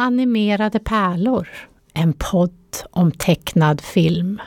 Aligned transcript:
Animerade 0.00 0.78
pärlor, 0.78 1.48
en 1.94 2.12
podd 2.12 2.84
om 2.90 3.12
tecknad 3.12 3.80
film. 3.80 4.40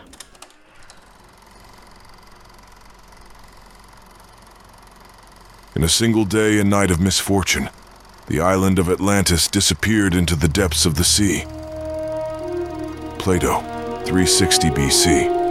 In 5.76 5.84
a 5.84 5.88
single 5.88 6.26
day 6.26 6.60
and 6.60 6.70
night 6.70 6.92
of 6.92 7.00
misfortune, 7.00 7.70
the 8.28 8.40
island 8.40 8.80
of 8.80 8.90
Atlantis 8.90 9.48
disappeared 9.48 10.16
into 10.16 10.36
the 10.36 10.48
depths 10.48 10.86
of 10.86 10.96
the 10.96 11.04
sea. 11.04 11.46
Plato, 13.20 13.62
360 14.06 14.70
BC. 14.70 15.43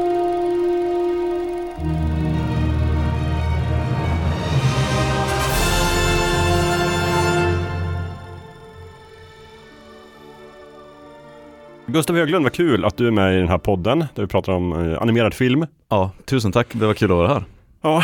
Gustav 11.93 12.17
Höglund, 12.17 12.43
vad 12.45 12.53
kul 12.53 12.85
att 12.85 12.97
du 12.97 13.07
är 13.07 13.11
med 13.11 13.35
i 13.35 13.39
den 13.39 13.49
här 13.49 13.59
podden 13.59 13.99
där 14.15 14.23
vi 14.23 14.27
pratar 14.27 14.53
om 14.53 14.73
eh, 14.93 15.03
animerad 15.03 15.35
film. 15.35 15.67
Ja, 15.89 16.11
tusen 16.25 16.53
tack. 16.53 16.67
Det 16.73 16.87
var 16.87 16.95
kul 16.95 17.11
att 17.11 17.17
vara 17.17 17.29
här. 17.29 17.45
Ja, 17.83 18.03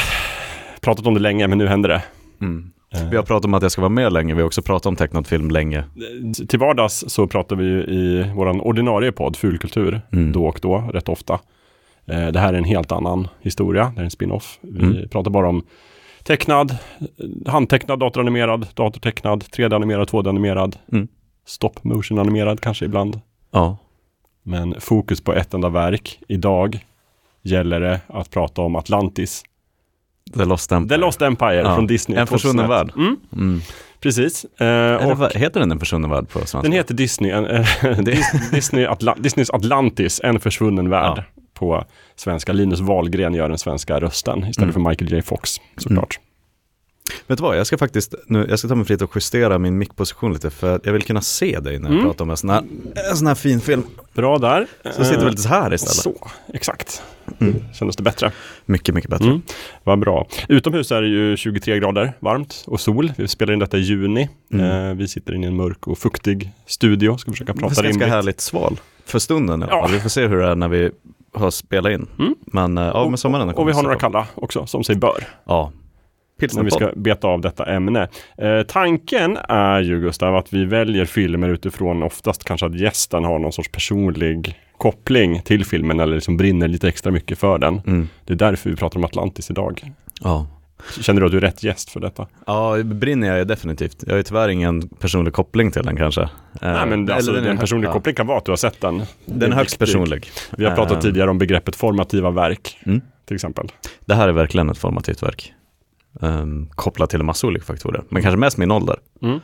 pratat 0.80 1.06
om 1.06 1.14
det 1.14 1.20
länge 1.20 1.48
men 1.48 1.58
nu 1.58 1.66
händer 1.66 1.88
det. 1.88 2.02
Mm. 2.40 2.70
Vi 3.10 3.16
har 3.16 3.22
pratat 3.22 3.44
om 3.44 3.54
att 3.54 3.62
jag 3.62 3.72
ska 3.72 3.80
vara 3.82 3.88
med 3.88 4.12
länge. 4.12 4.34
Vi 4.34 4.40
har 4.40 4.46
också 4.46 4.62
pratat 4.62 4.86
om 4.86 4.96
tecknad 4.96 5.26
film 5.26 5.50
länge. 5.50 5.78
Eh, 5.78 6.46
Till 6.48 6.58
vardags 6.58 7.04
så 7.08 7.26
pratar 7.26 7.56
vi 7.56 7.64
ju 7.64 7.80
i 7.82 8.32
vår 8.34 8.66
ordinarie 8.66 9.12
podd 9.12 9.36
Fulkultur 9.36 10.00
Mm. 10.12 10.32
då 10.32 10.46
och 10.46 10.58
då, 10.62 10.78
rätt 10.92 11.08
ofta. 11.08 11.34
Eh, 12.06 12.26
Det 12.28 12.38
här 12.40 12.52
är 12.54 12.58
en 12.58 12.64
helt 12.64 12.92
annan 12.92 13.28
historia, 13.40 13.92
det 13.94 14.00
är 14.00 14.04
en 14.04 14.10
spin-off. 14.10 14.58
Vi 14.62 14.80
Mm. 14.82 15.08
pratar 15.08 15.30
bara 15.30 15.48
om 15.48 15.62
tecknad, 16.22 16.70
eh, 16.70 17.52
handtecknad, 17.52 17.98
datoranimerad, 17.98 18.66
datortecknad, 18.74 19.44
3D-animerad, 19.44 20.08
2D-animerad, 20.08 20.76
Mm. 20.92 21.08
stop 21.46 21.72
motion-animerad 21.82 22.60
kanske 22.60 22.84
ibland. 22.84 23.20
Ja, 23.50 23.76
Men 24.42 24.80
fokus 24.80 25.20
på 25.20 25.32
ett 25.34 25.54
enda 25.54 25.68
verk. 25.68 26.20
Idag 26.28 26.84
gäller 27.42 27.80
det 27.80 28.00
att 28.06 28.30
prata 28.30 28.62
om 28.62 28.76
Atlantis. 28.76 29.42
The 30.34 30.44
Lost 30.44 30.72
Empire. 30.72 30.96
The 30.96 31.00
Lost 31.00 31.22
Empire 31.22 31.54
Ja. 31.54 31.74
från 31.74 31.86
Disney. 31.86 32.18
En 32.18 32.26
försvunnen 32.26 32.66
2001. 32.66 32.70
värld. 32.70 32.92
Mm, 33.06 33.16
Mm. 33.32 33.60
precis. 34.00 34.44
Eh, 34.44 34.66
Eller, 34.66 35.14
vad- 35.14 35.36
heter 35.36 35.60
den 35.60 35.70
En 35.72 35.78
försvunnen 35.78 36.10
värld 36.10 36.28
på 36.28 36.38
svenska? 36.38 36.60
den 36.62 36.72
heter 36.72 36.94
Disney, 36.94 37.30
eh, 37.30 37.40
Dis- 37.82 38.50
Disney 38.52 38.86
Atla- 38.86 39.20
Disneys 39.20 39.50
Atlantis, 39.50 40.20
en 40.24 40.40
försvunnen 40.40 40.90
värld. 40.90 41.22
På 41.54 41.84
svenska. 42.16 42.52
Linus 42.52 42.80
Wahlgren 42.80 43.34
gör 43.34 43.48
den 43.48 43.58
svenska 43.58 44.00
rösten 44.00 44.38
istället 44.38 44.58
Mm. 44.58 44.72
för 44.72 44.90
Michael 44.90 45.12
J 45.12 45.22
Fox 45.22 45.50
såklart. 45.76 46.20
Vet 47.26 47.38
du 47.38 47.42
vad, 47.42 47.58
jag 47.58 47.66
ska 47.66 47.78
faktiskt, 47.78 48.14
nu, 48.26 48.46
jag 48.48 48.58
ska 48.58 48.68
ta 48.68 48.74
mig 48.74 48.84
fritt 48.84 49.02
och 49.02 49.10
justera 49.14 49.58
min 49.58 49.78
mickposition 49.78 50.32
lite 50.32 50.50
för 50.50 50.80
jag 50.84 50.92
vill 50.92 51.02
kunna 51.02 51.20
se 51.20 51.60
dig 51.60 51.78
när 51.78 51.88
jag 51.88 51.94
Mm. 51.98 52.04
pratar 52.04 52.24
om 52.24 52.30
en 52.30 52.36
sån 52.36 52.50
här, 52.50 52.62
en 53.10 53.16
sån 53.16 53.26
här 53.26 53.34
fin 53.34 53.60
film. 53.60 53.82
Bra 54.14 54.38
där. 54.38 54.66
Så 54.96 55.04
sitter 55.04 55.24
vi 55.24 55.30
lite 55.30 55.42
så 55.42 55.48
här 55.48 55.74
istället. 55.74 55.94
Så, 55.94 56.14
exakt. 56.54 57.02
Mm. 57.40 57.54
Kändes 57.74 57.96
det 57.96 58.02
bättre? 58.02 58.32
Mycket, 58.64 58.94
mycket 58.94 59.10
bättre. 59.10 59.24
Mm. 59.26 59.42
Vad 59.84 59.98
bra. 59.98 60.26
Utomhus 60.48 60.92
är 60.92 61.02
det 61.02 61.08
ju 61.08 61.36
23 61.36 61.78
grader 61.78 62.12
varmt 62.20 62.64
och 62.66 62.80
sol. 62.80 63.12
Vi 63.16 63.28
spelar 63.28 63.52
in 63.52 63.58
detta 63.58 63.76
i 63.78 63.80
juni. 63.80 64.28
Mm. 64.52 64.88
Eh, 64.90 64.94
vi 64.94 65.08
sitter 65.08 65.34
inne 65.34 65.46
i 65.46 65.48
en 65.50 65.56
mörk 65.56 65.86
och 65.86 65.98
fuktig 65.98 66.50
studio. 66.66 67.16
Ska 67.16 67.30
försöka 67.30 67.52
Det 67.52 67.58
prata 67.58 67.80
är 67.80 67.84
ganska 67.84 67.88
rimligt. 67.88 68.08
härligt 68.08 68.40
sval. 68.40 68.80
För 69.06 69.18
stunden 69.18 69.64
Ja. 69.70 69.88
Vi 69.92 70.00
får 70.00 70.08
se 70.08 70.26
hur 70.26 70.36
det 70.36 70.46
är 70.46 70.54
när 70.54 70.68
vi 70.68 70.90
har 71.32 71.50
spelat 71.50 71.92
in. 71.92 72.06
Mm. 72.18 72.34
Men 72.46 72.78
eh, 72.78 72.84
ja, 72.84 73.08
med 73.08 73.18
sommaren 73.18 73.48
Och 73.48 73.68
vi 73.68 73.72
har 73.72 73.82
några 73.82 73.98
kalla 73.98 74.26
också, 74.34 74.66
som 74.66 74.84
sig 74.84 74.96
bör. 74.96 75.24
Ja. 75.44 75.72
När 76.40 76.62
vi 76.62 76.70
ska 76.70 76.92
beta 76.96 77.28
av 77.28 77.40
detta 77.40 77.66
ämne. 77.66 78.08
Eh, 78.38 78.62
tanken 78.62 79.38
är 79.48 79.80
ju 79.80 80.00
Gustav 80.00 80.36
att 80.36 80.52
vi 80.52 80.64
väljer 80.64 81.04
filmer 81.04 81.48
utifrån 81.48 82.02
oftast 82.02 82.44
kanske 82.44 82.66
att 82.66 82.80
gästen 82.80 83.24
har 83.24 83.38
någon 83.38 83.52
sorts 83.52 83.68
personlig 83.72 84.58
koppling 84.78 85.42
till 85.42 85.64
filmen 85.64 86.00
eller 86.00 86.14
liksom 86.14 86.36
brinner 86.36 86.68
lite 86.68 86.88
extra 86.88 87.12
mycket 87.12 87.38
för 87.38 87.58
den. 87.58 87.80
Mm. 87.86 88.08
Det 88.24 88.32
är 88.32 88.36
därför 88.36 88.70
vi 88.70 88.76
pratar 88.76 88.98
om 88.98 89.04
Atlantis 89.04 89.50
idag. 89.50 89.82
Ja. 90.20 90.46
Känner 91.00 91.20
du 91.20 91.26
att 91.26 91.32
du 91.32 91.38
är 91.38 91.42
rätt 91.42 91.62
gäst 91.62 91.90
för 91.90 92.00
detta? 92.00 92.26
Ja, 92.46 92.82
brinner 92.82 93.36
jag 93.36 93.48
definitivt. 93.48 93.96
Jag 94.06 94.12
har 94.12 94.16
ju 94.16 94.22
tyvärr 94.22 94.48
ingen 94.48 94.88
personlig 94.88 95.32
koppling 95.34 95.70
till 95.70 95.82
den 95.82 95.96
kanske. 95.96 96.28
Nej 96.62 96.86
men 96.86 97.08
Eh, 97.08 97.16
alltså, 97.16 97.36
eller 97.36 97.50
en 97.50 97.58
personlig 97.58 97.90
koppling 97.90 98.14
kan 98.14 98.26
vara 98.26 98.38
att 98.38 98.44
du 98.44 98.52
har 98.52 98.56
sett 98.56 98.80
den. 98.80 99.02
Den 99.24 99.52
är 99.52 99.56
högst 99.56 99.78
personlig. 99.78 100.30
Vi 100.56 100.64
har 100.64 100.74
pratat 100.74 100.96
Eh, 100.96 101.00
tidigare 101.00 101.30
om 101.30 101.38
begreppet 101.38 101.76
formativa 101.76 102.30
verk. 102.30 102.78
Mm. 102.86 103.00
Till 103.24 103.34
exempel. 103.34 103.68
Det 104.04 104.14
här 104.14 104.28
är 104.28 104.32
verkligen 104.32 104.70
ett 104.70 104.78
formativt 104.78 105.22
verk. 105.22 105.52
Um, 106.20 106.70
kopplat 106.74 107.10
till 107.10 107.20
en 107.20 107.26
massa 107.26 107.46
olika 107.46 107.64
faktorer. 107.64 108.02
Men 108.08 108.22
kanske 108.22 108.36
mest 108.38 108.56
min 108.56 108.70
ålder. 108.70 108.96
Mm. 109.22 109.40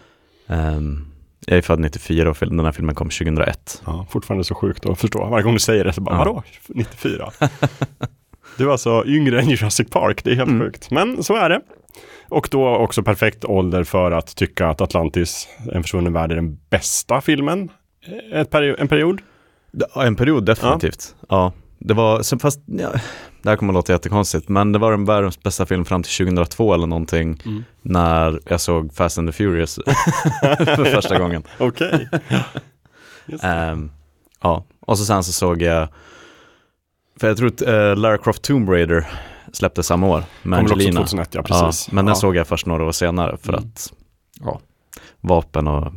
Ehm, 0.46 1.06
jag 1.46 1.58
är 1.58 1.62
född 1.62 1.80
94 1.80 2.30
och 2.30 2.36
den 2.40 2.60
här 2.64 2.72
filmen 2.72 2.94
kom 2.94 3.08
2001. 3.10 3.82
Ja, 3.86 4.06
fortfarande 4.10 4.44
så 4.44 4.54
sjukt 4.54 4.86
att 4.86 4.98
förstå. 5.00 5.24
Varje 5.26 5.42
gång 5.44 5.52
du 5.52 5.58
säger 5.58 5.84
det 5.84 5.92
så 5.92 6.00
bara, 6.00 6.14
Ja. 6.14 6.18
vadå? 6.18 6.42
94? 6.68 7.30
du 8.58 8.66
är 8.66 8.72
alltså 8.72 9.04
yngre 9.06 9.40
än 9.40 9.48
Jurassic 9.50 9.90
Park, 9.90 10.24
det 10.24 10.30
är 10.30 10.34
helt 10.34 10.50
Mm. 10.50 10.62
sjukt. 10.66 10.90
Men 10.90 11.22
så 11.22 11.36
är 11.36 11.48
det. 11.48 11.60
Och 12.28 12.48
då 12.50 12.68
också 12.68 13.02
perfekt 13.02 13.44
ålder 13.44 13.84
för 13.84 14.10
att 14.10 14.36
tycka 14.36 14.68
att 14.68 14.80
Atlantis, 14.80 15.48
En 15.72 15.82
försvunnen 15.82 16.12
värld, 16.12 16.32
är 16.32 16.36
den 16.36 16.58
bästa 16.70 17.20
filmen. 17.20 17.68
Ett 18.32 18.50
peri- 18.50 18.76
en 18.78 18.88
period. 18.88 19.20
Ja, 19.72 20.04
En 20.06 20.16
period 20.16 20.44
definitivt. 20.46 21.14
Ja. 21.28 21.52
Det 21.86 21.94
var, 21.94 22.38
fast, 22.38 22.60
ja, 22.66 22.90
det 23.42 23.48
här 23.50 23.56
kommer 23.56 23.72
att 23.72 23.74
låta 23.74 23.92
jättekonstigt, 23.92 24.48
men 24.48 24.72
det 24.72 24.78
var 24.78 24.90
den 24.90 25.04
världens 25.04 25.42
bästa 25.42 25.66
film 25.66 25.84
fram 25.84 26.02
till 26.02 26.26
2002 26.26 26.74
eller 26.74 26.86
någonting, 26.86 27.42
Mm. 27.46 27.64
när 27.82 28.40
jag 28.46 28.60
såg 28.60 28.94
Fast 28.94 29.18
and 29.18 29.28
the 29.28 29.32
Furious 29.32 29.74
för 30.58 30.84
första 30.84 31.18
gången. 31.18 31.42
Okej. 31.58 32.08
Ehm, 33.42 33.90
ja, 34.42 34.64
och 34.80 34.98
så 34.98 35.04
sen 35.04 35.24
så 35.24 35.32
såg 35.32 35.62
jag, 35.62 35.88
för 37.20 37.28
jag 37.28 37.36
tror 37.36 37.46
att 37.48 37.62
uh, 37.62 37.96
Lara 37.96 38.18
Croft 38.18 38.42
Tomb 38.42 38.68
Raider 38.68 39.06
släppte 39.52 39.82
samma 39.82 40.06
år 40.06 40.24
med 40.42 40.58
Kommer 40.58 40.72
Angelina. 40.72 41.00
2001, 41.00 41.34
ja 41.34 41.42
precis. 41.42 41.88
Ja, 41.88 41.94
men 41.94 42.04
den 42.04 42.12
Ja. 42.12 42.20
såg 42.20 42.36
jag 42.36 42.46
först 42.46 42.66
några 42.66 42.84
år 42.84 42.92
senare 42.92 43.36
för 43.36 43.52
Mm. 43.52 43.64
att, 43.64 43.92
ja, 44.40 44.60
vapen 45.20 45.68
och 45.68 45.92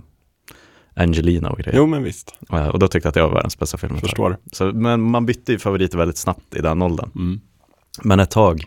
Angelina 0.98 1.50
och 1.50 1.58
grejer. 1.58 1.78
Jo 1.78 1.86
men 1.88 2.04
visst, 2.04 2.34
Eh, 2.54 2.68
Och 2.68 2.80
då 2.80 2.88
tyckte 2.88 3.08
jag 3.08 3.10
att 3.10 3.14
det 3.14 3.22
var 3.22 3.34
världens 3.34 3.60
bästa 3.60 3.78
film. 3.78 3.98
förstår. 3.98 4.38
Så, 4.52 4.66
men 4.66 5.02
man 5.02 5.26
bytte 5.26 5.52
ju 5.52 5.60
favoriter 5.60 5.98
väldigt 5.98 6.18
snabbt 6.18 6.56
i 6.56 6.60
den 6.62 6.82
åldern. 6.82 7.10
Mm. 7.16 7.40
Men 8.04 8.20
ett 8.20 8.32
tag 8.32 8.64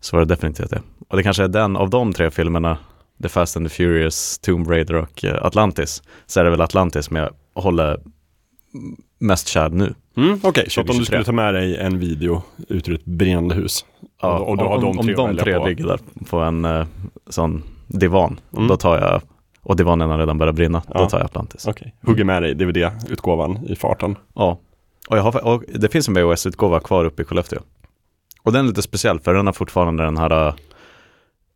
så 0.00 0.16
var 0.16 0.24
det 0.24 0.34
definitivt 0.34 0.70
det. 0.70 0.82
Och 1.08 1.16
det 1.16 1.22
kanske 1.22 1.44
är 1.44 1.48
den 1.48 1.76
av 1.76 1.90
de 1.90 2.12
tre 2.12 2.30
filmerna, 2.30 2.78
The 3.22 3.28
Fast 3.28 3.56
and 3.56 3.66
the 3.68 3.74
Furious, 3.74 4.38
Tomb 4.38 4.68
Raider 4.70 4.94
och 4.94 5.24
eh, 5.24 5.44
Atlantis, 5.44 6.02
så 6.26 6.40
är 6.40 6.44
det 6.44 6.50
väl 6.50 6.60
Atlantis 6.60 7.04
som 7.06 7.16
jag 7.16 7.30
håller 7.54 8.00
mest 9.18 9.48
kär 9.48 9.68
nu. 9.68 9.94
Mm, 10.16 10.40
Okej, 10.42 10.70
så 10.70 10.80
att 10.80 10.90
om 10.90 10.96
du 10.98 11.04
2023. 11.04 11.04
skulle 11.04 11.24
ta 11.24 11.32
med 11.32 11.54
dig 11.54 11.76
en 11.76 11.98
video 11.98 12.42
ut 12.68 12.88
ur 12.88 12.94
ett 12.94 13.04
brinnande 13.04 13.54
hus. 13.54 13.84
och, 14.22 14.48
och 14.48 14.56
du 14.58 14.64
har 14.64 14.74
om, 14.74 14.80
de 14.80 14.98
om 14.98 15.04
tre 15.06 15.14
att 15.14 15.36
de 15.36 15.36
tre 15.42 15.68
ligger 15.68 15.86
där 15.86 15.98
på 16.30 16.38
en 16.38 16.64
eh, 16.64 16.86
sån 17.30 17.62
divan, 17.86 18.40
Mm. 18.56 18.68
då 18.68 18.76
tar 18.76 18.96
jag, 18.98 19.22
och 19.64 19.76
divanen 19.76 20.10
har 20.10 20.18
redan 20.18 20.38
börjat 20.38 20.54
brinna, 20.54 20.82
Ja. 20.94 21.00
då 21.00 21.08
tar 21.08 21.18
jag 21.18 21.24
Atlantis. 21.24 21.66
Okej, 21.66 21.94
hugger 22.02 22.24
med 22.24 22.42
dig 22.42 22.54
DVD-utgåvan 22.54 23.58
i 23.68 23.76
farten. 23.76 24.16
Ja, 24.34 24.58
och, 25.08 25.18
jag 25.18 25.22
har, 25.22 25.44
och 25.46 25.64
det 25.74 25.88
finns 25.88 26.08
en 26.08 26.14
VHS-utgåva 26.14 26.80
kvar 26.80 27.04
uppe 27.04 27.22
i 27.22 27.24
Skellefteå. 27.24 27.58
Och 28.42 28.52
den 28.52 28.64
är 28.64 28.68
lite 28.68 28.82
speciell 28.82 29.20
för 29.20 29.34
den 29.34 29.46
har 29.46 29.52
fortfarande 29.52 30.04
den 30.04 30.16
här 30.16 30.54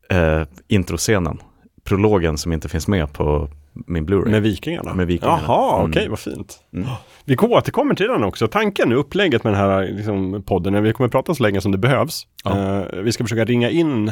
eh, 0.09 0.41
introscenen, 0.67 1.37
prologen 1.83 2.37
som 2.37 2.53
inte 2.53 2.69
finns 2.69 2.87
med 2.87 3.13
på 3.13 3.49
min 3.73 4.05
Blu-ray. 4.05 4.29
Med 4.31 4.41
Vikingarna? 4.41 4.93
Med 4.93 5.07
Vikingarna. 5.07 5.41
Jaha, 5.47 5.79
Mm. 5.79 5.91
okej, 5.91 6.09
vad 6.09 6.19
fint. 6.19 6.59
Mm. 6.73 6.87
Vi 7.25 7.37
återkommer 7.37 7.95
till 7.95 8.07
den 8.07 8.23
också. 8.23 8.47
Tanken, 8.47 8.91
upplägget 8.93 9.43
med 9.43 9.53
den 9.53 9.59
här 9.61 9.87
liksom, 9.91 10.43
podden, 10.45 10.75
är 10.75 10.81
vi 10.81 10.93
kommer 10.93 11.09
prata 11.09 11.35
så 11.35 11.43
länge 11.43 11.61
som 11.61 11.71
det 11.71 11.77
behövs. 11.77 12.27
Ja. 12.43 12.79
Eh, 12.79 12.99
vi 13.01 13.11
ska 13.11 13.23
försöka 13.23 13.45
ringa 13.45 13.69
in 13.69 14.11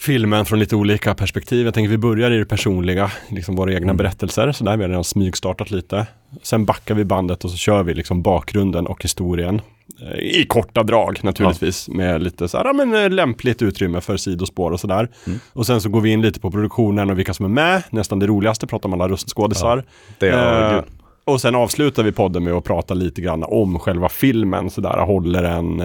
filmen 0.00 0.44
från 0.44 0.58
lite 0.58 0.76
olika 0.76 1.14
perspektiv. 1.14 1.64
Jag 1.64 1.74
tänker 1.74 1.88
vi 1.90 1.98
börjar 1.98 2.30
i 2.30 2.38
det 2.38 2.44
personliga, 2.44 3.10
liksom 3.28 3.56
våra 3.56 3.72
egna 3.72 3.84
Mm. 3.84 3.96
berättelser. 3.96 4.52
Så 4.52 4.64
där 4.64 4.70
har 4.70 4.78
vi 4.78 4.88
redan 4.88 5.04
smygstartat 5.04 5.70
lite. 5.70 6.06
Sen 6.42 6.64
backar 6.64 6.94
vi 6.94 7.04
bandet 7.04 7.44
och 7.44 7.50
så 7.50 7.56
kör 7.56 7.82
vi 7.82 7.94
liksom 7.94 8.22
bakgrunden 8.22 8.86
och 8.86 9.02
historien. 9.02 9.60
Eh, 10.02 10.18
I 10.18 10.46
korta 10.48 10.82
drag 10.82 11.18
naturligtvis, 11.22 11.88
med 11.88 12.22
lite 12.22 12.48
så 12.48 12.58
här, 12.58 12.64
ja, 12.64 12.72
men, 12.72 12.94
eh, 13.04 13.10
lämpligt 13.10 13.62
utrymme 13.62 14.00
för 14.00 14.16
sidospår 14.16 14.70
och 14.70 14.80
sådär. 14.80 15.08
Mm. 15.26 15.38
Och 15.52 15.66
sen 15.66 15.80
så 15.80 15.88
går 15.88 16.00
vi 16.00 16.10
in 16.10 16.22
lite 16.22 16.40
på 16.40 16.50
produktionen 16.50 17.10
och 17.10 17.18
vilka 17.18 17.34
som 17.34 17.44
är 17.44 17.48
med, 17.50 17.82
nästan 17.90 18.18
det 18.18 18.26
roligaste, 18.26 18.66
pratar 18.66 18.88
om 18.88 18.92
alla 18.92 19.08
röstskådisar. 19.08 19.84
det 20.18 20.28
är, 20.28 20.74
Eh, 20.76 20.82
och 21.24 21.40
sen 21.40 21.54
avslutar 21.54 22.02
vi 22.02 22.12
podden 22.12 22.44
med 22.44 22.52
att 22.54 22.64
prata 22.64 22.94
lite 22.94 23.20
grann 23.20 23.44
om 23.48 23.78
själva 23.78 24.08
filmen. 24.08 24.70
Sådär, 24.70 24.98
håller 24.98 25.42
den? 25.42 25.76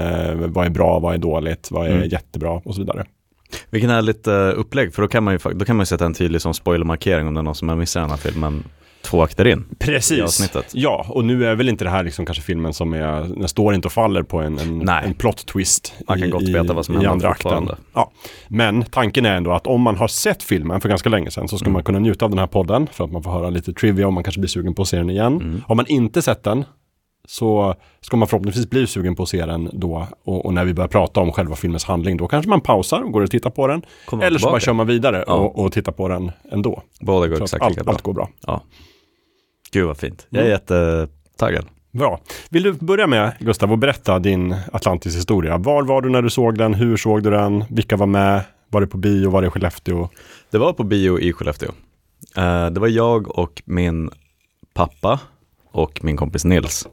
Vad 0.53 0.65
är 0.65 0.69
bra? 0.69 0.99
Vad 0.99 1.13
är 1.13 1.17
dåligt? 1.17 1.67
Vad 1.71 1.87
är 1.87 1.91
Mm. 1.95 2.09
jättebra? 2.09 2.51
Och 2.65 2.75
så 2.75 2.81
vidare. 2.81 3.05
Vilken 3.69 3.89
härligt 3.89 4.27
uh, 4.27 4.33
upplägg, 4.55 4.93
för 4.93 5.01
då 5.01 5.07
kan 5.07 5.23
man 5.23 5.33
ju, 5.33 5.39
då 5.53 5.65
kan 5.65 5.75
man 5.75 5.81
ju 5.81 5.85
sätta 5.85 6.05
en 6.05 6.13
tydlig 6.13 6.41
som 6.41 6.53
spoilermarkering 6.53 7.27
om 7.27 7.33
det 7.33 7.39
är 7.39 7.43
någon 7.43 7.55
som 7.55 7.69
har 7.69 7.75
missat 7.75 8.03
den 8.03 8.09
här 8.09 8.17
filmen. 8.17 8.63
två 9.01 9.23
akter 9.23 9.47
in. 9.47 9.65
Precis. 9.79 10.51
Ja, 10.73 11.05
och 11.09 11.25
nu 11.25 11.45
är 11.45 11.55
väl 11.55 11.69
inte 11.69 11.83
det 11.83 11.89
här 11.89 12.03
liksom 12.03 12.25
kanske 12.25 12.43
filmen 12.43 12.73
som 12.73 12.93
är, 12.93 13.39
den 13.39 13.47
står 13.47 13.73
inte 13.75 13.87
och 13.87 13.91
faller 13.91 14.23
på 14.23 14.39
en, 14.41 14.59
en, 14.59 14.89
en 14.89 15.13
plot 15.13 15.45
twist 15.45 15.93
Man 16.07 16.17
kan 16.19 16.27
i, 16.27 16.31
gott 16.31 16.43
veta 16.49 16.73
vad 16.73 16.85
som 16.85 16.95
händer 16.95 17.09
andra 17.09 17.29
akten. 17.29 17.69
Ja. 17.93 18.11
Men 18.47 18.83
tanken 18.83 19.25
är 19.25 19.35
ändå 19.35 19.51
att 19.51 19.67
om 19.67 19.81
man 19.81 19.95
har 19.97 20.07
sett 20.07 20.43
filmen 20.43 20.81
för 20.81 20.89
ganska 20.89 21.09
länge 21.09 21.31
sedan 21.31 21.47
så 21.47 21.57
ska 21.57 21.65
Mm. 21.65 21.73
man 21.73 21.83
kunna 21.83 21.99
njuta 21.99 22.25
av 22.25 22.31
den 22.31 22.39
här 22.39 22.47
podden 22.47 22.87
för 22.91 23.03
att 23.03 23.11
man 23.11 23.23
får 23.23 23.31
höra 23.31 23.49
lite 23.49 23.73
trivia 23.73 24.07
och 24.07 24.13
man 24.13 24.23
kanske 24.23 24.39
blir 24.41 24.49
sugen 24.49 24.73
på 24.73 24.81
att 24.81 24.87
se 24.87 24.97
den 24.97 25.09
igen. 25.09 25.33
Mm. 25.33 25.61
Har 25.67 25.75
man 25.75 25.85
inte 25.87 26.21
sett 26.21 26.43
den 26.43 26.65
så 27.27 27.75
ska 28.01 28.17
man 28.17 28.27
förhoppningsvis 28.27 28.69
bli 28.69 28.87
sugen 28.87 29.15
på 29.15 29.23
att 29.23 29.29
se 29.29 29.45
den 29.45 29.69
då 29.73 30.07
och, 30.25 30.45
och 30.45 30.53
när 30.53 30.65
vi 30.65 30.73
börjar 30.73 30.87
prata 30.87 31.19
om 31.19 31.31
själva 31.31 31.55
filmens 31.55 31.85
handling 31.85 32.17
då 32.17 32.27
kanske 32.27 32.49
man 32.49 32.61
pausar 32.61 33.01
och 33.01 33.11
går 33.11 33.21
och 33.21 33.31
tittar 33.31 33.49
på 33.49 33.67
den. 33.67 33.81
Kommer 34.05 34.23
Eller 34.25 34.37
så 34.37 34.39
tillbaka. 34.39 34.51
bara 34.53 34.59
kör 34.59 34.73
man 34.73 34.87
vidare 34.87 35.23
Ja. 35.27 35.33
och, 35.33 35.59
och 35.65 35.71
tittar 35.71 35.91
på 35.91 36.07
den 36.07 36.31
ändå. 36.51 36.81
Båda 36.99 37.27
går 37.27 37.35
Så 37.35 37.43
exakt 37.43 37.53
lika 37.69 37.79
allt, 37.79 37.85
bra. 37.85 37.93
allt 37.93 38.01
går 38.01 38.13
bra. 38.13 38.29
Ja. 38.47 38.61
Gud 39.71 39.85
vad 39.87 39.97
fint. 39.97 40.27
Jag 40.29 40.39
är 40.39 40.45
Mm. 40.45 40.51
jättetaggad. 40.51 41.65
Bra. 41.91 42.19
Vill 42.49 42.63
du 42.63 42.73
börja 42.73 43.07
med, 43.07 43.31
Gustav, 43.39 43.71
och 43.71 43.77
berätta 43.77 44.19
din 44.19 44.55
Atlantis-historia? 44.73 45.57
Var 45.57 45.83
var 45.83 46.01
du 46.01 46.09
när 46.09 46.21
du 46.21 46.29
såg 46.29 46.57
den? 46.57 46.73
Hur 46.73 46.97
såg 46.97 47.23
du 47.23 47.29
den? 47.31 47.63
Vilka 47.69 47.97
var 47.97 48.05
med? 48.07 48.41
Var 48.69 48.81
det 48.81 48.87
på 48.87 48.97
bio? 48.97 49.29
Var 49.29 49.41
det 49.41 49.47
i 49.47 49.51
Skellefteå? 49.51 50.09
Det 50.51 50.57
var 50.57 50.73
på 50.73 50.83
bio 50.83 51.19
i 51.19 51.33
Skellefteå. 51.33 51.69
Eh, 52.37 52.65
det 52.69 52.79
var 52.79 52.87
jag 52.87 53.39
och 53.39 53.61
min 53.65 54.09
pappa 54.73 55.19
och 55.71 55.99
min 56.03 56.17
kompis 56.17 56.45
Nils. 56.45 56.87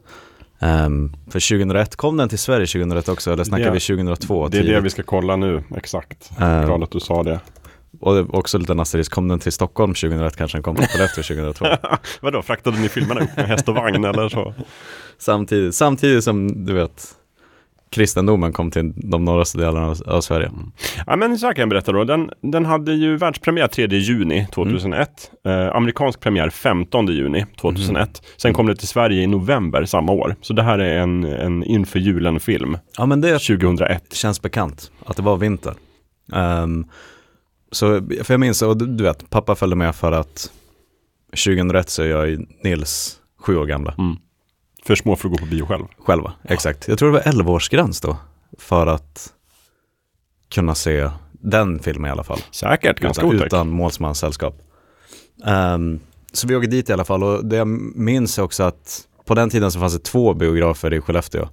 Ehm, 0.63 1.13
för 1.31 1.41
2001, 1.41 1.97
kom 1.97 2.17
den 2.17 2.29
till 2.29 2.39
Sverige 2.39 2.67
2001 2.67 3.09
också 3.09 3.33
eller 3.33 3.45
snackar 3.45 3.65
Det- 3.65 3.71
vi 3.71 3.81
2002? 3.81 4.49
Det 4.49 4.57
är 4.59 4.61
det 4.63 4.67
tidigt? 4.69 4.85
vi 4.85 4.91
ska 4.91 5.03
kolla 5.03 5.37
nu, 5.37 5.63
exakt. 5.77 6.31
Ehm, 6.41 6.67
Glad 6.67 6.83
att 6.83 6.91
du 6.91 7.01
sa 7.01 7.23
det. 7.23 7.41
och 8.01 8.15
det 8.15 8.23
också 8.23 8.59
lite 8.59 8.73
asterisk, 8.73 9.13
kom 9.13 9.29
den 9.29 9.39
till 9.39 9.53
Stockholm 9.53 9.95
2001 9.95 10.37
kanske 10.37 10.57
den 10.59 10.63
kom 10.63 10.77
till 10.77 10.87
Skellefteå 10.89 11.23
2002? 11.25 11.67
Vadå, 12.21 12.43
fraktade 12.43 12.79
ni 12.79 12.89
filmerna 12.89 13.21
upp 13.21 13.37
med 13.37 13.47
häst 13.47 13.69
och 13.69 13.75
vagn 13.75 14.05
eller 14.05 14.29
så? 14.29 14.55
samtidigt, 15.19 15.75
samtidigt 15.75 16.25
som 16.25 16.67
du 16.67 16.73
vet 16.73 17.09
kristendomen 17.93 18.53
kom 18.53 18.71
till 18.71 18.93
de 18.97 19.25
norraste 19.25 19.59
delarna 19.59 19.87
av, 19.87 20.03
av 20.07 20.21
Sverige. 20.21 20.51
Ja, 21.07 21.17
men 21.17 21.39
så 21.39 21.47
här 21.47 21.55
kan 21.55 21.63
jag 21.63 21.69
berätta 21.69 21.93
då. 21.93 22.05
Den, 22.05 22.31
den 22.41 22.65
hade 22.65 22.93
ju 22.93 23.17
världspremiär 23.17 23.69
3 23.69 23.87
juni 23.87 24.47
2001. 24.55 25.31
Eh, 25.47 25.77
amerikansk 25.77 26.21
premiär 26.21 26.51
15 26.51 27.07
juni 27.07 27.47
2001. 27.61 28.23
Sen 28.37 28.55
kom 28.55 28.67
det 28.67 28.77
till 28.77 28.89
Sverige 28.89 29.23
i 29.23 29.27
november 29.27 29.85
samma 29.85 30.13
år. 30.13 30.37
Så 30.41 30.53
det 30.53 30.63
här 30.63 30.79
är 30.79 30.99
en, 30.99 31.25
en 31.25 31.65
inför 31.65 31.99
julen-film. 31.99 32.79
Ja 32.99 33.07
men 33.07 33.21
det 33.21 33.39
2001. 33.39 34.15
känns 34.15 34.43
bekant 34.43 34.91
att 35.07 35.17
det 35.17 35.23
var 35.23 35.37
vinter. 35.37 35.75
Ehm, 36.33 36.87
så, 37.73 37.87
för 38.23 38.35
jag 38.35 38.41
minns, 38.41 38.63
och 38.63 38.77
du, 38.77 38.87
du 38.87 39.05
vet, 39.05 39.31
pappa 39.31 39.55
följde 39.55 39.77
med 39.77 39.95
för 39.95 40.13
att 40.13 40.51
2001 41.45 41.91
så 41.91 42.03
är 42.03 42.07
jag 42.07 42.47
Nils 42.65 43.19
sju 43.39 43.57
år 43.57 43.67
gamla 43.67 43.95
För 44.85 44.95
små 44.95 45.17
för 45.17 45.29
att 45.29 45.33
gå 45.33 45.39
på 45.39 45.47
bio 45.51 45.67
själv. 45.67 45.85
själva. 45.99 46.33
Exakt. 46.45 46.89
Jag 46.89 46.99
tror 46.99 47.13
det 47.13 47.19
var 47.19 47.33
11-årsgräns 47.33 48.03
då 48.03 48.17
för 48.59 48.87
att 48.87 49.33
kunna 50.55 50.75
se 50.75 51.11
den 51.33 51.79
filmen 51.79 52.09
i 52.09 52.13
alla 52.13 52.25
fall. 52.25 52.39
Säkert, 52.51 53.01
ganska 53.01 53.27
utan, 53.27 53.47
utan 53.47 53.69
målsmanssällskap. 53.71 54.59
Ehm, 55.47 56.01
så 56.33 56.47
vi 56.49 56.57
åker 56.57 56.69
dit 56.69 56.91
i 56.91 56.93
alla 56.93 57.05
fall 57.05 57.23
och 57.23 57.47
det 57.47 57.57
jag 57.57 57.69
minns 57.97 58.39
är 58.39 58.43
också 58.43 58.63
att 58.63 59.09
på 59.27 59.35
den 59.35 59.51
tiden 59.51 59.71
så 59.73 59.81
fanns 59.81 59.93
det 59.93 60.05
två 60.05 60.35
biografer 60.35 60.93
i 60.95 61.01
Skellefteå. 61.01 61.49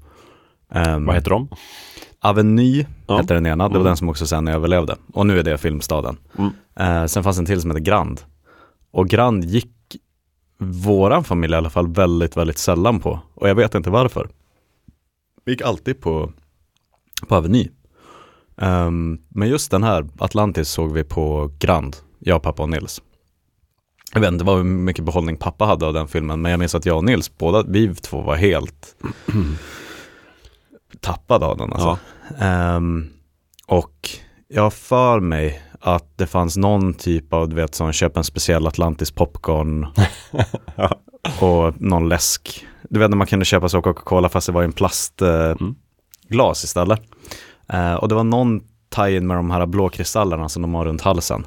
Um, 0.76 1.06
Vad 1.06 1.16
heter 1.16 1.30
de? 1.30 1.50
Aveny 2.22 2.86
Ja. 3.08 3.18
hette 3.18 3.34
den 3.34 3.46
ena, 3.48 3.64
det 3.64 3.74
var 3.74 3.80
Mm. 3.80 3.86
den 3.86 3.98
som 3.98 4.10
också 4.10 4.28
sen 4.28 4.48
överlevde. 4.48 4.96
Och 5.14 5.26
nu 5.28 5.40
är 5.40 5.44
det 5.44 5.58
Filmstaden. 5.58 6.18
Mm. 6.38 6.52
Eh, 6.80 7.06
sen 7.06 7.24
fanns 7.24 7.40
en 7.40 7.46
till 7.46 7.62
som 7.62 7.72
heter 7.72 7.84
Grand. 7.84 8.22
Och 8.92 9.08
Grand 9.10 9.44
gick 9.46 9.68
våran 10.60 11.24
familj 11.24 11.54
i 11.54 11.58
alla 11.58 11.70
fall 11.70 11.88
väldigt, 11.88 12.38
väldigt 12.38 12.58
sällan 12.58 13.00
på. 13.00 13.20
Och 13.34 13.50
jag 13.50 13.56
vet 13.56 13.76
inte 13.76 13.90
varför. 13.90 14.30
Vi 15.46 15.52
gick 15.52 15.62
alltid 15.62 16.02
på, 16.02 16.32
på 17.28 17.36
Aveny. 17.36 17.70
Ehm, 18.58 19.20
men 19.30 19.50
just 19.50 19.72
den 19.72 19.84
här, 19.84 20.08
Atlantis, 20.18 20.70
såg 20.70 20.94
vi 20.94 21.04
på 21.04 21.52
Grand, 21.60 21.96
jag, 22.20 22.42
pappa 22.42 22.64
och 22.64 22.70
Nils. 22.70 23.02
Jag 24.14 24.22
vet 24.22 24.32
inte 24.32 24.46
vad 24.46 24.66
mycket 24.66 25.06
behållning 25.06 25.38
pappa 25.38 25.66
hade 25.66 25.86
av 25.86 25.94
den 25.94 26.08
filmen, 26.08 26.42
men 26.42 26.52
jag 26.52 26.60
minns 26.60 26.76
att 26.76 26.86
jag 26.86 26.98
och 26.98 27.04
Nils, 27.04 27.38
båda 27.38 27.64
vi 27.68 27.96
två 27.96 28.22
var 28.22 28.36
helt 28.36 28.96
tappade 31.00 31.46
av 31.46 31.58
den 31.58 31.74
alltså. 31.74 31.98
Ehm, 32.40 33.10
och 33.68 34.10
jag 34.48 34.62
har 34.62 34.70
för 34.70 35.20
mig 35.20 35.62
att 35.80 36.18
det 36.18 36.28
fanns 36.28 36.58
någon 36.58 36.94
typ 36.94 37.34
av, 37.34 37.50
du 37.50 37.56
vet, 37.56 37.76
sån 37.76 37.94
köp 37.94 38.18
en 38.18 38.24
speciell 38.24 38.68
Atlantis 38.68 39.12
popcorn 39.12 39.88
och 41.42 41.82
någon 41.82 42.10
läsk. 42.10 42.66
Du 42.90 43.00
vet 43.00 43.10
när 43.10 43.18
man 43.18 43.28
kunde 43.28 43.46
köpa 43.46 43.70
så 43.70 43.82
Coca-Cola 43.82 44.30
fast 44.30 44.48
det 44.48 44.54
var 44.54 44.62
i 44.62 44.66
en 44.66 44.72
plastglas 44.72 45.22
eh, 45.22 45.66
Mm. 46.32 46.52
istället. 46.52 47.02
Eh, 47.70 47.94
och 47.94 48.08
det 48.10 48.16
var 48.16 48.24
någon 48.24 48.62
tie-in 48.96 49.28
med 49.28 49.38
de 49.38 49.52
här 49.52 49.66
blå 49.66 49.90
kristallerna 49.90 50.50
som 50.50 50.62
de 50.62 50.74
har 50.74 50.86
runt 50.86 51.02
halsen. 51.02 51.46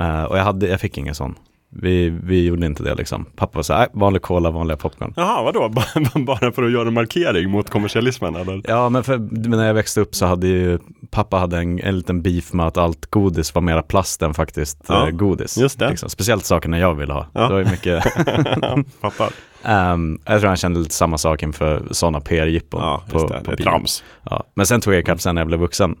Eh, 0.00 0.22
och 0.22 0.38
jag, 0.38 0.44
hade, 0.44 0.68
jag 0.68 0.80
fick 0.80 0.98
ingen 0.98 1.14
sån. 1.14 1.34
Vi, 1.70 2.10
vi 2.10 2.44
gjorde 2.46 2.66
inte 2.66 2.82
det 2.82 2.94
liksom. 2.94 3.24
Pappa 3.36 3.58
var 3.58 3.62
så 3.62 3.72
här, 3.72 3.80
"Nej, 3.80 3.88
vanlig 3.92 4.22
cola, 4.22 4.50
vanliga 4.50 4.76
popcorn. 4.76 5.12
Jaha, 5.16 5.42
vadå? 5.42 5.68
Bara- 6.26 6.52
för 6.52 6.62
att 6.62 6.72
göra 6.72 6.88
en 6.88 6.94
markering 6.94 7.50
mot 7.50 7.70
kommersialismen 7.70 8.36
eller? 8.36 8.62
Ja, 8.68 8.88
men, 8.88 9.04
för, 9.04 9.18
när 9.48 9.66
jag 9.66 9.74
växte 9.74 10.00
upp 10.00 10.14
så 10.14 10.26
hade 10.26 10.46
ju 10.46 10.78
pappa 11.10 11.36
hade 11.36 11.58
en, 11.58 11.80
en 11.80 11.96
liten 11.96 12.22
beef 12.22 12.52
med 12.52 12.66
att 12.66 12.76
allt 12.76 13.06
godis 13.10 13.54
var 13.54 13.62
mera 13.62 13.82
plast 13.82 14.22
än 14.22 14.34
faktiskt 14.34 14.78
Ja, 14.88 15.06
eh, 15.08 15.10
godis. 15.10 15.58
just 15.58 15.78
det. 15.78 15.90
Liksom. 15.90 16.08
Speciellt 16.10 16.44
sakerna 16.44 16.78
jag 16.78 16.94
ville 16.94 17.12
ha. 17.12 17.26
Ja. 17.32 17.40
Det 17.46 17.52
var 17.52 17.58
ju 17.60 17.70
mycket, 17.70 18.04
Fattar. 19.00 19.28
Ehm, 19.62 20.20
jag 20.24 20.40
tror 20.40 20.48
han 20.48 20.56
kände 20.56 20.80
lite 20.80 20.94
samma 20.94 21.18
sak 21.18 21.42
inför 21.42 21.82
sådana 21.90 22.20
PR-jippon. 22.20 22.80
Ja, 22.80 23.02
på, 23.10 23.26
det. 23.26 23.40
på 23.44 23.50
Det 23.50 23.56
trams. 23.62 24.04
Ja. 24.30 24.44
Men 24.54 24.66
sen 24.66 24.80
tog 24.80 24.94
jag 24.94 25.00
ikapp 25.00 25.20
sen 25.20 25.34
när 25.34 25.40
jag 25.42 25.46
blev 25.46 25.60
vuxen. 25.60 25.96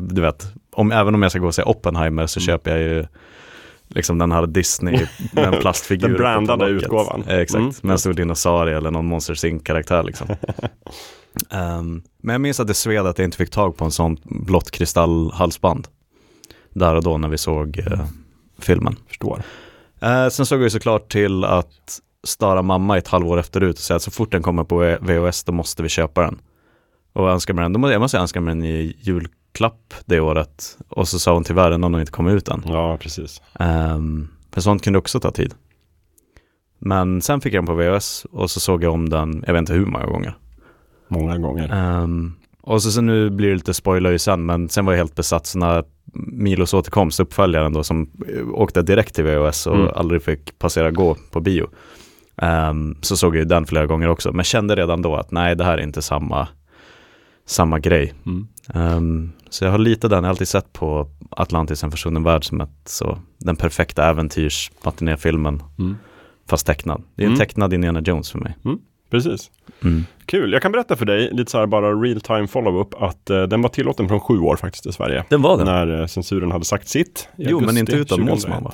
Du 0.00 0.20
vet, 0.20 0.46
om, 0.72 0.92
även 0.92 1.14
om 1.14 1.22
jag 1.22 1.30
ska 1.30 1.40
gå 1.40 1.46
och 1.46 1.54
se 1.54 1.62
Oppenheimer 1.62 2.26
så 2.26 2.40
Mm. 2.40 2.46
köper 2.46 2.70
jag 2.70 2.80
ju 2.80 3.06
liksom 3.88 4.18
den 4.18 4.32
här 4.32 4.46
Disney, 4.46 5.06
den 5.32 5.52
plastfiguren. 5.60 6.12
Den 6.12 6.18
brandade 6.20 6.66
utgåvan. 6.70 7.24
Eh, 7.28 7.38
Exakt, 7.38 7.60
Mm. 7.60 7.72
med 7.82 7.92
en 7.92 7.98
stor 7.98 8.12
dinosaurie 8.14 8.76
eller 8.76 8.90
någon 8.90 9.06
Monsters 9.06 9.44
Inc-karaktär 9.44 10.02
liksom. 10.02 10.26
Ehm, 11.50 12.02
men 12.22 12.32
jag 12.34 12.40
minns 12.40 12.60
att 12.60 12.66
det 12.66 12.74
sved 12.74 13.06
att 13.06 13.18
jag 13.18 13.24
inte 13.26 13.36
fick 13.36 13.50
tag 13.50 13.76
på 13.76 13.84
en 13.84 13.90
sån 13.90 14.16
blått 14.24 14.70
kristallhalsband. 14.70 15.88
Där 16.70 16.94
och 16.94 17.02
då 17.02 17.18
när 17.18 17.28
vi 17.28 17.38
såg 17.38 17.78
eh, 17.78 18.04
filmen. 18.58 18.96
Förstår. 19.08 19.42
Eh, 20.00 20.28
sen 20.28 20.46
såg 20.46 20.58
jag 20.58 20.62
ju 20.64 20.70
såklart 20.70 21.12
till 21.12 21.44
att 21.44 22.00
störa 22.24 22.62
mamma 22.62 22.98
ett 22.98 23.08
halvår 23.08 23.38
efterut 23.38 23.74
och 23.76 23.82
säga 23.82 23.96
att 23.96 24.02
så 24.02 24.10
fort 24.10 24.32
den 24.32 24.42
kommer 24.42 24.64
på 24.64 24.96
VHS 25.00 25.44
då 25.44 25.52
måste 25.52 25.82
vi 25.82 25.88
köpa 25.88 26.22
den. 26.22 26.38
Och 27.12 27.30
önska 27.30 27.54
mig 27.54 27.62
den, 27.62 27.72
då 27.72 27.78
måste 27.78 28.16
jag 28.16 28.22
önska 28.22 28.40
mig 28.40 28.54
den 28.54 28.64
i 28.64 28.96
julklapp 29.00 29.32
det 30.06 30.20
året. 30.20 30.78
Och 30.88 31.08
så 31.08 31.18
sa 31.18 31.34
hon 31.34 31.44
tyvärr 31.44 31.70
den 31.70 31.82
har 31.82 31.90
nog 31.90 32.00
inte 32.00 32.12
kommit 32.12 32.34
ut 32.34 32.48
än. 32.48 32.62
Ja, 32.66 32.96
precis. 33.00 33.42
Ehm, 33.60 34.28
för 34.52 34.60
sånt 34.60 34.84
kunde 34.84 34.98
också 34.98 35.20
ta 35.20 35.30
tid. 35.30 35.54
Men 36.78 37.22
sen 37.22 37.40
fick 37.40 37.54
jag 37.54 37.64
den 37.64 37.66
på 37.66 37.74
VHS 37.74 38.26
och 38.30 38.50
så 38.50 38.60
såg 38.60 38.84
jag 38.84 38.92
om 38.92 39.08
den, 39.08 39.44
jag 39.46 39.52
vet 39.52 39.60
inte 39.60 39.72
hur 39.72 39.86
många 39.86 40.06
gånger. 40.06 40.36
Många 41.08 41.38
gånger. 41.38 41.72
Ehm, 41.72 42.32
och 42.62 42.82
så, 42.82 42.90
så 42.90 43.00
nu 43.00 43.30
blir 43.30 43.48
det 43.48 43.54
lite 43.54 43.74
spoiler 43.74 44.10
ju 44.10 44.18
sen, 44.18 44.46
men 44.46 44.68
sen 44.68 44.84
var 44.86 44.92
jag 44.92 44.98
helt 44.98 45.14
besatt. 45.14 45.46
Så 45.46 45.58
när 45.58 45.84
Milos 46.14 46.74
återkomst, 46.74 47.20
uppföljaren 47.20 47.72
då, 47.72 47.82
som 47.84 48.10
eh, 48.36 48.48
åkte 48.48 48.82
direkt 48.82 49.14
till 49.14 49.24
VHS 49.24 49.66
och 49.66 49.74
Mm. 49.76 49.88
aldrig 49.94 50.22
fick 50.22 50.58
passera 50.58 50.90
gå 50.90 51.16
på 51.30 51.40
bio. 51.40 51.66
ehm, 52.36 52.96
så 53.00 53.16
såg 53.16 53.36
jag 53.36 53.48
den 53.48 53.66
flera 53.66 53.86
gånger 53.86 54.08
också, 54.08 54.32
men 54.32 54.44
kände 54.44 54.74
redan 54.76 55.02
då 55.02 55.16
att 55.16 55.30
nej, 55.30 55.56
det 55.56 55.64
här 55.64 55.78
är 55.78 55.82
inte 55.82 56.02
samma, 56.02 56.48
samma 57.46 57.78
grej. 57.78 58.12
Mm. 58.26 58.48
Ehm, 58.74 59.32
så 59.50 59.64
jag 59.64 59.70
har 59.70 59.78
lite 59.78 60.08
den, 60.08 60.16
jag 60.16 60.22
har 60.22 60.28
alltid 60.30 60.48
sett 60.48 60.72
på 60.72 61.08
Atlantis 61.30 61.84
en 61.84 61.90
försvunnen 61.90 62.22
värld 62.22 62.44
som 62.44 62.60
ett, 62.60 62.70
så, 62.84 63.18
den 63.38 63.56
perfekta 63.56 64.04
äventyrs 64.10 64.70
filmen 65.18 65.62
Mm. 65.78 65.96
fast 66.50 66.66
tecknad. 66.66 67.02
Det 67.14 67.22
är 67.22 67.26
en 67.26 67.32
Mm. 67.32 67.38
tecknad 67.38 67.72
Indiana 67.72 68.00
Jones 68.00 68.30
för 68.30 68.38
mig. 68.38 68.56
Precis. 69.10 69.50
Mm. 69.84 70.04
Kul. 70.26 70.52
Jag 70.52 70.62
kan 70.62 70.72
berätta 70.72 70.96
för 70.96 71.04
dig, 71.06 71.30
lite 71.32 71.50
så 71.50 71.58
här 71.58 71.66
bara 71.66 71.92
real 71.94 72.20
time 72.20 72.46
follow-up, 72.46 72.94
att 73.02 73.30
eh, 73.30 73.42
den 73.42 73.62
var 73.62 73.68
tillåten 73.68 74.08
från 74.08 74.20
sju 74.20 74.38
år 74.38 74.56
faktiskt 74.56 74.86
i 74.86 74.92
Sverige. 74.92 75.24
Den 75.28 75.42
var 75.42 75.56
den? 75.56 75.66
När 75.66 76.00
eh, 76.00 76.06
censuren 76.06 76.52
hade 76.52 76.64
sagt 76.64 76.88
sitt. 76.88 77.28
Jo, 77.36 77.60
men 77.60 77.76
inte 77.78 77.92
utan 77.92 78.06
2001. 78.18 78.28
målsman 78.30 78.64
va? 78.64 78.72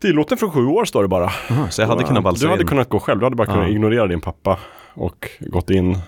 Tillåten 0.00 0.38
från 0.38 0.50
sju 0.50 0.66
år 0.66 0.84
står 0.84 1.02
det 1.02 1.08
bara. 1.08 1.24
Aha, 1.50 1.68
så 1.70 1.82
jag 1.82 1.88
hade 1.88 2.04
kunnat 2.04 2.24
valsa 2.24 2.44
Du 2.44 2.50
hade 2.50 2.62
in. 2.62 2.68
kunnat 2.68 2.88
gå 2.88 3.00
själv, 3.00 3.18
du 3.20 3.26
hade 3.26 3.36
bara 3.36 3.46
kunnat 3.46 3.62
Ja. 3.68 3.68
ignorera 3.72 4.06
din 4.06 4.20
pappa 4.20 4.58
och 4.98 5.28
gått 5.40 5.70
in. 5.70 5.98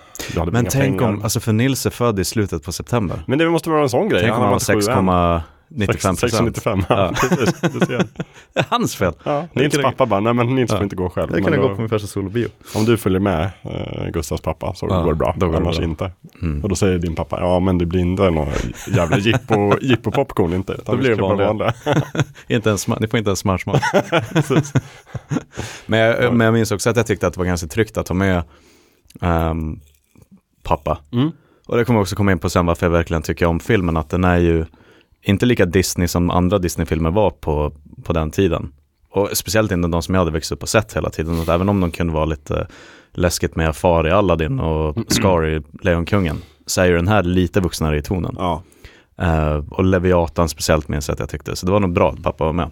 Men 0.51 0.65
tänk 0.65 0.73
pengar. 0.99 1.13
om, 1.13 1.23
alltså 1.23 1.39
för 1.39 1.53
Nils 1.53 1.85
är 1.85 1.89
född 1.89 2.19
i 2.19 2.25
slutet 2.25 2.63
på 2.63 2.71
september. 2.71 3.23
Men 3.27 3.39
det 3.39 3.49
måste 3.49 3.69
vara 3.69 3.81
en 3.81 3.89
sån 3.89 4.09
grej. 4.09 4.21
Tänk 4.21 4.33
om 4.33 4.41
han 4.41 4.49
var 4.49 4.55
inte 4.55 4.65
sju 4.87 4.91
än. 4.91 5.39
6, 5.39 5.45
95 5.75 6.15
695, 6.15 6.83
ja. 6.89 7.13
Precis. 7.21 7.59
Ser. 7.87 7.97
Det 8.53 8.59
är 8.59 8.65
hans 8.69 8.95
fel. 8.95 9.13
Ja, 9.23 9.47
Nils 9.53 9.77
pappa 9.81 10.05
bara, 10.05 10.19
nej 10.19 10.33
men 10.33 10.55
Nils 10.55 10.71
Ja. 10.71 10.77
får 10.77 10.83
inte 10.83 10.95
gå 10.95 11.09
själv. 11.09 11.31
Det 11.31 11.41
kan 11.41 11.57
gå 11.61 11.75
på 11.75 11.81
min 11.81 11.89
första 11.89 12.07
solobio. 12.07 12.47
Om 12.75 12.85
du 12.85 12.97
följer 12.97 13.19
med 13.19 13.49
eh, 13.61 14.07
Gustavs 14.13 14.41
pappa 14.41 14.73
så 14.75 14.87
Ja, 14.89 15.01
går 15.01 15.11
det 15.11 15.15
bra, 15.17 15.35
då 15.37 15.47
går 15.47 15.55
annars 15.55 15.77
bra. 15.77 15.85
inte. 15.85 16.11
Mm. 16.41 16.63
Och 16.63 16.69
då 16.69 16.75
säger 16.75 16.97
din 16.99 17.15
pappa, 17.15 17.39
ja 17.39 17.59
men 17.59 17.77
det 17.77 17.85
blir 17.85 18.01
inte 18.01 18.29
någon 18.29 18.47
jävla 18.95 19.17
jippo, 19.17 19.77
jippo 19.81 20.11
popcorn 20.11 20.53
inte. 20.53 20.73
utan 20.73 20.95
Då 20.95 21.01
blir 21.01 21.09
det 21.09 21.15
bara 21.15 21.35
vanliga. 21.47 21.73
Inte 22.47 22.69
ens, 22.69 22.87
ni 22.87 23.07
får 23.07 23.17
inte 23.17 23.29
ens 23.29 23.39
smörsmak. 23.39 23.81
men, 25.85 25.99
jag, 25.99 26.33
men 26.33 26.45
jag 26.45 26.53
minns 26.53 26.71
också 26.71 26.89
att 26.89 26.97
jag 26.97 27.05
tyckte 27.07 27.27
att 27.27 27.33
det 27.33 27.39
var 27.39 27.45
ganska 27.45 27.67
tryggt 27.67 27.97
att 27.97 28.07
ha 28.07 28.15
med 28.15 28.43
ehm, 29.21 29.79
pappa. 30.63 30.97
Mm. 31.11 31.31
Och 31.67 31.77
det 31.77 31.85
kommer 31.85 31.99
också 31.99 32.15
komma 32.15 32.31
in 32.31 32.39
på 32.39 32.49
sen 32.49 32.65
varför 32.65 32.85
jag 32.85 32.91
verkligen 32.91 33.21
tycker 33.21 33.45
om 33.45 33.59
filmen, 33.59 33.97
att 33.97 34.09
den 34.09 34.23
är 34.23 34.37
ju 34.37 34.65
inte 35.21 35.45
lika 35.45 35.65
Disney 35.65 36.07
som 36.07 36.29
andra 36.29 36.57
Disney-filmer 36.57 37.11
var 37.11 37.29
på, 37.29 37.73
på 38.03 38.13
den 38.13 38.31
tiden. 38.31 38.73
Och 39.09 39.29
speciellt 39.33 39.71
inte 39.71 39.87
de 39.87 40.01
som 40.01 40.15
jag 40.15 40.21
hade 40.21 40.31
växt 40.31 40.51
upp 40.51 40.63
och 40.63 40.69
sett 40.69 40.93
hela 40.95 41.09
tiden. 41.09 41.39
Att 41.39 41.49
även 41.49 41.69
om 41.69 41.81
de 41.81 41.91
kunde 41.91 42.13
vara 42.13 42.25
lite 42.25 42.67
läskigt 43.11 43.55
med 43.55 43.69
Afar 43.69 44.07
i 44.07 44.11
Aladdin 44.11 44.59
och 44.59 44.97
Scar 45.07 45.47
i 45.47 45.61
Lejonkungen, 45.81 46.41
så 46.65 46.81
är 46.81 46.85
ju 46.85 46.95
den 46.95 47.07
här 47.07 47.23
lite 47.23 47.59
vuxnare 47.59 47.97
i 47.97 48.01
tonen. 48.01 48.35
Ja. 48.37 48.63
Eh, 49.17 49.63
och 49.69 49.83
Leviatan 49.83 50.49
speciellt 50.49 50.87
minns 50.87 51.07
jag 51.07 51.13
att 51.13 51.19
jag 51.19 51.29
tyckte. 51.29 51.55
Så 51.55 51.65
det 51.65 51.71
var 51.71 51.79
nog 51.79 51.93
bra 51.93 52.11
att 52.11 52.23
pappa 52.23 52.45
var 52.45 52.53
med. 52.53 52.69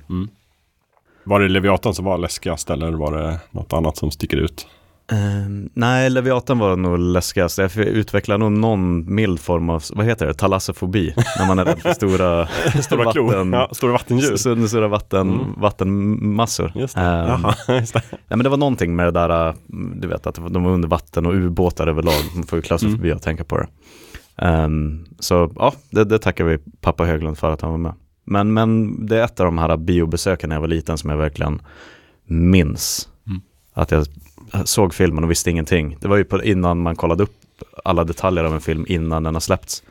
Var 1.23 1.39
det 1.39 1.47
Leviatan 1.47 1.93
som 1.93 2.05
var 2.05 2.17
läskigast 2.17 2.69
eller 2.69 2.91
var 2.91 3.17
det 3.17 3.39
något 3.51 3.73
annat 3.73 3.97
som 3.97 4.11
sticker 4.11 4.37
ut? 4.37 4.67
Ehm, 5.11 5.69
nej, 5.73 6.09
Leviatan 6.09 6.59
var 6.59 6.75
nog 6.75 6.99
läskigast. 6.99 7.57
Jag 7.57 7.77
utvecklade 7.77 8.37
nog 8.37 8.51
någon 8.51 9.15
mild 9.15 9.39
form 9.39 9.69
av, 9.69 9.83
vad 9.93 10.05
heter 10.05 10.25
det, 10.25 10.33
talassofobi. 10.33 11.13
när 11.39 11.47
man 11.47 11.59
är 11.59 11.65
rädd 11.65 11.79
för 11.79 11.93
stora, 11.93 12.47
Stora 12.81 13.03
vatten, 13.05 13.53
ja, 13.53 13.69
stora 13.71 13.91
vattendjur. 13.91 14.35
stora, 14.35 14.67
stora 14.67 14.87
vatten, 14.87 15.29
Mm. 15.33 15.53
vattenmassor. 15.57 16.71
Just 16.75 16.95
det. 16.95 17.01
Ehm, 17.01 17.27
Jaha, 17.27 17.55
just 17.79 17.93
det. 17.93 18.01
nej, 18.11 18.19
men 18.27 18.39
det 18.43 18.49
var 18.49 18.57
någonting 18.57 18.95
med 18.95 19.05
det 19.05 19.11
där, 19.11 19.47
äh, 19.47 19.53
du 19.95 20.07
vet 20.07 20.27
att 20.27 20.35
de 20.35 20.63
var 20.63 20.71
under 20.71 20.87
vatten 20.89 21.25
och 21.25 21.33
ubåtar 21.33 21.87
överlag. 21.87 22.13
Man 22.35 22.43
får 22.43 22.57
ju 22.57 22.61
klaustrofobi 22.61 23.11
att 23.11 23.21
tänka 23.23 23.43
på 23.43 23.57
det. 23.57 23.67
Ehm, 24.37 25.05
så 25.19 25.51
ja, 25.55 25.73
det, 25.89 26.03
det 26.03 26.19
tackar 26.19 26.43
vi 26.43 26.57
pappa 26.81 27.03
Höglund 27.05 27.37
för 27.37 27.51
att 27.51 27.61
han 27.61 27.71
var 27.71 27.77
med. 27.77 27.93
Men, 28.25 28.53
men 28.53 29.05
det 29.05 29.17
är 29.19 29.23
ett 29.23 29.39
av 29.39 29.45
de 29.45 29.57
här 29.57 29.77
biobesöken 29.77 30.49
när 30.49 30.55
jag 30.55 30.61
var 30.61 30.67
liten 30.67 30.97
som 30.97 31.09
jag 31.09 31.17
verkligen 31.17 31.61
minns. 32.27 33.09
Mm. 33.27 33.41
Att 33.73 33.91
jag 33.91 34.05
såg 34.65 34.93
filmen 34.93 35.23
och 35.23 35.31
visste 35.31 35.49
ingenting. 35.51 35.97
Det 36.01 36.07
var 36.07 36.17
ju 36.17 36.23
på, 36.23 36.43
innan 36.43 36.81
man 36.81 36.95
kollade 36.95 37.23
upp 37.23 37.35
alla 37.83 38.03
detaljer 38.03 38.43
av 38.43 38.53
en 38.53 38.61
film 38.61 38.85
innan 38.87 39.23
den 39.23 39.35
har 39.35 39.39
släppts. 39.41 39.83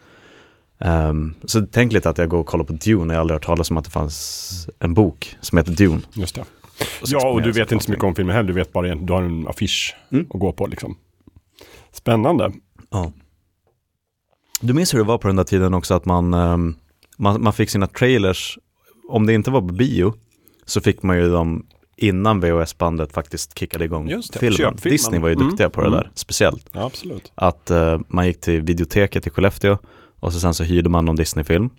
Ehm, 0.78 1.34
så 1.44 1.66
tänk 1.72 1.92
lite 1.92 2.10
att 2.10 2.18
jag 2.18 2.28
går 2.28 2.38
och 2.38 2.46
kollar 2.46 2.64
på 2.64 2.72
Dune, 2.72 3.14
jag 3.14 3.18
har 3.18 3.20
aldrig 3.20 3.34
hört 3.34 3.44
talas 3.46 3.70
om 3.70 3.76
att 3.76 3.84
det 3.84 3.90
fanns 3.90 4.68
en 4.78 4.94
bok 4.94 5.36
som 5.40 5.58
heter 5.58 5.72
Dune. 5.72 6.00
Just 6.12 6.34
det. 6.34 6.44
Ja, 7.06 7.28
och 7.28 7.42
du 7.42 7.52
vet 7.52 7.72
inte 7.72 7.84
så 7.84 7.90
mycket 7.90 8.04
om 8.04 8.14
filmen 8.14 8.36
heller. 8.36 8.48
Du 8.48 8.54
vet 8.54 8.72
bara, 8.72 8.94
du 8.94 9.12
har 9.12 9.22
en 9.22 9.48
affisch 9.48 9.96
Mm. 10.12 10.26
att 10.30 10.40
gå 10.40 10.52
på 10.52 10.66
liksom. 10.66 10.96
Spännande. 11.92 12.52
Ja. 12.90 13.12
Du 14.60 14.74
minns 14.74 14.94
hur 14.94 14.98
det 14.98 15.04
var 15.04 15.18
på 15.18 15.28
den 15.28 15.36
där 15.36 15.44
tiden 15.44 15.74
också 15.74 15.94
att 15.94 16.04
man, 16.04 16.34
ehm, 16.34 16.74
man, 17.16 17.42
man 17.42 17.52
fick 17.52 17.70
sina 17.70 17.86
trailers, 17.86 18.58
om 19.08 19.26
det 19.26 19.34
inte 19.34 19.50
var 19.50 19.60
på 19.60 19.66
bio, 19.74 20.14
så 20.66 20.80
fick 20.80 21.02
man 21.02 21.16
ju 21.16 21.28
dem 21.30 21.66
innan 21.98 22.40
VHS-bandet 22.40 23.12
faktiskt 23.12 23.58
kickade 23.58 23.84
igång 23.84 24.06
det, 24.08 24.38
filmen. 24.38 24.56
köpfilmen. 24.56 24.76
Disney 24.92 25.20
var 25.20 25.28
ju 25.28 25.34
Mm, 25.34 25.48
duktiga 25.48 25.70
på 25.70 25.80
det 25.80 25.86
mm. 25.86 25.98
där, 25.98 26.10
speciellt. 26.14 26.66
Ja, 26.72 26.86
absolut. 26.86 27.32
Att 27.34 27.70
eh, 27.70 28.00
man 28.08 28.26
gick 28.26 28.40
till 28.40 28.62
videoteket 28.62 29.26
i 29.26 29.30
Skellefteå 29.30 29.78
och 30.20 30.32
så 30.32 30.40
sen 30.40 30.54
så 30.54 30.64
hyrde 30.64 30.88
man 30.88 31.04
någon 31.04 31.16
Disney-film, 31.16 31.70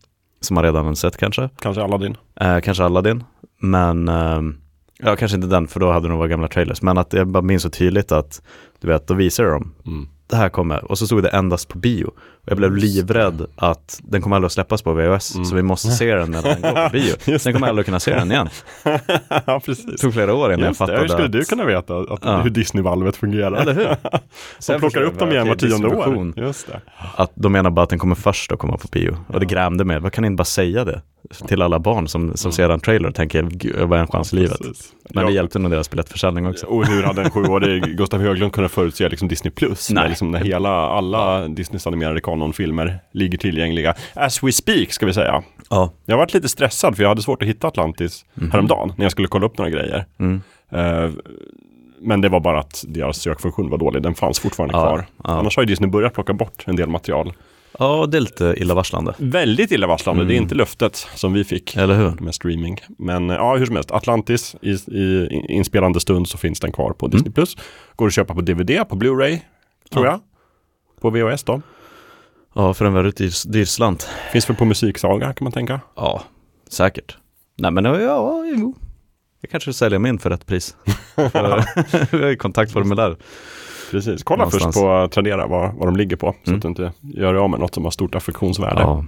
som 0.42 0.56
man 0.56 0.64
redan 0.64 0.86
hade 0.86 0.96
sett 0.98 1.18
kanske. 1.18 1.50
Kanske 1.60 1.84
Aladdin. 1.84 2.18
Eh, 2.42 2.60
kanske 2.60 2.84
Aladdin, 2.84 3.24
men 3.62 4.08
ehm, 4.08 4.58
ja, 5.00 5.16
kanske 5.16 5.36
inte 5.36 5.48
den 5.48 5.68
för 5.68 5.80
då 5.80 5.92
hade 5.92 6.08
de 6.08 6.14
några 6.14 6.28
gamla 6.28 6.48
trailers. 6.48 6.82
Men 6.82 6.98
att 6.98 7.14
jag 7.14 7.28
bara 7.28 7.44
minns 7.44 7.64
så 7.64 7.70
tydligt 7.70 8.12
att, 8.12 8.42
du 8.82 8.88
vet, 8.88 9.08
då 9.08 9.14
visade 9.14 9.50
de 9.50 9.74
Mm. 9.86 10.08
det 10.28 10.36
här 10.36 10.50
kommer. 10.50 10.92
Och 10.92 10.98
så 10.98 11.06
stod 11.06 11.24
det 11.24 11.30
endast 11.30 11.68
på 11.68 11.78
bio. 11.78 12.12
Jag 12.50 12.58
blev 12.58 12.76
livrädd 12.76 13.46
att 13.56 14.00
den 14.04 14.22
kommer 14.22 14.36
aldrig 14.36 14.46
att 14.48 14.52
släppas 14.54 14.82
på 14.82 14.94
VHS. 14.94 15.34
Mm. 15.36 15.46
Så 15.46 15.56
vi 15.56 15.62
måste 15.64 15.88
se 15.92 16.16
den 16.16 16.32
när 16.32 16.42
den 16.44 16.62
går 16.62 16.84
på 16.84 16.90
bio. 16.92 17.14
Just 17.32 17.44
Sen 17.44 17.54
kommer 17.54 17.68
aldrig 17.68 17.86
kunna 17.86 18.00
se 18.00 18.16
den 18.16 18.32
igen. 18.32 18.50
ja, 19.46 19.62
precis. 19.66 19.86
Det 19.86 19.98
tog 19.98 20.14
flera 20.14 20.34
år 20.34 20.54
innan 20.54 20.68
Just 20.68 20.80
jag 20.80 20.90
det, 20.90 20.94
fattade 20.94 21.00
hur 21.02 21.08
skulle 21.08 21.26
att... 21.26 21.32
du 21.32 21.46
kunna 21.46 21.66
veta 21.66 21.98
att, 21.98 22.20
Ja. 22.24 22.42
hur 22.42 22.50
Disney-valvet 22.50 23.16
fungerar? 23.16 23.52
Eller 23.62 23.74
hur? 23.74 23.96
Så 24.60 24.74
de 24.74 24.80
plockar 24.80 25.02
upp 25.02 25.20
dem 25.20 25.30
igen 25.32 25.48
var 25.48 25.56
tionde 25.56 25.88
år. 25.88 26.34
Just 26.36 26.68
det. 26.68 26.82
Att 27.16 27.32
de 27.36 27.52
menar 27.52 27.70
bara 27.70 27.84
att 27.84 27.90
den 27.90 28.00
kommer 28.00 28.16
först 28.16 28.52
att 28.52 28.60
komma 28.60 28.78
på 28.78 28.88
bio. 28.92 29.18
Och 29.28 29.40
det 29.40 29.46
grämde 29.46 29.86
mig. 29.86 30.00
Vad 30.00 30.14
kan 30.14 30.26
inte 30.26 30.36
bara 30.38 30.44
säga 30.46 30.86
det? 30.86 31.02
Till 31.48 31.62
alla 31.62 31.80
barn 31.80 32.08
som, 32.08 32.38
som 32.38 32.52
ser 32.52 32.70
en 32.70 32.80
trailer 32.80 33.10
och 33.10 33.16
tänker, 33.16 33.44
"Gud, 33.44 33.76
vad 33.80 33.98
är 34.00 34.02
en 34.02 34.08
chans 34.08 34.34
i 34.34 34.36
livet? 34.36 34.58
Precis. 34.58 34.92
Men 35.14 35.26
det 35.26 35.32
Ja. 35.32 35.36
hjälpte 35.36 35.60
nog 35.60 35.72
deras 35.72 35.90
biljettförsäljning 35.90 36.48
också. 36.48 36.66
Och 36.66 36.86
hur 36.88 37.04
hade 37.04 37.22
en 37.22 37.32
sjuårig 37.32 37.98
Gustav 37.98 38.22
Höglund 38.22 38.54
kunnat 38.54 38.72
förutse 38.72 39.10
liksom 39.10 39.28
Disney 39.28 39.52
Plus? 39.52 39.90
Nej. 39.92 40.10
Liksom 40.10 40.32
när 40.32 40.40
hela, 40.44 40.70
alla 40.70 41.48
Disneys 41.48 41.88
animerade 41.88 42.22
kanonfilmer 42.40 43.00
ligger 43.12 43.38
tillgängliga. 43.38 43.94
As 44.14 44.44
we 44.44 44.52
speak 44.52 44.92
ska 44.92 45.06
vi 45.06 45.14
säga. 45.14 45.44
Ja. 45.70 45.92
Jag 46.06 46.16
har 46.16 46.20
varit 46.20 46.34
lite 46.34 46.50
stressad 46.50 46.96
för 46.96 47.04
jag 47.04 47.10
hade 47.10 47.22
svårt 47.22 47.42
att 47.42 47.48
hitta 47.48 47.68
Atlantis 47.68 48.26
häromdagen 48.52 48.94
när 48.98 49.06
jag 49.06 49.12
skulle 49.12 49.28
kolla 49.28 49.46
upp 49.46 49.58
några 49.58 49.72
grejer. 49.72 50.06
Mm. 50.20 50.42
Eh, 50.72 51.10
men 52.02 52.22
det 52.22 52.30
var 52.30 52.40
bara 52.40 52.60
att 52.60 52.84
deras 52.88 53.18
sökfunktion 53.18 53.70
var 53.70 53.78
dålig. 53.78 54.02
Den 54.04 54.16
fanns 54.16 54.40
fortfarande 54.40 54.76
Ja, 54.78 54.82
kvar. 54.88 55.06
ja. 55.24 55.30
Annars 55.30 55.56
har 55.56 55.64
ju 55.64 55.68
Disney 55.68 55.90
börjat 55.90 56.14
plocka 56.14 56.34
bort 56.34 56.64
en 56.68 56.76
del 56.76 56.90
material. 56.90 57.34
ja, 57.80 58.06
det 58.06 58.18
är 58.18 58.22
lite 58.22 58.56
illavarslande. 58.58 59.14
Väldigt 59.18 59.72
illavarslande. 59.72 60.24
Det 60.24 60.28
är 60.34 60.36
Mm. 60.36 60.44
inte 60.44 60.56
löftet 60.56 60.96
som 61.16 61.34
vi 61.34 61.44
fick 61.44 61.76
Eller 61.76 61.96
hur? 61.96 62.12
med 62.24 62.36
streaming. 62.36 62.78
Men 62.98 63.30
eh, 63.30 63.36
ja, 63.36 63.56
hur 63.56 63.66
som 63.66 63.76
helst. 63.76 63.92
Atlantis 63.92 64.56
i, 64.62 64.70
i 64.72 65.28
inspelande 65.50 66.00
stund 66.00 66.28
så 66.28 66.38
finns 66.38 66.60
den 66.60 66.72
kvar 66.72 66.92
på 66.94 67.08
Disney+. 67.08 67.32
Plus. 67.32 67.58
Går 67.96 68.08
att 68.08 68.14
köpa 68.14 68.34
på 68.34 68.42
DVD, 68.42 68.90
på 68.90 68.96
Blu-ray, 68.96 69.38
tror 69.94 70.06
Ja. 70.06 70.12
jag. 70.12 70.20
På 71.02 71.10
VHS 71.10 71.44
då. 71.44 71.62
Ja, 72.60 72.74
för 72.74 72.86
en 72.86 72.94
väldigt 72.94 73.18
dyr, 73.18 73.52
dyr 73.52 73.66
slant. 73.66 74.10
Finns 74.32 74.50
väl 74.50 74.56
på 74.58 74.66
Musiksaga 74.66 75.34
kan 75.34 75.44
man 75.46 75.52
tänka. 75.52 75.80
Ja, 75.96 76.24
säkert. 76.70 77.18
Nej 77.58 77.72
men 77.72 77.86
ja, 77.86 78.00
ja, 78.02 78.44
jo. 78.56 78.76
Jag 79.42 79.52
kanske 79.52 79.74
säljer 79.74 80.00
min 80.00 80.20
för 80.20 80.30
rätt 80.30 80.46
pris. 80.46 80.76
Vi 82.12 82.22
har 82.22 82.30
ju 82.30 82.36
kontaktformulär. 82.36 83.16
Precis. 83.92 84.24
Kolla 84.24 84.38
Någonstans. 84.44 84.76
först 84.76 84.84
på 84.84 85.08
Tradera 85.12 85.48
vad, 85.48 85.76
vad 85.76 85.88
de 85.88 85.96
ligger 85.96 86.16
på. 86.16 86.36
Så 86.44 86.50
Mm. 86.50 86.58
att 86.58 86.62
du 86.62 86.68
inte 86.68 86.92
gör 87.02 87.34
dig 87.34 87.42
av 87.42 87.50
med 87.50 87.60
något 87.60 87.74
som 87.74 87.84
har 87.84 87.92
stort 87.92 88.16
affektionsvärde. 88.16 88.82
Ja, 88.82 89.06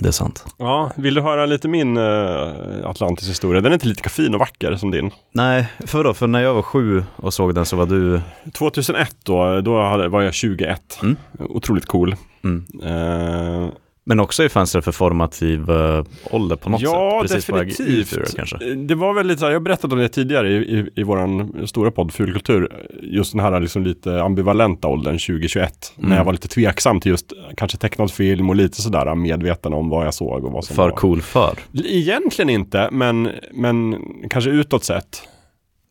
det 0.00 0.08
är 0.08 0.12
sant. 0.12 0.44
Ja, 0.58 0.90
vill 0.96 1.14
du 1.14 1.20
höra 1.20 1.46
lite 1.46 1.68
min 1.68 1.96
uh, 1.96 2.52
Atlantis 2.84 3.28
historia? 3.30 3.60
Den 3.60 3.72
är 3.72 3.74
inte 3.74 3.86
lika 3.88 4.08
fin 4.08 4.34
och 4.34 4.40
vacker 4.40 4.76
som 4.76 4.90
din. 4.90 5.10
Nej, 5.32 5.66
för 5.86 6.04
då? 6.04 6.14
För 6.14 6.26
när 6.26 6.40
jag 6.40 6.54
var 6.54 6.62
sju 6.62 7.04
och 7.16 7.34
såg 7.34 7.54
den 7.54 7.66
så 7.66 7.76
var 7.76 7.86
du... 7.86 8.20
2001 8.54 9.16
då, 9.22 9.60
då 9.60 9.72
var 10.08 10.22
jag 10.22 10.34
21. 10.34 10.98
Mm. 11.02 11.16
Otroligt 11.38 11.86
cool. 11.86 12.16
Mm. 12.46 13.62
Eh, 13.62 13.68
Men 14.04 14.20
också 14.20 14.44
i 14.44 14.48
fönster 14.48 14.80
för 14.80 14.92
formativ 14.92 15.70
uh, 15.70 16.04
ålder 16.30 16.56
på 16.56 16.70
något 16.70 16.80
ja, 16.80 17.24
sätt. 17.28 17.46
Precis 17.46 17.50
ut 17.50 17.56
definitivt. 17.56 18.10
det 18.10 18.36
kanske. 18.36 18.74
Det 18.74 18.94
var 18.94 19.14
väl 19.14 19.26
lite 19.26 19.38
så 19.38 19.44
här, 19.44 19.52
jag 19.52 19.60
har 19.60 19.64
berättat 19.64 19.92
om 19.92 19.98
det 19.98 20.08
tidigare 20.08 20.48
i, 20.52 20.56
i, 20.56 20.90
i 20.96 21.02
våran 21.02 21.66
stora 21.66 21.90
podd 21.90 22.12
Fulkultur. 22.12 22.86
Just 23.02 23.32
den 23.32 23.40
här 23.40 23.60
liksom 23.60 23.84
lite 23.84 24.22
ambivalenta 24.22 24.88
åldern 24.88 25.18
2021. 25.18 25.94
Mm. 25.98 26.10
När 26.10 26.16
jag 26.16 26.24
var 26.24 26.32
lite 26.32 26.48
tveksam 26.48 27.00
till 27.00 27.10
just 27.10 27.32
kanske 27.56 27.78
tecknad 27.78 28.10
film 28.10 28.48
och 28.50 28.56
lite 28.56 28.82
sådär 28.82 29.14
medveten 29.14 29.72
om 29.72 29.88
vad 29.88 30.06
jag 30.06 30.14
såg 30.14 30.44
och 30.44 30.52
vad 30.52 30.64
som 30.64 30.76
För 30.76 30.88
var. 30.88 30.96
cool 30.96 31.22
för. 31.22 31.58
Egentligen 31.84 32.50
inte, 32.50 32.88
men, 32.92 33.30
men 33.52 33.96
kanske 34.30 34.50
utåt 34.50 34.84
sett. 34.84 35.22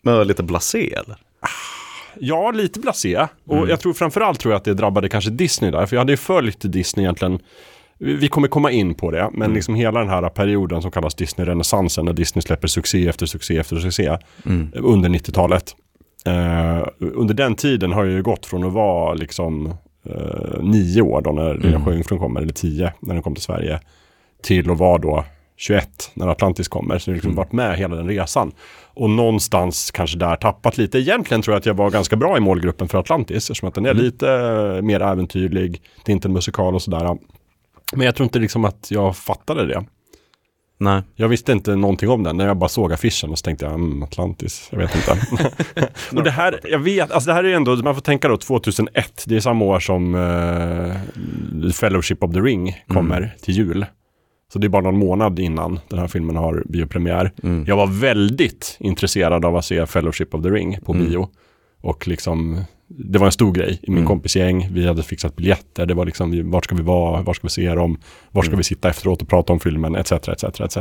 Men 0.03 0.27
lite 0.27 0.43
blasé 0.43 0.93
eller? 0.93 1.17
Ja, 2.19 2.51
lite 2.51 2.79
blasé. 2.79 3.27
Och 3.48 3.57
Mm. 3.57 3.69
jag 3.69 3.79
tror 3.79 3.93
framförallt 3.93 4.39
tror 4.39 4.51
jag 4.53 4.57
att 4.57 4.63
det 4.65 4.74
drabbade 4.74 5.10
kanske 5.10 5.29
Disney 5.31 5.72
där. 5.72 5.86
För 5.86 5.95
jag 5.95 6.01
hade 6.01 6.13
ju 6.13 6.17
följt 6.17 6.57
Disney 6.62 7.03
egentligen. 7.05 7.39
Vi 7.98 8.27
kommer 8.27 8.48
komma 8.48 8.72
in 8.72 8.95
på 8.95 9.12
det, 9.12 9.29
men 9.31 9.41
Mm. 9.41 9.53
liksom 9.55 9.75
hela 9.75 10.00
den 10.00 10.10
här 10.10 10.29
perioden 10.29 10.81
som 10.81 10.91
kallas 10.91 11.15
Disney-renässansen, 11.15 12.05
när 12.05 12.13
Disney 12.13 12.41
släpper 12.41 12.67
succé 12.67 13.07
efter 13.07 13.25
succé 13.25 13.57
efter 13.57 13.75
succé 13.75 14.17
Mm. 14.45 14.72
under 14.75 15.10
90-talet. 15.10 15.75
Eh, 16.25 16.88
under 17.00 17.34
den 17.34 17.55
tiden 17.55 17.91
har 17.91 18.05
jag 18.05 18.13
ju 18.13 18.24
gått 18.24 18.45
från 18.45 18.63
att 18.63 18.74
vara 18.74 19.13
liksom 19.13 19.74
eh, 20.10 20.62
nio 20.62 21.01
år 21.01 21.22
då 21.22 21.31
när 21.31 21.53
Lilla 21.53 21.67
Mm. 21.69 21.86
Sjöjungfrun 21.86 22.19
kommer, 22.19 22.41
eller 22.41 22.53
tio 22.53 22.93
när 23.00 23.13
den 23.13 23.24
kom 23.24 23.34
till 23.34 23.43
Sverige, 23.43 23.79
till 24.43 24.72
att 24.72 24.77
vara 24.77 24.98
då 24.98 25.25
21 25.57 26.12
när 26.13 26.27
Atlantis 26.27 26.67
kommer. 26.67 26.97
Så 27.00 27.09
jag 27.09 27.13
har 27.13 27.15
liksom 27.15 27.29
Mm. 27.31 27.38
varit 27.38 27.51
med 27.51 27.77
hela 27.77 27.95
den 27.95 28.07
resan. 28.07 28.51
Och 28.93 29.09
någonstans 29.09 29.91
kanske 29.91 30.17
där 30.17 30.35
tappat 30.35 30.77
lite. 30.77 31.00
Egentligen 31.00 31.41
tror 31.41 31.53
jag 31.53 31.59
att 31.59 31.65
jag 31.65 31.74
var 31.74 31.89
ganska 31.89 32.15
bra 32.15 32.38
i 32.38 32.39
målgruppen 32.39 32.88
för 32.88 32.97
Atlantis, 32.97 33.38
eftersom 33.50 33.69
att 33.69 33.75
den 33.75 33.85
är 33.85 33.91
Mm. 33.91 34.03
lite 34.03 34.25
mer 34.83 35.00
äventyrlig. 35.01 35.81
Det 36.05 36.12
är 36.12 36.13
inte 36.13 36.27
en 36.27 36.33
musikal 36.33 36.75
och 36.75 36.81
sådär. 36.81 37.17
Men 37.93 38.05
jag 38.05 38.15
tror 38.15 38.24
inte 38.25 38.39
liksom 38.39 38.65
att 38.65 38.88
jag 38.91 39.15
fattade 39.17 39.65
det. 39.65 39.83
Nej. 40.77 41.01
Jag 41.15 41.27
visste 41.27 41.51
inte 41.51 41.75
någonting 41.75 42.09
om 42.09 42.24
den. 42.24 42.38
När 42.38 42.47
jag 42.47 42.57
bara 42.57 42.69
såg 42.69 42.93
affischen 42.93 43.29
och 43.31 43.38
så 43.39 43.43
tänkte 43.43 43.65
jag, 43.65 43.74
mm, 43.74 44.03
Atlantis, 44.03 44.67
jag 44.71 44.77
vet 44.79 44.95
inte. 44.95 45.12
och 46.15 46.24
det 46.24 46.31
här, 46.31 46.59
jag 46.63 46.79
vet, 46.79 47.12
alltså 47.12 47.27
det 47.27 47.33
här 47.33 47.43
är 47.43 47.53
ändå, 47.55 47.75
man 47.75 47.95
får 47.95 48.01
tänka 48.01 48.27
då 48.27 48.38
2001, 48.38 49.24
det 49.27 49.35
är 49.35 49.39
samma 49.39 49.65
år 49.65 49.79
som 49.79 50.15
eh, 50.15 51.71
Fellowship 51.71 52.24
of 52.24 52.33
the 52.33 52.39
Ring 52.39 52.83
kommer 52.88 53.35
till 53.41 53.53
jul. 53.53 53.85
Så 54.55 54.59
det 54.59 54.67
är 54.67 54.69
bara 54.69 54.81
någon 54.81 54.97
månad 55.00 55.39
innan 55.39 55.79
den 55.89 56.00
här 56.00 56.07
filmen 56.07 56.35
har 56.35 56.63
biopremiär. 56.65 57.31
Mm. 57.43 57.65
Jag 57.67 57.75
var 57.77 57.88
väldigt 57.88 58.77
intresserad 58.79 59.45
av 59.45 59.55
att 59.55 59.65
se 59.65 59.85
Fellowship 59.85 60.33
of 60.35 60.43
the 60.43 60.50
Ring 60.50 60.77
på 60.85 60.93
Mm. 60.93 61.05
bio. 61.07 61.29
Och 61.81 62.07
liksom, 62.07 62.62
det 62.88 63.19
var 63.19 63.25
en 63.25 63.31
stor 63.31 63.51
grej 63.51 63.79
i 63.83 63.89
min 63.89 63.97
Mm. 63.97 64.07
kompisgäng. 64.07 64.67
Vi 64.71 64.88
hade 64.88 65.03
fixat 65.03 65.35
biljetter. 65.35 65.85
Det 65.85 65.93
var 65.93 66.05
liksom, 66.05 66.51
vart 66.51 66.65
ska 66.65 66.75
vi 66.75 66.83
vara? 66.83 67.21
Var 67.21 67.33
ska 67.33 67.47
vi 67.47 67.51
se 67.51 67.75
dem? 67.75 67.97
Var 68.31 68.41
ska 68.41 68.50
Mm. 68.50 68.57
vi 68.57 68.63
sitta 68.63 68.89
efteråt 68.89 69.21
och 69.21 69.27
prata 69.27 69.53
om 69.53 69.59
filmen? 69.59 69.95
Etc, 69.95 70.12
etc, 70.12 70.43
etc. 70.62 70.77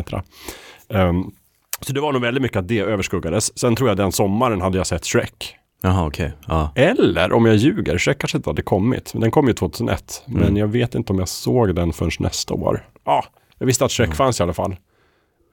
Um, 0.89 1.33
så 1.81 1.93
det 1.93 2.01
var 2.01 2.13
nog 2.13 2.23
väldigt 2.23 2.43
mycket 2.43 2.57
att 2.57 2.69
det 2.69 2.79
överskuggades. 2.81 3.59
Sen 3.59 3.77
tror 3.77 3.89
jag 3.89 3.97
den 3.97 4.13
sommaren 4.13 4.61
hade 4.61 4.79
jag 4.79 4.87
sett 4.87 5.05
Shrek. 5.05 5.57
Jaha, 5.83 6.07
okej. 6.07 6.33
Ja. 6.49 6.73
Eller 6.75 7.33
om 7.33 7.47
jag 7.47 7.57
ljuger, 7.57 7.99
Shrek 7.99 8.19
kanske 8.19 8.39
inte 8.39 8.51
hade 8.51 8.63
kommit. 8.63 9.13
Den 9.15 9.31
kom 9.31 9.47
ju 9.49 9.53
2001. 9.55 10.23
Men 10.27 10.43
Mm. 10.43 10.57
jag 10.57 10.67
vet 10.69 10.95
inte 10.95 11.13
om 11.13 11.19
jag 11.19 11.29
såg 11.29 11.75
den 11.75 11.93
förrän 11.93 12.11
nästa 12.21 12.55
år. 12.55 12.89
Ja, 13.05 13.25
jag 13.59 13.67
visste 13.67 13.85
att 13.85 13.91
Shrek 13.91 14.07
Mm. 14.07 14.17
fanns 14.17 14.41
i 14.41 14.43
alla 14.43 14.53
fall. 14.53 14.77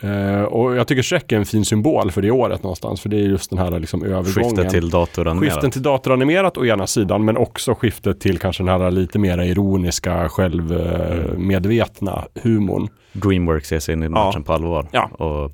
Eh, 0.03 0.41
och 0.41 0.75
jag 0.75 0.87
tycker 0.87 1.01
Shrek 1.01 1.31
är 1.31 1.37
en 1.37 1.45
fin 1.45 1.65
symbol 1.65 2.11
för 2.11 2.21
det 2.21 2.31
året 2.31 2.63
någonstans. 2.63 3.01
För 3.01 3.09
det 3.09 3.17
är 3.17 3.23
just 3.23 3.49
den 3.49 3.59
här 3.59 3.79
liksom 3.79 4.03
övergången. 4.03 4.33
Skiftet 4.33 4.69
till 4.69 4.89
datoranimerat. 4.89 5.53
Skiften 5.53 5.71
till 5.71 5.81
datoranimerat 5.81 6.57
å 6.57 6.65
ena 6.65 6.87
sidan, 6.87 7.25
men 7.25 7.37
också 7.37 7.75
skiftet 7.75 8.19
till 8.19 8.39
kanske 8.39 8.63
den 8.63 8.81
här 8.81 8.91
lite 8.91 9.19
mer 9.19 9.41
ironiska, 9.41 10.29
självmedvetna 10.29 12.25
humorn. 12.43 12.87
Dreamworks 13.13 13.71
ger 13.71 13.79
sig 13.79 13.93
in 13.93 14.03
i 14.03 14.09
matchen 14.09 14.43
på 14.43 14.53
allvar. 14.53 14.87
Ja. 14.91 15.09
Och, 15.13 15.51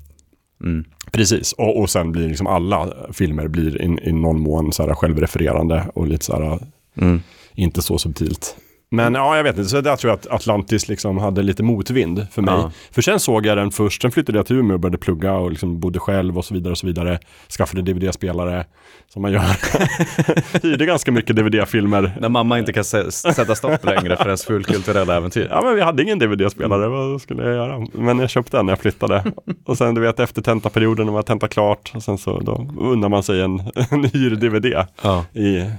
mm. 0.64 0.84
Precis, 1.12 1.52
och, 1.52 1.80
och 1.80 1.90
sen 1.90 2.12
blir 2.12 2.28
liksom 2.28 2.46
alla 2.46 2.88
filmer 3.12 3.48
blir 3.48 3.82
i 4.08 4.12
någon 4.12 4.40
mån 4.40 4.72
så 4.72 4.86
här 4.86 4.94
självrefererande 4.94 5.86
och 5.94 6.06
lite 6.06 6.24
så 6.24 6.36
här 6.42 6.58
Mm. 7.00 7.22
inte 7.54 7.82
så 7.82 7.98
subtilt. 7.98 8.56
Men 8.90 9.14
ja, 9.14 9.36
jag 9.36 9.44
vet 9.44 9.56
inte. 9.58 9.68
Så 9.68 9.80
där 9.80 9.96
tror 9.96 10.10
jag 10.10 10.14
att 10.18 10.26
Atlantis 10.26 10.88
liksom 10.88 11.18
hade 11.18 11.42
lite 11.42 11.62
motvind 11.62 12.26
för 12.32 12.42
mig. 12.42 12.54
Ja. 12.54 12.70
För 12.90 13.02
sen 13.02 13.20
såg 13.20 13.46
jag 13.46 13.56
den 13.56 13.70
först, 13.70 14.02
sen 14.02 14.10
flyttade 14.10 14.38
jag 14.38 14.46
till 14.46 14.56
Umeå 14.56 14.74
och 14.74 14.80
började 14.80 14.98
plugga 14.98 15.32
och 15.34 15.50
liksom 15.50 15.80
bodde 15.80 15.98
själv 15.98 16.38
och 16.38 16.44
så 16.44 16.54
vidare 16.54 16.70
och 16.70 16.78
så 16.78 16.86
vidare. 16.86 17.18
Skaffade 17.58 17.82
DVD-spelare, 17.82 18.64
som 19.12 19.22
man 19.22 19.32
gör. 19.32 19.42
Hyrde 20.62 20.86
ganska 20.86 21.12
mycket 21.12 21.36
DVD-filmer. 21.36 22.12
När 22.20 22.28
mamma 22.28 22.58
inte 22.58 22.72
kan 22.72 22.82
sä- 22.82 23.10
sätta 23.10 23.54
stopp 23.54 23.84
längre 23.84 24.16
för 24.16 24.26
ens 24.26 24.44
fullkulturella 24.44 25.16
äventyr. 25.16 25.46
Ja, 25.50 25.60
men 25.64 25.74
vi 25.74 25.80
hade 25.80 26.02
ingen 26.02 26.18
DVD-spelare, 26.18 26.88
vad 26.88 27.22
skulle 27.22 27.42
jag 27.42 27.54
göra? 27.54 27.86
Men 27.92 28.18
jag 28.18 28.30
köpte 28.30 28.56
den 28.56 28.66
när 28.66 28.72
jag 28.72 28.80
flyttade. 28.80 29.24
Och 29.64 29.78
sen 29.78 29.94
du 29.94 30.00
vet 30.00 30.20
efter 30.20 30.42
tentaperioden, 30.42 31.06
när 31.06 31.12
man 31.12 31.22
tentat 31.24 31.50
klart, 31.50 31.92
och 31.94 32.02
sen 32.02 32.18
så 32.18 32.40
då 32.40 32.66
undrar 32.80 33.08
man 33.08 33.22
sig 33.22 33.40
en, 33.40 33.60
en 33.90 34.04
hyr-DVD 34.04 34.84
Ja. 35.02 35.24
i, 35.32 35.70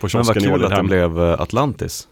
på 0.00 0.08
Men 0.14 0.22
vad 0.24 0.42
kul 0.42 0.64
att 0.64 0.76
det 0.76 0.82
blev 0.82 1.22
eh, 1.22 1.40
Atlantis. 1.40 2.08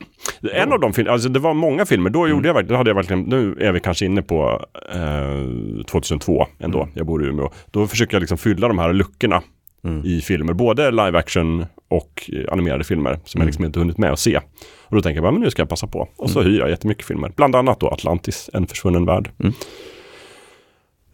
En 0.52 0.72
av 0.72 0.80
de 0.80 0.92
filmerna, 0.92 1.12
alltså 1.12 1.28
det 1.28 1.38
var 1.38 1.54
många 1.54 1.86
filmer, 1.86 2.10
då 2.10 2.18
Mm. 2.24 2.30
gjorde 2.36 2.48
jag 2.48 2.54
verkligen, 2.54 2.72
då 2.72 2.76
hade 2.76 2.90
jag 2.90 2.94
verkligen, 2.94 3.22
nu 3.22 3.56
är 3.60 3.72
vi 3.72 3.80
kanske 3.80 4.04
inne 4.06 4.22
på 4.22 4.64
eh, 4.94 5.84
2002 5.86 6.46
ändå, 6.58 6.78
Mm. 6.82 6.90
jag 6.94 7.06
bor 7.06 7.24
i 7.24 7.28
Umeå. 7.28 7.50
Då 7.70 7.86
försöker 7.86 8.14
jag 8.14 8.20
liksom 8.20 8.38
fylla 8.38 8.68
de 8.68 8.78
här 8.78 8.92
luckorna 8.92 9.42
Mm. 9.84 10.04
i 10.06 10.20
filmer, 10.20 10.52
både 10.52 10.90
live 10.90 11.18
action 11.18 11.66
och 11.88 12.30
eh, 12.32 12.52
animerade 12.52 12.84
filmer 12.84 13.12
som 13.12 13.20
jag 13.32 13.36
Mm. 13.36 13.46
liksom 13.46 13.64
inte 13.64 13.78
hunnit 13.78 13.98
med 13.98 14.12
att 14.12 14.18
se. 14.18 14.36
Och 14.84 14.96
då 14.96 15.02
tänker 15.02 15.16
jag, 15.16 15.22
bara, 15.22 15.32
men 15.32 15.40
nu 15.40 15.50
ska 15.50 15.62
jag 15.62 15.68
passa 15.68 15.86
på. 15.86 16.08
Och 16.16 16.30
så 16.30 16.40
Mm. 16.40 16.52
hyr 16.52 16.58
jag 16.60 16.70
jättemycket 16.70 17.06
filmer, 17.06 17.32
bland 17.36 17.56
annat 17.56 17.80
då 17.80 17.88
Atlantis, 17.88 18.50
En 18.52 18.66
försvunnen 18.66 19.04
värld. 19.06 19.30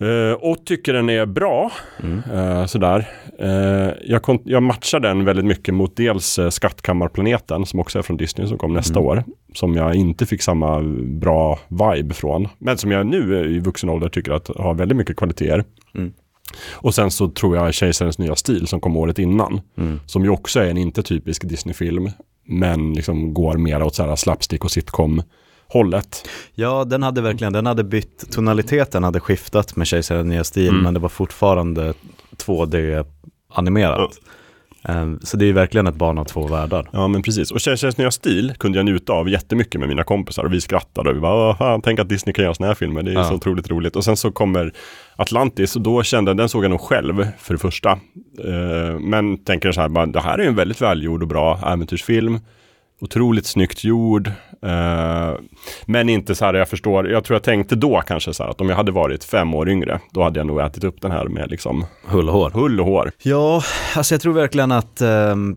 Eh, 0.00 0.32
och 0.32 0.64
tycker 0.66 0.92
den 0.92 1.10
är 1.10 1.26
bra, 1.26 1.72
Mm. 2.02 2.68
sådär. 2.68 3.08
Eh, 3.38 3.94
jag, 4.04 4.40
jag 4.44 4.62
matchar 4.62 5.00
den 5.00 5.24
väldigt 5.24 5.44
mycket 5.44 5.74
mot 5.74 5.96
dels 5.96 6.38
Skattkammarplaneten 6.50 7.66
som 7.66 7.80
också 7.80 7.98
är 7.98 8.02
från 8.02 8.16
Disney 8.16 8.46
som 8.48 8.58
kom 8.58 8.74
nästa 8.74 8.98
Mm. 8.98 9.06
år. 9.06 9.24
Som 9.54 9.74
jag 9.74 9.94
inte 9.94 10.26
fick 10.26 10.42
samma 10.42 10.80
bra 11.04 11.58
vibe 11.68 12.14
från. 12.14 12.48
Men 12.58 12.78
som 12.78 12.90
jag 12.90 13.06
nu 13.06 13.46
i 13.56 13.58
vuxen 13.58 13.88
ålder 13.90 14.08
tycker 14.08 14.32
att 14.32 14.48
har 14.56 14.74
väldigt 14.74 14.96
mycket 14.98 15.16
kvaliteter. 15.16 15.64
Mm. 15.94 16.12
Och 16.74 16.94
sen 16.94 17.10
så 17.10 17.28
tror 17.28 17.56
jag 17.56 17.74
Kejsarens 17.74 18.18
nya 18.18 18.36
stil 18.36 18.66
som 18.66 18.80
kom 18.80 18.96
året 18.96 19.18
innan. 19.18 19.60
Mm. 19.78 20.00
Som 20.06 20.24
ju 20.24 20.30
också 20.30 20.60
är 20.60 20.70
en 20.70 20.78
inte 20.78 21.02
typisk 21.02 21.48
Disney-film. 21.48 22.10
Men 22.46 22.92
liksom 22.94 23.34
går 23.34 23.56
mer 23.56 23.82
åt 23.82 23.94
så 23.94 24.02
här 24.06 24.16
slapstick 24.16 24.64
och 24.64 24.70
sitcom 24.70 25.22
hållet. 25.68 26.28
Ja, 26.54 26.84
den 26.84 27.02
hade 27.02 27.20
verkligen, 27.20 27.52
den 27.52 27.66
hade 27.66 27.84
bytt, 27.84 28.30
tonaliteten 28.32 29.04
hade 29.04 29.20
skiftat 29.20 29.76
med 29.76 29.86
Kejsaren 29.86 30.28
nya 30.28 30.44
stil, 30.44 30.68
Mm. 30.68 30.82
men 30.82 30.94
det 30.94 31.00
var 31.00 31.08
fortfarande 31.08 31.94
2D-animerat. 32.36 34.10
Ehm, 34.84 35.18
Så 35.22 35.36
det 35.36 35.46
är 35.46 35.52
verkligen 35.52 35.86
ett 35.86 35.94
barn 35.94 36.18
av 36.18 36.24
två 36.24 36.46
världar. 36.46 36.88
Ja 36.92 37.08
men 37.08 37.22
precis. 37.22 37.50
Och 37.50 37.60
Kejsarens 37.60 37.98
nya 37.98 38.10
stil 38.10 38.54
kunde 38.58 38.78
jag 38.78 38.84
njuta 38.86 39.12
av 39.12 39.28
jättemycket 39.28 39.80
med 39.80 39.88
mina 39.88 40.04
kompisar. 40.04 40.44
Och 40.44 40.52
vi 40.52 40.60
skrattade 40.60 41.10
och 41.10 41.16
vi 41.16 41.20
bara, 41.20 41.50
"Åh, 41.50 41.56
fan, 41.58 41.82
tänk 41.82 42.00
att 42.00 42.08
Disney 42.08 42.32
kan 42.32 42.42
göra 42.44 42.54
såna 42.54 42.66
här 42.66 42.74
filmer. 42.74 43.02
Det 43.02 43.10
är 43.10 43.14
Ja. 43.14 43.24
så 43.24 43.34
otroligt 43.34 43.70
roligt. 43.70 43.96
Och 43.96 44.04
sen 44.04 44.16
så 44.16 44.30
kommer 44.32 44.72
Atlantis 45.16 45.76
och 45.76 45.82
då 45.82 46.02
kände 46.02 46.30
jag, 46.30 46.36
den 46.36 46.48
såg 46.48 46.64
jag 46.64 46.70
nog 46.70 46.80
själv 46.80 47.26
för 47.38 47.54
det 47.54 47.58
första. 47.60 47.90
Eh, 48.44 48.98
men 49.00 49.38
tänker 49.44 49.72
så 49.72 49.80
här, 49.80 49.88
bara, 49.88 50.06
det 50.06 50.20
här 50.20 50.38
är 50.38 50.46
en 50.46 50.54
väldigt 50.56 50.80
välgjord 50.82 51.22
och 51.22 51.28
bra 51.28 51.60
äventyrsfilm. 51.66 52.38
Otroligt 53.00 53.46
snyggt 53.46 53.84
gjord. 53.84 54.26
Eh, 54.62 55.32
men 55.86 56.08
inte 56.08 56.34
så 56.34 56.44
här, 56.44 56.54
jag 56.54 56.68
förstår, 56.68 57.08
jag 57.08 57.24
tror 57.24 57.34
jag 57.34 57.42
tänkte 57.42 57.76
då 57.76 58.02
kanske 58.06 58.34
så 58.34 58.42
här 58.42 58.50
att 58.50 58.60
om 58.60 58.68
jag 58.68 58.76
hade 58.76 58.92
varit 58.92 59.24
fem 59.24 59.54
år 59.54 59.68
yngre, 59.68 60.00
då 60.10 60.22
hade 60.22 60.40
jag 60.40 60.46
nog 60.46 60.60
ätit 60.60 60.84
upp 60.84 61.00
den 61.02 61.10
här 61.10 61.24
med 61.24 61.50
liksom 61.50 61.84
Hull 62.06 62.28
och 62.28 62.34
hår. 62.34 62.50
hull 62.50 62.80
och 62.80 62.86
hår. 62.86 63.10
Ja, 63.22 63.62
alltså 63.96 64.14
jag 64.14 64.20
tror 64.20 64.32
verkligen 64.32 64.72
att 64.72 65.00
ehm, 65.00 65.56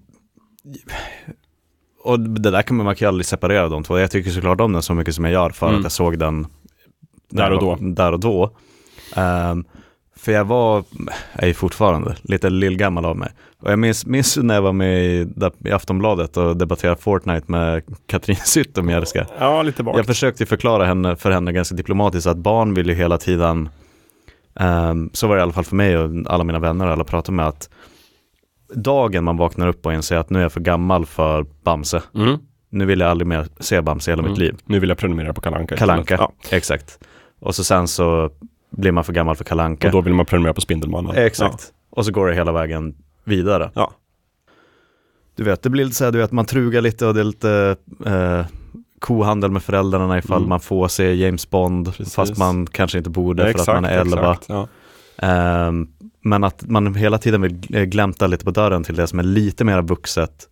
och 2.04 2.20
det 2.20 2.52
där 2.52 2.62
kan 2.62 2.78
man, 2.78 2.86
man 2.86 2.96
kan 2.96 3.06
ju 3.06 3.08
aldrig 3.10 3.26
separera 3.26 3.70
de 3.70 3.84
två. 3.84 4.00
Jag 4.00 4.12
tycker 4.12 4.32
såklart 4.32 4.62
om 4.62 4.74
den 4.74 4.82
så 4.82 4.94
mycket 4.94 5.16
som 5.16 5.26
jag 5.26 5.34
gör 5.34 5.50
för 5.50 5.68
Mm. 5.68 5.78
att 5.80 5.84
jag 5.84 5.92
såg 5.92 6.20
den 6.20 6.48
Där 7.30 7.52
och 7.52 7.60
då. 7.62 7.78
Där 7.82 8.12
och 8.12 8.20
då. 8.20 8.56
Ehm, 9.16 9.66
för 10.16 10.32
jag 10.32 10.46
var, 10.46 10.84
är 11.34 11.54
fortfarande 11.54 12.16
lite 12.22 12.50
lillgammal 12.50 13.06
av 13.06 13.18
mig. 13.18 13.30
Och 13.62 13.72
jag 13.72 13.80
minns, 13.80 14.06
minns 14.06 14.38
när 14.38 14.56
jag 14.56 14.62
var 14.62 14.74
med 14.74 15.06
i, 15.06 15.28
i 15.66 15.72
Aftonbladet 15.72 16.38
och 16.38 16.58
debatterade 16.58 17.02
Fortnite 17.02 17.52
med 17.52 17.84
Katrin 18.08 18.36
Zytomierska. 18.36 19.28
Ja, 19.40 19.62
lite 19.62 19.84
vagt. 19.84 19.98
Jag 19.98 20.06
försökte 20.06 20.46
förklara 20.46 20.86
henne, 20.86 21.16
för 21.16 21.32
henne 21.32 21.52
ganska 21.52 21.76
diplomatiskt 21.76 22.28
att 22.28 22.38
barn 22.38 22.74
vill 22.74 22.90
ju 22.90 22.96
hela 22.96 23.18
tiden, 23.18 23.70
ehm, 24.60 25.10
så 25.14 25.28
var 25.28 25.36
det 25.36 25.40
i 25.40 25.44
alla 25.44 25.52
fall 25.54 25.64
för 25.64 25.76
mig 25.76 25.98
och 25.98 26.12
alla 26.28 26.44
mina 26.44 26.60
vänner 26.60 26.86
och 26.86 26.92
alla 26.92 27.04
pratade 27.04 27.36
med 27.36 27.48
att 27.48 27.70
dagen 28.76 29.24
man 29.24 29.38
vaknar 29.38 29.68
upp 29.68 29.86
och 29.86 29.94
inser 29.94 30.18
att 30.18 30.30
nu 30.30 30.40
är 30.40 30.44
jag 30.44 30.52
för 30.54 30.60
gammal 30.62 31.06
för 31.06 31.46
Bamse. 31.64 32.02
Mm. 32.16 32.38
Nu 32.70 32.86
vill 32.86 33.00
jag 33.00 33.10
aldrig 33.10 33.28
mer 33.28 33.48
se 33.60 33.82
Bamse 33.82 34.12
i 34.12 34.14
hela 34.14 34.20
Mm. 34.22 34.32
mitt 34.32 34.40
liv. 34.40 34.56
Nu 34.66 34.80
vill 34.80 34.90
jag 34.90 34.98
prenumerera 34.98 35.34
på 35.34 35.42
Kalanka 35.42 35.78
Kalanka, 35.78 36.16
Ja. 36.20 36.32
exakt. 36.50 37.00
Och 37.42 37.56
så 37.56 37.64
sen 37.64 37.88
så 37.88 38.30
blir 38.72 38.92
man 38.92 39.04
för 39.04 39.14
gammal 39.14 39.36
för 39.36 39.44
Kalanka. 39.44 39.88
Och 39.88 39.92
då 39.94 40.02
vill 40.02 40.14
man 40.14 40.26
prenumerera 40.26 40.54
på 40.54 40.62
Spindelmannen. 40.62 41.16
Exakt. 41.16 41.68
Och 41.90 42.06
så 42.06 42.12
går 42.12 42.28
det 42.28 42.36
hela 42.36 42.52
vägen 42.52 42.96
vidare. 43.24 43.72
Ja. 43.76 43.92
Du 45.36 45.44
vet, 45.44 45.62
det 45.64 45.70
blir 45.70 45.84
lite 45.86 45.96
så 45.98 46.04
här, 46.06 46.12
du 46.12 46.18
vet, 46.18 46.32
man 46.32 46.46
trugar 46.46 46.82
lite 46.82 47.08
och 47.08 47.14
det 47.14 47.20
är 47.20 47.24
lite 47.24 47.76
eh, 48.06 48.46
kohandel 49.00 49.52
med 49.52 49.64
föräldrarna 49.64 50.18
ifall 50.18 50.38
Mm. 50.38 50.50
man 50.50 50.60
får 50.60 50.88
se 50.88 51.14
James 51.14 51.50
Bond 51.50 51.86
Precis. 51.96 52.16
fast 52.16 52.38
man 52.38 52.68
kanske 52.68 52.98
inte 52.98 53.10
borde 53.10 53.48
Ja. 53.48 53.52
för 53.54 53.60
att 53.60 53.82
man 53.82 53.86
är 53.86 53.98
11. 54.00 54.32
exakt, 54.32 54.46
Ja. 54.50 54.68
Ehm, 55.18 55.88
men 56.24 56.44
att 56.44 56.68
man 56.70 56.96
hela 56.96 57.18
tiden 57.18 57.42
vill 57.42 57.76
eh, 57.76 57.84
glämta 57.84 58.28
lite 58.28 58.46
på 58.46 58.52
dörren 58.52 58.84
till 58.84 58.96
det 58.96 59.08
som 59.08 59.20
är 59.20 59.24
lite 59.24 59.64
mer 59.64 59.82
vuxet 59.82 60.48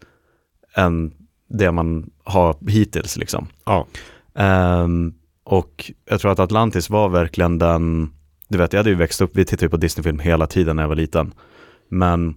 än 0.76 1.14
det 1.50 1.72
man 1.72 2.10
har 2.24 2.56
hittills 2.70 3.18
liksom. 3.18 3.48
Ja. 3.66 3.88
Ehm, 4.36 5.14
och 5.44 5.92
jag 6.10 6.20
tror 6.20 6.32
att 6.32 6.40
Atlantis 6.40 6.90
var 6.90 7.10
verkligen 7.10 7.60
den, 7.60 8.10
du 8.48 8.58
vet 8.58 8.74
jag 8.74 8.80
hade 8.80 8.90
ju 8.90 8.96
växt 8.96 9.22
upp, 9.22 9.32
vi 9.34 9.46
tittade 9.46 9.66
ju 9.66 9.70
på 9.70 9.78
Disneyfilm 9.78 10.20
hela 10.20 10.48
tiden 10.48 10.76
när 10.76 10.84
jag 10.84 10.88
var 10.88 10.96
liten. 10.96 11.34
Men 11.90 12.36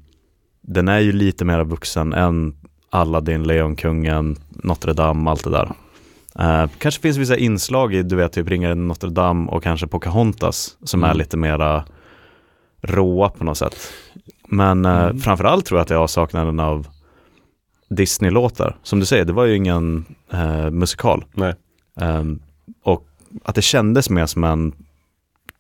den 0.63 0.89
är 0.89 0.99
ju 0.99 1.13
lite 1.13 1.45
mer 1.45 1.65
vuxen 1.65 2.13
än 2.13 2.57
Aladdin, 2.91 3.43
Lejonkungen, 3.43 4.37
Notre 4.49 4.93
Dame, 4.93 5.31
allt 5.31 5.45
det 5.45 5.51
där. 5.51 5.73
Eh, 6.39 6.71
kanske 6.79 7.01
finns 7.03 7.17
vissa 7.17 7.37
inslag 7.37 7.95
i, 7.95 8.03
du 8.03 8.17
vet, 8.17 8.33
typ 8.33 8.49
Ringaren 8.49 8.89
Notre 8.89 9.11
Dame 9.11 9.51
och 9.51 9.63
kanske 9.63 9.87
Pocahontas 9.87 10.77
som 10.85 11.03
är 11.03 11.07
Mm. 11.09 11.19
lite 11.19 11.37
mera 11.37 11.85
råa 12.83 13.29
på 13.29 13.45
något 13.45 13.59
sätt. 13.59 13.77
Men 14.49 14.85
eh, 14.85 15.03
Mm. 15.05 15.19
framförallt 15.19 15.67
tror 15.67 15.79
jag 15.79 15.83
att 15.83 15.89
det 15.89 15.95
är 15.95 15.99
avsaknaden 15.99 16.61
av 16.61 16.87
Disney-låtar. 17.91 18.77
Som 18.83 19.01
du 19.01 19.07
säger, 19.07 19.25
det 19.25 19.33
var 19.33 19.45
ju 19.45 19.57
ingen 19.57 20.05
eh, 20.33 20.71
musikal. 20.71 21.25
Nej. 21.35 21.55
Ehm, 22.01 22.41
och 22.85 23.07
att 23.45 23.55
det 23.55 23.63
kändes 23.63 24.11
mer 24.11 24.27
som 24.27 24.45
en 24.45 24.73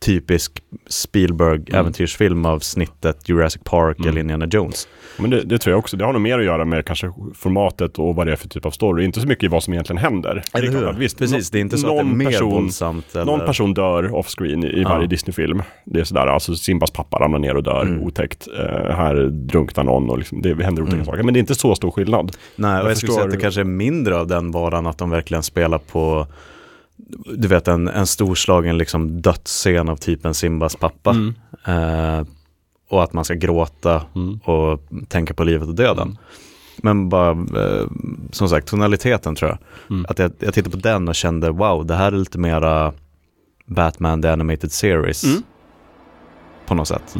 typisk 0.02 0.52
Spielberg-äventyrsfilm 0.86 2.46
av 2.46 2.58
snittet 2.58 3.28
Jurassic 3.28 3.62
Park 3.64 3.98
Mm. 3.98 4.08
eller 4.10 4.20
Indiana 4.20 4.46
Jones. 4.50 4.88
Men 5.18 5.30
det, 5.30 5.40
det 5.42 5.58
tror 5.58 5.72
jag 5.72 5.78
också. 5.78 5.96
Det 5.96 6.04
har 6.04 6.12
nog 6.12 6.22
mer 6.22 6.38
att 6.38 6.44
göra 6.44 6.64
med 6.64 6.86
kanske 6.86 7.12
formatet 7.34 7.98
och 7.98 8.14
vad 8.14 8.26
det 8.26 8.32
är 8.32 8.36
för 8.36 8.48
typ 8.48 8.66
av 8.66 8.70
story. 8.70 9.04
Inte 9.04 9.20
så 9.20 9.26
mycket 9.26 9.44
i 9.44 9.48
vad 9.48 9.62
som 9.62 9.72
egentligen 9.74 9.98
händer. 10.02 10.42
Klart 10.52 10.84
att 10.84 10.98
visst, 10.98 11.18
Precis, 11.18 11.50
det 11.50 11.58
är 11.58 11.60
inte 11.60 11.78
så 11.78 11.86
att 11.88 12.06
det 12.06 12.10
är 12.12 12.14
mer 12.16 12.26
person- 12.26 12.50
våldsamt. 12.50 13.14
Eller... 13.14 13.24
Någon 13.24 13.40
person 13.40 13.74
dör 13.74 14.14
off-screen 14.14 14.64
i, 14.64 14.82
Ja. 14.82 14.88
varje 14.88 15.06
Disney-film. 15.06 15.62
Det 15.84 16.00
är 16.00 16.04
sådär, 16.04 16.26
alltså 16.26 16.54
Simbas 16.54 16.90
pappa 16.90 17.18
ramlar 17.18 17.38
ner 17.38 17.56
och 17.56 17.62
dör 17.62 17.82
Mm. 17.82 18.02
otäckt. 18.02 18.48
Eh, 18.58 18.94
här 18.96 19.14
drunknar 19.30 19.84
någon 19.84 20.10
och 20.10 20.18
liksom, 20.18 20.42
det 20.42 20.64
händer 20.64 20.82
otäcka 20.82 20.94
Mm. 20.94 21.06
saker. 21.06 21.22
Men 21.22 21.34
det 21.34 21.38
är 21.38 21.40
inte 21.40 21.54
så 21.54 21.74
stor 21.74 21.90
skillnad. 21.90 22.36
Nej, 22.56 22.70
och 22.72 22.84
Jag 22.84 22.90
jag 22.90 22.96
skulle 22.96 23.12
säga 23.12 23.24
att 23.24 23.30
det 23.30 23.36
kanske 23.36 23.60
är 23.60 23.64
mindre 23.64 24.16
av 24.18 24.26
den 24.26 24.50
varan 24.50 24.86
att 24.86 24.98
de 24.98 25.10
verkligen 25.10 25.42
spelar 25.42 25.78
på 25.78 26.26
du 27.36 27.48
vet 27.48 27.68
en, 27.68 27.88
en 27.88 28.06
storslagen 28.06 28.78
liksom 28.78 29.20
dödsscen 29.22 29.88
av 29.88 29.96
typen 29.96 30.34
Simbas 30.34 30.76
pappa. 30.76 31.10
Mm. 31.10 31.34
Eh, 31.64 32.26
och 32.88 33.02
att 33.02 33.12
man 33.12 33.24
ska 33.24 33.34
gråta 33.34 34.02
Mm. 34.14 34.40
och 34.44 34.82
tänka 35.08 35.34
på 35.34 35.44
livet 35.44 35.68
och 35.68 35.74
döden. 35.74 36.08
Mm. 36.08 36.16
Men 36.76 37.08
bara, 37.08 37.30
eh, 37.30 37.86
som 38.30 38.48
sagt, 38.48 38.68
tonaliteten 38.68 39.34
tror 39.34 39.50
jag. 39.50 39.58
Mm. 39.90 40.06
Att 40.08 40.18
jag, 40.18 40.32
jag 40.38 40.54
tittade 40.54 40.76
på 40.76 40.82
den 40.82 41.08
och 41.08 41.14
kände, 41.14 41.50
wow, 41.50 41.86
det 41.86 41.94
här 41.94 42.12
är 42.12 42.16
lite 42.16 42.38
mera 42.38 42.92
Batman 43.66 44.22
The 44.22 44.28
Animated 44.28 44.72
Series. 44.72 45.24
Mm. 45.24 45.42
På 46.66 46.74
något 46.74 46.88
sätt. 46.88 47.14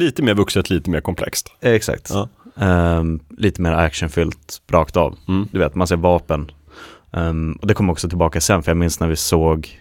Lite 0.00 0.22
mer 0.22 0.34
vuxet, 0.34 0.70
lite 0.70 0.90
mer 0.90 1.00
komplext. 1.00 1.52
Exakt. 1.60 2.10
Ja. 2.10 2.28
Ehm, 2.56 3.20
lite 3.38 3.62
mer 3.62 3.72
actionfyllt 3.72 4.62
rakt 4.70 4.96
av. 4.96 5.18
Mm. 5.28 5.48
Du 5.52 5.58
vet, 5.58 5.74
man 5.74 5.86
ser 5.86 5.96
vapen. 5.96 6.50
Ehm, 7.12 7.52
och 7.52 7.66
det 7.66 7.74
kommer 7.74 7.92
också 7.92 8.08
tillbaka 8.08 8.40
sen, 8.40 8.62
för 8.62 8.70
jag 8.70 8.76
minns 8.76 9.00
när 9.00 9.08
vi 9.08 9.16
såg 9.16 9.80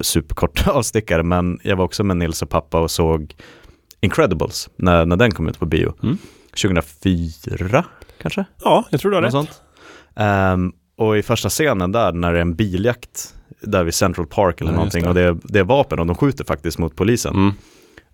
superkort 0.00 0.66
avstickare, 0.68 1.22
men 1.22 1.58
jag 1.62 1.76
var 1.76 1.84
också 1.84 2.04
med 2.04 2.16
Nils 2.16 2.42
och 2.42 2.50
pappa 2.50 2.80
och 2.80 2.90
såg 2.90 3.34
Incredibles 4.00 4.70
när, 4.76 5.06
när 5.06 5.16
den 5.16 5.30
kom 5.30 5.48
ut 5.48 5.58
på 5.58 5.66
bio. 5.66 5.94
Mm. 6.02 6.18
2004 6.62 7.84
kanske? 8.22 8.44
Ja, 8.64 8.84
jag 8.90 9.00
tror 9.00 9.10
du 9.10 9.16
har 9.16 9.22
Något 9.22 9.26
rätt. 9.28 9.32
sånt. 9.32 9.62
Ehm, 10.16 10.72
och 10.96 11.18
i 11.18 11.22
första 11.22 11.48
scenen 11.48 11.92
där 11.92 12.12
när 12.12 12.32
det 12.32 12.38
är 12.38 12.42
en 12.42 12.54
biljakt 12.54 13.34
där 13.60 13.84
vid 13.84 13.94
Central 13.94 14.26
Park 14.26 14.60
eller 14.60 14.70
Ja, 14.70 14.76
någonting 14.76 15.02
det. 15.02 15.08
och 15.08 15.14
det 15.14 15.20
är, 15.22 15.36
det 15.44 15.58
är 15.58 15.64
vapen 15.64 15.98
och 15.98 16.06
de 16.06 16.16
skjuter 16.16 16.44
faktiskt 16.44 16.78
mot 16.78 16.96
polisen. 16.96 17.34
Mm. 17.34 17.52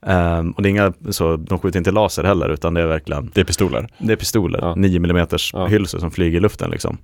Ehm, 0.03 0.51
och 0.53 0.63
det 0.63 0.69
är 0.69 0.71
inga, 0.71 0.93
så, 1.11 1.37
de 1.37 1.59
skjuter 1.59 1.79
inte 1.79 1.91
laser 1.91 2.25
heller 2.25 2.49
utan 2.49 2.75
det 2.75 2.81
är 2.81 2.87
verkligen 2.87 3.31
Det 3.35 3.41
är 3.41 3.45
pistoler. 3.45 3.89
det 3.99 4.13
är 4.13 4.17
pistoler, 4.17 4.59
Ja. 4.63 4.75
9 4.75 4.97
mm 4.97 5.27
Ja. 5.53 5.67
hylsor 5.67 5.99
som 5.99 6.11
flyger 6.11 6.37
i 6.37 6.41
luften 6.41 6.71
liksom. 6.71 6.99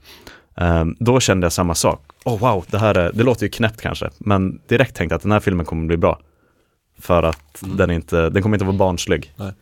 Ehm, 0.57 0.97
då 1.01 1.21
kände 1.21 1.45
jag 1.45 1.53
samma 1.53 1.75
sak. 1.75 2.01
Oh 2.25 2.39
wow, 2.39 2.65
det 2.71 2.79
här 2.79 2.95
är, 2.99 3.13
det 3.15 3.23
låter 3.23 3.43
ju 3.43 3.49
knäppt 3.51 3.81
kanske, 3.81 4.11
men 4.19 4.61
direkt 4.69 4.97
tänkte 4.97 5.13
jag 5.13 5.17
att 5.17 5.23
den 5.23 5.33
här 5.33 5.41
filmen 5.41 5.67
kommer 5.67 5.87
bli 5.87 5.97
bra. 5.97 6.21
För 7.01 7.23
att 7.23 7.63
Mm. 7.63 7.77
den, 7.77 7.91
inte, 7.91 8.31
den 8.31 8.43
kommer 8.43 8.57
inte 8.57 8.65
vara 8.65 8.77
barnslig. 8.77 9.33
Nej. 9.37 9.53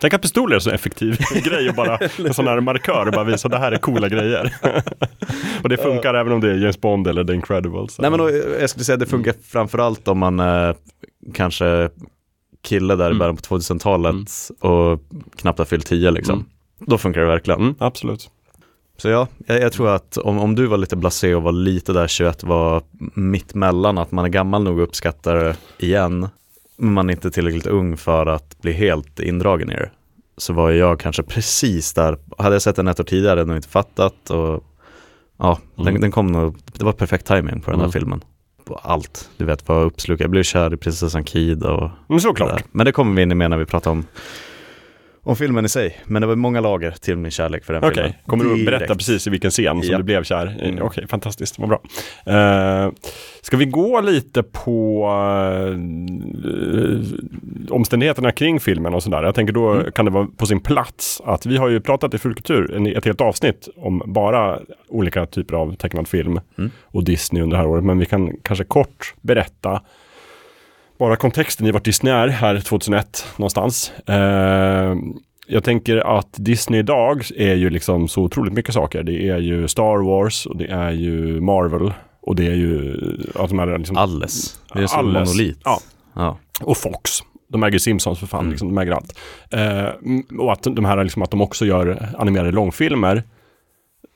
Tänk 0.00 0.14
att 0.14 0.22
pistoler 0.22 0.56
är 0.56 0.60
så 0.60 0.70
effektiv 0.70 1.18
grej 1.44 1.68
och 1.68 1.74
bara 1.74 1.98
en 2.26 2.34
sån 2.34 2.46
här 2.46 2.60
markör 2.60 3.06
och 3.06 3.12
bara 3.12 3.24
visa 3.24 3.48
det 3.48 3.58
här 3.58 3.72
är 3.72 3.76
coola 3.78 4.08
grejer. 4.08 4.54
och 5.62 5.68
det 5.68 5.76
funkar 5.76 6.14
även 6.14 6.32
om 6.32 6.40
det 6.40 6.50
är 6.50 6.54
James 6.54 6.80
Bond 6.80 7.06
eller 7.08 7.24
The 7.24 7.32
Incredibles. 7.34 7.98
nej 7.98 8.10
men 8.10 8.18
då, 8.18 8.30
jag 8.60 8.70
skulle 8.70 8.84
säga 8.84 8.94
att 8.94 9.00
det 9.00 9.06
funkar 9.06 9.34
framförallt 9.44 10.08
om 10.08 10.18
man 10.18 10.40
eh, 10.40 10.74
kanske 11.34 11.88
kille 12.62 12.94
där 12.96 13.04
i 13.04 13.06
Mm. 13.06 13.18
början 13.18 13.36
på 13.36 13.42
2000-talet 13.42 14.28
och 14.60 15.00
knappt 15.36 15.58
har 15.58 15.66
fyllt 15.66 15.86
10 15.86 16.10
liksom. 16.10 16.34
Mm. 16.34 16.46
Då 16.78 16.98
funkar 16.98 17.20
det 17.20 17.26
verkligen. 17.26 17.60
Mm, 17.60 17.74
absolut. 17.78 18.30
Så 18.96 19.08
ja, 19.08 19.26
jag, 19.46 19.60
jag 19.60 19.72
tror 19.72 19.88
att 19.88 20.16
om, 20.16 20.38
om 20.38 20.54
du 20.54 20.66
var 20.66 20.76
lite 20.78 20.96
blasé 20.96 21.34
och 21.34 21.42
var 21.42 21.52
lite 21.52 21.92
där 21.92 22.06
21 22.08 22.42
var 22.42 22.82
mitt 23.14 23.54
mellan 23.54 23.98
att 23.98 24.12
man 24.12 24.24
är 24.24 24.28
gammal 24.28 24.62
nog 24.62 24.80
att 24.80 24.88
uppskatta 24.88 25.34
det 25.34 25.56
igen, 25.78 26.28
man 26.80 27.08
är 27.10 27.14
inte 27.14 27.30
tillräckligt 27.30 27.66
ung 27.66 27.96
för 27.96 28.26
att 28.26 28.60
bli 28.62 28.72
helt 28.72 29.20
indragen 29.20 29.70
i 29.70 29.74
det. 29.74 29.90
Så 30.36 30.52
var 30.52 30.70
jag 30.70 31.00
kanske 31.00 31.22
precis 31.22 31.92
där, 31.92 32.18
hade 32.38 32.54
jag 32.54 32.62
sett 32.62 32.76
den 32.76 32.88
ett 32.88 33.00
år 33.00 33.04
tidigare 33.04 33.28
hade 33.30 33.40
jag 33.40 33.48
nog 33.48 33.56
inte 33.56 33.68
fattat 33.68 34.30
och 34.30 34.64
ja, 35.38 35.58
den, 35.76 35.88
Mm. 35.88 36.00
den 36.00 36.10
kom 36.10 36.26
nog, 36.26 36.56
det 36.78 36.84
var 36.84 36.92
perfekt 36.92 37.26
timing 37.26 37.60
på 37.60 37.70
den 37.70 37.80
här 37.80 37.86
Mm. 37.86 37.92
filmen. 37.92 38.24
På 38.64 38.74
allt, 38.74 39.30
du 39.36 39.44
vet, 39.44 39.68
var 39.68 39.82
uppslukad. 39.84 40.24
Jag 40.24 40.30
blev 40.30 40.42
kär 40.42 40.74
i 40.74 40.76
prinsessan 40.76 41.24
Kid 41.24 41.62
och 41.62 41.90
Men 42.06 42.20
såklart. 42.20 42.48
Sådär. 42.50 42.62
Men 42.72 42.86
det 42.86 42.92
kommer 42.92 43.16
vi 43.16 43.22
in 43.22 43.32
i 43.32 43.34
mer 43.34 43.48
när 43.48 43.58
vi 43.58 43.64
pratar 43.64 43.90
om, 43.90 44.04
om 45.30 45.36
filmen 45.36 45.64
i 45.64 45.68
sig. 45.68 45.96
Men 46.06 46.22
det 46.22 46.28
var 46.28 46.36
många 46.36 46.60
lager 46.60 46.90
till 46.90 47.16
min 47.16 47.30
kärlek 47.30 47.64
för 47.64 47.72
den 47.72 47.84
Okej, 47.84 47.94
filmen. 47.94 48.12
kommer 48.26 48.44
du 48.44 48.52
att 48.52 48.64
berätta 48.64 48.84
Direkt. 48.84 48.98
precis 48.98 49.26
i 49.26 49.30
vilken 49.30 49.50
scen 49.50 49.82
som 49.82 49.92
Ja. 49.92 49.98
du 49.98 50.04
blev 50.04 50.22
kär? 50.24 50.56
Mm. 50.62 50.82
Okej, 50.82 51.06
fantastiskt, 51.08 51.58
vad 51.58 51.68
bra. 51.68 51.80
Uh, 52.28 52.92
ska 53.42 53.56
vi 53.56 53.64
gå 53.64 54.00
lite 54.00 54.42
på 54.42 55.04
eh, 55.66 55.76
omständigheterna 57.70 58.32
kring 58.32 58.60
filmen 58.60 58.94
och 58.94 59.02
sådär? 59.02 59.22
Jag 59.22 59.34
tänker 59.34 59.52
då 59.52 59.70
Mm. 59.70 59.92
kan 59.92 60.04
det 60.04 60.10
vara 60.10 60.26
på 60.36 60.46
sin 60.46 60.60
plats 60.60 61.22
att 61.24 61.46
vi 61.46 61.56
har 61.56 61.68
ju 61.68 61.80
pratat 61.80 62.14
i 62.14 62.18
Fullkultur, 62.18 62.96
ett 62.96 63.04
helt 63.04 63.20
avsnitt 63.20 63.68
om 63.76 64.02
bara 64.06 64.58
olika 64.88 65.26
typer 65.26 65.54
av 65.56 65.74
tecknad 65.74 66.08
film 66.08 66.40
Mm. 66.58 66.70
och 66.84 67.04
Disney 67.04 67.42
under 67.42 67.56
det 67.56 67.62
här 67.62 67.68
året. 67.68 67.84
Men 67.84 67.98
vi 67.98 68.06
kan 68.06 68.36
kanske 68.42 68.64
kort 68.64 69.14
berätta 69.20 69.82
bara 71.00 71.16
kontexten 71.16 71.66
i 71.66 71.70
vart 71.70 71.84
Disney 71.84 72.12
är 72.12 72.28
här 72.28 72.60
2001 72.60 73.26
någonstans. 73.36 73.92
Eh, 74.06 74.94
jag 75.46 75.64
tänker 75.64 75.96
att 76.18 76.28
Disney 76.36 76.80
idag 76.80 77.22
är 77.36 77.54
ju 77.54 77.70
liksom 77.70 78.08
så 78.08 78.22
otroligt 78.22 78.52
mycket 78.52 78.74
saker. 78.74 79.02
Det 79.02 79.28
är 79.28 79.38
ju 79.38 79.68
Star 79.68 80.04
Wars 80.04 80.46
och 80.46 80.56
det 80.56 80.66
är 80.66 80.90
ju 80.90 81.40
Marvel 81.40 81.92
och 82.22 82.36
det 82.36 82.46
är 82.46 82.54
ju 82.54 82.96
att 83.34 83.48
de 83.48 83.58
här 83.58 83.78
liksom, 83.78 83.96
Alles. 83.96 84.60
Det 84.74 84.82
är 84.82 84.86
så 84.86 84.96
Alles. 84.96 85.28
monolit. 85.28 85.58
Ja. 85.64 85.80
ja. 86.14 86.38
och 86.62 86.76
Fox. 86.76 87.10
De 87.48 87.62
äger 87.62 87.78
Simpsons 87.78 88.18
för 88.18 88.26
fan, 88.26 88.40
Mm. 88.40 88.50
liksom, 88.50 88.68
de 88.74 88.78
äger 88.82 88.92
allt. 88.92 89.18
Eh, 89.50 90.38
och 90.38 90.52
att 90.52 90.62
de 90.62 90.84
här 90.84 91.04
liksom, 91.04 91.22
att 91.22 91.30
de 91.30 91.40
också 91.40 91.66
gör 91.66 92.08
animerade 92.18 92.52
långfilmer. 92.52 93.22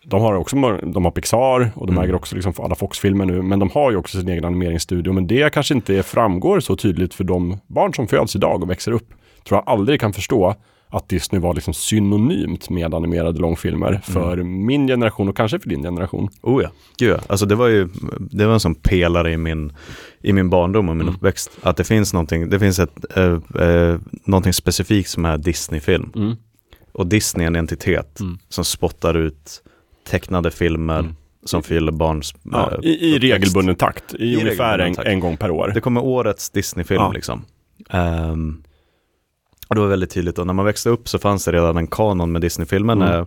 De 0.07 0.21
har 0.23 0.35
också 0.35 0.57
de 0.83 1.05
har 1.05 1.11
Pixar 1.11 1.71
och 1.75 1.87
de 1.87 1.93
Mm. 1.93 2.05
äger 2.05 2.15
också 2.15 2.35
liksom 2.35 2.53
alla 2.59 2.75
Fox-filmer 2.75 3.25
nu. 3.25 3.43
Men 3.43 3.59
de 3.59 3.71
har 3.71 3.91
ju 3.91 3.97
också 3.97 4.19
sin 4.19 4.29
egen 4.29 4.45
animeringsstudio. 4.45 5.13
Men 5.13 5.27
det 5.27 5.53
kanske 5.53 5.75
inte 5.75 6.03
framgår 6.03 6.61
så 6.61 6.77
tydligt 6.77 7.15
för 7.15 7.25
de 7.25 7.59
barn 7.67 7.95
som 7.95 8.09
föds 8.09 8.37
idag 8.37 8.63
och 8.63 8.71
växer 8.71 8.93
upp. 8.93 9.09
Tror 9.49 9.57
jag 9.67 9.73
aldrig 9.73 10.01
kan 10.01 10.13
förstå 10.13 10.55
att 10.89 11.09
Disney 11.09 11.41
var 11.43 11.55
liksom 11.55 11.75
synonymt 11.75 12.71
med 12.71 12.95
animerade 12.95 13.41
långfilmer 13.41 14.01
för 14.05 14.37
min 14.43 14.87
generation 14.87 15.29
och 15.29 15.37
kanske 15.37 15.59
för 15.59 15.69
din 15.69 15.83
generation. 15.83 16.29
Oh 16.43 16.63
ja, 16.63 16.71
gud 16.99 17.11
ja. 17.11 17.19
Alltså 17.27 17.47
det 17.47 17.55
var 17.55 17.69
ju, 17.69 17.89
det 18.31 18.47
var 18.47 18.55
en 18.55 18.61
sån 18.61 18.75
pelare 18.75 19.33
i 19.33 19.37
min, 19.37 19.73
i 20.21 20.33
min 20.33 20.51
barndom 20.51 20.89
och 20.89 20.97
min 20.97 21.03
Mm. 21.09 21.15
uppväxt. 21.15 21.51
Att 21.63 21.77
det 21.77 21.85
finns 21.85 22.13
någonting, 22.13 22.51
det 22.51 22.59
finns 22.59 22.79
ett, 22.79 23.05
eh, 23.17 23.39
eh, 23.69 23.99
någonting 24.25 24.53
specifikt 24.53 25.11
som 25.11 25.25
är 25.25 25.39
Disney-film. 25.39 26.13
Mm. 26.17 26.37
Och 26.93 27.07
Disney 27.07 27.45
är 27.45 27.47
en 27.47 27.57
entitet 27.57 28.21
Mm. 28.21 28.39
som 28.49 28.65
spottar 28.65 29.15
ut 29.17 29.63
tecknade 30.05 30.51
filmer 30.51 30.99
Mm. 30.99 31.15
som 31.45 31.63
fyller 31.63 31.93
barns 31.93 32.35
Ja, 32.43 32.73
eh, 32.73 32.79
i, 32.91 33.15
I 33.15 33.19
regelbunden 33.19 33.77
takt, 33.77 34.15
i, 34.15 34.37
ungefär 34.37 34.79
regelbunden 34.79 34.87
en, 34.89 34.95
takt. 34.95 35.09
en 35.09 35.21
gång 35.21 35.37
per 35.37 35.51
år. 35.51 35.71
Det 35.75 35.81
kommer 35.81 36.05
årets 36.05 36.51
Disney-film 36.51 37.03
Ja. 37.03 37.13
liksom. 37.13 37.45
Ehm, 37.91 38.63
och 39.69 39.75
det 39.75 39.81
var 39.81 39.89
väldigt 39.89 40.11
tydligt 40.11 40.39
och 40.39 40.47
när 40.47 40.55
man 40.55 40.65
växte 40.65 40.89
upp 40.91 41.09
så 41.09 41.19
fanns 41.19 41.45
det 41.45 41.53
redan 41.53 41.77
en 41.77 41.87
kanon 41.87 42.33
med 42.33 42.41
Disney-filmer 42.43 42.93
Mm. 42.93 43.09
när, 43.09 43.27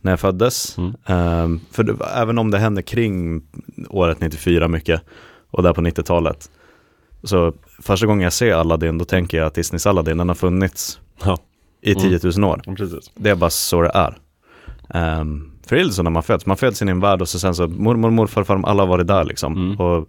när 0.00 0.12
jag 0.12 0.20
föddes. 0.20 0.78
Mm. 0.78 0.94
Ehm, 1.06 1.60
för 1.70 1.82
det, 1.82 1.96
även 2.16 2.38
om 2.38 2.50
det 2.50 2.58
hände 2.58 2.82
kring 2.82 3.42
året 3.88 4.20
94 4.20 4.68
mycket 4.68 5.02
och 5.50 5.62
där 5.62 5.72
på 5.72 5.80
90-talet. 5.80 6.50
Så 7.22 7.54
första 7.82 8.06
gången 8.06 8.22
jag 8.24 8.32
ser 8.32 8.52
Aladdin 8.54 8.98
då 8.98 9.04
tänker 9.04 9.38
jag 9.38 9.46
att 9.46 9.54
Disneys 9.54 9.86
Aladdin 9.86 10.18
den 10.18 10.28
har 10.28 10.34
funnits 10.34 11.00
Ja. 11.24 11.38
i 11.82 11.92
Mm. 11.92 12.18
10 12.20 12.30
000 12.40 12.44
år. 12.50 12.62
Precis. 12.76 13.10
Det 13.14 13.30
är 13.30 13.34
bara 13.34 13.50
så 13.50 13.82
det 13.82 13.90
är. 13.94 14.18
Um, 15.20 15.52
för 15.68 15.76
det 15.76 15.82
är 15.82 15.88
så 15.88 16.02
när 16.02 16.10
man 16.10 16.22
föds, 16.22 16.46
man 16.46 16.56
föds 16.56 16.82
in 16.82 16.88
i 16.88 16.90
en 16.90 17.00
värld 17.00 17.20
och 17.22 17.28
så 17.28 17.38
sen 17.38 17.54
så 17.54 17.68
mormor, 17.68 18.10
morfar, 18.10 18.44
farmor, 18.44 18.68
alla 18.68 18.82
har 18.82 18.88
varit 18.88 19.06
där 19.06 19.24
liksom. 19.24 19.52
Mm. 19.56 19.80
Och 19.80 20.08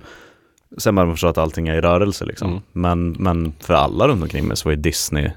sen 0.78 0.96
börjar 0.96 1.08
man 1.08 1.16
förstå 1.16 1.28
att 1.28 1.38
allting 1.38 1.68
är 1.68 1.76
i 1.76 1.82
rörelse 1.82 2.26
liksom. 2.26 2.50
Mm. 2.50 2.62
Men, 2.72 3.12
men 3.20 3.54
för 3.60 3.74
alla 3.74 4.08
runt 4.08 4.22
omkring 4.24 4.48
mig 4.48 4.58
så 4.58 4.70
var 4.70 4.72
ju 4.76 4.82
Disney, 4.82 5.30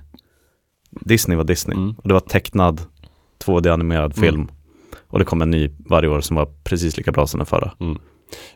Disney 0.91 1.37
var 1.37 1.45
Disney. 1.45 1.77
Mm. 1.77 1.95
Och 1.99 2.09
det 2.09 2.15
var 2.15 2.21
tecknad 2.21 2.81
2D-animerad 3.45 4.13
Mm. 4.19 4.29
film. 4.29 4.49
Och 5.09 5.19
det 5.19 5.25
kom 5.25 5.43
en 5.43 5.51
ny 5.51 5.71
varje 5.79 6.09
år 6.09 6.21
som 6.21 6.37
var 6.37 6.49
precis 6.65 6.97
lika 6.97 7.13
bra 7.13 7.27
som 7.27 7.39
den 7.39 7.47
förra. 7.47 7.73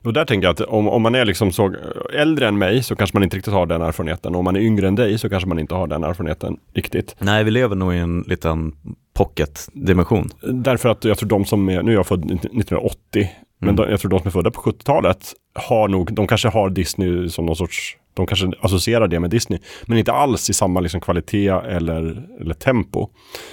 Och 0.05 0.13
där 0.13 0.25
tänker 0.25 0.47
jag 0.47 0.53
att 0.53 0.61
om, 0.61 0.89
om 0.89 1.03
man 1.03 1.15
är 1.15 1.25
liksom 1.25 1.53
så 1.53 1.75
äldre 2.13 2.49
än 2.49 2.59
mig 2.59 2.83
så 2.83 2.97
kanske 2.97 3.17
man 3.17 3.23
inte 3.23 3.37
riktigt 3.37 3.53
har 3.55 3.67
den 3.67 3.83
erfarenheten. 3.83 4.33
Och 4.35 4.39
om 4.39 4.45
man 4.45 4.57
är 4.57 4.61
yngre 4.61 4.89
än 4.89 4.95
dig 4.95 5.19
så 5.19 5.29
kanske 5.29 5.49
man 5.49 5.59
inte 5.59 5.75
har 5.75 5.87
den 5.87 6.05
erfarenheten 6.05 6.57
riktigt. 6.75 7.17
Nej, 7.19 7.45
vi 7.45 7.51
lever 7.51 7.77
nog 7.77 7.95
i 7.95 7.99
en 7.99 8.25
liten 8.27 8.73
pocket-dimension. 9.17 10.31
Därför 10.43 10.89
att 10.89 11.05
jag 11.05 11.19
tror 11.19 11.29
de 11.29 11.45
som 11.45 11.69
är, 11.69 11.83
nu 11.83 11.91
är 11.91 11.95
jag 11.95 12.07
född 12.07 12.25
1980, 12.25 13.31
Men 13.59 13.69
Mm. 13.69 13.77
de, 13.77 13.91
jag 13.91 14.01
tror 14.01 14.11
de 14.11 14.19
som 14.19 14.27
är 14.27 14.31
födda 14.31 14.51
på 14.51 14.61
70-talet 14.61 15.33
har 15.55 15.89
nog, 15.89 16.15
de 16.15 16.27
kanske 16.27 16.49
har 16.49 16.71
Disney 16.71 17.29
som 17.29 17.47
någon 17.47 17.57
sorts, 17.57 17.97
de 18.15 18.27
kanske 18.27 18.53
associerar 18.61 19.09
det 19.09 19.21
med 19.21 19.31
Disney, 19.31 19.59
men 19.87 19.99
inte 19.99 20.13
alls 20.13 20.51
i 20.51 20.53
samma 20.53 20.81
liksom 20.81 21.01
kvalitet 21.01 21.49
eller, 21.49 22.27
eller 22.41 22.55
tempo. 22.55 23.09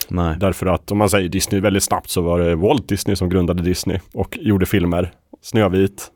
Nej. 0.07 0.35
Därför 0.39 0.65
att 0.65 0.91
om 0.91 0.97
man 0.97 1.09
säger 1.09 1.29
Disney 1.29 1.61
väldigt 1.61 1.83
snabbt 1.83 2.09
så 2.09 2.21
var 2.21 2.39
det 2.39 2.55
Walt 2.55 2.87
Disney 2.89 3.15
som 3.15 3.29
grundade 3.29 3.63
Disney 3.63 3.99
och 4.13 4.37
gjorde 4.41 4.65
filmer. 4.65 5.11
Snövit. 5.41 6.07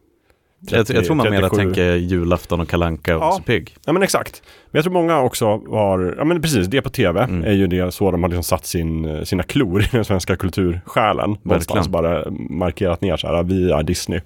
Jag, 0.60 0.86
jag 0.90 1.06
tror 1.06 1.16
man 1.16 1.30
mer 1.32 1.42
37. 1.42 1.58
tänker 1.64 1.96
julafton 1.96 2.60
och 2.62 2.70
kalanka 2.70 3.18
och 3.18 3.24
Ja. 3.24 3.40
pigg. 3.46 3.76
Ja 3.86 3.94
men 3.94 4.04
exakt. 4.04 4.42
Men 4.72 4.78
jag 4.78 4.84
tror 4.84 4.94
många 4.94 5.20
också 5.22 5.46
har, 5.72 6.16
ja 6.18 6.24
men 6.24 6.42
precis, 6.42 6.68
det 6.68 6.82
på 6.82 6.90
tv 6.90 7.24
Mm. 7.24 7.44
är 7.44 7.52
ju 7.54 7.68
det 7.68 7.92
så 7.94 8.12
de 8.12 8.24
har 8.24 8.30
liksom 8.30 8.44
satt 8.44 8.66
sin, 8.66 9.26
sina 9.26 9.44
klor 9.44 9.82
i 9.82 9.88
den 9.92 10.06
svenska 10.06 10.36
kultursjälen. 10.36 11.38
Någonstans 11.44 11.88
bara 11.88 12.32
markerat 12.50 13.02
ner 13.02 13.18
så 13.18 13.28
här, 13.28 13.44
vi 13.44 13.72
är 13.72 13.84
Disney. 13.84 14.20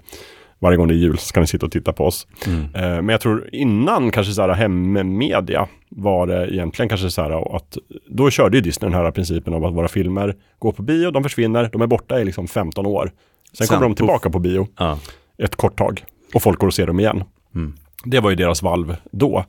Varje 0.58 0.76
gång 0.76 0.88
det 0.88 0.94
är 0.94 0.96
jul 0.96 1.18
så 1.18 1.24
ska 1.26 1.40
ni 1.40 1.46
sitta 1.46 1.66
och 1.66 1.72
titta 1.72 1.92
på 1.92 2.04
oss. 2.06 2.26
Mm. 2.46 2.60
Eh, 2.74 2.80
Men 3.02 3.08
jag 3.08 3.20
tror 3.20 3.48
innan 3.52 4.10
kanske 4.10 4.32
så 4.32 4.42
här 4.42 4.48
hemmedia 4.48 5.66
var 5.88 6.26
det 6.26 6.54
egentligen 6.54 6.88
kanske 6.88 7.10
så 7.10 7.22
här 7.22 7.56
att 7.56 7.78
då 8.08 8.30
körde 8.30 8.56
ju 8.56 8.60
Disney 8.60 8.90
den 8.90 9.00
här 9.00 9.10
principen 9.10 9.54
av 9.54 9.64
att 9.64 9.74
våra 9.74 9.88
filmer 9.88 10.34
går 10.58 10.72
på 10.72 10.82
bio, 10.82 11.10
de 11.10 11.22
försvinner, 11.22 11.68
de 11.72 11.82
är 11.82 11.86
borta 11.86 12.20
i 12.20 12.24
liksom 12.24 12.48
15 12.48 12.86
år. 12.86 13.10
Sen, 13.52 13.66
Sen, 13.66 13.74
kommer 13.76 13.88
de 13.88 13.94
tillbaka 13.94 14.30
på 14.30 14.38
bio 14.38 14.68
Ja. 14.78 14.98
ett 15.38 15.56
kort 15.56 15.78
tag 15.78 16.04
och 16.34 16.42
folk 16.42 16.58
går 16.58 16.66
och 16.66 16.74
ser 16.74 16.86
dem 16.86 17.00
igen. 17.00 17.24
Mm. 17.54 17.74
Det 18.04 18.20
var 18.20 18.30
ju 18.30 18.36
deras 18.36 18.62
valv 18.62 18.96
då. 19.10 19.44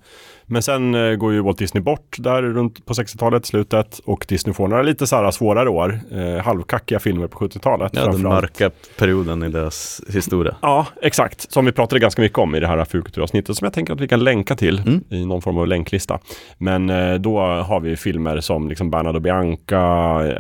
Men 0.46 0.62
sen 0.62 0.96
eh, 0.96 1.16
går 1.16 1.34
ju 1.34 1.42
Walt 1.42 1.58
Disney 1.58 1.84
bort 1.84 2.16
där 2.20 2.42
runt 2.42 2.86
på 2.86 2.94
60-talet, 2.94 3.46
slutet 3.46 4.00
och 4.06 4.26
Disney 4.30 4.54
får 4.54 4.68
några 4.68 4.84
lite 4.84 5.08
så 5.08 5.16
här 5.16 5.32
svårare 5.32 5.70
år. 5.70 6.00
Eh, 6.12 6.44
halvkackiga 6.44 7.00
filmer 7.00 7.28
på 7.28 7.40
70-talet. 7.40 7.92
ja, 7.96 8.06
den 8.12 8.22
mörka 8.22 8.72
perioden 8.98 9.44
i 9.44 9.50
deras 9.50 10.02
historia. 10.14 10.56
Ja, 10.62 10.88
exakt. 11.02 11.52
Som 11.52 11.66
vi 11.66 11.72
pratade 11.72 12.00
ganska 12.00 12.22
mycket 12.22 12.38
om 12.38 12.56
i 12.56 12.60
det 12.60 12.68
här 12.68 12.86
fulkulturavsnittet 12.86 13.58
som 13.58 13.66
jag 13.66 13.74
tänker 13.74 13.94
att 13.94 14.02
vi 14.02 14.08
kan 14.08 14.24
länka 14.24 14.56
till 14.56 14.80
Mm. 14.86 15.04
i 15.10 15.26
någon 15.26 15.42
form 15.42 15.58
av 15.58 15.68
länklista. 15.68 16.20
Men 16.58 16.90
eh, 16.90 17.14
då 17.14 17.40
har 17.40 17.80
vi 17.80 17.96
filmer 17.96 18.40
som 18.40 18.70
liksom 18.70 18.90
Bernard 18.92 19.16
och 19.16 19.22
Bianca, 19.22 19.80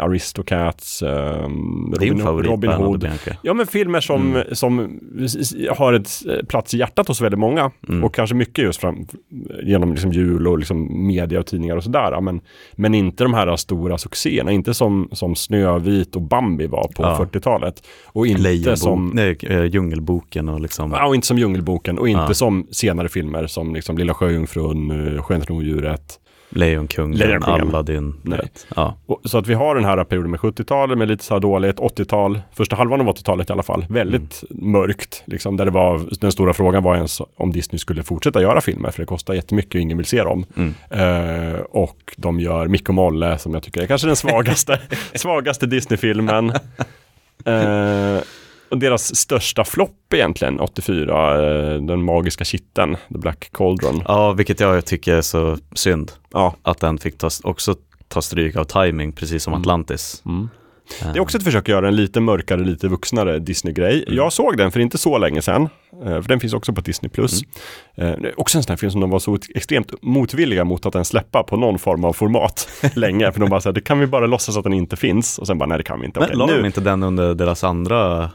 Aristocats, 0.04 1.02
eh, 1.04 1.48
Robin, 1.94 2.20
favorit, 2.20 2.50
Robin 2.52 2.72
Hood. 2.72 3.10
Ja 3.42 3.54
men 3.54 3.68
filmer 3.68 4.00
som, 4.00 4.24
Mm. 4.36 4.56
som 4.56 5.00
har 5.78 5.94
ett 5.94 6.10
eh, 6.30 6.46
plats 6.46 6.74
i 6.74 6.78
hjärtat 6.78 7.08
hos 7.08 7.22
väldigt 7.22 7.39
många. 7.39 7.72
Mm. 7.89 8.04
Och 8.04 8.16
kanske 8.16 8.36
mycket 8.36 8.63
just 8.66 8.82
fram, 8.82 9.06
genom 9.63 9.92
liksom 9.93 10.12
jul 10.12 10.47
och 10.47 10.58
liksom 10.60 11.08
media 11.08 11.39
och 11.39 11.45
tidningar 11.45 11.75
och 11.77 11.84
sådär. 11.84 12.21
Men, 12.21 12.41
men 12.75 12.93
inte 12.93 13.23
de 13.23 13.34
här 13.34 13.56
stora 13.56 13.97
succéerna. 13.97 14.51
Inte 14.51 14.73
som, 14.73 15.10
som 15.12 15.36
Snövit 15.36 16.15
och 16.15 16.21
Bambi 16.21 16.67
var 16.67 16.84
på 16.95 17.03
Ja. 17.03 17.27
40-talet. 17.32 17.84
Och 18.06 18.27
inte 18.27 18.41
Lejonbok, 18.41 18.77
som... 18.77 19.12
nej, 19.13 19.38
eh, 19.41 19.63
Djungelboken 19.63 20.49
och 20.49 20.62
liksom. 20.62 20.91
Ja, 20.91 21.08
och 21.08 21.15
inte 21.15 21.27
som 21.27 21.38
Djungelboken 21.38 21.97
och 21.99 22.10
inte 22.10 22.23
Ja. 22.27 22.34
som 22.34 22.67
senare 22.71 23.10
filmer 23.10 23.47
som 23.47 23.73
liksom 23.75 23.97
Lilla 23.97 24.13
Sjöjungfrun, 24.13 24.91
uh, 24.91 25.21
Skönheten 25.21 25.56
och 25.56 25.60
odjuret. 25.60 26.19
Lejonkungen, 26.56 27.18
Lejonkungen. 27.18 27.68
Aladdin. 27.68 28.13
vet. 28.22 28.68
Ja. 28.76 28.96
Och, 29.06 29.22
så 29.26 29.38
att 29.38 29.48
vi 29.48 29.54
har 29.54 29.76
den 29.76 29.86
här 29.86 30.04
perioden 30.04 30.32
med 30.32 30.39
70-talet 30.39 30.98
med 30.98 31.08
lite 31.08 31.24
så 31.24 31.34
här 31.34 31.42
dåligt, 31.42 31.80
80-tal, 31.80 32.42
första 32.54 32.76
halvan 32.76 33.02
av 33.02 33.08
80-talet 33.08 33.50
i 33.50 33.54
alla 33.54 33.63
fall, 33.63 33.86
väldigt 33.89 34.44
mörkt. 34.50 35.24
Liksom, 35.26 35.58
där 35.58 35.66
det 35.66 35.72
var, 35.72 36.02
den 36.22 36.32
stora 36.32 36.54
frågan 36.54 36.84
var 36.84 36.96
ens 36.96 37.22
om 37.36 37.52
Disney 37.52 37.80
skulle 37.80 38.04
fortsätta 38.04 38.42
göra 38.42 38.62
filmer, 38.62 38.92
för 38.92 39.00
det 39.00 39.06
kostar 39.06 39.34
jättemycket 39.34 39.76
och 39.76 39.82
ingen 39.82 39.98
vill 39.98 40.06
se 40.06 40.24
dem. 40.24 40.46
Mm. 40.56 40.74
Eh, 40.89 41.60
och 41.60 42.13
de 42.18 42.39
gör 42.39 42.68
Micke 42.68 42.89
och 42.89 42.96
Molle 42.96 43.38
som 43.38 43.54
jag 43.54 43.63
tycker 43.63 43.82
är 43.82 43.88
kanske 43.88 44.08
den 44.08 44.16
svagaste, 44.16 44.80
svagaste 45.16 45.66
Disney-filmen. 45.66 46.50
Eh, 47.46 48.18
och 48.74 48.80
deras 48.80 49.16
största 49.16 49.64
flopp 49.64 50.14
egentligen, 50.14 50.60
84, 50.60 51.74
eh, 51.74 51.82
Den 51.82 52.04
magiska 52.04 52.44
kitteln, 52.44 52.96
The 52.96 53.18
Black 53.18 53.50
Cauldron. 53.54 54.04
ja, 54.08 54.32
vilket 54.32 54.60
jag 54.60 54.86
tycker 54.86 55.14
är 55.16 55.22
så 55.22 55.58
synd. 55.74 56.12
Ja. 56.34 56.56
Att 56.64 56.80
den 56.80 56.98
fick 56.98 57.18
ta, 57.18 57.30
också 57.44 57.76
ta 58.08 58.22
stryk 58.22 58.56
av 58.56 58.64
timing, 58.64 59.12
precis 59.12 59.44
som 59.44 59.54
Mm. 59.54 59.62
Atlantis. 59.62 60.22
Mm. 60.26 60.50
Det 61.00 61.18
är 61.18 61.20
också 61.20 61.38
ett 61.38 61.44
försök 61.44 61.62
att 61.64 61.68
göra 61.68 61.88
en 61.88 61.96
lite 61.96 62.20
mörkare, 62.20 62.62
lite 62.64 62.88
vuxnare 62.88 63.40
Disney-grej. 63.40 64.04
Mm. 64.08 64.16
Jag 64.18 64.34
såg 64.34 64.58
den 64.58 64.72
för 64.72 64.80
inte 64.80 64.98
så 64.98 65.18
länge 65.18 65.42
sedan. 65.42 65.70
eh, 66.06 66.08
För 66.22 66.28
den 66.28 66.40
finns 66.40 66.54
också 66.54 66.74
på 66.74 66.82
Disney+. 66.82 67.10
Plus. 67.10 67.42
Mm. 67.96 68.26
Eh, 68.26 68.32
också 68.38 68.58
en 68.58 68.64
sån 68.64 68.72
här 68.72 68.78
film 68.78 68.92
som 68.92 69.02
de 69.02 69.10
var 69.10 69.20
så 69.20 69.38
extremt 69.56 69.94
motvilliga 70.02 70.64
mot 70.64 70.86
att 70.86 70.94
den 70.94 71.06
släppa 71.06 71.44
på 71.44 71.58
någon 71.58 71.80
form 71.80 72.06
av 72.06 72.14
format 72.14 72.68
länge. 72.96 73.32
För 73.32 73.40
de 73.40 73.50
bara 73.50 73.62
såhär, 73.62 73.74
det 73.74 73.82
kan 73.82 74.00
vi 74.00 74.08
bara 74.08 74.26
låtsas 74.28 74.58
att 74.58 74.64
den 74.64 74.74
inte 74.74 74.96
finns. 74.96 75.38
Och 75.40 75.48
sen 75.48 75.58
bara, 75.58 75.66
nej 75.66 75.78
det 75.78 75.84
kan 75.84 76.00
vi 76.00 76.06
inte. 76.06 76.20
Men 76.20 76.28
Okej, 76.30 76.38
la 76.38 76.46
nu. 76.46 76.58
de 76.62 76.66
inte 76.66 76.82
den 76.82 77.04
under 77.04 77.34
deras 77.36 77.64
andra 77.64 78.30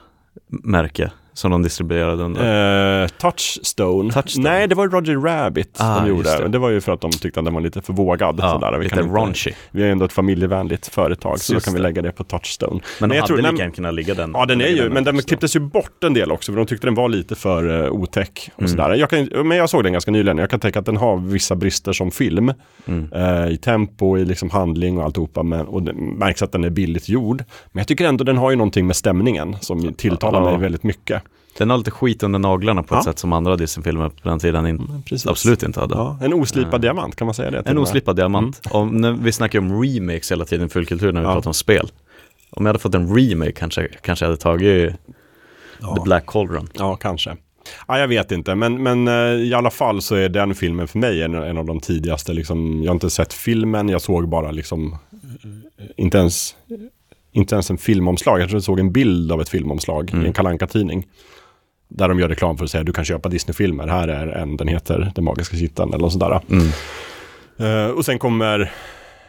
märke 0.46 1.12
som 1.38 1.50
de 1.50 1.62
distribuerade 1.62 2.22
under? 2.22 3.02
Eh, 3.02 3.08
Touchstone. 3.08 4.12
Touchstone. 4.12 4.50
Nej, 4.50 4.66
det 4.68 4.74
var 4.74 4.88
Roger 4.88 5.16
Rabbit 5.16 5.76
Ah, 5.80 6.00
de 6.00 6.08
gjorde. 6.08 6.36
det. 6.36 6.42
Men 6.42 6.52
det 6.52 6.58
var 6.58 6.70
ju 6.70 6.80
för 6.80 6.92
att 6.92 7.00
de 7.00 7.10
tyckte 7.10 7.40
att 7.40 7.44
den 7.46 7.54
var 7.54 7.60
lite 7.60 7.82
för 7.82 7.92
vågad. 7.92 8.38
ja, 8.42 8.50
sådär. 8.50 8.78
Vi 8.78 8.84
lite 8.84 9.00
raunchy. 9.02 9.52
Vi 9.70 9.82
är 9.82 9.86
ändå 9.90 10.04
ett 10.04 10.12
familjevänligt 10.12 10.86
företag, 10.94 11.40
så 11.40 11.54
då 11.54 11.60
kan 11.60 11.72
vi 11.74 11.78
det. 11.78 11.82
lägga 11.82 12.02
det 12.02 12.12
på 12.12 12.24
Touchstone. 12.24 12.80
Men 13.00 13.08
de 13.08 13.14
jag 13.16 13.22
hade 13.22 13.34
tror- 13.34 13.42
lika 13.52 13.62
gärna 13.62 13.74
kunnat 13.74 13.94
ligga 13.94 14.14
den. 14.14 14.30
Ja, 14.34 14.46
den 14.46 14.60
är 14.60 14.66
ju, 14.68 14.90
men 14.90 15.04
den 15.04 15.22
klipptes 15.22 15.56
ju 15.56 15.60
bort 15.60 16.04
en 16.04 16.14
del 16.14 16.32
också, 16.32 16.52
för 16.52 16.56
de 16.56 16.66
tyckte 16.66 16.86
den 16.86 16.94
var 16.94 17.08
lite 17.08 17.34
för 17.34 17.68
uh, 17.84 17.90
otäck 17.92 18.50
och 18.54 18.60
Mm. 18.62 18.70
sådär. 18.70 18.94
Jag 18.94 19.10
kan, 19.10 19.28
men 19.48 19.56
jag 19.58 19.70
såg 19.70 19.82
den 19.84 19.92
ganska 19.92 20.10
nyligen, 20.10 20.38
jag 20.38 20.50
kan 20.50 20.60
tänka 20.60 20.78
att 20.78 20.86
den 20.86 20.96
har 20.96 21.16
vissa 21.16 21.54
brister 21.54 21.92
som 21.92 22.10
film. 22.10 22.52
Mm. 22.86 23.12
eh, 23.12 23.48
I 23.52 23.56
tempo, 23.56 24.18
i 24.18 24.24
liksom 24.24 24.50
handling 24.50 24.98
och 24.98 25.04
alltihopa. 25.04 25.42
Men, 25.42 25.66
och 25.66 25.82
det 25.82 25.92
märks 25.94 26.42
att 26.42 26.52
den 26.52 26.64
är 26.64 26.70
billigt 26.70 27.08
gjord. 27.08 27.44
Men 27.72 27.80
jag 27.80 27.86
tycker 27.88 28.04
ändå 28.08 28.24
den 28.24 28.36
har 28.38 28.50
ju 28.50 28.56
någonting 28.56 28.86
med 28.86 28.96
stämningen 28.96 29.56
som 29.60 29.92
tilltalar 29.94 30.40
mig 30.40 30.58
väldigt 30.58 30.82
mycket. 30.82 31.22
Den 31.58 31.70
har 31.70 31.78
lite 31.78 31.90
skit 31.90 32.22
under 32.22 32.38
naglarna 32.38 32.82
på 32.82 32.94
ett 32.94 32.98
Ja. 33.06 33.10
sätt 33.12 33.18
som 33.18 33.32
andra 33.32 33.56
Disney-filmer 33.56 34.08
på 34.08 34.28
den 34.28 34.38
tiden 34.38 34.66
in, 34.66 35.02
Precis. 35.08 35.26
absolut 35.26 35.62
inte 35.62 35.80
hade. 35.80 35.94
Ja, 35.94 36.18
en 36.22 36.32
oslipad 36.34 36.74
Eh, 36.74 36.80
diamant, 36.80 37.16
kan 37.16 37.24
man 37.26 37.34
säga 37.34 37.50
det? 37.50 37.62
En 37.66 37.78
oslipad 37.78 38.16
diamant. 38.16 38.60
Om, 38.70 38.96
när 38.96 39.12
vi 39.12 39.32
snackar 39.32 39.58
om 39.58 39.82
remakes 39.82 40.32
hela 40.32 40.44
tiden, 40.44 40.68
fullkultur, 40.68 41.12
när 41.12 41.20
vi 41.20 41.26
Ja. 41.26 41.32
pratar 41.34 41.50
om 41.50 41.54
spel. 41.54 41.90
Om 42.50 42.66
jag 42.66 42.68
hade 42.68 42.78
fått 42.78 42.94
en 42.94 43.16
remake 43.16 43.52
kanske, 43.52 43.88
kanske 44.02 44.24
jag 44.24 44.30
hade 44.30 44.40
tagit 44.42 44.92
The 45.80 46.00
Black 46.04 46.26
Cauldron. 46.26 46.68
Ja, 46.74 46.96
kanske. 46.96 47.36
Ja, 47.88 47.98
jag 47.98 48.08
vet 48.08 48.32
inte, 48.32 48.54
men, 48.54 48.82
men 48.82 49.08
eh, 49.08 49.14
i 49.48 49.54
alla 49.54 49.70
fall 49.70 50.02
så 50.02 50.14
är 50.14 50.28
den 50.28 50.54
filmen 50.54 50.88
för 50.88 50.98
mig 50.98 51.22
en, 51.22 51.34
en 51.34 51.58
av 51.58 51.64
de 51.64 51.80
tidigaste. 51.80 52.32
Liksom, 52.32 52.82
jag 52.82 52.90
har 52.90 52.94
inte 52.94 53.10
sett 53.10 53.32
filmen, 53.32 53.88
jag 53.88 54.02
såg 54.02 54.28
bara 54.28 54.50
liksom, 54.50 54.92
eh, 55.12 55.84
inte 55.96 56.18
ens, 56.18 56.56
inte 57.32 57.54
ens 57.54 57.70
en 57.70 57.78
filmomslag. 57.78 58.40
Jag 58.40 58.48
tror 58.48 58.56
jag 58.56 58.62
såg 58.64 58.80
en 58.80 58.92
bild 58.92 59.32
av 59.32 59.40
ett 59.40 59.48
filmomslag 59.48 60.10
Mm. 60.12 60.24
i 60.24 60.28
en 60.28 60.32
kalanka 60.34 60.66
tidning 60.66 61.06
Där 61.88 62.08
de 62.08 62.18
gör 62.20 62.28
reklam 62.28 62.56
för 62.56 62.64
att 62.64 62.70
säga 62.70 62.84
du 62.84 62.92
kan 62.92 63.04
köpa 63.04 63.28
Disney-filmer. 63.28 63.86
Här 63.86 64.08
är 64.08 64.26
en, 64.26 64.56
den 64.56 64.68
heter 64.68 65.12
Den 65.14 65.24
magiska 65.24 65.56
kitteln 65.56 65.88
eller 65.88 66.02
något 66.02 66.12
sådär. 66.12 66.40
Mm. 66.50 66.68
Eh, 67.58 67.90
och 67.90 68.04
sen 68.04 68.18
kommer 68.18 68.72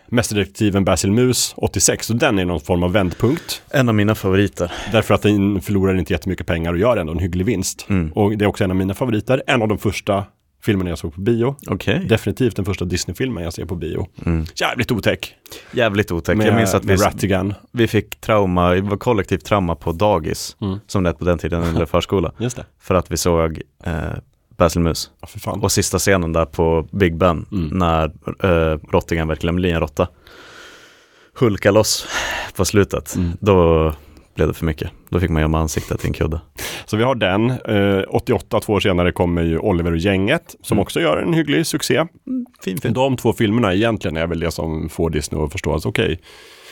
Mästerdetektiven 0.07 0.85
Basil 0.85 1.11
Mus 1.11 1.53
86 1.57 2.09
och 2.09 2.15
den 2.15 2.39
är 2.39 2.45
någon 2.45 2.59
form 2.59 2.83
av 2.83 2.91
vändpunkt. 2.91 3.61
En 3.69 3.89
av 3.89 3.95
mina 3.95 4.15
favoriter. 4.15 4.71
Därför 4.91 5.13
att 5.13 5.21
den 5.21 5.61
förlorar 5.61 5.99
inte 5.99 6.13
jättemycket 6.13 6.47
pengar 6.47 6.73
och 6.73 6.79
gör 6.79 6.97
ändå 6.97 7.13
en 7.13 7.19
hygglig 7.19 7.45
vinst. 7.45 7.85
Mm. 7.89 8.11
Och 8.11 8.37
det 8.37 8.45
är 8.45 8.49
också 8.49 8.63
en 8.63 8.71
av 8.71 8.77
mina 8.77 8.93
favoriter. 8.93 9.43
En 9.47 9.61
av 9.61 9.67
de 9.67 9.77
första 9.77 10.25
filmerna 10.61 10.89
jag 10.89 10.99
såg 10.99 11.13
på 11.15 11.21
bio. 11.21 11.55
Okej. 11.67 12.05
Definitivt 12.09 12.55
den 12.55 12.65
första 12.65 12.85
Disney-filmen 12.85 13.43
jag 13.43 13.53
ser 13.53 13.65
på 13.65 13.75
bio. 13.75 14.07
Mm. 14.25 14.45
Jävligt 14.55 14.91
otäck. 14.91 15.35
Jävligt 15.71 16.11
otäck. 16.11 16.37
Med, 16.37 16.47
jag 16.47 16.55
minns 16.55 16.73
att 16.73 16.85
vi, 16.85 16.95
Rattigan. 16.95 17.53
vi 17.71 17.87
fick 17.87 18.21
trauma, 18.21 18.69
det 18.69 18.81
var 18.81 18.97
kollektivt 18.97 19.45
trauma 19.45 19.75
på 19.75 19.91
dagis, 19.91 20.57
Mm. 20.61 20.79
som 20.87 21.03
det 21.03 21.13
på 21.13 21.25
den 21.25 21.37
tiden, 21.37 21.63
eller 21.63 21.85
förskola. 21.95 22.31
Just 22.37 22.55
det. 22.55 22.65
För 22.81 22.95
att 22.95 23.11
vi 23.11 23.17
såg 23.17 23.61
eh, 23.83 23.93
Basil 24.57 24.81
Mus. 24.81 25.11
Ja. 25.45 25.51
Och 25.51 25.71
sista 25.71 25.99
scenen 25.99 26.33
där 26.33 26.45
på 26.45 26.87
Big 26.91 27.17
Ben, 27.17 27.45
Mm. 27.51 27.67
när 27.77 28.05
eh, 28.73 28.79
Rottingan 28.91 29.27
verkligen 29.27 29.55
blir 29.55 29.73
en 29.73 29.79
råtta, 29.79 30.07
hulkar 31.33 31.71
loss 31.71 32.07
på 32.55 32.65
slutet, 32.65 33.15
Mm. 33.15 33.31
då 33.39 33.93
blev 34.39 34.47
det 34.47 34.53
för 34.53 34.65
mycket. 34.65 34.89
Då 35.09 35.19
fick 35.19 35.29
man 35.29 35.41
gömma 35.41 35.59
ansiktet 35.59 36.03
i 36.03 36.07
en 36.07 36.13
kudde. 36.13 36.41
Så 36.85 36.97
vi 36.97 37.03
har 37.03 37.15
den. 37.15 37.49
Eh, 37.49 38.03
88, 38.09 38.59
två 38.59 38.73
år 38.73 38.79
senare, 38.79 39.11
kommer 39.11 39.41
ju 39.43 39.57
Oliver 39.59 39.91
och 39.91 39.97
gänget. 39.97 40.55
Som 40.61 40.75
Mm. 40.77 40.81
också 40.81 40.99
gör 41.01 41.17
en 41.17 41.33
hygglig 41.33 41.65
succé. 41.65 42.05
Fin 42.63 42.77
De 42.83 43.17
två 43.17 43.33
filmerna 43.33 43.73
egentligen 43.73 44.17
är 44.17 44.27
väl 44.27 44.39
det 44.39 44.51
som 44.51 44.89
får 44.89 45.09
Disney 45.09 45.43
att 45.43 45.51
förstå 45.51 45.75
att 45.75 45.85
okej, 45.85 46.19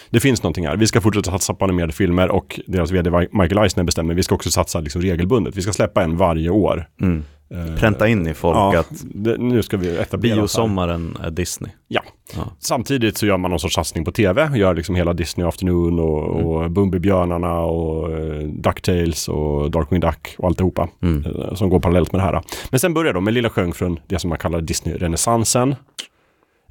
det 0.09 0.19
finns 0.19 0.43
någonting 0.43 0.67
här. 0.67 0.77
Vi 0.77 0.87
ska 0.87 1.01
fortsätta 1.01 1.31
satsa 1.31 1.53
på 1.53 1.65
animerade 1.65 1.93
filmer 1.93 2.29
och 2.31 2.59
deras 2.67 2.91
vd 2.91 3.09
Michael 3.31 3.57
Eisner 3.57 3.83
bestämmer 3.83 4.13
vi 4.13 4.23
ska 4.23 4.35
också 4.35 4.51
satsa 4.51 4.79
liksom 4.79 5.01
regelbundet. 5.01 5.55
Vi 5.57 5.61
ska 5.61 5.73
släppa 5.73 6.03
en 6.03 6.17
varje 6.17 6.49
år. 6.49 6.87
Mm. 7.01 7.23
Eh, 7.49 7.75
Pränta 7.75 8.07
in 8.07 8.27
i 8.27 8.33
folk 8.33 8.55
ja, 8.55 8.79
att 8.79 9.03
det, 9.03 9.37
nu 9.37 9.63
ska 9.63 9.77
vi 9.77 9.97
etablera 9.97 10.35
biosommaren 10.35 11.17
är 11.23 11.31
Disney. 11.31 11.71
Ja. 11.87 12.01
Ja. 12.35 12.51
Samtidigt 12.59 13.17
så 13.17 13.25
gör 13.25 13.37
man 13.37 13.51
någon 13.51 13.59
sorts 13.59 13.75
satsning 13.75 14.05
på 14.05 14.11
tv. 14.11 14.57
Gör 14.57 14.73
liksom 14.73 14.95
hela 14.95 15.13
Disney 15.13 15.47
Afternoon 15.47 15.99
och, 15.99 16.23
och 16.23 16.71
Bumbibjörnarna 16.71 17.59
och 17.59 18.09
uh, 18.09 18.47
Ducktails 18.47 19.27
och 19.27 19.71
Darkwing 19.71 20.01
Duck 20.01 20.35
och 20.37 20.47
alltihopa. 20.47 20.87
Mm. 21.01 21.25
eh, 21.25 21.53
Som 21.53 21.69
går 21.69 21.79
parallellt 21.79 22.11
med 22.11 22.21
det 22.21 22.25
här. 22.25 22.41
Men 22.69 22.79
sen 22.79 22.93
börjar 22.93 23.13
de 23.13 23.23
med 23.23 23.33
Lilla 23.33 23.49
Sjöjungfrun, 23.49 23.99
det 24.07 24.19
som 24.19 24.29
man 24.29 24.37
kallar 24.37 24.61
Disney-renässansen. 24.61 25.75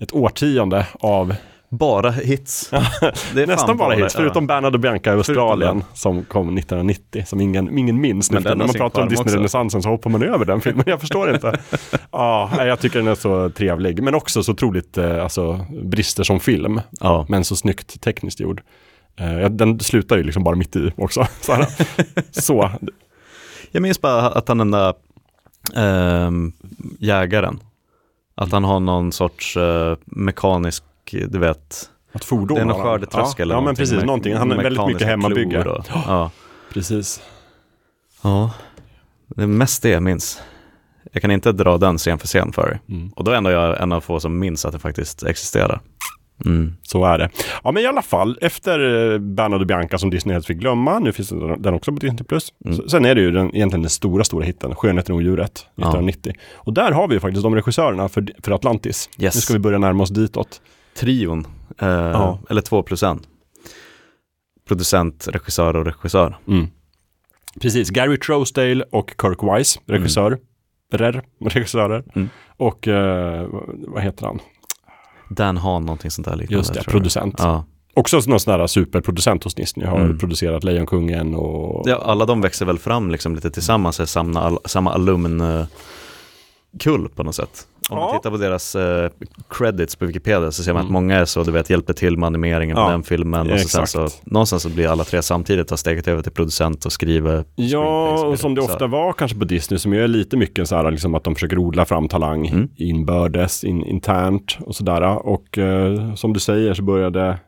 Ett 0.00 0.12
årtionde 0.14 0.86
av 1.00 1.34
Bara 1.68 2.10
hits. 2.10 2.70
Det 3.34 3.42
är 3.42 3.46
Nästan 3.46 3.76
bara 3.76 3.94
hits, 3.94 4.14
förutom 4.14 4.46
Bernhard 4.46 4.74
och 4.74 4.80
Bianca 4.80 5.10
i 5.10 5.16
Australien 5.16 5.84
som 5.94 6.24
kom 6.24 6.58
1990, 6.58 7.24
som 7.26 7.40
ingen, 7.40 7.78
ingen 7.78 8.00
minns. 8.00 8.30
Men 8.30 8.42
nu. 8.42 8.48
När 8.48 8.56
man 8.56 8.74
pratar 8.74 9.02
om. 9.02 9.08
Disney-renässansen 9.08 9.82
så 9.82 9.88
hoppar 9.88 10.10
man 10.10 10.22
över 10.22 10.44
den 10.44 10.60
filmen, 10.60 10.84
jag 10.86 11.00
förstår 11.00 11.34
inte. 11.34 11.58
Ja, 12.12 12.64
jag 12.64 12.80
tycker 12.80 12.98
den 12.98 13.08
är 13.08 13.14
så 13.14 13.50
trevlig, 13.50 14.02
men 14.02 14.14
också 14.14 14.42
så 14.42 14.52
otroligt 14.52 14.98
eh, 14.98 15.22
alltså, 15.22 15.66
brister 15.82 16.24
som 16.24 16.40
film, 16.40 16.80
Ja, 17.00 17.26
men 17.28 17.44
så 17.44 17.56
snyggt 17.56 18.00
tekniskt 18.00 18.40
gjord. 18.40 18.62
Eh, 19.20 19.50
den 19.50 19.80
slutar 19.80 20.16
ju 20.16 20.22
liksom 20.22 20.44
bara 20.44 20.56
mitt 20.56 20.76
i 20.76 20.92
också. 20.96 21.26
Så, 21.40 21.66
så 22.30 22.70
jag 23.70 23.82
minns 23.82 24.00
bara 24.00 24.30
att 24.30 24.48
han 24.48 24.58
den 24.58 24.70
där 24.70 24.94
ehm, 25.74 26.52
jägaren, 26.98 27.60
att 28.34 28.52
han 28.52 28.64
har 28.64 28.80
någon 28.80 29.12
sorts 29.12 29.56
eh, 29.56 29.96
mekanisk, 30.04 30.84
du 31.10 31.38
vet, 31.38 31.90
att 32.12 32.24
fordon 32.24 32.54
det 32.54 32.60
är 32.60 32.64
någon 32.64 32.82
skördetröskel 32.82 33.34
ja, 33.38 33.42
eller 33.42 33.54
ja, 33.54 33.60
men 33.60 33.74
precis, 33.74 33.96
med 33.96 34.06
någonting. 34.06 34.34
Han 34.36 34.52
är 34.52 34.56
väldigt 34.62 34.86
mycket 34.86 35.06
hemmabygge. 35.06 35.64
och- 35.64 35.84
Ja. 36.06 36.30
Precis. 36.72 37.22
ja, 38.22 38.50
det 39.26 39.42
är 39.42 39.46
mest 39.46 39.82
det 39.82 39.88
jag 39.88 40.02
minns. 40.02 40.42
Jag 41.12 41.22
kan 41.22 41.30
inte 41.30 41.52
dra 41.52 41.78
den 41.78 41.98
scen 41.98 42.18
för 42.18 42.26
scen 42.26 42.52
för 42.52 42.68
dig. 42.68 42.80
Mm. 42.88 43.08
Och 43.08 43.24
då 43.24 43.30
är 43.30 43.34
ändå 43.36 43.50
jag 43.50 43.80
en 43.82 43.92
av 43.92 44.00
få 44.00 44.20
som 44.20 44.38
minns 44.38 44.64
att 44.64 44.72
det 44.72 44.78
faktiskt 44.78 45.22
existerar. 45.22 45.80
Mm. 46.44 46.74
Så 46.82 47.04
är 47.04 47.18
det. 47.18 47.30
Ja 47.64 47.72
men 47.72 47.82
i 47.82 47.86
alla 47.86 48.02
fall, 48.02 48.38
efter 48.40 49.12
eh, 49.12 49.18
Bernard 49.18 49.60
och 49.60 49.66
Bianca 49.66 49.98
som 49.98 50.10
Disney 50.10 50.32
helt 50.32 50.46
fick 50.46 50.58
glömma, 50.58 50.98
nu 50.98 51.12
finns 51.12 51.28
den 51.58 51.74
också 51.74 51.92
på 51.92 51.98
Disney+. 51.98 52.24
Plus. 52.24 52.52
Mm. 52.64 52.88
Sen 52.88 53.04
är 53.04 53.14
det 53.14 53.20
ju 53.20 53.30
den, 53.30 53.56
egentligen 53.56 53.82
den 53.82 53.90
stora, 53.90 54.24
stora 54.24 54.44
hitten, 54.44 54.74
Skönheten 54.74 55.12
och 55.14 55.18
odjuret, 55.18 55.52
1990. 55.76 56.32
Och 56.54 56.72
där 56.72 56.90
har 56.92 57.08
vi 57.08 57.14
ju 57.14 57.20
faktiskt 57.20 57.42
de 57.42 57.54
regissörerna 57.54 58.08
för, 58.08 58.26
för 58.42 58.52
Atlantis. 58.52 59.10
Yes. 59.18 59.34
Nu 59.34 59.40
ska 59.40 59.52
vi 59.52 59.58
börja 59.58 59.78
närma 59.78 60.02
oss 60.02 60.10
ditåt. 60.10 60.60
Trion, 60.96 61.46
eh, 61.78 61.88
Ja. 61.88 62.38
eller 62.50 62.60
två 62.60 62.82
plus 62.82 63.02
en. 63.02 63.20
Producent, 64.68 65.28
regissör 65.28 65.76
och 65.76 65.84
regissör. 65.84 66.36
Mm. 66.48 66.66
Precis, 67.60 67.90
Gary 67.90 68.18
Trousdale 68.18 68.84
och 68.92 69.14
Kirk 69.22 69.38
Wise, 69.58 69.80
regissör. 69.86 70.38
Rer, 70.92 71.22
regissörer. 71.40 72.04
Mm. 72.14 72.28
Och 72.56 72.88
eh, 72.88 73.46
vad 73.88 74.02
heter 74.02 74.26
han? 74.26 74.38
Dan 75.30 75.56
Hahn, 75.56 75.82
någonting 75.82 76.10
sånt 76.10 76.24
där 76.28 76.36
liknande. 76.36 76.56
Just 76.58 76.74
det, 76.74 76.82
producent. 76.84 77.34
Ja. 77.38 77.64
Också 77.94 78.20
någon 78.26 78.40
sån 78.40 78.60
här 78.60 78.66
superproducent 78.66 79.44
hos 79.44 79.54
Disney. 79.54 79.86
Har 79.86 80.00
Mm. 80.00 80.18
producerat 80.18 80.64
Lejonkungen 80.64 81.34
och... 81.34 81.88
ja, 81.88 81.96
alla 82.04 82.26
de 82.26 82.40
växer 82.40 82.66
väl 82.66 82.78
fram 82.78 83.10
liksom 83.10 83.34
lite 83.34 83.50
tillsammans, 83.50 84.00
är 84.00 84.04
samma 84.68 84.92
alumnkull 84.92 85.68
på 87.14 87.22
något 87.22 87.34
sätt. 87.34 87.66
Om 87.90 87.98
man 87.98 88.12
tittar 88.18 88.30
på 88.30 88.36
deras 88.36 88.74
eh, 88.76 89.10
credits 89.50 89.96
på 89.96 90.06
Wikipedia 90.06 90.50
så 90.50 90.62
ser 90.62 90.72
man 90.72 90.80
Mm. 90.80 90.86
att 90.86 90.92
många 90.92 91.16
är 91.18 91.24
så, 91.24 91.42
du 91.42 91.50
vet, 91.50 91.70
hjälper 91.70 91.92
till 91.92 92.18
med 92.18 92.26
animeringen 92.26 92.76
Ja, 92.76 92.84
på 92.84 92.90
den 92.90 93.02
filmen. 93.02 93.50
Och 93.52 93.60
så 93.60 93.68
sen 93.68 93.86
så, 93.86 94.08
någonstans 94.24 94.62
så 94.62 94.68
blir 94.68 94.88
alla 94.88 95.04
tre 95.04 95.22
samtidigt 95.22 95.70
har 95.70 95.76
steget 95.76 96.08
över 96.08 96.22
till 96.22 96.32
producent 96.32 96.84
och 96.86 96.92
skriver 96.92 97.44
Ja, 97.54 98.24
och 98.26 98.38
som 98.38 98.54
det 98.54 98.60
ofta 98.60 98.86
var 98.86 99.12
kanske 99.12 99.38
på 99.38 99.44
Disney 99.44 99.78
som 99.78 99.92
ju 99.92 100.04
är 100.04 100.08
lite 100.08 100.36
mycket 100.36 100.68
så 100.68 100.76
här 100.76 100.90
liksom 100.90 101.14
att 101.14 101.24
de 101.24 101.34
försöker 101.34 101.58
odla 101.58 101.84
fram 101.84 102.08
talang 102.08 102.46
Mm. 102.48 102.68
inbördes, 102.76 103.64
in, 103.64 103.84
internt 103.84 104.58
och 104.60 104.74
sådär. 104.76 105.26
Och 105.26 105.58
eh, 105.58 106.14
som 106.14 106.32
du 106.32 106.40
säger 106.40 106.74
så 106.74 106.82
började 106.82 107.38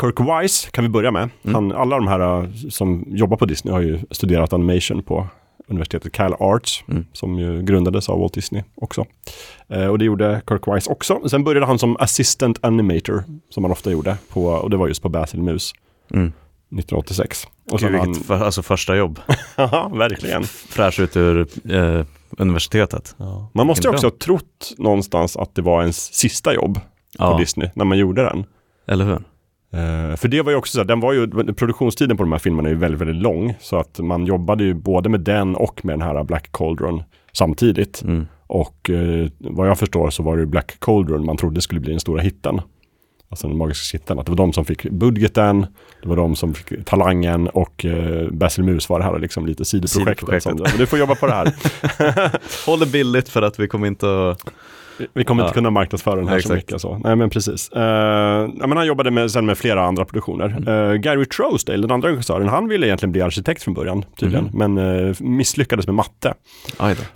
Kirk 0.00 0.20
Wise 0.42 0.70
kan 0.70 0.84
vi 0.84 0.90
börja 0.90 1.10
med. 1.10 1.28
Mm. 1.42 1.54
Han, 1.54 1.72
alla 1.72 1.96
de 1.96 2.08
här 2.08 2.20
eh, 2.42 2.48
som 2.70 3.04
jobbar 3.08 3.36
på 3.36 3.44
Disney 3.46 3.74
har 3.74 3.80
ju 3.80 3.98
studerat 4.10 4.52
animation 4.52 5.02
på 5.02 5.26
universitetet 5.68 6.12
Cal 6.12 6.34
Arts 6.38 6.84
Mm. 6.88 7.06
som 7.12 7.38
ju 7.38 7.62
grundades 7.62 8.08
av 8.08 8.18
Walt 8.20 8.32
Disney 8.34 8.62
också. 8.74 9.06
Eh, 9.68 9.86
och 9.86 9.98
det 9.98 10.04
gjorde 10.04 10.42
Kirk 10.48 10.62
Wise 10.76 10.90
också. 10.90 11.28
Sen 11.28 11.44
började 11.44 11.66
han 11.66 11.78
som 11.78 11.96
assistant 11.96 12.58
animator 12.64 13.24
som 13.50 13.64
han 13.64 13.70
ofta 13.70 13.90
gjorde 13.90 14.16
på, 14.28 14.44
och 14.46 14.70
det 14.70 14.76
var 14.76 14.88
just 14.88 15.02
på 15.02 15.08
Basil 15.08 15.42
Mus 15.42 15.72
Mm. 16.10 16.32
1986. 16.70 17.46
Och 17.70 17.78
Gud, 17.78 17.94
han, 17.94 18.14
för, 18.14 18.44
alltså 18.44 18.62
första 18.62 18.96
jobb. 18.96 19.20
ja, 19.56 19.90
verkligen. 19.94 20.44
Fräsch 20.44 21.00
ut 21.00 21.16
ur 21.16 21.46
eh, 21.74 22.04
universitetet. 22.38 23.16
Man 23.52 23.66
måste 23.66 23.88
ju 23.88 23.94
också 23.94 24.06
ha 24.06 24.10
trott 24.22 24.74
någonstans 24.78 25.36
att 25.36 25.54
det 25.54 25.62
var 25.62 25.80
ens 25.80 26.14
sista 26.14 26.54
jobb 26.54 26.74
på 26.74 26.80
Ja, 27.18 27.38
Disney 27.38 27.70
när 27.74 27.84
man 27.84 27.98
gjorde 27.98 28.22
den. 28.22 28.44
eller 28.86 29.04
hur? 29.04 29.22
Eh, 29.72 30.16
för 30.16 30.28
det 30.28 30.42
var 30.42 30.50
ju 30.50 30.58
också 30.58 30.72
så 30.72 30.78
här, 30.78 30.84
den 30.84 31.00
var 31.00 31.12
ju, 31.12 31.52
produktionstiden 31.54 32.16
på 32.16 32.22
de 32.22 32.32
här 32.32 32.38
filmerna 32.38 32.68
är 32.68 32.72
ju 32.72 32.78
väldigt, 32.78 33.00
väldigt 33.00 33.22
lång. 33.22 33.54
Så 33.60 33.76
att 33.76 33.98
man 33.98 34.26
jobbade 34.26 34.64
ju 34.64 34.74
både 34.74 35.08
med 35.08 35.20
den 35.20 35.56
och 35.56 35.84
med 35.84 35.92
den 35.92 36.02
här 36.02 36.24
Black 36.24 36.52
Cauldron 36.52 37.02
samtidigt. 37.32 38.02
Mm. 38.02 38.26
Och 38.46 38.90
eh, 38.90 39.28
vad 39.38 39.68
jag 39.68 39.78
förstår 39.78 40.10
så 40.10 40.22
var 40.22 40.36
det 40.36 40.46
Black 40.46 40.76
Cauldron 40.80 41.26
man 41.26 41.36
trodde 41.36 41.60
skulle 41.60 41.80
bli 41.80 41.90
den 41.90 42.00
stora 42.00 42.22
hitten. 42.22 42.60
Alltså 43.30 43.48
den 43.48 43.56
magiska 43.56 43.98
hitten. 43.98 44.18
Att 44.18 44.26
det 44.26 44.32
var 44.32 44.36
de 44.36 44.52
som 44.52 44.64
fick 44.64 44.90
budgeten, 44.90 45.66
det 46.02 46.08
var 46.08 46.16
de 46.16 46.36
som 46.36 46.54
fick 46.54 46.84
talangen 46.84 47.48
och 47.48 47.84
eh, 47.84 48.30
Basil 48.30 48.64
Mus 48.64 48.88
var 48.88 48.98
det 48.98 49.04
här 49.04 49.18
liksom 49.18 49.46
lite 49.46 49.64
sidoprojektet. 49.64 50.18
Sidoprojektet. 50.18 50.70
Som, 50.70 50.78
du 50.78 50.86
får 50.86 50.98
jobba 50.98 51.14
på 51.14 51.26
det 51.26 51.32
här. 51.32 51.46
Håller 52.66 52.86
billigt 52.86 53.28
för 53.28 53.42
att 53.42 53.60
vi 53.60 53.68
kommer 53.68 53.86
inte 53.86 54.30
att... 54.30 54.50
Vi 55.12 55.24
kommer 55.24 55.42
Ja. 55.42 55.46
inte 55.46 55.54
kunna 55.54 55.70
marknadsföra 55.70 56.16
den 56.16 56.28
här 56.28 56.34
Nej, 56.34 56.42
så 56.42 56.52
exakt. 56.52 56.68
mycket. 56.70 56.80
Så. 56.82 57.00
Nej 57.04 57.16
men 57.16 57.30
precis. 57.30 57.70
Uh, 57.76 57.82
ja, 57.82 58.66
men 58.66 58.72
han 58.76 58.86
jobbade 58.86 59.10
med, 59.10 59.30
sen 59.30 59.46
med 59.46 59.58
flera 59.58 59.82
andra 59.84 60.04
produktioner. 60.04 60.56
Mm. 60.68 60.90
Eh, 60.90 60.96
Gary 60.96 61.24
Trousdale, 61.26 61.82
den 61.82 61.90
andra 61.90 62.08
regissören, 62.08 62.48
han 62.48 62.68
ville 62.68 62.86
egentligen 62.86 63.12
bli 63.12 63.22
arkitekt 63.22 63.62
från 63.62 63.74
början 63.74 64.04
tydligen. 64.20 64.44
Mhm. 64.44 64.74
Men 64.74 65.06
eh, 65.08 65.14
misslyckades 65.20 65.86
med 65.86 65.94
matte. 65.94 66.34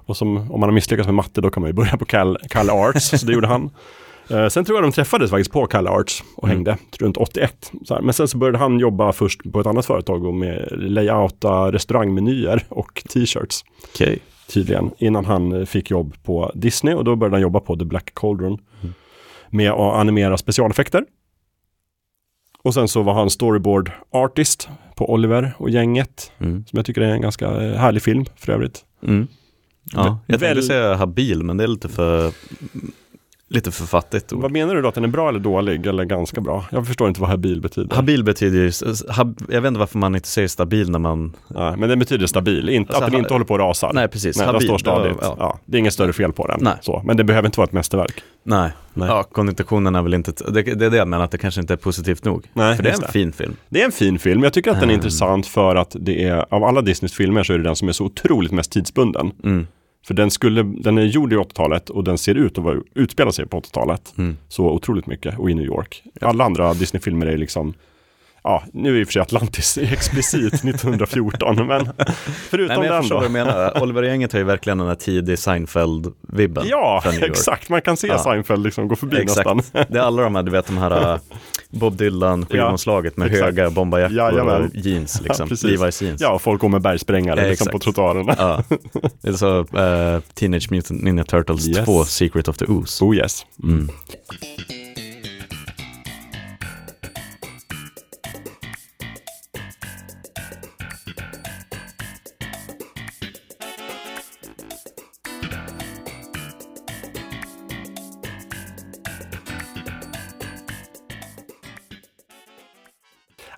Och 0.06 0.16
som, 0.16 0.36
om 0.36 0.60
man 0.60 0.62
har 0.68 0.72
misslyckats 0.72 1.06
med 1.06 1.14
matte 1.14 1.40
då 1.40 1.50
kan 1.50 1.60
man 1.60 1.68
ju 1.70 1.74
börja 1.74 1.96
på 1.96 2.04
Cal, 2.04 2.38
Cal 2.48 2.70
Arts, 2.70 3.08
så 3.20 3.26
det 3.26 3.32
gjorde 3.32 3.46
han. 3.46 3.70
Sen 4.50 4.64
tror 4.64 4.76
jag 4.78 4.84
de 4.84 4.92
träffades 4.92 5.30
faktiskt 5.30 5.52
på 5.52 5.66
Cal 5.66 5.86
Arts 5.88 6.24
och 6.36 6.44
Mm. 6.44 6.56
hängde 6.56 6.76
runt 7.00 7.16
81. 7.16 7.72
Så 7.84 7.94
här. 7.94 8.02
Men 8.02 8.14
sen 8.14 8.28
så 8.28 8.38
började 8.38 8.58
han 8.58 8.78
jobba 8.78 9.12
först 9.12 9.52
på 9.52 9.60
ett 9.60 9.66
annat 9.66 9.86
företag 9.86 10.24
och 10.24 10.34
med 10.34 10.68
layouta 10.72 11.72
restaurangmenyer 11.72 12.64
och 12.68 13.02
t-shirts 13.14 13.64
Okej. 13.94 14.18
Tydligen, 14.46 14.90
innan 14.98 15.24
han 15.24 15.52
eh, 15.52 15.64
fick 15.64 15.90
jobb 15.90 16.14
på 16.22 16.52
Disney 16.54 16.94
och 16.94 17.04
då 17.04 17.16
började 17.16 17.34
han 17.36 17.42
jobba 17.42 17.60
på 17.60 17.76
The 17.76 17.84
Black 17.84 18.10
Cauldron 18.14 18.58
Mm. 18.82 18.94
med 19.50 19.70
att 19.70 19.94
animera 19.94 20.36
specialeffekter. 20.38 21.04
Och 22.62 22.74
sen 22.74 22.88
så 22.88 23.02
var 23.02 23.14
han 23.14 23.30
storyboard 23.30 23.90
artist 24.10 24.68
på 24.96 25.10
Oliver 25.12 25.54
och 25.58 25.70
gänget, 25.70 26.32
Mm. 26.38 26.64
som 26.66 26.76
jag 26.76 26.86
tycker 26.86 27.00
är 27.00 27.12
en 27.12 27.20
ganska 27.20 27.46
eh, 27.46 27.74
härlig 27.78 28.02
film 28.02 28.24
för 28.36 28.52
övrigt. 28.52 28.84
Mm. 29.02 29.26
Ja, 29.92 30.18
jag 30.26 30.38
Väl- 30.38 30.48
tänkte 30.54 30.62
säga 30.66 30.94
habil, 30.94 31.42
men 31.42 31.56
det 31.56 31.64
är 31.64 31.68
lite 31.68 31.88
för, 31.88 32.32
lite 33.52 33.70
för 33.70 33.86
fattigt. 33.86 34.32
ord. 34.32 34.42
Vad 34.42 34.52
menar 34.52 34.74
du 34.74 34.82
då, 34.82 34.88
att 34.88 34.94
den 34.94 35.04
är 35.04 35.08
bra 35.08 35.28
eller 35.28 35.38
dålig 35.40 35.86
eller 35.86 36.04
ganska 36.04 36.40
bra? 36.40 36.64
Jag 36.70 36.86
förstår 36.86 37.08
inte 37.08 37.20
vad 37.20 37.30
habil 37.30 37.60
betyder. 37.60 37.96
Habil 37.96 38.24
betyder 38.24 38.58
ju, 38.58 38.72
hab, 39.08 39.40
jag 39.50 39.60
vet 39.60 39.68
inte 39.68 39.80
varför 39.80 39.98
man 39.98 40.14
inte 40.14 40.28
säger 40.28 40.48
stabil 40.48 40.90
när 40.90 40.98
man, 40.98 41.36
Nej, 41.48 41.74
men 41.76 41.88
den 41.88 41.98
betyder 41.98 42.26
stabil, 42.26 42.68
inte, 42.68 42.92
Alltså, 42.92 43.04
att 43.04 43.10
den 43.12 43.20
inte 43.20 43.34
håller 43.34 43.44
på 43.44 43.54
att 43.54 43.60
rasa. 43.60 43.90
nej 43.94 44.08
precis, 44.08 44.36
Nej, 44.36 44.46
den 44.46 44.54
habil. 44.54 44.68
står 44.68 44.78
stadigt. 44.78 45.16
Ja, 45.20 45.36
Ja. 45.38 45.58
det 45.64 45.76
är 45.76 45.78
inget 45.78 45.92
större 45.94 46.12
fel 46.12 46.32
på 46.32 46.46
den. 46.46 46.58
Nej. 46.62 46.74
Så. 46.80 47.02
Men 47.04 47.16
det 47.16 47.24
behöver 47.24 47.46
inte 47.48 47.58
vara 47.60 47.66
ett 47.66 47.72
mästerverk. 47.72 48.22
nej. 48.44 48.70
Nej. 48.94 49.08
Ja, 49.08 49.22
konnotationen 49.22 49.94
är 49.94 50.02
väl 50.02 50.14
inte, 50.14 50.32
det, 50.52 50.62
det 50.62 50.86
är 50.86 50.90
det 50.90 50.96
jag 50.96 51.08
menar, 51.08 51.24
att 51.24 51.30
det 51.30 51.38
kanske 51.38 51.60
inte 51.60 51.72
är 51.72 51.76
positivt 51.76 52.24
nog. 52.24 52.46
Nej, 52.52 52.76
för 52.76 52.82
det 52.82 52.90
är 52.90 52.94
en 52.94 53.00
det. 53.00 53.12
fin 53.12 53.32
film. 53.32 53.56
Det 53.68 53.80
är 53.80 53.84
en 53.84 53.92
fin 53.92 54.18
film. 54.18 54.42
Jag 54.42 54.52
tycker 54.52 54.70
att 54.70 54.80
den 54.80 54.88
är 54.88 54.92
Ehm. 54.94 54.98
intressant 54.98 55.46
för 55.46 55.76
att 55.76 55.96
det 56.00 56.24
är, 56.24 56.54
av 56.54 56.64
alla 56.64 56.82
Disneys 56.82 57.14
filmer 57.14 57.42
så 57.42 57.52
är 57.52 57.58
det 57.58 57.64
den 57.64 57.76
som 57.76 57.88
är 57.88 57.92
så 57.92 58.04
otroligt 58.04 58.52
mest 58.52 58.72
tidsbunden. 58.72 59.30
Mm. 59.44 59.66
För 60.06 60.14
den, 60.14 60.30
skulle, 60.30 60.62
den 60.62 60.98
är 60.98 61.02
gjord 61.02 61.32
i 61.32 61.36
80-talet 61.36 61.90
och 61.90 62.04
den 62.04 62.18
ser 62.18 62.34
ut 62.34 62.58
att 62.58 62.76
utspela 62.94 63.32
sig 63.32 63.46
på 63.46 63.60
80-talet. 63.60 64.14
Mm. 64.18 64.36
Så 64.48 64.70
otroligt 64.70 65.06
mycket 65.06 65.38
och 65.38 65.50
i 65.50 65.54
New 65.54 65.64
York. 65.64 66.02
Alla 66.20 66.44
andra 66.44 66.74
Disney-filmer 66.74 67.26
är 67.26 67.36
liksom 67.36 67.74
Ja, 68.44 68.62
nu 68.72 68.96
är 68.96 69.00
i 69.00 69.02
och 69.02 69.06
för 69.08 69.12
sig 69.12 69.22
Atlantis 69.22 69.78
explicit 69.82 70.54
1914, 70.64 71.66
men 71.66 71.88
förutom 72.50 72.68
Nej, 72.68 72.78
men 72.78 72.86
jag 72.86 73.02
den 73.02 73.08
då. 73.08 73.14
vad 73.14 73.24
du 73.24 73.28
menar. 73.28 73.82
Oliver 73.82 74.02
Gänget 74.02 74.32
har 74.32 74.38
ju 74.38 74.44
verkligen 74.44 74.78
den 74.78 74.86
här 74.88 74.94
tidig 74.94 75.34
Seinfeld-vibben. 75.38 76.64
Ja, 76.66 77.02
exakt. 77.22 77.68
Man 77.68 77.82
kan 77.82 77.96
se 77.96 78.06
Ja. 78.06 78.18
Seinfeld 78.18 78.64
liksom 78.64 78.88
gå 78.88 78.96
förbi 78.96 79.16
Exakt. 79.20 79.54
nästan. 79.56 79.84
Det 79.88 79.98
är 79.98 80.02
alla 80.02 80.22
de 80.22 80.34
här, 80.34 80.42
du 80.42 80.50
vet 80.50 80.66
de 80.66 80.78
här 80.78 81.20
Bob 81.72 81.96
Dylan 81.96 82.46
skivomslaget 82.46 83.16
med 83.16 83.26
exakt. 83.26 83.44
höga 83.44 83.70
bombarjackor 83.70 84.16
Jajamän. 84.16 84.62
och 84.64 84.70
jeans 84.74 85.20
liksom. 85.22 85.48
precis. 85.48 85.70
Levi's 85.80 86.04
jeans. 86.04 86.20
Ja, 86.20 86.32
och 86.32 86.42
folk 86.42 86.60
går 86.60 86.68
med 86.68 86.82
bergsprängare 86.82 87.42
Ja, 87.42 87.48
liksom 87.48 87.66
på 87.72 87.78
trottoarerna. 87.78 88.34
Ja. 88.38 88.62
Det 89.22 89.28
är 89.28 89.32
så 89.32 89.58
äh, 89.60 90.20
Teenage 90.34 90.70
Mutant 90.70 91.02
Ninja 91.02 91.24
Turtles 91.24 91.68
Yes. 91.68 91.84
2, 91.84 92.04
Secret 92.04 92.48
of 92.48 92.56
the 92.56 92.64
Ooze. 92.64 93.04
Oh 93.04 93.16
yes. 93.16 93.46
Mm. 93.62 93.88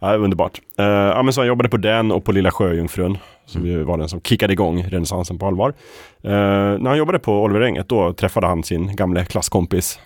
Ja, 0.05 0.17
underbart. 0.17 0.61
Uh, 0.81 0.87
ja, 0.87 1.23
men 1.23 1.33
så 1.33 1.41
han 1.41 1.49
jobbade 1.49 1.69
på 1.69 1.77
den 1.77 2.13
och 2.13 2.25
på 2.25 2.33
Lilla 2.33 2.51
Sjöjungfrun. 2.51 3.19
Som 3.47 3.67
ju 3.67 3.83
var 3.83 3.99
den 3.99 4.09
som 4.09 4.21
kickade 4.21 4.53
igång 4.53 4.83
renässansen 4.83 5.39
på 5.39 5.47
allvar. 5.47 5.75
Eh, 6.23 6.31
när 6.31 6.89
han 6.89 6.99
jobbade 6.99 7.19
på 7.19 7.43
Oliver 7.43 7.61
Enget 7.61 7.89
då 7.89 8.13
träffade 8.13 8.47
han 8.47 8.63
sin 8.63 8.97
gamle 8.97 9.25
klasskompis 9.25 9.99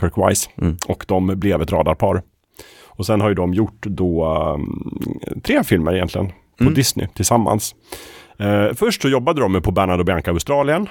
Kirk 0.00 0.12
Wise. 0.16 0.50
Mm. 0.60 0.76
Och 0.88 1.04
de 1.08 1.26
blev 1.26 1.62
ett 1.62 1.72
radarpar. 1.72 2.22
Och 2.86 3.06
sen 3.06 3.20
har 3.20 3.28
ju 3.28 3.34
de 3.34 3.54
gjort 3.54 3.86
då 3.86 4.34
um, 4.54 5.10
tre 5.42 5.64
filmer 5.64 5.94
egentligen 5.94 6.28
på 6.28 6.62
Mm. 6.64 6.74
Disney 6.74 7.06
tillsammans. 7.14 7.74
Eh, 8.38 8.66
först 8.74 9.02
så 9.02 9.08
jobbade 9.08 9.40
de 9.40 9.52
med 9.52 9.62
på 9.62 9.70
Bernard 9.70 10.00
och 10.00 10.06
Bianca 10.06 10.30
Australien. 10.30 10.88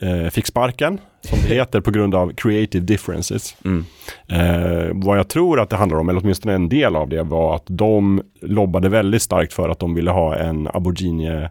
Eh, 0.00 0.28
fick 0.30 0.46
sparken, 0.46 1.00
som 1.20 1.38
det 1.48 1.54
heter, 1.54 1.80
på 1.80 1.90
grund 1.90 2.14
av 2.14 2.32
creative 2.36 2.84
differences. 2.86 3.56
Mm. 3.64 3.84
Eh, 4.28 4.90
vad 4.94 5.18
jag 5.18 5.28
tror 5.28 5.60
att 5.60 5.70
det 5.70 5.76
handlar 5.76 5.98
om, 5.98 6.08
eller 6.08 6.20
åtminstone 6.20 6.54
en 6.54 6.68
del 6.68 6.96
av 6.96 7.08
det, 7.08 7.22
var 7.22 7.56
att 7.56 7.64
de 7.66 8.22
lobbade 8.40 8.88
väldigt 8.88 9.22
starkt 9.22 9.52
för 9.52 9.68
att 9.68 9.78
de 9.78 9.94
ville 9.94 10.10
ha 10.10 10.36
en 10.36 10.68
aborigine 10.74 11.48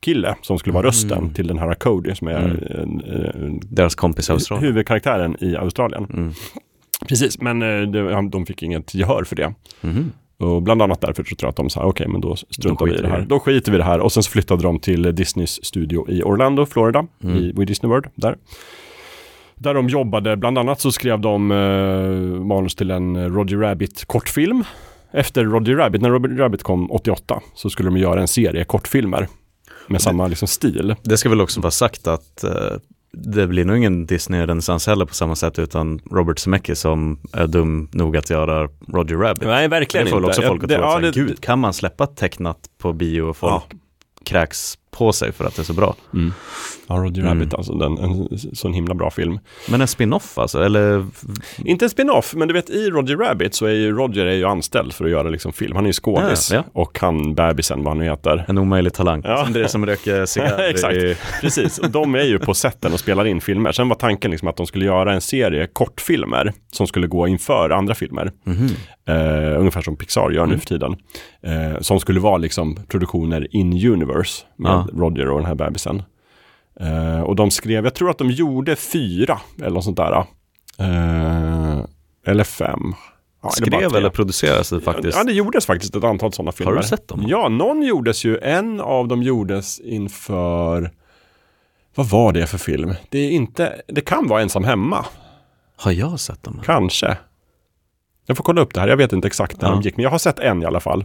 kille 0.00 0.34
som 0.42 0.58
skulle 0.58 0.74
vara 0.74 0.86
rösten 0.86 1.18
Mm. 1.18 1.34
till 1.34 1.46
den 1.46 1.58
här 1.58 1.74
Cody 1.74 2.14
som 2.14 2.28
är 2.28 2.34
Mm. 2.38 3.00
en, 3.34 3.60
Deras 3.62 3.94
kompis 3.94 4.28
i 4.28 4.32
Australien. 4.32 4.66
huvudkaraktären 4.68 5.36
i 5.40 5.56
Australien. 5.56 6.06
Mm. 6.12 6.32
Precis, 7.08 7.40
men 7.40 7.62
eh, 7.62 8.12
han- 8.14 8.30
de 8.30 8.46
fick 8.46 8.62
inget 8.62 8.94
gehör 8.94 9.24
för 9.24 9.36
det. 9.36 9.54
Mhm. 9.80 10.12
Och 10.38 10.62
bland 10.62 10.82
annat 10.82 11.00
därför 11.00 11.24
så 11.24 11.36
tror 11.36 11.46
jag 11.46 11.50
att 11.50 11.56
de 11.56 11.70
sa, 11.70 11.84
okej 11.84 12.08
men 12.08 12.20
då 12.20 12.36
struntar 12.36 12.86
Då 12.86 12.92
vi 12.92 12.98
i 12.98 13.02
det 13.02 13.08
här. 13.08 13.20
Då 13.28 13.40
skiter 13.40 13.72
vi 13.72 13.76
i 13.76 13.78
det 13.78 13.84
här. 13.84 14.00
Och 14.00 14.12
sen 14.12 14.22
så 14.22 14.30
flyttade 14.30 14.62
de 14.62 14.78
till 14.78 15.14
Disneys 15.14 15.64
studio 15.64 16.10
i 16.10 16.22
Orlando, 16.22 16.66
Florida, 16.66 17.06
Mm. 17.24 17.36
i, 17.36 17.52
vid 17.56 17.66
Disney 17.68 17.90
World, 17.90 18.06
där. 18.14 18.36
Där 19.54 19.74
de 19.74 19.88
jobbade, 19.88 20.36
bland 20.36 20.58
annat 20.58 20.80
så 20.80 20.92
skrev 20.92 21.20
de 21.20 21.50
eh, 21.50 22.40
manus 22.44 22.74
till 22.74 22.90
en 22.90 23.34
Roger 23.34 23.56
Rabbit 23.58 24.04
kortfilm. 24.04 24.64
Efter 25.12 25.44
Roger 25.44 25.74
Rabbit, 25.76 26.02
när 26.02 26.10
Roger 26.10 26.36
Rabbit 26.36 26.62
kom 26.62 26.90
88, 26.90 27.40
så 27.54 27.70
skulle 27.70 27.88
de 27.88 27.96
göra 27.96 28.20
en 28.20 28.28
serie 28.28 28.64
kortfilmer. 28.64 29.28
Med 29.88 30.02
samma 30.02 30.26
liksom 30.26 30.48
stil. 30.48 30.94
Det 31.02 31.16
ska 31.16 31.28
väl 31.28 31.40
också 31.40 31.60
vara 31.60 31.70
sagt 31.70 32.06
att 32.06 32.44
eh, 32.44 32.50
det 33.16 33.46
blir 33.46 33.64
nog 33.64 33.76
ingen 33.76 34.06
Disney-renässans 34.06 34.86
heller 34.86 35.04
på 35.04 35.14
samma 35.14 35.34
sätt 35.36 35.58
utan 35.58 36.00
Robert 36.10 36.38
Zemeckis 36.38 36.80
som 36.80 37.18
är 37.32 37.46
dum 37.46 37.88
nog 37.92 38.16
att 38.16 38.30
göra 38.30 38.68
Roger 38.88 39.16
Rabbit. 39.16 39.42
Nej, 39.42 39.68
verkligen 39.68 40.06
det 40.06 40.10
får 40.10 40.20
väl 40.20 40.28
också 40.28 40.42
folk 40.42 40.62
att 40.62 40.68
det, 40.68 40.76
tro 40.76 40.84
ja, 40.84 40.98
det, 40.98 41.10
gud, 41.14 41.40
kan 41.40 41.58
man 41.58 41.72
släppa 41.72 42.06
tecknat 42.06 42.58
på 42.78 42.92
bio 42.92 43.22
och 43.22 43.36
folk 43.36 43.64
kräks 44.24 44.78
på 44.94 45.12
sig 45.12 45.32
för 45.32 45.44
att 45.44 45.56
det 45.56 45.62
är 45.62 45.64
så 45.64 45.72
bra? 45.72 45.94
Mm. 46.14 46.32
Ja, 46.86 46.94
Roger 46.94 47.22
Mm. 47.22 47.34
Rabbit 47.38 47.54
alltså, 47.54 47.72
den, 47.74 47.98
en 47.98 48.38
sån 48.52 48.72
himla 48.72 48.94
bra 48.94 49.10
film. 49.10 49.38
Men 49.70 49.80
en 49.80 49.88
spin-off 49.88 50.38
alltså, 50.38 50.62
eller? 50.64 51.06
Inte 51.64 51.84
en 51.84 51.90
spin-off, 51.90 52.34
men 52.34 52.48
du 52.48 52.54
vet 52.54 52.70
i 52.70 52.90
Roger 52.90 53.16
Rabbit 53.16 53.54
så 53.54 53.66
är 53.66 53.70
ju 53.72 53.92
Roger 53.96 54.26
är 54.26 54.34
ju 54.34 54.44
anställd 54.44 54.92
för 54.92 55.04
att 55.04 55.10
göra 55.10 55.28
liksom 55.28 55.52
film. 55.52 55.74
Han 55.76 55.84
är 55.84 55.88
ju 55.88 55.92
skådis. 55.92 56.50
Ja, 56.52 56.64
Och 56.72 56.98
han 57.00 57.34
bebisen, 57.34 57.78
vad 57.78 57.88
han 57.88 57.98
nu 57.98 58.04
heter. 58.04 58.44
En 58.48 58.58
omöjlig 58.58 58.92
talang. 58.94 59.22
Ja. 59.24 59.44
Som 59.44 59.52
det 59.52 59.60
är 59.60 59.66
som 59.66 59.86
röker 59.86 60.26
cigarr. 60.26 60.68
Exakt. 60.70 60.94
i- 60.96 61.16
Precis, 61.40 61.78
och 61.78 61.90
de 61.90 62.14
är 62.14 62.22
ju 62.24 62.38
på 62.38 62.54
sätten 62.54 62.92
och 62.92 63.00
spelar 63.00 63.24
in 63.24 63.40
filmer. 63.40 63.72
Sen 63.72 63.88
var 63.88 63.96
tanken 63.96 64.30
liksom 64.30 64.48
att 64.48 64.56
de 64.56 64.66
skulle 64.66 64.84
göra 64.84 65.12
en 65.14 65.20
serie 65.20 65.66
kortfilmer 65.72 66.52
som 66.72 66.86
skulle 66.86 67.06
gå 67.06 67.28
inför 67.28 67.70
andra 67.70 67.94
filmer. 67.94 68.32
Mhm. 68.44 68.68
Eh, 69.08 69.60
ungefär 69.60 69.82
som 69.82 69.96
Pixar 69.96 70.30
gör 70.30 70.42
nu 70.46 70.52
Mm. 70.54 70.60
för 70.60 70.66
tiden. 70.66 70.96
Eh, 71.42 71.80
som 71.80 72.00
skulle 72.00 72.20
vara 72.20 72.36
liksom 72.36 72.76
produktioner 72.88 73.56
in 73.56 73.72
universe 73.92 74.44
med 74.56 74.83
Ja. 74.92 74.98
Roger 75.00 75.30
och 75.30 75.38
den 75.38 75.46
här 75.46 75.54
bebisen. 75.54 76.02
Eh, 76.80 77.20
och 77.20 77.36
de 77.36 77.50
skrev, 77.50 77.84
jag 77.84 77.94
tror 77.94 78.10
att 78.10 78.18
de 78.18 78.30
gjorde 78.30 78.76
fyra 78.76 79.40
eller 79.58 79.70
något 79.70 79.84
sånt 79.84 79.96
där. 79.96 80.12
Eh, 80.78 81.84
eller 82.26 82.44
fem. 82.44 82.94
Ja, 83.42 83.50
eller 83.58 83.66
Skrev 83.66 83.88
tre. 83.90 83.98
eller 83.98 84.10
produceras 84.10 84.70
det 84.70 84.80
faktiskt? 84.80 85.18
Ja, 85.18 85.24
det 85.24 85.32
gjordes 85.32 85.66
faktiskt 85.66 85.96
ett 85.96 86.04
antal 86.04 86.32
sådana 86.32 86.52
filmer. 86.52 86.76
du 86.76 86.82
sett 86.82 87.08
dem? 87.08 87.24
Ja, 87.26 87.48
någon 87.48 87.82
gjordes 87.82 88.24
ju. 88.24 88.38
En 88.38 88.80
av 88.80 89.08
dem 89.08 89.22
gjordes 89.22 89.80
inför... 89.80 90.90
Vad 91.94 92.06
var 92.06 92.32
det 92.32 92.46
för 92.46 92.58
film? 92.58 92.94
Det 93.08 93.18
är 93.18 93.30
inte... 93.30 93.80
Det 93.88 94.00
kan 94.00 94.28
vara 94.28 94.42
Ensam 94.42 94.64
hemma. 94.64 95.06
Har 95.76 95.92
jag 95.92 96.20
sett 96.20 96.42
dem? 96.42 96.60
Kanske. 96.64 97.16
Jag 98.26 98.36
får 98.36 98.44
kolla 98.44 98.60
upp 98.60 98.74
det 98.74 98.80
här. 98.80 98.88
Jag 98.88 98.96
vet 98.96 99.12
inte 99.12 99.26
exakt 99.28 99.60
när 99.62 99.68
Ja. 99.68 99.74
de 99.74 99.82
gick, 99.82 99.96
men 99.96 100.02
jag 100.04 100.10
har 100.10 100.18
sett 100.18 100.38
en 100.38 100.62
i 100.62 100.66
alla 100.66 100.80
fall. 100.80 101.04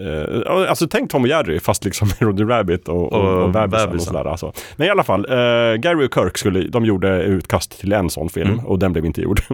Uh, 0.00 0.42
alltså 0.70 0.86
tänk 0.90 1.10
Tom 1.10 1.22
och 1.22 1.28
Jerry, 1.28 1.60
fast 1.60 1.84
liksom 1.84 2.08
med 2.20 2.28
Roger 2.28 2.44
Rabbit 2.44 2.88
och, 2.88 3.12
och, 3.12 3.20
Och 3.20 3.42
och 3.44 3.50
bebisen 3.50 3.82
och 3.86 3.88
bebisen. 3.90 4.12
sådär. 4.12 4.30
Alltså. 4.30 4.52
Men 4.76 4.86
i 4.86 4.90
alla 4.90 5.02
fall, 5.02 5.26
eh, 5.30 5.74
Gary 5.76 6.06
och 6.06 6.14
Kirk 6.14 6.38
skulle, 6.38 6.60
de 6.68 6.84
gjorde 6.84 7.22
utkast 7.22 7.80
till 7.80 7.92
en 7.92 8.10
sån 8.10 8.28
film 8.28 8.50
Mm. 8.50 8.66
och 8.66 8.78
den 8.78 8.92
blev 8.92 9.04
inte 9.06 9.20
gjord. 9.22 9.40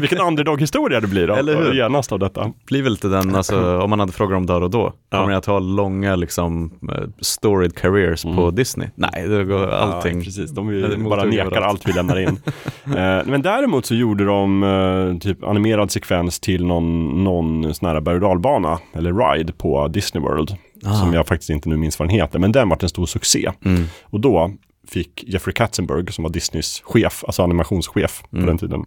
Vilken 0.00 0.18
underdog-historia 0.20 1.00
det 1.00 1.06
blir 1.06 1.26
då, 1.26 1.34
Eller 1.34 1.56
hur? 1.56 1.72
genast 1.74 2.12
av 2.12 2.18
detta. 2.18 2.52
blir 2.66 2.82
väl 2.82 2.92
lite 2.92 3.08
den, 3.08 3.34
alltså, 3.34 3.78
om 3.82 3.90
man 3.90 4.00
hade 4.00 4.12
frågat 4.12 4.36
om 4.36 4.46
där 4.46 4.62
och 4.62 4.70
då, 4.70 4.92
Ja. 5.10 5.18
kommer 5.18 5.32
jag 5.32 5.38
att 5.38 5.46
ha 5.46 5.58
långa 5.58 6.16
liksom 6.16 6.70
eh, 6.92 7.08
storied 7.20 7.74
careers 7.76 8.22
på 8.22 8.28
Mm. 8.30 8.54
Disney? 8.54 8.88
Nej, 8.94 9.28
det 9.28 9.44
går 9.44 9.68
allting. 9.70 10.18
Ja, 10.18 10.24
precis, 10.24 10.50
de 10.50 10.66
Det 10.68 10.86
är 10.94 10.96
bara 11.10 11.24
nekar 11.24 11.60
allt 11.62 11.88
vi 11.88 11.92
lämnar 11.92 12.18
in. 12.20 12.38
Eh, 12.88 13.20
men 13.26 13.42
däremot 13.42 13.86
så 13.86 13.94
gjorde 13.94 14.24
de 14.24 14.62
eh, 14.62 15.18
typ 15.18 15.44
animerad 15.44 15.90
sekvens 15.90 16.40
till 16.40 16.66
någon, 16.66 17.24
någon 17.24 17.74
sån 17.78 17.88
här 17.88 18.00
berg 18.00 18.20
dalbana, 18.20 18.78
eller 18.92 19.12
ride 19.32 19.52
på 19.52 19.88
Disney 19.88 20.22
World. 20.22 20.56
Ah. 20.84 20.92
Som 20.92 21.14
jag 21.14 21.26
faktiskt 21.26 21.50
inte 21.50 21.68
nu 21.68 21.76
minns 21.76 21.98
vad 21.98 22.08
den 22.08 22.16
heter, 22.16 22.38
men 22.38 22.52
den 22.52 22.68
var 22.68 22.78
en 22.82 22.88
stor 22.88 23.06
succé. 23.06 23.50
Mm. 23.64 23.84
Och 24.02 24.20
då 24.20 24.50
fick 24.88 25.24
Jeffrey 25.26 25.54
Katzenberg, 25.54 26.12
som 26.12 26.22
var 26.22 26.30
Disneys 26.30 26.80
chef, 26.84 27.24
alltså 27.26 27.42
animationschef 27.42 28.22
på 28.30 28.36
Mm. 28.36 28.46
den 28.46 28.58
tiden, 28.58 28.84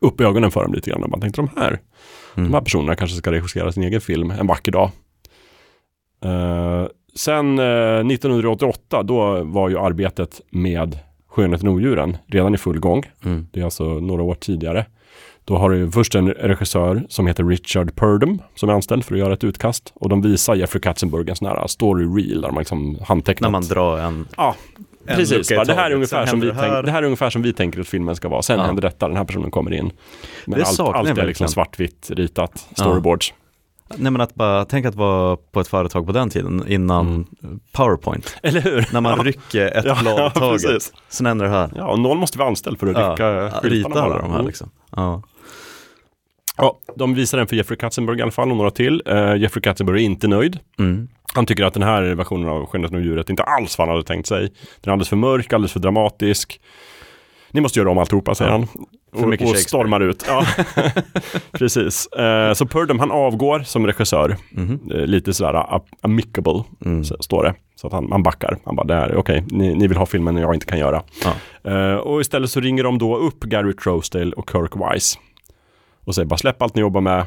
upp 0.00 0.20
ögonen 0.20 0.50
för 0.50 0.62
dem 0.62 0.72
lite 0.74 0.90
grann. 0.90 1.04
Man 1.10 1.20
tänkte 1.20 1.40
de 1.40 1.48
här, 1.60 1.68
Mm. 2.36 2.50
de 2.50 2.54
här 2.54 2.60
personerna 2.60 2.94
kanske 2.96 3.16
ska 3.16 3.32
regissera 3.32 3.72
sin 3.72 3.82
egen 3.82 4.00
film 4.00 4.30
en 4.30 4.46
vacker 4.46 4.72
dag. 4.72 4.90
Eh, 6.24 6.86
sen 7.14 7.58
eh, 7.58 8.04
1988, 8.06 9.02
då 9.02 9.44
var 9.44 9.68
ju 9.68 9.78
arbetet 9.78 10.40
med 10.50 10.98
Skönheten 11.28 11.68
och 11.68 11.74
odjuren 11.74 12.16
redan 12.26 12.54
i 12.54 12.58
full 12.58 12.78
gång. 12.80 13.02
Mm. 13.24 13.46
Det 13.52 13.60
är 13.60 13.64
alltså 13.64 13.84
några 13.84 14.22
år 14.22 14.34
tidigare. 14.34 14.86
Då 15.48 15.56
har 15.58 15.70
du 15.70 15.90
först 15.90 16.14
en 16.14 16.28
regissör 16.30 17.06
som 17.08 17.26
heter 17.26 17.44
Richard 17.44 17.94
Purdom 17.96 18.42
som 18.54 18.68
är 18.68 18.72
anställd 18.72 19.04
för 19.04 19.14
att 19.14 19.18
göra 19.20 19.32
ett 19.32 19.44
utkast. 19.44 19.92
Och 19.94 20.08
de 20.08 20.22
visar 20.22 20.54
Jeffrey 20.54 20.80
Katzenberg 20.80 21.30
en 21.30 21.36
sån 21.36 21.48
här 21.48 21.66
story 21.66 22.04
reel 22.04 22.40
där 22.40 22.50
man 22.50 22.58
liksom 22.58 22.98
handtecknat. 23.06 23.46
När 23.46 23.52
man 23.52 23.62
drar 23.68 23.98
en, 23.98 24.28
Ja, 24.36 24.54
en 25.06 25.16
precis. 25.16 25.48
Bara, 25.50 25.64
det, 25.64 25.74
här 25.74 25.90
är 25.90 25.94
ungefär 25.94 26.26
som 26.26 26.40
vi 26.40 26.52
här. 26.52 26.70
tänk, 26.72 26.86
det 26.86 26.92
här 26.92 26.98
är 27.02 27.06
ungefär 27.06 27.30
som 27.30 27.42
vi 27.42 27.52
tänker 27.52 27.80
att 27.80 27.88
filmen 27.88 28.16
ska 28.16 28.28
vara. 28.28 28.42
Sen 28.42 28.58
Ja. 28.58 28.64
händer 28.66 28.82
detta, 28.82 29.08
den 29.08 29.16
här 29.16 29.24
personen 29.24 29.50
kommer 29.50 29.72
in. 29.72 29.90
Men 30.46 30.62
allt, 30.64 30.80
allt 30.80 31.18
är 31.18 31.26
liksom 31.26 31.48
svartvitt 31.48 32.10
ritat, 32.14 32.66
storyboards. 32.74 33.34
nej 33.96 34.12
men 34.12 34.20
att 34.20 34.34
bara, 34.34 34.64
tänk 34.64 34.86
att 34.86 34.94
vara 34.94 35.36
på 35.36 35.60
ett 35.60 35.68
företag 35.68 36.06
på 36.06 36.12
den 36.12 36.30
tiden 36.30 36.64
innan 36.68 37.06
Mm. 37.42 37.60
PowerPoint. 37.72 38.36
Eller 38.42 38.60
hur? 38.60 38.88
När 38.92 39.00
man 39.00 39.24
rycker 39.24 39.66
ett 39.78 39.84
Ja, 39.84 39.98
blad 40.02 40.18
ja, 40.18 40.30
taget. 40.34 40.92
Sen 41.08 41.26
händer 41.26 41.44
det 41.44 41.50
här. 41.50 41.70
Ja, 41.76 41.86
och 41.86 41.98
någon 41.98 42.18
måste 42.18 42.38
vara 42.38 42.48
anställd 42.48 42.78
för 42.80 42.86
att 42.86 42.96
rycka 42.96 43.26
Ja, 43.32 43.50
skyltarna 43.50 43.74
rita 43.90 44.02
alla 44.02 44.18
de 44.18 44.28
här 44.30 44.34
Mm. 44.34 44.46
liksom. 44.46 44.70
Ja. 44.96 45.22
Ja, 46.56 46.78
de 46.96 47.14
visar 47.14 47.38
den 47.38 47.46
för 47.46 47.56
Jeffrey 47.56 47.78
Katzenberg 47.78 48.18
i 48.18 48.22
alla 48.22 48.30
fall 48.30 48.50
och 48.50 48.56
några 48.56 48.70
till. 48.70 49.02
Eh, 49.06 49.36
Jeffrey 49.36 49.62
Katzenberg 49.62 50.00
är 50.00 50.04
inte 50.04 50.28
nöjd. 50.28 50.58
Mm. 50.78 51.08
Han 51.34 51.46
tycker 51.46 51.64
att 51.64 51.74
den 51.74 51.82
här 51.82 52.02
versionen 52.02 52.48
av 52.48 52.66
Skönheten 52.66 52.96
och 52.98 53.02
djuret 53.04 53.30
inte 53.30 53.42
alls 53.42 53.78
vad 53.78 53.88
han 53.88 53.96
hade 53.96 54.06
tänkt 54.06 54.26
sig. 54.26 54.40
Den 54.80 54.90
är 54.90 54.92
alldeles 54.92 55.08
för 55.08 55.16
mörk, 55.16 55.52
alldeles 55.52 55.72
för 55.72 55.80
dramatisk. 55.80 56.60
Ni 57.50 57.60
måste 57.60 57.78
göra 57.78 57.90
om 57.90 57.98
alltihopa, 57.98 58.34
säger 58.34 58.50
Ja. 58.50 58.56
han. 58.56 58.68
Och, 59.32 59.42
och 59.50 59.56
stormar 59.56 60.00
ut. 60.00 60.24
Ja. 60.28 60.46
Precis. 61.52 62.06
Eh, 62.06 62.52
så 62.52 62.66
Purdom, 62.66 62.98
han 62.98 63.10
avgår 63.10 63.60
som 63.60 63.86
regissör. 63.86 64.36
Mhm. 64.50 64.80
Eh, 64.94 65.06
lite 65.06 65.34
sådär 65.34 65.54
a- 65.54 65.82
amicable, 66.02 66.62
Mm. 66.84 67.04
så, 67.04 67.16
står 67.20 67.44
det. 67.44 67.54
Så 67.76 67.86
att 67.86 67.92
han, 67.92 68.08
han 68.12 68.22
backar. 68.22 68.58
Han 68.64 68.76
bara, 68.76 68.86
det 68.86 68.94
här, 68.94 69.16
okej, 69.16 69.44
ni, 69.50 69.74
ni 69.74 69.86
vill 69.86 69.96
ha 69.96 70.06
filmen 70.06 70.36
jag 70.36 70.54
inte 70.54 70.66
kan 70.66 70.78
göra. 70.78 71.02
Ja. 71.24 72.00
Och 72.00 72.20
istället 72.20 72.50
så 72.50 72.60
ringer 72.60 72.82
de 72.84 72.98
då 72.98 73.16
upp 73.16 73.40
Gary 73.40 73.72
Trousdale 73.72 74.32
och 74.32 74.50
Kirk 74.52 74.72
Wise. 74.94 75.18
Och 76.06 76.14
säger 76.14 76.26
bara 76.26 76.36
släpp 76.38 76.62
allt 76.62 76.74
ni 76.74 76.80
jobbar 76.80 77.00
med, 77.00 77.24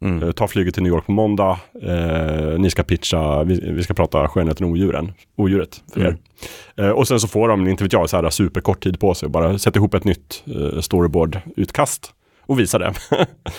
Mm. 0.00 0.22
Eh, 0.22 0.32
Ta 0.32 0.48
flyget 0.48 0.74
till 0.74 0.82
New 0.82 0.92
York 0.92 1.06
på 1.06 1.12
måndag. 1.12 1.58
Eh, 1.82 2.58
ni 2.58 2.70
ska 2.70 2.82
pitcha, 2.82 3.44
vi, 3.44 3.72
vi 3.72 3.82
ska 3.82 3.94
prata 3.94 4.28
skönheten 4.28 4.66
och 4.66 4.72
odjuren, 4.72 5.12
odjuret 5.36 5.80
för 5.94 6.00
er. 6.00 6.06
Mm. 6.06 6.18
Eh, 6.90 6.96
och 6.96 7.08
sen 7.08 7.20
så 7.20 7.28
får 7.28 7.48
de, 7.48 7.68
inte 7.68 7.84
vet 7.84 7.92
jag, 7.92 8.10
så 8.10 8.16
här 8.16 8.30
superkort 8.30 8.82
tid 8.82 9.00
på 9.00 9.14
sig. 9.14 9.28
Bara 9.28 9.58
sätta 9.58 9.78
ihop 9.78 9.94
ett 9.94 10.04
nytt 10.04 10.42
eh, 10.46 10.80
storyboard-utkast 10.80 12.12
och 12.46 12.60
visa 12.60 12.78
det. 12.78 12.92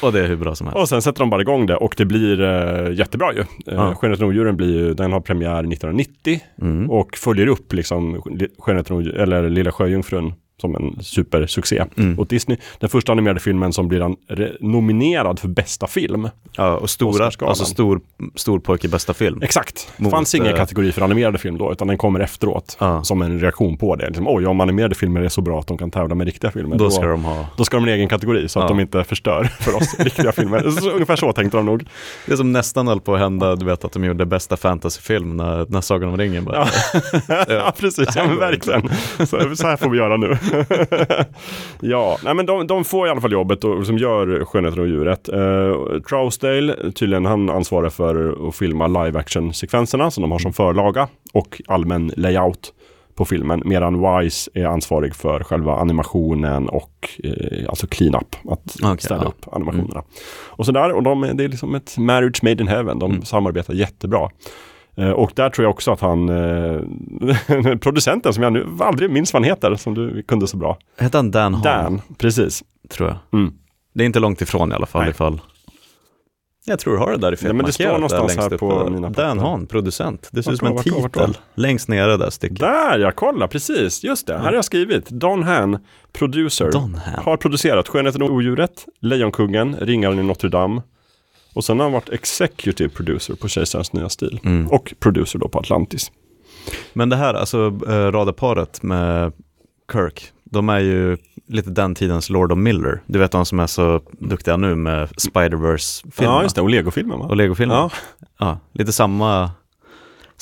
Och 0.01 0.11
det 0.13 0.19
är 0.19 0.27
hur 0.27 0.35
bra 0.35 0.55
som 0.55 0.67
helst. 0.67 0.77
och 0.81 0.89
sen 0.89 1.01
sätter 1.01 1.19
de 1.19 1.29
bara 1.29 1.41
igång 1.41 1.65
det 1.65 1.75
och 1.75 1.93
det 1.97 2.05
blir 2.05 2.41
eh, 2.41 2.93
jättebra 2.93 3.33
ju. 3.33 3.39
Eh, 3.39 3.45
Ja. 3.65 3.95
Skönheten 3.95 4.23
och 4.25 4.29
odjuren 4.29 4.57
blir 4.57 4.73
ju, 4.79 4.93
den 4.93 5.11
har 5.13 5.19
premiär 5.19 5.59
1990 5.59 6.39
Mm. 6.61 6.89
och 6.91 7.15
följer 7.17 7.47
upp 7.47 7.73
liksom 7.73 8.21
Skönheten 8.59 8.95
och 8.95 9.01
eller 9.01 9.49
Lilla 9.49 9.71
Sjöjungfrun 9.71 10.33
som 10.61 10.75
en 10.75 11.03
supersuccé 11.03 11.83
Mm. 11.97 12.19
åt 12.19 12.29
Disney. 12.29 12.57
Den 12.79 12.89
första 12.89 13.11
animerade 13.11 13.39
filmen 13.39 13.73
som 13.73 13.87
blir 13.87 14.15
nominerad 14.59 15.39
för 15.39 15.47
bästa 15.47 15.87
film. 15.87 16.29
Ja, 16.57 16.77
och 16.77 16.89
stora, 16.89 17.25
alltså 17.25 17.65
stor, 17.65 18.01
stor 18.35 18.59
pojke 18.59 18.87
bästa 18.87 19.13
film. 19.13 19.41
Exakt. 19.41 19.93
Det 19.97 20.03
Mot, 20.03 20.11
fanns 20.11 20.35
ingen 20.35 20.47
eh, 20.51 20.55
kategori 20.57 20.91
för 20.91 21.01
animerade 21.01 21.37
film 21.37 21.57
då, 21.57 21.71
utan 21.71 21.87
den 21.87 21.97
kommer 21.97 22.19
efteråt. 22.19 22.77
Ja. 22.79 23.03
Som 23.03 23.21
en 23.21 23.39
reaktion 23.39 23.77
på 23.77 23.95
det. 23.95 24.07
Liksom, 24.07 24.27
Oj, 24.27 24.45
om 24.45 24.61
animerade 24.61 24.95
filmer 24.95 25.21
är 25.21 25.29
så 25.29 25.41
bra 25.41 25.59
att 25.59 25.67
de 25.67 25.77
kan 25.77 25.91
tävla 25.91 26.15
med 26.15 26.25
riktiga 26.27 26.51
filmer. 26.51 26.77
Då 26.77 26.89
ska 26.91 27.05
de 27.05 27.23
ha, 27.23 27.47
då 27.57 27.65
ska 27.65 27.77
de 27.77 27.83
ha 27.83 27.89
en 27.89 27.95
egen 27.95 28.09
kategori 28.09 28.49
så 28.49 28.59
att 28.59 28.63
Ja. 28.63 28.67
de 28.69 28.79
inte 28.79 29.03
förstör 29.03 29.43
för 29.43 29.75
oss 29.75 29.95
riktiga 29.99 30.31
filmer. 30.31 30.69
Så, 30.69 30.89
ungefär 30.91 31.15
så 31.15 31.33
tänkte 31.33 31.57
de 31.57 31.65
nog. 31.65 31.83
det 32.25 32.37
som 32.37 32.51
nästan 32.51 32.87
höll 32.87 33.01
på 33.01 33.13
att 33.13 33.19
hända, 33.19 33.55
du 33.55 33.65
vet 33.65 33.85
att 33.85 33.91
de 33.91 34.03
gjorde 34.03 34.25
bästa 34.25 34.57
fantasyfilm 34.57 35.37
när, 35.37 35.65
när 35.69 35.81
Sagan 35.81 36.09
om 36.09 36.17
ringen 36.17 36.45
började. 36.45 36.69
Ja, 37.27 37.45
ja 37.49 37.73
precis. 37.79 38.15
Ja, 38.15 38.27
men 38.27 38.39
verkligen. 38.39 38.89
Så, 39.17 39.55
så 39.55 39.67
här 39.67 39.77
får 39.77 39.89
vi 39.89 39.97
göra 39.97 40.17
nu. 40.17 40.37
ja, 41.81 42.17
nej 42.23 42.33
men 42.33 42.45
de, 42.45 42.67
de 42.67 42.83
får 42.83 43.07
i 43.07 43.09
alla 43.09 43.21
fall 43.21 43.31
jobbet 43.31 43.63
och, 43.63 43.85
som 43.85 43.97
gör 43.97 44.45
Skönheten 44.45 44.79
och 44.79 44.87
djuret. 44.87 45.29
Uh, 45.33 45.99
Trousdale, 46.09 46.91
tydligen 46.91 47.25
han 47.25 47.49
ansvarar 47.49 47.89
för 47.89 48.47
att 48.47 48.55
filma 48.55 48.87
live 48.87 49.19
action 49.19 49.53
sekvenserna 49.53 50.11
som 50.11 50.21
de 50.21 50.31
har 50.31 50.39
som 50.39 50.53
förlaga 50.53 51.07
och 51.33 51.61
allmän 51.67 52.11
layout 52.17 52.73
på 53.15 53.25
filmen. 53.25 53.61
Medan 53.65 54.19
Wise 54.21 54.51
är 54.53 54.65
ansvarig 54.65 55.15
för 55.15 55.43
själva 55.43 55.75
animationen 55.75 56.69
och 56.69 57.09
eh, 57.23 57.69
alltså 57.69 57.87
clean-up. 57.87 58.35
Att 58.51 58.75
Okay, 58.75 58.97
ställa 58.97 59.23
ja. 59.23 59.27
upp 59.27 59.45
animationerna. 59.53 60.03
Och 60.45 60.65
sådär. 60.65 60.91
Och 60.91 61.03
de, 61.03 61.21
det 61.33 61.43
är 61.43 61.47
liksom 61.49 61.75
ett 61.75 61.97
marriage 61.97 62.43
made 62.43 62.61
in 62.61 62.67
heaven. 62.67 62.99
De 62.99 63.11
Mm. 63.11 63.25
samarbetar 63.25 63.73
jättebra. 63.73 64.29
Eh, 64.95 65.09
och 65.09 65.31
där 65.35 65.49
tror 65.49 65.65
jag 65.65 65.71
också 65.71 65.91
att 65.91 66.01
han, 66.01 66.29
eh, 66.29 67.77
producenten 67.81 68.33
som 68.33 68.43
jag 68.43 68.53
nu 68.53 68.67
aldrig 68.79 69.09
minns 69.09 69.33
vad 69.33 69.41
han 69.41 69.49
heter, 69.49 69.75
som 69.75 69.93
du 69.93 70.23
kunde 70.23 70.47
så 70.47 70.57
bra. 70.57 70.77
Hette 70.97 71.17
han 71.17 71.31
Dan 71.31 71.53
Hahn? 71.53 71.63
Dan, 71.63 72.01
precis. 72.17 72.63
Tror 72.89 73.09
jag. 73.09 73.17
Mm. 73.39 73.53
Det 73.93 74.03
är 74.03 74.05
inte 74.05 74.19
långt 74.19 74.41
ifrån 74.41 74.71
i 74.71 74.75
alla 74.75 74.85
fall 74.85 75.01
Nej. 75.01 75.09
ifall 75.09 75.41
Jag 76.65 76.79
tror 76.79 76.93
du 76.93 76.99
har 76.99 77.11
det 77.11 77.17
där 77.17 77.33
i 77.33 77.37
Nej, 77.41 77.53
men 77.53 77.65
det 77.65 77.71
står 77.71 77.93
någonstans 77.93 78.35
här 78.35 78.53
upp 78.53 78.59
på 78.59 78.89
mina 78.89 79.07
papper. 79.07 79.23
Dan 79.23 79.39
Hahn, 79.39 79.67
producent. 79.67 80.29
Det 80.31 80.43
ser 80.43 80.51
ut 80.51 80.59
som 80.59 80.67
en 80.67 80.73
då, 80.73 80.77
vart 80.77 81.01
vart 81.01 81.13
titel. 81.13 81.37
Längst 81.55 81.87
nere 81.87 82.17
där 82.17 82.29
stycket. 82.29 82.59
Där 82.59 82.99
ja, 82.99 83.11
kolla 83.11 83.47
precis. 83.47 84.03
Just 84.03 84.27
det, 84.27 84.37
här 84.37 84.43
har 84.43 84.53
jag 84.53 84.65
skrivit. 84.65 85.09
Don 85.09 85.43
Han, 85.43 85.77
producer. 86.11 86.71
Don 86.71 86.95
Hahn. 86.95 87.23
Har 87.23 87.37
producerat 87.37 87.87
Skönheten 87.87 88.21
och 88.21 88.31
odjuret, 88.31 88.85
Lejonkungen, 88.99 89.75
Ringaren 89.75 90.19
i 90.19 90.23
Notre 90.23 90.49
Dame. 90.49 90.81
Och 91.53 91.63
sen 91.63 91.79
har 91.79 91.85
han 91.85 91.93
varit 91.93 92.09
executive 92.09 92.89
producer 92.89 93.35
på 93.35 93.47
Kejsarens 93.47 93.93
nya 93.93 94.09
stil. 94.09 94.39
Mm. 94.43 94.67
Och 94.67 94.93
producer 94.99 95.39
då 95.39 95.47
på 95.47 95.59
Atlantis. 95.59 96.11
Men 96.93 97.09
det 97.09 97.15
här, 97.15 97.33
alltså 97.33 97.79
äh, 97.87 97.91
radarparet 97.91 98.83
med 98.83 99.33
Kirk, 99.91 100.31
de 100.43 100.69
är 100.69 100.79
ju 100.79 101.17
lite 101.47 101.69
den 101.69 101.95
tidens 101.95 102.29
Lord 102.29 102.51
of 102.51 102.57
Miller. 102.57 103.01
Du 103.05 103.19
vet 103.19 103.31
de 103.31 103.45
som 103.45 103.59
är 103.59 103.67
så 103.67 104.01
duktiga 104.19 104.57
nu 104.57 104.75
med 104.75 105.09
Spider-Verse-filmerna. 105.09 106.37
Ja, 106.37 106.43
just 106.43 106.55
det. 106.55 106.61
Och 106.61 106.69
Lego-filmen 106.69 107.19
va? 107.19 107.25
Och 107.25 107.35
Lego-filmerna. 107.35 107.79
Ja. 107.79 107.89
Ja. 108.39 108.59
lite 108.71 108.91
samma, 108.93 109.51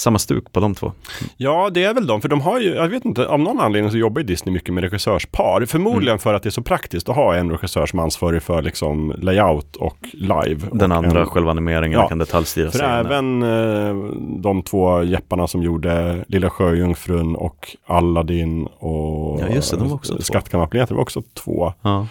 samma 0.02 0.20
stuk 0.20 0.52
på 0.54 0.60
de 0.60 0.76
två. 0.76 0.92
Ja, 1.38 1.70
det 1.74 1.84
är 1.84 1.94
väl 1.94 2.08
de. 2.08 2.22
För 2.22 2.30
de 2.30 2.42
har 2.42 2.60
ju, 2.60 2.74
jag 2.76 2.88
vet 2.88 3.06
inte, 3.06 3.28
av 3.28 3.40
någon 3.40 3.60
anledning 3.60 3.92
så 3.92 3.98
jobbar 3.98 4.22
ju 4.22 4.28
Disney 4.28 4.54
mycket 4.54 4.74
med 4.74 4.84
regissörspar. 4.84 5.66
Förmodligen 5.66 6.08
Mm. 6.12 6.20
för 6.20 6.34
att 6.34 6.44
det 6.44 6.50
är 6.50 6.52
så 6.52 6.62
praktiskt 6.62 7.10
att 7.10 7.16
ha 7.16 7.36
en 7.36 7.52
regissör 7.52 7.86
som 7.86 8.00
ansvarig 8.00 8.44
för 8.44 8.62
liksom 8.62 9.14
layout 9.18 9.76
och 9.76 9.98
live. 10.14 10.68
Den 10.72 10.92
och 10.92 10.98
andra, 10.98 11.20
en, 11.20 11.26
själva 11.26 11.52
animeringen, 11.52 12.00
Ja, 12.00 12.08
kan 12.08 12.18
detaljstyra 12.18 12.72
För 12.72 12.78
sig. 12.78 12.88
även 12.88 13.44
eh, 13.44 13.96
de 14.42 14.62
två 14.64 15.04
jepparna 15.04 15.48
som 15.48 15.64
gjorde 15.64 16.26
Lilla 16.28 16.50
Sjöjungfrun 16.50 17.36
och 17.36 17.78
Aladdin 17.86 18.66
och 18.66 19.40
Ja, 19.42 19.48
just 19.56 19.72
det, 19.72 19.78
de 19.78 19.88
var 19.90 19.96
också 19.96 20.16
två. 20.16 20.22
Skattkammarplaneten 20.24 20.96
var 20.96 21.02
också 21.04 21.22
två. 21.34 21.74
Ja. 21.82 22.08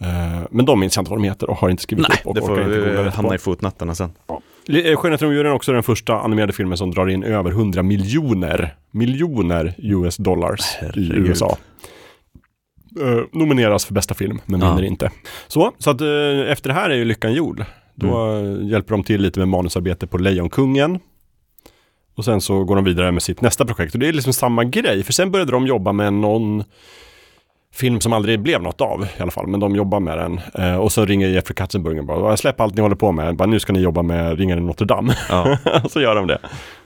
Eh, 0.00 0.08
men 0.50 0.64
de 0.66 0.80
minns 0.80 0.96
jag 0.96 1.00
inte 1.02 1.10
vad 1.10 1.18
de 1.20 1.24
heter 1.24 1.50
och 1.50 1.56
har 1.56 1.68
inte 1.68 1.82
skrivit 1.82 2.06
Nej, 2.08 2.18
upp 2.20 2.26
och 2.26 2.34
det 2.34 2.40
får 2.40 3.10
hamna 3.10 3.28
på. 3.28 3.34
i 3.34 3.38
fotnötterna 3.38 3.94
sen. 3.94 4.10
Eh, 4.30 4.36
Skönheten 4.96 5.28
och 5.28 5.34
djuren 5.34 5.46
är 5.52 5.54
också 5.54 5.72
den 5.72 5.82
första 5.82 6.20
animerade 6.20 6.52
filmen 6.52 6.78
som 6.78 6.90
drar 6.90 7.08
in 7.08 7.22
över 7.24 7.50
100 7.50 7.82
miljoner, 7.82 8.74
miljoner 8.90 9.74
US 9.78 10.16
dollars 10.16 10.60
i 10.60 10.84
Herregud. 10.84 11.26
USA. 11.28 11.56
Eh, 13.00 13.20
nomineras 13.32 13.84
för 13.84 13.94
bästa 13.94 14.14
film, 14.14 14.40
men 14.46 14.60
Ja. 14.60 14.68
vinner 14.74 14.88
inte. 14.88 15.10
Så, 15.48 15.72
så 15.78 15.90
att 15.90 16.00
eh, 16.00 16.06
efter 16.52 16.68
det 16.68 16.74
här 16.74 16.90
är 16.90 16.94
ju 16.94 17.04
lyckan 17.04 17.32
gjord. 17.34 17.64
Då 17.94 18.16
Mm. 18.18 18.62
eh, 18.62 18.68
hjälper 18.70 18.90
de 18.90 19.04
till 19.04 19.20
lite 19.22 19.38
med 19.40 19.48
manusarbete 19.48 20.06
på 20.06 20.18
Lejonkungen. 20.18 20.98
Och 22.14 22.24
sen 22.24 22.40
så 22.40 22.64
går 22.64 22.76
de 22.76 22.84
vidare 22.84 23.12
med 23.12 23.22
sitt 23.22 23.40
nästa 23.40 23.64
projekt. 23.64 23.94
Och 23.94 24.00
det 24.00 24.08
är 24.08 24.12
liksom 24.12 24.32
samma 24.32 24.64
grej, 24.64 25.02
för 25.02 25.12
sen 25.12 25.30
började 25.30 25.52
de 25.52 25.66
jobba 25.66 25.92
med 25.92 26.12
någon 26.12 26.64
film 27.74 28.00
som 28.00 28.12
aldrig 28.12 28.40
blev 28.40 28.62
något 28.62 28.80
av 28.80 29.06
i 29.18 29.22
alla 29.22 29.30
fall, 29.30 29.46
men 29.46 29.60
de 29.60 29.76
jobbar 29.76 30.00
med 30.00 30.18
den. 30.18 30.40
Eh, 30.54 30.76
och 30.76 30.92
så 30.92 31.04
ringer 31.04 31.28
Jeffrey 31.28 31.54
Katzenberg 31.54 31.98
och 31.98 32.04
bara, 32.04 32.36
släpp 32.36 32.60
allt 32.60 32.74
ni 32.74 32.82
håller 32.82 32.96
på 32.96 33.12
med, 33.12 33.36
bara, 33.36 33.46
nu 33.48 33.60
ska 33.60 33.72
ni 33.72 33.80
jobba 33.80 34.02
med 34.02 34.38
Ringaren 34.38 34.62
i 34.62 34.66
Notre 34.66 34.86
Dame. 34.86 35.16
Ja. 35.28 35.58
så 35.90 36.00
gör 36.00 36.14
de 36.14 36.26
det. 36.26 36.38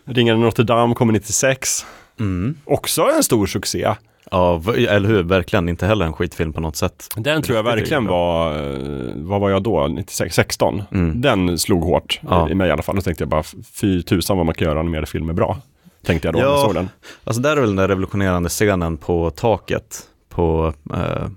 Ringaren 0.05 0.41
i 0.41 0.43
Notre 0.45 0.65
Dame 0.65 0.95
kommer 0.95 1.13
96. 1.13 1.87
Mm. 2.21 2.55
Också 2.65 3.03
en 3.17 3.23
stor 3.23 3.47
succé. 3.47 3.95
ja, 4.31 4.63
eller 4.89 5.09
hur? 5.09 5.23
Verkligen 5.23 5.69
inte 5.69 5.87
heller 5.87 6.05
en 6.07 6.13
skitfilm 6.13 6.53
på 6.53 6.61
något 6.61 6.77
sätt. 6.77 7.07
Den 7.17 7.43
tror 7.43 7.57
jag 7.57 7.63
verkligen 7.63 8.07
var, 8.07 8.53
eh, 8.53 8.79
vad 9.15 9.41
var 9.41 9.51
jag 9.51 9.63
då, 9.63 9.87
96, 9.89 10.35
16? 10.35 10.83
Mm. 10.93 11.21
Den 11.21 11.59
slog 11.59 11.83
hårt 11.85 12.21
Ja. 12.31 12.49
i 12.51 12.55
mig 12.55 12.69
i 12.69 12.71
alla 12.73 12.83
fall. 12.83 12.97
Då 12.97 13.03
tänkte 13.03 13.23
jag 13.23 13.29
bara, 13.29 13.43
fy 13.81 14.03
tusan 14.03 14.37
vad 14.37 14.47
man 14.47 14.55
kan 14.55 14.69
göra 14.69 14.81
animerade 14.81 15.07
filmer 15.07 15.33
bra. 15.33 15.59
Tänkte 16.07 16.29
jag 16.29 16.35
då 16.35 16.39
när 16.39 16.47
jag 16.47 16.55
Ja. 16.59 16.63
såg 16.63 16.75
den. 16.75 16.89
Alltså 17.25 17.43
där 17.43 17.51
är 17.57 17.61
väl 17.61 17.67
den 17.69 17.77
där 17.77 17.89
revolutionerande 17.89 18.49
scenen 18.49 18.97
på 18.97 19.31
taket 19.31 20.01
på 20.37 20.73
eh, 20.95 21.29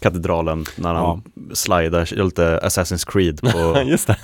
katedralen 0.00 0.64
när 0.76 0.94
han 0.94 1.22
slidar 1.54 2.24
lite 2.24 2.60
Assassin's 2.62 3.10
Creed 3.12 3.40
på, 3.40 3.82
Just 3.86 4.06
det. 4.06 4.16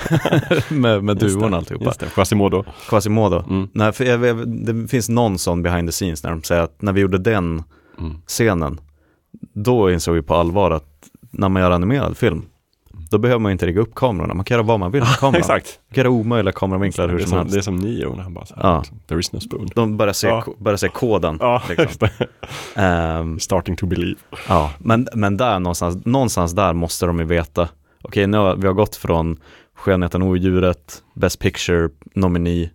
med, 0.74 1.04
med 1.04 1.16
duvorna 1.16 1.50
det. 1.50 1.56
alltihopa. 1.56 1.84
Just 1.84 2.00
det. 2.00 2.06
Quasimodo. 2.06 2.64
Quasimodo. 2.88 3.44
Mm. 3.48 3.68
Nej, 3.72 3.92
för 3.92 4.04
jag, 4.04 4.24
jag, 4.26 4.48
det 4.48 4.88
finns 4.88 5.08
någon 5.08 5.38
sån 5.38 5.62
behind 5.62 5.88
the 5.88 5.92
scenes 5.92 6.22
när 6.24 6.30
de 6.30 6.42
säger 6.42 6.62
att 6.62 6.82
när 6.82 6.92
vi 6.92 7.00
gjorde 7.00 7.18
den 7.18 7.62
Mm. 7.98 8.14
scenen, 8.26 8.80
då 9.52 9.90
insåg 9.92 10.14
vi 10.14 10.22
på 10.22 10.34
allvar 10.34 10.70
att 10.70 10.88
när 11.30 11.48
man 11.48 11.62
gör 11.62 11.70
animerad 11.70 12.16
film, 12.16 12.42
då 13.12 13.18
behöver 13.18 13.38
man 13.38 13.52
inte 13.52 13.66
rigga 13.66 13.80
upp 13.80 13.94
kamerorna, 13.94 14.34
man 14.34 14.44
kan 14.44 14.54
göra 14.54 14.66
vad 14.66 14.80
man 14.80 14.92
vill 14.92 15.00
med 15.02 15.08
kameran. 15.18 15.38
Exakt. 15.40 15.78
Man 15.88 15.94
kan 15.94 16.00
göra 16.04 16.10
omöjliga 16.10 16.52
kameravinklar 16.52 17.08
hur 17.08 17.18
som 17.18 17.28
som, 17.28 17.38
helst. 17.38 17.52
det 17.52 17.58
är 17.58 17.62
som 17.62 17.76
Neo 17.76 18.14
när 18.14 18.22
han 18.22 18.34
bara 18.34 18.46
så 18.46 18.54
här, 18.54 18.62
Ja. 18.62 18.78
liksom, 18.78 18.98
there 19.08 19.20
is 19.20 19.32
no 19.32 19.40
spoon. 19.40 19.68
De 19.74 19.96
börjar 19.96 20.12
se, 20.12 20.26
Ja. 20.26 20.44
börjar 20.58 20.76
se 20.76 20.88
koden. 20.88 21.36
Ja, 21.40 21.62
liksom. 21.68 22.08
Ehm, 22.74 23.38
Starting 23.40 23.76
to 23.76 23.86
believe. 23.86 24.18
Ja, 24.48 24.70
men, 24.78 25.08
men 25.14 25.36
där 25.36 25.58
någonstans, 25.60 26.04
någonstans 26.06 26.52
där 26.52 26.72
måste 26.72 27.06
de 27.06 27.18
ju 27.18 27.24
veta. 27.24 27.68
Okej, 28.02 28.26
nu 28.26 28.36
har 28.38 28.56
vi 28.56 28.66
har 28.66 28.74
gått 28.74 28.96
från 28.96 29.36
Skönheten 29.76 30.22
och 30.22 30.28
odjuret, 30.28 31.02
Best 31.14 31.38
Picture, 31.38 31.88
nomini, 32.14 32.70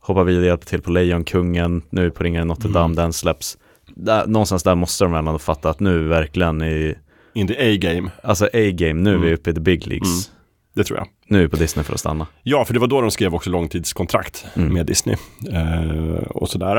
hoppar 0.00 0.24
vidare, 0.24 0.46
hjälper 0.46 0.66
till 0.66 0.82
på 0.82 0.90
Lejonkungen, 0.90 1.82
nu 1.90 2.00
är 2.00 2.04
vi 2.04 2.10
på 2.10 2.24
Ringen 2.24 2.42
i 2.42 2.44
Notre 2.44 2.68
Dame, 2.70 2.84
Mm. 2.84 2.96
den 2.96 3.12
släpps. 3.12 3.58
Där, 3.94 4.26
någonstans 4.26 4.62
där 4.62 4.74
måste 4.74 5.04
de 5.04 5.12
väl 5.12 5.18
ändå 5.26 5.38
fatta 5.38 5.70
att 5.70 5.80
nu 5.80 6.08
verkligen 6.08 6.62
i, 6.62 6.94
In 7.36 7.46
the 7.48 7.54
A-game, 7.74 8.10
alltså 8.22 8.44
A-game, 8.44 8.92
nu 8.94 9.10
är 9.10 9.18
vi 9.18 9.26
Mm. 9.26 9.34
uppe 9.34 9.50
i 9.50 9.54
the 9.54 9.60
big 9.60 9.86
leagues. 9.86 10.30
det 10.74 10.84
tror 10.84 10.98
jag. 10.98 11.08
Nu 11.28 11.38
är 11.38 11.42
vi 11.42 11.48
på 11.48 11.56
Disney 11.56 11.84
för 11.84 11.92
att 11.94 12.00
stanna. 12.00 12.26
Ja, 12.42 12.64
för 12.64 12.74
det 12.74 12.80
var 12.80 12.86
då 12.86 13.00
de 13.00 13.10
skrev 13.10 13.34
också 13.34 13.50
långtidskontrakt 13.50 14.44
Mm. 14.56 14.74
med 14.74 14.86
Disney. 14.86 15.16
Eh, 15.52 16.22
och 16.28 16.48
sådär. 16.50 16.76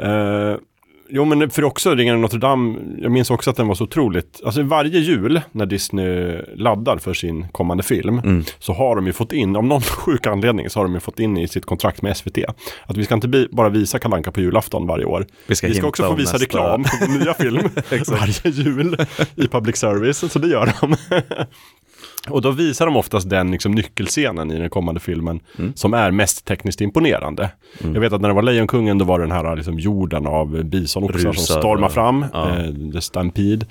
Eh, 0.00 0.56
jo, 1.08 1.24
men 1.24 1.50
för 1.50 1.64
också 1.64 1.94
Ringen 1.94 2.18
i 2.18 2.20
Notre 2.20 2.38
Dame, 2.38 2.78
jag 2.98 3.12
minns 3.12 3.30
också 3.30 3.50
att 3.50 3.56
den 3.56 3.68
var 3.68 3.74
så 3.74 3.84
otroligt, 3.84 4.40
alltså 4.44 4.62
varje 4.62 4.98
jul 4.98 5.40
när 5.52 5.66
Disney 5.66 6.36
laddar 6.56 6.98
för 6.98 7.14
sin 7.14 7.48
kommande 7.48 7.82
film 7.82 8.18
Mm. 8.18 8.44
så 8.58 8.72
har 8.72 8.96
de 8.96 9.06
ju 9.06 9.12
fått 9.12 9.32
in, 9.32 9.56
av 9.56 9.64
någon 9.64 9.80
sjuk 10.04 10.26
anledning 10.26 10.70
så 10.70 10.78
har 10.80 10.84
de 10.84 10.94
ju 10.94 11.00
fått 11.00 11.20
in 11.20 11.36
i 11.38 11.48
sitt 11.48 11.66
kontrakt 11.66 12.02
med 12.02 12.16
SVT 12.16 12.38
att 12.86 12.96
vi 12.96 13.04
ska 13.04 13.14
inte 13.14 13.28
bi- 13.28 13.48
bara 13.52 13.68
visa 13.68 13.98
Kalanka 13.98 14.30
på 14.32 14.40
julafton 14.40 14.86
varje 14.86 15.04
år. 15.04 15.26
Vi 15.46 15.54
ska, 15.54 15.66
Vi 15.66 15.74
ska 15.74 15.86
också 15.86 16.02
få 16.02 16.14
visa 16.14 16.32
nästa- 16.32 16.44
reklam 16.44 16.84
på 16.84 17.12
nya 17.18 17.34
film 17.34 17.68
varje 18.08 18.50
jul 18.50 18.96
i 19.36 19.48
public 19.48 19.76
service, 19.76 20.32
så 20.32 20.38
det 20.38 20.48
gör 20.48 20.72
de. 20.80 20.96
Och 22.28 22.42
då 22.42 22.50
visar 22.50 22.86
de 22.86 22.96
oftast 22.96 23.30
den 23.30 23.50
liksom, 23.50 23.72
nyckelscenen 23.72 24.50
i 24.50 24.58
den 24.58 24.70
kommande 24.70 25.00
filmen 25.00 25.40
Mm. 25.58 25.72
som 25.76 25.94
är 25.94 26.10
mest 26.10 26.44
tekniskt 26.44 26.80
imponerande. 26.80 27.50
Jag 27.80 28.00
vet 28.00 28.12
att 28.12 28.20
när 28.20 28.28
det 28.28 28.34
var 28.34 28.42
Lejonkungen 28.42 28.98
då 28.98 29.04
var 29.04 29.18
det 29.18 29.24
den 29.24 29.32
här 29.32 29.56
liksom, 29.56 29.78
jorden 29.78 30.26
av 30.26 30.64
bisonoxar 30.64 31.18
som 31.32 31.34
stormar 31.34 31.88
fram, 31.88 32.24
ja. 32.32 32.48
eh, 32.58 32.92
The 32.92 33.00
Stampede. 33.00 33.66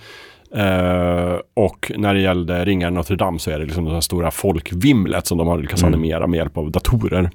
Eh, 0.55 1.39
och 1.53 1.91
när 1.97 2.13
det 2.13 2.19
gällde 2.21 2.65
Ringaren 2.65 2.93
Notre 2.93 3.15
Dame 3.15 3.39
så 3.39 3.51
är 3.51 3.59
det 3.59 3.65
liksom 3.65 3.85
det 3.85 3.91
här 3.93 4.01
stora 4.01 4.31
folkvimlet 4.31 5.27
som 5.27 5.37
de 5.37 5.47
har 5.47 5.57
lyckats 5.57 5.83
Mm. 5.83 5.93
animera 5.93 6.27
med 6.27 6.37
hjälp 6.37 6.57
av 6.57 6.71
datorer. 6.71 7.29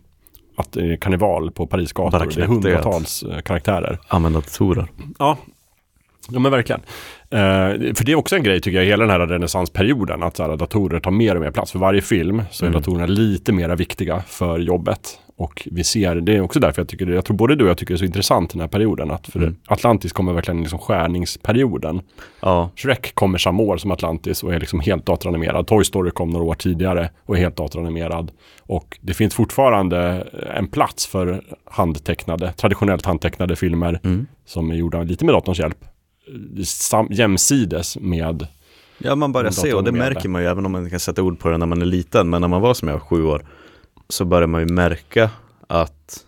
Att 0.57 0.73
det 0.73 0.93
är 0.93 0.97
karneval 0.97 1.51
på 1.51 1.67
Paris 1.67 1.93
gator, 1.93 2.19
det 2.37 2.43
är 2.43 2.47
hundratals 2.47 3.23
eh, 3.23 3.41
karaktärer. 3.41 3.99
Använda 4.09 4.41
datorer. 4.41 4.87
Ja, 5.19 5.37
ja 6.33 6.39
men 6.39 6.53
verkligen. 6.53 6.81
Eh, 7.31 7.95
för 7.95 8.05
det 8.05 8.13
är 8.13 8.17
också 8.17 8.37
en 8.37 8.43
grej 8.43 8.61
tycker 8.61 8.79
jag, 8.79 8.85
hela 8.85 9.07
den 9.07 9.21
här 9.21 9.27
renässansperioden, 9.27 10.23
att 10.23 10.37
så 10.37 10.43
här, 10.43 10.57
datorer 10.57 11.01
tar 11.01 11.11
mer 11.11 11.35
och 11.35 11.41
mer 11.41 11.51
plats. 11.51 11.73
För 11.73 11.79
varje 11.79 12.01
film 12.01 12.43
så 12.51 12.65
är 12.65 12.69
Mm. 12.69 12.81
datorerna 12.81 13.07
lite 13.07 13.53
mer 13.53 13.77
viktiga 13.77 14.23
för 14.27 14.59
jobbet. 14.59 15.19
Och 15.37 15.69
vi 15.73 15.85
ser, 15.85 16.15
det 16.15 16.37
är 16.37 16.41
också 16.41 16.61
därför 16.61 16.83
jag 16.83 16.89
tycker, 16.89 17.07
det- 17.07 17.15
jag 17.15 17.25
tror 17.25 17.37
både 17.37 17.57
du 17.57 17.65
och 17.65 17.71
jag 17.71 17.79
tycker 17.79 17.95
det 17.95 17.97
är 17.97 17.99
så 17.99 18.05
intressant 18.05 18.51
den 18.51 18.61
här 18.61 18.69
perioden. 18.69 19.11
Att 19.11 19.27
för 19.27 19.39
Mm. 19.39 19.57
Atlantis 19.67 20.13
kommer 20.13 20.33
verkligen 20.33 20.61
liksom 20.61 20.79
skärningsperioden. 20.79 22.01
Ja, 22.41 22.71
Shrek 22.77 23.15
kommer 23.15 23.39
samma 23.39 23.63
år 23.63 23.77
som 23.77 23.91
Atlantis 23.91 24.43
och 24.43 24.55
är 24.55 24.61
liksom 24.61 24.81
helt 24.81 25.07
datoranimerad. 25.07 25.67
Toy 25.67 25.85
Story 25.85 26.11
kom 26.11 26.31
några 26.31 26.45
år 26.45 26.55
tidigare 26.55 27.11
och 27.27 27.37
är 27.37 27.41
helt 27.41 27.57
datoranimerad. 27.57 28.31
Och 28.63 28.99
det 29.01 29.15
finns 29.15 29.35
fortfarande 29.35 30.27
en 30.57 30.67
plats 30.67 31.07
för 31.07 31.43
handtecknade, 31.65 32.53
traditionellt 32.53 33.07
handtecknade 33.07 33.57
filmer 33.57 34.01
mm. 34.05 34.27
som 34.47 34.71
är 34.71 34.75
gjorda 34.75 35.03
lite 35.03 35.25
med 35.25 35.35
datorns 35.35 35.59
hjälp. 35.59 35.79
Sam, 36.65 37.09
jämsides 37.11 37.99
med, 38.01 38.47
Ja, 38.99 39.15
man 39.15 39.33
börjar 39.33 39.51
se 39.51 39.73
och 39.73 39.85
det 39.85 39.93
märker 39.93 40.29
man 40.29 40.43
ju 40.43 40.49
även 40.49 40.67
om 40.67 40.73
man 40.73 40.81
inte 40.81 40.91
kan 40.91 41.01
sätta 41.01 41.23
ord 41.23 41.39
på 41.39 41.49
det 41.49 41.59
när 41.59 41.67
man 41.67 41.83
är 41.83 41.87
liten. 41.87 42.31
Men 42.31 42.41
när 42.41 42.49
man 42.49 42.61
var 42.61 42.75
som 42.75 42.89
jag, 42.89 43.03
sju 43.03 43.25
år, 43.25 43.47
så 44.09 44.25
börjar 44.25 44.47
man 44.47 44.61
ju 44.61 44.67
märka 44.67 45.31
att 45.67 46.25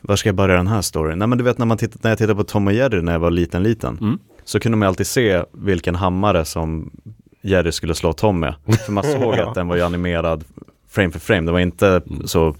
var 0.00 0.16
ska 0.16 0.28
jag 0.28 0.36
börja 0.36 0.56
den 0.56 0.66
här 0.66 0.82
storyn? 0.82 1.18
Nej 1.18 1.28
men 1.28 1.38
du 1.38 1.44
vet 1.44 1.58
när, 1.58 1.66
man 1.66 1.78
tittar, 1.78 2.00
när 2.02 2.10
jag 2.10 2.18
tittade 2.18 2.34
på 2.34 2.44
Tom 2.44 2.66
och 2.66 2.72
Jerry 2.72 3.02
när 3.02 3.12
jag 3.12 3.20
var 3.20 3.30
liten 3.30 3.62
liten. 3.62 3.98
Mm. 4.00 4.18
så 4.44 4.60
kunde 4.60 4.78
man 4.78 4.88
alltid 4.88 5.06
se 5.06 5.44
vilken 5.52 5.94
hammare 5.94 6.44
som 6.44 6.90
Jerry 7.42 7.72
skulle 7.72 7.94
slå 7.94 8.12
Tom 8.12 8.40
med. 8.40 8.54
För 8.86 8.92
man 8.92 9.04
såg 9.04 9.34
att 9.38 9.54
den 9.54 9.68
var 9.68 9.76
ju 9.76 9.82
animerad 9.82 10.44
frame 10.88 11.10
för 11.10 11.18
frame, 11.18 11.46
det 11.46 11.52
var 11.52 11.60
inte 11.60 12.02
så 12.24 12.54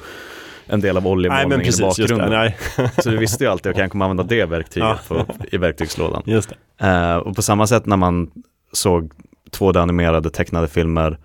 en 0.70 0.80
del 0.80 0.96
av 0.96 1.06
oljemålningen 1.06 1.60
i 1.66 1.70
det. 1.70 1.82
bakgrunden. 1.82 2.30
Nej, 2.30 2.56
Så 3.02 3.10
du 3.10 3.16
visste 3.16 3.44
ju 3.44 3.50
alltid, 3.50 3.70
okej 3.72 3.82
jag 3.82 3.90
kommer 3.90 4.04
använda 4.04 4.22
det 4.22 4.44
verktyget 4.44 4.88
Ja. 4.88 4.98
på, 5.08 5.26
i 5.52 5.56
verktygslådan. 5.58 6.22
det. 6.26 6.86
Eh, 6.86 7.16
och 7.16 7.36
på 7.36 7.42
samma 7.42 7.66
sätt 7.66 7.86
när 7.86 7.96
man 7.96 8.30
såg 8.72 9.12
2D-animerade 9.58 10.30
tecknade 10.30 10.68
filmer 10.68 11.18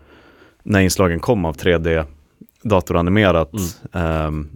när 0.63 0.79
inslagen 0.79 1.19
kom 1.19 1.45
av 1.45 1.55
3D 1.57 2.05
datoranimerat 2.63 3.51
ehm, 3.93 4.49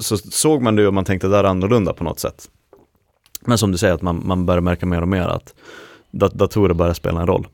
så 0.00 0.16
såg 0.16 0.62
man 0.62 0.76
det 0.76 0.86
och 0.86 0.94
man 0.94 1.04
tänkte 1.04 1.26
det 1.26 1.32
där 1.36 1.44
är 1.44 1.48
annorlunda 1.48 1.92
på 1.92 2.04
något 2.04 2.20
sätt. 2.20 2.48
Men 3.40 3.58
som 3.58 3.72
du 3.72 3.78
säger, 3.78 3.94
att 3.94 4.02
man, 4.02 4.22
man 4.26 4.46
börjar 4.46 4.60
märka 4.60 4.86
mer 4.86 5.00
och 5.02 5.08
mer 5.08 5.22
att 5.22 5.54
dat 6.10 6.34
datorer 6.34 6.74
börjar 6.74 6.94
spela 6.94 7.20
en 7.20 7.26
roll 7.26 7.46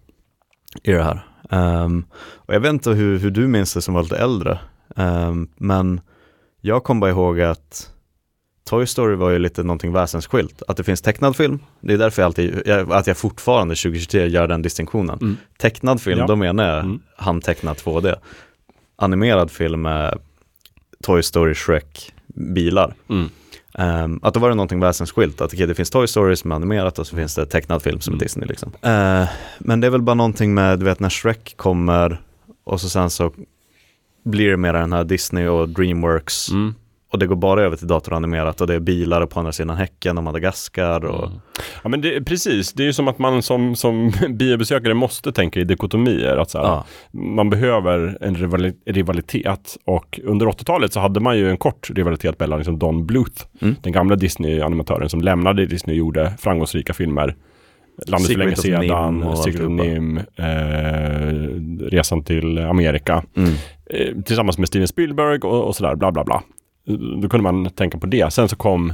i 0.82 0.92
det 0.92 1.02
här. 1.02 1.26
Ehm, 1.50 2.04
och 2.14 2.54
jag 2.54 2.60
vet 2.60 2.70
inte 2.72 2.90
hur, 2.90 3.18
hur 3.18 3.30
du 3.30 3.46
minns 3.46 3.74
det 3.74 3.82
som 3.82 3.94
var 3.94 4.02
lite 4.02 4.16
äldre, 4.16 4.58
ehm, 4.96 5.48
men 5.56 6.00
jag 6.64 6.84
kom 6.84 7.00
bara 7.00 7.10
ihåg 7.10 7.40
att 7.40 7.88
Toy 8.64 8.86
Story 8.86 9.14
var 9.16 9.30
ju 9.30 9.38
lite 9.38 9.62
någonting 9.62 9.92
väsensskilt. 9.92 10.62
Att 10.68 10.76
det 10.76 10.84
finns 10.84 11.00
tecknad 11.02 11.36
film, 11.36 11.58
det 11.80 11.92
är 11.94 11.98
därför 11.98 12.22
jag 12.22 12.26
alltid, 12.26 12.62
jag, 12.66 12.92
att 12.92 13.06
jag 13.06 13.16
fortfarande 13.16 13.74
2023 13.74 14.26
gör 14.28 14.46
den 14.48 14.62
distinktionen. 14.62 15.18
Mm. 15.20 15.36
Tecknad 15.58 16.00
film, 16.00 16.18
Ja. 16.18 16.26
då 16.26 16.36
menar 16.36 16.64
jag 16.64 16.78
Mm. 16.84 17.00
handtecknat 17.16 17.78
2D. 17.84 18.14
Animerad 18.96 19.50
film 19.50 19.86
är 19.86 20.18
Toy 21.04 21.22
Story, 21.22 21.54
Shrek, 21.54 22.12
bilar. 22.26 22.94
Mm. 23.08 23.28
Ehm, 23.74 24.20
att 24.22 24.34
då 24.34 24.40
var 24.40 24.48
det 24.48 24.54
någonting 24.54 24.80
väsensskilt, 24.80 25.40
att 25.40 25.52
okej, 25.54 25.66
det 25.66 25.74
finns 25.74 25.90
Toy 25.90 26.06
Story 26.06 26.36
som 26.36 26.52
är 26.52 26.56
animerat 26.56 26.98
och 26.98 27.06
så 27.06 27.16
finns 27.16 27.34
det 27.34 27.46
tecknad 27.46 27.82
film 27.82 28.00
som 28.00 28.12
är 28.12 28.14
Mm. 28.14 28.22
Disney 28.24 28.48
liksom. 28.48 28.72
Eh, 28.82 29.28
men 29.58 29.80
det 29.80 29.86
är 29.86 29.90
väl 29.90 30.02
bara 30.02 30.14
någonting 30.14 30.54
med, 30.54 30.78
du 30.78 30.84
vet 30.84 31.00
när 31.00 31.08
Shrek 31.10 31.54
kommer 31.56 32.20
och 32.64 32.80
så 32.80 32.88
sen 32.88 33.10
så 33.10 33.32
blir 34.24 34.50
det 34.50 34.56
mer 34.56 34.72
den 34.72 34.92
här 34.92 35.04
Disney 35.04 35.46
och 35.46 35.68
Dreamworks 35.68 36.50
Mm. 36.50 36.74
och 37.12 37.18
det 37.18 37.26
går 37.26 37.36
bara 37.36 37.62
över 37.62 37.76
till 37.76 37.86
datoranimerat 37.86 38.60
och 38.60 38.66
det 38.66 38.74
är 38.74 38.80
bilar 38.80 39.26
på 39.26 39.38
andra 39.40 39.52
sidan 39.52 39.76
häcken 39.76 40.18
och 40.18 40.24
Madagaskar 40.24 41.04
och 41.04 41.30
Ja 41.82 41.88
men 41.88 42.00
det, 42.00 42.20
precis, 42.24 42.72
det 42.72 42.82
är 42.82 42.84
ju 42.86 42.92
som 42.92 43.08
att 43.08 43.18
man 43.18 43.42
som, 43.42 43.76
som 43.76 44.12
biobesökare 44.30 44.94
måste 44.94 45.32
tänka 45.32 45.60
i 45.60 45.64
dikotomier. 45.64 46.36
Att 46.36 46.50
så 46.50 46.58
här, 46.58 46.64
ja. 46.66 46.84
Man 47.10 47.50
behöver 47.50 48.18
en 48.20 48.36
rivali- 48.36 48.74
rivalitet 48.86 49.76
och 49.84 50.20
under 50.24 50.46
80-talet 50.46 50.92
så 50.92 51.00
hade 51.00 51.20
man 51.20 51.38
ju 51.38 51.50
en 51.50 51.56
kort 51.56 51.90
rivalitet 51.90 52.40
mellan 52.40 52.58
liksom 52.58 52.78
Don 52.78 53.06
Bluth, 53.06 53.44
Mm. 53.60 53.74
den 53.82 53.92
gamla 53.92 54.16
Disney-animatören 54.16 55.08
som 55.08 55.20
lämnade 55.20 55.66
Disney 55.66 55.94
och 55.94 55.98
gjorde 55.98 56.32
framgångsrika 56.38 56.92
filmer. 56.94 57.34
Landet 58.06 58.30
för 58.32 58.38
länge 58.38 58.56
Secret 58.56 58.80
sedan, 58.80 59.22
och 59.22 59.38
Secret 59.38 59.60
of. 59.66 59.70
Nim, 59.70 60.18
eh, 60.18 61.86
Resan 61.90 62.24
till 62.24 62.58
Amerika. 62.58 63.24
Mm. 63.36 63.52
eh, 63.90 64.22
tillsammans 64.22 64.58
med 64.58 64.68
Steven 64.68 64.88
Spielberg 64.88 65.38
och, 65.38 65.64
och 65.66 65.76
sådär, 65.76 65.94
bla 65.96 66.12
bla 66.12 66.24
bla. 66.24 66.42
Då 67.22 67.28
kunde 67.28 67.42
man 67.42 67.70
tänka 67.70 67.98
på 67.98 68.06
det. 68.06 68.32
Sen 68.32 68.48
så 68.48 68.56
kom 68.56 68.92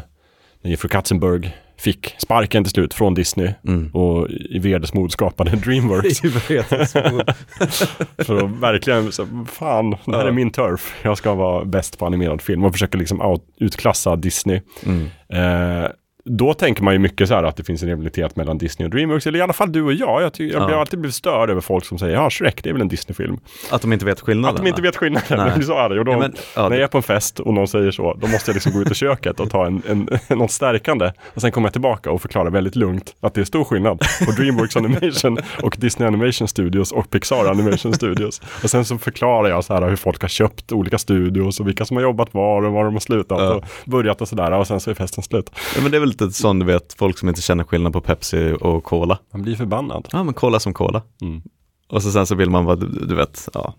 när 0.62 0.70
Jeffrey 0.70 0.88
Katzenberg 0.90 1.56
fick 1.78 2.14
sparken 2.18 2.64
till 2.64 2.70
slut 2.72 2.94
från 2.94 3.14
Disney 3.14 3.52
Mm. 3.66 3.90
och 3.94 4.28
i 4.30 4.58
vredesmod 4.58 5.12
skapade 5.12 5.50
Dreamworks. 5.56 6.20
för 8.18 8.44
att 8.44 8.50
verkligen, 8.60 9.12
så, 9.12 9.26
fan, 9.52 9.90
det 9.90 10.16
här 10.16 10.22
är 10.22 10.26
Ja. 10.26 10.32
min 10.32 10.50
turf. 10.50 10.94
Jag 11.02 11.18
ska 11.18 11.34
vara 11.34 11.64
bäst 11.64 11.98
på 11.98 12.06
animerad 12.06 12.42
film 12.42 12.64
och 12.64 12.72
försöka 12.72 12.98
liksom 12.98 13.20
out, 13.20 13.42
utklassa 13.60 14.16
Disney. 14.16 14.60
Mm. 14.86 15.02
Eh, 15.32 15.90
då 16.28 16.54
tänker 16.54 16.82
man 16.82 16.92
ju 16.94 16.98
mycket 16.98 17.28
så 17.28 17.34
här 17.34 17.42
att 17.44 17.56
det 17.56 17.64
finns 17.64 17.82
en 17.82 17.88
rivalitet 17.88 18.36
mellan 18.36 18.58
Disney 18.58 18.86
och 18.86 18.90
Dreamworks, 18.90 19.26
eller 19.26 19.38
i 19.38 19.42
alla 19.42 19.52
fall 19.52 19.72
du 19.72 19.82
och 19.82 19.92
jag. 19.92 20.22
Jag, 20.22 20.32
ty- 20.32 20.50
jag 20.52 20.62
Ja. 20.62 20.66
blir 20.66 20.76
alltid 20.76 20.98
blivit 21.00 21.14
störd 21.14 21.50
över 21.50 21.60
folk 21.60 21.84
som 21.84 21.98
säger 21.98 22.14
ja, 22.14 22.30
Shrek, 22.30 22.62
det 22.62 22.68
är 22.68 22.72
väl 22.72 22.82
en 22.82 22.88
Disney-film. 22.88 23.38
Att 23.70 23.82
de 23.82 23.92
inte 23.92 24.04
vet 24.04 24.20
skillnaden? 24.20 24.54
Att 24.56 24.62
de 24.62 24.68
inte 24.68 24.82
vet 24.82 24.96
skillnaden, 24.96 25.38
Nej. 25.38 25.50
men 25.56 25.62
så 25.66 25.78
är 25.78 25.88
det. 25.88 25.98
Och 25.98 26.04
då, 26.04 26.12
Ja, 26.12 26.18
men, 26.18 26.34
ja, 26.56 26.62
när 26.62 26.70
det- 26.70 26.76
jag 26.76 26.82
är 26.82 26.88
på 26.88 26.98
en 26.98 27.02
fest 27.02 27.40
och 27.40 27.54
någon 27.54 27.68
säger 27.68 27.90
så, 27.90 28.14
då 28.20 28.26
måste 28.26 28.50
jag 28.50 28.54
liksom 28.54 28.72
gå 28.72 28.80
ut 28.80 28.90
i 28.90 28.94
köket 28.94 29.40
och 29.40 29.50
ta 29.50 29.66
en, 29.66 29.82
en, 29.88 30.08
något 30.38 30.50
stärkande. 30.50 31.12
Och 31.34 31.40
sen 31.40 31.52
kommer 31.52 31.66
jag 31.68 31.72
tillbaka 31.72 32.10
och 32.10 32.22
förklara 32.22 32.50
väldigt 32.50 32.76
lugnt 32.76 33.14
att 33.20 33.34
det 33.34 33.40
är 33.40 33.44
stor 33.44 33.64
skillnad 33.64 33.98
på 34.26 34.30
Dreamworks 34.32 34.76
Animation 34.76 35.38
och 35.62 35.76
Disney 35.78 36.06
Animation 36.06 36.48
Studios 36.48 36.92
och 36.92 37.10
Pixar 37.10 37.44
Animation 37.50 37.94
Studios. 37.94 38.40
Och 38.62 38.70
sen 38.70 38.84
så 38.84 38.98
förklarar 38.98 39.48
jag 39.48 39.64
så 39.64 39.74
här 39.74 39.88
hur 39.88 39.96
folk 39.96 40.20
har 40.22 40.28
köpt 40.28 40.72
olika 40.72 40.98
studios 40.98 41.60
och 41.60 41.68
vilka 41.68 41.84
som 41.84 41.96
har 41.96 42.04
jobbat 42.04 42.34
var 42.34 42.62
och 42.66 42.72
var 42.72 42.84
de 42.84 42.92
har 42.92 43.00
slutat 43.00 43.40
och 43.56 43.64
börjat 43.84 44.20
och 44.20 44.28
sådär. 44.28 44.52
Och 44.52 44.66
sen 44.66 44.80
så 44.80 44.90
är 44.90 44.94
festen 44.94 45.24
slut. 45.24 45.50
Men 45.82 45.90
det 45.90 45.96
är 45.96 46.00
väl 46.00 46.08
lite 46.20 46.36
sån 46.36 46.58
du 46.58 46.66
vet, 46.66 46.94
folk 46.98 47.18
som 47.18 47.28
inte 47.28 47.42
känner 47.42 47.64
skillnad 47.64 47.92
på 47.92 48.00
Pepsi 48.00 48.56
och 48.60 48.84
Cola. 48.84 49.18
Man 49.32 49.42
blir 49.42 49.56
förbannad. 49.56 50.08
Ja 50.12 50.22
men 50.22 50.34
Cola 50.34 50.60
som 50.60 50.74
Cola. 50.74 51.02
Mm. 51.22 51.42
Och 51.88 52.02
så 52.02 52.10
sen 52.10 52.26
så 52.26 52.34
vill 52.34 52.50
man 52.50 52.64
vara, 52.64 52.76
du, 52.76 52.86
du 53.06 53.14
vet, 53.14 53.48
ja, 53.54 53.74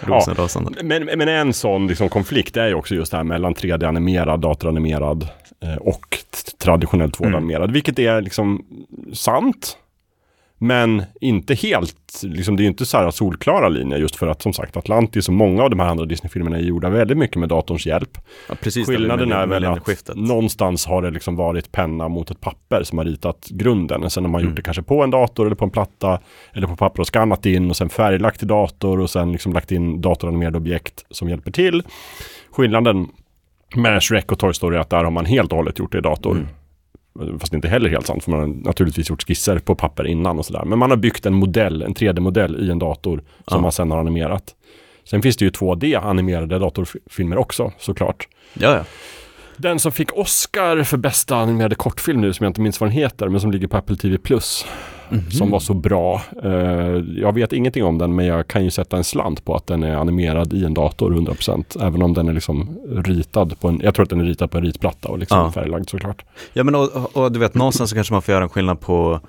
rosenrasande. 0.00 0.70
Men, 0.84 1.04
men 1.04 1.28
en 1.28 1.52
sån 1.52 1.86
liksom 1.86 2.08
konflikt 2.08 2.56
är 2.56 2.66
ju 2.66 2.74
också 2.74 2.94
just 2.94 3.10
det 3.10 3.16
här 3.16 3.24
mellan 3.24 3.54
3D-animerad, 3.54 4.40
datoranimerad 4.40 5.28
eh, 5.62 5.74
och 5.76 6.10
t- 6.10 6.56
traditionellt 6.58 7.18
2D-animerad. 7.18 7.72
Vilket 7.72 7.98
är 7.98 8.20
liksom 8.20 8.64
sant. 9.12 9.76
Men 10.58 11.02
inte 11.20 11.54
helt, 11.54 12.20
liksom, 12.22 12.56
det 12.56 12.60
är 12.60 12.64
ju 12.64 12.68
inte 12.68 12.86
så 12.86 12.96
här 12.96 13.10
solklara 13.10 13.68
linjer 13.68 13.98
just 13.98 14.16
för 14.16 14.26
att 14.26 14.42
som 14.42 14.52
sagt 14.52 14.76
Atlantis 14.76 15.28
och 15.28 15.34
många 15.34 15.62
av 15.62 15.70
de 15.70 15.80
här 15.80 15.86
andra 15.88 16.04
Disney-filmerna 16.04 16.56
är 16.56 16.60
gjorda 16.60 16.88
väldigt 16.90 17.18
mycket 17.18 17.36
med 17.36 17.48
datorns 17.48 17.86
hjälp. 17.86 18.18
Ja, 18.48 18.54
precis 18.62 18.86
Skillnaden 18.86 19.32
är 19.32 19.46
väl 19.46 19.64
att 19.64 19.70
millennieskiftet. 19.70 20.16
någonstans 20.16 20.86
har 20.86 21.02
det 21.02 21.10
liksom 21.10 21.36
varit 21.36 21.72
penna 21.72 22.08
mot 22.08 22.30
ett 22.30 22.40
papper 22.40 22.82
som 22.82 22.98
har 22.98 23.04
ritat 23.04 23.46
grunden. 23.50 24.02
Och 24.04 24.12
sen 24.12 24.24
har 24.24 24.30
man 24.30 24.40
Mm. 24.40 24.50
gjort 24.50 24.56
det 24.56 24.62
kanske 24.62 24.82
på 24.82 25.02
en 25.02 25.10
dator 25.10 25.46
eller 25.46 25.56
på 25.56 25.64
en 25.64 25.70
platta 25.70 26.20
eller 26.52 26.66
på 26.66 26.76
papper 26.76 27.00
och 27.00 27.06
skannat 27.06 27.46
in 27.46 27.70
och 27.70 27.76
sen 27.76 27.88
färglagt 27.88 28.42
i 28.42 28.46
dator 28.46 29.00
och 29.00 29.10
sen 29.10 29.32
liksom 29.32 29.52
lagt 29.52 29.72
in 29.72 30.00
datoranimerade 30.00 30.58
objekt 30.58 31.04
som 31.10 31.28
hjälper 31.28 31.50
till. 31.50 31.82
Skillnaden 32.50 33.08
med 33.76 34.02
Shrek 34.02 34.32
och 34.32 34.38
Toy 34.38 34.54
Story 34.54 34.76
är 34.76 34.80
att 34.80 34.90
där 34.90 35.04
har 35.04 35.10
man 35.10 35.24
helt 35.26 35.52
och 35.52 35.56
hållet 35.58 35.78
gjort 35.78 35.92
det 35.92 35.98
i 35.98 36.00
dator. 36.00 36.32
Mm. 36.32 36.46
Fast 37.40 37.50
det 37.52 37.56
inte 37.56 37.68
heller 37.68 37.90
helt 37.90 38.06
sant, 38.06 38.24
för 38.24 38.30
man 38.30 38.40
har 38.40 38.46
naturligtvis 38.46 39.10
gjort 39.10 39.22
skisser 39.28 39.58
på 39.58 39.74
papper 39.74 40.06
innan 40.06 40.38
och 40.38 40.46
sådär. 40.46 40.64
Men 40.64 40.78
man 40.78 40.90
har 40.90 40.96
byggt 40.96 41.26
en 41.26 41.34
modell, 41.34 41.82
en 41.82 41.94
3D-modell 41.94 42.68
i 42.68 42.70
en 42.70 42.78
dator 42.78 43.16
som 43.18 43.56
Ja. 43.56 43.60
man 43.60 43.72
sen 43.72 43.90
har 43.90 43.98
animerat. 43.98 44.54
Sen 45.04 45.22
finns 45.22 45.36
det 45.36 45.44
ju 45.44 45.50
2D-animerade 45.50 46.58
datorfilmer 46.58 47.36
också, 47.38 47.72
såklart. 47.78 48.28
Ja, 48.54 48.76
ja. 48.76 48.84
Den 49.56 49.78
som 49.78 49.92
fick 49.92 50.12
Oscar 50.18 50.82
för 50.82 50.96
bästa 50.96 51.36
animerade 51.36 51.74
kortfilm 51.74 52.20
nu, 52.20 52.32
som 52.32 52.44
jag 52.44 52.50
inte 52.50 52.60
minns 52.60 52.80
vad 52.80 52.90
den 52.90 52.94
heter, 52.96 53.28
men 53.28 53.40
som 53.40 53.50
ligger 53.52 53.66
på 53.66 53.76
Apple 53.76 53.96
TV 53.96 54.18
Plus, 55.08 55.22
Mhm. 55.22 55.30
som 55.30 55.50
var 55.50 55.60
så 55.60 55.74
bra. 55.74 56.22
Eh, 56.44 56.50
jag 57.16 57.32
vet 57.34 57.52
ingenting 57.52 57.84
om 57.84 57.98
den, 57.98 58.14
men 58.14 58.26
jag 58.26 58.48
kan 58.48 58.64
ju 58.64 58.70
sätta 58.70 58.96
en 58.96 59.04
slant 59.04 59.44
på 59.44 59.54
att 59.54 59.66
den 59.66 59.82
är 59.82 59.96
animerad 59.96 60.52
i 60.52 60.64
en 60.64 60.74
dator 60.74 61.10
100%. 61.12 61.76
Även 61.80 62.02
om 62.02 62.14
den 62.14 62.28
är 62.28 62.32
liksom 62.32 62.78
ritad 63.04 63.60
på 63.60 63.68
en, 63.68 63.80
jag 63.82 63.94
tror 63.94 64.02
att 64.02 64.10
den 64.10 64.20
är 64.20 64.24
ritad 64.24 64.50
på 64.50 64.58
en 64.58 64.64
ritplatta 64.64 65.08
och 65.08 65.18
liksom 65.18 65.38
Ja. 65.38 65.52
färglagd 65.52 65.88
såklart. 65.90 66.24
Ja 66.52 66.64
men 66.64 66.74
och, 66.74 67.16
och 67.16 67.32
du 67.32 67.38
vet, 67.38 67.54
någonstans 67.54 67.90
så 67.90 67.96
kanske 67.96 68.12
man 68.14 68.22
får 68.22 68.32
göra 68.32 68.44
en 68.44 68.50
skillnad 68.50 68.80
på 68.80 69.20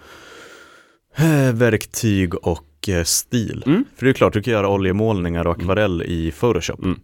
eh, 1.17 1.53
verktyg 1.53 2.35
och 2.35 2.89
eh, 2.89 3.03
stil. 3.03 3.63
Mm. 3.65 3.85
För 3.95 4.05
det 4.05 4.11
är 4.11 4.13
klart, 4.13 4.33
du 4.33 4.41
kan 4.41 4.53
göra 4.53 4.69
oljemålningar 4.69 5.47
och 5.47 5.51
akvarell 5.59 6.01
i 6.01 6.31
Photoshop. 6.39 6.83
Mm. 6.83 6.99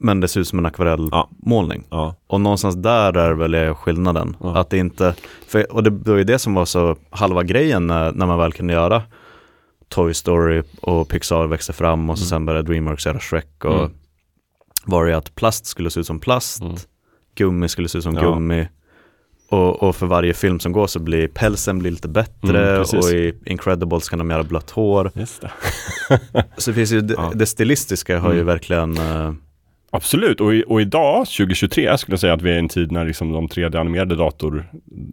Men 0.00 0.20
det 0.20 0.28
ser 0.28 0.40
ut 0.40 0.48
som 0.48 0.58
en 0.58 0.66
akvarellmålning. 0.66 1.84
Ja. 1.90 2.14
Och 2.26 2.40
någonstans 2.40 2.74
där 2.76 3.16
är 3.16 3.32
väl 3.32 3.74
skillnaden. 3.74 4.36
Ja. 4.40 4.56
Att 4.58 4.70
det 4.70 4.78
inte, 4.78 5.14
för, 5.46 5.72
och 5.72 5.82
det 5.82 5.90
var 5.90 6.16
ju 6.18 6.24
det 6.24 6.38
som 6.38 6.54
var 6.54 6.64
så 6.64 6.96
halva 7.10 7.42
grejen 7.42 7.86
när, 7.86 8.12
när 8.12 8.26
man 8.26 8.38
väl 8.38 8.52
kunde 8.52 8.72
göra 8.72 9.02
Toy 9.88 10.14
Story 10.14 10.62
och 10.82 11.08
Pixar 11.08 11.46
växte 11.46 11.72
fram 11.72 12.10
och 12.10 12.18
så 12.18 12.22
Mm. 12.22 12.28
sen 12.28 12.46
började 12.46 12.68
Dreamworks 12.68 13.06
göra 13.06 13.18
Shrek 13.20 13.64
och 13.64 13.78
Mm. 13.78 13.90
var 14.84 15.06
det 15.06 15.16
att 15.16 15.34
plast 15.34 15.66
skulle 15.66 15.90
se 15.90 16.00
ut 16.00 16.06
som 16.06 16.20
plast, 16.20 16.60
Mm. 16.62 16.76
gummi 17.34 17.68
skulle 17.68 17.88
se 17.88 17.98
ut 17.98 18.04
som 18.04 18.14
Ja. 18.14 18.20
gummi 18.20 18.68
och, 19.50 19.82
och 19.82 19.96
för 19.96 20.06
varje 20.06 20.34
film 20.34 20.60
som 20.60 20.72
går 20.72 20.86
så 20.86 20.98
blir 20.98 21.28
pälsen 21.28 21.78
blir 21.78 21.90
lite 21.90 22.08
bättre 22.08 22.68
Mm, 22.70 22.80
och 22.82 23.10
i 23.10 23.34
Incredibles 23.46 24.08
kan 24.08 24.18
de 24.18 24.30
göra 24.30 24.42
blött 24.42 24.70
hår. 24.70 25.10
Det. 25.14 25.26
Så 26.56 26.70
det 26.70 26.74
finns 26.74 26.92
ju, 26.92 27.00
det, 27.00 27.16
det 27.34 27.46
stilistiska 27.46 28.18
har 28.18 28.28
ju 28.30 28.34
Mm. 28.40 28.46
verkligen, 28.46 28.98
eh, 28.98 29.32
Absolut, 29.90 30.40
och, 30.40 30.54
i, 30.54 30.64
och 30.66 30.80
idag, 30.80 31.26
2023, 31.26 31.98
skulle 31.98 32.12
jag 32.12 32.20
säga 32.20 32.32
att 32.32 32.42
vi 32.42 32.50
är 32.50 32.54
i 32.54 32.58
en 32.58 32.68
tid 32.68 32.92
när 32.92 33.04
liksom 33.04 33.32
de 33.32 33.48
3D-animerade 33.48 34.16
dator, 34.16 34.66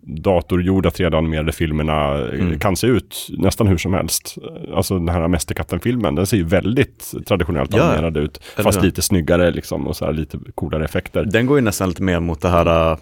datorgjorda 0.04 0.90
3D-animerade 0.90 1.52
filmerna 1.52 2.18
eh, 2.18 2.40
Mm. 2.42 2.60
kan 2.60 2.76
se 2.76 2.88
ut 2.88 3.28
nästan 3.38 3.68
hur 3.68 3.78
som 3.78 3.94
helst. 3.94 4.36
Alltså 4.74 5.00
den 5.00 5.10
här 5.10 5.28
Mästerkatten-filmen, 5.28 6.16
den 6.16 6.28
ser 6.28 6.38
ju 6.38 6.44
väldigt 6.44 7.14
traditionellt 7.28 7.74
Ja, 7.74 7.84
animerad 7.84 8.18
ut. 8.18 8.44
Fast 8.58 8.84
lite 8.84 9.02
snyggare 9.02 9.52
liksom 9.52 9.88
och 9.88 9.96
så 9.98 10.06
här 10.06 10.14
lite 10.14 10.40
coolare 10.56 10.86
effekter. 10.86 11.26
den 11.26 11.46
går 11.46 11.58
ju 11.58 11.64
nästan 11.64 11.90
lite 11.90 12.04
mer 12.04 12.20
mot 12.20 12.42
det 12.42 12.50
här, 12.50 12.92
eh, 12.92 12.98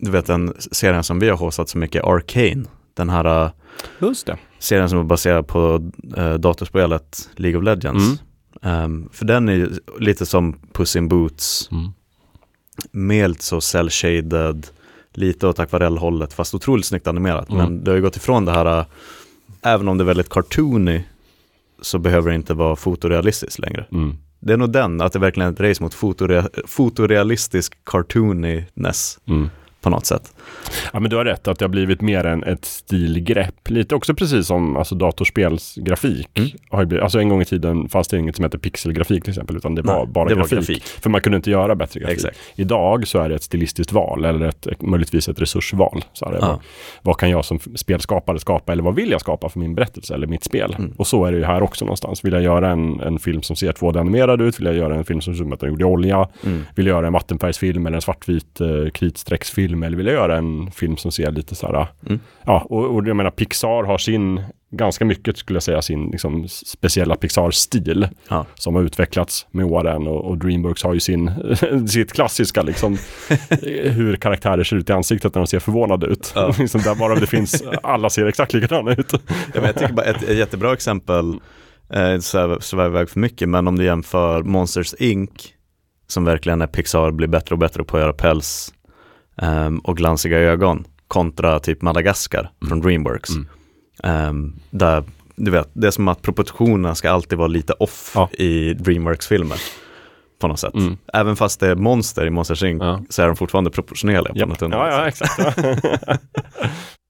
du 0.00 0.10
vet 0.10 0.26
den 0.26 0.54
serien 0.58 1.04
som 1.04 1.18
vi 1.18 1.28
har 1.28 1.36
haussat 1.36 1.68
så 1.68 1.78
mycket, 1.78 2.04
Arcane. 2.04 2.64
Den 2.96 3.08
här 3.10 3.44
eh, 3.44 3.50
Just 4.00 4.26
det. 4.26 4.36
serien 4.58 4.88
som 4.88 4.98
är 4.98 5.02
baserad 5.04 5.46
på 5.46 5.90
eh, 6.16 6.34
datorspelet 6.34 7.28
League 7.36 7.58
of 7.58 7.64
Legends. 7.64 8.06
Mm. 8.06 8.18
Ehm, 8.62 9.08
för 9.12 9.24
den 9.24 9.48
är 9.48 9.52
ju 9.52 9.70
lite 9.98 10.26
som 10.26 10.56
Puss 10.72 10.96
in 10.96 11.08
Boots, 11.08 11.68
Mm. 11.72 11.92
mer 12.92 13.28
lite 13.28 13.44
så 13.44 13.60
cell-shaded, 13.60 14.66
lite 15.12 15.46
åt 15.46 15.58
akvarellhållet 15.58 16.32
fast 16.32 16.54
otroligt 16.54 16.86
snyggt 16.86 17.06
animerat. 17.06 17.48
Mm. 17.50 17.64
Men 17.64 17.84
det 17.84 17.90
har 17.90 17.96
ju 17.96 18.02
gått 18.02 18.16
ifrån 18.16 18.44
det 18.44 18.52
här, 18.52 18.78
äh, 18.78 18.84
även 19.62 19.88
om 19.88 19.98
det 19.98 20.02
är 20.04 20.06
väldigt 20.06 20.28
cartoony 20.28 21.02
så 21.82 21.98
behöver 21.98 22.28
det 22.30 22.34
inte 22.34 22.54
vara 22.54 22.76
fotorealistiskt 22.76 23.58
längre. 23.58 23.86
Mm. 23.92 24.16
Det 24.40 24.52
är 24.52 24.56
nog 24.56 24.72
den, 24.72 25.00
att 25.00 25.12
det 25.12 25.18
verkligen 25.18 25.48
är 25.48 25.52
ett 25.52 25.60
race 25.60 25.82
mot 25.82 25.94
fotorea- 25.94 26.66
fotorealistisk 26.66 27.78
cartooniness 27.84 29.18
Mm. 29.26 29.50
på 29.80 29.90
något 29.90 30.06
sätt. 30.06 30.34
Ja 30.92 31.00
men 31.00 31.10
du 31.10 31.16
har 31.16 31.24
rätt 31.24 31.48
att 31.48 31.58
det 31.58 31.64
har 31.64 31.70
blivit 31.70 32.00
mer 32.00 32.24
än 32.24 32.44
ett 32.44 32.64
stilgrepp. 32.64 33.70
Lite 33.70 33.94
också 33.94 34.14
precis 34.14 34.46
som 34.46 34.76
alltså, 34.76 34.94
datorspelsgrafik. 34.94 36.38
Mm. 36.38 36.50
Har 36.70 36.80
ju 36.80 36.86
blivit, 36.86 37.02
alltså 37.02 37.18
en 37.20 37.28
gång 37.28 37.42
i 37.42 37.44
tiden 37.44 37.88
fanns 37.88 38.08
det 38.08 38.18
inget 38.18 38.36
som 38.36 38.42
hette 38.42 38.58
pixelgrafik 38.58 39.24
till 39.24 39.30
exempel 39.30 39.56
utan 39.56 39.74
det 39.74 39.82
var 39.82 39.96
Nej, 39.96 40.06
bara 40.06 40.28
det 40.28 40.34
var 40.34 40.42
grafik. 40.42 40.58
grafik. 40.58 40.82
För 40.82 41.10
man 41.10 41.20
kunde 41.20 41.36
inte 41.36 41.50
göra 41.50 41.74
bättre 41.74 42.00
grafik. 42.00 42.16
Exakt. 42.16 42.38
Idag 42.54 43.08
så 43.08 43.18
är 43.18 43.28
det 43.28 43.34
ett 43.34 43.42
stilistiskt 43.42 43.92
val 43.92 44.24
eller 44.24 44.46
ett, 44.46 44.82
möjligtvis 44.82 45.28
ett 45.28 45.40
resursval. 45.40 46.04
Så 46.12 46.26
är 46.26 46.32
det. 46.32 46.38
Ja. 46.40 46.60
Vad, 47.02 47.16
kan 47.16 47.30
jag 47.30 47.44
som 47.44 47.58
spelskapare 47.74 48.38
skapa 48.38 48.72
eller 48.72 48.82
vad 48.82 48.94
vill 48.94 49.10
jag 49.10 49.20
skapa 49.20 49.48
för 49.48 49.58
min 49.58 49.74
berättelse 49.74 50.14
eller 50.14 50.26
mitt 50.26 50.44
spel? 50.44 50.74
Mm. 50.78 50.92
Och 50.96 51.06
så 51.06 51.24
är 51.24 51.32
det 51.32 51.38
ju 51.38 51.44
här 51.44 51.62
också 51.62 51.84
någonstans. 51.84 52.24
Vill 52.24 52.32
jag 52.32 52.42
göra 52.42 52.70
en, 52.70 53.00
en 53.00 53.18
film 53.18 53.42
som 53.42 53.56
ser 53.56 53.72
2D-animerad 53.72 54.42
ut? 54.42 54.60
Vill 54.60 54.66
jag 54.66 54.76
göra 54.76 54.94
en 54.94 55.04
film 55.04 55.20
som 55.20 55.34
ser 55.34 55.40
ut 55.40 55.46
som 55.46 55.52
att 55.52 55.60
den 55.60 55.70
gjord 55.70 55.80
i 55.80 55.84
olja? 55.84 56.28
Mm. 56.46 56.64
Vill 56.74 56.86
jag 56.86 56.96
göra 56.96 57.06
en 57.06 57.12
vattenfärgsfilm 57.12 57.86
eller 57.86 57.96
en 57.96 58.02
svartvit 58.02 58.60
eh, 58.60 58.90
kritstrecksfilm 58.94 59.82
eller 59.82 59.96
vill 59.96 60.06
jag 60.06 60.14
göra 60.14 60.36
en 60.36 60.47
film 60.74 60.96
som 60.96 61.12
ser 61.12 61.30
lite 61.30 61.54
så 61.54 61.66
här, 61.66 61.86
Mm. 62.06 62.20
ja, 62.44 62.66
och, 62.70 62.84
och 62.94 63.08
jag 63.08 63.16
menar 63.16 63.30
Pixar 63.30 63.84
har 63.84 63.98
sin, 63.98 64.42
ganska 64.70 65.04
mycket 65.04 65.36
skulle 65.38 65.56
jag 65.56 65.62
säga, 65.62 65.82
sin 65.82 66.10
liksom, 66.10 66.48
speciella 66.48 67.16
Pixar-stil 67.16 68.08
Ja. 68.28 68.46
som 68.54 68.74
har 68.74 68.82
utvecklats 68.82 69.46
med 69.50 69.66
åren 69.66 70.06
och, 70.06 70.24
och 70.24 70.38
Dreamworks 70.38 70.82
har 70.84 70.94
ju 70.94 71.00
sin, 71.00 71.30
sitt 71.88 72.12
klassiska 72.12 72.62
liksom, 72.62 72.98
hur 73.82 74.16
karaktärer 74.16 74.64
ser 74.64 74.76
ut 74.76 74.90
i 74.90 74.92
ansiktet 74.92 75.34
när 75.34 75.40
de 75.42 75.46
ser 75.46 75.58
förvånade 75.58 76.06
ut. 76.06 76.32
Ja. 76.34 76.52
liksom 76.58 76.80
där 76.80 76.94
bara 76.94 77.14
det 77.14 77.26
finns, 77.26 77.62
alla 77.82 78.10
ser 78.10 78.26
exakt 78.26 78.52
likadana 78.54 78.92
ut. 78.92 79.12
Ja, 79.12 79.18
men 79.54 79.64
jag 79.64 79.76
tycker 79.76 79.92
bara 79.92 80.06
ett, 80.06 80.22
ett 80.22 80.38
jättebra 80.38 80.72
exempel, 80.72 81.34
eh, 81.92 82.18
svävar 82.60 82.86
iväg 82.86 83.10
för 83.10 83.20
mycket, 83.20 83.48
men 83.48 83.68
om 83.68 83.78
du 83.78 83.84
jämför 83.84 84.42
Monsters 84.42 84.94
Inc. 84.98 85.30
som 86.06 86.24
verkligen 86.24 86.60
är 86.62 86.66
Pixar 86.66 87.10
blir 87.10 87.28
bättre 87.28 87.54
och 87.54 87.58
bättre 87.58 87.84
på 87.84 87.96
att 87.96 88.02
göra 88.02 88.12
päls 88.12 88.72
ehm, 89.42 89.78
och 89.78 89.96
glansiga 89.96 90.38
ögon 90.38 90.84
kontra 91.08 91.58
typ 91.60 91.82
Madagaskar 91.82 92.50
från 92.68 92.80
Dreamworks. 92.80 93.30
Mm. 93.30 93.46
Ehm, 94.02 94.54
där, 94.70 95.04
du 95.36 95.50
vet, 95.50 95.68
det 95.72 95.86
är 95.86 95.90
som 95.90 96.08
att 96.08 96.22
proportionerna 96.22 96.94
ska 96.94 97.10
alltid 97.10 97.38
vara 97.38 97.48
lite 97.48 97.72
off 97.72 98.12
Ja. 98.14 98.28
i 98.32 98.74
Dreamworks-filmer. 98.74 99.58
På 100.40 100.48
något 100.48 100.58
sätt. 100.60 100.74
Mm. 100.74 100.96
Även 101.12 101.36
fast 101.36 101.60
det 101.60 101.66
är 101.68 101.74
monster 101.74 102.26
i 102.26 102.30
Monsters 102.30 102.62
Inc. 102.62 102.82
Ja. 102.82 103.00
så 103.08 103.22
är 103.22 103.26
de 103.26 103.36
fortfarande 103.36 103.70
proportionerliga 103.70 104.32
på 104.32 104.38
Japp. 104.38 104.48
något 104.48 104.60
Ja, 104.60 104.66
underligt 104.66 104.94
ja, 104.94 105.08
exakt. 105.08 105.58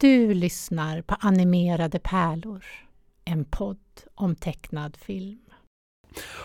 Du 0.00 0.34
lyssnar 0.34 1.02
på 1.02 1.16
Animerade 1.20 1.98
pärlor, 1.98 2.64
en 3.24 3.44
podd 3.44 3.78
om 4.14 4.34
tecknad 4.34 4.96
film. 4.96 5.38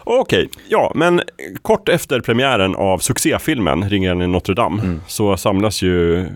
Okej, 0.04 0.50
ja, 0.70 0.92
men 0.96 1.22
kort 1.62 1.90
efter 1.90 2.22
premiären 2.22 2.76
av 2.76 2.98
succéfilmen 2.98 3.90
Ringaren 3.90 4.22
i 4.22 4.28
Notre 4.28 4.54
Dame 4.56 4.82
Mm. 4.82 5.02
så 5.08 5.38
samlas 5.38 5.82
ju 5.82 6.28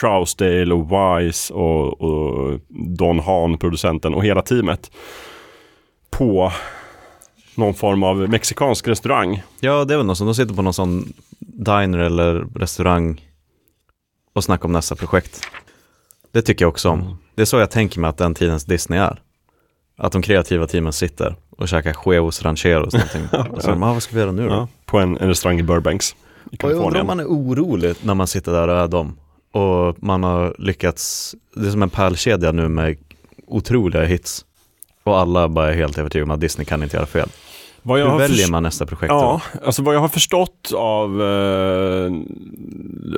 Trousdale 0.00 0.74
och 0.74 0.86
Wise 0.90 1.54
och, 1.54 2.00
och 2.00 2.60
Don 2.68 3.18
Hahn, 3.18 3.58
producenten, 3.58 4.14
och 4.14 4.24
hela 4.24 4.42
teamet 4.42 4.90
på 6.10 6.52
någon 7.54 7.74
form 7.74 8.02
av 8.02 8.16
mexikansk 8.16 8.88
restaurang. 8.88 9.42
Ja, 9.60 9.84
det 9.84 9.94
är 9.94 9.98
väl 9.98 10.06
något 10.06 10.18
som, 10.18 10.26
de 10.26 10.34
sitter 10.34 10.54
på 10.54 10.62
någon 10.62 10.74
sån 10.74 11.12
diner 11.38 11.98
eller 11.98 12.34
restaurang 12.34 13.20
och 14.32 14.44
snackar 14.44 14.64
om 14.64 14.72
nästa 14.72 14.96
projekt. 14.96 15.40
Det 16.36 16.42
tycker 16.42 16.64
jag 16.64 16.68
också 16.68 16.88
om. 16.88 17.00
Mm. 17.00 17.16
Det 17.34 17.42
är 17.42 17.46
så 17.46 17.58
jag 17.58 17.70
tänker 17.70 18.00
mig 18.00 18.08
att 18.08 18.16
den 18.16 18.34
tidens 18.34 18.64
Disney 18.64 18.98
är. 18.98 19.22
Att 19.96 20.12
de 20.12 20.22
kreativa 20.22 20.66
teamen 20.66 20.92
sitter 20.92 21.36
och 21.50 21.68
käkar 21.68 21.96
huevos 22.04 22.42
rancheros 22.42 22.94
någonting. 22.94 23.22
Och 23.52 23.62
så, 23.62 23.70
ah, 23.70 23.74
vad 23.74 24.02
ska 24.02 24.14
vi 24.14 24.20
göra 24.20 24.32
nu 24.32 24.48
då? 24.48 24.54
Ja, 24.54 24.68
på 24.84 24.98
en, 24.98 25.16
en 25.16 25.28
restaurang 25.28 25.58
i 25.58 25.62
Burbanks. 25.62 26.16
I 26.52 26.56
Och 26.56 26.70
jag 26.70 26.86
undrar 26.86 27.00
om 27.00 27.06
man 27.06 27.20
är 27.20 27.24
orolig 27.24 27.94
när 28.02 28.14
man 28.14 28.26
sitter 28.26 28.52
där 28.52 28.68
och 28.68 28.78
är 28.78 28.88
dem. 28.88 29.18
Och 29.52 30.02
man 30.02 30.24
har 30.24 30.56
lyckats, 30.58 31.34
det 31.54 31.66
är 31.66 31.70
som 31.70 31.82
en 31.82 31.90
pärlkedja 31.90 32.52
nu 32.52 32.68
med 32.68 32.96
otroliga 33.46 34.04
hits. 34.04 34.44
Och 35.04 35.18
alla 35.18 35.48
bara 35.48 35.70
är 35.70 35.74
helt 35.74 35.98
övertygade 35.98 36.24
om 36.24 36.30
att 36.30 36.40
Disney 36.40 36.64
kan 36.64 36.82
inte 36.82 36.96
göra 36.96 37.06
fel. 37.06 37.28
Vad 37.86 38.00
Hur 38.00 38.18
väljer 38.18 38.50
man 38.50 38.62
nästa 38.62 38.86
projekt? 38.86 39.10
Ja, 39.10 39.40
alltså 39.64 39.82
vad 39.82 39.94
jag 39.94 40.00
har 40.00 40.08
förstått 40.08 40.72
av, 40.76 41.22
eh, 41.22 42.12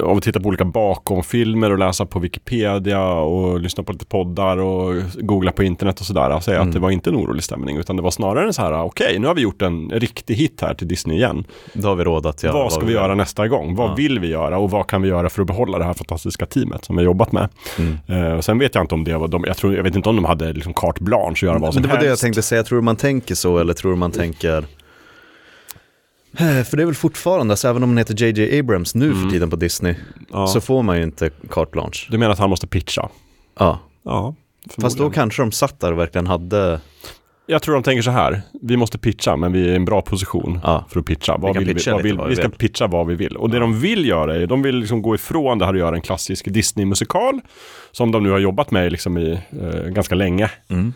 av 0.04 0.16
att 0.16 0.22
titta 0.22 0.40
på 0.40 0.48
olika 0.48 0.64
bakomfilmer 0.64 1.70
och 1.72 1.78
läsa 1.78 2.06
på 2.06 2.18
Wikipedia 2.18 3.04
och 3.12 3.60
lyssna 3.60 3.82
på 3.84 3.92
lite 3.92 4.06
poddar 4.06 4.56
och 4.56 4.94
googla 5.20 5.52
på 5.52 5.62
internet 5.62 6.00
och 6.00 6.06
sådär. 6.06 6.30
Alltså 6.30 6.50
Mm. 6.52 6.68
att 6.68 6.74
det 6.74 6.78
var 6.80 6.90
inte 6.90 7.10
en 7.10 7.16
orolig 7.16 7.42
stämning 7.44 7.76
utan 7.76 7.96
det 7.96 8.02
var 8.02 8.10
snarare 8.10 8.46
en 8.46 8.52
så 8.52 8.62
här, 8.62 8.82
okej 8.82 9.18
nu 9.18 9.26
har 9.26 9.34
vi 9.34 9.40
gjort 9.42 9.62
en 9.62 9.90
riktig 9.90 10.34
hit 10.34 10.58
här 10.62 10.74
till 10.74 10.88
Disney 10.88 11.16
igen. 11.16 11.44
Då 11.72 11.88
har 11.88 11.94
vi 11.94 12.04
råd 12.04 12.26
att 12.26 12.42
göra 12.42 12.52
vad 12.54 12.72
ska 12.72 12.80
vi 12.80 12.86
vill. 12.86 12.94
göra 12.94 13.14
nästa 13.14 13.48
gång? 13.48 13.74
Vad 13.76 13.90
Ja. 13.90 13.94
vill 13.94 14.18
vi 14.18 14.28
göra 14.28 14.58
och 14.58 14.70
vad 14.70 14.86
kan 14.86 15.02
vi 15.02 15.08
göra 15.08 15.30
för 15.30 15.40
att 15.42 15.46
behålla 15.48 15.78
det 15.78 15.84
här 15.84 15.94
fantastiska 15.94 16.46
teamet 16.46 16.84
som 16.84 16.96
vi 16.96 17.00
har 17.02 17.04
jobbat 17.04 17.32
med? 17.32 17.48
Mm. 17.78 17.98
Eh, 18.26 18.32
och 18.38 18.44
sen 18.44 18.58
vet 18.58 18.74
jag 18.74 18.84
inte 18.84 18.94
om 18.94 19.04
det 19.04 19.16
var 19.18 19.28
de, 19.28 19.44
jag, 19.46 19.56
tror, 19.56 19.76
jag 19.76 19.82
vet 19.82 19.96
inte 19.96 20.08
om 20.08 20.16
de 20.16 20.24
hade 20.24 20.52
liksom 20.52 20.74
carte 20.74 21.02
blanche 21.02 21.30
att 21.32 21.42
göra 21.42 21.52
vad 21.52 21.62
Men 21.62 21.72
som 21.72 21.82
det 21.82 21.88
var 21.88 21.96
det 21.96 22.02
jag 22.04 22.08
helst. 22.10 22.22
tänkte 22.22 22.42
säga, 22.42 22.62
tror 22.62 22.78
du 22.78 22.82
man 22.84 22.96
tänker 22.96 23.34
så 23.34 23.58
eller 23.58 23.72
tror 23.74 23.90
du 23.90 23.96
man 23.96 24.10
tänker 24.12 24.57
Eh, 26.38 26.62
För 26.64 26.76
det 26.76 26.82
är 26.82 26.86
väl 26.86 26.94
fortfarande, 26.94 27.52
alltså, 27.52 27.68
även 27.68 27.82
om 27.82 27.88
man 27.88 27.98
heter 27.98 28.22
JJ 28.24 28.58
Abrams 28.58 28.94
nu 28.94 29.06
Mm. 29.10 29.22
för 29.22 29.30
tiden 29.30 29.50
på 29.50 29.56
Disney, 29.56 29.94
Ja. 30.32 30.46
så 30.46 30.60
får 30.60 30.82
man 30.82 30.96
ju 30.96 31.02
inte 31.02 31.30
carte 31.50 31.70
blanche. 31.72 32.06
Du 32.10 32.18
menar 32.18 32.32
att 32.32 32.38
han 32.38 32.50
måste 32.50 32.66
pitcha? 32.66 33.08
Ja, 33.58 33.80
Ja. 34.04 34.34
fast 34.80 34.98
då 34.98 35.10
kanske 35.10 35.42
de 35.42 35.52
satt 35.52 35.80
där 35.80 35.92
och 35.92 35.98
verkligen 35.98 36.26
hade, 36.26 36.80
Jag 37.50 37.62
tror 37.62 37.74
de 37.74 37.82
tänker 37.82 38.02
så 38.02 38.10
här, 38.10 38.42
vi 38.62 38.76
måste 38.76 38.98
pitcha 38.98 39.36
men 39.36 39.52
vi 39.52 39.64
är 39.68 39.72
i 39.72 39.76
en 39.76 39.84
bra 39.84 40.02
position 40.02 40.60
ja, 40.62 40.84
för 40.88 41.00
att 41.00 41.06
pitcha. 41.06 41.36
Vad 41.36 41.54
kan 41.54 41.64
vill 41.64 41.74
pitcha 41.74 41.90
vi, 41.90 41.94
vad 41.94 42.02
vill, 42.02 42.16
vad 42.16 42.26
vi 42.26 42.30
vi 42.30 42.36
ska 42.36 42.48
vill. 42.48 42.58
pitcha 42.58 42.86
vad 42.86 43.06
vi 43.06 43.14
vill. 43.14 43.36
Och 43.36 43.50
det 43.50 43.56
Ja. 43.56 43.60
de 43.60 43.80
vill 43.80 44.04
göra 44.08 44.36
är, 44.36 44.46
de 44.46 44.62
vill 44.62 44.76
liksom 44.76 45.02
gå 45.02 45.14
ifrån 45.14 45.58
det 45.58 45.64
här 45.66 45.72
och 45.72 45.78
göra 45.78 45.94
en 45.96 46.02
klassisk 46.02 46.44
Disney-musikal. 46.48 47.40
Som 47.92 48.12
de 48.12 48.22
nu 48.22 48.30
har 48.30 48.38
jobbat 48.38 48.70
med 48.70 48.92
liksom 48.92 49.18
i 49.18 49.32
eh, 49.62 49.80
ganska 49.90 50.14
länge. 50.14 50.50
mm. 50.68 50.92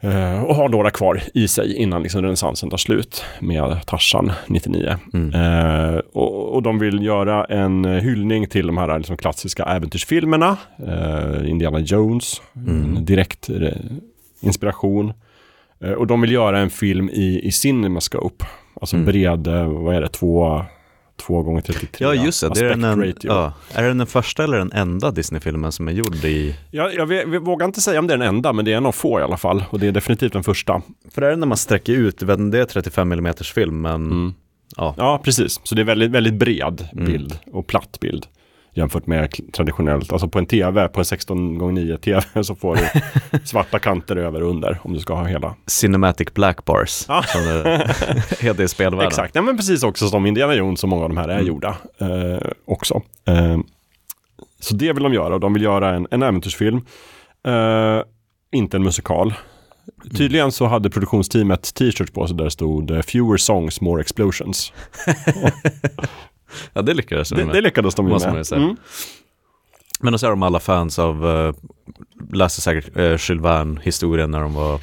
Eh, 0.00 0.42
och 0.42 0.54
har 0.54 0.68
några 0.68 0.90
kvar 0.90 1.22
i 1.34 1.48
sig 1.48 1.76
innan 1.76 2.02
liksom 2.02 2.22
renässansen 2.22 2.70
tar 2.70 2.76
slut 2.76 3.24
med 3.40 3.86
Tarzan 3.86 4.32
99. 4.46 4.96
Mm. 5.14 5.34
Eh, 5.34 5.98
och, 6.12 6.54
och 6.54 6.62
de 6.62 6.78
vill 6.78 7.02
göra 7.04 7.44
en 7.44 7.84
hyllning 7.84 8.46
till 8.46 8.66
de 8.66 8.78
här 8.78 8.98
liksom, 8.98 9.16
klassiska 9.16 9.64
äventyrsfilmerna. 9.64 10.56
Eh, 10.86 11.50
Indiana 11.50 11.78
Jones, 11.80 12.42
Mm. 12.56 13.04
direkt 13.04 13.48
eh, 13.50 13.56
inspiration. 14.40 15.12
Eh, 15.80 15.92
och 15.92 16.06
de 16.06 16.20
vill 16.20 16.32
göra 16.32 16.58
en 16.58 16.70
film 16.70 17.08
i, 17.12 17.40
i 17.44 17.52
CinemaScope. 17.52 18.44
Alltså 18.80 18.96
Mm. 18.96 19.06
bred, 19.06 19.46
vad 19.66 19.94
är 19.94 20.00
det, 20.00 20.08
två, 20.08 20.64
två 21.16 21.42
gånger 21.42 21.60
33 21.60 22.06
Ja 22.06 22.14
just 22.14 22.40
det, 22.40 22.48
det 22.48 22.60
är, 22.60 22.76
den 22.76 23.14
ja. 23.20 23.52
är 23.74 23.82
det 23.82 23.88
den 23.94 24.06
första 24.06 24.44
eller 24.44 24.58
den 24.58 24.72
enda 24.72 25.10
Disney-filmen 25.10 25.72
som 25.72 25.88
är 25.88 25.92
gjord 25.92 26.14
i, 26.24 26.56
Jag, 26.70 26.94
jag, 26.94 27.40
vågar 27.40 27.66
inte 27.66 27.80
säga 27.80 27.98
om 27.98 28.06
det 28.06 28.14
är 28.14 28.18
den 28.18 28.28
enda, 28.28 28.52
men 28.52 28.64
det 28.64 28.72
är 28.72 28.76
en 28.76 28.86
av 28.86 28.92
få 28.92 29.20
i 29.20 29.22
alla 29.22 29.36
fall. 29.36 29.64
Och 29.70 29.80
det 29.80 29.86
är 29.86 29.92
definitivt 29.92 30.32
den 30.32 30.44
första. 30.44 30.82
för 31.10 31.22
är 31.22 31.30
det 31.30 31.36
när 31.36 31.46
man 31.46 31.56
sträcker 31.58 31.92
ut, 31.92 32.22
vet, 32.22 32.52
det 32.52 32.60
är 32.60 32.64
35 32.64 33.12
mm 33.12 33.34
film 33.54 33.80
men 33.80 33.94
Mm. 34.06 34.34
ja, 34.76 34.94
Ja, 34.96 35.20
precis. 35.24 35.60
Så 35.64 35.74
det 35.74 35.82
är 35.82 35.84
väldigt, 35.84 36.10
väldigt 36.10 36.34
bred 36.34 36.88
Mm. 36.92 37.04
bild 37.04 37.38
och 37.52 37.66
platt 37.66 37.98
bild. 38.00 38.26
Jämfört 38.76 39.06
med 39.06 39.34
traditionellt, 39.52 40.12
alltså 40.12 40.28
på 40.28 40.38
en 40.38 40.46
tv, 40.46 40.88
på 40.88 41.00
en 41.00 41.04
16x9 41.04 41.96
tv 41.96 42.22
så 42.44 42.54
får 42.54 42.76
du 42.76 42.82
svarta 43.44 43.78
kanter 43.78 44.16
över 44.16 44.42
och 44.42 44.50
under 44.50 44.78
om 44.82 44.92
du 44.92 44.98
ska 45.00 45.14
ha 45.14 45.24
hela. 45.24 45.54
Cinematic 45.66 46.34
Black 46.34 46.64
Bars 46.64 47.04
Ja. 47.08 47.22
som 47.22 47.40
det 47.44 47.94
heter 48.40 48.62
i 48.64 48.68
spelvärlden. 48.68 49.08
Exakt, 49.08 49.34
ja, 49.34 49.42
men 49.42 49.56
precis 49.56 49.82
också 49.82 50.08
som 50.08 50.26
Indiana 50.26 50.54
Jones 50.54 50.82
och 50.82 50.88
många 50.88 51.02
av 51.02 51.08
de 51.08 51.16
här 51.18 51.28
är 51.28 51.34
Mm. 51.34 51.46
gjorda 51.46 51.76
eh, 51.98 52.48
också. 52.64 53.02
Eh, 53.28 53.58
så 54.60 54.74
det 54.74 54.92
vill 54.92 55.02
de 55.02 55.14
göra 55.14 55.34
och 55.34 55.40
de 55.40 55.52
vill 55.54 55.62
göra 55.62 55.94
en, 55.94 56.06
en 56.10 56.22
äventyrsfilm. 56.22 56.76
Eh, 57.46 58.00
inte 58.52 58.76
en 58.76 58.82
musikal. 58.82 59.34
Tydligen 60.16 60.52
så 60.52 60.66
hade 60.66 60.90
produktionsteamet 60.90 61.74
t-shirts 61.74 62.12
på 62.12 62.26
sig 62.26 62.36
där 62.36 62.44
det 62.44 62.50
stod 62.50 62.90
eh, 62.90 63.00
“Fewer 63.02 63.36
songs, 63.36 63.80
more 63.80 64.00
explosions”. 64.00 64.72
Ja 66.72 66.82
det 66.82 66.94
lyckades 66.94 67.28
de 67.28 67.34
Det, 67.34 67.44
med. 67.44 67.54
det 67.54 67.60
lyckades 67.60 67.94
de 67.94 68.08
Måste 68.08 68.32
med. 68.32 68.46
man. 68.50 68.62
Mm. 68.62 68.76
Men 70.00 70.14
och 70.14 70.20
så 70.20 70.26
är 70.26 70.30
de 70.30 70.42
alla 70.42 70.60
fans 70.60 70.98
av, 70.98 71.26
uh, 71.26 71.54
läste 72.32 72.60
säkert 72.60 72.96
uh, 72.96 73.02
Jules 73.04 73.44
Verne-historien 73.44 74.30
när 74.30 74.40
de 74.40 74.54
var 74.54 74.80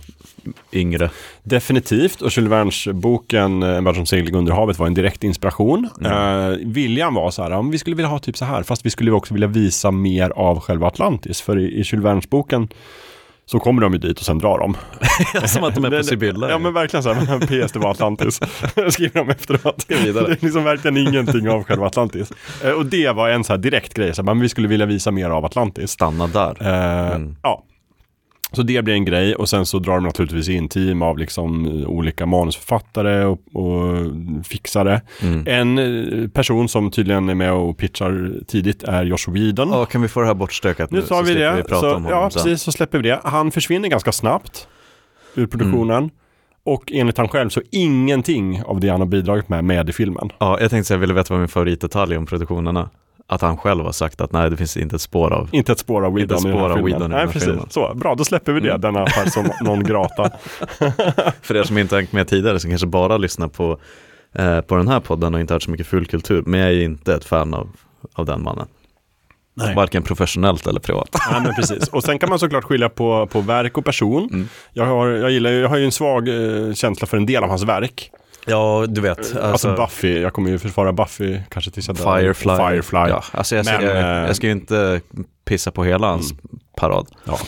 yngre. 0.72 1.10
Definitivt, 1.44 2.22
och 2.22 2.38
Jules 2.38 2.52
Vernes 2.52 2.88
boken 2.88 3.64
En 3.64 3.84
värld 3.84 3.96
som 3.96 4.06
seglar 4.06 4.40
under 4.40 4.54
havet 4.54 4.80
var 4.80 4.88
en 4.88 4.94
direkt 4.94 5.24
inspiration. 5.24 5.90
Mm. 6.00 6.52
Eh, 6.52 6.58
viljan 6.66 7.14
var 7.14 7.32
så 7.32 7.44
här, 7.44 7.52
om 7.52 7.72
vi 7.72 7.78
skulle 7.78 7.96
vilja 7.96 8.10
ha 8.10 8.20
typ 8.20 8.38
så 8.38 8.46
här, 8.46 8.64
fast 8.64 8.86
vi 8.86 8.90
skulle 8.90 9.12
också 9.12 9.34
vilja 9.34 9.48
visa 9.48 9.92
mer 9.92 10.30
av 10.30 10.60
själva 10.60 10.88
Atlantis. 10.88 11.42
För 11.42 11.60
i, 11.60 11.64
i 11.64 11.82
Jules 11.86 12.06
Vernes 12.06 12.30
boken 12.30 12.68
så 13.46 13.60
kommer 13.60 13.82
de 13.82 13.94
ju 13.94 14.00
dit 14.00 14.20
och 14.20 14.26
sen 14.26 14.38
drar 14.38 14.60
de. 14.60 14.78
Som 15.48 15.64
att 15.64 15.76
de 15.76 15.86
är 15.86 15.90
på 15.90 16.04
Sibylla. 16.04 16.50
Ja 16.50 16.58
men 16.58 16.74
verkligen 16.74 17.04
så 17.04 17.14
här, 17.14 17.66
PS 17.66 17.72
det 17.72 17.80
var 17.80 17.92
Atlantis. 17.92 18.36
skriver 18.90 19.20
de 19.20 19.30
efteråt. 19.30 19.86
Det 19.88 19.94
är 19.94 20.38
liksom 20.42 20.64
verkligen 20.64 20.98
ingenting 20.98 21.50
av 21.50 21.64
själva 21.64 21.88
Atlantis. 21.88 22.32
Eh, 22.64 22.72
och 22.72 22.86
det 22.86 23.12
var 23.12 23.30
en 23.30 23.44
så 23.44 23.54
här 23.54 23.58
direkt 23.58 23.94
grej, 23.94 24.16
så 24.16 24.22
här, 24.22 24.26
men 24.26 24.40
vi 24.40 24.50
skulle 24.50 24.68
vilja 24.68 24.86
visa 24.86 25.12
mer 25.12 25.30
av 25.30 25.46
Atlantis. 25.46 25.92
Stanna 25.92 26.28
där. 26.28 26.58
Eh, 26.62 27.16
mm. 27.16 27.36
Ja, 27.42 27.64
så 28.54 28.64
det 28.64 28.82
blir 28.82 28.94
en 28.94 29.06
grej 29.06 29.36
och 29.36 29.50
sen 29.50 29.66
så 29.66 29.80
drar 29.80 29.94
de 29.94 30.04
naturligtvis 30.04 30.50
in 30.50 30.70
team 30.70 31.02
av 31.02 31.18
liksom 31.18 31.68
olika 31.88 32.26
manusförfattare 32.26 33.26
och, 33.26 33.40
och 33.54 34.06
fixare. 34.44 35.02
Mm. 35.22 35.48
En 35.48 35.78
eh, 35.78 36.30
person 36.30 36.70
som 36.70 36.92
tydligen 36.92 37.30
är 37.30 37.36
med 37.36 37.54
och 37.54 37.78
pitchar 37.78 38.32
tidigt 38.48 38.84
är 38.84 39.04
Josh 39.04 39.32
Whedon. 39.32 39.70
Ja, 39.70 39.86
kan 39.86 40.02
vi 40.02 40.08
få 40.08 40.20
det 40.20 40.28
här 40.28 40.34
bortstökat 40.34 40.92
nu? 40.92 41.00
Nu 41.00 41.06
tar 41.06 41.24
vi 41.24 41.34
det. 41.34 41.64
Vi 41.68 41.76
så, 41.76 42.06
ja, 42.10 42.30
precis, 42.34 42.62
så 42.62 42.72
släpper 42.72 42.98
vi 42.98 43.10
det. 43.10 43.20
Han 43.24 43.52
försvinner 43.52 43.90
ganska 43.90 44.12
snabbt 44.12 44.68
ur 45.36 45.48
produktionen. 45.48 45.98
Mm. 45.98 46.10
Och 46.66 46.92
enligt 46.92 47.18
han 47.18 47.28
själv 47.28 47.50
så 47.50 47.62
ingenting 47.72 48.64
av 48.64 48.80
det 48.80 48.90
han 48.90 49.00
har 49.00 49.08
bidragit 49.08 49.50
med 49.50 49.64
med 49.64 49.90
i 49.90 49.94
filmen. 49.94 50.30
Ja, 50.40 50.60
jag 50.62 50.70
tänkte 50.70 50.88
säga, 50.88 50.98
vill 50.98 51.10
du 51.10 51.16
veta 51.16 51.34
vad 51.34 51.40
min 51.40 51.48
favoritdetalj 51.48 52.18
om 52.18 52.26
produktionerna? 52.26 52.90
Att 53.28 53.42
han 53.42 53.58
själv 53.58 53.86
har 53.86 53.92
sagt 53.92 54.22
att 54.22 54.32
nej, 54.32 54.50
det 54.50 54.58
finns 54.58 54.78
inte 54.78 54.96
ett 54.96 55.02
spår 55.02 55.34
av 55.34 55.50
Inte 55.52 55.72
ett 55.72 55.80
spår 55.80 56.06
av 56.06 56.14
Whedon 56.14 56.48
i 56.48 56.52
den 56.52 56.60
här 56.60 56.76
filmen. 56.76 57.12
Nej, 57.12 57.28
precis. 57.28 57.44
Filmen. 57.44 57.70
Så, 57.70 57.94
bra, 57.96 58.16
då 58.16 58.26
släpper 58.26 58.54
vi 58.54 58.60
det, 58.60 58.70
mm. 58.70 58.82
denna 58.82 59.06
person 59.06 59.50
non 59.62 59.84
grata. 59.84 60.32
För 61.42 61.56
er 61.56 61.64
som 61.64 61.78
inte 61.78 61.96
hängt 61.96 62.12
med 62.12 62.28
tidigare, 62.28 62.60
som 62.60 62.70
kanske 62.70 62.88
bara 62.88 63.18
lyssnar 63.18 63.48
på, 63.48 63.80
eh, 64.36 64.62
på 64.62 64.76
den 64.76 64.88
här 64.88 65.00
podden 65.00 65.34
och 65.34 65.40
inte 65.40 65.54
hört 65.54 65.64
så 65.64 65.72
mycket 65.72 65.88
fulkultur, 65.88 66.44
men 66.46 66.60
jag 66.60 66.70
är 66.70 66.82
inte 66.82 67.16
ett 67.16 67.26
fan 67.26 67.54
av, 67.54 67.70
av 68.14 68.26
den 68.26 68.44
mannen. 68.44 68.68
Nej. 69.56 69.76
Varken 69.76 70.04
professionellt 70.04 70.68
eller 70.68 70.80
privat. 70.80 71.10
Nej, 71.32 71.42
men 71.42 71.56
precis. 71.56 71.88
Och 71.88 72.04
sen 72.04 72.20
kan 72.20 72.30
man 72.30 72.40
såklart 72.40 72.64
skilja 72.64 72.90
på, 72.90 73.28
på 73.28 73.42
verk 73.42 73.78
och 73.78 73.86
person. 73.86 74.30
Mm. 74.34 74.48
Jag, 74.74 74.86
har, 74.86 75.08
jag, 75.08 75.32
gillar, 75.32 75.52
jag 75.52 75.70
har 75.70 75.78
ju 75.78 75.86
en 75.86 75.92
svag 75.92 76.28
eh, 76.28 76.74
känsla 76.74 77.08
för 77.08 77.18
en 77.18 77.26
del 77.26 77.44
av 77.44 77.50
hans 77.50 77.64
verk. 77.64 78.12
Ja, 78.46 78.86
du 78.90 79.02
vet. 79.02 79.18
Alltså, 79.18 79.40
alltså, 79.40 79.76
Buffy, 79.76 80.22
jag 80.22 80.34
kommer 80.34 80.50
ju 80.50 80.60
försvara 80.60 80.94
Buffy 80.94 81.40
kanske 81.50 81.72
tills 81.72 81.88
jag 81.88 81.98
dör. 81.98 82.18
Firefly. 82.18 82.56
Firefly. 82.56 83.00
Ja, 83.00 83.24
alltså 83.32 83.56
jag, 83.56 83.66
men, 83.66 83.84
jag, 83.84 83.96
jag, 83.96 84.28
jag 84.28 84.36
ska 84.36 84.48
ju 84.48 84.54
inte 84.54 85.02
pissa 85.46 85.72
på 85.72 85.84
hela 85.84 86.08
hans 86.08 86.32
mm. 86.32 86.44
parad. 86.78 87.08
Ja. 87.24 87.40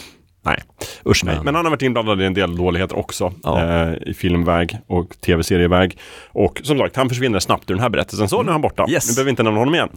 Nej, 0.46 0.62
usch 1.10 1.26
nej. 1.26 1.36
Men, 1.36 1.46
men 1.46 1.56
han 1.56 1.66
har 1.66 1.72
varit 1.72 1.82
inblandad 1.82 2.22
i 2.22 2.26
en 2.26 2.34
del 2.34 2.56
dåligheter 2.56 2.98
också. 2.98 3.34
Ja. 3.44 3.62
Eh, 3.62 3.94
I 4.06 4.14
filmväg 4.14 4.78
och 4.88 5.22
tv-serieväg. 5.22 5.98
Och 6.30 6.62
som 6.64 6.78
sagt, 6.78 6.96
han 6.96 7.10
försvinner 7.10 7.40
snabbt 7.40 7.70
ur 7.70 7.74
den 7.74 7.82
här 7.82 7.90
berättelsen. 7.90 8.30
Så 8.30 8.36
mm. 8.36 8.46
nu 8.46 8.50
är 8.50 8.54
han 8.54 8.62
borta. 8.62 8.86
Yes. 8.90 9.10
Nu 9.10 9.14
behöver 9.14 9.26
vi 9.26 9.30
inte 9.30 9.44
nämna 9.44 9.60
honom 9.60 9.76
igen. 9.76 9.90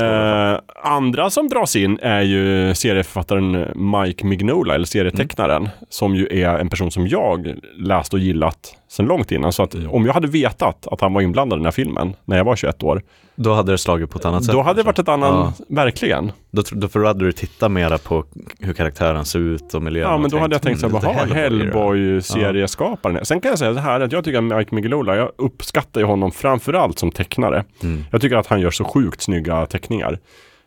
Eh, 0.00 0.58
andra 0.84 1.30
som 1.30 1.48
dras 1.48 1.76
in 1.76 1.98
är 2.02 2.22
ju 2.22 2.74
serieförfattaren 2.74 3.66
Mike 3.74 4.26
Mignola, 4.26 4.74
eller 4.74 4.86
serietecknaren, 4.86 5.62
mm. 5.62 5.70
som 5.88 6.14
ju 6.14 6.26
är 6.30 6.58
en 6.58 6.68
person 6.68 6.90
som 6.90 7.06
jag 7.06 7.54
läst 7.78 8.14
och 8.14 8.18
gillat 8.18 8.76
sedan 8.92 9.06
långt 9.06 9.32
innan. 9.32 9.52
Så 9.52 9.62
att 9.62 9.74
om 9.74 10.06
jag 10.06 10.14
hade 10.14 10.26
vetat 10.26 10.86
att 10.86 11.00
han 11.00 11.12
var 11.12 11.20
inblandad 11.20 11.56
i 11.56 11.60
den 11.60 11.64
här 11.66 11.72
filmen 11.72 12.14
när 12.24 12.36
jag 12.36 12.44
var 12.44 12.56
21 12.56 12.82
år. 12.82 13.02
Då 13.34 13.54
hade 13.54 13.72
det 13.72 13.78
slagit 13.78 14.10
på 14.10 14.18
ett 14.18 14.24
annat 14.24 14.44
sätt. 14.44 14.52
Då 14.52 14.62
hade 14.62 14.80
det 14.80 14.86
varit 14.86 14.98
ett 14.98 15.08
annat, 15.08 15.54
ja. 15.58 15.64
verkligen. 15.68 16.32
Då, 16.50 16.62
då 16.72 17.06
hade 17.06 17.24
du 17.24 17.32
titta 17.32 17.68
mera 17.68 17.98
på 17.98 18.24
hur 18.58 18.72
karaktären 18.72 19.24
ser 19.24 19.38
ut 19.38 19.74
och 19.74 19.82
miljön. 19.82 20.10
Ja, 20.10 20.18
men 20.18 20.30
då 20.30 20.38
hade 20.38 20.54
jag 20.54 20.62
tänkt 20.62 20.80
så 20.80 20.98
här, 20.98 21.26
Hellboy-serieskaparen. 21.26 23.16
Ja. 23.16 23.24
Sen 23.24 23.40
kan 23.40 23.48
jag 23.48 23.58
säga 23.58 23.74
så 23.74 23.80
här 23.80 24.00
att 24.00 24.12
jag 24.12 24.24
tycker 24.24 24.38
att 24.38 24.58
Mike 24.58 24.74
Mignola, 24.74 25.16
jag 25.16 25.30
uppskattar 25.38 26.00
ju 26.00 26.06
honom 26.06 26.32
framförallt 26.32 26.98
som 26.98 27.10
tecknare. 27.10 27.64
Mm. 27.82 28.04
Jag 28.10 28.20
tycker 28.20 28.36
att 28.36 28.46
han 28.46 28.60
gör 28.60 28.70
så 28.70 28.84
sjukt 28.84 29.22
snygga 29.22 29.66
teckningar 29.66 30.18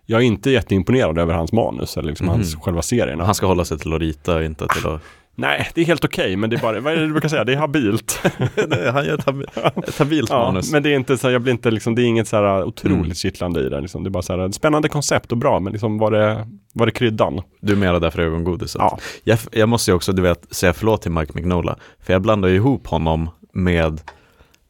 jag 0.06 0.22
är 0.22 0.26
inte 0.26 0.52
jätteimponerad 0.52 1.18
över 1.18 1.34
hans 1.34 1.52
manus 1.52 1.98
eller 1.98 2.10
liksom 2.10 2.28
mm. 2.28 2.40
hans 2.40 2.56
själva 2.56 2.82
serierna. 2.82 3.26
Han 3.26 3.36
ska 3.36 3.46
hålla 3.46 3.66
sig 3.66 3.80
till 3.80 3.94
att 3.94 4.00
rita 4.00 4.36
och 4.36 4.44
inte 4.44 4.68
till 4.68 4.88
att 4.88 5.02
Nej, 5.38 5.70
det 5.74 5.82
är 5.82 5.86
helt 5.86 6.06
okej, 6.06 6.24
okay, 6.24 6.38
men 6.38 6.50
det 6.50 6.56
är 6.56 6.62
bara, 6.62 6.80
vad 6.80 6.94
är 6.94 6.98
det 6.98 7.06
du 7.06 7.12
brukar 7.12 7.30
säga, 7.30 7.44
det 7.44 7.54
är 7.54 7.58
habilt. 7.58 8.20
Han 8.94 9.06
gör 9.06 9.14
ett, 9.14 9.26
hab 9.26 9.42
ett 9.84 10.00
habilt 10.00 10.30
ja, 10.30 10.38
manus. 10.38 10.72
Men 10.72 10.84
det 10.84 10.90
är 10.90 10.96
inte 10.96 11.18
så, 11.18 11.32
jag 11.32 11.42
blir 11.42 11.54
inte 11.54 11.72
liksom, 11.72 11.96
det 11.96 12.02
är 12.02 12.06
inget 12.06 12.28
så 12.28 12.36
här 12.36 12.64
otroligt 12.64 13.00
mm. 13.00 13.14
kittlande 13.14 13.60
i 13.60 13.70
det. 13.70 13.82
Liksom. 13.82 14.04
Det 14.04 14.08
är 14.08 14.12
bara 14.12 14.24
så 14.24 14.38
här, 14.38 14.52
spännande 14.52 14.90
koncept 14.90 15.32
och 15.32 15.38
bra, 15.38 15.60
men 15.60 15.74
liksom 15.74 15.98
var 15.98 16.12
det, 16.12 16.48
var 16.74 16.86
det 16.86 16.92
kryddan? 16.92 17.42
Du 17.62 17.74
är 17.74 17.78
mera 17.78 18.00
där 18.00 18.10
för 18.10 18.20
ögongodiset. 18.20 18.80
Ja. 18.80 18.98
Jag, 19.24 19.40
jag 19.52 19.70
måste 19.70 19.92
ju 19.92 19.96
också, 19.96 20.12
du 20.12 20.22
vet, 20.22 20.56
säga 20.56 20.74
förlåt 20.74 21.02
till 21.02 21.12
Mike 21.12 21.32
Mignola, 21.36 21.76
för 22.00 22.14
jag 22.14 22.22
blandar 22.22 22.50
ju 22.50 22.56
ihop 22.56 22.88
honom 22.88 23.30
med 23.54 24.02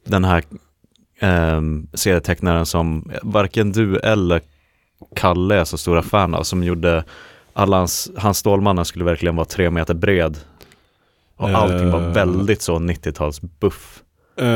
den 0.06 0.24
här 0.24 0.42
eh, 1.20 1.60
serietecknaren 1.94 2.66
som 2.66 3.10
varken 3.22 3.72
du 3.72 3.96
eller 3.96 4.40
Kalle 5.16 5.54
är 5.54 5.64
så 5.64 5.78
stora 5.78 6.02
fan 6.02 6.34
av, 6.34 6.42
som 6.42 6.64
gjorde 6.64 7.04
alla 7.52 7.76
hans, 7.76 8.10
hans 8.16 8.38
Stålmannen 8.38 8.84
skulle 8.84 9.04
verkligen 9.04 9.36
vara 9.36 9.44
tre 9.44 9.70
meter 9.70 9.94
bred 9.94 10.38
och 11.36 11.48
allting 11.48 11.90
var 11.90 12.00
eh. 12.00 12.12
väldigt 12.12 12.62
så 12.62 12.78
90-tals 12.78 13.40
buff. 13.40 14.02
Uh, 14.40 14.46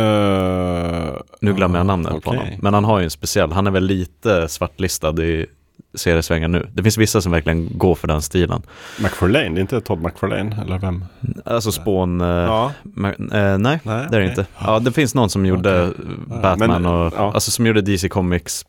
nu 1.40 1.54
glömmer 1.54 1.78
jag 1.78 1.86
namnet 1.86 2.12
okay. 2.12 2.20
på 2.20 2.30
honom. 2.30 2.46
Men 2.58 2.74
han 2.74 2.84
har 2.84 2.98
ju 2.98 3.04
en 3.04 3.10
speciell, 3.10 3.52
han 3.52 3.66
är 3.66 3.70
väl 3.70 3.84
lite 3.84 4.48
svartlistad 4.48 5.22
i 5.22 5.46
seriesvängar 5.94 6.48
nu. 6.48 6.68
Det 6.74 6.82
finns 6.82 6.98
vissa 6.98 7.20
som 7.20 7.32
verkligen 7.32 7.78
går 7.78 7.94
för 7.94 8.08
den 8.08 8.22
stilen. 8.22 8.62
McFarlane, 8.98 9.48
det 9.48 9.58
är 9.58 9.60
inte 9.60 9.80
Todd 9.80 10.02
McFarlane 10.02 10.56
eller 10.62 10.78
vem? 10.78 11.04
Alltså 11.44 11.72
Spawn, 11.72 12.20
ja. 12.20 12.72
äh, 12.96 13.02
nej, 13.08 13.14
nej, 13.58 13.80
det 13.84 13.90
är 13.90 14.00
det 14.02 14.16
okay. 14.16 14.28
inte. 14.28 14.46
Ja, 14.58 14.78
det 14.78 14.92
finns 14.92 15.14
någon 15.14 15.30
som 15.30 15.46
gjorde 15.46 15.88
okay. 15.88 16.04
Batman 16.42 16.82
Men, 16.82 16.86
och, 16.86 17.12
ja. 17.16 17.32
alltså 17.32 17.50
som 17.50 17.66
gjorde 17.66 17.80
DC 17.82 18.08
Comics 18.08 18.66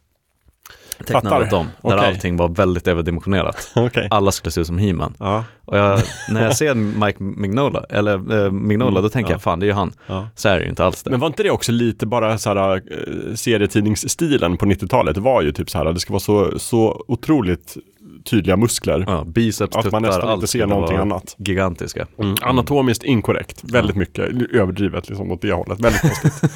tecknade 1.01 1.45
dem, 1.45 1.67
där 1.81 1.95
okay. 1.95 2.07
allting 2.07 2.37
var 2.37 2.49
väldigt 2.49 2.87
överdimensionerat. 2.87 3.71
okay. 3.75 4.07
Alla 4.11 4.31
skulle 4.31 4.51
se 4.51 4.61
ut 4.61 4.67
som 4.67 4.77
He-Man. 4.77 5.13
Ja. 5.19 5.43
Och 5.65 5.77
jag, 5.77 6.01
när 6.29 6.43
jag 6.43 6.57
ser 6.57 6.75
Mike 6.75 7.23
Mignola, 7.23 7.85
eller 7.89 8.45
äh, 8.45 8.51
Mignola, 8.51 8.91
mm, 8.91 9.03
då 9.03 9.09
tänker 9.09 9.31
ja. 9.31 9.33
jag 9.33 9.41
fan 9.41 9.59
det 9.59 9.65
är 9.65 9.67
ju 9.67 9.73
han. 9.73 9.93
Ja. 10.07 10.27
Så 10.35 10.49
är 10.49 10.57
det 10.57 10.63
ju 10.63 10.69
inte 10.69 10.85
alls 10.85 11.03
det. 11.03 11.09
Men 11.09 11.19
var 11.19 11.27
inte 11.27 11.43
det 11.43 11.51
också 11.51 11.71
lite 11.71 12.05
bara 12.05 12.37
så 12.37 12.49
här 12.49 12.75
äh, 12.75 13.35
serietidningsstilen 13.35 14.57
på 14.57 14.65
90-talet 14.65 15.17
var 15.17 15.41
ju 15.41 15.51
typ 15.51 15.69
så 15.69 15.77
här, 15.77 15.93
det 15.93 15.99
ska 15.99 16.13
vara 16.13 16.19
så, 16.19 16.59
så 16.59 17.05
otroligt 17.07 17.77
tydliga 18.23 18.57
muskler. 18.57 19.03
Ja, 19.07 19.23
biceps, 19.23 19.75
Att 19.75 19.91
man 19.91 20.01
nästan 20.01 20.33
inte 20.33 20.47
ser 20.47 20.65
någonting 20.65 20.97
annat. 20.97 21.35
Gigantiska. 21.37 22.07
Mm. 22.17 22.35
Anatomiskt 22.41 23.03
inkorrekt, 23.03 23.63
väldigt 23.63 23.95
mycket 23.95 24.25
överdrivet 24.53 25.09
liksom 25.09 25.31
åt 25.31 25.41
det 25.41 25.51
hållet. 25.51 25.79
Väldigt 25.79 26.01
konstigt. 26.01 26.51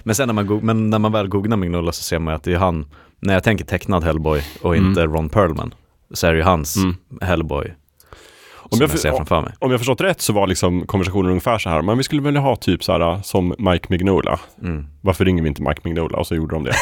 men 0.02 0.14
sen 0.14 0.28
när 0.28 0.34
man, 0.34 0.60
men 0.62 0.90
när 0.90 0.98
man 0.98 1.12
väl 1.12 1.28
googlar 1.28 1.56
Mignola 1.56 1.92
så 1.92 2.02
ser 2.02 2.18
man 2.18 2.34
att 2.34 2.42
det 2.42 2.52
är 2.52 2.58
han 2.58 2.86
när 3.20 3.34
jag 3.34 3.44
tänker 3.44 3.64
tecknad 3.64 4.04
Hellboy 4.04 4.42
och 4.62 4.76
mm. 4.76 4.88
inte 4.88 5.06
Ron 5.06 5.28
Perlman 5.28 5.74
så 6.14 6.26
är 6.26 6.32
det 6.32 6.38
ju 6.38 6.44
hans 6.44 6.76
mm. 6.76 6.96
Hellboy 7.20 7.74
om 8.70 8.78
jag, 8.80 8.90
jag. 9.04 9.52
Om 9.58 9.70
jag 9.70 9.80
förstått 9.80 10.00
rätt 10.00 10.20
så 10.20 10.32
var 10.32 10.46
liksom 10.46 10.86
konversationen 10.86 11.30
ungefär 11.30 11.58
så 11.58 11.70
här, 11.70 11.82
men 11.82 11.98
vi 11.98 12.04
skulle 12.04 12.22
vilja 12.22 12.40
ha 12.40 12.56
typ 12.56 12.84
så 12.84 12.92
här 12.92 13.22
som 13.22 13.54
Mike 13.58 13.86
Mignola. 13.88 14.40
Mm. 14.62 14.86
Varför 15.00 15.24
ringer 15.24 15.42
vi 15.42 15.48
inte 15.48 15.62
Mike 15.62 15.80
Mignola? 15.84 16.18
Och 16.18 16.26
så 16.26 16.34
gjorde 16.34 16.54
de 16.54 16.64
det. 16.64 16.74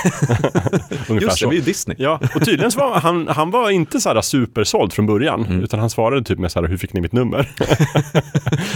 Just 1.21 1.41
det, 1.41 1.47
vi 1.47 1.57
är 1.57 1.61
ju 1.61 1.61
Disney. 1.61 1.97
Ja, 2.01 2.21
och 2.35 2.45
tydligen 2.45 2.71
så 2.71 2.81
var 2.81 2.95
han, 3.01 3.29
han 3.29 3.51
var 3.51 3.71
inte 3.71 4.01
så 4.01 4.09
här 4.09 4.21
supersåld 4.21 4.93
från 4.93 5.07
början, 5.07 5.47
mm. 5.47 5.61
utan 5.61 5.81
han 5.81 5.91
svarade 5.91 6.25
typ 6.25 6.39
med 6.39 6.53
så 6.53 6.61
här, 6.61 6.69
hur 6.69 6.77
fick 6.77 6.93
ni 6.93 7.01
mitt 7.01 7.13
nummer? 7.13 7.51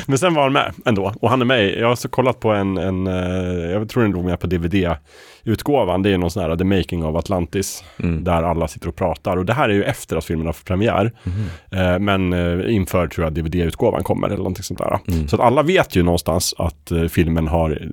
men 0.06 0.18
sen 0.18 0.34
var 0.34 0.42
han 0.42 0.52
med 0.52 0.74
ändå, 0.84 1.14
och 1.20 1.30
han 1.30 1.40
är 1.40 1.44
med 1.44 1.78
Jag 1.78 1.88
har 1.88 1.96
så 1.96 2.08
kollat 2.08 2.40
på 2.40 2.52
en, 2.52 2.78
en 2.78 3.06
eh, 3.06 3.70
jag 3.70 3.88
tror 3.88 4.02
den 4.02 4.12
låg 4.12 4.24
med 4.24 4.40
på 4.40 4.46
DVD 4.46 4.96
utgåvan, 5.44 6.02
det 6.02 6.10
är 6.10 6.18
någon 6.18 6.30
sån 6.30 6.42
här 6.42 6.56
The 6.56 6.64
Making 6.64 7.04
of 7.04 7.16
Atlantis, 7.16 7.84
mm. 8.02 8.24
där 8.24 8.42
alla 8.42 8.68
sitter 8.68 8.88
och 8.88 8.96
pratar. 8.96 9.36
Och 9.36 9.44
det 9.44 9.52
här 9.52 9.68
är 9.68 9.74
ju 9.74 9.84
efter 9.84 10.16
att 10.16 10.24
filmen 10.24 10.46
har 10.46 10.52
fått 10.52 10.66
premiär. 10.66 11.12
Mm. 11.24 11.92
Eh, 11.92 11.98
men 11.98 12.32
eh, 12.32 12.74
inför 12.74 13.06
tror 13.06 13.26
jag 13.26 13.32
DVD-utgåvan 13.32 14.02
kommer 14.02 14.26
eller 14.26 14.36
någonting 14.36 14.62
sånt 14.62 14.78
där. 14.78 14.98
Mm. 15.08 15.28
Så 15.28 15.36
att 15.36 15.42
alla 15.42 15.62
vet 15.62 15.96
ju 15.96 16.02
någonstans 16.02 16.54
att 16.58 16.90
eh, 16.90 17.04
filmen 17.04 17.48
har, 17.48 17.88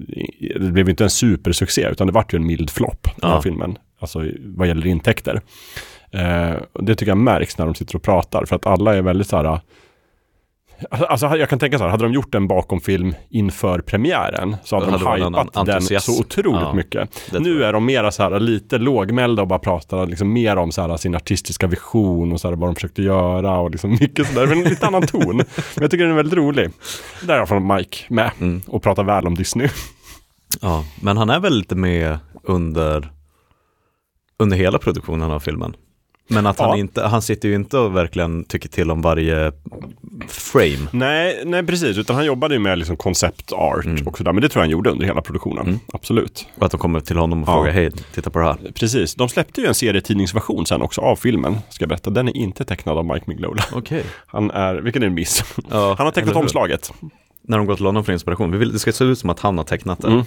det 0.60 0.72
blev 0.72 0.89
inte 0.89 1.04
en 1.04 1.10
supersuccé, 1.10 1.88
utan 1.91 2.08
det 2.08 2.14
vart 2.14 2.34
ju 2.34 2.38
en 2.38 2.48
mild 2.48 2.70
flopp, 2.70 3.08
den 3.16 3.30
här 3.30 3.38
ja. 3.38 3.41
filmen. 3.41 3.78
Alltså 4.00 4.26
vad 4.39 4.68
gäller 4.68 4.88
intäkter. 4.88 5.41
Eh, 6.12 6.54
det 6.80 6.95
tycker 6.95 7.12
jag 7.12 7.18
märks 7.18 7.58
när 7.58 7.66
de 7.66 7.76
sitter 7.76 7.95
och 7.95 8.04
pratar, 8.04 8.45
för 8.45 8.56
att 8.56 8.66
alla 8.66 8.95
är 8.95 9.02
väldigt 9.02 9.28
så 9.28 9.38
här, 9.38 9.60
Alltså 10.89 11.28
jag 11.28 11.49
kan 11.49 11.59
tänka 11.59 11.78
så 11.78 11.84
här, 11.84 11.91
hade 11.91 12.03
de 12.03 12.13
gjort 12.13 12.36
en 12.36 12.47
bakomfilm 12.47 13.15
inför 13.30 13.80
premiären 13.80 14.55
så 14.63 14.75
hade, 14.75 14.97
hade 14.97 15.19
de 15.23 15.34
hypat 15.34 15.65
den 15.65 15.82
så 15.82 16.19
otroligt 16.19 16.61
ja, 16.61 16.73
mycket. 16.73 17.32
Nu 17.39 17.63
är 17.63 17.73
de 17.73 17.86
mera 17.86 18.11
så 18.11 18.23
här 18.23 18.39
lite 18.39 18.78
lågmälda 18.78 19.41
och 19.41 19.47
bara 19.47 19.59
pratar 19.59 20.05
liksom 20.05 20.34
mer 20.34 20.55
om 20.55 20.71
så 20.71 20.82
här 20.82 20.97
sin 20.97 21.15
artistiska 21.15 21.67
vision 21.67 22.32
och 22.32 22.41
så 22.41 22.47
här 22.47 22.55
vad 22.55 22.69
de 22.69 22.75
försökte 22.75 23.01
göra 23.01 23.59
och 23.59 23.71
liksom 23.71 23.91
mycket 23.91 24.28
sådär, 24.28 24.47
men 24.47 24.57
en 24.57 24.69
lite 24.69 24.88
annan 24.88 25.07
ton. 25.07 25.38
Men 25.38 25.45
jag 25.75 25.91
tycker 25.91 26.03
den 26.03 26.11
är 26.11 26.17
väldigt 26.17 26.38
rolig. 26.38 26.69
Där 27.21 27.39
är 27.39 27.45
från 27.45 27.75
Mike 27.75 27.97
med 28.07 28.32
mm. 28.39 28.61
och 28.67 28.84
pratar 28.84 29.03
väl 29.03 29.28
om 29.28 29.36
Disney. 29.36 29.69
Ja, 30.61 30.86
men 31.01 31.17
han 31.17 31.30
är 31.30 31.39
väl 31.39 31.57
lite 31.57 31.75
med 31.75 32.19
under, 32.43 33.11
under 34.39 34.57
hela 34.57 34.78
produktionen 34.78 35.32
av 35.32 35.39
filmen. 35.39 35.75
Men 36.28 36.45
att 36.45 36.59
han, 36.59 36.69
Ja. 36.69 36.78
inte, 36.78 37.03
han 37.03 37.21
sitter 37.21 37.49
ju 37.49 37.55
inte 37.55 37.78
och 37.78 37.95
verkligen 37.95 38.43
tycker 38.43 38.69
till 38.69 38.91
om 38.91 39.01
varje 39.01 39.51
frame. 40.28 40.88
Nej, 40.91 41.41
nej 41.45 41.63
precis, 41.65 41.97
utan 41.97 42.15
han 42.15 42.25
jobbade 42.25 42.53
ju 42.55 42.59
med 42.59 42.78
liksom 42.78 42.97
concept 42.97 43.51
art 43.51 43.86
Mm. 43.86 44.07
och 44.07 44.17
sådär, 44.17 44.34
men 44.34 44.41
det 44.41 44.49
tror 44.49 44.59
jag 44.61 44.63
han 44.65 44.71
gjorde 44.71 44.89
under 44.89 45.05
hela 45.05 45.21
produktionen. 45.21 45.80
Absolut. 45.93 46.47
Och 46.57 46.65
att 46.65 46.71
de 46.71 46.78
kommer 46.80 46.99
till 46.99 47.17
honom 47.17 47.43
och 47.43 47.49
Ja. 47.49 47.53
frågar, 47.53 47.71
hej, 47.71 47.91
titta 48.15 48.30
på 48.30 48.39
det 48.39 48.45
här. 48.45 48.57
Precis, 48.75 49.15
de 49.15 49.30
släppte 49.30 49.61
ju 49.61 49.67
en 49.67 49.73
serietidningsversion 49.75 50.65
sen 50.65 50.82
också 50.82 51.01
av 51.01 51.15
filmen, 51.15 51.57
ska 51.69 51.82
jag 51.84 51.89
berätta. 51.89 52.09
Den 52.09 52.28
är 52.28 52.38
inte 52.38 52.65
tecknad 52.65 52.97
av 52.97 53.05
Mike 53.05 53.23
Mignola. 53.28 53.63
Okej. 53.73 54.03
Han 54.28 54.51
är, 54.51 54.75
vilken 54.75 55.03
är 55.03 55.07
en 55.07 55.13
miss? 55.13 55.43
Ja, 55.71 55.95
Han 55.97 56.07
har 56.07 56.11
tecknat 56.11 56.36
omslaget. 56.36 56.93
När 57.48 57.58
de 57.58 57.68
går 57.68 57.76
till 57.76 57.86
honom 57.86 58.04
för 58.04 58.14
inspiration. 58.14 58.52
Vi 58.52 58.58
vill, 58.58 58.74
det 58.74 58.80
ska 58.80 58.91
se 58.91 59.04
ut 59.04 59.20
som 59.20 59.30
att 59.30 59.39
han 59.39 59.58
har 59.58 59.66
tecknat 59.66 60.02
det. 60.02 60.08
Mm. 60.08 60.24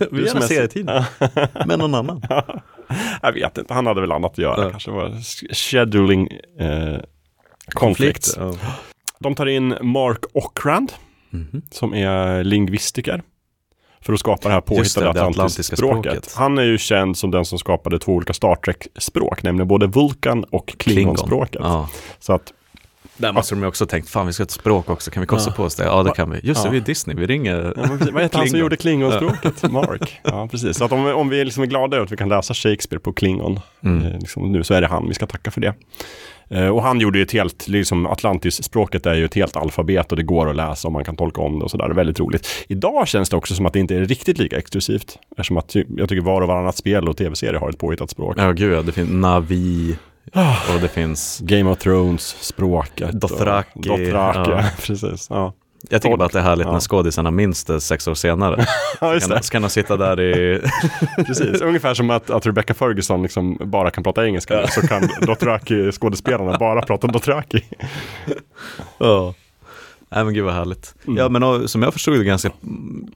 Vi 0.10 0.16
vill 0.16 0.26
gärna 0.26 0.40
är- 0.40 0.44
serietidning. 0.46 0.94
Men 1.66 1.78
någon 1.78 1.94
annan. 1.94 2.22
Jag 3.22 3.32
vet 3.32 3.58
inte, 3.58 3.74
han 3.74 3.86
hade 3.86 4.00
väl 4.00 4.12
annat 4.12 4.32
att 4.32 4.38
göra. 4.38 4.62
Ja. 4.64 4.70
Kanske 4.70 4.90
var 4.90 5.12
scheduling 5.54 6.28
eh, 6.60 6.98
conflict. 7.72 8.34
Ja. 8.36 8.54
De 9.18 9.34
tar 9.34 9.46
in 9.46 9.74
Mark 9.82 10.18
Ockrand, 10.34 10.92
Mhm. 11.30 11.62
som 11.70 11.94
är 11.94 12.44
lingvistiker. 12.44 13.22
För 14.00 14.12
att 14.12 14.20
skapa 14.20 14.48
det 14.48 14.54
här 14.54 14.62
Just 14.70 14.94
det, 14.94 15.00
påhittade 15.00 15.20
det 15.20 15.26
atlantiska 15.26 15.76
språket. 15.76 16.12
språket. 16.12 16.34
Han 16.36 16.58
är 16.58 16.62
ju 16.62 16.78
känd 16.78 17.16
som 17.16 17.30
den 17.30 17.44
som 17.44 17.58
skapade 17.58 17.98
två 17.98 18.12
olika 18.12 18.32
Star 18.32 18.54
Trek-språk, 18.54 19.42
nämligen 19.42 19.68
både 19.68 19.86
Vulkan 19.86 20.44
och 20.44 20.68
Klingon-språket. 20.78 21.60
Ja. 21.64 21.88
Så 22.18 22.32
att, 22.32 22.52
Där 23.18 23.32
måste 23.32 23.54
de 23.54 23.60
ju 23.62 23.68
också 23.68 23.86
tänkt, 23.86 24.08
fan 24.08 24.26
vi 24.26 24.32
ska 24.32 24.40
ha 24.40 24.44
ett 24.44 24.50
språk 24.50 24.90
också, 24.90 25.10
kan 25.10 25.20
vi 25.20 25.26
kosta 25.26 25.50
på 25.52 25.62
oss 25.62 25.74
det? 25.74 25.84
Ja 25.84 26.02
det 26.02 26.10
kan 26.10 26.30
vi. 26.30 26.40
Just 26.42 26.62
det, 26.62 26.68
Ja. 26.68 26.70
vi 26.72 26.76
är 26.78 26.82
Disney, 26.82 27.16
vi 27.16 27.26
ringer 27.26 27.72
ja, 27.76 27.82
precis, 27.82 28.10
vad 28.12 28.22
heter 28.22 28.38
han 28.38 28.48
som 28.48 28.58
gjorde 28.58 28.76
Klingonspråket? 28.76 29.72
Mark. 29.72 30.20
Ja, 30.24 30.48
precis. 30.50 30.76
Så 30.76 30.84
att 30.84 30.92
om, 30.92 31.06
om 31.06 31.28
vi 31.28 31.44
liksom 31.44 31.62
är 31.62 31.66
glada 31.66 31.96
över 31.96 32.06
att 32.06 32.12
vi 32.12 32.16
kan 32.16 32.28
läsa 32.28 32.54
Shakespeare 32.54 33.00
på 33.00 33.12
Klingon 33.12 33.60
Mm. 33.84 34.06
eh, 34.06 34.18
liksom 34.18 34.52
nu 34.52 34.64
så 34.64 34.74
är 34.74 34.80
det 34.80 34.86
han, 34.86 35.08
vi 35.08 35.14
ska 35.14 35.26
tacka 35.26 35.50
för 35.50 35.60
det. 35.60 35.74
Eh, 36.50 36.68
och 36.68 36.82
han 36.82 37.00
gjorde 37.00 37.18
ju 37.18 37.22
ett 37.22 37.32
helt, 37.32 37.68
liksom 37.68 38.06
Atlantis-språket 38.06 39.06
är 39.06 39.14
ju 39.14 39.24
ett 39.24 39.34
helt 39.34 39.56
alfabet 39.56 40.10
och 40.10 40.16
det 40.16 40.22
går 40.22 40.50
att 40.50 40.56
läsa 40.56 40.88
och 40.88 40.92
man 40.92 41.04
kan 41.04 41.16
tolka 41.16 41.40
om 41.40 41.58
det 41.58 41.64
och 41.64 41.70
sådär. 41.70 41.88
Väldigt 41.88 42.20
roligt. 42.20 42.48
Idag 42.68 43.08
känns 43.08 43.28
det 43.30 43.36
också 43.36 43.54
som 43.54 43.66
att 43.66 43.72
det 43.72 43.78
inte 43.78 43.96
är 43.96 44.00
riktigt 44.04 44.38
lika 44.38 44.58
exklusivt. 44.58 45.18
Eftersom 45.30 45.56
att 45.56 45.74
jag 45.74 46.08
tycker 46.08 46.22
var 46.22 46.40
och 46.40 46.48
varannat 46.48 46.76
spel 46.76 47.08
och 47.08 47.16
tv-serie 47.16 47.58
har 47.58 47.68
ett 47.70 47.78
påhittat 47.78 48.10
språk. 48.10 48.34
Ja 48.38 48.52
gud 48.52 48.72
ja, 48.72 48.82
det 48.82 48.92
finns 48.92 49.10
Navi 49.10 49.96
och 50.74 50.80
det 50.80 50.88
finns 50.88 51.40
Game 51.42 51.70
of 51.70 51.78
Thrones-språket. 51.78 53.08
och- 53.08 53.20
Dothraki, 53.20 53.68
Dothraki, 53.80 54.50
ja. 54.50 54.64
precis. 54.82 55.26
Ja. 55.30 55.52
Jag 55.90 56.02
tycker 56.02 56.16
bara 56.16 56.26
att 56.26 56.32
det 56.32 56.38
är 56.38 56.42
härligt 56.42 56.66
Ja. 56.66 56.72
när 56.72 56.80
skådisarna 56.80 57.30
minns 57.30 57.64
det 57.64 57.80
sex 57.80 58.08
år 58.08 58.14
senare. 58.14 58.66
Ja, 59.00 59.14
just 59.14 59.28
Kan, 59.28 59.36
det. 59.36 59.42
ska 59.42 59.60
de 59.60 59.70
sitta 59.70 59.96
där 59.96 60.20
i... 60.20 60.60
Precis, 61.26 61.60
ungefär 61.60 61.94
som 61.94 62.10
att, 62.10 62.30
att 62.30 62.46
Rebecca 62.46 62.74
Ferguson 62.74 63.22
liksom 63.22 63.58
bara 63.64 63.90
kan 63.90 64.04
prata 64.04 64.26
engelska. 64.26 64.66
Så 64.68 64.80
kan 64.86 65.08
Dothraki, 65.20 65.92
skådespelarna, 65.92 66.58
bara 66.58 66.82
prata 66.82 67.06
Dothraki. 67.06 67.64
Ja. 68.98 69.34
Nej 70.10 70.24
men 70.24 70.34
gud 70.34 70.44
vad 70.44 70.54
härligt. 70.54 70.94
Mm. 71.06 71.16
Ja 71.16 71.28
men 71.28 71.42
och, 71.42 71.70
som 71.70 71.82
jag 71.82 71.92
förstod 71.92 72.18
det 72.18 72.24
ganska, 72.24 72.50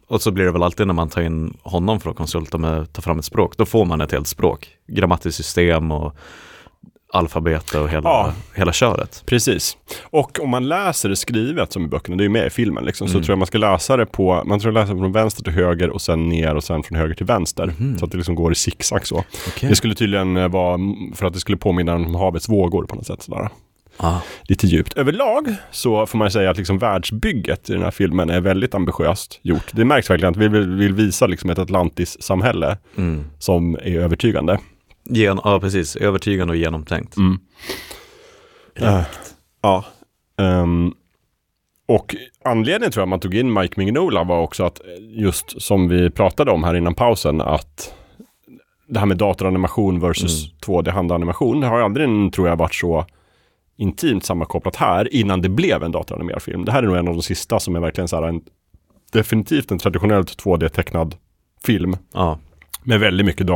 och 0.06 0.22
så 0.22 0.30
blir 0.30 0.44
det 0.44 0.52
väl 0.52 0.62
alltid 0.62 0.86
när 0.86 0.94
man 0.94 1.08
tar 1.08 1.22
in 1.22 1.56
honom 1.62 2.00
för 2.00 2.10
att 2.10 2.16
konsulta 2.16 2.58
med, 2.58 2.92
ta 2.92 3.02
fram 3.02 3.18
ett 3.18 3.24
språk, 3.24 3.56
då 3.56 3.66
får 3.66 3.84
man 3.84 4.00
ett 4.00 4.12
helt 4.12 4.26
språk. 4.26 4.68
Grammatiskt 4.86 5.36
system 5.36 5.90
och 5.92 6.16
alfabet 7.12 7.74
och 7.74 7.88
hela, 7.88 8.08
Ja. 8.08 8.32
hela 8.54 8.72
köret. 8.72 9.22
Precis. 9.26 9.76
Och 10.02 10.40
om 10.42 10.50
man 10.50 10.68
läser 10.68 11.08
det 11.08 11.16
skrivet 11.16 11.72
som 11.72 11.84
i 11.84 11.88
böckerna, 11.88 12.16
det 12.16 12.22
är 12.22 12.24
ju 12.24 12.28
med 12.30 12.46
i 12.46 12.50
filmen, 12.50 12.84
liksom, 12.84 13.08
så 13.08 13.12
Mm. 13.14 13.22
tror 13.24 13.32
jag 13.32 13.38
man 13.38 13.46
ska 13.46 13.58
läsa 13.58 13.96
det 13.96 14.06
på, 14.06 14.42
man 14.46 14.60
tror 14.60 14.72
läsa 14.72 14.86
från 14.96 15.12
vänster 15.12 15.42
till 15.44 15.52
höger 15.52 15.90
och 15.90 16.02
sen 16.02 16.28
ner 16.28 16.54
och 16.54 16.64
sen 16.64 16.82
från 16.82 16.98
höger 16.98 17.14
till 17.14 17.26
vänster. 17.26 17.66
Mhm. 17.66 17.98
Så 17.98 18.04
att 18.04 18.10
det 18.10 18.16
liksom 18.16 18.34
går 18.34 18.52
i 18.52 18.54
zigzag 18.54 19.06
så. 19.06 19.24
Okej. 19.48 19.68
Det 19.68 19.76
skulle 19.76 19.94
tydligen 19.94 20.36
eh, 20.36 20.48
vara 20.48 20.74
mm, 20.74 21.12
för 21.14 21.26
att 21.26 21.32
det 21.32 21.40
skulle 21.40 21.56
påminna 21.58 21.94
om 21.94 22.14
havets 22.14 22.48
vågor 22.48 22.84
på 22.86 22.94
något 22.94 23.06
sätt. 23.06 23.22
Sådär. 23.22 23.48
Ah. 23.96 24.18
Lite 24.42 24.66
djupt. 24.66 24.92
Överlag 24.96 25.54
så 25.70 26.06
får 26.06 26.18
man 26.18 26.30
säga 26.30 26.50
att 26.50 26.56
liksom 26.56 26.78
världsbygget 26.78 27.70
i 27.70 27.72
den 27.72 27.82
här 27.82 27.90
filmen 27.90 28.30
är 28.30 28.40
väldigt 28.40 28.74
ambitiöst 28.74 29.40
gjort. 29.42 29.64
Det 29.72 29.84
märks 29.84 30.10
verkligen 30.10 30.30
att 30.30 30.36
vi 30.38 30.48
vill, 30.48 30.68
vill 30.70 30.94
visa 30.94 31.26
liksom 31.26 31.50
ett 31.50 31.58
Atlantis-samhälle 31.58 32.76
Mm. 32.96 33.24
som 33.38 33.74
är 33.74 33.98
övertygande. 33.98 34.58
Gen, 35.04 35.40
ja 35.44 35.60
precis, 35.60 35.96
övertygande 35.96 36.52
och 36.52 36.56
genomtänkt. 36.56 37.16
Eh, 38.74 39.02
ja. 39.62 39.84
Ehm, 40.38 40.94
och 41.86 42.16
anledningen 42.44 42.92
tror 42.92 43.02
jag 43.02 43.08
man 43.08 43.20
tog 43.20 43.34
in 43.34 43.52
Mike 43.52 43.74
Mignola 43.80 44.24
var 44.24 44.40
också 44.40 44.64
att 44.64 44.80
eh, 44.80 45.20
just 45.22 45.62
som 45.62 45.88
vi 45.88 46.10
pratade 46.10 46.50
om 46.50 46.64
här 46.64 46.74
innan 46.74 46.94
pausen 46.94 47.40
att 47.40 47.94
det 48.88 48.98
här 48.98 49.06
med 49.06 49.16
datoranimation 49.16 50.00
versus 50.00 50.52
2D-handanimation 50.66 51.60
det 51.60 51.66
har 51.66 51.78
ju 51.78 51.84
aldrig, 51.84 52.32
tror 52.32 52.48
jag, 52.48 52.56
varit 52.56 52.74
så 52.74 53.06
intimt 53.76 54.24
sammankopplat 54.24 54.76
här 54.76 55.14
innan 55.14 55.42
det 55.42 55.48
blev 55.48 55.82
en 55.82 55.92
datoranimerad 55.92 56.42
film. 56.42 56.64
Det 56.64 56.72
här 56.72 56.82
är 56.82 56.86
nog 56.86 56.96
en 56.96 57.08
av 57.08 57.14
de 57.14 57.22
sista 57.22 57.60
som 57.60 57.76
är 57.76 57.80
verkligen 57.80 58.08
så 58.08 58.16
här 58.16 58.28
en 58.28 58.40
definitivt 59.12 59.70
en 59.70 59.78
traditionellt 59.78 60.44
2D-tecknad 60.44 61.14
film 61.64 61.96
Ja, 62.12 62.38
med 62.82 63.00
väldigt 63.00 63.26
mycket 63.26 63.46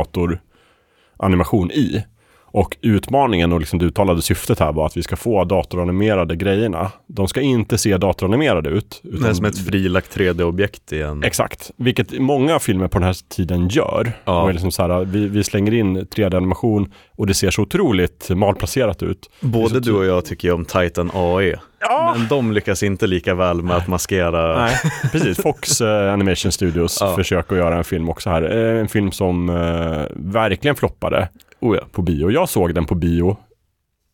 datoranimation 1.17 1.71
i. 1.71 2.03
Och 2.49 2.77
utmaningen 2.81 3.53
och 3.53 3.59
liksom 3.59 3.79
det 3.79 3.85
uttalade 3.85 4.21
syftet 4.21 4.59
här 4.59 4.71
var 4.71 4.85
att 4.85 4.97
vi 4.97 5.03
ska 5.03 5.15
få 5.15 5.43
datoranimerade 5.43 6.35
grejerna. 6.35 6.91
De 7.07 7.27
ska 7.27 7.41
inte 7.41 7.77
se 7.77 7.97
datoranimerade 7.97 8.69
ut. 8.69 8.99
det 9.03 9.29
är 9.29 9.33
som 9.33 9.45
ett 9.45 9.57
frilagt 9.57 10.17
3D-objekt 10.17 10.93
i 10.93 11.01
en... 11.01 11.23
Exakt, 11.23 11.71
vilket 11.75 12.19
många 12.19 12.59
filmer 12.59 12.87
på 12.87 12.99
den 12.99 13.05
här 13.05 13.15
tiden 13.29 13.67
gör. 13.67 14.11
Ja. 14.25 14.51
Liksom 14.51 14.71
så 14.71 14.81
här, 14.81 15.05
vi, 15.05 15.27
vi 15.27 15.43
slänger 15.43 15.73
in 15.73 15.97
3D-animation 15.97 16.91
och 17.15 17.27
det 17.27 17.33
ser 17.33 17.51
så 17.51 17.61
otroligt 17.61 18.29
malplacerat 18.29 19.03
ut. 19.03 19.29
Både 19.39 19.79
du 19.79 19.93
och 19.93 20.05
jag 20.05 20.25
tycker 20.25 20.47
ju 20.47 20.53
om 20.53 20.65
Titan 20.65 21.11
AE. 21.13 21.59
Ja. 21.79 22.15
Men 22.17 22.27
de 22.27 22.51
lyckas 22.51 22.83
inte 22.83 23.07
lika 23.07 23.35
väl 23.35 23.61
med 23.61 23.77
att 23.77 23.87
maskera... 23.87 24.57
Nej, 24.57 24.75
precis. 25.11 25.41
Fox 25.41 25.81
eh, 25.81 26.13
Animation 26.13 26.51
Studios 26.51 26.97
Ja. 27.01 27.15
försöker 27.15 27.53
att 27.55 27.59
göra 27.61 27.77
en 27.77 27.83
film 27.83 28.09
också 28.09 28.29
här. 28.29 28.57
Eh, 28.75 28.79
en 28.81 28.87
film 28.87 29.11
som 29.11 29.49
eh, 29.49 30.01
verkligen 30.15 30.75
floppade 30.75 31.29
Oh 31.59 31.75
ja. 31.77 31.83
på 31.91 32.01
bio. 32.01 32.31
Jag 32.31 32.49
såg 32.49 32.73
den 32.75 32.85
på 32.85 32.95
bio 32.95 33.37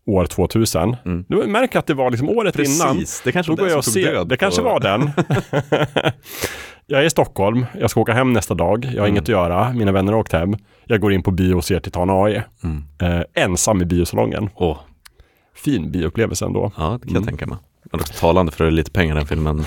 år 0.05 0.26
2000. 0.26 0.95
Mm. 1.05 1.26
Du 1.28 1.47
märker 1.47 1.80
att 1.80 1.88
det 1.88 1.93
var 1.93 2.11
liksom 2.11 2.30
året 2.30 2.59
innan. 2.59 2.95
Precis, 2.97 3.22
det 3.26 3.32
kanske 3.32 3.51
var 3.55 3.68
jag 3.68 3.84
död 3.93 4.28
Det 4.28 4.38
kanske 4.38 4.61
var 4.61 4.80
den. 4.80 5.11
jag 6.86 7.01
är 7.01 7.05
i 7.05 7.09
Stockholm. 7.09 7.66
Jag 7.80 7.89
ska 7.89 7.99
åka 8.01 8.14
hem 8.14 8.34
nästa 8.34 8.53
dag. 8.53 8.86
Jag 8.86 8.91
har 8.91 8.97
Mm. 8.97 9.09
inget 9.09 9.24
att 9.24 9.30
göra. 9.30 9.74
Mina 9.74 9.91
vänner 9.91 10.11
har 10.14 10.20
åkt 10.20 10.34
hem. 10.34 10.55
Jag 10.86 10.99
går 11.01 11.14
in 11.14 11.24
på 11.24 11.32
bio 11.32 11.53
och 11.55 11.64
ser 11.66 11.80
Titan 11.80 12.09
AE. 12.09 12.43
Mm. 12.64 12.84
Eh, 13.01 13.24
ensam 13.43 13.82
i 13.82 13.86
biosalongen. 13.86 14.49
Åh, 14.55 14.78
Fin 15.56 15.91
bioupplevelse 15.91 16.45
ändå. 16.45 16.72
ja 16.78 16.84
det 16.84 17.08
kan 17.08 17.10
Mm. 17.10 17.14
jag 17.16 17.26
tänka 17.26 17.45
mig. 17.47 17.58
Men 17.91 17.99
också 17.99 18.14
talande 18.14 18.51
för 18.51 18.72
lite 18.72 18.91
pengar 18.91 19.16
den 19.16 19.26
filmen 19.26 19.58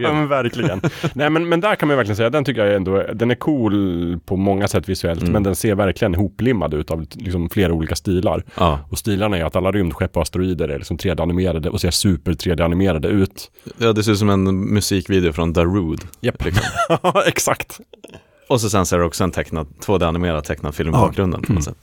Ja, 0.00 0.12
men 0.12 0.28
verkligen. 0.28 0.80
Nej, 1.14 1.30
men, 1.30 1.48
men 1.48 1.60
där 1.60 1.74
kan 1.74 1.88
man 1.88 1.96
verkligen 1.96 2.16
säga, 2.16 2.30
den 2.30 2.44
tycker 2.44 2.64
jag 2.66 2.76
ändå, 2.76 3.04
den 3.14 3.30
är 3.30 3.34
cool 3.34 4.18
på 4.24 4.36
många 4.36 4.68
sätt 4.68 4.88
visuellt, 4.88 5.20
Mm. 5.20 5.32
men 5.32 5.42
den 5.42 5.54
ser 5.56 5.74
verkligen 5.74 6.14
hoplimmad 6.14 6.74
ut 6.74 6.90
av 6.90 7.06
liksom 7.14 7.48
flera 7.50 7.72
olika 7.72 7.96
stilar. 7.96 8.44
Ja, 8.58 8.78
Och 8.90 8.98
stilarna 8.98 9.38
är 9.38 9.44
att 9.44 9.56
alla 9.56 9.72
rymdskepp 9.72 10.16
och 10.16 10.22
asteroider 10.22 10.68
är 10.68 10.78
liksom 10.78 10.96
3D-animerade 10.96 11.68
och 11.68 11.80
ser 11.80 11.90
super 11.90 12.32
3D-animerade 12.32 13.08
ut. 13.08 13.50
ja, 13.78 13.92
det 13.92 14.02
ser 14.02 14.12
ut 14.12 14.18
som 14.18 14.30
en 14.30 14.60
musikvideo 14.74 15.32
från 15.32 15.52
Darude. 15.52 16.02
Japp. 16.20 16.44
Liksom. 16.44 16.64
Exakt. 17.26 17.80
Och 18.52 18.60
så 18.60 18.70
sen 18.70 18.86
så 18.86 18.94
är 18.96 19.00
det 19.00 19.06
också 19.06 19.24
en 19.24 19.30
tecknad, 19.30 19.66
2D-animerad 19.86 20.44
tecknad 20.44 20.74
film 20.74 20.88
i 20.88 20.92
Ja. 20.92 21.00
bakgrunden 21.00 21.62
sätt. 21.62 21.76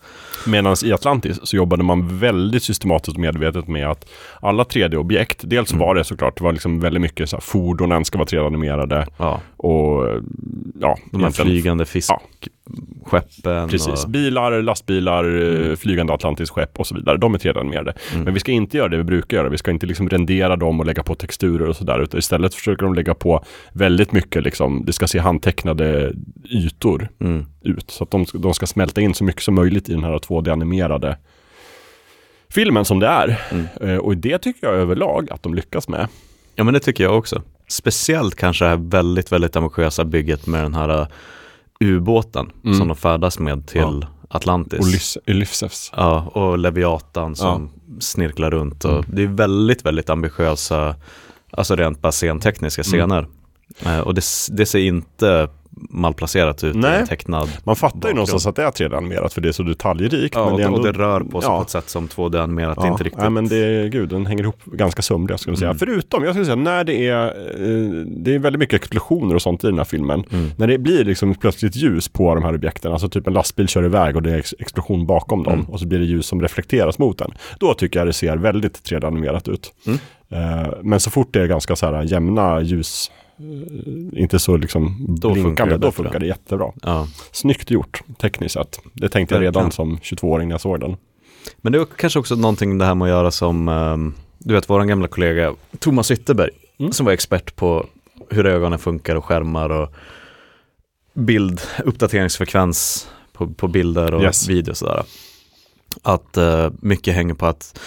Medan 0.48 0.76
i 0.86 0.94
Atlantis 0.94 1.40
så 1.44 1.56
jobbade 1.56 1.84
man 1.84 2.20
väldigt 2.20 2.64
systematiskt 2.64 3.16
och 3.18 3.22
medvetet 3.22 3.68
med 3.68 3.88
att 3.90 4.10
alla 4.42 4.64
3D-objekt, 4.64 5.38
dels 5.44 5.72
Mm. 5.72 5.80
var 5.86 5.96
det 5.96 6.04
såklart, 6.04 6.38
det 6.38 6.44
var 6.44 6.52
liksom 6.54 6.80
väldigt 6.80 7.02
mycket 7.02 7.30
så 7.30 7.36
här, 7.36 7.42
fordonen 7.42 8.06
ska 8.06 8.18
vara 8.18 8.28
3D-animerade 8.28 9.06
Ja, 9.18 9.42
och 9.58 10.08
ja, 10.80 10.98
de 11.12 11.24
här 11.24 11.32
flygande 11.32 11.86
fiskskeppen. 11.86 13.70
Precis, 13.70 14.04
Och, 14.06 14.10
bilar, 14.10 14.62
lastbilar, 14.62 15.24
eh, 15.26 15.60
Mm. 15.66 15.78
flygande 15.78 16.14
Atlantis-skepp 16.14 16.80
och 16.80 16.88
så 16.88 16.96
vidare. 16.96 17.18
De 17.18 17.34
är 17.34 17.38
3D-animerade. 17.38 17.94
Mm. 18.12 18.24
Men 18.24 18.34
vi 18.34 18.40
ska 18.40 18.52
inte 18.52 18.78
göra 18.78 18.88
det 18.88 18.98
vi 18.98 19.04
brukar 19.04 19.38
göra. 19.38 19.50
Vi 19.50 19.58
ska 19.58 19.72
inte 19.72 19.86
liksom 19.86 20.10
rendera 20.10 20.56
dem 20.56 20.80
och 20.80 20.86
lägga 20.86 21.04
på 21.04 21.16
texturer 21.16 21.68
och 21.70 21.76
sådär. 21.76 22.00
Utan 22.00 22.18
istället 22.18 22.54
försöker 22.54 22.84
de 22.84 22.94
lägga 22.94 23.14
på 23.14 23.44
väldigt 23.74 24.12
mycket, 24.12 24.44
liksom, 24.44 24.84
det 24.86 24.94
ska 24.94 25.08
se 25.08 25.20
handtecknade 25.20 26.14
ytor 26.60 27.10
mm. 27.20 27.46
ut. 27.62 27.92
Så 27.92 28.04
att 28.04 28.12
de, 28.12 28.26
de 28.34 28.54
ska 28.54 28.68
smälta 28.68 29.02
in 29.02 29.14
så 29.14 29.24
mycket 29.24 29.42
som 29.44 29.56
möjligt 29.56 29.90
i 29.90 29.94
den 29.94 30.04
här 30.04 30.18
2D-animerade 30.20 31.16
filmen 32.50 32.86
som 32.86 33.00
det 33.00 33.08
är. 33.08 33.42
Mm. 33.52 33.68
Eh, 33.82 33.98
Och 33.98 34.18
det 34.18 34.38
tycker 34.38 34.68
jag 34.68 34.76
överlag 34.76 35.32
att 35.32 35.44
de 35.44 35.54
lyckas 35.54 35.88
med. 35.88 36.08
Ja 36.56 36.64
men 36.64 36.74
det 36.74 36.80
tycker 36.80 37.04
jag 37.04 37.18
också. 37.18 37.42
Speciellt 37.68 38.36
kanske 38.36 38.66
det 38.66 38.70
här 38.70 38.78
väldigt, 38.78 39.32
väldigt 39.32 39.56
ambitiösa 39.56 40.06
bygget 40.06 40.48
med 40.48 40.64
den 40.64 40.74
här 40.74 41.00
uh, 41.02 41.08
ubåten 41.80 42.52
Mm. 42.64 42.78
som 42.78 42.88
de 42.88 42.98
färdas 42.98 43.40
med 43.40 43.68
till 43.68 43.82
Ja. 43.82 44.02
Atlantis. 44.32 45.18
Ulysses. 45.28 45.92
Ja, 45.96 46.22
och 46.22 46.58
Leviatan 46.58 47.36
som 47.36 47.70
snirklar 48.00 48.52
runt. 48.52 48.86
Och 48.86 49.06
Det 49.08 49.24
är 49.24 49.28
väldigt, 49.28 49.86
väldigt 49.86 50.10
ambitiösa, 50.10 50.96
alltså 51.52 51.76
rent 51.76 52.02
bara 52.02 52.12
scentekniska 52.12 52.82
Mm. 52.82 52.92
scener. 52.92 53.28
Eh, 53.86 54.00
och 54.00 54.14
det, 54.14 54.24
det 54.52 54.66
ser 54.66 54.80
inte 54.80 55.50
malplacerat 55.90 56.64
ut 56.64 56.76
i 56.76 56.78
Nej. 56.78 57.00
en 57.00 57.08
tecknad 57.08 57.50
Man 57.64 57.76
fattar 57.76 57.96
ju 57.96 58.00
bakgrund. 58.00 58.16
någonstans 58.16 58.48
att 58.48 58.56
det 58.56 58.64
är 58.64 58.72
3D-animerat 58.72 59.34
för 59.34 59.42
det 59.42 59.48
är 59.48 59.52
så 59.52 59.64
detaljrikt. 59.64 60.36
Ja, 60.36 60.44
men 60.46 60.54
och, 60.54 60.60
det 60.60 60.66
ändå... 60.66 60.78
och 60.78 60.84
det 60.84 60.92
rör 60.92 61.20
på 61.22 61.42
sig 61.42 61.50
ja. 61.50 61.58
på 61.58 61.62
ett 61.64 61.70
sätt 61.70 61.90
som 61.90 62.08
2D-animerat 62.08 62.74
Ja, 62.78 62.88
inte 62.88 63.04
riktigt. 63.04 63.22
Nej, 63.22 63.30
men 63.30 63.48
det 63.48 63.90
gud, 63.92 64.10
den 64.10 64.26
hänger 64.26 64.44
ihop 64.44 64.66
ganska 64.66 65.02
sömnigt 65.02 65.30
jag 65.30 65.40
skulle 65.40 65.58
säga. 65.58 65.70
Mm. 65.70 65.80
Förutom, 65.80 66.24
jag 66.24 66.34
skulle 66.34 66.46
säga, 66.46 66.56
när 66.56 66.84
det 66.84 67.08
är, 67.08 67.26
eh, 67.26 67.90
det 68.06 68.36
är 68.36 68.40
väldigt 68.40 68.60
mycket 68.60 68.76
explosioner 68.76 69.36
och 69.36 69.42
sånt 69.42 69.64
i 69.64 69.68
den 69.68 69.78
här 69.78 69.86
filmen. 69.86 70.24
Mm. 70.32 70.52
När 70.58 70.68
det 70.68 70.78
blir 70.78 71.06
liksom 71.06 71.36
plötsligt 71.36 71.76
ljus 71.76 72.08
på 72.08 72.36
de 72.36 72.44
här 72.44 72.54
objekten, 72.56 72.92
alltså 72.92 73.10
typ 73.10 73.28
en 73.28 73.34
lastbil 73.34 73.68
kör 73.68 73.86
iväg 73.86 74.16
och 74.16 74.22
det 74.22 74.32
är 74.32 74.38
ex- 74.38 74.56
explosion 74.60 75.06
bakom 75.06 75.44
dem 75.44 75.54
Mm. 75.54 75.66
och 75.66 75.80
så 75.80 75.88
blir 75.88 76.00
det 76.00 76.06
ljus 76.06 76.26
som 76.26 76.42
reflekteras 76.42 77.00
mot 77.00 77.18
den. 77.18 77.32
Då 77.60 77.74
tycker 77.74 78.00
jag 78.00 78.08
det 78.08 78.14
ser 78.14 78.38
väldigt 78.38 78.90
3D-animerat 78.92 79.50
ut. 79.50 79.74
Mm. 79.86 80.00
Eh, 80.32 80.70
men 80.84 81.00
så 81.00 81.10
fort 81.10 81.34
det 81.34 81.42
är 81.42 81.48
ganska 81.48 81.76
så 81.76 81.86
här 81.86 82.04
jämna 82.04 82.62
ljus, 82.62 83.12
inte 84.14 84.40
så 84.40 84.58
liksom 84.58 85.06
Då 85.08 85.30
funkar 85.30 85.44
blinkande, 85.44 85.74
det 85.76 85.78
då 85.80 85.92
funkar 85.92 86.20
det 86.20 86.26
jättebra. 86.28 86.72
Ja. 86.82 87.08
Snyggt 87.32 87.72
gjort, 87.72 88.02
tekniskt 88.22 88.54
sett. 88.54 88.80
Det 88.94 89.10
tänkte 89.10 89.36
jag 89.36 89.42
redan 89.42 89.72
som 89.72 89.98
22-åring 89.98 90.48
när 90.48 90.54
jag 90.54 90.62
såg 90.62 90.80
den. 90.80 90.98
Men 91.58 91.72
det 91.74 91.80
är 91.80 91.86
kanske 91.96 92.20
också 92.20 92.36
någonting 92.36 92.78
det 92.78 92.86
här 92.86 92.96
med 92.96 93.06
att 93.06 93.10
göra 93.10 93.32
som, 93.32 93.68
ehm, 93.68 94.14
du 94.38 94.54
vet 94.54 94.70
vår 94.70 94.84
gamla 94.84 95.08
kollega 95.08 95.54
Thomas 95.80 96.12
Ytterberg, 96.12 96.50
Mm. 96.80 96.92
som 96.92 97.06
var 97.06 97.14
expert 97.14 97.56
på 97.56 97.86
hur 98.30 98.46
ögonen 98.46 98.80
funkar 98.80 99.16
och 99.16 99.26
skärmar 99.26 99.70
och 99.70 99.94
bild, 101.14 101.62
uppdateringsfrekvens 101.86 103.08
på, 103.34 103.48
på 103.48 103.68
bilder 103.68 104.14
och 104.14 104.22
Yes. 104.24 104.48
video 104.50 104.72
och 104.72 104.78
sådär. 104.78 105.04
Att 106.02 106.38
eh, 106.38 106.70
mycket 106.82 107.14
hänger 107.16 107.34
på 107.34 107.46
att, 107.46 107.80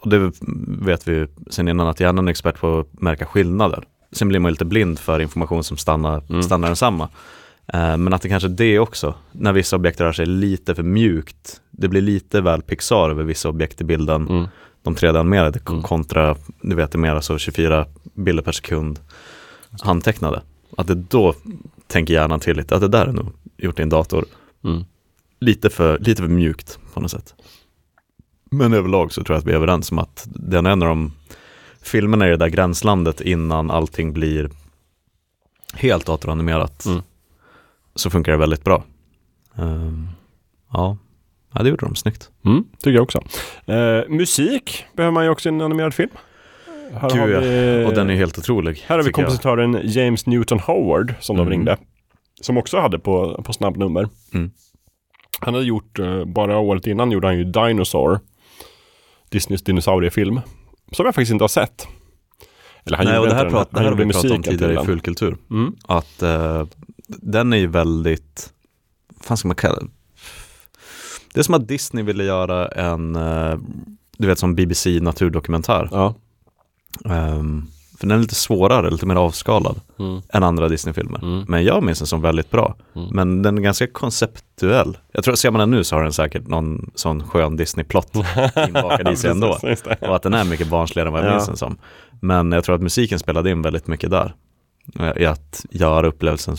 och 0.00 0.10
det 0.10 0.32
vet 0.66 1.08
vi 1.08 1.26
sen 1.50 1.68
innan, 1.68 1.88
att 1.88 2.00
hjärnan 2.00 2.28
är 2.28 2.30
expert 2.30 2.58
på 2.60 2.78
att 2.78 3.00
märka 3.02 3.26
skillnader. 3.26 3.84
Sen 4.12 4.28
blir 4.28 4.38
man 4.40 4.50
lite 4.52 4.64
blind 4.64 4.98
för 4.98 5.20
information 5.20 5.64
som 5.64 5.76
stannar, 5.76 6.22
Mm. 6.30 6.42
stannar 6.42 6.68
densamma. 6.68 7.08
Eh, 7.72 7.96
men 7.96 8.12
att 8.12 8.22
det 8.22 8.28
kanske 8.28 8.48
är 8.48 8.52
det 8.52 8.78
också, 8.78 9.14
när 9.32 9.52
vissa 9.52 9.76
objekt 9.76 10.00
rör 10.00 10.12
sig 10.12 10.26
lite 10.26 10.74
för 10.74 10.82
mjukt. 10.82 11.60
Det 11.70 11.88
blir 11.88 12.00
lite 12.00 12.40
väl 12.40 12.62
Pixar 12.62 13.10
över 13.10 13.24
vissa 13.24 13.48
objekt 13.48 13.80
i 13.80 13.84
bilden. 13.84 14.28
Mm. 14.28 14.46
De 14.82 14.94
3D-animerade 14.94 15.60
Mm. 15.70 15.82
kontra, 15.82 16.36
du 16.62 16.74
vet 16.76 16.92
det 16.92 16.98
mer 16.98 17.20
så 17.20 17.38
24 17.38 17.86
bilder 18.14 18.42
per 18.42 18.52
sekund 18.52 19.00
handtecknade. 19.82 20.42
Att 20.76 20.86
det 20.86 20.94
då 20.94 21.34
tänker 21.86 22.14
hjärnan 22.14 22.40
till 22.40 22.56
lite, 22.56 22.74
att 22.74 22.80
det 22.80 22.88
där 22.88 23.06
är 23.06 23.12
nog 23.12 23.26
gjort 23.56 23.78
i 23.78 23.82
en 23.82 23.88
dator. 23.88 24.24
Mm. 24.64 24.84
Lite 25.40 25.70
för, 25.70 25.98
lite 25.98 26.22
för 26.22 26.28
mjukt 26.28 26.78
på 26.94 27.00
något 27.00 27.10
sätt. 27.10 27.34
Men 28.50 28.74
överlag 28.74 29.12
så 29.12 29.24
tror 29.24 29.34
jag 29.34 29.40
att 29.40 29.46
vi 29.46 29.50
är 29.52 29.56
överens 29.56 29.92
om 29.92 29.98
att 29.98 30.26
den 30.34 30.66
är 30.66 30.70
en 30.70 30.82
av 30.82 30.88
de 30.88 31.12
filmerna 31.88 32.26
i 32.26 32.30
det 32.30 32.36
där 32.36 32.48
gränslandet 32.48 33.20
innan 33.20 33.70
allting 33.70 34.12
blir 34.12 34.50
helt 35.74 36.06
datoranimerat. 36.06 36.84
Mm. 36.86 37.02
Så 37.94 38.10
funkar 38.10 38.32
det 38.32 38.38
väldigt 38.38 38.64
bra. 38.64 38.84
Ehm, 39.56 40.08
ja. 40.72 40.96
ja, 41.54 41.62
det 41.62 41.68
gjorde 41.68 41.86
de 41.86 41.96
snyggt. 41.96 42.30
Mm, 42.44 42.64
tycker 42.78 42.90
jag 42.94 43.02
också. 43.02 43.22
Eh, 43.66 44.08
musik 44.08 44.84
behöver 44.96 45.12
man 45.12 45.24
ju 45.24 45.30
också 45.30 45.48
i 45.48 45.52
en 45.52 45.60
animerad 45.60 45.94
film. 45.94 46.10
Här 46.92 47.10
Gud, 47.10 47.20
har 47.20 47.26
vi, 47.26 47.84
Och 47.86 47.94
den 47.94 48.10
är 48.10 48.14
helt 48.14 48.38
otrolig. 48.38 48.84
här 48.86 48.96
har 48.96 49.02
vi 49.02 49.08
tycker 49.08 49.20
jag. 49.22 49.28
kompositören 49.28 49.80
James 49.84 50.26
Newton 50.26 50.58
Howard 50.60 51.14
som 51.20 51.36
de 51.36 51.40
Mm. 51.42 51.50
ringde. 51.50 51.76
Som 52.40 52.56
också 52.56 52.78
hade 52.80 52.98
på, 52.98 53.42
på 53.42 53.52
snabbnummer. 53.52 54.08
Mm. 54.34 54.50
Han 55.40 55.54
hade 55.54 55.66
gjort, 55.66 55.98
eh, 55.98 56.24
bara 56.24 56.58
året 56.58 56.86
innan 56.86 57.10
gjorde 57.10 57.26
han 57.26 57.38
ju 57.38 57.44
Dinosaur. 57.44 58.20
Disneys 59.30 59.62
dinosauriefilm. 59.62 60.40
Som 60.92 61.06
jag 61.06 61.14
faktiskt 61.14 61.32
inte 61.32 61.42
har 61.42 61.48
sett. 61.48 61.88
Eller 62.84 62.96
han 62.96 63.06
Nej, 63.06 63.18
och 63.18 63.24
gjorde 63.24 63.34
det 63.34 63.42
här, 63.42 63.50
prat, 63.50 63.68
det 63.70 63.78
här 63.80 63.86
har 63.86 63.94
vi 63.94 64.12
pratat 64.12 64.30
om 64.30 64.42
tidigare 64.42 64.72
i 64.72 64.76
den. 64.76 64.86
Fullkultur. 64.86 65.36
Mm. 65.50 65.74
Att 65.88 66.22
eh, 66.22 66.66
den 67.06 67.52
är 67.52 67.56
ju 67.56 67.66
väldigt, 67.66 68.52
vad 69.14 69.24
fan 69.24 69.36
ska 69.36 69.48
man 69.48 69.56
kalla 69.56 69.80
det? 69.80 69.88
Det 71.34 71.40
är 71.40 71.44
som 71.44 71.54
att 71.54 71.68
Disney 71.68 72.04
ville 72.04 72.24
göra 72.24 72.68
en, 72.68 73.16
eh, 73.16 73.58
du 74.18 74.26
vet 74.26 74.38
som 74.38 74.54
BBC 74.54 75.00
naturdokumentär. 75.00 75.88
Ja. 75.92 76.14
Ehm, 77.04 77.66
för 77.98 78.06
den 78.06 78.18
är 78.18 78.22
lite 78.22 78.34
svårare, 78.34 78.90
lite 78.90 79.06
mer 79.06 79.16
avskalad 79.16 79.80
Mm. 79.98 80.20
än 80.32 80.42
andra 80.42 80.68
Disney-filmer. 80.68 81.18
Mm. 81.22 81.44
Men 81.48 81.64
jag 81.64 81.82
minns 81.82 81.98
den 81.98 82.06
som 82.06 82.20
väldigt 82.22 82.50
bra. 82.50 82.76
Mm. 82.96 83.08
Men 83.12 83.42
den 83.42 83.58
är 83.58 83.62
ganska 83.62 83.86
konceptuell. 83.86 84.98
Jag 85.12 85.24
tror, 85.24 85.34
ser 85.34 85.50
man 85.50 85.58
den 85.60 85.70
nu 85.70 85.84
så 85.84 85.96
har 85.96 86.02
den 86.02 86.12
säkert 86.12 86.46
någon 86.46 86.90
sån 86.94 87.28
skön 87.28 87.56
Disney-plott 87.56 88.12
inbakad 88.68 89.08
i 89.12 89.16
sig 89.16 89.30
ändå. 89.30 89.58
Och 90.00 90.16
att 90.16 90.22
den 90.22 90.34
är 90.34 90.44
mycket 90.44 90.68
barnsligare 90.68 91.08
än 91.08 91.12
vad 91.12 91.22
jag 91.22 91.28
Ja. 91.30 91.32
minns 91.34 91.46
den 91.46 91.56
som. 91.56 91.78
Men 92.20 92.52
jag 92.52 92.64
tror 92.64 92.74
att 92.74 92.82
musiken 92.82 93.18
spelade 93.18 93.50
in 93.50 93.62
väldigt 93.62 93.86
mycket 93.86 94.10
där. 94.10 94.34
eh, 95.00 95.22
I 95.22 95.26
att 95.26 95.66
göra 95.70 96.06
upplevelsen 96.06 96.56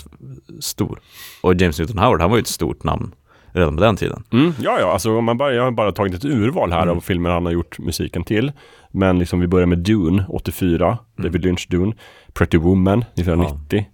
stor. 0.59 0.99
Och 1.41 1.53
James 1.55 1.79
Newton 1.79 1.97
Howard, 1.97 2.21
han 2.21 2.29
var 2.29 2.37
ju 2.37 2.41
ett 2.41 2.47
stort 2.47 2.83
namn 2.83 3.15
redan 3.53 3.75
på 3.75 3.83
den 3.83 3.95
tiden. 3.95 4.23
Mm, 4.31 4.53
ja, 4.61 4.79
ja, 4.79 4.93
alltså 4.93 5.21
man 5.21 5.37
bara, 5.37 5.53
jag 5.53 5.63
har 5.63 5.71
bara 5.71 5.91
tagit 5.91 6.13
ett 6.13 6.25
urval 6.25 6.71
här 6.71 6.81
Mm. 6.83 6.97
av 6.97 7.01
filmer 7.01 7.29
han 7.29 7.45
har 7.45 7.51
gjort 7.53 7.79
musiken 7.79 8.23
till. 8.23 8.51
Men 8.91 9.19
liksom 9.19 9.39
vi 9.39 9.47
börjar 9.47 9.67
med 9.67 9.77
Dune, 9.77 10.25
84, 10.29 10.85
Mm. 10.87 10.97
David 11.31 11.45
Lynch 11.45 11.67
Dune. 11.69 11.93
Pretty 12.33 12.57
Woman, 12.57 12.99
1990. 13.13 13.85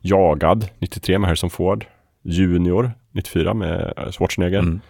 Jagad, 0.00 0.68
93 0.78 1.18
med 1.18 1.28
Harrison 1.28 1.50
Ford. 1.50 1.84
Junior, 2.24 2.92
94 3.12 3.54
med 3.54 3.92
eh, 3.96 4.10
Schwarzenegger. 4.10 4.58
Mm. 4.58 4.80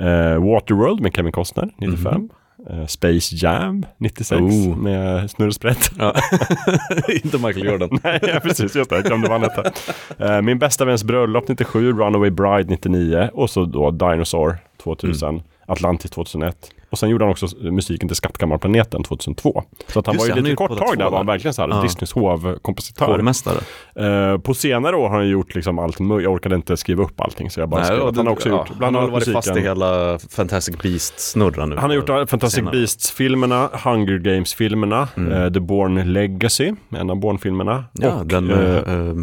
Eh, 0.00 0.52
Waterworld 0.52 1.00
med 1.00 1.14
Kevin 1.16 1.32
Costner, 1.32 1.68
95. 1.78 2.20
Mhm. 2.20 2.30
Eh, 2.70 2.86
Space 2.86 3.36
Jam, 3.36 3.86
96 3.98 4.40
Oh. 4.40 4.76
med 4.76 5.30
Snurre 5.30 5.52
Sprätt. 5.52 5.90
Ja. 5.98 6.14
Inte 7.24 7.38
Michael 7.38 7.66
Jordan. 7.66 7.88
Nej, 8.04 8.18
ja, 8.22 8.40
precis, 8.42 8.76
just 8.76 8.90
det, 8.90 8.96
jag 8.96 9.04
glömde 9.04 9.28
vad 9.28 9.40
han 9.40 9.50
hette. 9.50 9.72
Eh, 10.18 10.42
Min 10.42 10.58
bästa 10.58 10.84
väns 10.84 11.04
bröllop 11.04 11.48
97, 11.48 11.92
Runaway 11.92 12.30
Bride 12.30 12.70
99 12.70 13.30
och 13.32 13.50
så 13.50 13.64
då 13.64 13.90
Dinosaur 13.90 14.56
2000, 14.82 15.28
Mm. 15.28 15.42
Atlantis 15.66 16.10
2001. 16.10 16.70
Och 16.90 16.98
sen 16.98 17.08
gjorde 17.08 17.24
han 17.24 17.32
också 17.32 17.46
musiken 17.60 18.08
till 18.08 18.16
Skattkammarplaneten 18.16 19.02
2002. 19.02 19.62
Så 19.86 19.98
att 19.98 20.06
han 20.06 20.14
Just 20.14 20.22
var 20.22 20.26
ju 20.26 20.32
han 20.32 20.38
har 20.38 20.44
lite 20.44 20.56
kort 20.56 20.78
tag 20.78 20.98
där, 20.98 21.10
var 21.10 21.16
han 21.16 21.26
verkligen 21.26 21.54
så 21.54 21.62
här 21.62 21.68
Ja. 21.68 21.82
Disneys 21.82 22.12
hovkompositör. 22.12 23.06
Hovmästare. 23.06 23.58
Eh, 23.94 24.38
på 24.38 24.54
senare 24.54 24.96
år 24.96 25.08
har 25.08 25.16
han 25.16 25.28
gjort 25.28 25.54
liksom 25.54 25.78
allt 25.78 25.98
möjligt, 26.00 26.24
jag 26.24 26.32
orkade 26.32 26.54
inte 26.54 26.76
skriva 26.76 27.02
upp 27.04 27.20
allting 27.20 27.50
så 27.50 27.60
jag 27.60 27.68
bara 27.68 27.84
skrev 27.84 27.98
och 28.00 28.08
att 28.08 28.16
han 28.16 28.26
har 28.26 28.32
också 28.32 28.48
ja, 28.48 28.56
gjort, 28.58 28.68
han 28.68 28.78
bland 28.78 28.96
har 28.96 29.02
annat 29.02 29.14
väl 29.14 29.20
varit 29.34 29.34
fast 29.34 29.48
i 29.48 29.50
musiken. 29.50 29.68
hela 29.68 30.18
Fantastic 30.18 30.76
Beast-snurran 30.82 31.68
nu. 31.70 31.76
Han 31.76 31.90
har 31.90 31.96
gjort 31.96 32.08
uh, 32.10 32.26
Fantastic. 32.26 32.64
Beasts-filmerna, 32.72 33.68
Hunger 33.84 34.18
Games-filmerna, 34.18 35.08
Mm. 35.16 35.32
eh, 35.32 35.52
The 35.52 35.60
Born 35.60 36.12
Legacy, 36.12 36.72
en 36.90 37.10
av 37.10 37.16
Bourne-filmerna. 37.16 37.84
Ja, 37.92 38.12
och, 38.14 38.26
den 38.26 38.44
med 38.46 38.58
eh, 38.76 38.94
eh, 38.94 39.14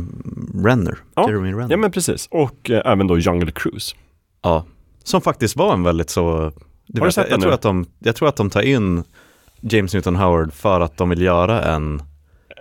Renner. 0.66 0.97
ja. 1.16 1.30
Jeremy 1.30 1.51
Renner. 1.51 1.68
Ja 1.70 1.78
men 1.78 1.91
precis. 1.91 2.28
Och 2.32 2.70
eh, 2.70 2.82
även 2.86 3.07
då 3.07 3.18
Jungle 3.20 3.51
Cruise. 3.51 3.95
Ja, 4.43 4.66
som 5.03 5.22
faktiskt 5.22 5.55
var 5.55 5.74
en 5.74 5.84
väldigt 5.84 6.09
så... 6.09 6.51
Du 6.88 7.01
Har 7.01 7.05
du 7.05 7.11
sett 7.11 7.29
jag, 7.29 7.41
tror 7.41 7.53
att 7.53 7.61
de, 7.61 7.86
jag 7.99 8.15
tror 8.15 8.27
att 8.29 8.36
de 8.36 8.49
tar 8.49 8.61
in 8.61 9.03
James 9.61 9.93
Newton 9.93 10.15
Howard 10.15 10.53
för 10.53 10.79
att 10.79 10.97
de 10.97 11.09
vill 11.09 11.21
göra 11.21 11.63
en, 11.63 12.01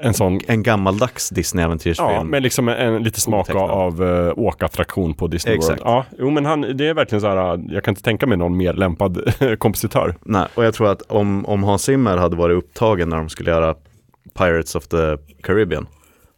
En 0.00 0.14
sån, 0.14 0.40
en 0.46 0.62
gammaldags 0.62 1.30
Disney-äventyrsfilm. 1.30 2.10
ja, 2.10 2.24
med 2.24 2.42
liksom 2.42 2.68
en, 2.68 3.02
lite 3.02 3.20
smak 3.20 3.40
Otecknad. 3.44 3.70
av 3.70 4.02
uh, 4.02 4.32
åkattraktion 4.36 5.14
på 5.14 5.26
Disney 5.26 5.54
Exakt. 5.54 5.80
World. 5.80 5.82
Ja, 5.84 6.04
jo 6.18 6.30
men 6.30 6.44
han, 6.44 6.60
det 6.60 6.86
är 6.86 6.94
verkligen 6.94 7.20
så 7.20 7.28
här, 7.28 7.54
uh, 7.54 7.64
jag 7.68 7.84
kan 7.84 7.92
inte 7.92 8.02
tänka 8.02 8.26
mig 8.26 8.38
någon 8.38 8.56
mer 8.56 8.72
lämpad 8.72 9.32
kompositör. 9.58 10.14
Nej, 10.22 10.46
och 10.54 10.64
jag 10.64 10.74
tror 10.74 10.90
att 10.90 11.02
om, 11.02 11.46
om 11.46 11.62
Hans 11.64 11.82
Zimmer 11.82 12.16
hade 12.16 12.36
varit 12.36 12.56
upptagen 12.58 13.08
när 13.08 13.16
de 13.16 13.28
skulle 13.28 13.50
göra 13.50 13.74
Pirates 14.38 14.74
of 14.74 14.86
the 14.88 15.16
Caribbean, 15.42 15.86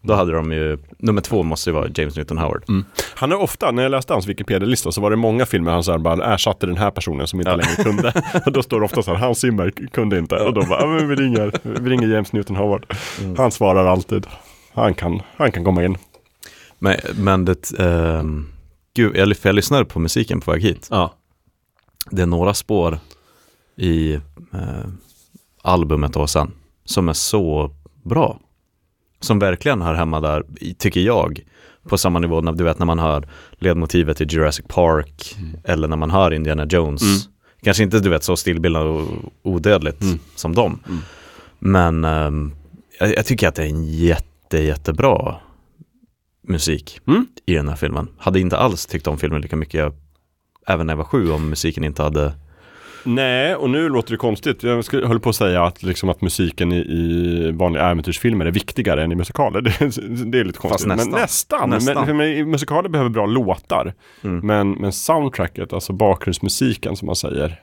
då 0.06 0.14
hade 0.14 0.32
de 0.32 0.52
ju, 0.52 0.78
nummer 0.98 1.20
två 1.20 1.42
måste 1.42 1.70
ju 1.70 1.74
vara 1.74 1.88
James 1.94 2.16
Newton 2.16 2.38
Howard. 2.38 2.64
Han 3.14 3.32
är 3.32 3.40
ofta, 3.40 3.70
när 3.70 3.82
jag 3.82 3.90
läste 3.90 4.12
hans 4.12 4.26
Wikipedia-lista 4.26 4.92
så 4.92 5.00
var 5.00 5.10
det 5.10 5.16
många 5.16 5.46
filmer 5.46 5.72
han 5.72 5.84
så 5.84 5.90
här 5.92 5.98
bara 5.98 6.34
ersatte 6.34 6.66
den 6.66 6.76
här 6.76 6.90
personen 6.90 7.26
som 7.26 7.40
inte 7.40 7.50
Ja. 7.50 7.56
längre 7.56 7.82
kunde. 7.84 8.12
och 8.46 8.52
då 8.52 8.62
står 8.62 8.80
det 8.80 8.84
ofta 8.86 9.02
så 9.02 9.14
här, 9.14 9.18
Hans 9.18 9.38
Zimmer 9.38 9.70
kunde 9.70 10.18
inte. 10.18 10.36
Och 10.36 10.54
då 10.54 10.62
bara, 10.66 10.80
ja, 10.80 10.86
men 10.86 11.08
vi 11.08 11.14
ringer, 11.14 11.52
vi 11.80 11.90
ringer 11.90 12.08
James 12.08 12.32
Newton 12.32 12.56
Howard. 12.56 12.94
Mm. 13.20 13.36
Han 13.36 13.50
svarar 13.50 13.86
alltid. 13.86 14.26
Han 14.72 14.94
kan, 14.94 15.22
han 15.36 15.52
kan 15.52 15.64
komma 15.64 15.84
in. 15.84 15.96
Men, 16.78 16.96
men 17.18 17.44
det, 17.44 17.72
ehm, 17.78 18.48
gud, 18.94 19.16
jag, 19.16 19.34
jag 19.42 19.54
lyssnade 19.54 19.84
på 19.84 19.98
musiken 19.98 20.40
på 20.40 20.50
väg 20.50 20.62
hit. 20.62 20.88
Ja. 20.90 21.14
Det 22.10 22.22
är 22.22 22.26
några 22.26 22.54
spår 22.54 22.98
i 23.76 24.14
eh, 24.14 24.20
albumet 25.62 26.12
då 26.12 26.26
sen 26.26 26.52
som 26.84 27.08
är 27.08 27.12
så 27.12 27.70
bra. 28.02 28.38
Som 29.20 29.38
verkligen 29.38 29.82
hör 29.82 29.94
hemma 29.94 30.20
där, 30.20 30.42
tycker 30.78 31.00
jag, 31.00 31.40
på 31.88 31.98
samma 31.98 32.18
nivå, 32.18 32.40
när, 32.40 32.52
du 32.52 32.64
vet 32.64 32.78
när 32.78 32.86
man 32.86 32.98
hör 32.98 33.28
ledmotivet 33.52 34.20
i 34.20 34.24
Jurassic 34.24 34.64
Park 34.68 35.36
eller 35.64 35.88
när 35.88 35.96
man 35.96 36.10
hör 36.10 36.32
Indiana 36.32 36.66
Jones. 36.66 37.02
Mm. 37.02 37.18
Kanske 37.62 37.82
inte 37.82 38.00
du 38.00 38.08
vet 38.08 38.24
så 38.24 38.36
stillbildande 38.36 38.88
och 38.90 39.32
odödligt 39.42 40.02
Mm. 40.02 40.18
som 40.34 40.54
dem. 40.54 40.80
Mm. 40.88 41.00
Men 41.58 42.04
ehm, 42.04 42.54
jag, 43.00 43.14
jag 43.16 43.26
tycker 43.26 43.48
att 43.48 43.54
det 43.54 43.62
är 43.62 43.68
en 43.68 43.84
jätte, 43.84 44.58
jättebra 44.58 45.36
musik 46.48 47.00
Mm. 47.06 47.26
i 47.46 47.54
den 47.54 47.68
här 47.68 47.76
filmen. 47.76 48.08
Hade 48.18 48.40
inte 48.40 48.56
alls 48.56 48.86
tyckt 48.86 49.06
om 49.06 49.18
filmen 49.18 49.40
lika 49.40 49.56
mycket, 49.56 49.74
jag, 49.80 49.92
även 50.66 50.86
när 50.86 50.92
jag 50.92 50.98
var 50.98 51.04
sju, 51.04 51.30
om 51.30 51.48
musiken 51.48 51.84
inte 51.84 52.02
hade 52.02 52.32
Nej, 53.06 53.54
och 53.54 53.70
nu 53.70 53.88
låter 53.88 54.10
det 54.10 54.16
konstigt. 54.16 54.62
Jag 54.62 54.84
skulle, 54.84 55.06
höll 55.06 55.20
på 55.20 55.28
att 55.28 55.36
säga 55.36 55.64
att, 55.64 55.82
liksom, 55.82 56.08
att 56.08 56.20
musiken 56.20 56.72
i, 56.72 56.76
i 56.76 57.52
vanliga 57.52 57.82
äventyrsfilmer 57.90 58.46
är 58.46 58.50
viktigare 58.50 59.04
än 59.04 59.12
i 59.12 59.14
musikaler. 59.14 59.60
Det, 59.60 60.30
det 60.30 60.40
är 60.40 60.44
lite 60.44 60.58
konstigt. 60.58 60.88
nästan. 60.88 61.10
Men 61.10 61.20
nästan. 61.20 61.70
Nästan. 61.70 62.16
Men, 62.16 62.50
musikaler 62.50 62.88
behöver 62.88 63.10
bra 63.10 63.26
låtar. 63.26 63.94
Mm. 64.24 64.46
Men, 64.46 64.70
men 64.70 64.92
soundtracket, 64.92 65.72
alltså 65.72 65.92
bakgrundsmusiken 65.92 66.96
som 66.96 67.06
man 67.06 67.16
säger, 67.16 67.60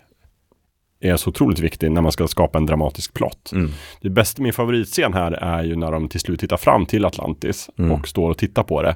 är 1.00 1.18
så 1.18 1.30
otroligt 1.30 1.60
viktig 1.60 1.92
när 1.92 2.02
man 2.02 2.12
ska 2.12 2.28
skapa 2.28 2.58
en 2.58 2.66
dramatisk 2.66 3.14
plott. 3.14 3.52
Mm. 3.54 3.72
Det 4.02 4.10
bästa, 4.10 4.42
min 4.42 4.54
favoritscen 4.54 5.14
här 5.14 5.32
är 5.32 5.64
ju 5.64 5.76
när 5.76 5.92
de 5.92 6.08
till 6.10 6.20
slut 6.20 6.40
tittar 6.40 6.58
fram 6.58 6.86
till 6.86 7.06
Atlantis 7.06 7.70
Mm. 7.78 7.92
och 7.92 8.08
står 8.08 8.30
och 8.30 8.38
tittar 8.38 8.64
på 8.64 8.82
det. 8.82 8.96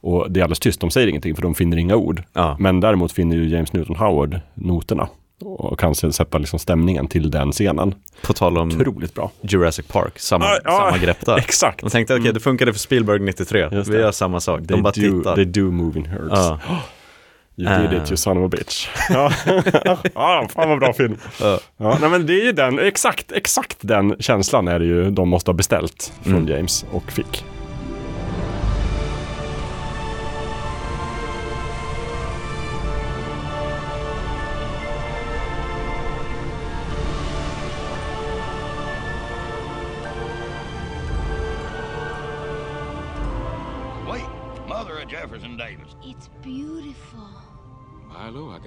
Och 0.00 0.30
det 0.30 0.40
är 0.40 0.44
alldeles 0.44 0.60
tyst, 0.60 0.80
de 0.80 0.90
säger 0.90 1.08
ingenting 1.08 1.34
för 1.34 1.42
de 1.42 1.54
finner 1.54 1.76
inga 1.76 1.96
ord. 1.96 2.22
Ja. 2.32 2.56
Men 2.60 2.80
däremot 2.80 3.12
finner 3.12 3.36
ju 3.36 3.48
James 3.48 3.72
Newton 3.72 3.96
Howard 3.96 4.40
noterna 4.54 5.08
och 5.46 5.78
kan 5.78 5.94
sätta 5.94 6.38
liksom 6.38 6.58
stämningen 6.58 7.06
till 7.06 7.30
den 7.30 7.52
scenen. 7.52 7.94
På 8.22 8.32
tal 8.32 8.58
om 8.58 8.68
Otroligt 8.68 9.14
bra. 9.14 9.30
Jurassic 9.40 9.86
Park, 9.86 10.18
samma, 10.18 10.44
Ja, 10.44 10.58
ja, 10.64 10.70
samma 10.70 10.98
grepp 10.98 11.26
där. 11.26 11.36
Exakt. 11.38 11.80
De 11.80 11.90
tänkte 11.90 12.14
okej, 12.16 12.32
det 12.32 12.40
funkade 12.40 12.72
för 12.72 12.80
Spielberg 12.80 13.18
93, 13.20 13.68
Just 13.72 13.90
vi 13.90 13.96
det. 13.96 14.02
gör 14.02 14.12
samma 14.12 14.40
sak. 14.40 14.60
De 14.60 14.66
They 14.66 14.82
bara 14.82 14.92
do, 14.92 15.18
tittar. 15.18 15.34
they 15.34 15.44
do 15.44 15.70
move 15.70 15.98
in 15.98 16.06
herds. 16.06 16.28
Ja. 16.30 16.58
You 17.56 17.68
did 17.82 17.92
Eh. 17.92 18.02
it 18.02 18.10
you 18.10 18.16
son 18.16 18.38
of 18.38 18.44
a 18.44 18.56
bitch. 18.56 18.88
ja, 20.14 20.48
fan 20.54 20.68
vad 20.68 20.78
bra 20.78 20.92
film. 20.92 21.16
Ja. 21.40 21.58
Ja, 21.76 21.98
nej, 22.00 22.10
men 22.10 22.26
det 22.26 22.32
är 22.40 22.44
ju 22.44 22.52
den, 22.52 22.78
exakt, 22.78 23.32
exakt 23.32 23.76
den 23.80 24.16
känslan 24.20 24.68
är 24.68 24.78
det 24.78 24.84
ju 24.84 25.10
de 25.10 25.28
måste 25.28 25.50
ha 25.50 25.54
beställt 25.56 26.12
från 26.22 26.34
Mm. 26.36 26.48
James 26.48 26.84
och 26.92 27.12
fick. 27.12 27.44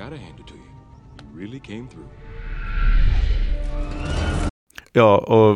Gotta 0.10 0.22
hand 0.22 0.40
it 0.40 0.48
to 0.48 0.54
you. 0.54 0.64
You 1.22 1.40
really 1.40 1.60
came 1.60 1.88
through. 1.88 2.08
Ja, 4.94 5.18
och, 5.18 5.52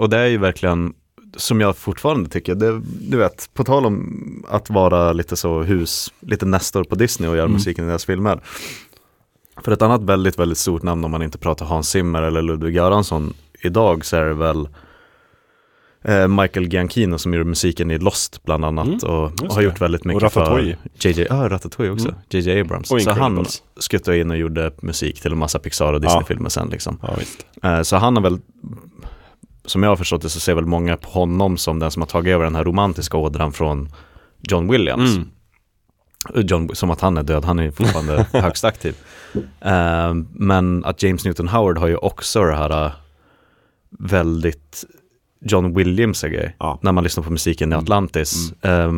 och 0.00 0.08
det 0.08 0.18
är 0.18 0.26
ju 0.26 0.38
verkligen 0.38 0.94
som 1.36 1.60
jag 1.60 1.76
fortfarande 1.76 2.30
tycker, 2.30 2.54
det, 2.54 2.80
du 3.00 3.16
vet, 3.16 3.50
på 3.54 3.64
tal 3.64 3.86
om 3.86 4.44
att 4.48 4.70
vara 4.70 5.12
lite 5.12 5.36
så 5.36 5.62
hus, 5.62 6.12
lite 6.20 6.46
nästor 6.46 6.84
på 6.84 6.94
Disney 6.94 7.30
och 7.30 7.36
göra 7.36 7.48
musiken 7.48 7.84
i 7.84 7.88
deras 7.88 8.04
filmer. 8.04 8.40
För 9.62 9.72
ett 9.72 9.82
annat 9.82 10.02
väldigt, 10.02 10.38
väldigt 10.38 10.58
stort 10.58 10.82
namn 10.82 11.04
om 11.04 11.10
man 11.10 11.22
inte 11.22 11.38
pratar 11.38 11.66
Hans 11.66 11.90
Zimmer 11.90 12.22
eller 12.22 12.42
Ludwig 12.42 12.74
Göransson 12.74 13.34
idag 13.62 14.04
så 14.04 14.16
är 14.16 14.24
det 14.24 14.34
väl 14.34 14.64
eh, 14.64 14.70
Michael 16.28 16.72
Giacchino 16.72 17.18
som 17.18 17.34
gjorde 17.34 17.44
musiken 17.48 17.90
i 17.90 17.98
Lost 17.98 18.42
bland 18.44 18.64
annat 18.64 18.86
Mm, 18.86 18.98
och, 18.98 19.52
har 19.54 19.62
gjort 19.62 19.80
väldigt 19.80 20.04
mycket 20.04 20.22
Och 20.22 20.32
för 20.32 20.76
JJ, 21.00 21.26
ja 21.30 21.48
Ratatouille 21.48 21.92
också, 21.92 22.08
Mm. 22.08 22.20
JJ 22.30 22.60
Abrams. 22.60 22.90
Och 22.90 23.02
så 23.02 23.10
han 23.10 23.46
skuttade 23.76 24.18
in 24.18 24.30
och 24.30 24.36
gjorde 24.36 24.72
musik 24.80 25.20
till 25.20 25.32
en 25.32 25.38
massa 25.38 25.58
Pixar 25.58 25.92
och 25.92 26.00
Disney-filmer 26.00 26.48
sen 26.48 26.68
liksom. 26.68 27.00
Ja. 27.62 27.68
Eh, 27.70 27.82
Så 27.82 27.96
han 27.96 28.16
har 28.16 28.22
väl, 28.22 28.38
som 29.64 29.82
jag 29.82 29.90
har 29.90 29.96
förstått 29.96 30.22
det 30.22 30.28
så 30.28 30.40
ser 30.40 30.54
väl 30.54 30.66
många 30.66 30.96
på 30.96 31.10
honom 31.10 31.56
som 31.56 31.78
den 31.78 31.90
som 31.90 32.02
har 32.02 32.06
tagit 32.06 32.32
över 32.32 32.44
den 32.44 32.54
här 32.54 32.64
romantiska 32.64 33.16
ådran 33.16 33.52
från 33.52 33.88
John 34.48 34.70
Williams. 34.70 35.16
Mm. 35.16 35.28
John, 36.34 36.70
som 36.74 36.90
att 36.90 37.00
han 37.00 37.16
är 37.16 37.22
död, 37.22 37.44
han 37.44 37.58
är 37.58 37.70
fortfarande 37.70 38.26
högst 38.32 38.64
aktiv. 38.64 38.96
Eh, 39.60 40.14
men 40.32 40.84
att 40.84 41.02
James 41.02 41.24
Newton 41.24 41.48
Howard 41.48 41.78
har 41.78 41.86
ju 41.88 41.96
också 41.96 42.44
det 42.44 42.56
här 42.56 42.84
eh, 42.86 42.92
väldigt 43.90 44.84
John 45.40 45.74
Williams 45.74 46.22
grej. 46.22 46.56
Ja. 46.58 46.70
Mm. 46.70 46.78
När 46.82 46.92
man 46.92 47.04
lyssnar 47.04 47.24
på 47.24 47.30
musiken 47.30 47.72
i 47.72 47.74
Atlantis. 47.74 48.52
Eh, 48.62 48.92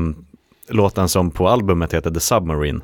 låten 0.68 1.08
som 1.08 1.30
på 1.30 1.48
albumet 1.48 1.94
heter 1.94 2.10
The 2.10 2.20
Submarine. 2.20 2.80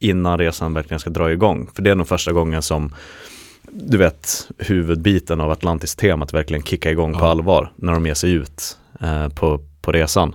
Innan 0.00 0.38
resan 0.38 0.74
verkligen 0.74 1.00
ska 1.00 1.10
dra 1.10 1.32
igång. 1.32 1.70
För 1.74 1.82
det 1.82 1.90
är 1.90 1.94
nog 1.94 2.08
första 2.08 2.32
gången 2.32 2.62
som 2.62 2.94
du 3.70 3.98
vet, 3.98 4.48
huvudbiten 4.58 5.40
av 5.40 5.50
Atlantis-temat 5.50 6.34
verkligen 6.34 6.62
kickar 6.62 6.90
igång 6.90 7.14
på 7.14 7.24
allvar 7.24 7.72
när 7.76 7.92
de 7.92 8.06
ger 8.06 8.14
sig 8.14 8.32
ut 8.32 8.78
eh, 9.00 9.28
på, 9.28 9.60
på 9.80 9.92
resan. 9.92 10.34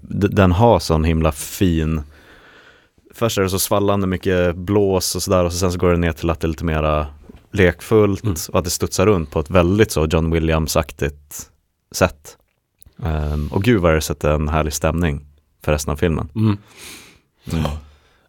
D- 0.00 0.28
den 0.30 0.52
har 0.52 0.78
sån 0.78 1.04
himla 1.04 1.32
fin, 1.32 2.00
först 3.14 3.38
är 3.38 3.42
det 3.42 3.48
så 3.48 3.58
svallande 3.58 4.06
mycket 4.06 4.56
blås 4.56 5.14
och 5.16 5.22
sådär 5.22 5.44
och 5.44 5.52
så 5.52 5.58
sen 5.58 5.72
så 5.72 5.78
går 5.78 5.90
det 5.90 5.96
ner 5.96 6.12
till 6.12 6.30
att 6.30 6.40
det 6.40 6.46
är 6.46 6.48
lite 6.48 6.64
mera 6.64 7.06
lekfullt 7.52 8.48
och 8.52 8.58
att 8.58 8.64
det 8.64 8.70
studsar 8.70 9.06
runt 9.06 9.30
på 9.30 9.40
ett 9.40 9.50
väldigt 9.50 9.90
så 9.90 10.06
John 10.06 10.34
Williams-aktigt 10.34 11.50
sätt. 11.92 12.36
Ehm, 13.02 13.48
och 13.48 13.62
gud 13.62 13.80
vad 13.80 13.94
det 13.94 14.00
sätter 14.00 14.30
en 14.30 14.48
härlig 14.48 14.72
stämning 14.72 15.26
för 15.64 15.72
resten 15.72 15.92
av 15.92 15.96
filmen. 15.96 16.28
Mm. 16.34 16.58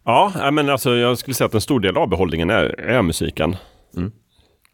Ja, 0.04 0.32
nej, 0.36 0.52
men 0.52 0.68
alltså 0.70 0.96
jag 0.96 1.18
skulle 1.18 1.34
säga 1.34 1.46
att 1.46 1.54
en 1.54 1.60
stor 1.60 1.80
del 1.80 1.96
av 1.96 2.08
behållningen 2.08 2.50
är, 2.50 2.80
är 2.80 3.02
musiken 3.02 3.56
Mm. 3.96 4.12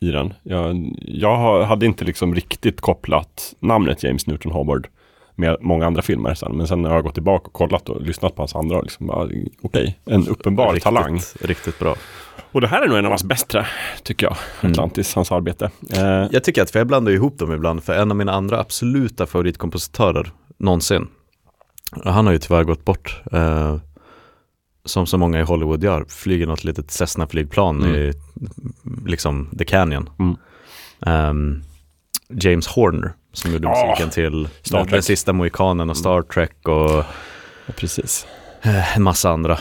i 0.01 0.11
den. 0.11 0.35
Jag, 0.43 0.95
jag 1.01 1.65
hade 1.65 1.87
inte 1.87 2.05
liksom 2.05 2.35
riktigt 2.35 2.81
kopplat 2.81 3.55
namnet 3.61 4.03
James 4.03 4.27
Newton 4.27 4.53
Howard 4.53 4.89
med 5.35 5.57
många 5.61 5.87
andra 5.87 6.03
filmer 6.03 6.35
sen. 6.35 6.57
Men 6.57 6.67
sen 6.69 6.83
när 6.83 6.89
jag 6.89 6.97
har 6.97 7.03
gått 7.03 7.15
tillbaka 7.15 7.47
och 7.47 7.53
kollat 7.53 7.89
och 7.89 8.03
lyssnat 8.03 8.35
på 8.37 8.43
hans 8.43 8.55
andra, 8.55 8.81
liksom, 8.81 9.11
okej, 9.63 9.99
en 10.05 10.29
uppenbar 10.29 10.67
riktigt, 10.67 10.83
talang. 10.83 11.21
Riktigt 11.41 11.79
bra. 11.79 11.97
Och 12.53 12.61
det 12.61 12.67
här 12.69 12.83
är 12.83 12.89
nog 12.89 12.99
en 12.99 13.05
av 13.05 13.11
hans 13.11 13.25
bättre, 13.25 13.67
tycker 14.03 14.27
jag, 14.27 14.37
Mm. 14.61 14.73
Atlantis, 14.73 15.15
hans 15.15 15.33
arbete. 15.33 15.71
Eh, 15.97 16.27
Jag 16.31 16.45
tycker 16.45 16.63
att, 16.63 16.71
för 16.71 16.79
jag 16.81 16.87
blandar 16.87 17.13
ihop 17.13 17.39
dem 17.39 17.53
ibland, 17.53 17.85
för 17.85 17.93
en 17.95 18.11
av 18.11 18.17
mina 18.17 18.33
andra 18.33 18.61
absoluta 18.61 19.27
favoritkompositörer 19.27 20.33
någonsin, 20.59 21.07
han 22.05 22.27
har 22.27 22.33
ju 22.33 22.39
tyvärr 22.39 22.65
gått 22.65 22.85
bort, 22.85 23.23
eh, 23.33 23.77
som 24.85 25.07
så 25.07 25.19
många 25.19 25.41
i 25.41 25.43
Hollywood 25.43 25.85
gör, 25.85 26.05
flyger 26.09 26.47
något 26.47 26.65
litet 26.65 26.91
Cessna-flygplan 26.91 27.83
Mm. 27.83 27.95
i 27.95 28.13
liksom 29.07 29.49
The 29.59 29.65
Canyon. 29.65 30.11
Mm. 30.19 30.37
Ehm, 31.07 31.63
James 32.41 32.67
Horner, 32.67 33.13
som 33.33 33.53
gjorde 33.53 33.69
Ja, 33.69 33.87
musiken 33.89 34.11
till 34.11 34.49
Star 34.63 34.85
den, 34.85 35.03
sista 35.03 35.33
Mohikanen 35.33 35.91
och 35.91 35.97
Star 35.97 36.23
Trek 36.23 36.69
och 36.69 37.05
precis. 37.77 38.27
eh, 38.63 38.97
en 38.97 39.03
massa 39.03 39.31
andra. 39.31 39.59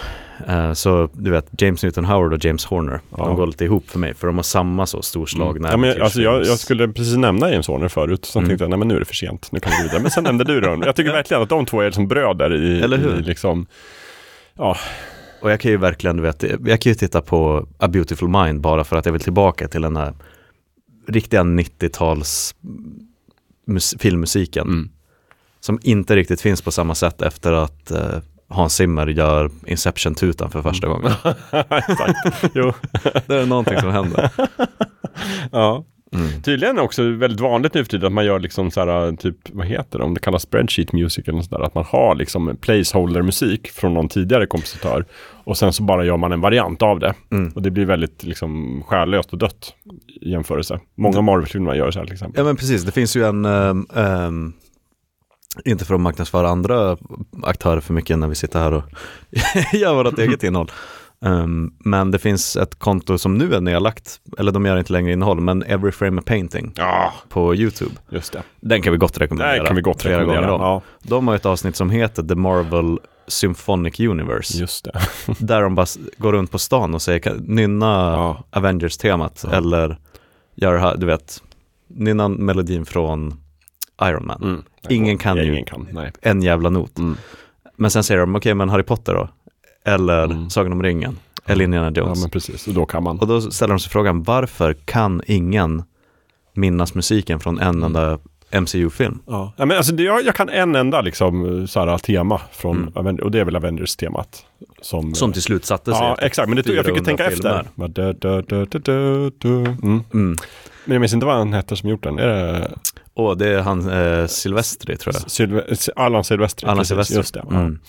Eh, 0.48 0.74
så 0.74 1.10
du 1.14 1.32
vet, 1.32 1.46
James 1.62 1.84
Newton 1.84 2.06
Howard 2.06 2.34
och 2.34 2.46
James 2.46 2.66
Horner, 2.66 3.00
Ja. 3.18 3.26
de 3.26 3.36
går 3.36 3.48
lite 3.48 3.64
ihop 3.66 3.90
för 3.90 4.00
mig, 4.00 4.14
för 4.14 4.28
de 4.28 4.36
har 4.36 4.44
samma 4.44 4.86
så 4.86 5.02
storslagna 5.02 5.72
Ja, 5.72 5.78
men, 5.78 5.90
jag- 5.90 6.00
alltså, 6.02 6.22
jag, 6.22 6.46
jag 6.46 6.60
skulle 6.60 6.88
precis 6.88 7.16
nämna 7.18 7.52
James 7.52 7.68
Horner 7.68 7.88
förut, 7.88 8.26
sen 8.26 8.40
Mm. 8.40 8.50
tänkte 8.50 8.64
jag, 8.64 8.70
nej 8.70 8.80
men 8.80 8.88
nu 8.88 8.96
är 8.96 9.00
det 9.00 9.06
för 9.06 9.16
sent, 9.16 9.50
nu 9.52 9.60
kan 9.60 9.72
vi 9.72 9.78
gå 9.78 9.84
vidare. 9.84 10.02
Men 10.02 10.12
sen 10.12 10.24
nämnde 10.24 10.44
du 10.44 10.62
dem. 10.62 10.84
Jag 10.86 10.96
tycker 10.96 11.12
verkligen 11.12 11.44
att 11.44 11.50
de 11.50 11.66
två 11.66 11.82
är 11.82 11.92
som 11.92 12.08
bröder 12.08 12.54
i, 12.56 12.82
Eller 12.82 12.98
hur? 12.98 13.20
i 13.20 13.22
liksom, 13.22 13.66
ja, 14.58 14.78
Och 15.42 15.52
jag 15.52 15.60
kan 15.60 15.72
ju 15.72 15.78
verkligen, 15.78 16.18
du 16.18 16.24
vet, 16.24 16.44
jag 16.66 16.82
kan 16.82 16.90
ju 16.90 16.96
titta 16.96 17.22
på 17.22 17.68
A 17.78 17.88
Beautiful 17.88 18.30
Mind 18.30 18.62
bara 18.62 18.84
för 18.84 18.96
att 18.96 19.06
jag 19.06 19.14
vill 19.14 19.22
tillbaka 19.22 19.68
till 19.68 19.82
den 19.82 19.96
här 19.98 20.14
riktiga 21.08 21.44
90-tals 21.44 22.56
mus- 23.68 23.96
filmmusiken. 24.00 24.68
Mm. 24.68 24.90
Som 25.60 25.80
inte 25.84 26.16
riktigt 26.16 26.42
finns 26.42 26.62
på 26.62 26.72
samma 26.72 26.96
sätt 26.96 27.22
efter 27.22 27.52
att 27.52 27.92
eh, 27.92 28.20
Hans 28.48 28.76
Zimmer 28.76 29.08
gör 29.08 29.52
Inception-tutan 29.66 30.52
för 30.52 30.62
första 30.62 30.88
gången. 30.88 31.12
exakt. 31.70 32.52
Jo. 32.54 32.74
Det 33.28 33.36
är 33.36 33.46
någonting 33.46 33.80
som 33.80 33.90
händer. 33.92 34.32
Ja. 35.52 35.86
Mm. 36.14 36.42
Tydligen 36.42 36.80
också 36.80 37.04
väldigt 37.04 37.40
vanligt 37.40 37.74
nu 37.74 37.84
för 37.84 37.90
tiden 37.90 38.08
att 38.08 38.14
man 38.14 38.26
gör 38.26 38.40
liksom 38.40 38.72
så 38.72 38.80
här, 38.80 39.16
typ, 39.16 39.38
vad 39.52 39.68
heter 39.68 40.00
det, 40.00 40.06
om 40.06 40.14
det 40.14 40.20
kallas 40.20 40.42
spreadsheet 40.42 40.94
music 40.94 41.28
eller 41.28 41.42
sådär, 41.42 41.64
att 41.64 41.76
man 41.76 41.86
har 41.88 42.16
liksom 42.16 42.58
placeholder-musik 42.62 43.72
från 43.72 43.94
någon 43.94 44.10
tidigare 44.10 44.46
kompositör 44.46 45.06
och 45.44 45.58
sen 45.58 45.74
så 45.74 45.84
bara 45.84 46.06
gör 46.06 46.18
man 46.18 46.32
en 46.32 46.42
variant 46.42 46.82
av 46.82 47.00
det. 47.00 47.14
Mm. 47.32 47.52
Och 47.56 47.62
det 47.62 47.72
blir 47.72 47.86
väldigt 47.86 48.24
liksom 48.24 48.84
själlöst 48.88 49.34
och 49.34 49.38
dött 49.38 49.74
i 50.22 50.32
jämförelse. 50.32 50.80
Många 50.96 51.22
Marvel-filmer 51.22 51.74
gör 51.74 51.92
så 51.92 52.00
här 52.00 52.06
till 52.06 52.14
exempel. 52.14 52.40
Ja 52.40 52.46
men 52.46 52.56
precis, 52.56 52.84
det 52.84 52.92
finns 52.92 53.16
ju 53.16 53.26
en, 53.26 53.46
ehm, 53.46 53.88
ehm, 53.96 54.54
inte 55.66 55.86
för 55.86 55.96
att 55.96 56.02
marknadsföra 56.02 56.50
andra 56.50 56.98
aktörer 57.44 57.80
för 57.80 57.94
mycket 57.94 58.20
när 58.20 58.28
vi 58.28 58.36
sitter 58.36 58.60
här 58.60 58.74
och 58.74 58.84
gör 59.74 60.04
vårt 60.04 60.20
eget 60.20 60.44
innehåll. 60.44 60.72
Ehm, 61.24 61.74
men 61.80 62.12
det 62.12 62.20
finns 62.20 62.56
ett 62.58 62.76
konto 62.80 63.18
som 63.18 63.38
nu 63.38 63.54
är 63.56 63.62
nedlagt, 63.62 64.20
eller 64.38 64.52
de 64.52 64.66
gör 64.66 64.78
inte 64.78 64.94
längre 64.94 65.12
innehåll, 65.14 65.40
men 65.42 65.64
Every 65.64 65.92
Frame 65.92 66.20
a 66.22 66.24
Painting 66.26 66.74
Ja, 66.76 67.14
på 67.30 67.56
YouTube. 67.56 67.92
just 68.10 68.34
det. 68.34 68.44
Den 68.62 68.82
kan 68.82 68.92
vi 68.94 68.98
gott 69.00 69.18
rekommendera. 69.18 69.62
Det 69.62 69.68
kan 69.68 69.76
vi 69.76 69.82
gott 69.82 70.06
rekommendera. 70.06 70.46
Ja, 70.48 70.82
De 71.04 71.28
har 71.28 71.36
ett 71.36 71.46
avsnitt 71.46 71.76
som 71.76 71.90
heter 71.90 72.24
The 72.24 72.36
Marvel 72.36 73.00
Symphonic 73.28 74.00
Universe. 74.00 74.58
just 74.58 74.86
det. 74.86 75.00
Där 75.46 75.62
de 75.62 75.76
bara 75.76 75.86
går 76.18 76.34
runt 76.34 76.52
på 76.52 76.60
stan 76.60 76.94
och 76.94 77.02
säger 77.02 77.36
nynna 77.40 77.86
Ja. 77.86 78.44
Avengers-temat 78.52 79.46
Ja. 79.52 79.58
eller 79.58 79.98
gör 80.56 80.98
du 80.98 81.06
vet, 81.06 81.44
nynna 81.88 82.28
melodin 82.28 82.86
från 82.86 83.34
Iron 84.04 84.28
Man. 84.28 84.44
Mm. 84.44 84.64
Ingen 84.90 85.18
kan 85.18 85.38
ju. 85.38 85.52
Ingen 85.52 85.66
kan, 85.66 85.88
nej. 85.92 86.12
En 86.22 86.42
jävla 86.42 86.70
not. 86.70 86.98
Mm. 87.00 87.18
Men 87.76 87.92
sen 87.92 88.04
säger 88.04 88.22
de, 88.22 88.36
okej 88.36 88.54
men 88.54 88.70
Harry 88.70 88.84
Potter 88.84 89.14
då? 89.14 89.30
Eller 89.86 90.24
Mm. 90.24 90.50
Sagan 90.50 90.72
om 90.72 90.84
ringen? 90.84 91.18
eller 91.46 91.64
Indiana 91.66 91.92
Ja, 91.96 92.02
Jones. 92.02 92.22
men 92.22 92.30
precis. 92.30 92.68
Och 92.68 92.74
då 92.74 92.86
kan 92.86 93.04
man. 93.04 93.20
Och 93.20 93.28
då 93.28 93.42
ställer 93.42 93.74
de 93.74 93.80
sig 93.80 93.92
frågan, 93.92 94.24
varför 94.24 94.74
kan 94.74 95.22
ingen 95.28 95.84
minnas 96.54 96.96
musiken 96.96 97.40
från 97.40 97.60
en 97.60 97.84
enda 97.84 98.20
MCU-film? 98.52 99.20
Ja. 99.28 99.54
Ja, 99.58 99.66
men 99.66 99.78
alltså, 99.78 99.94
det, 99.94 100.04
jag, 100.04 100.26
jag 100.26 100.36
kan 100.36 100.50
en 100.50 100.76
enda 100.76 101.02
liksom, 101.02 101.68
så 101.68 101.80
här, 101.80 101.98
tema 101.98 102.42
från, 102.52 102.78
Mm. 102.78 102.94
Aven- 102.96 103.20
och 103.22 103.32
det 103.32 103.40
är 103.40 103.46
väl 103.46 103.56
Avengers-temat. 103.56 104.46
Som, 104.82 105.16
Som 105.16 105.34
till 105.34 105.42
slut 105.42 105.66
satte 105.66 105.92
sig 105.92 106.02
Ja, 106.02 106.18
exakt. 106.22 106.50
Men 106.50 106.56
det, 106.56 106.74
jag 106.74 106.86
fick 106.86 106.96
ju 106.98 107.04
400 107.04 107.06
tänka 107.06 107.30
filmer. 107.36 107.60
efter. 107.60 109.48
Mm. 109.84 110.04
Mm. 110.14 110.36
Men 110.86 110.94
jag 110.96 111.00
minns 111.00 111.14
inte 111.14 111.26
vad 111.26 111.36
han 111.36 111.54
hette 111.54 111.76
som 111.76 111.90
gjort 111.90 112.04
den. 112.04 112.20
Är 112.20 112.28
det 112.28 112.72
Och 113.16 113.38
det 113.38 113.48
är 113.50 113.62
han 113.62 113.90
eh, 113.90 114.28
Silvestri 114.28 114.98
tror 114.98 115.16
jag. 115.16 115.22
Sylve- 115.24 115.90
Allan 115.96 116.24
Silvestri? 116.24 116.66
Allan 116.68 116.78
precis, 116.78 116.88
Silvestri. 116.90 117.18
Just 117.18 117.34
det. 117.34 117.40
Mm. 117.52 117.80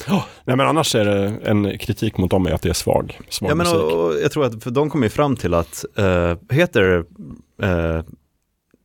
Nej, 0.45 0.57
men 0.57 0.61
annars 0.61 0.95
är 0.95 1.05
det 1.05 1.27
en 1.45 1.79
kritik 1.79 2.17
mot 2.19 2.31
dem 2.31 2.47
är 2.47 2.51
att 2.53 2.63
det 2.63 2.69
är 2.69 2.73
svag, 2.73 3.21
svag 3.29 3.51
Ja, 3.51 3.55
men, 3.55 3.67
musik. 3.67 3.81
och, 3.83 4.07
och 4.07 4.15
jag 4.23 4.33
tror 4.33 4.45
att, 4.45 4.63
för 4.63 4.71
de 4.71 4.91
kom 4.91 5.03
ju 5.03 5.09
fram 5.09 5.37
till 5.37 5.55
att, 5.55 5.85
eh, 5.97 6.37
heter, 6.51 7.05
eh, 7.63 8.03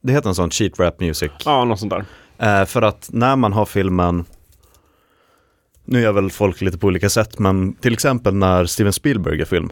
det 0.03 0.11
heter 0.13 0.29
en 0.29 0.35
sån 0.35 0.49
cheat 0.51 0.79
rap 0.79 0.99
music. 0.99 1.31
Ja, 1.45 1.65
något 1.65 1.79
sånt 1.79 1.93
där. 1.93 2.05
Eh, 2.61 2.65
för 2.65 2.81
att 2.81 3.09
när 3.13 3.35
man 3.35 3.53
har 3.53 3.65
filmen, 3.65 4.25
nu 5.85 6.01
gör 6.01 6.11
väl 6.11 6.31
folk 6.31 6.61
lite 6.61 6.77
på 6.77 6.87
olika 6.87 7.09
sätt, 7.09 7.39
men 7.39 7.73
till 7.73 7.93
exempel 7.93 8.33
när 8.35 8.65
Steven 8.65 8.93
Spielberg 8.93 9.37
gör 9.37 9.45
film, 9.45 9.69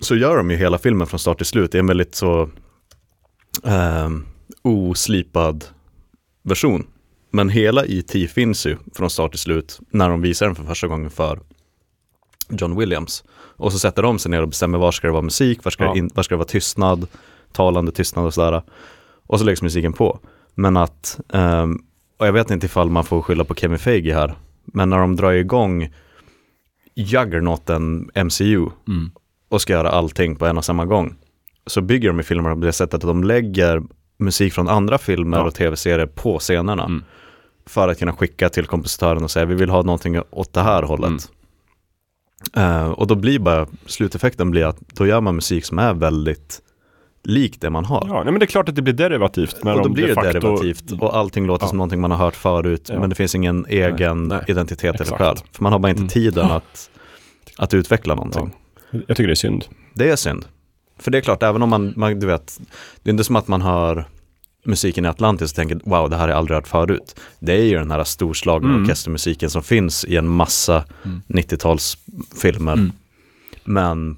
så 0.00 0.16
gör 0.16 0.36
de 0.36 0.50
ju 0.50 0.56
hela 0.56 0.78
filmen 0.78 1.06
från 1.06 1.18
start 1.20 1.36
till 1.36 1.46
slut. 1.46 1.72
Det 1.72 1.78
är 1.78 1.80
en 1.80 1.86
väldigt 1.86 2.14
så 2.14 2.50
eh, 3.64 4.08
oslipad 4.62 5.64
version. 6.46 6.86
Men 7.30 7.48
hela 7.48 7.84
E.T. 7.84 8.26
finns 8.28 8.66
ju 8.66 8.76
från 8.94 9.10
start 9.10 9.30
till 9.30 9.40
slut 9.40 9.80
när 9.90 10.08
de 10.08 10.22
visar 10.22 10.46
den 10.46 10.54
för 10.54 10.64
första 10.64 10.86
gången 10.86 11.10
för 11.10 11.40
John 12.50 12.78
Williams. 12.78 13.24
Och 13.32 13.72
så 13.72 13.78
sätter 13.78 14.02
de 14.02 14.18
sig 14.18 14.30
ner 14.30 14.42
och 14.42 14.48
bestämmer 14.48 14.78
var 14.78 14.92
ska 14.92 15.06
det 15.06 15.12
vara 15.12 15.22
musik, 15.22 15.64
var 15.64 15.70
ska, 15.70 15.84
Ja. 15.84 15.92
det, 15.92 15.98
in, 15.98 16.10
var 16.14 16.22
ska 16.22 16.34
det 16.34 16.38
vara 16.38 16.48
tystnad, 16.48 17.06
talande 17.52 17.92
tystnad 17.92 18.26
och 18.26 18.34
sådär. 18.34 18.62
Och 19.26 19.38
så 19.38 19.44
läggs 19.44 19.62
musiken 19.62 19.92
på. 19.92 20.20
Men 20.54 20.76
att, 20.76 21.20
ehm, 21.32 21.78
och 22.16 22.26
jag 22.26 22.32
vet 22.32 22.50
inte 22.50 22.66
ifall 22.66 22.90
man 22.90 23.04
får 23.04 23.22
skylla 23.22 23.44
på 23.44 23.54
Kevin 23.54 23.78
Feige 23.78 24.14
här, 24.14 24.34
men 24.64 24.90
när 24.90 24.98
de 24.98 25.16
drar 25.16 25.32
igång 25.32 25.88
Juggernauten 26.94 28.10
MCU 28.14 28.66
Mm. 28.88 29.10
och 29.48 29.60
ska 29.62 29.72
göra 29.72 29.90
allting 29.90 30.36
på 30.36 30.46
en 30.46 30.58
och 30.58 30.64
samma 30.64 30.84
gång, 30.84 31.14
så 31.66 31.80
bygger 31.80 32.08
de 32.08 32.20
i 32.20 32.22
filmerna 32.22 32.54
på 32.54 32.60
det 32.60 32.72
sättet 32.72 32.94
att 32.94 33.00
de 33.08 33.24
lägger 33.24 33.82
musik 34.18 34.52
från 34.52 34.68
andra 34.68 34.98
filmer 34.98 35.38
Ja. 35.38 35.44
och 35.44 35.54
tv-serier 35.54 36.06
på 36.06 36.38
scenerna. 36.38 36.84
Mm. 36.84 37.04
För 37.66 37.88
att 37.88 37.98
kunna 37.98 38.12
skicka 38.12 38.48
till 38.48 38.66
kompositören 38.66 39.24
och 39.24 39.30
säga 39.30 39.44
vi 39.44 39.54
vill 39.54 39.70
ha 39.70 39.82
någonting 39.82 40.20
åt 40.30 40.52
det 40.52 40.60
här 40.62 40.82
hållet. 40.82 41.30
Mm. 42.54 42.70
Eh, 42.82 42.90
och 42.90 43.06
då 43.06 43.14
blir 43.14 43.38
bara, 43.38 43.66
sluteffekten 43.86 44.50
blir 44.50 44.64
att 44.64 44.76
då 44.80 45.06
gör 45.06 45.20
man 45.20 45.34
musik 45.34 45.64
som 45.64 45.78
är 45.78 45.94
väldigt 45.94 46.60
lik 47.24 47.60
det 47.60 47.70
man 47.70 47.84
har. 47.84 48.04
Ja, 48.08 48.14
nej, 48.22 48.32
men 48.32 48.38
det 48.40 48.44
är 48.44 48.46
klart 48.46 48.68
att 48.68 48.74
det 48.76 48.82
blir 48.82 48.94
derivativt. 48.94 49.64
När 49.64 49.72
och 49.72 49.78
då 49.78 49.82
de 49.84 49.92
blir 49.92 50.06
de 50.06 50.14
det 50.14 50.20
facto- 50.20 50.32
derivativt 50.32 50.92
och 50.92 51.16
allting 51.16 51.46
låter 51.46 51.64
Ja. 51.64 51.68
som 51.68 51.78
någonting 51.78 52.00
man 52.00 52.10
har 52.10 52.18
hört 52.18 52.36
förut 52.36 52.90
Ja. 52.92 53.00
men 53.00 53.08
det 53.10 53.16
finns 53.16 53.34
ingen 53.34 53.66
egen 53.68 54.24
nej. 54.28 54.44
identitet 54.48 54.94
eller 54.94 55.02
Exakt. 55.02 55.18
själ. 55.22 55.36
För 55.52 55.62
man 55.62 55.72
har 55.72 55.78
bara 55.78 55.88
inte 55.90 56.00
Mm. 56.00 56.08
tiden 56.08 56.50
att, 56.50 56.90
att 57.58 57.74
utveckla 57.74 58.14
någonting. 58.14 58.52
Jag 58.90 59.16
tycker 59.16 59.26
det 59.26 59.32
är 59.32 59.34
synd. 59.34 59.64
Det 59.94 60.10
är 60.10 60.16
synd. 60.16 60.44
För 60.98 61.10
det 61.10 61.18
är 61.18 61.22
klart, 61.22 61.42
även 61.42 61.62
om 61.62 61.68
man, 61.68 61.92
man, 61.96 62.20
du 62.20 62.26
vet, 62.26 62.60
det 63.02 63.10
är 63.10 63.12
inte 63.12 63.24
som 63.24 63.36
att 63.36 63.48
man 63.48 63.62
hör 63.62 64.04
musiken 64.64 65.04
i 65.04 65.08
Atlantis 65.08 65.50
och 65.50 65.56
tänker 65.56 65.80
wow, 65.84 66.10
det 66.10 66.16
här 66.16 66.22
har 66.22 66.28
jag 66.28 66.38
aldrig 66.38 66.54
hört 66.54 66.68
förut. 66.68 67.20
Det 67.38 67.52
är 67.52 67.62
ju 67.64 67.78
den 67.78 67.90
här 67.90 68.04
storslagna 68.04 68.68
Mm. 68.68 68.82
orkestermusiken 68.82 69.50
som 69.50 69.62
finns 69.62 70.04
i 70.04 70.16
en 70.16 70.28
massa 70.28 70.84
90-talsfilmer. 71.28 72.72
Mm. 72.72 72.92
Men 73.64 74.16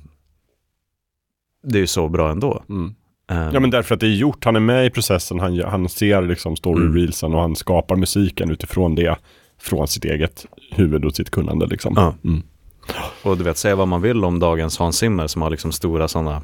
det 1.63 1.79
är 1.79 1.81
ju 1.81 1.87
så 1.87 2.09
bra 2.09 2.31
ändå. 2.31 2.63
Mm. 2.69 2.95
Ehm, 3.31 3.55
Ja 3.55 3.61
men 3.61 3.71
därför 3.71 3.95
att 3.95 4.01
det 4.01 4.07
är 4.07 4.11
gjort, 4.15 4.45
han 4.45 4.57
är 4.57 4.61
med 4.61 4.87
i 4.87 4.91
processen, 4.91 5.41
han, 5.41 5.61
han 5.61 5.89
ser 5.89 6.23
liksom 6.23 6.57
story 6.57 7.09
Mm. 7.23 7.35
och 7.35 7.41
han 7.41 7.57
skapar 7.57 7.97
musiken 7.97 8.51
utifrån 8.51 8.95
det, 8.95 9.17
från 9.61 9.89
sitt 9.89 10.05
eget 10.05 10.47
huvud 10.71 11.05
och 11.05 11.17
sitt 11.17 11.31
kunnande 11.31 11.67
liksom. 11.67 11.93
Ja. 11.97 12.15
Mm. 12.25 12.43
Och 13.23 13.37
du 13.39 13.45
vet, 13.45 13.57
säga 13.57 13.77
vad 13.77 13.89
man 13.89 14.03
vill 14.03 14.25
om 14.25 14.39
dagens 14.39 14.79
Hans 14.79 14.97
Zimmer 14.99 15.27
som 15.27 15.43
har 15.43 15.51
liksom 15.51 15.73
stora 15.73 16.09
sådana 16.09 16.43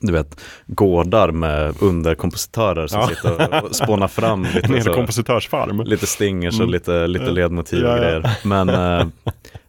du 0.00 0.12
vet, 0.12 0.40
gårdar 0.66 1.30
med 1.30 1.74
underkompositörer 1.82 2.86
som 2.86 3.00
Ja. 3.00 3.08
sitter 3.08 3.64
och 3.64 3.74
spånar 3.76 4.08
fram 4.08 4.44
En 4.44 4.52
lite, 4.52 4.72
hel 4.74 4.82
så, 4.82 4.94
kompositörsfarm. 4.94 5.80
lite 5.80 6.06
stingers 6.06 6.54
och 6.54 6.60
Mm. 6.60 6.72
lite, 6.72 7.06
lite 7.06 7.30
ledmotiv 7.30 7.82
Ja, 7.84 7.90
och 7.92 7.98
ja. 7.98 8.02
grejer. 8.02 8.30
Men, 8.44 8.68
eh, 8.68 9.06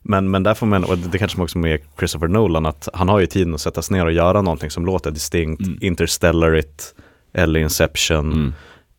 men, 0.02 0.31
men 0.31 0.44
där 0.44 0.53
får 0.53 0.68
man, 0.68 0.84
och 0.84 0.98
det 0.98 1.18
kanske 1.18 1.38
man 1.38 1.44
också 1.44 1.57
med 1.57 1.80
Christopher 1.98 2.27
Nolan, 2.27 2.65
att 2.65 2.89
han 2.94 3.10
har 3.10 3.19
ju 3.19 3.26
tiden 3.26 3.53
att 3.53 3.61
sätta 3.61 3.81
sig 3.81 3.98
ner 3.98 4.06
och 4.06 4.11
göra 4.11 4.41
någonting 4.41 4.69
som 4.72 4.85
låter 4.85 5.11
distinkt, 5.11 5.61
Mm. 5.68 5.77
Interstellarigt, 5.81 6.94
eller 7.34 7.60
Inception, 7.60 8.31
Mm. 8.34 8.53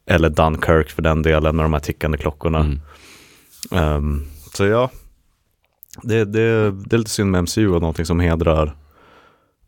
eller 0.06 0.28
Dunkirk 0.30 0.90
för 0.90 1.02
den 1.02 1.22
delen 1.22 1.56
med 1.56 1.64
de 1.64 1.72
här 1.72 1.80
tickande 1.80 2.18
klockorna. 2.18 2.58
Mm. 2.58 2.80
Ehm, 3.72 4.24
så 4.54 4.64
ja, 4.64 4.90
det, 6.02 6.24
det, 6.24 6.70
det 6.70 6.96
är 6.96 6.98
lite 6.98 7.10
synd 7.10 7.30
med 7.30 7.42
MCU 7.42 7.68
och 7.68 7.80
någonting 7.80 8.06
som 8.06 8.20
hedrar 8.20 8.76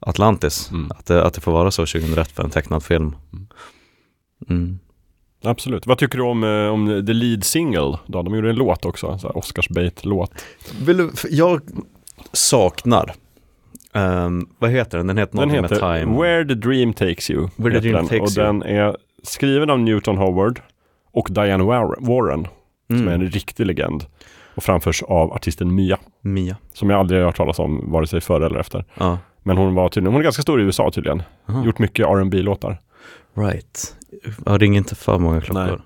Atlantis. 0.01 0.71
Mm. 0.71 0.91
Att, 0.91 1.07
det, 1.07 1.25
att 1.25 1.35
det 1.35 1.41
får 1.41 1.53
vara 1.53 1.71
så 1.71 1.83
2001 1.87 2.29
för 2.33 2.43
en 2.45 2.51
tecknad 2.51 2.83
film. 2.83 3.17
Mm. 4.49 4.79
Absolut. 5.45 5.87
Vad 5.87 5.99
tycker 5.99 6.19
du 6.19 6.25
om, 6.25 6.45
eh, 6.45 6.67
om 6.73 7.07
the 7.07 7.13
lead 7.13 7.45
single? 7.45 7.99
Då? 8.07 8.23
De 8.23 8.35
gjorde 8.35 8.51
en 8.51 8.57
låt 8.57 8.85
också, 8.85 9.19
så 9.19 9.27
här 9.27 9.37
Oscars 9.37 9.69
bait-låt. 9.69 10.45
Vill 10.85 10.97
du, 10.97 11.11
för 11.13 11.29
jag 11.33 11.61
saknar, 12.33 13.13
ehm, 13.93 14.49
vad 14.59 14.71
heter 14.71 14.99
den? 14.99 15.07
Den 15.07 15.19
heter 15.19 15.39
Den 15.39 15.51
heter 15.51 15.69
med 15.69 15.79
Time. 16.05 16.23
Where 16.23 16.45
the 16.49 16.55
Dream 16.55 16.93
Takes 16.93 17.31
You. 17.31 17.49
Where 17.57 17.75
the 17.75 17.89
Dream 17.89 17.95
den. 17.97 18.07
Takes 18.21 18.37
och 18.37 18.43
You. 18.43 18.47
den 18.47 18.63
är 18.63 18.97
skriven 19.23 19.71
av 19.71 19.79
Newton 19.81 20.17
Howard 20.17 20.61
och 21.13 21.29
Diane 21.31 21.65
War- 21.65 21.97
Warren, 22.07 22.47
som 22.87 22.97
är 22.97 23.03
Mm. 23.03 23.21
en 23.21 23.31
riktig 23.31 23.67
legend. 23.67 24.05
Och 24.55 24.63
framförs 24.63 25.03
av 25.03 25.33
artisten 25.33 25.75
Mia, 25.75 25.99
Mia. 26.21 26.57
som 26.73 26.91
jag 26.91 27.01
aldrig 27.01 27.21
har 27.21 27.27
hört 27.27 27.37
talas 27.37 27.59
om, 27.59 27.91
vare 27.93 28.07
sig 28.07 28.21
före 28.21 28.47
eller 28.47 28.61
efter. 28.61 28.85
Ja. 28.95 29.19
Men 29.43 29.57
hon 29.57 29.75
var 29.75 29.89
tydligen, 29.89 30.13
hon 30.13 30.21
är 30.21 30.25
ganska 30.25 30.43
stor 30.43 30.61
i 30.61 30.65
USA 30.65 30.91
tydligen. 30.95 31.23
Aha. 31.49 31.65
Gjort 31.65 31.79
mycket 31.79 32.07
rb 32.07 32.35
låtar 32.35 32.81
Right. 33.35 33.97
Jag 34.47 34.63
ringer 34.63 34.79
inte 34.79 34.95
för 34.95 35.19
många 35.19 35.41
klockor. 35.41 35.63
Nej. 35.67 35.77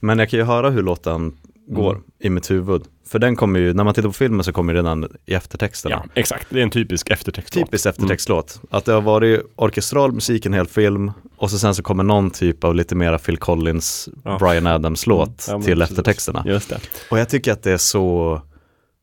Men 0.00 0.18
jag 0.18 0.30
kan 0.30 0.38
ju 0.38 0.44
höra 0.44 0.70
hur 0.70 0.82
låten 0.82 1.36
går 1.68 1.90
Mm. 1.92 2.02
i 2.18 2.30
mitt 2.30 2.50
huvud. 2.50 2.82
För 3.08 3.18
den 3.18 3.36
kommer 3.36 3.60
ju, 3.60 3.74
när 3.74 3.84
man 3.84 3.94
tittar 3.94 4.08
på 4.08 4.12
filmen 4.12 4.44
så 4.44 4.52
kommer 4.52 4.74
den 4.74 5.08
i 5.26 5.34
eftertexterna. 5.34 6.02
Ja, 6.04 6.10
exakt. 6.14 6.46
Det 6.50 6.58
är 6.58 6.62
en 6.62 6.70
typisk 6.70 7.10
eftertextlåt. 7.10 7.64
Typiskt 7.66 7.86
eftertextlåt. 7.86 8.60
Att 8.70 8.84
det 8.84 8.92
har 8.92 9.00
varit 9.00 9.40
orkestral 9.56 10.12
musik 10.12 10.46
en 10.46 10.52
hel 10.54 10.66
film 10.66 11.12
och 11.36 11.50
så 11.50 11.58
sen 11.58 11.74
så 11.74 11.82
kommer 11.82 12.04
någon 12.04 12.30
typ 12.30 12.64
av 12.64 12.74
lite 12.74 12.94
mera 12.94 13.18
Phil 13.18 13.36
Collins, 13.36 14.08
Ja. 14.24 14.38
Brian 14.38 14.66
Adams-låt 14.66 15.48
Mm. 15.48 15.60
Ja, 15.60 15.64
till 15.66 15.78
precis. 15.78 15.90
eftertexterna. 15.90 16.42
Just 16.46 16.68
det. 16.68 16.80
Och 17.10 17.18
jag 17.18 17.28
tycker 17.28 17.52
att 17.52 17.62
det 17.62 17.72
är 17.72 17.76
så 17.78 18.42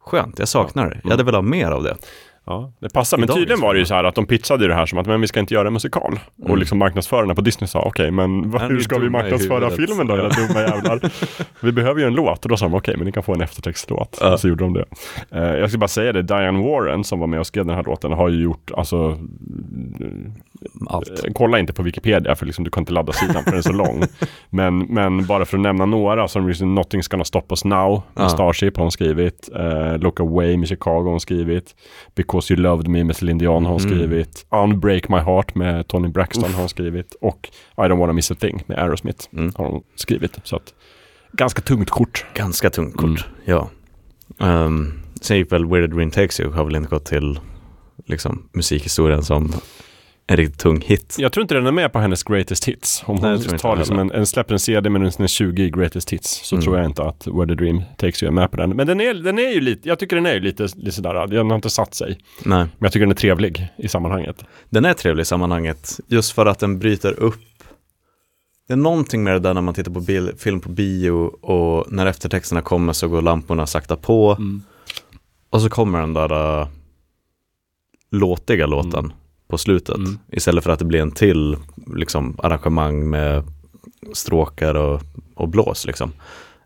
skönt, 0.05 0.39
jag 0.39 0.47
saknar 0.47 0.89
det. 0.89 0.99
Jag 1.03 1.11
hade 1.11 1.23
velat 1.23 1.37
ha 1.43 1.49
mer 1.49 1.71
av 1.71 1.83
det. 1.83 1.97
Ja, 2.49 2.71
det 2.79 2.89
passar. 2.93 3.17
Men 3.17 3.23
Idag 3.23 3.35
tydligen 3.37 3.61
var 3.61 3.73
det 3.73 3.79
ju 3.79 3.85
så 3.85 3.93
här 3.93 4.03
att 4.03 4.15
de 4.15 4.25
pitchade 4.25 4.67
det 4.67 4.73
här 4.73 4.85
som 4.85 4.99
att 4.99 5.07
men 5.07 5.21
vi 5.21 5.27
ska 5.27 5.39
inte 5.39 5.53
göra 5.53 5.67
en 5.67 5.73
musikal. 5.73 6.19
Och 6.39 6.45
Mm. 6.45 6.59
liksom 6.59 6.77
marknadsförarna 6.77 7.35
på 7.35 7.41
Disney 7.41 7.67
sa 7.67 7.81
okej, 7.81 8.11
men 8.11 8.51
vad, 8.51 8.61
Men 8.61 8.69
hur 8.69 8.75
vi 8.75 8.79
är 8.81 8.83
ska 8.83 8.97
vi 8.97 9.09
marknadsföra 9.09 9.69
filmen 9.69 10.07
då, 10.07 10.15
era 10.15 10.29
dumma 10.29 10.59
jävlar? 10.61 10.99
vi 11.65 11.71
behöver 11.71 12.01
ju 12.01 12.07
en 12.07 12.13
låt 12.13 12.43
och 12.45 12.49
då 12.49 12.57
sa 12.57 12.65
de 12.65 12.73
okej, 12.75 12.97
men 12.97 13.05
ni 13.05 13.11
kan 13.11 13.23
få 13.23 13.33
en 13.33 13.41
eftertextlåt. 13.41 14.17
Ja. 14.21 14.33
Och 14.33 14.39
så 14.39 14.47
gjorde 14.47 14.63
de 14.63 14.73
det. 14.73 14.85
Eh, 15.31 15.43
jag 15.43 15.69
ska 15.69 15.77
bara 15.79 15.87
säga 15.87 16.13
det, 16.13 16.21
Diane 16.21 16.63
Warren 16.63 17.03
som 17.03 17.19
var 17.19 17.27
med 17.27 17.39
och 17.39 17.47
skrev 17.47 17.65
den 17.65 17.75
här 17.75 17.83
låten 17.83 18.11
har 18.11 18.29
ju 18.29 18.41
gjort, 18.43 18.71
alltså, 18.77 19.17
Allt. 20.89 21.09
eh, 21.09 21.31
kolla 21.33 21.59
inte 21.59 21.73
på 21.73 21.83
Wikipedia 21.83 22.35
för 22.35 22.45
liksom, 22.45 22.63
du 22.63 22.71
kan 22.71 22.81
inte 22.81 22.93
ladda 22.93 23.13
sidan 23.13 23.43
för 23.43 23.51
den 23.51 23.57
är 23.57 23.61
så 23.61 23.71
lång. 23.71 24.03
Men, 24.49 24.77
men 24.79 25.25
bara 25.25 25.45
för 25.45 25.57
att 25.57 25.61
nämna 25.63 25.85
några, 25.85 26.27
som 26.27 26.47
liksom 26.47 26.79
Nothing's 26.79 27.11
gonna 27.11 27.23
stop 27.23 27.41
us 27.49 27.65
now 27.65 28.01
med 28.13 28.23
Ja. 28.25 28.29
Starship 28.29 28.77
har 28.77 28.83
hon 28.83 28.91
skrivit. 28.91 29.49
Eh, 29.55 29.97
Look 29.97 30.19
away 30.19 30.57
med 30.57 30.67
Chicago 30.67 31.03
har 31.03 31.11
hon 31.11 31.19
skrivit. 31.19 31.75
Because 32.15 32.53
you 32.53 32.61
loved 32.61 32.87
me 32.87 33.03
med 33.03 33.15
Celine 33.15 33.37
Dion 33.37 33.65
har 33.65 33.71
hon 33.73 33.81
Mm. 33.81 33.91
skrivit. 33.97 34.45
Unbreak 34.51 35.09
my 35.09 35.17
heart 35.17 35.55
med 35.55 35.87
Tony 35.87 36.07
Braxton 36.07 36.53
har 36.53 36.59
hon 36.59 36.69
skrivit. 36.69 37.15
Och 37.21 37.49
I 37.77 37.81
don't 37.81 37.97
wanna 37.99 38.13
miss 38.13 38.31
a 38.31 38.35
thing 38.39 38.63
med 38.67 38.77
Aerosmith 38.79 39.25
Mm. 39.33 39.51
har 39.55 39.65
hon 39.65 39.83
skrivit. 39.95 40.39
Så 40.43 40.55
att, 40.55 40.73
ganska 41.31 41.61
tungt 41.61 41.89
kort. 41.89 42.25
Ganska 42.33 42.69
tungt 42.69 42.97
kort, 42.97 43.03
Mm. 43.05 43.19
ja. 43.45 43.69
Um, 44.39 44.93
sen 45.21 45.37
gick 45.37 45.51
väl 45.51 45.65
Where 45.65 45.87
the 45.87 45.93
Dream 45.93 46.11
Takes 46.11 46.39
You 46.39 46.51
har 46.51 46.63
väl 46.63 46.75
inte 46.75 46.89
gått 46.89 47.05
till 47.05 47.39
liksom, 48.05 48.49
musikhistorien 48.53 49.23
som 49.23 49.53
en 50.29 50.37
riktigt 50.37 50.59
tung 50.59 50.81
hit. 50.81 51.15
Jag 51.19 51.31
tror 51.31 51.41
inte 51.41 51.55
den 51.55 51.67
är 51.67 51.71
med 51.71 51.93
på 51.93 51.99
hennes 51.99 52.23
greatest 52.23 52.65
hits. 52.65 53.03
Om 53.05 53.15
Nej, 53.21 53.31
hon 53.49 53.57
tar 53.57 53.75
liksom 53.75 53.99
en, 53.99 54.11
en, 54.11 54.25
släpper 54.25 54.53
en 54.53 54.59
CD 54.59 54.89
med 54.89 55.19
en 55.19 55.27
20 55.27 55.69
greatest 55.69 56.09
hits 56.13 56.47
så 56.47 56.55
Mm. 56.55 56.63
tror 56.63 56.77
jag 56.77 56.85
inte 56.85 57.03
att 57.03 57.27
Where 57.27 57.47
the 57.47 57.53
Dream 57.55 57.81
Takes 57.97 58.23
You 58.23 58.27
är 58.27 58.33
med 58.33 58.51
på 58.51 58.57
den. 58.57 58.69
Men 58.69 58.87
den 58.87 59.01
är, 59.01 59.13
den 59.13 59.39
är 59.39 59.49
ju 59.49 59.61
lite, 59.61 59.87
jag 59.87 59.99
tycker 59.99 60.15
den 60.15 60.25
är 60.25 60.33
ju 60.33 60.39
lite, 60.39 60.63
lite 60.75 60.91
sådär, 60.91 61.27
den 61.27 61.49
har 61.49 61.55
inte 61.55 61.69
satt 61.69 61.95
sig. 61.95 62.19
Nej. 62.45 62.57
Men 62.59 62.69
jag 62.79 62.91
tycker 62.91 63.05
den 63.05 63.11
är 63.11 63.15
trevlig 63.15 63.67
i 63.77 63.87
sammanhanget. 63.87 64.43
Den 64.69 64.85
är 64.85 64.93
trevlig 64.93 65.21
i 65.21 65.25
sammanhanget, 65.25 65.99
just 66.07 66.31
för 66.31 66.45
att 66.45 66.59
den 66.59 66.79
bryter 66.79 67.19
upp. 67.19 67.39
Det 68.67 68.73
är 68.73 68.77
någonting 68.77 69.23
med 69.23 69.33
det 69.33 69.39
där 69.39 69.53
när 69.53 69.61
man 69.61 69.73
tittar 69.73 69.91
på 69.91 69.99
bil, 69.99 70.31
film 70.37 70.59
på 70.59 70.69
bio 70.69 71.11
och 71.41 71.91
när 71.91 72.05
eftertexterna 72.05 72.61
kommer 72.61 72.93
så 72.93 73.07
går 73.07 73.21
lamporna 73.21 73.67
sakta 73.67 73.95
på. 73.95 74.37
Och 75.49 75.61
så 75.61 75.69
kommer 75.69 75.99
den 75.99 76.13
där 76.13 76.59
uh, 76.61 76.67
låtiga 78.11 78.65
låten 78.65 79.13
på 79.47 79.57
slutet. 79.57 79.95
Mm. 79.97 80.19
Istället 80.31 80.63
för 80.63 80.71
att 80.71 80.79
det 80.79 80.85
blir 80.85 81.01
en 81.01 81.11
till 81.11 81.57
liksom, 81.95 82.35
arrangemang 82.43 83.09
med 83.09 83.43
stråkar 84.13 84.75
och, 84.75 85.01
och 85.35 85.47
blås. 85.49 85.85
Liksom. 85.85 86.11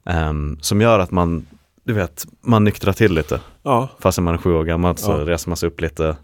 Ehm, 0.06 0.58
som 0.62 0.82
gör 0.82 1.00
att 1.00 1.12
man, 1.12 1.46
du 1.84 1.94
vet, 1.94 2.26
man 2.42 2.64
nyktrar 2.64 2.94
till 2.94 3.14
lite. 3.14 3.40
Ja. 3.64 3.90
Fastän 4.00 4.24
man 4.24 4.34
är 4.34 4.38
sju 4.38 4.54
år 4.54 4.64
gammal 4.64 4.98
så 4.98 5.12
Ja. 5.12 5.18
reser 5.26 5.50
man 5.50 5.58
sig 5.58 5.68
upp 5.68 5.82
lite, 5.82 6.16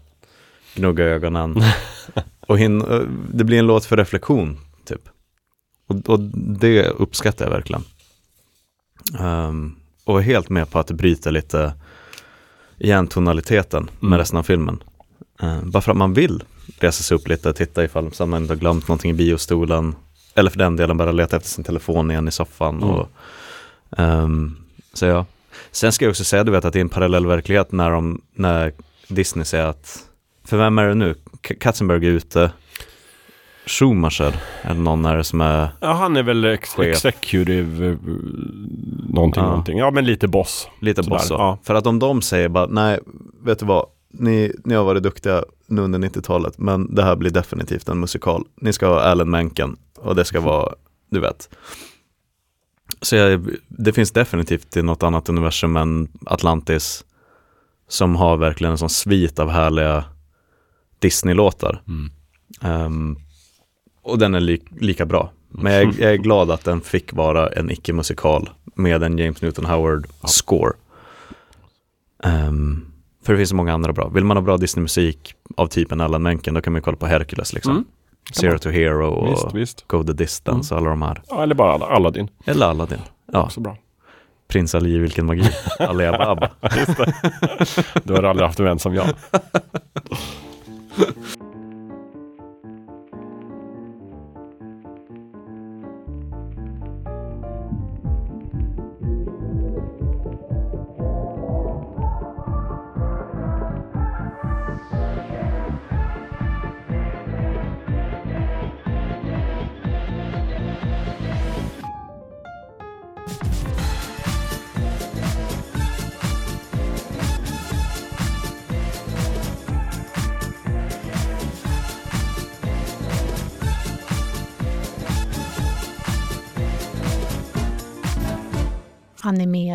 gnuggar 0.74 1.04
ögonen. 1.06 1.62
och 2.40 2.58
hin- 2.58 2.92
eh, 2.92 3.08
det 3.34 3.44
blir 3.44 3.58
en 3.58 3.66
låt 3.66 3.84
för 3.84 3.96
reflektion, 3.96 4.58
typ. 4.84 5.02
Och, 5.86 6.08
och 6.08 6.20
det 6.60 6.88
uppskattar 6.88 7.44
jag 7.44 7.52
verkligen. 7.52 7.82
Ehm, 9.18 9.74
och 10.04 10.18
är 10.18 10.22
helt 10.22 10.48
med 10.48 10.70
på 10.70 10.78
att 10.78 10.90
bryta 10.90 11.30
lite 11.30 11.74
igen 12.78 13.06
tonaliteten 13.06 13.90
med 14.00 14.06
Mm. 14.08 14.18
resten 14.18 14.38
av 14.38 14.42
filmen. 14.42 14.82
Ehm, 15.40 15.70
bara 15.70 15.80
för 15.80 15.90
att 15.90 15.96
man 15.98 16.12
vill 16.14 16.42
resa 16.80 17.02
sig 17.02 17.14
upp 17.16 17.28
lite 17.28 17.48
och 17.48 17.56
titta 17.56 17.84
ifall 17.84 18.10
man 18.26 18.42
inte 18.42 18.52
har 18.54 18.58
glömt 18.58 18.88
någonting 18.88 19.10
i 19.10 19.14
biostolen. 19.14 19.94
Eller 20.34 20.50
för 20.50 20.58
den 20.58 20.76
delen 20.76 20.96
bara 20.96 21.12
leta 21.12 21.36
efter 21.36 21.48
sin 21.50 21.64
telefon 21.64 22.10
igen 22.10 22.28
i 22.28 22.30
soffan. 22.30 22.76
Mm. 22.82 22.88
Och, 22.88 23.08
ehm, 23.96 24.56
så 24.92 25.06
ja. 25.06 25.26
Sen 25.70 25.92
ska 25.92 26.04
jag 26.04 26.10
också 26.10 26.24
säga, 26.24 26.44
du 26.44 26.52
vet 26.52 26.64
att 26.64 26.72
det 26.72 26.78
är 26.78 26.80
en 26.80 26.88
parallell 26.88 27.26
verklighet 27.26 27.72
när, 27.72 27.90
de, 27.90 28.20
när 28.34 28.72
Disney 29.08 29.44
säger 29.44 29.66
att, 29.66 29.98
för 30.44 30.56
vem 30.56 30.78
är 30.78 30.88
det 30.88 30.94
nu? 30.94 31.14
Katzenberg 31.60 32.06
är 32.06 32.10
ute, 32.10 32.50
Schumacher 33.66 34.34
är 34.62 34.74
det 34.74 34.80
någon 34.80 35.04
är 35.04 35.16
det 35.16 35.24
som 35.24 35.40
är, 35.40 35.68
ja, 35.80 35.92
han 35.92 36.16
är 36.16 36.22
väl 36.22 36.44
ex- 36.44 36.78
executive 36.78 37.86
eh, 37.88 37.96
någonting, 39.08 39.42
Ja. 39.42 39.48
någonting. 39.48 39.78
Ja, 39.78 39.90
men 39.90 40.04
lite 40.04 40.28
boss. 40.28 40.68
lite 40.80 41.02
Sådär, 41.02 41.16
boss 41.16 41.26
ja. 41.30 41.58
För 41.62 41.74
att 41.74 41.86
om 41.86 41.98
de 41.98 42.22
säger 42.22 42.48
bara, 42.48 42.66
nej, 42.66 42.98
vet 43.44 43.58
du 43.58 43.66
vad, 43.66 43.86
ni, 44.10 44.52
ni 44.64 44.74
har 44.74 44.84
varit 44.84 45.02
duktiga 45.02 45.44
nu 45.66 45.82
under 45.82 45.98
90-talet, 45.98 46.58
men 46.58 46.94
det 46.94 47.02
här 47.02 47.16
blir 47.16 47.30
definitivt 47.30 47.88
en 47.88 48.00
musikal. 48.00 48.44
Ni 48.60 48.72
ska 48.72 48.86
ha 48.86 49.00
Alan 49.00 49.30
Menken 49.30 49.76
och 49.96 50.14
det 50.14 50.24
ska 50.24 50.40
vara, 50.40 50.74
du 51.10 51.20
vet. 51.20 51.48
Så 53.02 53.16
jag, 53.16 53.48
det 53.68 53.92
finns 53.92 54.10
definitivt 54.10 54.76
i 54.76 54.82
något 54.82 55.02
annat 55.02 55.28
universum 55.28 55.76
än 55.76 56.08
Atlantis 56.26 57.04
som 57.88 58.16
har 58.16 58.36
verkligen 58.36 58.70
en 58.72 58.78
sån 58.78 58.90
svit 58.90 59.38
av 59.38 59.50
härliga 59.50 60.04
Disney-låtar. 60.98 61.82
Mm. 61.88 62.10
Ehm, 62.62 63.16
och 64.02 64.18
den 64.18 64.34
är 64.34 64.40
li 64.40 64.62
lika 64.80 65.06
bra. 65.06 65.32
Men 65.48 65.72
jag, 65.72 65.82
är- 65.82 66.00
jag 66.02 66.12
är 66.12 66.16
glad 66.16 66.50
att 66.50 66.64
den 66.64 66.80
fick 66.80 67.12
vara 67.12 67.48
en 67.48 67.70
icke-musikal 67.70 68.50
med 68.74 69.02
en 69.02 69.18
James 69.18 69.42
Newton 69.42 69.66
Howard-score. 69.66 70.72
Ehm, 72.24 72.87
för 73.28 73.32
det 73.32 73.38
finns 73.38 73.50
så 73.50 73.56
många 73.56 73.74
andra 73.74 73.92
bra. 73.92 74.08
Vill 74.08 74.24
man 74.24 74.36
ha 74.36 74.42
bra 74.42 74.56
Disney-musik 74.56 75.34
av 75.56 75.66
typen 75.66 76.00
Alan 76.00 76.22
Menken, 76.22 76.54
då 76.54 76.60
kan 76.60 76.72
man 76.72 76.78
ju 76.78 76.82
kolla 76.82 76.96
på 76.96 77.06
Hercules 77.06 77.52
liksom. 77.52 77.72
Mm. 77.72 77.84
Zero 78.32 78.58
to 78.58 78.68
Hero 78.68 79.06
och 79.08 79.32
Visst, 79.32 79.54
visst. 79.54 79.84
Go 79.88 80.04
the 80.04 80.12
Distance 80.12 80.74
och 80.74 80.80
alla 80.80 80.90
de 80.90 81.02
här. 81.02 81.22
Ja, 81.28 81.42
eller 81.42 81.54
bara 81.54 81.72
Al- 81.72 81.82
Aladdin. 81.82 82.28
Eller 82.44 82.66
Aladdin. 82.66 82.98
Ja, 83.32 83.42
Också 83.42 83.60
bra. 83.60 83.76
Prins 84.48 84.74
Ali, 84.74 84.98
vilken 84.98 85.26
magi. 85.26 85.50
Ali 85.78 86.06
Ababa. 86.06 86.50
Du 88.04 88.12
har 88.14 88.22
aldrig 88.22 88.46
haft 88.46 88.58
en 88.58 88.64
vän 88.64 88.78
som 88.78 88.94
jag. 88.94 89.06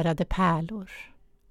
Animerade 0.04 0.26
pärlor. 0.26 0.90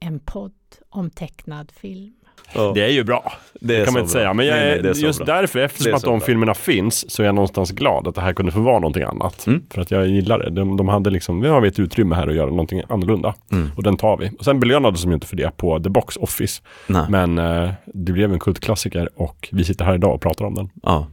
En 0.00 0.18
podd 0.20 0.52
om 0.90 1.10
tecknad 1.10 1.72
film. 1.80 2.12
Ja, 2.54 2.72
Det 2.74 2.84
är 2.84 2.88
ju 2.88 3.04
bra. 3.04 3.32
det 3.60 3.78
Det 3.78 3.84
kan 3.84 3.94
man 3.94 4.02
inte 4.02 4.12
bra. 4.12 4.20
säga. 4.20 4.34
Men 4.34 4.46
jag 4.46 4.54
Nej, 4.54 4.62
är, 4.68 4.72
nej, 4.74 4.82
det 4.82 4.88
är 4.88 4.94
just 4.94 5.24
bra. 5.24 5.34
därför, 5.36 5.58
eftersom 5.58 5.94
att 5.94 6.02
de 6.02 6.18
bra. 6.18 6.26
filmerna 6.26 6.54
finns, 6.54 7.10
så 7.10 7.22
är 7.22 7.26
jag 7.26 7.34
någonstans 7.34 7.70
glad 7.70 8.08
att 8.08 8.14
det 8.14 8.20
här 8.20 8.32
kunde 8.32 8.52
få 8.52 8.60
vara 8.60 8.78
någonting 8.78 9.02
annat. 9.02 9.46
Mm. 9.46 9.62
För 9.70 9.80
att 9.80 9.90
jag 9.90 10.06
gillar 10.08 10.38
det. 10.38 10.50
De, 10.50 10.76
de 10.76 10.88
hade 10.88 11.10
liksom, 11.10 11.40
nu 11.40 11.48
har 11.48 11.60
vi 11.60 11.68
ett 11.68 11.78
utrymme 11.78 12.14
här 12.14 12.28
att 12.28 12.34
göra 12.34 12.50
någonting 12.50 12.82
annorlunda. 12.88 13.34
Mm. 13.52 13.70
Och 13.76 13.82
den 13.82 13.96
tar 13.96 14.16
vi. 14.16 14.30
Och 14.38 14.44
sen 14.44 14.60
belönades 14.60 15.02
de 15.02 15.08
ju 15.08 15.14
inte 15.14 15.26
för 15.26 15.36
det 15.36 15.56
på 15.56 15.80
The 15.80 15.88
Box 15.90 16.16
Office. 16.16 16.62
Nej. 16.86 17.06
Men 17.08 17.38
eh, 17.38 17.70
det 17.86 18.12
blev 18.12 18.32
en 18.32 18.38
kultklassiker 18.38 19.08
och 19.20 19.48
vi 19.52 19.64
sitter 19.64 19.84
här 19.84 19.94
idag 19.94 20.14
och 20.14 20.20
pratar 20.20 20.44
om 20.44 20.54
den. 20.54 20.70
Ja. 20.82 21.06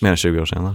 Mer 0.00 0.10
än 0.10 0.16
20 0.16 0.40
år 0.40 0.46
senare. 0.46 0.74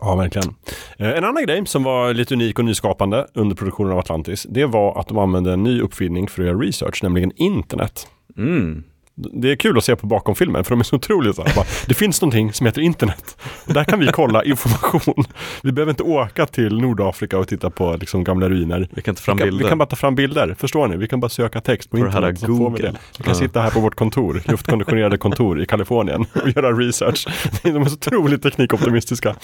Ja, 0.00 0.14
verkligen. 0.14 0.54
Eh, 0.98 1.10
en 1.10 1.24
annan 1.24 1.46
grej 1.46 1.66
som 1.66 1.82
var 1.82 2.14
lite 2.14 2.34
unik 2.34 2.58
och 2.58 2.64
nyskapande 2.64 3.26
under 3.34 3.56
produktionen 3.56 3.92
av 3.92 3.98
Atlantis, 3.98 4.46
det 4.50 4.66
var 4.66 5.00
att 5.00 5.08
de 5.08 5.18
använde 5.18 5.52
en 5.52 5.62
ny 5.62 5.80
uppfinning 5.80 6.28
för 6.28 6.42
att 6.42 6.48
göra 6.48 6.58
research, 6.58 7.02
nämligen 7.02 7.32
internet. 7.36 8.08
Mm. 8.36 8.84
Det 9.32 9.52
är 9.52 9.56
kul 9.56 9.78
att 9.78 9.84
se 9.84 9.96
på 9.96 10.06
bakom 10.06 10.34
filmen 10.34 10.64
för 10.64 10.70
de 10.70 10.80
är 10.80 10.84
så 10.84 10.96
otroligt 10.96 11.36
så 11.36 11.44
här, 11.44 11.54
bara, 11.54 11.64
Det 11.86 11.94
finns 11.94 12.20
någonting 12.22 12.52
som 12.52 12.66
heter 12.66 12.80
internet. 12.82 13.36
Och 13.66 13.72
där 13.74 13.84
kan 13.84 13.98
vi 14.00 14.06
kolla 14.06 14.44
information. 14.44 15.24
Vi 15.62 15.72
behöver 15.72 15.90
inte 15.90 16.02
åka 16.02 16.46
till 16.46 16.78
Nordafrika 16.80 17.38
och 17.38 17.48
titta 17.48 17.70
på 17.70 17.96
liksom, 18.00 18.24
gamla 18.24 18.48
ruiner. 18.48 18.88
Vi 18.90 19.02
kan 19.02 19.14
ta 19.14 19.20
fram 19.22 19.36
vi, 19.36 19.40
kan, 19.42 19.46
bilder. 19.48 19.64
vi 19.64 19.68
kan 19.68 19.78
bara 19.78 19.86
ta 19.86 19.96
fram 19.96 20.14
bilder, 20.14 20.54
förstår 20.58 20.88
ni? 20.88 20.96
Vi 20.96 21.08
kan 21.08 21.20
bara 21.20 21.28
söka 21.28 21.60
text 21.60 21.90
på 21.90 21.96
här 21.96 22.06
internet 22.06 22.38
så 22.40 22.46
får 22.46 22.52
vi 22.54 22.58
Google. 22.64 22.82
det. 22.90 22.98
Vi 23.18 23.24
kan 23.24 23.32
Ja. 23.34 23.38
sitta 23.38 23.60
här 23.60 23.70
på 23.70 23.80
vårt 23.80 23.94
kontor, 23.94 24.42
luftkonditionerade 24.44 25.18
kontor 25.18 25.60
i 25.62 25.66
Kalifornien 25.66 26.26
och 26.42 26.48
göra 26.56 26.72
research. 26.72 27.26
De 27.62 27.68
är 27.76 27.84
så 27.84 27.94
otroligt 27.94 28.42
teknikoptimistiska. 28.42 29.34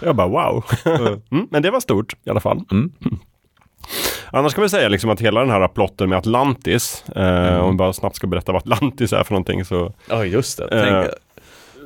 Jag 0.00 0.16
bara 0.16 0.28
wow. 0.28 0.64
Mm, 1.30 1.46
men 1.50 1.62
det 1.62 1.70
var 1.70 1.80
stort 1.80 2.14
i 2.26 2.30
alla 2.30 2.40
fall. 2.40 2.60
Mm. 2.72 2.92
Annars 4.30 4.54
kan 4.54 4.62
vi 4.62 4.68
säga 4.68 4.88
liksom 4.88 5.10
att 5.10 5.20
hela 5.20 5.40
den 5.40 5.50
här 5.50 5.68
plotten 5.68 6.08
med 6.08 6.18
Atlantis, 6.18 7.04
Mm. 7.16 7.44
eh, 7.54 7.60
om 7.60 7.70
vi 7.70 7.76
bara 7.76 7.92
snabbt 7.92 8.16
ska 8.16 8.26
berätta 8.26 8.52
vad 8.52 8.62
Atlantis 8.62 9.12
är 9.12 9.24
för 9.24 9.32
någonting 9.32 9.64
så 9.64 9.92
Ja, 10.08 10.24
just 10.24 10.58
det. 10.58 10.80
Eh, 10.88 11.06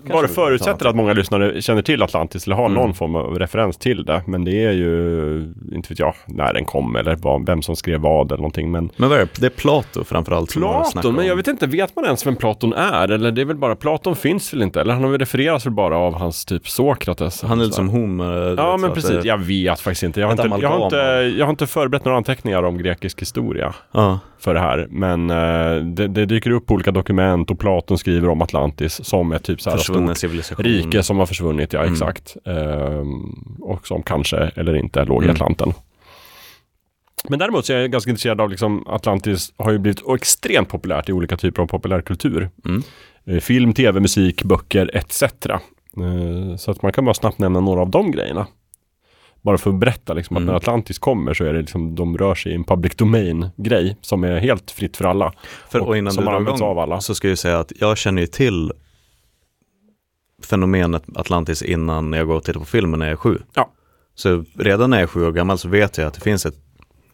bara 0.04 0.28
förutsätter 0.28 0.86
att 0.86 0.96
många 0.96 1.12
lyssnare 1.12 1.62
känner 1.62 1.82
till 1.82 2.02
Atlantis 2.02 2.46
eller 2.46 2.56
har 2.56 2.66
Mm. 2.66 2.74
någon 2.82 2.94
form 2.94 3.14
av 3.14 3.38
referens 3.38 3.76
till 3.76 4.04
det. 4.04 4.22
Men 4.26 4.44
det 4.44 4.64
är 4.64 4.72
ju, 4.72 5.54
inte 5.72 5.88
vet 5.88 5.98
jag, 5.98 6.14
när 6.26 6.54
den 6.54 6.64
kom 6.64 6.96
eller 6.96 7.16
vad, 7.16 7.46
vem 7.46 7.62
som 7.62 7.76
skrev 7.76 8.00
vad 8.00 8.26
eller 8.26 8.36
någonting. 8.36 8.70
Men 8.70 8.90
men 8.96 9.08
vad 9.08 9.18
är 9.18 9.22
det? 9.22 9.30
Det 9.40 9.46
är 9.46 9.50
Plato 9.50 10.04
framförallt. 10.04 10.52
Platon, 10.52 11.14
men 11.14 11.26
jag 11.26 11.36
vet 11.36 11.48
inte, 11.48 11.66
vet 11.66 11.96
man 11.96 12.04
ens 12.04 12.26
vem 12.26 12.36
Platon 12.36 12.72
är? 12.72 13.08
Eller 13.10 13.30
det 13.30 13.40
är 13.40 13.44
väl 13.44 13.56
bara, 13.56 13.76
Platon 13.76 14.16
finns 14.16 14.52
väl 14.54 14.62
inte? 14.62 14.80
Eller 14.80 14.92
han 14.94 15.02
har 15.04 15.10
väl 15.10 15.18
refererats 15.20 15.66
väl 15.66 15.72
bara 15.72 15.96
av 15.98 16.14
hans 16.14 16.44
typ 16.44 16.68
Sokrates? 16.68 17.42
Han 17.42 17.60
är 17.60 17.64
lite 17.64 17.76
som 17.76 17.88
Homer. 17.88 18.54
Ja 18.58 18.76
men 18.76 18.92
precis, 18.92 19.10
det- 19.10 19.28
jag 19.28 19.38
vet 19.38 19.80
faktiskt 19.80 20.02
inte. 20.02 20.20
Jag 20.20 20.26
har 20.26 20.32
inte, 20.32 20.58
jag 20.62 20.68
har 20.70 20.84
inte, 20.84 20.96
jag 21.38 21.46
har 21.46 21.50
inte 21.50 21.66
förberett 21.66 22.04
några 22.04 22.16
anteckningar 22.18 22.62
om 22.62 22.78
grekisk 22.78 23.20
historia 23.22 23.74
Ja, 23.92 24.18
för 24.38 24.54
det 24.54 24.60
här. 24.60 24.86
Men 24.90 25.30
eh, 25.30 25.84
det, 25.84 26.08
det 26.08 26.26
dyker 26.26 26.50
upp 26.50 26.70
olika 26.70 26.90
dokument 26.90 27.50
och 27.50 27.58
Platon 27.58 27.98
skriver 27.98 28.28
om 28.28 28.42
Atlantis 28.42 29.04
som 29.04 29.32
ett 29.32 29.44
typ 29.44 29.60
så 29.60 29.70
här 29.70 29.76
stort 29.78 30.58
rike 30.58 31.02
som 31.02 31.18
har 31.18 31.26
försvunnit, 31.26 31.72
ja 31.72 31.80
Mm. 31.80 31.92
exakt. 31.92 32.36
Ehm, 32.44 33.56
och 33.60 33.86
som 33.86 34.02
kanske 34.02 34.36
eller 34.36 34.76
inte 34.76 35.04
låg 35.04 35.22
i 35.22 35.24
Mm. 35.24 35.34
Atlanten. 35.34 35.72
Men 37.28 37.38
däremot 37.38 37.66
så 37.66 37.72
är 37.72 37.76
jag 37.80 37.90
ganska 37.90 38.10
intresserad 38.10 38.40
av 38.40 38.50
liksom 38.50 38.86
Atlantis 38.86 39.52
har 39.56 39.72
ju 39.72 39.78
blivit 39.78 40.02
extremt 40.16 40.68
populärt 40.68 41.08
i 41.08 41.12
olika 41.12 41.36
typer 41.36 41.62
av 41.62 41.66
populärkultur. 41.66 42.50
Mm. 42.64 42.82
Eh, 43.26 43.40
Film, 43.40 43.72
tv, 43.72 44.00
musik, 44.00 44.42
böcker 44.44 44.90
etc. 44.96 45.22
Eh, 45.46 46.56
Så 46.56 46.70
att 46.70 46.82
man 46.82 46.92
kan 46.92 47.04
bara 47.04 47.14
snabbt 47.14 47.38
nämna 47.38 47.60
några 47.60 47.80
av 47.80 47.90
de 47.90 48.10
grejerna. 48.10 48.46
Bara 49.42 49.58
för 49.58 49.70
att 49.70 49.76
berätta 49.80 50.14
liksom 50.14 50.36
att 50.36 50.40
Mm. 50.40 50.46
när 50.46 50.56
Atlantis 50.56 50.98
kommer 50.98 51.34
så 51.34 51.44
är 51.44 51.52
det 51.52 51.60
liksom, 51.60 51.94
de 51.94 52.18
rör 52.18 52.34
sig 52.34 52.52
i 52.52 52.54
en 52.54 52.64
public 52.64 52.96
domain-grej 52.96 53.96
som 54.00 54.24
är 54.24 54.38
helt 54.38 54.70
fritt 54.70 54.96
för 54.96 55.04
alla. 55.04 55.32
För, 55.70 55.80
och 55.80 55.88
och 55.88 55.96
innan 55.96 56.12
som 56.12 56.24
du 56.24 56.30
drar 56.52 56.62
av 56.66 56.78
alla. 56.78 57.00
så 57.00 57.14
ska 57.14 57.28
jag 57.28 57.38
säga 57.38 57.58
att 57.58 57.72
jag 57.80 57.98
känner 57.98 58.22
ju 58.22 58.26
till 58.26 58.72
fenomenet 60.44 61.02
Atlantis 61.14 61.62
innan 61.62 62.12
jag 62.12 62.26
går 62.26 62.34
och 62.34 62.44
tittar 62.44 62.60
på 62.60 62.66
filmen 62.66 62.98
när 63.00 63.06
jag 63.06 63.12
är 63.12 63.16
sju. 63.16 63.38
Ja. 63.54 63.70
Så 64.14 64.44
redan 64.58 64.90
när 64.90 64.96
jag 64.96 65.02
är 65.02 65.06
sju 65.06 65.26
år 65.26 65.32
gammal 65.32 65.58
så 65.58 65.68
vet 65.68 65.98
jag 65.98 66.06
att 66.06 66.14
det 66.14 66.20
finns 66.20 66.46
ett, 66.46 66.54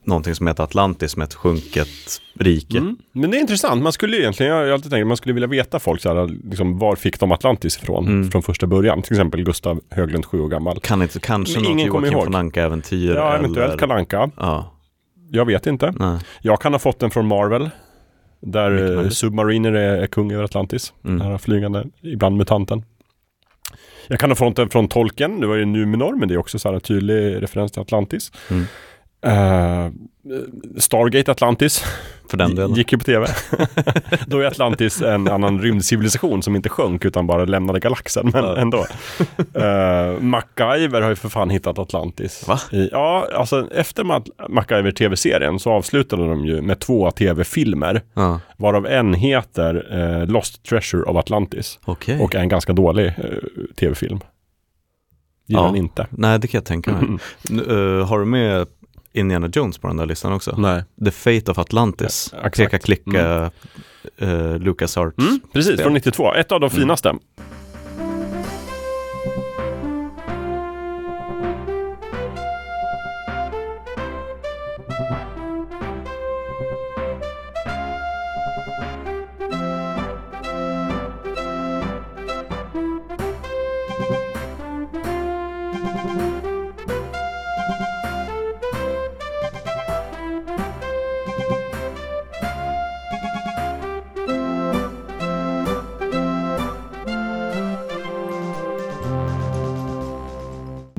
någonting 0.07 0.35
som 0.35 0.47
heter 0.47 0.63
Atlantis 0.65 1.13
som 1.13 1.23
ett 1.23 1.35
sjunket 1.35 1.89
rike. 2.39 2.79
Mm. 2.79 2.97
Men 3.13 3.31
det 3.31 3.37
är 3.37 3.41
intressant, 3.41 3.83
man 3.83 3.93
skulle 3.93 4.17
egentligen, 4.17 4.53
jag 4.53 4.67
har 4.67 4.69
alltid 4.73 4.91
tänkt, 4.91 5.07
man 5.07 5.17
skulle 5.17 5.33
vilja 5.33 5.47
veta 5.49 5.79
folk 5.79 6.01
så 6.01 6.15
här, 6.15 6.27
liksom, 6.51 6.79
var 6.79 6.97
fick 6.97 7.21
de 7.21 7.33
Atlantis 7.33 7.77
ifrån 7.83 8.07
Mm. 8.07 8.31
från 8.31 8.43
första 8.43 8.67
början? 8.67 9.03
Till 9.03 9.13
exempel 9.13 9.43
Gustav 9.45 9.81
Höglund, 9.91 10.25
sju 10.27 10.41
år 10.41 10.49
gammal. 10.49 10.81
Kan 10.81 11.03
inte, 11.03 11.21
kanske 11.21 11.61
Men 11.61 11.73
något 11.73 11.87
Joakim 11.87 12.13
ihåg. 12.13 12.25
von 12.25 12.35
Anka-äventyr 12.35 13.15
Ja, 13.15 13.35
eventuellt 13.37 13.69
eller... 13.69 13.79
Kalle 13.79 13.95
Anka. 13.95 14.31
Ja, 14.37 14.73
Jag 15.31 15.45
vet 15.45 15.67
inte. 15.67 15.95
nej. 15.99 16.19
Jag 16.43 16.61
kan 16.61 16.73
ha 16.73 16.79
fått 16.79 16.99
den 16.99 17.11
från 17.11 17.27
Marvel. 17.27 17.71
Där 18.47 18.99
eh. 19.05 19.09
Submariner 19.09 19.73
är, 19.73 19.97
är 20.03 20.07
kung 20.07 20.33
över 20.33 20.45
Atlantis. 20.45 20.93
Mm. 21.05 21.19
Den 21.19 21.29
här 21.31 21.39
flygande, 21.39 21.85
ibland 22.03 22.37
mutanten. 22.37 22.85
Jag 24.09 24.19
kan 24.21 24.31
ha 24.31 24.35
fronten 24.37 24.69
från 24.69 24.89
tolken, 24.89 25.41
det 25.41 25.47
var 25.47 25.55
ju 25.57 25.65
Numenor, 25.65 26.17
men 26.17 26.29
det 26.29 26.35
är 26.35 26.39
också 26.39 26.59
så 26.59 26.69
här 26.69 26.75
en 26.75 26.81
tydlig 26.81 27.43
referens 27.43 27.73
till 27.73 27.83
Atlantis. 27.83 28.33
Mm. 28.51 28.65
Eh, 29.25 29.91
Stargate 30.79 31.31
Atlantis 31.33 31.85
För 32.31 32.37
den 32.37 32.55
delen. 32.55 32.75
gick 32.75 32.93
ju 32.93 32.99
på 32.99 33.05
tv. 33.05 33.27
Då 34.27 34.39
är 34.41 34.45
Atlantis 34.47 35.03
en 35.03 35.29
annan 35.29 35.61
rymdcivilisation 35.63 36.43
som 36.43 36.57
inte 36.57 36.69
sjönk 36.69 37.05
utan 37.05 37.27
bara 37.27 37.45
lämnade 37.45 37.81
galaxen, 37.81 38.31
men 38.33 38.45
Ja. 38.45 38.57
ändå. 38.57 38.79
Uh, 39.39 40.21
MacGyver 40.23 41.01
har 41.01 41.09
ju 41.09 41.17
för 41.17 41.29
fan 41.29 41.51
hittat 41.51 41.79
Atlantis. 41.79 42.49
Va? 42.49 42.59
I, 42.73 42.89
ja, 42.93 43.29
alltså 43.35 43.69
efter 43.75 44.05
Ma- 44.05 44.49
MacGyver 44.49 44.91
tv-serien 44.91 45.59
så 45.59 45.71
avslutade 45.71 46.29
de 46.29 46.45
ju 46.45 46.63
med 46.63 46.79
två 46.81 47.11
tv-filmer, 47.11 48.03
Ja, 48.15 48.41
varav 48.57 48.87
en 48.87 49.15
heter 49.15 49.87
eh, 50.21 50.27
Lost 50.27 50.63
Treasure 50.63 51.03
of 51.03 51.17
Atlantis 51.17 51.79
okej. 51.85 52.21
och 52.21 52.35
är 52.35 52.39
en 52.41 52.49
ganska 52.49 52.73
dålig 52.73 53.07
eh, 53.07 53.15
tv-film. 53.81 54.21
Gillar 55.47 55.63
Ja. 55.69 55.77
inte. 55.77 56.07
Nej, 56.11 56.39
det 56.39 56.47
kan 56.47 56.59
jag 56.59 56.65
tänka 56.67 56.93
mig. 56.93 57.19
Nu, 57.51 57.63
eh, 58.01 58.07
har 58.07 58.19
du 58.19 58.25
med 58.25 58.67
Indiana 59.15 59.49
Jones 59.53 59.79
på 59.79 59.87
den 59.87 59.97
där 59.97 60.07
listan 60.07 60.33
också? 60.33 60.55
Nej. 60.59 60.85
The 61.05 61.11
Fate 61.11 61.51
of 61.51 61.59
Atlantis. 61.59 62.31
Ja, 62.33 62.39
exakt. 62.39 62.57
Peka 62.57 62.79
klicka 62.79 63.51
mm. 64.19 64.63
Lucas 64.63 64.97
Arts. 64.97 65.19
Mm, 65.19 65.41
precis, 65.53 65.73
spel. 65.73 65.85
från 65.85 65.95
92. 65.95 66.35
Ett 66.35 66.53
av 66.53 66.61
de 66.61 66.71
Mm. 66.71 67.21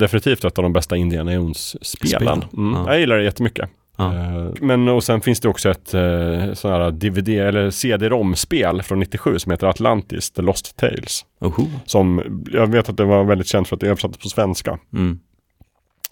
Definitivt 0.05 0.45
ett 0.45 0.57
av 0.57 0.63
de 0.63 0.73
bästa 0.73 0.95
Indiana 0.97 1.33
Jones-spelen. 1.33 2.19
Spelen. 2.21 2.43
Mm. 2.57 2.73
Ja. 2.81 2.91
Jag 2.91 2.99
gillar 2.99 3.17
det 3.17 3.23
jättemycket. 3.23 3.69
Ja. 3.97 4.13
Eh, 4.13 4.49
Men 4.61 4.87
och 4.87 5.03
sen 5.03 5.21
finns 5.21 5.39
det 5.39 5.47
också 5.49 5.69
ett 5.69 5.93
eh, 5.93 6.53
sån 6.53 6.71
här 6.71 6.91
DVD 6.91 7.29
eller 7.29 7.69
CD-ROM-spel 7.69 8.81
från 8.83 8.99
97 8.99 9.39
som 9.39 9.51
heter 9.51 9.67
Atlantis, 9.67 10.31
The 10.31 10.41
Lost 10.41 10.77
Tales. 10.77 11.25
Oho. 11.41 11.65
Som, 11.85 12.21
jag 12.51 12.67
vet 12.67 12.89
att 12.89 12.97
det 12.97 13.05
var 13.05 13.23
väldigt 13.23 13.47
känt 13.47 13.67
för 13.67 13.75
att 13.75 13.79
det 13.79 13.87
översattes 13.87 14.17
på 14.17 14.29
svenska. 14.29 14.79
Mm. 14.93 15.19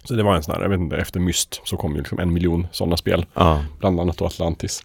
Så 0.06 0.14
det 0.14 0.24
var 0.24 0.36
en 0.36 0.44
sån 0.44 0.56
här, 0.56 0.62
jag 0.62 0.70
vet 0.70 0.80
inte, 0.80 0.98
efter 0.98 1.20
Myst 1.20 1.62
så 1.64 1.78
kom 1.78 1.92
ju 1.92 1.98
liksom 1.98 2.20
en 2.20 2.34
miljon 2.34 2.68
sådana 2.72 2.98
spel. 2.98 3.26
Ja. 3.34 3.66
Bland 3.80 4.00
annat 4.00 4.18
då 4.18 4.26
Atlantis. 4.26 4.84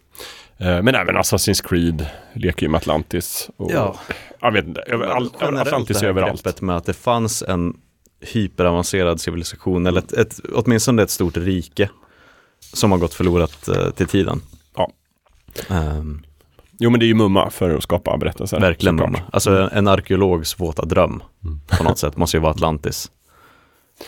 Eh, 0.57 0.81
Men 0.81 0.95
även 0.95 1.17
Assassin's 1.17 1.67
Creed 1.69 2.05
leker 2.33 2.63
ju 2.65 2.69
med 2.69 2.77
Atlantis. 2.77 3.49
Och, 3.57 3.71
Ja. 3.71 3.95
Jag 4.41 4.51
vet 4.51 4.65
inte, 4.67 4.81
över, 4.81 5.05
all, 5.05 5.29
Atlantis 5.39 5.99
det 5.99 6.05
är 6.05 6.09
överallt. 6.09 6.43
greppet 6.43 6.61
med 6.61 6.77
att 6.77 6.85
det 6.85 6.93
fanns 6.93 7.43
en 7.47 7.73
hyperavancerad 8.21 9.21
civilisation, 9.21 9.87
eller 9.87 9.99
ett, 9.99 10.13
ett, 10.13 10.39
åtminstone 10.53 11.03
ett 11.03 11.09
stort 11.09 11.37
rike 11.37 11.89
som 12.73 12.91
har 12.91 12.97
gått 12.97 13.13
förlorat 13.13 13.67
eh, 13.67 13.89
till 13.89 14.07
tiden. 14.07 14.41
Ja. 14.75 14.91
Ehm, 15.69 16.21
Jo 16.81 16.89
men 16.89 16.99
det 16.99 17.05
är 17.05 17.07
ju 17.07 17.13
mumma 17.13 17.49
för 17.49 17.75
att 17.75 17.83
skapa 17.83 18.17
berättelser. 18.17 18.59
verkligen 18.59 18.97
såklart. 18.97 19.11
mumma. 19.11 19.23
Alltså 19.33 19.57
en, 19.57 19.69
en 19.71 19.87
arkeologs 19.87 20.59
våta 20.59 20.85
dröm 20.85 21.23
på 21.67 21.83
något 21.83 21.97
sätt 21.97 22.17
måste 22.17 22.37
ju 22.37 22.41
vara 22.41 22.51
Atlantis. 22.51 23.11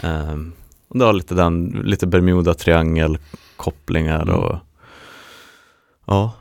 Um, 0.04 0.54
och 0.88 1.00
det 1.00 1.06
har 1.06 1.14
lite 1.14 1.36
den, 1.36 1.82
lite 1.84 2.08
Bermuda-triangel-kopplingar 2.08 4.30
och 4.30 4.58
ja, 6.06 6.34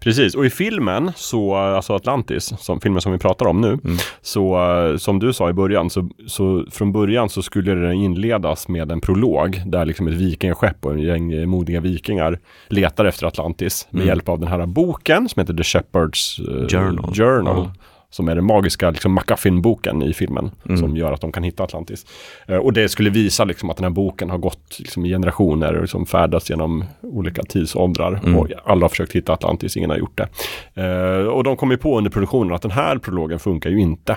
Precis, 0.00 0.34
och 0.34 0.46
i 0.46 0.50
filmen, 0.50 1.12
så, 1.16 1.54
alltså 1.54 1.94
Atlantis, 1.94 2.52
som 2.58 2.80
filmen 2.80 3.00
som 3.02 3.12
vi 3.12 3.18
pratar 3.18 3.46
om 3.46 3.60
nu, 3.60 3.68
Mm. 3.68 3.96
så 4.22 4.70
eh, 4.90 4.96
som 4.96 5.18
du 5.18 5.32
sa 5.32 5.50
i 5.50 5.52
början, 5.52 5.90
så, 5.90 6.08
så 6.26 6.64
från 6.70 6.92
början 6.92 7.28
så 7.28 7.42
skulle 7.42 7.74
den 7.74 7.92
inledas 7.92 8.68
med 8.68 8.92
en 8.92 9.00
prolog 9.00 9.62
där 9.66 9.84
liksom 9.84 10.08
ett 10.08 10.14
vikingaskepp 10.14 10.84
och 10.86 10.92
en 10.92 11.00
gäng 11.00 11.48
modiga 11.48 11.80
vikingar 11.80 12.38
letar 12.68 13.04
efter 13.04 13.26
Atlantis 13.26 13.86
med 13.90 13.98
Mm. 14.00 14.08
hjälp 14.08 14.28
av 14.28 14.38
den 14.40 14.48
här 14.48 14.66
boken 14.66 15.28
som 15.28 15.40
heter 15.40 15.54
The 15.54 15.62
Shepherd's 15.62 16.40
eh, 16.62 16.68
Journal. 16.68 17.14
Journal. 17.14 17.56
Ja. 17.56 17.72
Som 18.10 18.28
är 18.28 18.34
den 18.34 18.44
magiska 18.44 18.90
liksom, 18.90 19.14
McGuffin-boken 19.18 20.02
i 20.02 20.12
filmen 20.12 20.50
Mm. 20.66 20.76
som 20.78 20.96
gör 20.96 21.12
att 21.12 21.20
de 21.20 21.32
kan 21.32 21.42
hitta 21.42 21.62
Atlantis. 21.64 22.06
Eh, 22.46 22.56
och 22.56 22.72
det 22.72 22.88
skulle 22.88 23.10
visa 23.10 23.44
liksom, 23.44 23.70
att 23.70 23.76
den 23.76 23.84
här 23.84 23.90
boken 23.90 24.30
har 24.30 24.38
gått 24.38 24.76
liksom, 24.78 25.06
i 25.06 25.08
generationer 25.08 25.74
och 25.74 25.80
liksom, 25.80 26.06
färdats 26.06 26.50
genom 26.50 26.84
olika 27.02 27.42
tidsåldrar. 27.42 28.20
Mm. 28.24 28.36
Och 28.36 28.48
alla 28.64 28.84
har 28.84 28.88
försökt 28.88 29.12
hitta 29.12 29.32
Atlantis, 29.32 29.76
ingen 29.76 29.90
har 29.90 29.96
gjort 29.96 30.18
det. 30.18 30.28
Eh, 30.82 31.26
och 31.26 31.44
de 31.44 31.56
kom 31.56 31.70
ju 31.70 31.76
på 31.76 31.98
under 31.98 32.10
produktionen 32.10 32.52
att 32.54 32.62
den 32.62 32.70
här 32.70 32.98
prologen 32.98 33.38
funkar 33.38 33.70
ju 33.70 33.80
inte. 33.80 34.16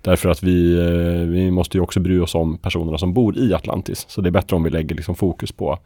Därför 0.00 0.28
att 0.28 0.42
vi, 0.42 0.74
eh, 0.78 1.28
vi 1.28 1.50
måste 1.50 1.76
ju 1.78 1.82
också 1.82 2.00
bry 2.00 2.18
oss 2.20 2.34
om 2.34 2.58
personerna 2.58 2.98
som 2.98 3.12
bor 3.14 3.38
i 3.38 3.54
Atlantis. 3.54 4.04
Så 4.08 4.20
det 4.20 4.28
är 4.28 4.30
bättre 4.30 4.56
om 4.56 4.62
vi 4.62 4.70
lägger 4.70 4.96
liksom 4.96 5.14
fokus 5.14 5.52
på 5.52 5.78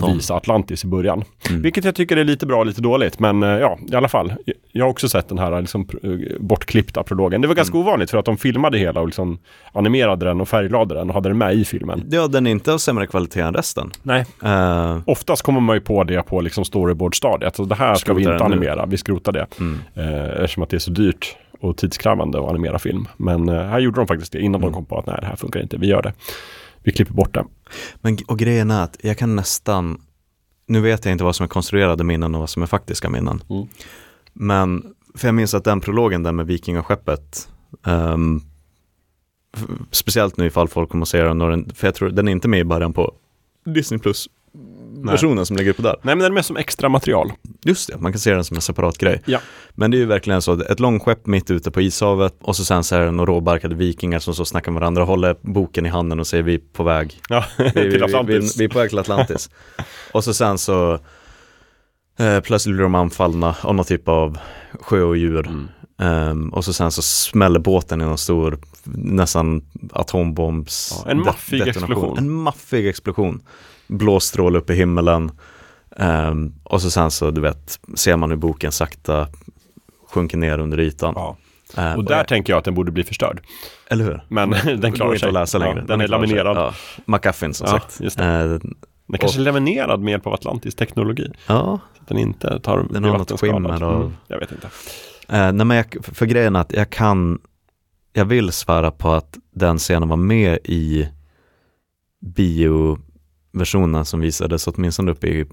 De. 0.00 0.14
visa 0.14 0.34
Atlantis 0.34 0.84
i 0.84 0.86
början. 0.86 1.24
Mm. 1.48 1.62
Vilket 1.62 1.84
jag 1.84 1.94
tycker 1.94 2.16
är 2.16 2.24
lite 2.24 2.46
bra 2.46 2.58
och 2.58 2.66
lite 2.66 2.80
dåligt. 2.82 3.18
Men 3.18 3.42
eh, 3.42 3.48
ja, 3.48 3.78
i 3.92 3.94
alla 3.94 4.08
fall. 4.08 4.32
Jag 4.72 4.84
har 4.84 4.90
också 4.90 5.08
sett 5.08 5.28
den 5.28 5.38
här 5.38 5.60
liksom, 5.60 5.88
eh, 6.02 6.10
bortklippta 6.40 7.02
prologen. 7.02 7.40
Det 7.40 7.48
var 7.48 7.54
ganska 7.54 7.76
Mm. 7.76 7.86
ovanligt 7.88 8.10
för 8.10 8.18
att 8.18 8.24
de 8.24 8.36
filmade 8.36 8.78
hela 8.78 9.00
och 9.00 9.06
liksom 9.06 9.38
animerade 9.72 10.26
den 10.26 10.40
och 10.40 10.48
färglade 10.48 10.94
den 10.94 11.08
och 11.08 11.14
hade 11.14 11.28
den 11.28 11.38
med 11.38 11.54
i 11.54 11.64
filmen. 11.64 12.04
ja 12.10 12.26
den 12.28 12.46
är 12.46 12.50
inte 12.50 12.72
av 12.72 12.78
sämre 12.78 13.06
kvalitet 13.06 13.40
än 13.40 13.54
resten. 13.54 13.90
Nej. 14.02 14.24
Eh, 14.44 14.98
Oftast 15.06 15.42
kommer 15.42 15.60
man 15.60 15.76
ju 15.76 15.80
på 15.80 16.04
det 16.04 16.22
på 16.22 16.40
liksom 16.40 16.64
storyboard-stadiet. 16.64 17.56
Så 17.56 17.64
det 17.64 17.74
här 17.74 17.94
ska 17.94 18.14
vi 18.14 18.20
inte 18.22 18.32
den 18.32 18.38
nu. 18.38 18.44
animera, 18.56 18.86
vi 18.86 18.96
skrotar 18.96 19.32
det. 19.32 19.46
mm. 19.60 19.78
Eh, 19.94 20.24
eftersom 20.42 20.62
att 20.62 20.70
det 20.70 20.76
är 20.76 20.78
så 20.78 20.90
dyrt 20.90 21.36
och 21.60 21.76
tidskrävande 21.76 22.38
att 22.38 22.48
animera 22.50 22.78
film. 22.78 23.08
Men 23.16 23.48
eh, 23.48 23.54
här 23.62 23.78
gjorde 23.78 24.00
de 24.00 24.06
faktiskt 24.06 24.32
det 24.32 24.40
innan 24.40 24.60
Mm. 24.60 24.70
de 24.70 24.74
kom 24.74 24.84
på 24.84 24.98
att 24.98 25.06
nej, 25.06 25.16
det 25.20 25.26
här 25.26 25.36
funkar 25.36 25.60
inte, 25.62 25.76
vi 25.76 25.86
gör 25.86 26.02
det. 26.02 26.12
Vi 26.86 26.92
klipper 26.92 27.14
bort 27.14 27.34
det. 27.34 27.44
Men 28.00 28.18
och 28.26 28.38
grejen 28.38 28.70
är 28.70 28.82
att 28.84 28.96
jag 29.00 29.18
kan 29.18 29.36
nästan, 29.36 30.00
nu 30.66 30.80
vet 30.80 31.04
jag 31.04 31.12
inte 31.12 31.24
vad 31.24 31.36
som 31.36 31.44
är 31.44 31.48
konstruerade 31.48 32.04
minnen 32.04 32.34
och 32.34 32.40
vad 32.40 32.50
som 32.50 32.62
är 32.62 32.66
faktiska 32.66 33.10
minnen. 33.10 33.42
Mm. 33.50 33.66
Men, 34.32 34.82
för 35.14 35.28
jag 35.28 35.34
minns 35.34 35.54
att 35.54 35.64
den 35.64 35.80
prologen 35.80 36.22
där 36.22 36.32
med 36.32 36.46
vikingaskeppet, 36.46 37.48
f- 39.56 39.66
speciellt 39.90 40.36
nu 40.36 40.46
ifall 40.46 40.68
folk 40.68 40.90
kommer 40.90 41.02
att 41.02 41.08
se 41.08 41.22
den, 41.22 41.38
den, 41.38 41.74
för 41.74 41.86
jag 41.86 41.94
tror 41.94 42.08
den 42.08 42.28
är 42.28 42.32
inte 42.32 42.48
med 42.48 42.60
i 42.60 42.64
början 42.64 42.92
på 42.92 43.14
Disney 43.64 44.00
Plus 44.00 44.28
versionen 45.04 45.46
som 45.46 45.56
ligger 45.56 45.70
uppe 45.70 45.82
där. 45.82 45.96
Nej, 46.02 46.14
men 46.16 46.18
den 46.18 46.26
är 46.26 46.34
med 46.34 46.44
som 46.44 46.56
extra 46.56 46.88
material. 46.88 47.32
Just 47.64 47.88
det, 47.88 47.98
man 47.98 48.12
kan 48.12 48.18
se 48.18 48.34
den 48.34 48.44
som 48.44 48.56
en 48.56 48.60
separat 48.60 48.98
grej. 48.98 49.22
Ja. 49.24 49.38
Men 49.74 49.90
det 49.90 49.96
är 49.96 49.98
ju 49.98 50.04
verkligen 50.06 50.42
så, 50.42 50.60
ett 50.62 50.80
långskepp 50.80 51.26
mitt 51.26 51.50
ute 51.50 51.70
på 51.70 51.80
ishavet 51.80 52.34
och 52.40 52.56
så 52.56 52.64
sen 52.64 52.84
så 52.84 52.96
är 52.96 53.00
det 53.00 53.10
några 53.10 53.32
råbarkade 53.32 53.74
vikingar 53.74 54.18
som 54.18 54.34
så 54.34 54.44
snackar 54.44 54.72
med 54.72 54.80
varandra 54.80 55.02
och 55.02 55.08
håller 55.08 55.36
boken 55.42 55.86
i 55.86 55.88
handen 55.88 56.20
och 56.20 56.26
säger 56.26 56.42
vi 56.42 56.54
är 56.54 56.60
på 56.72 56.82
väg 56.82 57.20
Ja, 57.28 57.44
vi, 57.58 57.64
vi, 57.64 57.70
till 57.72 57.90
vi, 57.90 58.02
Atlantis. 58.02 58.56
vi, 58.56 58.58
vi 58.58 58.64
är 58.64 58.68
på 58.68 58.78
väg 58.78 58.88
till 58.88 58.98
Atlantis. 58.98 59.50
och 60.12 60.24
så 60.24 60.34
sen 60.34 60.58
så 60.58 60.98
eh, 62.18 62.40
plötsligt 62.40 62.74
blir 62.74 62.82
de 62.82 62.94
anfallna 62.94 63.56
av 63.60 63.74
någon 63.74 63.84
typ 63.84 64.08
av 64.08 64.38
sjöodjur. 64.80 65.46
Mm. 65.46 65.68
Ehm, 65.98 66.48
och 66.48 66.64
så 66.64 66.72
sen 66.72 66.90
så 66.90 67.02
smäller 67.02 67.60
båten 67.60 68.00
i 68.00 68.04
någon 68.04 68.18
stor, 68.18 68.58
nästan 68.94 69.62
atombombs 69.92 71.02
Ja, 71.04 71.10
en 71.10 71.20
maffig 71.20 71.58
detonation. 71.64 71.82
explosion. 71.92 72.18
En 72.18 72.30
maffig 72.30 72.88
explosion. 72.88 73.42
Blåstråle 73.86 74.58
upp 74.58 74.70
i 74.70 74.74
himmelen. 74.74 75.30
Ehm, 75.96 76.54
och 76.64 76.82
så 76.82 76.90
sen 76.90 77.10
så, 77.10 77.30
du 77.30 77.40
vet, 77.40 77.80
ser 77.94 78.16
man 78.16 78.30
hur 78.30 78.36
boken 78.36 78.72
sakta 78.72 79.28
sjunker 80.10 80.36
ner 80.38 80.58
under 80.58 80.80
ytan. 80.80 81.12
Ja. 81.16 81.36
Ehm, 81.76 81.98
Och 81.98 82.04
där 82.04 82.16
jag- 82.16 82.28
tänker 82.28 82.52
jag 82.52 82.58
att 82.58 82.64
den 82.64 82.74
borde 82.74 82.92
bli 82.92 83.04
förstörd. 83.04 83.40
eller 83.90 84.04
hur? 84.04 84.20
Men 84.28 84.50
den 84.80 84.92
klarar 84.92 85.08
går 85.08 85.14
inte 85.14 85.18
sig. 85.20 85.28
att 85.28 85.34
läsa 85.34 85.58
längre. 85.58 85.78
Ja, 85.80 85.84
den 85.86 86.00
är 86.00 86.06
klarar 86.06 86.26
sig. 86.26 86.36
laminerad. 86.36 86.56
Ja. 86.56 86.74
McGuffin 87.04 87.54
som 87.54 87.64
Ja, 87.66 87.72
sagt. 87.72 88.00
just 88.00 88.18
det. 88.18 88.24
Ehm, 88.24 88.60
Den 89.08 89.18
kanske 89.18 89.40
är 89.40 89.44
laminerad 89.44 90.00
med 90.00 90.10
hjälp 90.10 90.26
av 90.26 90.32
Atlantis 90.34 90.74
teknologi. 90.74 91.32
ja, 91.46 91.78
Så 91.96 92.02
att 92.02 92.08
den 92.08 92.18
inte 92.18 92.60
tar 92.60 92.86
Den 92.90 93.04
har 93.04 93.18
något 93.18 93.40
skimmer 93.40 93.82
av- 93.84 94.00
Mm, 94.02 94.12
jag 94.28 94.38
vet 94.38 94.52
inte. 94.52 94.66
Eh, 95.28 95.52
nej 95.52 95.66
men 95.66 95.76
jag, 95.76 95.96
för 96.02 96.26
grejen 96.26 96.56
är 96.56 96.60
att 96.60 96.72
jag 96.72 96.90
kan, 96.90 97.38
jag 98.12 98.24
vill 98.24 98.52
svära 98.52 98.90
på 98.90 99.10
att 99.10 99.38
den 99.54 99.78
scenen 99.78 100.08
var 100.08 100.16
med 100.16 100.58
i 100.64 101.08
bioversionen 103.56 104.04
som 104.04 104.20
visades 104.20 104.66
åtminstone 104.66 105.12
uppe 105.12 105.26
i, 105.26 105.46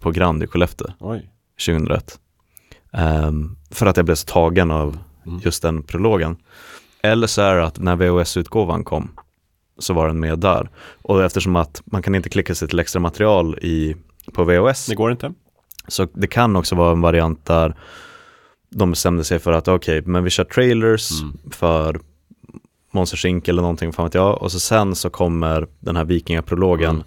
på 0.00 0.10
Grand 0.10 0.42
i 0.42 0.46
Skellefteå 0.46 0.88
Oj. 0.98 1.30
2001. 1.66 2.18
Ehm, 2.92 3.56
för 3.70 3.86
att 3.86 3.96
jag 3.96 4.06
blev 4.06 4.14
så 4.14 4.26
tagen 4.26 4.70
av 4.70 4.98
Mm. 5.26 5.40
just 5.44 5.62
den 5.62 5.82
prologen. 5.82 6.36
Eller 7.02 7.26
så 7.26 7.42
är 7.42 7.56
det 7.56 7.64
att 7.64 7.78
när 7.78 7.96
VHS-utgåvan 7.96 8.84
kom 8.84 9.08
så 9.78 9.94
var 9.94 10.06
den 10.08 10.20
med 10.20 10.38
där. 10.38 10.70
Och 11.02 11.24
eftersom 11.24 11.56
att 11.56 11.82
man 11.84 12.02
kan 12.02 12.14
inte 12.14 12.28
klicka 12.28 12.54
sig 12.54 12.68
till 12.68 12.78
extra 12.78 13.00
material 13.00 13.58
i, 13.58 13.96
på 14.32 14.44
VHS 14.44 14.86
Det 14.86 14.94
går 14.94 15.12
inte. 15.12 15.32
Så 15.88 16.08
det 16.12 16.26
kan 16.26 16.56
också 16.56 16.74
vara 16.74 16.92
en 16.92 17.00
variant 17.00 17.46
där 17.46 17.74
de 18.70 18.90
bestämde 18.90 19.24
sig 19.24 19.38
för 19.38 19.52
att 19.52 19.68
okej, 19.68 20.02
men 20.06 20.24
vi 20.24 20.30
kör 20.30 20.44
trailers 20.44 21.10
för 21.50 22.00
Monsters 22.90 23.24
Inc 23.24 23.48
eller 23.48 23.62
någonting, 23.62 23.92
fan 23.92 24.06
vet 24.06 24.14
jag. 24.14 24.42
Och 24.42 24.52
så 24.52 24.60
sen 24.60 24.94
så 24.94 25.10
kommer 25.10 25.66
den 25.80 25.96
här 25.96 26.04
vikingaprologen, 26.04 27.04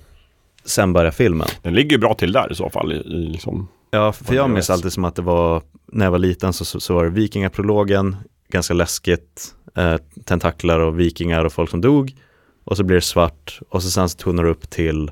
sen 0.66 0.94
börjar 0.94 1.12
filmen. 1.12 1.48
Den 1.62 1.74
ligger 1.74 1.92
ju 1.92 1.98
bra 1.98 2.14
till 2.14 2.32
där 2.32 2.52
i 2.52 2.56
så 2.56 2.70
fall. 2.70 2.92
I, 2.92 2.96
i 2.96 3.30
liksom. 3.30 3.68
Ja, 3.92 4.12
för 4.12 4.36
jag 4.36 4.50
minns 4.50 4.70
alltid 4.70 4.94
som 4.94 5.06
att 5.06 5.16
det 5.16 5.22
var, 5.22 5.62
när 5.86 6.06
jag 6.06 6.12
var 6.12 6.20
liten 6.20 6.54
så, 6.54 6.66
så, 6.66 6.80
så 6.80 6.94
var 6.94 7.04
det 7.04 7.10
vikingaprologen, 7.10 8.16
ganska 8.50 8.74
läskigt, 8.74 9.56
eh, 9.76 9.98
tentaklar 10.26 10.80
och 10.80 11.00
vikingar 11.00 11.46
och 11.46 11.54
folk 11.54 11.70
som 11.70 11.82
dog. 11.82 12.16
Och 12.64 12.78
så 12.78 12.84
blir 12.84 12.96
det 12.96 13.02
svart 13.02 13.60
och 13.70 13.84
så 13.84 13.90
sen 13.90 14.10
så 14.10 14.18
tonar 14.18 14.44
det 14.44 14.50
upp 14.50 14.70
till 14.70 15.12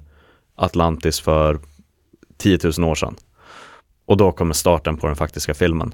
Atlantis 0.55 1.19
för 1.19 1.59
10 2.37 2.59
000 2.77 2.89
år 2.89 2.95
sedan. 2.95 3.15
Och 4.05 4.17
då 4.17 4.31
kommer 4.31 4.53
starten 4.53 4.97
på 4.97 5.07
den 5.07 5.15
faktiska 5.15 5.53
filmen. 5.53 5.93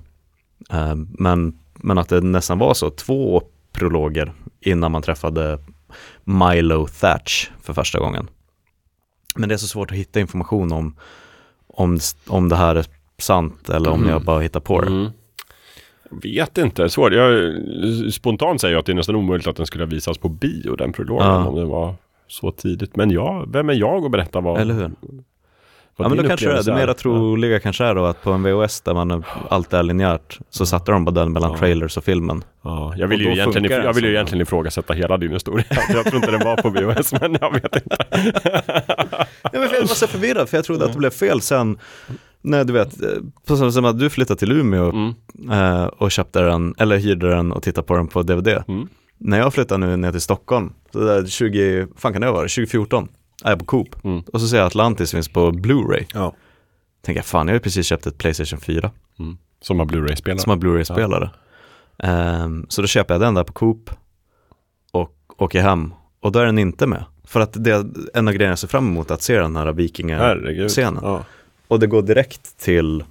Eh, 0.69 0.95
men, 0.95 1.59
men 1.73 1.97
att 1.97 2.09
det 2.09 2.21
nästan 2.21 2.59
var 2.59 2.73
så, 2.73 2.89
två 2.89 3.43
prologer 3.71 4.33
innan 4.59 4.91
man 4.91 5.01
träffade 5.01 5.59
Milo 6.23 6.87
Thatch 6.87 7.49
för 7.61 7.73
första 7.73 7.99
gången. 7.99 8.29
Men 9.35 9.49
det 9.49 9.55
är 9.55 9.57
så 9.57 9.67
svårt 9.67 9.91
att 9.91 9.97
hitta 9.97 10.19
information 10.19 10.71
om, 10.71 10.95
om, 11.67 11.99
om 12.27 12.49
det 12.49 12.55
här 12.55 12.75
är 12.75 12.85
sant 13.17 13.69
eller 13.69 13.89
om 13.91 13.99
Mm. 13.99 14.09
jag 14.11 14.23
bara 14.23 14.39
hittar 14.39 14.59
på 14.59 14.81
det. 14.81 14.87
Mm. 14.87 15.09
Vet 16.11 16.57
inte, 16.57 16.89
svårt. 16.89 17.13
Jag, 17.13 17.53
spontant 18.13 18.61
säger 18.61 18.73
jag 18.73 18.79
att 18.79 18.85
det 18.85 18.91
är 18.91 18.95
nästan 18.95 19.15
omöjligt 19.15 19.47
att 19.47 19.55
den 19.55 19.65
skulle 19.65 19.83
ha 19.83 19.89
visats 19.89 20.17
på 20.19 20.29
bio, 20.29 20.75
den 20.75 20.93
prologen, 20.93 21.27
Ja. 21.27 21.45
om 21.47 21.55
det 21.55 21.65
var 21.65 21.95
så 22.27 22.51
tidigt. 22.51 22.95
Men 22.95 23.11
ja, 23.11 23.45
vem 23.47 23.69
är 23.69 23.73
jag 23.73 24.05
att 24.05 24.11
berätta 24.11 24.39
vad, 24.41 24.59
Eller 24.61 24.73
hur? 24.73 24.91
Ja 26.03 26.09
men 26.09 26.17
då 26.17 26.23
kanske 26.27 26.45
det 26.49 26.57
är, 26.59 26.63
det 26.63 26.73
mera 26.75 26.93
troliga 26.93 27.59
kanske 27.59 27.83
är 27.85 27.95
då 27.95 28.05
att 28.05 28.23
på 28.23 28.31
en 28.31 28.43
VHS 28.43 28.81
där 28.81 28.93
man 28.93 29.11
är, 29.11 29.23
allt 29.49 29.73
är 29.73 29.83
linjärt 29.83 30.39
så 30.49 30.65
satte 30.65 30.91
de 30.91 31.05
bara 31.05 31.11
den 31.11 31.31
mellan 31.31 31.51
Ja. 31.51 31.57
trailers 31.57 31.97
och 31.97 32.03
filmen. 32.03 32.43
Ja, 32.63 32.93
jag 32.97 33.07
vill 33.07 33.19
Och 33.19 33.25
ju 33.25 33.31
egentligen, 33.39 33.71
jag 33.71 33.83
den 33.83 33.93
vill 33.95 34.03
ju 34.03 34.09
som- 34.09 34.15
egentligen 34.15 34.41
ifrågasätta 34.41 34.93
hela 34.93 35.17
din 35.17 35.31
historia. 35.31 35.65
jag 35.93 36.05
tror 36.05 36.15
inte 36.15 36.31
den 36.31 36.39
var 36.45 36.57
på 36.57 36.69
VHS, 36.69 37.13
men 37.21 37.37
jag 37.41 37.53
vet 37.53 37.75
inte. 37.75 37.97
Ja, 39.43 39.59
men 39.59 39.61
jag 39.73 39.79
var 39.81 39.87
så 39.95 40.07
förvirrad 40.07 40.49
för 40.49 40.57
jag 40.57 40.65
trodde 40.65 40.85
att 40.85 40.91
det 40.93 40.97
blev 40.99 41.09
fel 41.09 41.41
sen 41.41 41.77
när 42.41 42.63
du 42.63 42.73
vet, 42.73 43.03
eh, 43.03 43.09
på 43.47 43.57
samma 43.57 43.71
sätt 43.71 43.85
att 43.85 43.99
du 43.99 44.09
flyttade 44.09 44.39
till 44.39 44.51
Umeå 44.51 44.89
Mm. 44.89 45.13
eh, 45.51 45.83
och 45.85 46.11
köpte 46.11 46.41
den, 46.41 46.75
eller 46.77 46.97
hyrde 46.97 47.29
den 47.29 47.51
och 47.51 47.63
tittade 47.63 47.87
på 47.87 47.95
den 47.95 48.07
på 48.07 48.21
DVD. 48.21 48.47
Mm. 48.67 48.87
När 49.17 49.37
jag 49.39 49.53
flyttade 49.53 49.87
nu 49.87 49.97
ner 49.97 50.11
till 50.11 50.21
Stockholm, 50.21 50.73
så 50.93 50.99
där 50.99 51.25
20, 51.25 51.87
fan 51.97 52.13
kan 52.13 52.21
det 52.21 52.31
vara, 52.31 52.41
2014, 52.47 53.07
är 53.43 53.55
på 53.55 53.65
Coop. 53.65 54.05
Mm. 54.05 54.21
Och 54.33 54.41
så 54.41 54.47
ser 54.47 54.57
jag 54.57 54.65
att 54.65 54.71
Atlantis 54.71 55.11
finns 55.11 55.27
på 55.27 55.51
Blu-ray. 55.51 56.05
Ja. 56.13 56.33
Tänker 57.01 57.19
jag, 57.19 57.25
fan 57.25 57.47
jag 57.47 57.53
har 57.53 57.55
ju 57.55 57.59
precis 57.63 57.85
köpt 57.87 58.07
ett 58.07 58.17
Playstation 58.17 58.59
4 58.59 58.91
Som 59.61 59.79
har 59.79 59.85
Blu-ray-spelare. 59.85 60.39
som 60.39 60.49
har 60.49 60.57
Blu-ray-spelare. 60.57 61.29
Ehm, 61.97 62.65
så 62.69 62.81
då 62.81 62.87
köper 62.87 63.13
jag 63.13 63.21
den 63.21 63.33
där 63.33 63.43
på 63.43 63.53
Coop 63.53 63.89
och 64.91 65.15
åker 65.37 65.61
hem. 65.61 65.93
Och 66.19 66.31
då 66.31 66.39
är 66.39 66.45
den 66.45 66.59
inte 66.59 66.87
med. 66.87 67.03
För 67.23 67.39
att 67.39 67.63
det 67.63 67.71
är 67.71 67.85
en 68.13 68.27
av 68.27 68.33
grejerna 68.33 68.51
jag 68.51 68.59
ser 68.59 68.67
fram 68.67 68.87
emot 68.87 69.11
att 69.11 69.21
se 69.21 69.39
den 69.39 69.55
här 69.55 69.71
vikingascenen. 69.71 70.99
Ja. 71.03 71.23
Och 71.67 71.79
det 71.79 71.87
går 71.87 72.01
direkt 72.01 72.57
till 72.57 73.03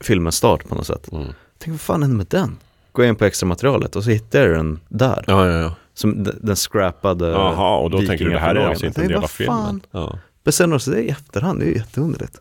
filmens 0.00 0.36
start 0.36 0.68
på 0.68 0.74
något 0.74 0.86
sätt. 0.86 1.12
Mm. 1.12 1.26
Tänk 1.58 1.72
vad 1.72 1.80
fan 1.80 2.02
hände 2.02 2.16
med 2.16 2.26
den? 2.26 2.56
Går 2.92 3.04
jag 3.04 3.12
in 3.12 3.16
på 3.16 3.24
extra 3.24 3.46
materialet 3.46 3.96
och 3.96 4.04
så 4.04 4.10
hittar 4.10 4.38
jag 4.40 4.50
den 4.50 4.80
där. 4.88 5.24
Ja, 5.26 5.46
ja, 5.48 5.58
ja. 5.60 5.74
Som 5.98 6.24
den 6.40 6.56
scrappade 6.56 7.28
Jaha, 7.28 7.76
och 7.78 7.90
då 7.90 7.98
tänker 7.98 8.24
du 8.24 8.30
det 8.30 8.38
här 8.38 8.54
är 8.54 8.68
alltså 8.68 8.86
inte 8.86 9.00
en 9.02 9.08
del 9.08 9.16
av 9.16 9.20
vad 9.20 9.30
filmen. 9.30 9.56
fan? 9.56 9.80
Ja. 9.90 10.18
Bestämmer 10.44 10.76
oss 10.76 10.84
det 10.84 11.00
i 11.02 11.08
efterhand, 11.08 11.58
det 11.60 11.64
är 11.64 11.68
ju 11.68 11.74
jätteunderligt. 11.76 12.40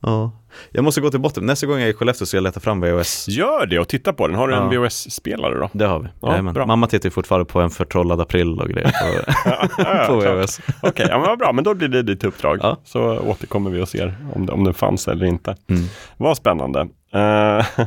Ja, 0.00 0.32
jag 0.70 0.84
måste 0.84 1.00
gå 1.00 1.10
till 1.10 1.20
botten. 1.20 1.46
Nästa 1.46 1.66
gång 1.66 1.78
jag 1.78 1.86
är 1.86 1.90
i 1.90 1.94
Skellefteå 1.94 2.26
ska 2.26 2.36
jag 2.36 2.44
leta 2.44 2.60
fram 2.60 2.80
VHS. 2.80 3.28
Gör 3.28 3.66
det 3.66 3.78
och 3.78 3.88
titta 3.88 4.12
på 4.12 4.26
den. 4.28 4.36
Har 4.36 4.48
du 4.48 4.54
en 4.54 4.72
Ja. 4.72 4.80
VHS-spelare 4.80 5.58
då? 5.58 5.70
Det 5.72 5.84
har 5.86 5.98
vi. 6.00 6.08
Ja, 6.20 6.42
bra. 6.52 6.66
Mamma 6.66 6.86
tittar 6.86 7.06
ju 7.06 7.10
fortfarande 7.10 7.44
på 7.44 7.60
en 7.60 7.70
förtrollad 7.70 8.20
april 8.20 8.60
och 8.60 8.68
grejer 8.68 8.88
på, 8.88 9.32
Ja, 9.84 10.06
på. 10.08 10.16
VHS. 10.20 10.60
Okej, 10.82 11.06
ja, 11.10 11.18
men 11.18 11.26
vad 11.28 11.38
bra. 11.38 11.52
Men 11.52 11.64
då 11.64 11.74
blir 11.74 11.88
det 11.88 12.02
ditt 12.02 12.24
uppdrag. 12.24 12.58
Ja. 12.62 12.76
Så 12.84 13.18
återkommer 13.18 13.70
vi 13.70 13.80
och 13.82 13.88
ser 13.88 14.14
om, 14.34 14.46
det, 14.46 14.52
om 14.52 14.64
den 14.64 14.74
fanns 14.74 15.08
eller 15.08 15.26
inte. 15.26 15.56
Mm. 15.70 15.84
Vad 16.16 16.36
spännande. 16.36 16.80
Eh, 17.12 17.66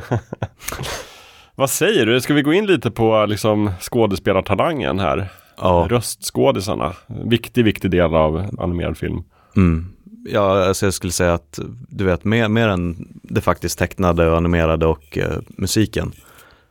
vad 1.58 1.70
säger 1.70 2.06
du? 2.06 2.20
Ska 2.20 2.34
vi 2.34 2.42
gå 2.42 2.52
in 2.52 2.66
lite 2.66 2.90
på 2.90 3.26
liksom, 3.26 3.70
skådespelartalangen 3.80 4.98
här? 4.98 5.28
Ja. 5.56 5.86
Röstskådisarna. 5.90 6.92
Viktig, 7.06 7.64
viktig 7.64 7.90
del 7.90 8.14
av 8.14 8.50
animerad 8.58 8.98
film. 8.98 9.22
Mm. 9.56 9.86
Ja, 10.24 10.64
alltså 10.64 10.86
jag 10.86 10.94
skulle 10.94 11.12
säga 11.12 11.34
att 11.34 11.58
du 11.88 12.04
vet, 12.04 12.24
mer, 12.24 12.48
mer 12.48 12.68
än 12.68 13.08
det 13.22 13.40
faktiskt 13.40 13.78
tecknade 13.78 14.30
och 14.30 14.36
animerade 14.36 14.86
och 14.86 15.18
eh, 15.18 15.38
musiken 15.48 16.12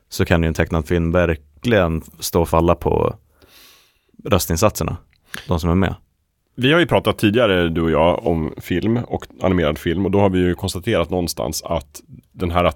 så 0.09 0.25
kan 0.25 0.43
ju 0.43 0.47
en 0.47 0.53
tecknad 0.53 0.87
film 0.87 1.11
verkligen 1.11 2.01
stå 2.19 2.41
och 2.41 2.49
falla 2.49 2.75
på 2.75 3.15
röstinsatserna, 4.25 4.97
de 5.47 5.59
som 5.59 5.69
är 5.69 5.75
med. 5.75 5.95
Vi 6.55 6.73
har 6.73 6.79
ju 6.79 6.87
pratat 6.87 7.17
tidigare, 7.17 7.69
du 7.69 7.81
och 7.81 7.91
jag, 7.91 8.27
om 8.27 8.53
film 8.57 8.97
och 8.97 9.25
animerad 9.41 9.77
film 9.77 10.05
och 10.05 10.11
då 10.11 10.19
har 10.19 10.29
vi 10.29 10.39
ju 10.39 10.55
konstaterat 10.55 11.09
någonstans 11.09 11.63
att 11.63 12.01
den 12.31 12.51
här 12.51 12.71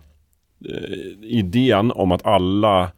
idén 1.21 1.91
om 1.91 2.11
att 2.11 2.25
alla 2.25 2.91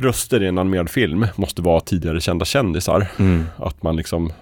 röster 0.00 0.42
i 0.42 0.46
en 0.46 0.58
animerad 0.58 0.90
film 0.90 1.26
måste 1.36 1.62
vara 1.62 1.80
tidigare 1.80 2.20
kända 2.20 2.44
kändisar. 2.44 3.06
Mm. 3.18 3.44
Att 3.56 3.82
man 3.82 3.96
liksom, 3.96 4.32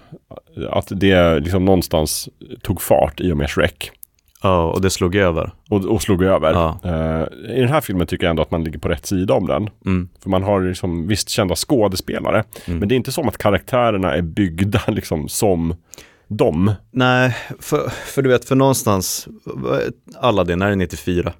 att 0.69 0.87
det 0.91 1.39
liksom 1.39 1.65
någonstans 1.65 2.29
tog 2.61 2.81
fart 2.81 3.19
i 3.19 3.31
och 3.31 3.37
med 3.37 3.49
Shrek. 3.49 3.91
Ja, 4.41 4.71
och 4.71 4.81
det 4.81 4.89
slog 4.89 5.15
över. 5.15 5.51
Och, 5.69 5.85
och 5.85 6.01
slog 6.01 6.23
över. 6.23 6.53
Ja. 6.53 6.79
Eh, 6.83 7.55
I 7.55 7.59
den 7.59 7.69
här 7.69 7.81
filmen 7.81 8.07
tycker 8.07 8.25
jag 8.25 8.29
ändå 8.29 8.41
att 8.41 8.51
man 8.51 8.63
ligger 8.63 8.79
på 8.79 8.89
rätt 8.89 9.05
sida 9.05 9.33
om 9.33 9.47
den. 9.47 9.69
Mm. 9.85 10.09
För 10.23 10.29
man 10.29 10.43
har 10.43 10.61
liksom 10.61 11.07
visst 11.07 11.29
kända 11.29 11.55
skådespelare. 11.55 12.43
Mm. 12.65 12.79
Men 12.79 12.89
det 12.89 12.95
är 12.95 12.97
inte 12.97 13.11
som 13.11 13.27
att 13.27 13.37
karaktärerna 13.37 14.13
är 14.15 14.21
byggda 14.21 14.81
liksom 14.87 15.29
som 15.29 15.75
dem. 16.27 16.71
Nej, 16.91 17.35
för, 17.59 17.89
för 17.89 18.21
du 18.21 18.29
vet, 18.29 18.45
för 18.45 18.55
någonstans, 18.55 19.27
Aladdin, 20.19 20.61
är 20.61 20.69
det 20.69 20.75
94? 20.75 21.33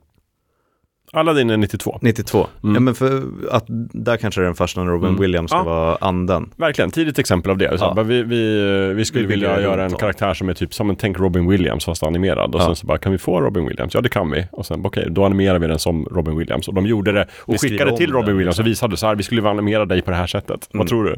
Aladdin 1.14 1.50
är 1.50 1.58
92. 1.58 2.00
92? 2.02 2.48
Mm. 2.64 2.74
Ja 2.76 2.80
men 2.82 2.96
för 2.96 3.22
att 3.52 3.64
där 3.94 4.18
kanske 4.18 4.42
den 4.42 4.56
första 4.56 4.84
när 4.84 4.92
Robin 4.92 5.10
Mm. 5.10 5.22
Williams 5.22 5.52
ska 5.52 5.58
Ja. 5.60 5.64
vara 5.64 5.96
anden. 6.02 6.50
Verkligen, 6.56 6.92
tidigt 6.92 7.20
exempel 7.20 7.52
av 7.52 7.58
det. 7.58 7.78
Så 7.78 7.94
Ja. 7.96 8.04
vi, 8.04 8.24
vi, 8.24 8.94
vi 8.94 9.06
skulle 9.06 9.28
Vi 9.28 9.34
vilja 9.34 9.62
göra 9.62 9.86
en 9.86 9.92
karaktär 9.94 10.34
som 10.34 10.50
är 10.50 10.54
typ 10.54 10.74
som 10.74 10.90
en 10.90 10.96
tänk 10.96 11.20
Robin 11.20 11.48
Williams 11.50 11.86
fast 11.86 12.04
animerad. 12.04 12.56
Och 12.56 12.62
Ja. 12.62 12.66
sen 12.66 12.76
så 12.76 12.88
bara, 12.88 12.98
kan 12.98 13.12
vi 13.12 13.18
få 13.18 13.42
Robin 13.42 13.66
Williams? 13.68 13.94
Ja 13.94 14.02
det 14.02 14.10
kan 14.10 14.32
vi. 14.32 14.48
Och 14.52 14.66
sen, 14.66 14.82
okej, 14.86 15.08
då 15.10 15.26
animerar 15.26 15.60
vi 15.60 15.68
den 15.68 15.80
som 15.80 16.06
Robin 16.12 16.38
Williams. 16.38 16.68
Och 16.68 16.74
de 16.74 16.86
gjorde 16.88 17.12
det 17.12 17.28
och 17.36 17.54
Vi 17.54 17.58
skickade 17.58 17.98
till 17.98 18.12
Robin 18.12 18.26
den, 18.28 18.38
Williams 18.38 18.60
och 18.60 18.66
liksom. 18.66 18.88
visade 18.90 18.98
så 18.98 19.08
här, 19.08 19.16
vi 19.16 19.24
skulle 19.24 19.50
animera 19.50 19.86
dig 19.86 20.02
på 20.02 20.12
det 20.12 20.18
här 20.18 20.28
sättet. 20.28 20.70
Mm. 20.74 20.80
Vad 20.80 20.88
tror 20.88 21.04
du? 21.06 21.16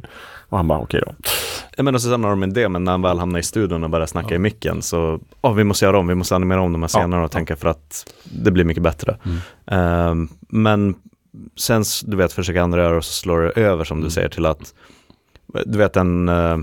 Och 0.52 0.58
han 0.58 0.68
bara, 0.68 0.80
okej 0.80 1.02
då. 1.06 1.14
Jag 1.78 1.84
menar 1.84 2.00
så 2.00 2.10
samlar 2.10 2.30
de 2.30 2.40
med 2.40 2.54
det, 2.54 2.70
men 2.70 2.84
när 2.84 2.92
han 2.92 3.02
väl 3.02 3.20
hamnar 3.20 3.40
i 3.40 3.44
studion 3.44 3.84
och 3.84 3.90
börjar 3.90 4.06
snacka 4.08 4.36
i 4.36 4.40
micken 4.40 4.82
så, 4.82 5.20
ja 5.42 5.52
vi 5.52 5.64
måste 5.64 5.86
göra 5.86 6.00
om, 6.00 6.08
vi 6.08 6.16
måste 6.16 6.36
animera 6.36 6.62
om 6.62 6.72
de 6.74 6.82
här 6.82 6.90
Ja. 6.94 7.00
scenerna 7.00 7.24
och 7.24 7.32
tänka 7.32 7.56
för 7.56 7.68
att 7.70 8.14
det 8.24 8.52
blir 8.52 8.64
mycket 8.64 8.84
bättre. 8.84 9.18
Mm. 9.26 9.38
Ehm, 9.68 10.30
men 10.50 10.96
sen, 11.60 11.84
du 12.06 12.18
vet, 12.18 12.34
försöker 12.34 12.62
andra 12.62 12.82
göra 12.84 12.98
och 12.98 13.06
så 13.06 13.14
slår 13.14 13.40
det 13.42 13.50
över 13.50 13.84
som 13.84 13.98
Mm. 13.98 14.06
du 14.06 14.12
säger 14.12 14.30
till 14.30 14.46
att, 14.46 14.74
du 15.66 15.78
vet 15.78 15.94
den 15.94 16.30
uh, 16.30 16.58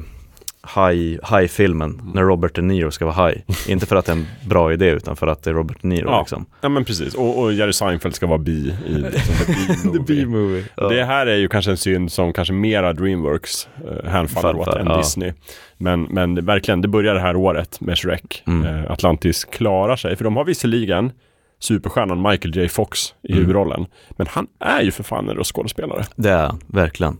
high-filmen, 0.77 1.91
Mm. 2.01 2.13
när 2.15 2.23
Robert 2.23 2.55
De 2.55 2.63
Niro 2.63 2.91
ska 2.91 3.07
vara 3.07 3.29
high. 3.29 3.39
Inte 3.69 3.87
för 3.87 3.97
att 3.97 4.07
det 4.07 4.13
är 4.13 4.17
en 4.17 4.27
bra 4.47 4.73
idé, 4.73 4.87
utan 4.91 5.17
för 5.17 5.27
att 5.27 5.43
det 5.43 5.51
är 5.51 5.55
Robert 5.55 5.77
De 5.83 5.89
Niro 5.89 6.09
Ja. 6.09 6.21
liksom. 6.21 6.47
Ja 6.61 6.69
men 6.69 6.85
precis. 6.85 7.15
Och, 7.15 7.39
och 7.43 7.53
Jerry 7.53 7.73
Seinfeld 7.73 8.15
ska 8.15 8.27
vara 8.27 8.39
bi 8.39 8.75
i 8.87 8.93
liksom, 8.93 9.93
The 9.93 9.99
Bee 10.15 10.27
Movie. 10.27 10.27
movie 10.27 10.65
Ja. 10.77 10.89
Det 10.89 11.05
här 11.05 11.27
är 11.27 11.37
ju 11.37 11.49
kanske 11.49 11.71
en 11.71 11.77
synd 11.77 12.13
som 12.13 12.33
kanske 12.33 12.55
mera 12.55 12.93
Dreamworks 12.93 13.69
uh, 14.05 14.11
hänfaller 14.11 14.59
åt 14.61 14.69
än 14.75 14.87
ja. 14.87 14.97
Disney. 14.97 15.33
Men, 15.77 16.03
men 16.03 16.35
det- 16.35 16.43
verkligen, 16.43 16.81
det 16.83 16.89
börjar 16.89 17.15
det 17.15 17.21
här 17.21 17.37
året 17.37 17.81
med 17.81 17.99
Shrek. 17.99 18.43
Mm. 18.47 18.85
Eh, 18.85 18.91
Atlantis 18.91 19.45
klarar 19.45 19.97
sig, 19.97 20.17
för 20.17 20.25
de 20.25 20.37
har 20.37 20.45
visserligen 20.45 21.13
superstjärnan 21.61 22.23
Michael 22.23 22.57
J 22.57 22.69
Fox 22.69 23.15
i 23.23 23.33
Mm. 23.33 23.39
huvudrollen. 23.41 23.87
Men 24.11 24.27
han 24.31 24.47
är 24.61 24.83
ju 24.83 24.91
för 24.91 25.03
fan 25.03 25.29
en 25.29 25.37
röstskådespelare. 25.37 26.05
Det 26.17 26.31
är 26.31 26.53
verkligen. 26.67 27.17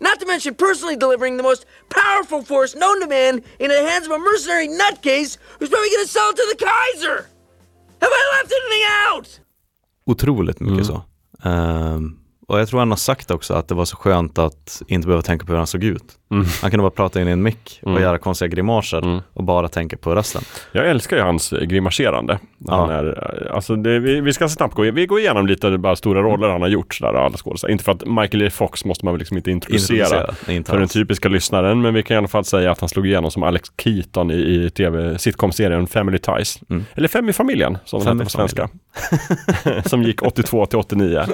Not 0.00 0.20
to 0.20 0.26
mention 0.26 0.54
personally 0.54 0.96
delivering 0.96 1.36
the 1.36 1.42
most 1.42 1.66
powerful 1.88 2.42
force 2.42 2.74
known 2.74 3.00
to 3.00 3.06
man 3.06 3.42
in 3.58 3.68
the 3.68 3.82
hands 3.90 4.06
of 4.06 4.12
a 4.12 4.18
mercenary 4.18 4.68
nutcase 4.68 5.38
who's 5.58 5.68
probably 5.68 5.90
gonna 5.94 6.06
sell 6.06 6.30
it 6.30 6.36
to 6.36 6.46
the 6.50 6.64
Kaiser! 6.64 7.26
Have 8.00 8.10
I 8.12 8.22
left 8.42 8.52
anything 8.52 8.84
out? 9.08 9.40
Otroligt 10.06 10.60
mycket 10.60 10.78
Mm. 10.78 10.84
så. 10.86 11.02
Ehm, 11.44 12.18
Och 12.48 12.60
jag 12.60 12.68
tror 12.68 12.78
han 12.78 12.90
har 12.90 12.96
sagt 12.96 13.30
också 13.30 13.54
att 13.54 13.68
det 13.68 13.74
var 13.74 13.84
så 13.84 13.96
skönt 13.96 14.38
att 14.38 14.82
inte 14.88 15.06
behöva 15.06 15.22
tänka 15.22 15.46
på 15.46 15.52
hur 15.52 15.56
han 15.58 15.66
såg 15.66 15.84
ut. 15.84 16.02
Han 16.62 16.70
kunde 16.70 16.78
bara 16.78 16.90
prata 16.90 17.20
in 17.20 17.28
i 17.28 17.30
en 17.30 17.42
mick 17.42 17.80
och 17.82 17.90
Mm. 17.90 18.02
göra 18.02 18.18
konstiga 18.18 18.48
grimaser 18.48 18.98
Mm. 19.02 19.20
och 19.32 19.44
bara 19.44 19.68
tänka 19.68 19.96
på 19.96 20.14
rösten. 20.14 20.42
Jag 20.72 20.88
älskar 20.90 21.16
ju 21.16 21.22
hans 21.22 21.50
grimaserande. 21.62 22.38
Han 22.68 22.90
är, 22.90 23.50
alltså 23.54 23.76
det, 23.76 23.98
vi, 23.98 24.20
vi 24.20 24.32
ska 24.32 24.48
snabbt 24.48 24.74
gå, 24.74 24.82
vi 24.82 25.06
går 25.06 25.20
igenom 25.20 25.46
lite 25.46 25.78
bara 25.78 25.96
stora 25.96 26.22
roller 26.22 26.48
han 26.48 26.60
har 26.60 26.68
gjort 26.68 26.94
sådär, 26.94 27.14
alla 27.14 27.36
skådespelare. 27.36 27.72
Inte 27.72 27.84
för 27.84 27.92
att 27.92 28.06
Michael 28.06 28.42
J 28.42 28.50
Fox 28.50 28.84
måste 28.84 29.04
man 29.04 29.14
väl 29.14 29.18
liksom 29.18 29.36
inte 29.36 29.50
introducera, 29.50 30.04
Introducera, 30.06 30.52
inte 30.54 30.70
för 30.70 30.78
den 30.78 30.88
typiska 30.88 31.28
lyssnaren, 31.28 31.80
men 31.82 31.94
vi 31.94 32.02
kan 32.02 32.14
i 32.14 32.18
alla 32.18 32.28
fall 32.28 32.44
säga 32.44 32.70
att 32.70 32.80
han 32.80 32.88
slog 32.88 33.06
igenom 33.06 33.30
som 33.30 33.42
Alex 33.42 33.68
Keaton 33.82 34.30
i, 34.30 34.34
i 34.34 34.70
tv 34.70 35.18
sitcom-serien 35.18 35.86
Family 35.86 36.18
Ties. 36.18 36.58
Mm. 36.70 36.84
Eller 36.94 37.08
Fem 37.08 37.28
i 37.28 37.32
familjen, 37.32 37.78
som 37.84 38.04
den 38.04 38.18
heter 38.18 38.24
på 38.24 38.30
svenska. 38.30 38.68
som 39.86 40.02
gick 40.02 40.22
82 40.22 40.66
till 40.66 40.78
89. 40.78 41.24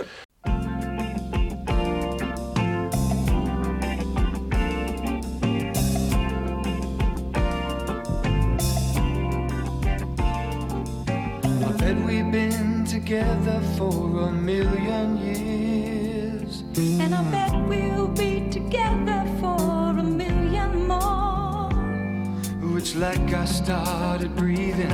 Like 23.03 23.35
I 23.35 23.45
started 23.47 24.37
breathing 24.37 24.93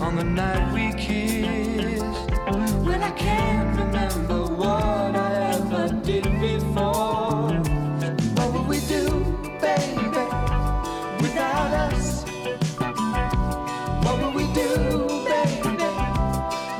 on 0.00 0.16
the 0.16 0.24
night 0.24 0.72
we 0.72 0.94
kissed. 0.98 2.02
Well, 2.86 3.02
I 3.04 3.10
can't 3.10 3.78
remember 3.78 4.46
what 4.54 5.14
I 5.14 5.52
ever 5.56 5.88
did 6.02 6.24
before. 6.40 7.52
What 8.36 8.48
would 8.54 8.66
we 8.66 8.80
do, 8.88 9.04
baby, 9.60 10.24
without 11.20 11.72
us? 11.84 12.24
What 14.04 14.16
would 14.22 14.34
we 14.34 14.46
do, 14.54 15.06
baby, 15.28 15.84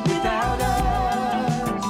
without 0.08 0.60
us? 0.62 1.84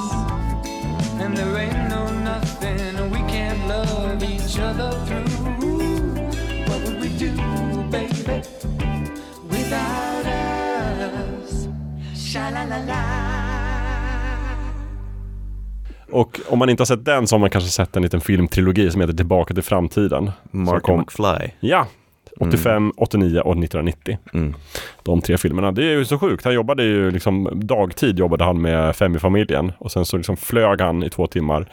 And 1.21 1.37
there 1.37 1.55
ain't 1.55 1.89
no 1.89 2.11
nothing 2.29 3.09
we 3.09 3.19
can't 3.31 3.65
love 3.69 4.21
each 4.21 4.59
other 4.59 4.91
through. 5.05 5.29
What 6.67 6.83
would 6.83 6.99
we 6.99 7.07
do, 7.17 7.31
baby, 7.89 8.41
without 9.71 11.13
us? 11.43 11.67
Sha 12.33 12.49
la 12.49 12.65
la 12.65 12.77
la. 12.87 13.01
Och 16.11 16.39
om 16.49 16.59
man 16.59 16.69
inte 16.69 16.81
har 16.81 16.85
sett 16.85 17.05
den 17.05 17.27
så 17.27 17.35
har 17.35 17.39
man 17.39 17.49
kanske 17.49 17.69
sett 17.69 17.95
en 17.95 18.03
liten 18.03 18.21
filmtrilogi 18.21 18.91
som 18.91 19.01
heter 19.01 19.13
Tillbaka 19.13 19.53
till 19.53 19.63
framtiden. 19.63 20.31
Marty 20.51 20.79
kom- 20.79 20.99
McFly. 20.99 21.49
Ja, 21.59 21.87
85, 22.39 22.93
89 22.97 23.39
och 23.39 23.51
1990. 23.57 24.17
Mm. 24.33 24.53
De 25.03 25.21
tre 25.21 25.37
filmerna. 25.37 25.71
Det 25.71 25.83
är 25.83 25.91
ju 25.97 26.05
så 26.05 26.19
sjukt. 26.19 26.45
Han 26.45 26.53
jobbade 26.53 26.83
ju 26.83 27.11
liksom 27.11 27.49
dagtid 27.53 28.19
jobbade 28.19 28.43
han 28.43 28.61
med 28.61 28.95
Fem 28.95 29.15
i 29.15 29.19
familjen 29.19 29.71
och 29.77 29.91
sen 29.91 30.05
så 30.05 30.17
liksom 30.17 30.37
flög 30.37 30.81
han 30.81 31.03
i 31.03 31.09
två 31.09 31.27
timmar. 31.27 31.71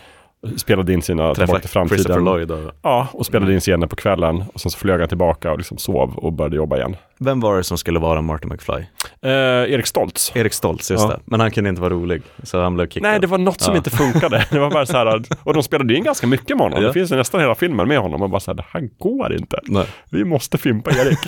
Spelade 0.56 0.92
in 0.92 1.02
sina 1.02 1.34
Tillbaka 1.34 1.60
till 1.60 1.68
framtiden. 1.70 2.24
Lloyd. 2.24 2.50
Och, 2.50 2.72
Ja, 2.82 3.08
och 3.12 3.26
spelade 3.26 3.54
in 3.54 3.60
scener 3.60 3.86
på 3.86 3.96
kvällen 3.96 4.44
och 4.54 4.60
sen 4.60 4.70
så 4.70 4.78
flög 4.78 5.00
han 5.00 5.08
tillbaka 5.08 5.52
och 5.52 5.58
liksom 5.58 5.78
sov 5.78 6.14
och 6.18 6.32
började 6.32 6.56
jobba 6.56 6.76
igen. 6.76 6.96
vem 7.18 7.40
var 7.40 7.56
det 7.56 7.64
som 7.64 7.78
skulle 7.78 7.98
vara 7.98 8.22
Marty 8.22 8.46
McFly? 8.48 8.74
Eh, 9.22 9.30
Erik 9.72 9.86
Stoltz. 9.86 10.32
Erik 10.36 10.52
Stoltz, 10.52 10.90
just 10.90 11.04
Ja. 11.04 11.10
det. 11.10 11.20
Men 11.24 11.40
han 11.40 11.50
kunde 11.50 11.70
inte 11.70 11.80
vara 11.82 11.94
rolig, 11.94 12.22
så 12.42 12.62
han 12.62 12.74
blev 12.74 12.86
kickad. 12.88 13.02
Nej, 13.02 13.20
det 13.20 13.26
var 13.26 13.38
något 13.38 13.60
som 13.60 13.72
Ja. 13.74 13.78
inte 13.78 13.90
funkade. 13.90 14.46
Det 14.50 14.58
var 14.58 14.70
bara 14.70 14.86
så 14.86 14.96
här, 14.96 15.22
och 15.44 15.54
de 15.54 15.62
spelade 15.62 15.94
in 15.94 16.04
ganska 16.04 16.26
mycket 16.26 16.56
med 16.56 16.60
honom. 16.66 16.80
Ja. 16.82 16.86
Det 16.86 16.92
finns 16.92 17.10
nästan 17.10 17.40
hela 17.40 17.54
filmen 17.54 17.88
med 17.88 17.98
honom. 17.98 18.22
Och 18.22 18.30
bara 18.30 18.40
så 18.40 18.50
här, 18.50 18.56
det 18.56 18.64
här 18.70 18.88
går 18.98 19.34
inte. 19.34 19.60
Nej. 19.64 19.86
Vi 20.10 20.24
måste 20.24 20.58
fimpa 20.58 20.90
Erik. 20.90 21.18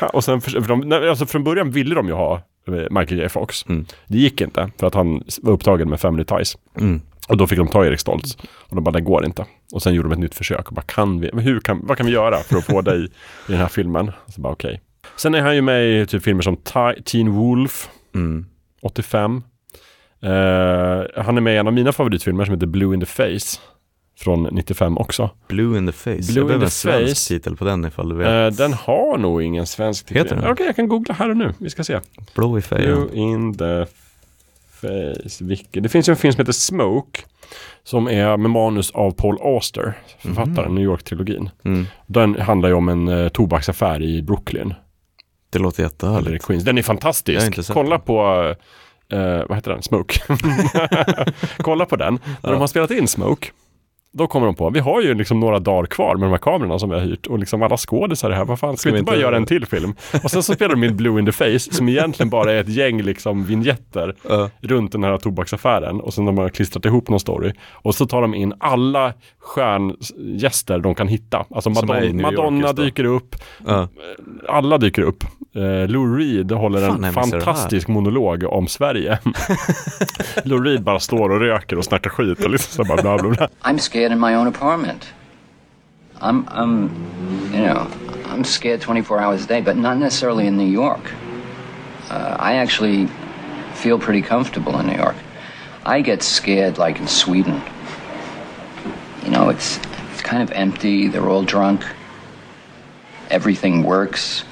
Och 0.12 0.24
sen, 0.24 0.40
för, 0.40 0.50
för 0.50 0.68
de, 0.68 0.92
alltså 1.08 1.26
från 1.26 1.44
början 1.44 1.70
ville 1.70 1.94
de 1.94 2.06
ju 2.06 2.12
ha 2.12 2.34
eh, 2.68 2.72
Michael 2.90 3.18
J 3.20 3.28
Fox. 3.28 3.66
Mm. 3.68 3.86
Det 4.06 4.18
gick 4.18 4.40
inte 4.40 4.70
för 4.78 4.86
att 4.86 4.94
han 4.94 5.22
var 5.42 5.52
upptagen 5.52 5.90
med 5.90 6.00
Family 6.00 6.24
Ties. 6.24 6.58
Mm. 6.80 7.00
Och 7.28 7.36
då 7.36 7.46
fick 7.46 7.58
de 7.58 7.68
ta 7.68 7.86
Erik 7.86 8.00
Stoltz. 8.00 8.36
Och 8.44 8.74
de 8.76 8.84
bara, 8.84 8.90
det 8.90 9.00
går 9.00 9.24
inte. 9.24 9.44
Och 9.72 9.82
sen 9.82 9.94
gjorde 9.94 10.08
de 10.08 10.12
ett 10.12 10.18
nytt 10.18 10.34
försök. 10.34 10.68
Och 10.68 10.74
bara, 10.74 10.82
kan 10.82 11.20
vi, 11.20 11.30
hur 11.32 11.60
kan, 11.60 11.80
vad 11.86 11.96
kan 11.96 12.06
vi 12.06 12.12
göra 12.12 12.36
för 12.38 12.56
att 12.56 12.64
få 12.64 12.80
dig 12.90 13.04
i 13.04 13.08
den 13.46 13.56
här 13.56 13.68
filmen? 13.68 14.08
Och 14.26 14.32
så 14.32 14.40
bara, 14.40 14.52
okej. 14.52 14.80
Sen 15.16 15.34
är 15.34 15.40
han 15.40 15.54
ju 15.54 15.62
med 15.62 16.00
i 16.02 16.06
typ 16.06 16.22
filmer 16.22 16.42
som 16.42 16.56
Teen 17.04 17.30
Wolf, 17.32 17.88
Mm. 18.14 18.46
85. 18.82 19.42
Eh, 20.22 20.30
han 21.24 21.36
är 21.36 21.40
med 21.40 21.54
i 21.54 21.56
en 21.56 21.66
av 21.66 21.72
mina 21.72 21.92
favoritfilmer 21.92 22.44
som 22.44 22.54
heter 22.54 22.66
Blue 22.66 22.94
in 22.94 23.00
the 23.00 23.06
Face. 23.06 23.60
Från 24.18 24.42
95 24.52 24.98
också. 24.98 25.30
Blue 25.48 25.78
in 25.78 25.86
the 25.86 25.92
face. 25.92 26.10
Blue 26.10 26.34
jag 26.34 26.42
in 26.42 26.46
behöver 26.46 26.58
the 26.58 26.64
en 26.64 26.70
svensk 26.70 27.28
titel 27.28 27.56
på 27.56 27.64
den 27.64 27.84
ifall 27.84 28.08
du 28.08 28.14
vet. 28.14 28.56
den 28.56 28.72
har 28.72 29.18
nog 29.18 29.42
ingen 29.42 29.66
svensk 29.66 30.06
titel. 30.06 30.22
Heter 30.22 30.36
den? 30.36 30.50
Okej, 30.52 30.66
jag 30.66 30.76
kan 30.76 30.88
googla 30.88 31.14
här 31.14 31.30
och 31.30 31.36
nu. 31.36 31.52
Vi 31.58 31.70
ska 31.70 31.84
se. 31.84 32.00
Face. 32.60 32.76
Blue 32.78 33.08
in 33.12 33.54
the 33.58 33.86
Det 35.70 35.88
finns 35.88 36.08
ju 36.08 36.10
en 36.10 36.16
film 36.16 36.32
som 36.32 36.40
heter 36.40 36.52
Smoke. 36.52 37.20
Som 37.82 38.08
är 38.08 38.36
med 38.36 38.50
manus 38.50 38.90
av 38.90 39.10
Paul 39.10 39.38
Auster, 39.40 39.98
författaren, 40.18 40.74
New 40.74 40.84
York-trilogin. 40.84 41.50
Mm. 41.64 41.86
Den 42.06 42.40
handlar 42.40 42.68
ju 42.68 42.74
om 42.74 42.88
en 42.88 43.08
uh, 43.08 43.28
tobaksaffär 43.28 44.02
i 44.02 44.22
Brooklyn. 44.22 44.74
Det 45.50 45.58
låter 45.58 45.82
jättehärligt. 45.82 46.44
Queens. 46.44 46.64
Den 46.64 46.78
är 46.78 46.82
fantastisk. 46.82 47.72
Kolla 47.72 47.90
den. 47.90 48.00
på, 48.00 48.20
eh, 49.12 49.48
vad 49.48 49.54
heter 49.56 49.70
den? 49.70 49.82
Smoke. 49.82 50.20
Kolla 51.56 51.86
på 51.86 51.96
den. 51.96 52.18
När 52.42 52.52
de 52.52 52.60
har 52.60 52.66
spelat 52.66 52.90
in 52.90 53.08
Smoke, 53.08 53.48
då 54.12 54.26
kommer 54.26 54.46
de 54.46 54.54
på, 54.54 54.70
vi 54.70 54.80
har 54.80 55.02
ju 55.02 55.14
liksom 55.14 55.40
några 55.40 55.58
dagar 55.58 55.86
kvar 55.86 56.14
med 56.16 56.22
de 56.26 56.30
här 56.30 56.38
kamerorna 56.38 56.78
som 56.78 56.88
vi 56.90 56.94
har 56.94 57.02
hyrt 57.02 57.26
och 57.26 57.38
liksom 57.38 57.62
alla 57.62 57.76
skådisar 57.76 58.30
här, 58.30 58.44
vad 58.44 58.58
fan, 58.58 58.76
ska 58.76 58.90
vi 58.92 58.98
inte 58.98 59.12
bara 59.12 59.20
göra 59.20 59.36
en 59.36 59.46
till 59.46 59.66
film? 59.66 59.94
Och 60.24 60.30
sen 60.30 60.42
så 60.42 60.54
spelar 60.54 60.74
de 60.74 60.84
in 60.84 60.96
Blue 60.96 61.18
in 61.20 61.26
the 61.26 61.32
Face 61.32 61.58
som 61.58 61.88
egentligen 61.88 62.30
bara 62.30 62.52
är 62.52 62.60
ett 62.60 62.68
gäng 62.68 63.02
liksom 63.02 63.44
vignetter 63.44 64.14
Ja. 64.28 64.50
runt 64.60 64.92
den 64.92 65.04
här 65.04 65.18
tobaksaffären 65.18 66.00
och 66.00 66.14
sen 66.14 66.24
de 66.24 66.38
har 66.38 66.48
klistrat 66.48 66.84
ihop 66.84 67.08
någon 67.08 67.20
story. 67.20 67.52
Och 67.72 67.94
så 67.94 68.06
tar 68.06 68.22
de 68.22 68.34
in 68.34 68.54
alla 68.58 69.12
stjärngäster 69.38 70.78
de 70.78 70.94
kan 70.94 71.08
hitta. 71.08 71.44
Alltså 71.50 71.70
Madonna, 71.70 72.22
Madonna 72.22 72.72
dyker 72.72 73.04
upp, 73.04 73.36
Ja. 73.66 73.88
alla 74.48 74.78
dyker 74.78 75.02
upp. 75.02 75.24
Eh, 75.52 75.88
Lou 75.88 76.16
Reed 76.16 76.52
håller 76.52 76.88
Fan, 76.88 77.04
en 77.04 77.12
fantastisk 77.12 77.88
monolog 77.88 78.44
om 78.44 78.68
Sverige. 78.68 79.18
Lou 80.44 80.64
Reed 80.64 80.82
bara 80.82 81.00
står 81.00 81.30
och 81.30 81.40
röker 81.40 81.78
och 81.78 81.84
snackar 81.84 82.10
skit 82.10 82.44
och 82.44 82.50
liksom 82.50 82.84
så 82.84 82.88
bara 82.88 83.02
bla 83.02 83.18
bla 83.18 83.30
bla. 83.30 83.48
I'm 83.62 83.78
scared 83.78 84.12
in 84.12 84.20
my 84.20 84.34
own 84.34 84.46
apartment. 84.46 85.14
I'm, 86.20 86.44
I'm, 86.50 86.90
you 87.52 87.64
know, 87.66 87.86
I'm 88.32 88.44
scared 88.44 88.80
24 88.80 89.20
hours 89.20 89.44
a 89.44 89.48
day, 89.48 89.62
but 89.62 89.76
not 89.76 89.96
necessarily 89.96 90.46
in 90.46 90.56
New 90.56 90.68
York. 90.68 91.14
Uh, 92.10 92.36
I 92.38 92.56
actually 92.56 93.08
feel 93.74 93.98
pretty 93.98 94.22
comfortable 94.22 94.78
in 94.80 94.86
New 94.86 94.96
York. 94.96 95.16
I 95.86 96.02
get 96.02 96.22
scared 96.22 96.78
like 96.78 97.00
in 97.00 97.08
Sweden. 97.08 97.62
You 99.24 99.30
know, 99.30 99.48
it's 99.48 99.80
it's 100.12 100.22
kind 100.22 100.42
of 100.42 100.52
empty. 100.52 101.08
They're 101.08 101.28
all 101.28 101.44
drunk. 101.44 101.84
Everything 103.30 103.82
works. 103.82 104.44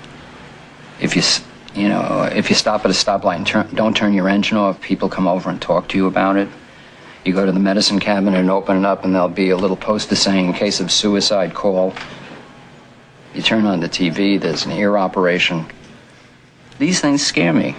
If 1.01 1.17
you, 1.17 1.23
you 1.81 1.89
know, 1.89 2.23
if 2.25 2.49
you 2.49 2.57
stop 2.57 2.85
at 2.85 2.91
a 2.91 2.95
stoplight 2.95 3.37
and 3.37 3.47
turn, 3.47 3.69
don't 3.75 3.97
turn 3.97 4.13
your 4.13 4.29
engine 4.29 4.57
off, 4.57 4.81
people 4.81 5.09
come 5.09 5.27
over 5.27 5.51
and 5.51 5.61
talk 5.61 5.89
to 5.89 5.97
you 5.97 6.07
about 6.07 6.37
it. 6.37 6.49
You 7.25 7.33
go 7.33 7.45
to 7.45 7.53
the 7.53 7.61
medicine 7.61 8.01
cabinet 8.01 8.39
and 8.39 8.51
open 8.51 8.79
it 8.79 8.85
up, 8.85 9.05
and 9.05 9.15
there'll 9.15 9.29
be 9.29 9.51
a 9.51 9.57
little 9.57 9.77
poster 9.77 10.17
saying, 10.17 10.47
in 10.47 10.53
case 10.53 10.81
of 10.81 10.91
suicide, 10.91 11.55
call. 11.55 11.93
You 13.35 13.43
turn 13.43 13.67
on 13.67 13.81
the 13.81 13.89
TV, 13.89 14.41
there's 14.41 14.65
an 14.65 14.73
ear 14.73 14.97
operation. 14.97 15.67
These 16.79 17.01
things 17.01 17.25
scare 17.25 17.53
me. 17.53 17.75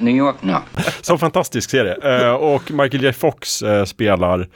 New 0.00 0.14
York, 0.14 0.42
no. 0.42 0.62
Serie. 1.60 1.96
Eh, 2.02 2.30
och 2.30 2.70
Michael 2.70 3.02
J 3.02 3.12
Fox 3.12 3.62
eh, 3.62 3.84
spelar 3.84 4.46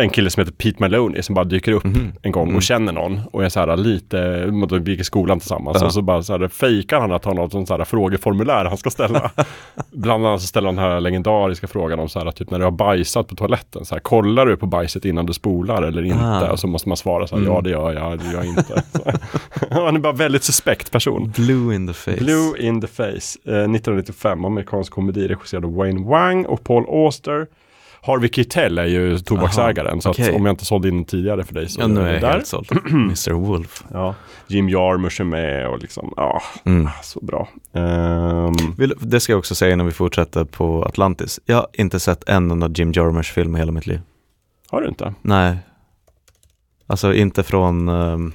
en 0.00 0.10
kille 0.10 0.30
som 0.30 0.40
heter 0.40 0.52
Pete 0.52 0.76
Maloney 0.80 1.22
som 1.22 1.34
bara 1.34 1.44
dyker 1.44 1.72
upp 1.72 1.84
en 2.22 2.32
gång 2.32 2.54
och 2.54 2.62
känner 2.62 2.92
någon 2.92 3.20
och 3.32 3.44
är 3.44 3.48
så 3.48 3.60
här 3.60 3.76
lite, 3.76 4.46
de 4.46 4.84
gick 4.84 5.00
i 5.00 5.04
skolan 5.04 5.40
tillsammans 5.40 5.76
Ja. 5.80 5.86
och 5.86 5.92
så 5.92 6.02
bara 6.02 6.22
så 6.22 6.38
här 6.38 6.48
fejkar 6.48 7.00
han 7.00 7.12
att 7.12 7.24
han 7.24 7.38
har 7.38 7.48
något 7.54 7.68
så 7.68 7.76
här 7.76 7.84
frågeformulär 7.84 8.64
han 8.64 8.76
ska 8.76 8.90
ställa. 8.90 9.30
Bland 9.90 10.26
annat 10.26 10.40
så 10.40 10.46
ställer 10.46 10.68
han 10.68 10.76
den 10.76 10.84
här 10.84 11.00
legendariska 11.00 11.66
frågan 11.66 11.98
om 12.00 12.08
så 12.08 12.18
här 12.18 12.30
typ 12.30 12.50
när 12.50 12.58
du 12.58 12.64
har 12.64 12.70
bajsat 12.70 13.28
på 13.28 13.34
toaletten, 13.34 13.84
så 13.84 13.94
här, 13.94 14.00
kollar 14.00 14.46
du 14.46 14.56
på 14.56 14.66
bajset 14.66 15.04
innan 15.04 15.26
du 15.26 15.32
spolar 15.32 15.82
eller 15.82 16.02
inte? 16.02 16.24
Ah. 16.24 16.50
Och 16.52 16.58
så 16.60 16.66
måste 16.66 16.88
man 16.88 16.96
svara 16.96 17.26
så 17.26 17.36
här, 17.38 17.44
ja 17.44 17.60
det 17.60 17.70
gör 17.70 17.92
jag, 17.92 18.18
det 18.18 18.24
gör 18.24 18.34
jag 18.34 18.46
inte. 18.46 18.82
Han 19.70 19.96
är 19.96 20.00
bara 20.00 20.12
väldigt 20.12 20.44
suspekt 20.44 20.90
person. 20.92 21.32
Blue 21.36 21.74
in 21.74 21.86
the 21.86 21.92
face. 21.94 22.16
Blue 22.16 22.58
in 22.58 22.80
the 22.80 22.86
Face, 22.86 23.38
eh, 23.44 23.52
1995, 23.52 24.44
amerikansk 24.44 24.92
komedi 24.92 25.28
regisserad 25.28 25.64
av 25.64 25.74
Wayne 25.74 26.08
Wang 26.08 26.46
och 26.46 26.64
Paul 26.64 26.84
Auster. 26.88 27.46
Harvey 28.04 28.28
Keitel 28.32 28.78
är 28.78 28.84
ju 28.84 29.18
tobaksägaren, 29.18 29.90
Aha, 29.92 30.00
så 30.00 30.10
att 30.10 30.18
okej. 30.18 30.32
om 30.34 30.46
jag 30.46 30.52
inte 30.52 30.64
sålde 30.64 30.88
in 30.88 31.04
tidigare 31.04 31.44
för 31.44 31.54
dig 31.54 31.68
så 31.68 31.80
Ja, 31.80 31.86
nu 31.86 32.00
är 32.00 32.12
jag 32.12 32.20
där. 32.22 32.30
helt 32.32 32.46
såld. 32.46 32.68
Mr 32.90 33.30
Wolf. 33.32 33.84
Ja. 33.92 34.14
Jim 34.46 34.68
Jarmusch 34.68 35.20
är 35.20 35.24
med 35.24 35.68
och 35.68 35.78
liksom, 35.78 36.12
ja, 36.16 36.42
Mm. 36.64 36.88
så 37.02 37.20
bra. 37.20 37.48
Ehm, 37.72 38.54
Vill, 38.78 38.94
det 39.00 39.20
ska 39.20 39.32
jag 39.32 39.38
också 39.38 39.54
säga 39.54 39.72
innan 39.72 39.86
vi 39.86 39.92
fortsätter 39.92 40.44
på 40.44 40.82
Atlantis. 40.84 41.40
Jag 41.46 41.56
har 41.56 41.66
inte 41.72 42.00
sett 42.00 42.28
en 42.28 42.50
enda 42.50 42.68
Jim 42.74 42.92
Jarmusch-film 42.92 43.56
i 43.56 43.58
hela 43.58 43.72
mitt 43.72 43.86
liv. 43.86 44.00
Har 44.70 44.80
du 44.80 44.88
inte? 44.88 45.14
Nej. 45.22 45.56
Alltså 46.86 47.14
inte 47.14 47.42
från, 47.42 47.88
um, 47.88 48.32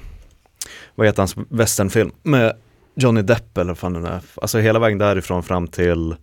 vad 0.94 1.06
heter 1.06 1.20
hans 1.20 1.36
westernfilm 1.48 2.10
med 2.22 2.52
Johnny 2.94 3.22
Depp 3.22 3.58
eller 3.58 3.70
vad 3.70 3.78
fan 3.78 3.92
det 4.02 4.08
är. 4.08 4.20
Alltså 4.42 4.58
hela 4.58 4.78
vägen 4.78 4.98
därifrån 4.98 5.42
fram 5.42 5.66
till 5.68 6.16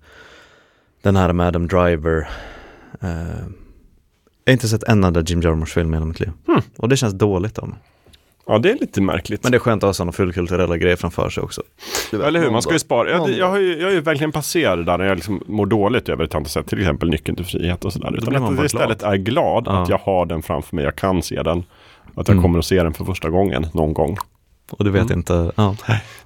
den 1.02 1.16
här 1.16 1.34
med 1.34 1.48
Adam 1.48 1.68
Driver. 1.68 2.28
Eh, 3.02 3.10
jag 4.46 4.52
har 4.52 4.54
inte 4.54 4.68
sett 4.68 4.84
en 4.84 5.04
enda 5.04 5.22
Jim 5.22 5.42
Jarmusch-film 5.42 5.94
i 5.94 5.96
hela 5.98 6.06
mitt 6.06 6.20
liv. 6.20 6.32
Hmm. 6.48 6.62
Och 6.78 6.90
det 6.90 6.98
känns 6.98 7.14
dåligt 7.14 7.58
om. 7.58 7.76
Ja, 8.48 8.58
det 8.58 8.72
är 8.72 8.76
lite 8.76 9.02
märkligt. 9.02 9.44
Men 9.44 9.52
det 9.52 9.58
är 9.58 9.60
skönt 9.60 9.84
att 9.84 9.88
ha 9.88 9.94
sådana 9.94 10.12
fullkulturella 10.12 10.78
grejer 10.78 10.96
framför 10.96 11.30
sig 11.30 11.44
också. 11.44 11.62
Eller 12.14 12.40
hur, 12.40 12.52
man 12.52 12.62
ska 12.62 12.74
ju 12.74 12.80
spara. 12.80 13.10
Jag, 13.10 13.30
jag, 13.30 13.50
har 13.50 13.58
ju, 13.58 13.80
jag 13.82 13.90
är 13.90 13.94
ju 13.94 14.02
verkligen 14.02 14.32
passerad 14.32 14.86
där 14.86 14.98
när 14.98 15.06
jag 15.06 15.16
liksom 15.16 15.44
mår 15.48 15.66
dåligt 15.66 16.10
över 16.10 16.24
ett 16.24 16.36
annat 16.36 16.48
sätt. 16.52 16.68
Till 16.68 16.80
exempel 16.80 17.10
Nyckeln 17.10 17.36
till 17.36 17.46
frihet 17.46 17.86
och 17.86 17.94
sådär. 17.94 18.16
Utan 18.18 18.36
att 18.36 18.56
jag 18.56 18.66
istället 18.66 19.00
glad. 19.00 19.14
är 19.14 19.18
glad 19.18 19.64
Ja. 19.68 19.82
att 19.84 19.90
jag 19.90 19.98
har 19.98 20.26
den 20.26 20.42
framför 20.42 20.76
mig. 20.76 20.86
Jag 20.86 20.96
kan 20.96 21.22
se 21.24 21.44
den. 21.44 21.64
Att 22.16 22.28
jag 22.28 22.30
Mm. 22.30 22.42
kommer 22.42 22.60
att 22.60 22.66
se 22.66 22.84
den 22.84 22.94
för 22.94 23.06
första 23.06 23.30
gången 23.30 23.68
någon 23.74 23.94
gång. 23.94 24.18
Och 24.72 24.86
du 24.86 24.92
vet 24.92 25.02
Mm. 25.06 25.18
inte, 25.20 25.52
ja. 25.56 25.76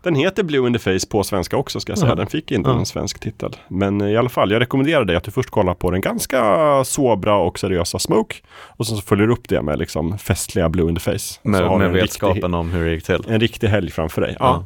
Den 0.03 0.15
heter 0.15 0.43
Blue 0.43 0.67
in 0.67 0.73
the 0.73 0.79
Face 0.79 1.07
på 1.09 1.23
svenska 1.23 1.57
också 1.57 1.79
ska 1.79 1.91
jag 1.91 1.99
säga. 1.99 2.15
Den 2.15 2.27
fick 2.27 2.51
inte 2.51 2.69
Ja. 2.69 2.79
en 2.79 2.85
svensk 2.85 3.19
titel. 3.19 3.55
Men 3.67 4.01
i 4.01 4.17
alla 4.17 4.29
fall, 4.29 4.51
jag 4.51 4.59
rekommenderar 4.61 5.05
dig 5.05 5.15
att 5.15 5.23
du 5.23 5.31
först 5.31 5.49
kollar 5.49 5.73
på 5.73 5.91
den 5.91 6.01
ganska 6.01 6.83
sobra 6.83 7.35
och 7.37 7.59
seriösa 7.59 7.99
Smoke. 7.99 8.35
Och 8.51 8.87
sen 8.87 8.95
så 8.97 9.01
följer 9.03 9.27
du 9.27 9.33
upp 9.33 9.49
det 9.49 9.61
med 9.61 9.79
liksom 9.79 10.17
festliga 10.17 10.69
Blue 10.69 10.89
in 10.89 10.95
the 10.95 11.01
Face. 11.01 11.19
Så 11.19 11.39
Med, 11.43 11.61
med 11.77 11.87
en 11.87 11.93
vetskapen 11.93 12.35
riktig, 12.35 12.53
om 12.53 12.71
hur 12.71 12.85
det 12.85 12.91
gick 12.93 13.03
till. 13.05 13.23
en 13.27 13.39
riktig 13.39 13.67
helg 13.67 13.91
framför 13.91 14.21
dig. 14.21 14.35
Ja. 14.39 14.45
Ja. 14.45 14.65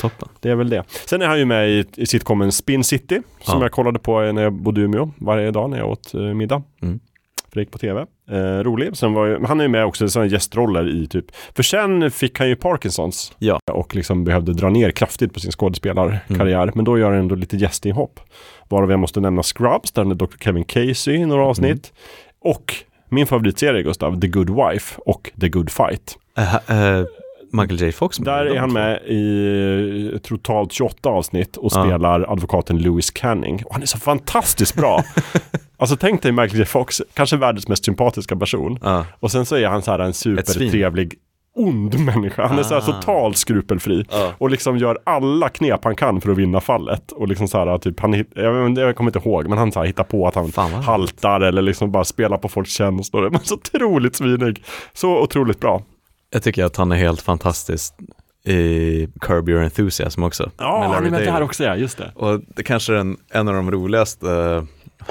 Toppen. 0.00 0.28
Det 0.40 0.50
är 0.50 0.54
väl 0.54 0.68
det. 0.70 0.84
Sen 1.06 1.22
är 1.22 1.26
han 1.26 1.38
ju 1.38 1.44
med 1.44 1.70
i, 1.70 1.84
i 1.96 2.06
sitcomen 2.06 2.52
Spin 2.52 2.84
City 2.84 3.22
som 3.40 3.58
Ja. 3.58 3.64
jag 3.64 3.72
kollade 3.72 3.98
på 3.98 4.20
när 4.32 4.42
jag 4.42 4.52
bodde 4.52 4.80
i 4.80 4.84
Umeå 4.84 5.10
varje 5.18 5.50
dag 5.50 5.70
när 5.70 5.78
jag 5.78 5.88
åt 5.90 6.14
eh, 6.14 6.20
middag. 6.20 6.62
Mm. 6.82 7.00
För 7.52 7.56
det 7.56 7.62
gick 7.62 7.70
på 7.70 7.78
tv. 7.78 8.06
Eh, 8.30 8.36
rolig. 8.38 8.96
Sen 8.96 9.12
var 9.12 9.26
ju, 9.26 9.44
han 9.44 9.60
är 9.60 9.64
ju 9.64 9.68
med 9.68 9.84
också 9.84 10.04
i 10.04 10.08
sådana 10.08 10.30
gästroller 10.30 10.88
i 10.88 11.06
typ, 11.06 11.24
för 11.54 11.62
sen 11.62 12.10
fick 12.10 12.38
han 12.38 12.48
ju 12.48 12.56
Parkinsons. 12.56 13.32
Ja. 13.38 13.58
Och 13.72 13.94
liksom 13.94 14.24
behövde 14.24 14.52
dra 14.52 14.68
ner 14.68 14.90
kraftigt 14.90 15.34
på 15.34 15.40
sin 15.40 15.52
skådespelarkarriär. 15.52 16.72
Men 16.74 16.84
då 16.84 16.98
gör 16.98 17.10
han 17.10 17.18
ändå 17.18 17.34
lite 17.34 17.56
gästinhopp. 17.56 18.20
Varav 18.68 18.90
jag 18.90 19.00
måste 19.00 19.20
nämna 19.20 19.42
Scrubs, 19.42 19.92
där 19.92 20.02
han 20.02 20.10
är 20.10 20.14
Dr. 20.14 20.36
Kevin 20.40 20.64
Casey 20.64 21.14
i 21.14 21.26
några 21.26 21.46
avsnitt. 21.46 21.92
Och 22.40 22.74
min 23.08 23.26
favoritserie 23.26 23.82
Gustav, 23.82 24.20
The 24.20 24.28
Good 24.28 24.50
Wife 24.50 25.00
och 25.06 25.30
The 25.40 25.48
Good 25.48 25.70
Fight. 25.70 26.18
Äh, 26.36 26.54
äh, 26.54 27.04
Michael 27.52 27.80
J 27.80 27.92
Fox 27.92 28.20
med 28.20 28.26
Där 28.26 28.44
är 28.46 28.58
han 28.58 28.72
med 28.72 29.02
i 29.06 30.10
eh, 30.14 30.18
totalt 30.18 30.72
28 30.72 31.08
avsnitt 31.08 31.56
och 31.56 31.72
Ja. 31.74 31.84
spelar 31.84 32.32
advokaten 32.32 32.78
Lewis 32.78 33.10
Canning. 33.10 33.62
Och 33.66 33.72
han 33.72 33.82
är 33.82 33.86
så 33.86 33.98
fantastiskt 33.98 34.74
bra. 34.74 35.04
alltså 35.76 35.96
tänk 35.96 36.22
dig 36.22 36.32
Michael 36.32 36.58
J 36.58 36.64
Fox, 36.64 37.02
kanske 37.14 37.36
världens 37.36 37.68
mest 37.68 37.84
sympatiska 37.84 38.36
person. 38.36 38.78
Ja. 38.82 39.06
Och 39.20 39.30
sen 39.30 39.46
så 39.46 39.56
är 39.56 39.66
han 39.68 39.82
så 39.82 39.90
här 39.90 39.98
en 39.98 40.12
supertrevlig 40.12 41.14
ond 41.54 41.98
människa. 42.00 42.46
Han 42.46 42.58
är 42.58 42.62
så 42.62 42.74
här 42.74 42.80
Ah. 42.82 42.92
totalt 42.92 43.36
skrupelfri. 43.36 44.04
Ja. 44.10 44.32
Och 44.38 44.50
liksom 44.50 44.78
gör 44.78 44.98
alla 45.04 45.48
knep 45.48 45.84
han 45.84 45.94
kan 45.96 46.20
för 46.20 46.30
att 46.30 46.38
vinna 46.38 46.60
fallet. 46.60 47.12
Och 47.12 47.28
liksom 47.28 47.48
så 47.48 47.58
här 47.58 47.78
typ, 47.78 48.00
han, 48.00 48.12
jag, 48.34 48.78
jag 48.78 48.96
kommer 48.96 49.10
inte 49.16 49.28
ihåg, 49.28 49.48
men 49.48 49.58
han 49.58 49.72
så 49.72 49.78
här 49.80 49.86
hittar 49.86 50.04
på 50.04 50.26
att 50.28 50.34
han 50.34 50.72
haltar 50.82 51.40
eller 51.40 51.62
liksom 51.62 51.90
bara 51.92 52.04
spelar 52.04 52.38
på 52.38 52.48
folks 52.48 52.70
känslor. 52.70 53.30
Men 53.32 53.40
så 53.40 53.54
otroligt 53.54 54.16
svinig. 54.16 54.62
Så 54.92 55.18
otroligt 55.22 55.60
bra. 55.60 55.82
Jag 56.32 56.42
tycker 56.42 56.64
att 56.64 56.76
han 56.76 56.92
är 56.92 56.96
helt 56.96 57.22
fantastisk 57.22 57.94
i 58.44 59.08
Curb 59.20 59.48
Your 59.48 59.62
Enthusiasm 59.62 60.22
också. 60.22 60.50
Ja, 60.58 60.92
han 60.94 61.06
är 61.06 61.10
med 61.10 61.20
där 61.22 61.42
också, 61.42 61.64
ja, 61.64 61.76
just 61.76 61.98
det. 61.98 62.12
Och 62.14 62.40
det 62.46 62.62
kanske 62.62 62.92
är 62.92 62.96
en, 62.96 63.16
en 63.30 63.48
av 63.48 63.54
de 63.54 63.70
roligaste, 63.70 64.30
eh, 64.30 64.64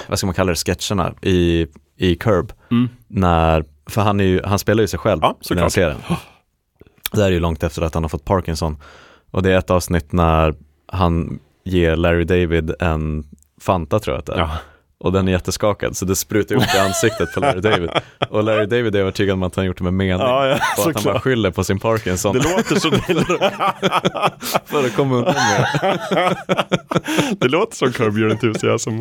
vad 0.08 0.18
ska 0.18 0.28
man 0.28 0.34
kalla 0.34 0.52
det, 0.52 0.56
sketcherna 0.56 1.14
i, 1.22 1.68
i 1.98 2.16
Curb. 2.16 2.54
Mm. 2.72 2.90
När, 3.08 3.66
för 3.90 4.02
han, 4.02 4.20
är 4.20 4.24
ju, 4.24 4.42
han 4.44 4.60
spelar 4.60 4.82
ju 4.82 4.88
sig 4.88 5.00
själv 5.00 5.20
Ja, 5.22 5.38
i 5.42 5.48
den 5.54 5.58
här 5.58 5.70
serien. 5.70 5.98
Det 7.12 7.22
här 7.22 7.28
är 7.28 7.32
ju 7.32 7.40
långt 7.40 7.64
efter 7.64 7.82
att 7.82 7.94
han 7.94 8.04
har 8.04 8.10
fått 8.10 8.26
Parkinson. 8.26 8.78
Och 9.32 9.44
det 9.44 9.52
är 9.52 9.58
ett 9.58 9.70
avsnitt 9.70 10.12
när 10.12 10.56
han 10.88 11.40
ger 11.64 11.96
Larry 11.96 12.24
David 12.24 12.74
en 12.80 13.24
Fanta 13.62 14.00
tror 14.00 14.14
jag 14.14 14.20
att 14.20 14.26
det 14.26 14.34
är. 14.34 14.38
Ja. 14.38 14.58
Och 15.04 15.12
den 15.12 15.28
är 15.28 15.32
jätteskakad 15.32 15.98
så 15.98 16.06
det 16.06 16.16
sprutar 16.16 16.56
upp 16.56 16.76
i 16.76 16.80
ansiktet 16.88 17.34
på 17.34 17.40
Larry 17.40 17.62
David. 17.62 17.90
Och 18.30 18.44
Larry 18.44 18.66
David 18.66 18.96
är 18.96 19.00
övertygad 19.00 19.34
om 19.34 19.44
att 19.44 19.56
han 19.56 19.66
gjort 19.66 19.78
det 19.78 19.84
med 19.84 19.94
mening. 19.94 20.28
Ja, 20.28 20.48
ja, 20.48 20.60
och 20.78 20.90
att 20.90 20.96
han 20.96 21.04
bara 21.04 21.20
skyller 21.20 21.52
på 21.52 21.64
sin 21.64 21.80
Parkinson. 21.80 22.34
Det 22.34 22.44
låter 22.44 22.76
så 22.76 22.92
för 24.66 24.86
att 24.86 24.96
komma 24.96 25.16
undan 25.16 25.34
med 25.34 25.68
det. 27.40 27.48
Låter 27.48 27.76
som 27.76 27.92
Curb 27.92 28.18
Your 28.18 28.32
Enthusiasm. 28.32 29.00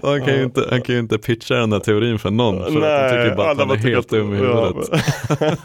Och 0.00 0.08
han, 0.10 0.24
kan 0.24 0.34
ju 0.34 0.42
inte, 0.42 0.66
han 0.70 0.82
kan 0.82 0.94
ju 0.94 1.00
inte 1.00 1.18
pitcha 1.18 1.54
den 1.54 1.72
här 1.72 1.80
teorin 1.80 2.18
för 2.18 2.30
någon. 2.30 2.72
För 2.72 2.82
att 2.82 3.10
de 3.10 3.16
tycker 3.16 3.36
bara 3.36 3.50
att 3.50 3.58
han 3.58 3.70
är 3.70 3.76
helt 3.76 4.08
dum 4.08 4.34
i 4.34 4.36
huvudet. 4.36 4.90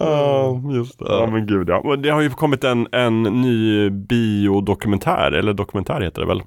Ja, 0.00 0.62
just 0.72 0.98
det. 0.98 1.04
Ja, 1.08 1.26
men 1.26 1.46
gud 1.46 1.68
ja. 1.68 1.96
Det 1.96 2.10
har 2.10 2.20
ju 2.20 2.30
kommit 2.30 2.64
en, 2.64 2.88
en 2.92 3.22
ny 3.22 3.90
biodokumentär, 3.90 5.32
eller 5.32 5.52
dokumentär 5.52 6.00
heter 6.00 6.20
det 6.20 6.26
väl? 6.26 6.42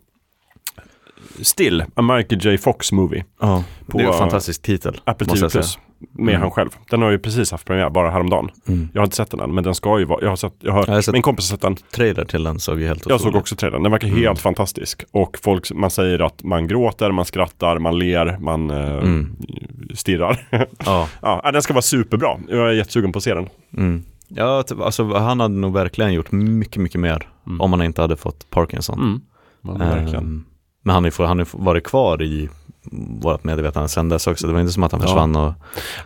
Still, 1.41 1.84
a 1.95 2.01
Michael 2.01 2.45
J. 2.45 2.57
Fox 2.57 2.91
movie. 2.91 3.23
Ja, 3.41 3.64
På, 3.88 3.97
det 3.97 4.03
är 4.03 4.07
en 4.07 4.14
fantastisk 4.14 4.61
titel. 4.61 5.01
Apple 5.03 5.27
TV. 5.27 5.49
Plus. 5.49 5.80
Med 6.11 6.30
Mm. 6.35 6.41
han 6.41 6.51
själv. 6.51 6.69
Den 6.89 7.01
har 7.01 7.11
ju 7.11 7.19
precis 7.19 7.51
haft 7.51 7.65
premiär, 7.68 7.89
bara 7.89 8.10
häromdagen. 8.11 8.49
Mm. 8.68 8.89
Jag 8.93 9.01
har 9.01 9.06
inte 9.06 9.15
sett 9.15 9.31
den 9.31 9.39
än, 9.39 9.53
men 9.56 9.64
den 9.64 9.76
ska 9.76 9.99
ju 9.99 10.06
vara, 10.06 10.22
jag 10.22 10.30
har, 10.30 10.35
sett, 10.35 10.53
jag 10.60 10.73
har 10.73 10.85
Jag 10.88 10.93
har 10.93 11.01
sett- 11.01 11.14
min 11.14 11.22
kompis 11.22 11.49
har 11.51 11.56
sett 11.57 11.61
den. 11.61 11.76
Trailer 11.76 12.26
till 12.26 12.43
den 12.43 12.60
såg 12.60 12.80
ju 12.80 12.88
helt 12.88 13.10
Jag 13.10 13.22
såg 13.22 13.35
också 13.35 13.56
trailern, 13.56 13.84
den 13.84 13.91
verkar 13.91 14.07
Mm. 14.07 14.19
helt 14.19 14.39
fantastisk. 14.39 15.03
Och 15.11 15.38
folk, 15.43 15.72
man 15.73 15.89
säger 15.91 16.19
att 16.19 16.43
man 16.43 16.68
gråter, 16.68 17.11
man 17.11 17.26
skrattar, 17.26 17.80
man 17.80 17.99
ler, 17.99 18.38
man 18.39 18.69
eh, 18.72 18.77
Mm. 18.97 19.35
stirrar. 19.93 20.47
Ja. 20.85 21.07
ja, 21.22 21.51
den 21.51 21.61
ska 21.61 21.73
vara 21.73 21.81
superbra. 21.81 22.38
Jag 22.47 22.68
är 22.69 22.72
jättesugen 22.73 23.11
på 23.11 23.18
att 23.18 23.23
se 23.23 23.34
den. 23.34 23.49
Mm. 23.77 24.03
Ja, 24.27 24.64
alltså 24.81 25.14
han 25.14 25.39
hade 25.39 25.53
nog 25.56 25.73
verkligen 25.73 26.14
gjort 26.14 26.31
mycket, 26.31 26.81
mycket 26.81 27.01
mer 27.01 27.27
Mm. 27.47 27.61
om 27.61 27.73
han 27.73 27.81
inte 27.81 28.01
hade 28.01 28.18
fått 28.18 28.49
Parkinson. 28.49 28.99
Mm. 28.99 29.22
Ja, 29.61 29.72
verkligen. 29.85 30.23
Ehm, 30.26 30.45
men 30.90 30.95
han 31.28 31.40
har 31.40 31.45
ju 31.45 31.45
varit 31.53 31.84
kvar 31.84 32.22
i 32.22 32.49
vårt 33.22 33.44
medvetande 33.44 33.90
sen 33.90 34.10
dess 34.10 34.28
också. 34.28 34.48
Det 34.48 34.53
var 34.53 34.60
inte 34.60 34.74
som 34.74 34.84
att 34.84 34.91
han 34.91 35.02
Ja. 35.02 35.07
försvann 35.07 35.36
och 35.36 35.53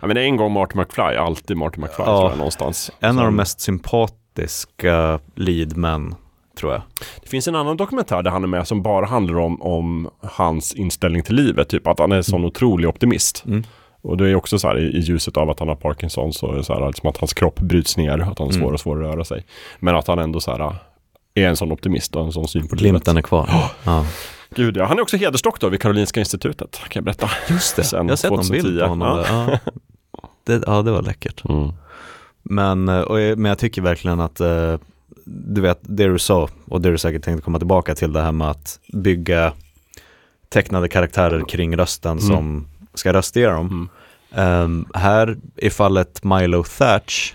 Ja, 0.00 0.06
men 0.06 0.16
en 0.16 0.36
gång 0.36 0.52
Marty 0.52 0.78
McFly, 0.78 1.02
alltid 1.16 1.56
Marty 1.56 1.80
McFly 1.80 2.04
Ja. 2.06 2.28
jag 2.28 2.36
någonstans. 2.38 2.90
en 3.00 3.08
av 3.10 3.14
Sen- 3.14 3.24
de 3.24 3.36
mest 3.36 3.60
sympatiska 3.60 5.18
leadmen, 5.34 6.14
tror 6.58 6.72
jag. 6.72 6.82
Det 7.22 7.28
finns 7.28 7.48
en 7.48 7.56
annan 7.56 7.76
dokumentär 7.76 8.22
där 8.22 8.30
han 8.30 8.42
är 8.42 8.48
med 8.48 8.66
som 8.68 8.82
bara 8.82 9.06
handlar 9.06 9.38
om, 9.38 9.62
om 9.62 10.10
hans 10.22 10.72
inställning 10.74 11.22
till 11.22 11.34
livet. 11.34 11.68
Typ 11.68 11.86
att 11.86 11.98
han 11.98 12.12
är 12.12 12.16
en 12.16 12.24
sån 12.24 12.44
otrolig 12.44 12.88
optimist. 12.88 13.44
Mm. 13.46 13.64
Och 14.02 14.16
det 14.16 14.28
är 14.30 14.34
också 14.34 14.58
så 14.58 14.68
här 14.68 14.78
i, 14.78 14.82
i 14.82 15.00
ljuset 15.00 15.36
av 15.36 15.50
att 15.50 15.58
han 15.58 15.68
har 15.68 15.76
Parkinson 15.76 16.32
så 16.32 16.52
är 16.52 16.56
det 16.56 16.64
så 16.64 16.74
här 16.74 16.86
liksom 16.86 17.08
att 17.08 17.16
hans 17.16 17.32
kropp 17.34 17.60
bryts 17.60 17.96
ner, 17.96 18.12
att 18.18 18.38
han 18.38 18.48
är 18.48 18.52
Mm. 18.52 18.52
svårare 18.62 18.74
och 18.74 18.80
svårare 18.80 19.08
att 19.08 19.14
röra 19.14 19.24
sig. 19.24 19.44
Men 19.78 19.96
att 19.96 20.06
han 20.06 20.18
ändå 20.18 20.40
så 20.40 20.50
här 20.50 20.76
är 21.34 21.48
en 21.48 21.56
sån 21.56 21.72
optimist 21.72 22.16
och 22.16 22.24
en 22.24 22.32
sån 22.32 22.48
syn 22.48 22.68
på 22.68 22.76
Glimten 22.76 23.10
är 23.10 23.14
livet. 23.14 23.26
kvar. 23.28 23.48
Ja. 23.84 24.04
Gud 24.50 24.76
ja, 24.76 24.84
han 24.84 24.98
är 24.98 25.02
också 25.02 25.16
hedersdoktor 25.16 25.70
vid 25.70 25.80
Karolinska 25.80 26.20
institutet, 26.20 26.76
kan 26.88 26.90
jag 27.00 27.04
berätta. 27.04 27.30
Just 27.50 27.76
det, 27.76 27.84
Sen 27.84 28.06
jag 28.06 28.12
har 28.12 28.16
sett 28.16 28.30
någon 28.30 28.48
bild 28.48 28.62
2010. 28.80 28.80
på 28.80 28.88
honom. 28.88 29.08
Ja. 29.18 29.22
Där. 29.24 29.58
Ja. 30.12 30.28
Det, 30.44 30.62
ja, 30.66 30.82
det 30.82 30.90
var 30.90 31.02
läckert. 31.02 31.44
Mm. 31.48 31.72
Men, 32.42 32.88
eh, 32.88 33.00
och, 33.00 33.20
jag- 33.20 33.38
men 33.38 33.48
jag 33.48 33.58
tycker 33.58 33.82
verkligen 33.82 34.20
att, 34.20 34.40
eh, 34.40 34.76
du 35.24 35.60
vet, 35.60 35.78
det 35.82 36.06
du 36.06 36.18
sa, 36.18 36.48
och 36.68 36.80
det 36.80 36.90
du 36.90 36.98
säkert 36.98 37.24
tänkte 37.24 37.44
komma 37.44 37.58
tillbaka 37.58 37.94
till 37.94 38.12
det 38.12 38.20
här 38.22 38.32
med 38.32 38.50
att 38.50 38.80
bygga 38.92 39.52
tecknade 40.48 40.88
karaktärer 40.88 41.48
kring 41.48 41.76
rösten 41.76 42.20
som 42.20 42.66
ska 42.94 43.12
röstera 43.12 43.52
dem. 43.54 43.66
Mm. 43.66 43.88
Ehm, 44.62 44.86
här 44.94 45.36
i 45.56 45.70
fallet 45.70 46.24
Milo 46.24 46.64
Thatch, 46.78 47.32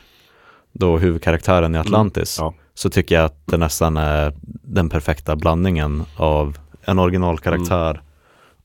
då 0.71 0.97
huvudkaraktären 0.97 1.75
i 1.75 1.77
Atlantis, 1.77 2.35
Ja. 2.39 2.53
så 2.73 2.89
tycker 2.89 3.15
jag 3.15 3.25
att 3.25 3.41
det 3.45 3.57
nästan 3.57 3.97
är 3.97 4.33
den 4.63 4.89
perfekta 4.89 5.35
blandningen 5.35 6.03
av 6.15 6.57
en 6.81 6.99
originalkaraktär 6.99 8.01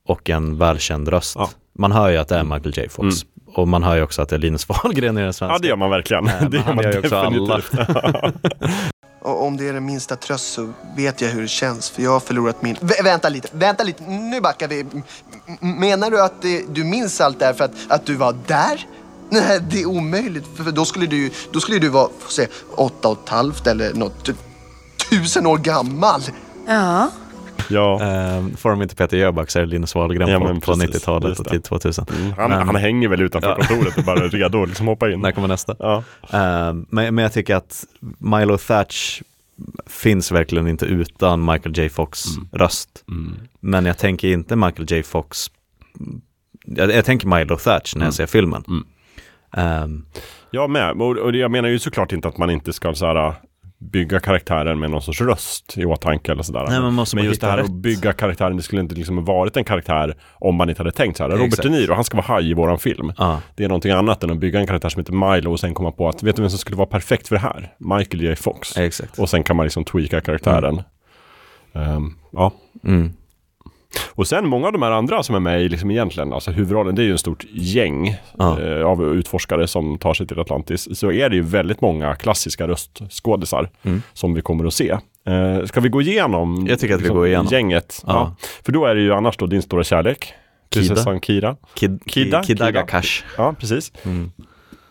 och 0.09 0.31
en 0.31 0.59
välkänd 0.59 1.09
röst. 1.09 1.35
Ja. 1.39 1.51
Man 1.79 1.93
hör 1.93 2.09
ju 2.11 2.17
att 2.17 2.29
det 2.29 2.37
är 2.37 2.45
Michael 2.45 2.79
J. 2.79 2.89
Fox. 2.89 3.17
Och 3.47 3.69
man 3.69 3.83
hör 3.83 3.97
ju 3.97 4.03
också 4.03 4.23
att 4.23 4.29
det 4.29 4.37
är 4.37 4.41
Linus 4.41 4.69
Wahlgren 4.83 5.19
i 5.19 5.21
den 5.21 5.33
svenska. 5.33 5.55
ja, 5.55 5.59
det 5.59 5.69
gör 5.69 5.77
man 5.77 5.91
verkligen. 5.91 6.25
Nej, 6.41 6.47
det 6.51 6.57
gör 6.57 6.75
man 6.75 6.85
gör 6.85 6.99
också 6.99 7.17
alla. 7.17 7.57
definitivt. 7.57 8.75
Och 9.23 9.47
om 9.47 9.57
det 9.57 9.69
är 9.69 9.73
den 9.73 9.85
minsta 9.87 10.17
tröst 10.17 10.53
så 10.53 10.73
vet 10.97 11.21
jag 11.21 11.29
hur 11.29 11.43
det 11.43 11.49
känns 11.49 11.91
för 11.91 12.03
jag 12.03 12.11
har 12.11 12.21
förlorat 12.21 12.63
min... 12.63 12.77
Vä 12.81 12.95
vänta 13.05 13.29
lite, 13.29 13.49
vänta 13.53 13.85
lite, 13.85 14.03
nu 14.03 14.41
backar 14.41 14.69
vi. 14.69 14.81
M- 14.81 15.03
menar 15.61 16.11
du 16.11 16.23
att 16.23 16.43
det, 16.43 16.65
du 16.75 16.85
minns 16.85 17.21
allt 17.21 17.39
det 17.39 17.45
här 17.47 17.53
för 17.53 17.65
att, 17.65 17.71
att 17.89 18.07
du 18.07 18.15
var 18.15 18.37
där? 18.47 18.87
Nej, 19.31 19.61
det 19.71 19.83
är 19.83 19.87
omöjligt 19.87 20.45
för 20.57 20.73
då 20.73 20.85
skulle 20.85 21.07
du, 21.07 21.31
då 21.53 21.61
skulle 21.61 21.79
du 21.79 21.89
vara, 21.89 22.09
får 22.21 22.31
se, 22.31 22.47
åtta 22.77 23.09
och 23.09 23.19
ett 23.25 23.29
halvt 23.29 23.67
eller 23.67 23.95
något, 23.95 24.25
tu- 24.29 24.35
tusen 25.11 25.47
år 25.47 25.59
gammal. 25.59 26.21
Ja. 26.67 27.11
Ja. 27.71 28.01
Ehm, 28.03 28.57
får 28.57 28.71
de 28.71 28.83
inte 28.83 28.97
Peter 28.97 29.17
Jöback 29.17 29.51
så 29.51 29.59
är 29.59 29.63
det 29.63 29.69
Linus 29.69 29.95
Wahlgren 29.95 30.29
Ja, 30.29 30.39
på, 30.39 30.45
men 30.45 30.61
på 30.61 30.75
precis, 30.75 30.91
90-talet 30.97 31.29
just 31.29 31.41
och 31.41 31.47
till 31.49 31.63
2000. 31.63 32.07
Han, 32.37 32.51
Men- 32.51 32.67
han 32.67 32.77
hänger 32.77 33.09
väl 33.09 33.23
utanför 33.23 33.49
Ja. 33.49 33.55
kontoret 33.67 33.99
och 33.99 34.05
bara 34.05 34.25
är 34.25 34.29
redo 34.29 34.63
att 34.63 34.69
liksom 34.69 34.87
hoppa 34.87 35.11
in. 35.11 35.21
När 35.21 35.33
kommer 35.33 35.49
nästa? 35.49 35.77
Ja. 35.79 36.03
Ehm, 36.31 36.87
men, 36.91 37.15
men 37.15 37.23
jag 37.23 37.33
tycker 37.33 37.55
att 37.57 37.85
Milo 38.19 38.59
Thatch 38.59 39.23
finns 39.87 40.33
verkligen 40.33 40.69
inte 40.69 40.87
utan 40.87 41.45
Michael 41.45 41.79
J. 41.79 41.89
Fox 41.89 42.25
röst. 42.53 42.89
Mm. 43.09 43.35
Men 43.61 43.87
jag 43.87 43.99
tänker 43.99 44.29
inte 44.29 44.57
Michael 44.57 44.87
J. 44.93 45.03
Fox 45.03 45.51
jag, 46.67 46.93
jag 46.93 47.05
tänker 47.05 47.27
Milo 47.29 47.57
Thatch 47.57 47.95
när 47.95 48.01
jag 48.01 48.05
Mm. 48.07 48.13
ser 48.13 48.27
filmen. 48.27 48.65
Mm. 48.69 48.85
Ehm, 49.57 50.05
Jag 50.51 50.71
med. 50.71 50.91
Och, 50.93 51.17
och 51.17 51.35
jag 51.37 51.51
menar 51.51 51.69
ju 51.69 51.79
såklart 51.79 52.13
inte 52.13 52.29
att 52.29 52.39
man 52.39 52.51
inte 52.51 52.73
ska 52.73 52.95
så 52.95 53.07
här, 53.07 53.33
bygga 53.93 54.21
karaktären 54.21 54.79
med 54.79 54.91
någon 54.91 55.03
sorts 55.03 55.21
röst 55.21 55.79
i 55.79 55.85
åtanke 55.85 56.33
eller 56.33 56.43
sådär. 56.43 56.67
Nej, 56.69 56.81
man 56.81 56.95
måste 56.95 57.17
men 57.17 57.25
just 57.25 57.41
det 57.41 57.47
här 57.47 57.57
rätt. 57.57 57.65
att 57.65 57.73
bygga 57.73 58.13
karaktären, 58.13 58.57
det 58.57 58.63
skulle 58.63 58.83
inte 58.83 58.95
liksom 58.95 59.25
varit 59.25 59.57
en 59.57 59.65
karaktär 59.65 60.15
om 60.33 60.55
man 60.55 60.69
inte 60.69 60.81
hade 60.81 60.93
tänkt 60.93 61.17
så 61.17 61.23
här. 61.23 61.31
Robert. 61.31 61.63
De 61.63 61.69
Niro, 61.69 61.95
han 61.95 62.05
ska 62.05 62.17
vara 62.17 62.27
haj 62.27 62.51
i 62.51 62.55
våran 62.55 62.79
film. 62.79 63.13
ja. 63.19 63.41
Det 63.55 63.65
är 63.65 63.69
någonting 63.69 63.93
annat 63.93 64.25
än 64.25 64.31
att 64.31 64.39
bygga 64.39 64.61
en 64.61 64.67
karaktär 64.67 64.89
som 64.89 65.01
heter 65.01 65.13
Milo 65.13 65.53
och 65.53 65.61
sen 65.61 65.75
komma 65.75 65.93
på 65.93 66.09
att, 66.09 66.23
vet 66.23 66.37
du 66.37 66.43
vem 66.43 66.51
som 66.51 66.59
skulle 66.59 66.77
vara 66.77 66.87
perfekt 66.87 67.29
för 67.29 67.35
det 67.35 67.41
här? 67.41 67.73
Michael 67.79 68.23
J. 68.23 68.37
Fox. 68.37 68.77
Exakt. 68.77 69.19
Och 69.19 69.29
sen 69.31 69.43
kan 69.43 69.57
man 69.57 69.67
liksom 69.67 69.85
tweaka 69.85 70.21
karaktären. 70.21 70.83
Ehm, 71.73 72.15
ja. 72.33 72.53
Mm. 72.85 73.13
Och 74.11 74.29
sen 74.29 74.49
många 74.49 74.67
av 74.67 74.73
de 74.73 74.83
här 74.83 74.91
andra 74.91 75.23
som 75.23 75.35
är 75.35 75.41
med 75.41 75.63
i 75.63 75.69
liksom 75.69 75.91
egentligen, 75.91 76.33
alltså 76.33 76.51
huvudrollen, 76.51 76.95
det 76.95 77.03
är 77.03 77.05
ju 77.05 77.13
en 77.13 77.19
stort 77.19 77.45
gäng 77.53 78.17
Ja. 78.39 78.61
eh, 78.61 78.87
av 78.87 79.05
utforskare 79.15 79.67
som 79.67 79.99
tar 79.99 80.15
sig 80.15 80.27
till 80.27 80.41
Atlantis. 80.41 80.99
Så 80.99 81.13
är 81.13 81.29
det 81.31 81.37
ju 81.37 81.43
väldigt 81.43 81.81
många 81.81 82.15
klassiska 82.15 82.69
röstskådisar 82.69 83.71
Mm. 83.83 84.03
som 84.13 84.35
vi 84.35 84.43
kommer 84.43 84.65
att 84.65 84.75
se. 84.75 84.91
Eh, 85.27 85.65
ska 85.67 85.81
vi 85.81 85.89
gå 85.89 86.03
igenom 86.03 86.51
liksom, 86.55 86.67
Jag 86.67 86.79
tycker 86.79 86.95
att 86.95 87.01
vi 87.01 87.09
går 87.09 87.27
igenom. 87.27 87.47
gänget? 87.51 88.03
Ja. 88.07 88.13
Ja. 88.13 88.47
För 88.65 88.73
då 88.73 88.87
är 88.87 88.95
det 88.95 89.01
ju 89.01 89.13
annars 89.15 89.37
då 89.37 89.47
din 89.47 89.63
stora 89.63 89.85
kärlek. 89.85 90.25
Kida. 90.75 90.87
Prinsessan 90.87 91.21
Kira. 91.21 91.57
Kid, 91.75 92.01
Kidda, 92.07 92.43
Kid, 92.43 92.47
Kidaga 92.59 92.81
Kida. 92.81 92.87
Cash. 92.87 93.23
Ja, 93.39 93.55
precis. 93.61 93.93
Mm. 94.03 94.31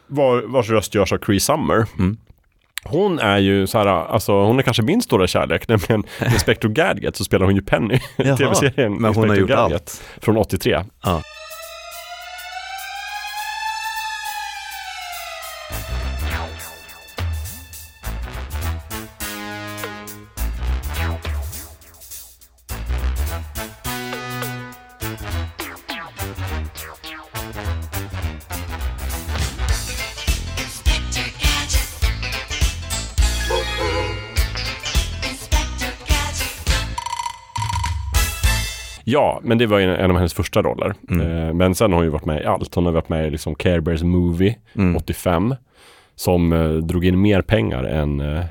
Var, 0.08 0.42
vars 0.48 0.70
röst 0.70 0.96
görs 0.96 1.14
av 1.14 1.18
Cree 1.18 1.40
Summer. 1.40 1.86
Mm. 2.00 2.18
Hon 2.86 3.20
är 3.20 3.38
ju 3.38 3.68
så 3.68 3.78
här, 3.78 3.88
alltså 3.88 4.34
hon 4.34 4.60
är 4.60 4.64
kanske 4.64 4.84
min 4.84 5.02
stora 5.02 5.28
kärlek, 5.28 5.68
nämligen 5.68 6.04
Inspector 6.26 6.70
Gadget 6.70 7.16
så 7.16 7.24
spelar 7.24 7.46
hon 7.46 7.56
ju 7.56 7.62
Penny 7.62 8.00
i 8.18 8.24
tv-serien 8.24 8.94
men 8.94 9.16
hon 9.16 9.30
har 9.30 9.36
Inspector 9.36 9.38
gjort 9.38 9.50
Gadget 9.50 9.82
allt. 9.82 10.04
från 10.22 10.38
83. 10.38 10.84
Ja. 11.04 11.22
Ja, 39.14 39.40
men 39.44 39.58
det 39.58 39.66
var 39.66 39.80
ju 39.80 39.96
en 39.96 40.12
av 40.12 40.18
hennes 40.18 40.34
första 40.34 40.62
roller. 40.62 40.94
Mm. 41.10 41.48
Eh, 41.48 41.54
men 41.54 41.76
sen 41.76 41.92
har 41.92 41.98
hon 41.98 42.06
ju 42.06 42.12
varit 42.12 42.26
med 42.26 42.42
i 42.42 42.46
allt. 42.46 42.76
Hon 42.76 42.86
har 42.86 42.92
varit 42.94 43.10
med 43.10 43.28
i 43.28 43.30
liksom 43.30 43.56
Care 43.56 43.82
Bears 43.82 44.04
Movie 44.04 44.56
Mm. 44.76 44.96
85 44.96 45.56
som 46.16 46.54
eh, 46.54 46.70
drog 46.72 47.06
in 47.06 47.22
mer 47.22 47.42
pengar 47.42 47.84
än 47.84 48.20
eh, 48.20 48.46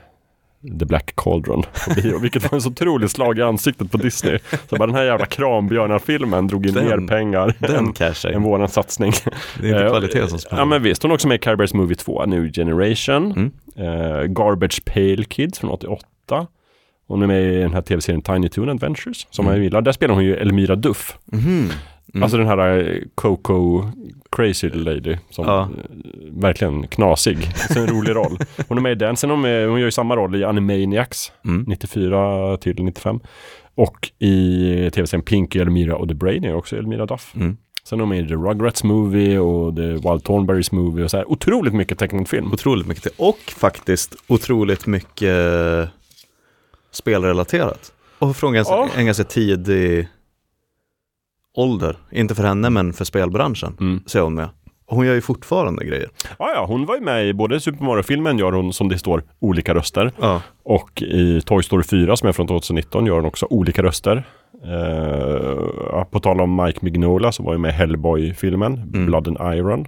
The 0.78 0.84
Black 0.86 1.12
Cauldron 1.16 1.62
på 1.62 1.94
bio, 2.02 2.18
vilket 2.22 2.43
var 2.43 2.55
en 2.56 2.62
så 2.62 2.68
otroligt 2.68 3.10
slag 3.10 3.39
i 3.39 3.43
ansiktet 3.43 3.90
på 3.90 3.97
Disney. 3.98 4.39
Så 4.70 4.76
bara 4.76 4.86
den 4.86 4.94
här 4.97 5.05
jävla 5.05 5.26
krambjörnar-filmen 5.26 6.47
drog 6.47 6.66
in 6.66 6.74
Den- 6.74 6.84
mer 6.84 7.09
pengar 7.09 7.55
Den 7.59 7.94
än, 8.24 8.34
än 8.34 8.43
våran 8.43 8.68
satsning. 8.68 9.12
Det 9.60 9.66
är 9.68 9.72
inte 9.72 9.84
Eh, 9.84 9.90
kvalitet 9.90 10.28
som 10.28 10.39
spelar. 10.39 10.59
Ja 10.62 10.64
men 10.64 10.82
visst, 10.82 11.02
hon 11.02 11.10
är 11.10 11.14
också 11.14 11.28
med 11.28 11.34
i 11.34 11.39
Care 11.39 11.56
Bears 11.56 11.74
Movie 11.74 11.97
2, 11.97 12.26
New 12.26 12.52
Generation, 12.52 13.32
Mm. 13.32 13.51
eh, 13.76 14.22
Garbage 14.22 14.84
Pail 14.84 15.24
Kids 15.24 15.59
från 15.59 15.70
88. 15.70 16.47
Hon 17.07 17.23
är 17.23 17.27
med 17.27 17.43
i 17.55 17.57
den 17.59 17.73
här 17.74 17.83
tv-serien 17.83 18.23
Tiny 18.23 18.49
Toon 18.49 18.69
Adventures, 18.69 19.27
som 19.31 19.47
Mm. 19.47 19.57
jag 19.57 19.65
gillar. 19.65 19.81
Där 19.81 19.93
spelar 19.93 20.15
hon 20.15 20.24
ju 20.24 20.37
Elmira 20.37 20.77
Duff. 20.77 21.19
Mhm. 21.24 21.70
Mm. 22.15 22.23
Alltså 22.23 22.39
den 22.39 22.47
här 22.47 22.79
eh, 22.79 22.97
Coco 23.15 23.83
Crazy 24.37 24.69
Lady 24.70 25.16
som 25.31 25.45
Ja. 25.45 25.61
eh, 25.62 25.69
verkligen 26.31 26.87
knasig. 26.87 27.39
Så 27.70 27.81
en 27.81 27.87
rolig 27.87 28.15
roll. 28.16 28.39
Hon 28.69 28.79
är 28.79 28.83
med 28.83 28.93
i 28.93 28.95
den. 28.95 29.16
Sen 29.16 29.31
hon, 29.31 29.41
med, 29.41 29.69
hon 29.69 29.79
gör 29.81 29.87
ju 29.87 29.91
samma 29.91 30.16
roll 30.16 30.37
i 30.37 30.45
Animaniacs 30.45 31.33
Mm. 31.45 31.65
94 31.69 32.57
till 32.57 32.85
95. 32.85 33.20
Och 33.74 34.11
i 34.19 34.91
tv-serien 34.95 35.23
Pinky, 35.24 35.59
Elmira 35.59 35.97
och 35.97 36.09
The 36.09 36.15
Brain 36.15 36.45
är 36.45 36.55
också 36.55 36.77
Elmira 36.77 37.07
Duff. 37.07 37.33
Mm. 37.37 37.57
Sen 37.85 37.99
är 37.99 38.03
hon 38.03 38.09
med 38.09 38.29
The 38.29 38.35
Rugrats 38.35 38.85
Movie 38.85 39.39
och 39.39 39.77
The 39.77 39.83
Wild 39.93 40.24
Thornberries 40.24 40.73
Movie 40.73 41.05
och 41.05 41.11
så 41.11 41.16
här. 41.16 41.31
Otroligt 41.33 41.74
mycket 41.74 41.99
tecknad 41.99 42.29
film. 42.29 42.53
Otroligt 42.53 42.87
mycket. 42.87 43.12
Och 43.16 43.39
faktiskt 43.57 44.15
otroligt 44.27 44.87
mycket 44.87 45.37
spelrelaterat. 46.93 47.93
Och 48.19 48.36
från 48.36 48.52
ganska, 48.52 48.74
Ja. 48.74 48.89
en 48.97 49.06
ganska 49.06 49.24
tidig 49.24 50.09
ålder. 51.56 51.97
Inte 52.10 52.35
för 52.35 52.43
henne 52.43 52.70
men 52.70 52.93
för 52.93 53.05
spelbranschen. 53.05 53.77
Mm. 53.81 54.01
Så 54.06 54.19
är 54.19 54.23
hon 54.23 54.35
med. 54.35 54.48
Och 54.86 54.97
hon 54.97 55.06
gör 55.06 55.14
ju 55.14 55.20
fortfarande 55.20 55.85
grejer. 55.85 56.09
Ja, 56.39 56.52
ja, 56.55 56.64
hon 56.69 56.86
var 56.86 56.94
ju 56.94 57.01
med 57.01 57.27
i 57.28 57.32
både 57.35 57.60
Super 57.60 57.85
Mario-filmen 57.85 58.39
gör 58.39 58.52
hon 58.52 58.73
som 58.73 58.89
det 58.89 58.98
står 58.98 59.23
olika 59.40 59.74
röster. 59.74 60.12
Ja. 60.20 60.43
Och 60.62 61.02
i 61.02 61.40
Toy 61.40 61.62
Story 61.62 61.82
4 61.85 62.16
som 62.16 62.28
är 62.28 62.32
från 62.32 62.47
2019 62.47 63.06
gör 63.06 63.14
hon 63.16 63.24
också 63.24 63.47
olika 63.51 63.82
röster. 63.82 64.24
Eh, 64.64 66.05
på 66.05 66.20
tal 66.20 66.40
om 66.40 66.56
Mike 66.64 66.78
Mignola 66.82 67.32
som 67.32 67.44
var 67.44 67.52
ju 67.52 67.59
med 67.59 67.69
i 67.69 67.73
Hellboy-filmen 67.73 68.73
Mm. 68.74 69.06
Blood 69.06 69.28
and 69.28 69.55
Iron. 69.59 69.86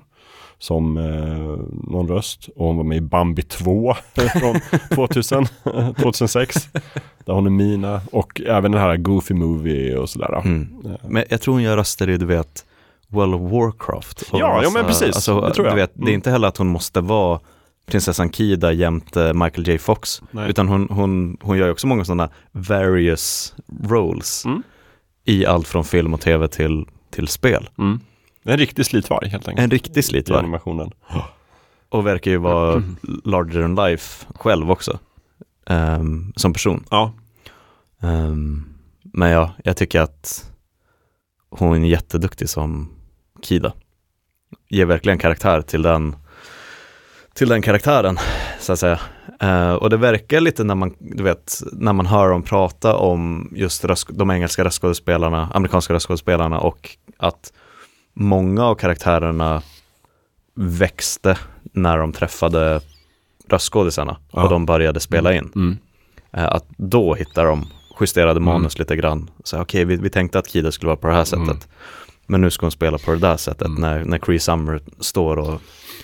Som 0.64 0.96
eh, 0.96 1.64
någon 1.92 2.08
röst. 2.08 2.48
Och 2.56 2.66
hon 2.66 2.76
var 2.76 2.84
med 2.84 2.98
i 2.98 3.00
Bambi 3.00 3.42
2 3.42 3.94
från 4.40 4.60
2000, 4.94 5.46
2006. 6.02 6.68
Där 7.24 7.32
hon 7.32 7.46
är 7.46 7.50
Mina. 7.50 8.00
Och 8.12 8.40
även 8.46 8.72
den 8.72 8.80
här 8.80 8.96
Goofy 8.96 9.34
Movie 9.34 9.96
och 9.96 10.10
sådär. 10.10 10.40
Mm. 10.44 10.68
Men 11.08 11.24
jag 11.30 11.40
tror 11.40 11.54
hon 11.54 11.62
gör 11.62 11.76
röster 11.76 12.10
i, 12.10 12.16
du 12.16 12.26
vet, 12.26 12.64
World 13.08 13.34
of 13.34 13.52
Warcraft. 13.52 14.22
Och 14.22 14.38
Ja, 14.40 14.60
ja, 14.62 14.70
men 14.70 14.84
precis. 14.84 15.02
Alltså, 15.14 15.40
Det 15.40 15.54
tror 15.54 15.66
jag. 15.66 15.76
Du 15.76 15.80
vet, 15.80 15.90
Det 15.94 16.00
är 16.00 16.02
Mm. 16.02 16.14
inte 16.14 16.30
heller 16.30 16.48
att 16.48 16.56
hon 16.56 16.66
måste 16.68 17.00
vara 17.00 17.40
prinsessan 17.86 18.30
Kida 18.32 18.72
jämte 18.72 19.32
Michael 19.34 19.68
J. 19.68 19.78
Fox. 19.78 20.22
Nej. 20.30 20.50
Utan 20.50 20.68
hon, 20.68 20.88
hon, 20.90 21.36
hon 21.42 21.58
gör 21.58 21.70
också 21.70 21.86
många 21.86 22.04
sådana 22.04 22.28
various 22.52 23.54
roles. 23.84 24.44
Mm. 24.44 24.62
I 25.24 25.46
allt 25.46 25.68
från 25.68 25.84
film 25.84 26.14
och 26.14 26.20
tv 26.20 26.48
till, 26.48 26.86
till 27.10 27.28
spel. 27.28 27.68
Mm. 27.78 28.00
En 28.44 28.56
riktig 28.56 28.86
slitvarg 28.86 29.28
helt 29.28 29.48
enkelt. 29.48 29.64
En 29.64 29.70
riktig 29.70 30.00
I 30.00 30.02
slitvarg. 30.02 30.38
animationen. 30.38 30.90
Och 31.88 32.06
verkar 32.06 32.30
ju 32.30 32.36
vara 32.36 32.82
larger 33.24 33.62
than 33.62 33.74
life 33.74 34.26
själv 34.34 34.70
också. 34.70 34.98
Ehm, 35.66 36.32
som 36.36 36.52
person. 36.52 36.84
Ja. 36.90 37.12
Ehm, 38.02 38.64
men 39.02 39.30
ja, 39.30 39.50
jag 39.64 39.76
tycker 39.76 40.00
att 40.00 40.50
hon 41.50 41.84
är 41.84 41.88
jätteduktig 41.88 42.48
som 42.48 42.90
Kida. 43.42 43.72
Ger 44.68 44.84
verkligen 44.84 45.18
karaktär 45.18 45.62
till 45.62 45.82
den, 45.82 46.16
till 47.34 47.48
den 47.48 47.62
karaktären, 47.62 48.18
så 48.60 48.72
att 48.72 48.78
säga. 48.78 49.00
Eh, 49.40 49.72
och 49.72 49.90
det 49.90 49.96
verkar 49.96 50.40
lite 50.40 50.64
när 50.64 50.74
man, 50.74 50.94
du 50.98 51.22
vet, 51.22 51.62
när 51.72 51.92
man 51.92 52.06
hör 52.06 52.30
dem 52.30 52.42
prata 52.42 52.96
om 52.96 53.52
just 53.56 53.84
röst, 53.84 54.08
de 54.12 54.30
engelska 54.30 54.64
röstskådespelarna, 54.64 55.50
amerikanska 55.54 55.94
röstskådespelarna 55.94 56.60
och 56.60 56.96
att 57.16 57.52
många 58.14 58.64
av 58.64 58.74
karaktärerna 58.74 59.62
växte 60.54 61.38
när 61.72 61.98
de 61.98 62.12
träffade 62.12 62.80
röstskådisarna 63.48 64.16
Ja. 64.32 64.42
och 64.44 64.50
de 64.50 64.66
började 64.66 65.00
spela 65.00 65.34
in. 65.34 65.52
Mm. 65.56 65.76
Eh, 66.32 66.44
Att 66.44 66.64
då 66.76 67.14
hittar 67.14 67.44
de 67.44 67.66
justerade 68.00 68.40
manus 68.40 68.78
lite 68.78 68.96
grann. 68.96 69.30
Okej, 69.54 69.84
vi, 69.84 69.96
vi 69.96 70.10
tänkte 70.10 70.38
att 70.38 70.48
Kida 70.50 70.72
skulle 70.72 70.86
vara 70.88 70.96
på 70.96 71.06
det 71.06 71.14
här 71.14 71.24
sättet. 71.24 71.42
Mm. 71.48 71.58
Men 72.26 72.40
nu 72.40 72.50
ska 72.50 72.66
hon 72.66 72.70
spela 72.70 72.98
på 72.98 73.10
det 73.10 73.18
där 73.18 73.36
sättet 73.36 73.78
när, 73.78 74.04
när 74.04 74.18
Cree 74.18 74.38
Summer 74.38 74.80
står 75.00 75.36
och 75.36 75.60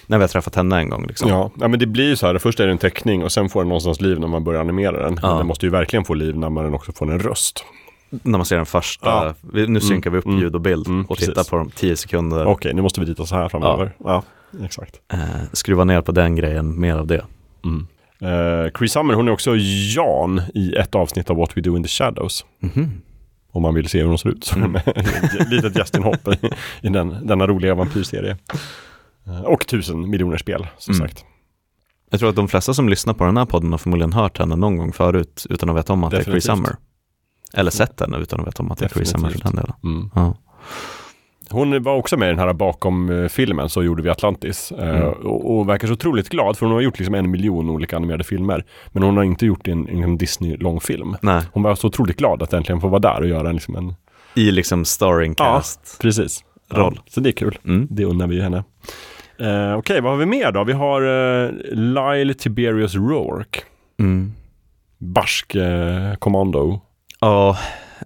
när 0.07 0.19
vi 0.19 0.23
har 0.23 0.29
träffat 0.29 0.55
henne 0.55 0.77
en 0.79 0.91
gång. 0.91 1.07
Liksom. 1.07 1.29
Ja, 1.29 1.51
ja, 1.61 1.69
men 1.69 1.79
det 1.79 1.87
blir 1.87 2.09
ju 2.09 2.17
så 2.17 2.27
här. 2.27 2.39
Först 2.39 2.61
är 2.61 2.67
det 2.67 2.73
en 2.73 2.79
teckning 2.79 3.25
och 3.25 3.33
sen 3.33 3.49
får 3.49 3.61
den 3.61 3.69
någonstans 3.69 4.01
liv 4.01 4.21
när 4.21 4.27
man 4.29 4.45
börjar 4.45 4.61
animera 4.61 5.03
den. 5.03 5.19
Ja. 5.23 5.29
Den 5.39 5.47
måste 5.47 5.67
ju 5.67 5.71
verkligen 5.71 6.05
få 6.05 6.15
liv 6.15 6.37
när 6.39 6.51
man 6.51 6.75
också 6.75 6.93
får 6.93 7.11
en 7.13 7.19
röst. 7.19 7.65
När 8.11 8.39
man 8.39 8.45
ser 8.45 8.57
den 8.57 8.67
första, 8.67 9.09
Ja. 9.09 9.35
nu 9.67 9.81
synkar 9.81 10.11
vi 10.11 10.19
upp 10.19 10.27
Mm. 10.27 10.39
ljud 10.41 10.55
och 10.55 10.61
bild 10.61 10.87
Mm, 10.87 11.03
och 11.05 11.09
precis. 11.09 11.29
tittar 11.29 11.45
på 11.45 11.57
dem 11.57 11.71
10 11.75 11.97
sekunder. 11.97 12.47
Okej, 12.47 12.75
nu 12.75 12.83
måste 12.83 13.01
vi 13.01 13.07
rita 13.07 13.27
så 13.27 13.35
här 13.35 13.49
framöver. 13.49 13.93
Ja, 14.05 14.23
exakt. 14.65 15.01
Eh, 15.13 15.19
skruva 15.53 15.85
ner 15.85 16.01
på 16.01 16.13
den 16.13 16.37
grejen, 16.37 16.81
mer 16.81 16.95
av 16.97 17.07
det. 17.07 17.25
Mm. 17.65 17.87
Eh, 18.23 18.71
Chris 18.79 18.93
Summer, 18.93 19.15
hon 19.15 19.29
är 19.29 19.33
också 19.33 19.57
Jan 19.97 20.43
i 20.55 20.75
ett 20.75 20.95
avsnitt 20.95 21.31
av 21.31 21.37
What 21.37 21.57
We 21.57 21.61
Do 21.61 21.77
In 21.77 21.83
The 21.83 21.89
Shadows. 21.89 22.45
Mhm. 22.61 22.91
Om 23.53 23.63
man 23.63 23.75
vill 23.75 23.89
se 23.89 23.99
hur 23.99 24.07
hon 24.07 24.19
ser 24.19 24.29
ut. 24.29 24.53
Ett 25.41 25.49
litet 25.51 25.77
gästinhopp 25.77 26.29
i, 26.29 26.51
i 26.83 26.89
den, 26.89 27.27
denna 27.27 27.47
roliga 27.47 27.75
vampyrserie. 27.75 28.37
Eh, 29.27 29.41
och 29.41 29.67
tusen 29.67 30.11
miljoner 30.11 30.37
spel, 30.37 30.67
som 30.79 30.95
Mm. 30.95 31.09
sagt. 31.09 31.25
Jag 32.11 32.21
tror 32.21 32.31
att 32.31 32.37
de 32.37 32.49
flesta 32.49 32.75
som 32.75 32.89
lyssnar 32.89 33.15
på 33.15 33.25
den 33.25 33.37
här 33.37 33.45
podden 33.47 33.71
har 33.71 33.79
förmodligen 33.79 34.13
hört 34.13 34.39
henne 34.39 34.57
någon 34.57 34.77
gång 34.77 34.93
förut 34.93 35.47
utan 35.51 35.71
att 35.71 35.77
veta 35.77 35.93
om 35.93 36.05
att 36.05 36.11
det 36.11 36.17
är 36.17 36.19
Definitivt. 36.19 36.45
Summer. 36.45 36.77
Eller 37.55 37.71
sett 37.71 38.01
henne 38.01 38.19
utan 38.19 38.41
att 38.41 38.47
veta 38.47 38.63
om 38.63 38.71
att 38.73 38.79
det 38.79 38.97
är 38.97 39.05
Summer 39.05 39.31
för 39.31 39.39
den 39.41 39.55
delen. 39.57 39.73
Mm. 39.85 40.11
Ja. 40.15 40.35
Hon 41.53 41.83
var 41.83 41.95
också 41.97 42.17
med 42.17 42.27
i 42.27 42.31
den 42.31 42.39
här 42.39 42.53
bakom 42.53 43.11
eh, 43.11 43.29
filmen 43.29 43.69
så 43.69 43.83
gjorde 43.83 44.03
vi 44.03 44.09
Atlantis. 44.11 44.73
Eh, 44.73 44.89
Mm. 44.97 45.09
och, 45.09 45.59
och 45.59 45.69
verkar 45.69 45.87
så 45.89 45.93
otroligt 45.95 46.29
glad 46.29 46.57
för 46.59 46.67
hon 46.67 46.75
har 46.75 46.81
gjort 46.81 46.99
liksom 46.99 47.15
en 47.15 47.31
miljon 47.31 47.71
olika 47.71 47.97
animerade 47.97 48.25
filmer. 48.25 48.65
Men 48.93 49.03
hon 49.03 49.17
har 49.17 49.25
inte 49.25 49.47
gjort 49.47 49.69
en, 49.69 49.89
en 49.89 50.19
Disney-långfilm. 50.19 51.17
Nej, 51.23 51.43
Hon 51.53 51.63
var 51.63 51.75
så 51.75 51.87
otroligt 51.87 52.17
glad 52.17 52.43
att 52.43 52.53
äntligen 52.53 52.81
få 52.81 52.89
vara 52.89 53.01
där 53.01 53.21
och 53.21 53.29
göra 53.29 53.49
en, 53.49 53.55
liksom 53.55 53.77
en 53.77 53.95
i 54.35 54.51
liksom 54.51 54.85
starring 54.85 55.35
Ja. 55.39 55.45
cast. 55.57 55.99
Precis. 56.01 56.45
roll. 56.71 57.01
så 57.09 57.21
det 57.21 57.31
är 57.31 57.33
kul. 57.33 57.59
Mm. 57.65 57.87
Det 57.91 58.05
unnar 58.05 58.27
vi 58.27 58.41
henne. 58.43 58.65
Eh, 59.39 59.75
Okej, 59.79 60.01
vad 60.01 60.13
har 60.13 60.19
vi 60.19 60.27
mer 60.27 60.53
då? 60.53 60.65
Vi 60.65 60.73
har 60.73 61.03
uh, 61.03 61.51
Lyle 61.73 62.35
Tiberius 62.35 62.95
Rourke. 62.95 63.61
Mm. 64.01 64.33
Barsk 64.99 65.55
eh, 65.55 66.15
kommando. 66.19 66.81
Ja, 67.21 67.59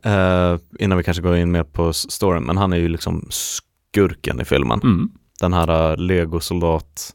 eh, 0.03 0.57
innan 0.79 0.99
vi 0.99 1.05
kanske 1.05 1.23
går 1.23 1.37
in 1.37 1.51
mer 1.53 1.63
på 1.65 1.93
storyn, 1.93 2.43
men 2.43 2.57
han 2.57 2.73
är 2.73 2.77
ju 2.77 2.89
liksom 2.89 3.27
skurken 3.31 4.41
i 4.41 4.45
filmen. 4.45 4.81
Mm. 4.83 5.11
Den 5.41 5.53
här 5.53 5.91
uh, 5.91 5.97
legosoldat 5.97 7.15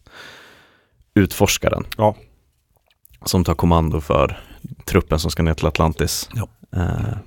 utforskaren. 1.16 1.84
Ja. 1.98 2.16
Som 3.26 3.44
tar 3.44 3.54
kommando 3.56 4.02
för 4.02 4.40
truppen 4.86 5.20
som 5.20 5.32
ska 5.32 5.44
ner 5.44 5.54
till 5.54 5.68
Atlantis. 5.68 6.30
Ja. 6.34 6.48
Eh, 6.80 7.18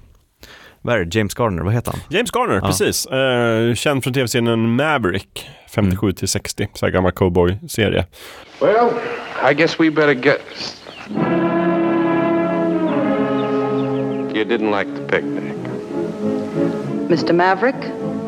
vad 0.83 0.95
är 0.95 1.05
det? 1.05 1.19
James 1.19 1.39
Garner, 1.39 1.63
vad 1.63 1.73
heter 1.73 1.93
han? 1.93 2.01
James 2.11 2.31
Garner, 2.35 2.55
Ja. 2.55 2.61
precis. 2.67 3.07
Eh, 3.07 3.75
känd 3.75 4.05
från 4.05 4.15
tv-serien 4.15 4.77
Maverick. 4.77 5.51
57 5.71 6.13
till 6.13 6.29
60, 6.29 6.69
så 6.75 6.87
här 6.87 6.93
gammal 6.93 7.13
cowboy-serie. 7.13 8.07
Well, 8.61 8.91
I 9.51 9.55
guess 9.55 9.81
we 9.81 9.91
better 9.91 10.15
get. 10.15 10.41
You 14.35 14.45
didn't 14.45 14.71
like 14.71 14.93
the 14.95 15.03
picnic. 15.03 15.57
Mr. 17.09 17.35
Maverick, 17.35 17.77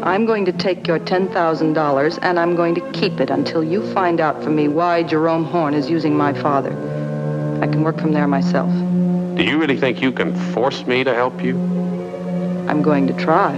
I'm 0.03 0.27
going 0.27 0.45
to 0.45 0.53
take 0.53 0.87
your 0.87 0.99
$10,000 0.99 2.19
and 2.23 2.39
I'm 2.39 2.55
going 2.55 2.75
to 2.75 2.83
keep 2.93 3.21
it 3.21 3.31
until 3.31 3.65
you 3.65 3.83
find 3.95 4.21
out 4.21 4.43
for 4.43 4.51
me 4.51 4.69
why 4.69 5.03
Jerome 5.03 5.45
Horn 5.45 5.73
is 5.73 5.89
using 5.89 6.15
my 6.15 6.35
father. 6.35 6.73
I 7.63 7.67
can 7.67 7.83
work 7.83 7.99
from 7.99 8.13
there 8.13 8.29
myself. 8.29 8.71
Do 9.37 9.43
you 9.43 9.59
really 9.59 9.79
think 9.81 10.03
you 10.03 10.13
can 10.13 10.35
force 10.53 10.87
me 10.87 11.05
to 11.05 11.15
help 11.15 11.43
you? 11.43 11.57
I'm 12.69 12.83
going 12.83 13.07
to 13.07 13.15
try. 13.15 13.55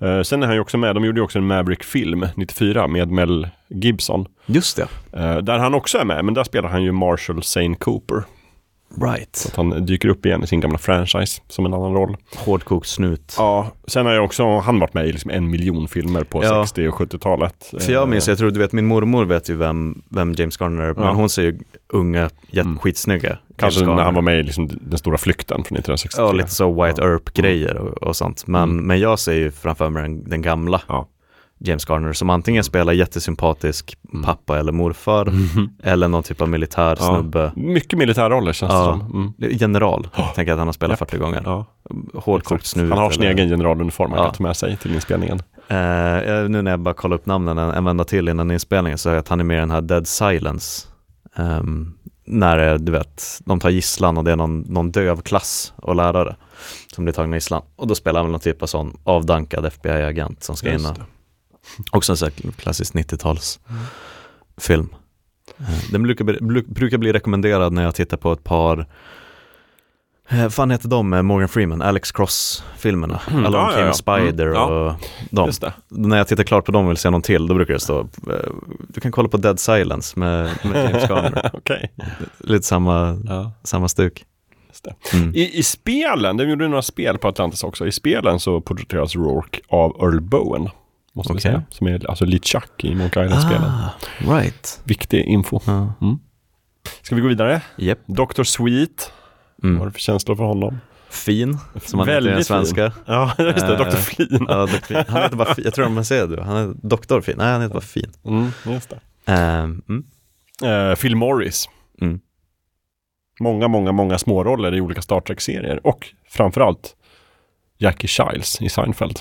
Eh, 0.00 0.22
sen 0.22 0.42
är 0.42 0.46
han 0.46 0.54
ju 0.54 0.60
också 0.60 0.78
med, 0.78 0.94
de 0.94 1.04
gjorde 1.04 1.20
ju 1.20 1.24
också 1.24 1.38
en 1.38 1.46
Maverick-film 1.46 2.26
94 2.34 2.86
med 2.86 3.10
Mel 3.10 3.48
Gibson. 3.68 4.26
Just 4.46 4.76
det. 4.76 4.88
Eh, 5.12 5.36
där 5.36 5.58
han 5.58 5.74
också 5.74 5.98
är 5.98 6.04
med, 6.04 6.24
men 6.24 6.34
där 6.34 6.44
spelar 6.44 6.68
han 6.68 6.82
ju 6.82 6.92
Marshall 6.92 7.42
Zane 7.42 7.74
Cooper. 7.74 8.22
Right. 9.02 9.36
Så 9.36 9.48
att 9.48 9.56
han 9.56 9.86
dyker 9.86 10.08
upp 10.08 10.26
igen 10.26 10.42
i 10.44 10.46
sin 10.46 10.60
gamla 10.60 10.78
franchise 10.78 11.42
som 11.48 11.66
en 11.66 11.74
annan 11.74 11.94
roll. 11.94 12.16
Hårdkokt 12.36 12.88
snut. 12.88 13.34
Ja, 13.38 13.66
sen 13.86 14.06
har 14.06 14.12
jag 14.12 14.24
också, 14.24 14.58
han 14.58 14.80
varit 14.80 14.94
med 14.94 15.06
i 15.06 15.12
liksom 15.12 15.30
en 15.30 15.50
miljon 15.50 15.88
filmer 15.88 16.24
på 16.24 16.44
Ja. 16.44 16.62
60 16.66 16.88
och 16.88 16.94
70-talet. 16.94 17.72
För 17.80 17.92
jag 17.92 18.08
minns, 18.08 18.28
jag 18.28 18.38
tror 18.38 18.50
du 18.50 18.58
vet, 18.60 18.72
min 18.72 18.86
mormor 18.86 19.24
vet 19.24 19.48
ju 19.50 19.56
vem, 19.56 20.02
vem 20.08 20.32
James 20.32 20.60
Garner 20.60 20.82
är, 20.84 20.94
men 20.94 21.04
Ja. 21.04 21.12
hon 21.12 21.28
ser 21.28 21.42
ju 21.42 21.58
unga, 21.88 22.30
Mm. 22.52 22.78
skitsnygga. 22.78 23.38
Kanske 23.56 23.86
när 23.86 24.02
han 24.02 24.14
var 24.14 24.22
med 24.22 24.40
i 24.40 24.42
liksom 24.42 24.68
den 24.80 24.98
stora 24.98 25.18
flykten 25.18 25.56
från 25.64 25.76
1963. 25.78 26.24
Ja, 26.24 26.32
lite 26.32 26.50
så 26.50 26.84
White 26.84 27.02
Earp-grejer 27.02 27.76
och, 27.76 28.02
och 28.02 28.16
sånt. 28.16 28.46
Men, 28.46 28.62
Mm. 28.70 28.86
men 28.86 29.00
jag 29.00 29.18
ser 29.18 29.32
ju 29.32 29.50
framför 29.50 29.90
mig 29.90 30.02
den, 30.02 30.28
den 30.30 30.42
gamla 30.42 30.80
Ja. 30.88 31.08
James 31.58 31.88
Garner 31.90 32.12
som 32.12 32.30
antingen 32.30 32.64
spelar 32.64 32.92
jättesympatisk 32.92 33.96
pappa 34.24 34.58
eller 34.58 34.72
morfar 34.72 35.32
eller 35.82 36.08
någon 36.08 36.22
typ 36.22 36.40
av 36.40 36.48
militär 36.48 36.82
Mm. 36.84 36.96
Ja. 37.00 37.14
snubbe. 37.20 37.52
Mycket 37.56 37.98
militärroller 37.98 38.52
känns 38.52 38.72
det 38.72 38.78
Ja. 38.78 38.84
som. 39.10 39.32
Mm. 39.40 39.58
General, 39.58 40.08
tänker 40.34 40.42
jag 40.42 40.50
att 40.50 40.58
han 40.58 40.68
har 40.68 40.72
spelat 40.72 41.00
Japp. 41.00 41.10
40 41.10 41.18
gånger. 41.22 41.42
Ja. 41.44 41.66
Hårdkokt 42.14 42.66
snut. 42.66 42.90
Han 42.90 42.98
har 42.98 43.10
sin 43.10 43.22
eller- 43.22 43.32
egen 43.34 43.48
generaluniform 43.48 44.10
han 44.12 44.18
Ja. 44.20 44.24
kan 44.26 44.34
ta 44.34 44.42
med 44.42 44.56
sig 44.56 44.76
till 44.76 44.94
inspelningen. 44.94 45.38
Eh, 45.68 46.48
nu 46.48 46.62
när 46.62 46.70
jag 46.70 46.80
bara 46.80 46.94
kollar 46.94 47.16
upp 47.16 47.26
namnen 47.26 47.58
en, 47.58 47.84
vända 47.84 48.04
till 48.04 48.28
innan 48.28 48.50
inspelningen 48.50 48.98
så 48.98 49.10
är 49.10 49.16
att 49.16 49.28
han 49.28 49.40
är 49.40 49.44
med 49.44 49.56
i 49.56 49.60
den 49.60 49.70
här 49.70 49.80
Dead 49.80 50.06
Silence. 50.08 50.88
Ehm, 51.36 51.94
när 52.26 52.78
du 52.78 52.92
vet, 52.92 53.22
de 53.44 53.60
tar 53.60 53.70
gisslan 53.70 54.18
och 54.18 54.24
det 54.24 54.32
är 54.32 54.36
någon, 54.36 54.60
någon 54.60 54.90
döv 54.90 55.20
klass 55.20 55.72
och 55.76 55.96
lärare 55.96 56.36
som 56.94 57.04
blir 57.04 57.14
tagna 57.14 57.36
gisslan. 57.36 57.62
Och 57.76 57.86
då 57.86 57.94
spelar 57.94 58.20
han 58.22 58.30
någon 58.32 58.40
typ 58.40 58.62
av 58.62 58.66
sån 58.66 58.96
avdankad 59.04 59.64
FBI-agent 59.66 60.42
som 60.42 60.56
ska 60.56 60.72
in 60.72 60.86
och. 60.86 60.96
Också 61.90 62.12
en 62.12 62.18
här 62.20 62.52
klassisk 62.52 62.94
90-tals 62.94 63.60
film. 64.60 64.94
Eh, 65.58 65.92
Den 65.92 66.02
brukar, 66.02 66.24
brukar 66.74 66.98
bli 66.98 67.12
rekommenderad 67.12 67.72
när 67.72 67.82
jag 67.82 67.94
tittar 67.94 68.16
på 68.16 68.32
ett 68.32 68.44
par 68.44 68.86
Eh, 70.28 70.48
fan 70.48 70.70
heter 70.70 70.88
de 70.88 71.08
med 71.08 71.24
Morgan 71.24 71.48
Freeman, 71.48 71.82
Alex 71.82 72.12
Cross-filmerna? 72.12 73.20
Mm, 73.30 73.46
Along 73.46 73.70
ja, 73.70 73.70
Came 73.70 73.86
ja. 73.86 73.92
Spider 73.92 74.46
Mm, 74.46 74.62
och 74.62 74.94
de. 75.30 75.50
När 75.88 76.16
jag 76.16 76.28
tittar 76.28 76.44
klart 76.44 76.64
på 76.64 76.72
dem 76.72 76.84
och 76.84 76.90
vill 76.90 76.96
se 76.96 77.10
någon 77.10 77.22
till, 77.22 77.46
då 77.46 77.54
brukar 77.54 77.74
det 77.74 77.80
stå, 77.80 78.00
eh, 78.00 78.06
du 78.88 79.00
kan 79.00 79.12
kolla 79.12 79.28
på 79.28 79.36
Dead 79.36 79.60
Silence 79.60 80.18
med, 80.18 80.50
med 80.64 80.84
James 80.84 81.04
Garner. 81.10 81.50
Lite 82.38 82.66
samma, 82.66 83.18
samma 83.62 83.88
stuk. 83.88 84.24
Mm. 85.12 85.34
I, 85.34 85.58
I 85.58 85.62
spelen, 85.62 86.36
de 86.36 86.48
gjorde 86.48 86.68
några 86.68 86.82
spel 86.82 87.18
på 87.18 87.28
Atlantis 87.28 87.64
också. 87.64 87.86
I 87.86 87.92
spelen 87.92 88.40
så 88.40 88.60
porträtteras 88.60 89.16
Rourke 89.16 89.60
av 89.68 89.96
Earl 90.00 90.20
Bowen. 90.20 90.68
Måste 91.14 91.32
Okej. 91.32 91.40
säga. 91.42 91.62
Som 91.70 91.86
är 91.86 92.10
alltså 92.10 92.24
LeChuck 92.24 92.84
i 92.84 92.94
Monkey 92.94 93.24
Island-spelen. 93.24 93.64
Ah, 93.70 93.90
right. 94.38 94.80
Viktig 94.84 95.20
info. 95.24 95.60
Ja. 95.66 95.92
Mm. 96.00 96.18
Ska 97.02 97.14
vi 97.14 97.20
gå 97.20 97.28
vidare? 97.28 97.62
Japp. 97.76 97.98
Dr. 98.06 98.42
Sweet. 98.42 99.12
Vad 99.56 99.70
har 99.72 99.76
Mm. 99.76 99.86
du 99.86 99.92
för 99.92 100.00
känslor 100.00 100.36
för 100.36 100.44
honom? 100.44 100.78
Fin, 101.10 101.58
som 101.84 101.98
han 101.98 102.08
heter 102.08 102.20
i 102.22 102.24
Väldigt 102.28 102.46
svenska. 102.46 102.90
fin. 102.90 103.02
Ja, 103.06 103.34
just 103.38 103.66
det. 103.66 103.72
Eh, 103.74 103.78
Dr. 103.90 103.96
Flin. 103.96 104.46
Ja, 104.48 104.66
Dr. 104.66 104.72
Fin. 104.86 105.04
Han 105.08 105.22
heter 105.22 105.36
bara 105.36 105.54
Fin. 105.54 105.64
Jag 105.64 105.74
tror 105.74 105.88
man 105.88 106.04
säger 106.04 106.26
det. 106.26 106.42
Han 106.44 106.56
är 106.56 106.74
Doktor 106.82 107.20
Fin. 107.20 107.34
Nej, 107.38 107.52
han 107.52 107.62
heter 107.62 107.74
bara 107.74 107.80
Fin. 107.80 108.12
Mm, 108.24 108.50
just. 108.66 108.92
Ehm, 109.26 109.82
mm. 109.88 110.04
Eh, 110.90 110.94
Phil 110.96 111.16
Morris. 111.16 111.68
Mm. 112.00 112.20
Många, 113.40 113.68
många, 113.68 113.92
många 113.92 114.18
småroller 114.18 114.74
i 114.74 114.80
olika 114.80 115.02
Star 115.02 115.20
Trek-serier. 115.20 115.86
Och 115.86 116.08
framförallt 116.28 116.96
Jackie 117.78 118.08
Giles 118.32 118.62
i 118.62 118.68
Seinfeld. 118.68 119.18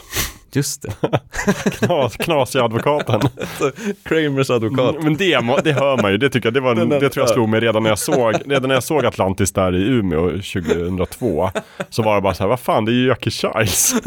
Just 0.56 0.82
det. 0.82 0.94
Knas, 1.72 2.18
knasiga 2.18 2.64
advokaten. 2.64 3.22
Kramers 4.04 4.50
advokat. 4.50 4.96
Mm, 4.96 5.04
Men 5.04 5.18
det, 5.18 5.62
det 5.64 5.74
hör 5.74 6.02
man 6.02 6.12
ju, 6.12 6.18
det 6.18 6.30
tycker 6.30 6.48
jag, 6.48 6.54
det, 6.54 6.60
var, 6.60 6.76
det 7.00 7.10
tror 7.10 7.26
jag 7.26 7.30
slog 7.30 7.50
mig 7.50 7.60
redan 7.60 7.84
när 7.84 7.90
jag 7.90 8.00
såg, 8.10 8.36
redan 8.46 8.68
när 8.68 8.76
jag 8.76 8.84
såg 8.84 9.06
Atlantis 9.06 9.52
där 9.52 9.76
i 9.76 9.84
Umeå 9.88 10.30
2002. 10.30 11.50
Så 11.90 12.04
var 12.04 12.16
det 12.16 12.22
bara 12.22 12.34
så 12.34 12.44
här, 12.44 12.50
vad 12.50 12.60
fan, 12.60 12.86
det 12.86 12.92
är 12.92 12.94
ju 12.94 13.08
Jackie 13.08 13.32
Giles. 13.56 13.94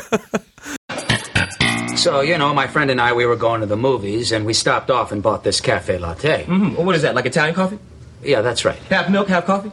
So, 1.97 2.23
you 2.23 2.36
know, 2.36 2.55
my 2.55 2.66
friend 2.68 2.90
and 2.90 3.01
I, 3.01 3.12
we 3.14 3.24
were 3.27 3.36
going 3.36 3.60
to 3.62 3.66
the 3.66 3.77
movies, 3.77 4.32
and 4.32 4.47
we 4.47 4.52
stopped 4.55 4.90
off 4.90 5.12
and 5.12 5.23
bought 5.23 5.43
this 5.43 5.60
cafe 5.60 5.98
latte. 5.98 6.44
Mm-hmm. 6.47 6.85
What 6.85 6.94
is 6.97 7.02
that, 7.02 7.14
like 7.16 7.27
Italian 7.28 7.55
coffee? 7.55 7.78
Yeah, 8.23 8.43
that's 8.43 8.64
right. 8.64 8.78
Half 8.90 9.09
milk, 9.09 9.28
half 9.28 9.47
coffee? 9.47 9.70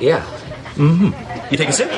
Yeah. 0.00 0.22
Mm-hmm. 0.74 1.50
You 1.52 1.56
take 1.58 1.68
a 1.68 1.72
sip? 1.72 1.90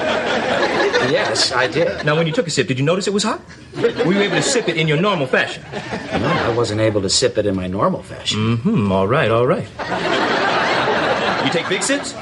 Yes, 1.10 1.52
I 1.52 1.66
did. 1.66 2.04
Now, 2.06 2.16
when 2.16 2.26
you 2.26 2.32
took 2.32 2.46
a 2.46 2.50
sip, 2.50 2.66
did 2.66 2.78
you 2.78 2.84
notice 2.84 3.06
it 3.06 3.12
was 3.12 3.22
hot? 3.22 3.40
Were 3.76 4.12
you 4.12 4.20
able 4.20 4.36
to 4.36 4.42
sip 4.42 4.68
it 4.68 4.76
in 4.76 4.88
your 4.88 5.00
normal 5.00 5.26
fashion? 5.26 5.62
No, 5.72 6.26
I 6.28 6.54
wasn't 6.56 6.80
able 6.80 7.02
to 7.02 7.10
sip 7.10 7.36
it 7.36 7.46
in 7.46 7.54
my 7.54 7.66
normal 7.66 8.02
fashion. 8.02 8.56
Mm-hmm. 8.56 8.90
All 8.90 9.06
right, 9.06 9.30
all 9.30 9.46
right. 9.46 9.68
You 11.44 11.50
take 11.50 11.68
big 11.68 11.82
sips? 11.82 12.14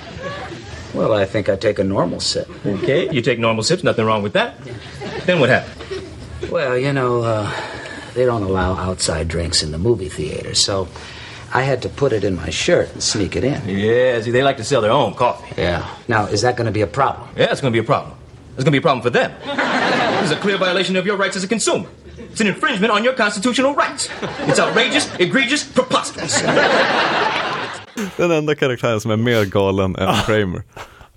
Well, 0.95 1.15
I 1.15 1.25
think 1.25 1.49
I 1.49 1.57
take 1.57 1.79
a 1.79 1.85
normal 1.85 2.21
sip. 2.21 2.51
Okay, 2.67 3.09
you 3.15 3.23
take 3.23 3.39
normal 3.39 3.63
sips, 3.63 3.83
nothing 3.85 4.05
wrong 4.05 4.23
with 4.23 4.33
that. 4.35 4.59
Then 5.27 5.39
what 5.41 5.49
happened? 5.49 6.51
Well, 6.51 6.77
you 6.77 6.93
know, 6.93 7.23
uh, 7.23 7.51
they 8.15 8.25
don't 8.27 8.43
allow 8.43 8.75
outside 8.75 9.29
drinks 9.29 9.63
in 9.63 9.71
the 9.71 9.79
movie 9.79 10.09
theater, 10.09 10.55
so 10.55 10.89
I 11.55 11.63
had 11.63 11.83
to 11.83 11.89
put 11.89 12.13
it 12.13 12.25
in 12.25 12.35
my 12.37 12.51
shirt 12.51 12.93
and 12.93 13.03
sneak 13.03 13.37
it 13.37 13.45
in. 13.45 13.69
Yeah, 13.69 14.21
see, 14.23 14.31
they 14.31 14.43
like 14.43 14.57
to 14.57 14.65
sell 14.65 14.81
their 14.81 14.91
own 14.93 15.15
coffee. 15.15 15.55
Yeah. 15.61 15.85
Now, 16.09 16.25
is 16.27 16.41
that 16.43 16.57
going 16.57 16.67
to 16.67 16.73
be 16.73 16.81
a 16.83 16.87
problem? 16.87 17.29
Yeah, 17.37 17.53
it's 17.53 17.61
going 17.61 17.73
to 17.73 17.77
be 17.81 17.85
a 17.85 17.87
problem. 17.87 18.15
It's 18.57 18.65
going 18.65 18.67
to 18.67 18.71
be 18.71 18.79
a 18.79 18.83
problem 18.83 19.03
for 19.03 19.11
them. 19.11 19.31
This 20.23 20.31
is 20.31 20.37
a 20.37 20.41
clear 20.41 20.59
violation 20.59 20.97
of 20.97 21.07
your 21.07 21.17
rights 21.17 21.37
as 21.37 21.45
a 21.45 21.49
consumer. 21.49 21.87
It's 22.19 22.41
an 22.41 22.47
infringement 22.47 22.93
on 22.93 23.05
your 23.05 23.13
constitutional 23.15 23.75
rights. 23.75 24.09
It's 24.49 24.59
outrageous, 24.61 25.09
egregious, 25.19 25.65
preposterous. 25.65 26.43
Den 28.17 28.31
enda 28.31 28.55
karaktären 28.55 29.01
som 29.01 29.11
är 29.11 29.17
mer 29.17 29.45
galen 29.45 29.97
än 29.97 30.15
Kramer. 30.27 30.63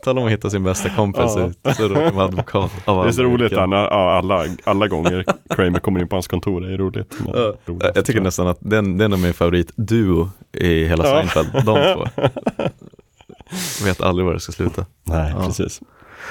Tala 0.06 0.22
om 0.22 0.28
att 0.28 0.34
hitta 0.34 0.50
sin 0.50 0.64
bästa 0.64 0.90
kompis 0.90 1.22
Ja. 1.36 1.46
ut. 1.48 1.76
Så 1.78 1.88
råkar 1.88 2.12
vara 2.12 2.26
advokat. 2.26 2.72
av 2.86 3.04
Det 3.04 3.10
är 3.10 3.14
så 3.14 3.24
roligt 3.24 3.52
ja, 3.52 3.90
alla, 4.18 4.46
alla 4.64 4.88
gånger 4.88 5.26
Kramer 5.50 5.80
kommer 5.80 6.00
in 6.00 6.08
på 6.08 6.16
hans 6.16 6.28
kontor, 6.28 6.62
det 6.62 6.74
är 6.74 6.78
roligt. 6.78 7.14
Men, 7.20 7.34
Ja, 7.36 7.54
roligt 7.66 7.92
jag 7.96 8.06
tycker 8.06 8.22
nästan 8.22 8.48
att 8.48 8.58
den, 8.62 8.98
den 8.98 9.14
är 9.14 9.18
min 9.18 9.34
favoritduo 9.34 10.30
i 10.54 10.86
hela 10.86 11.08
Ja. 11.08 11.12
Seinfeld, 11.16 11.66
de 11.66 11.96
två. 11.96 12.06
Vet 13.86 14.02
aldrig 14.02 14.26
var 14.26 14.34
det 14.34 14.40
ska 14.40 14.52
sluta. 14.52 14.86
Nej, 15.04 15.34
Ja. 15.38 15.46
precis. 15.46 15.82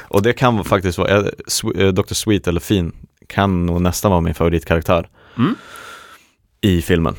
Och 0.08 0.22
det 0.22 0.32
kan 0.32 0.64
faktiskt 0.64 0.98
vara, 0.98 1.10
eh, 1.10 1.24
eh, 1.78 1.88
Dr. 1.88 2.14
Sweet 2.14 2.46
eller 2.48 2.60
Fin 2.60 2.92
kan 3.28 3.66
nog 3.66 3.80
nästan 3.82 4.10
vara 4.10 4.20
min 4.20 4.34
favoritkaraktär 4.34 5.08
Mm. 5.38 5.54
i 6.60 6.82
filmen. 6.82 7.14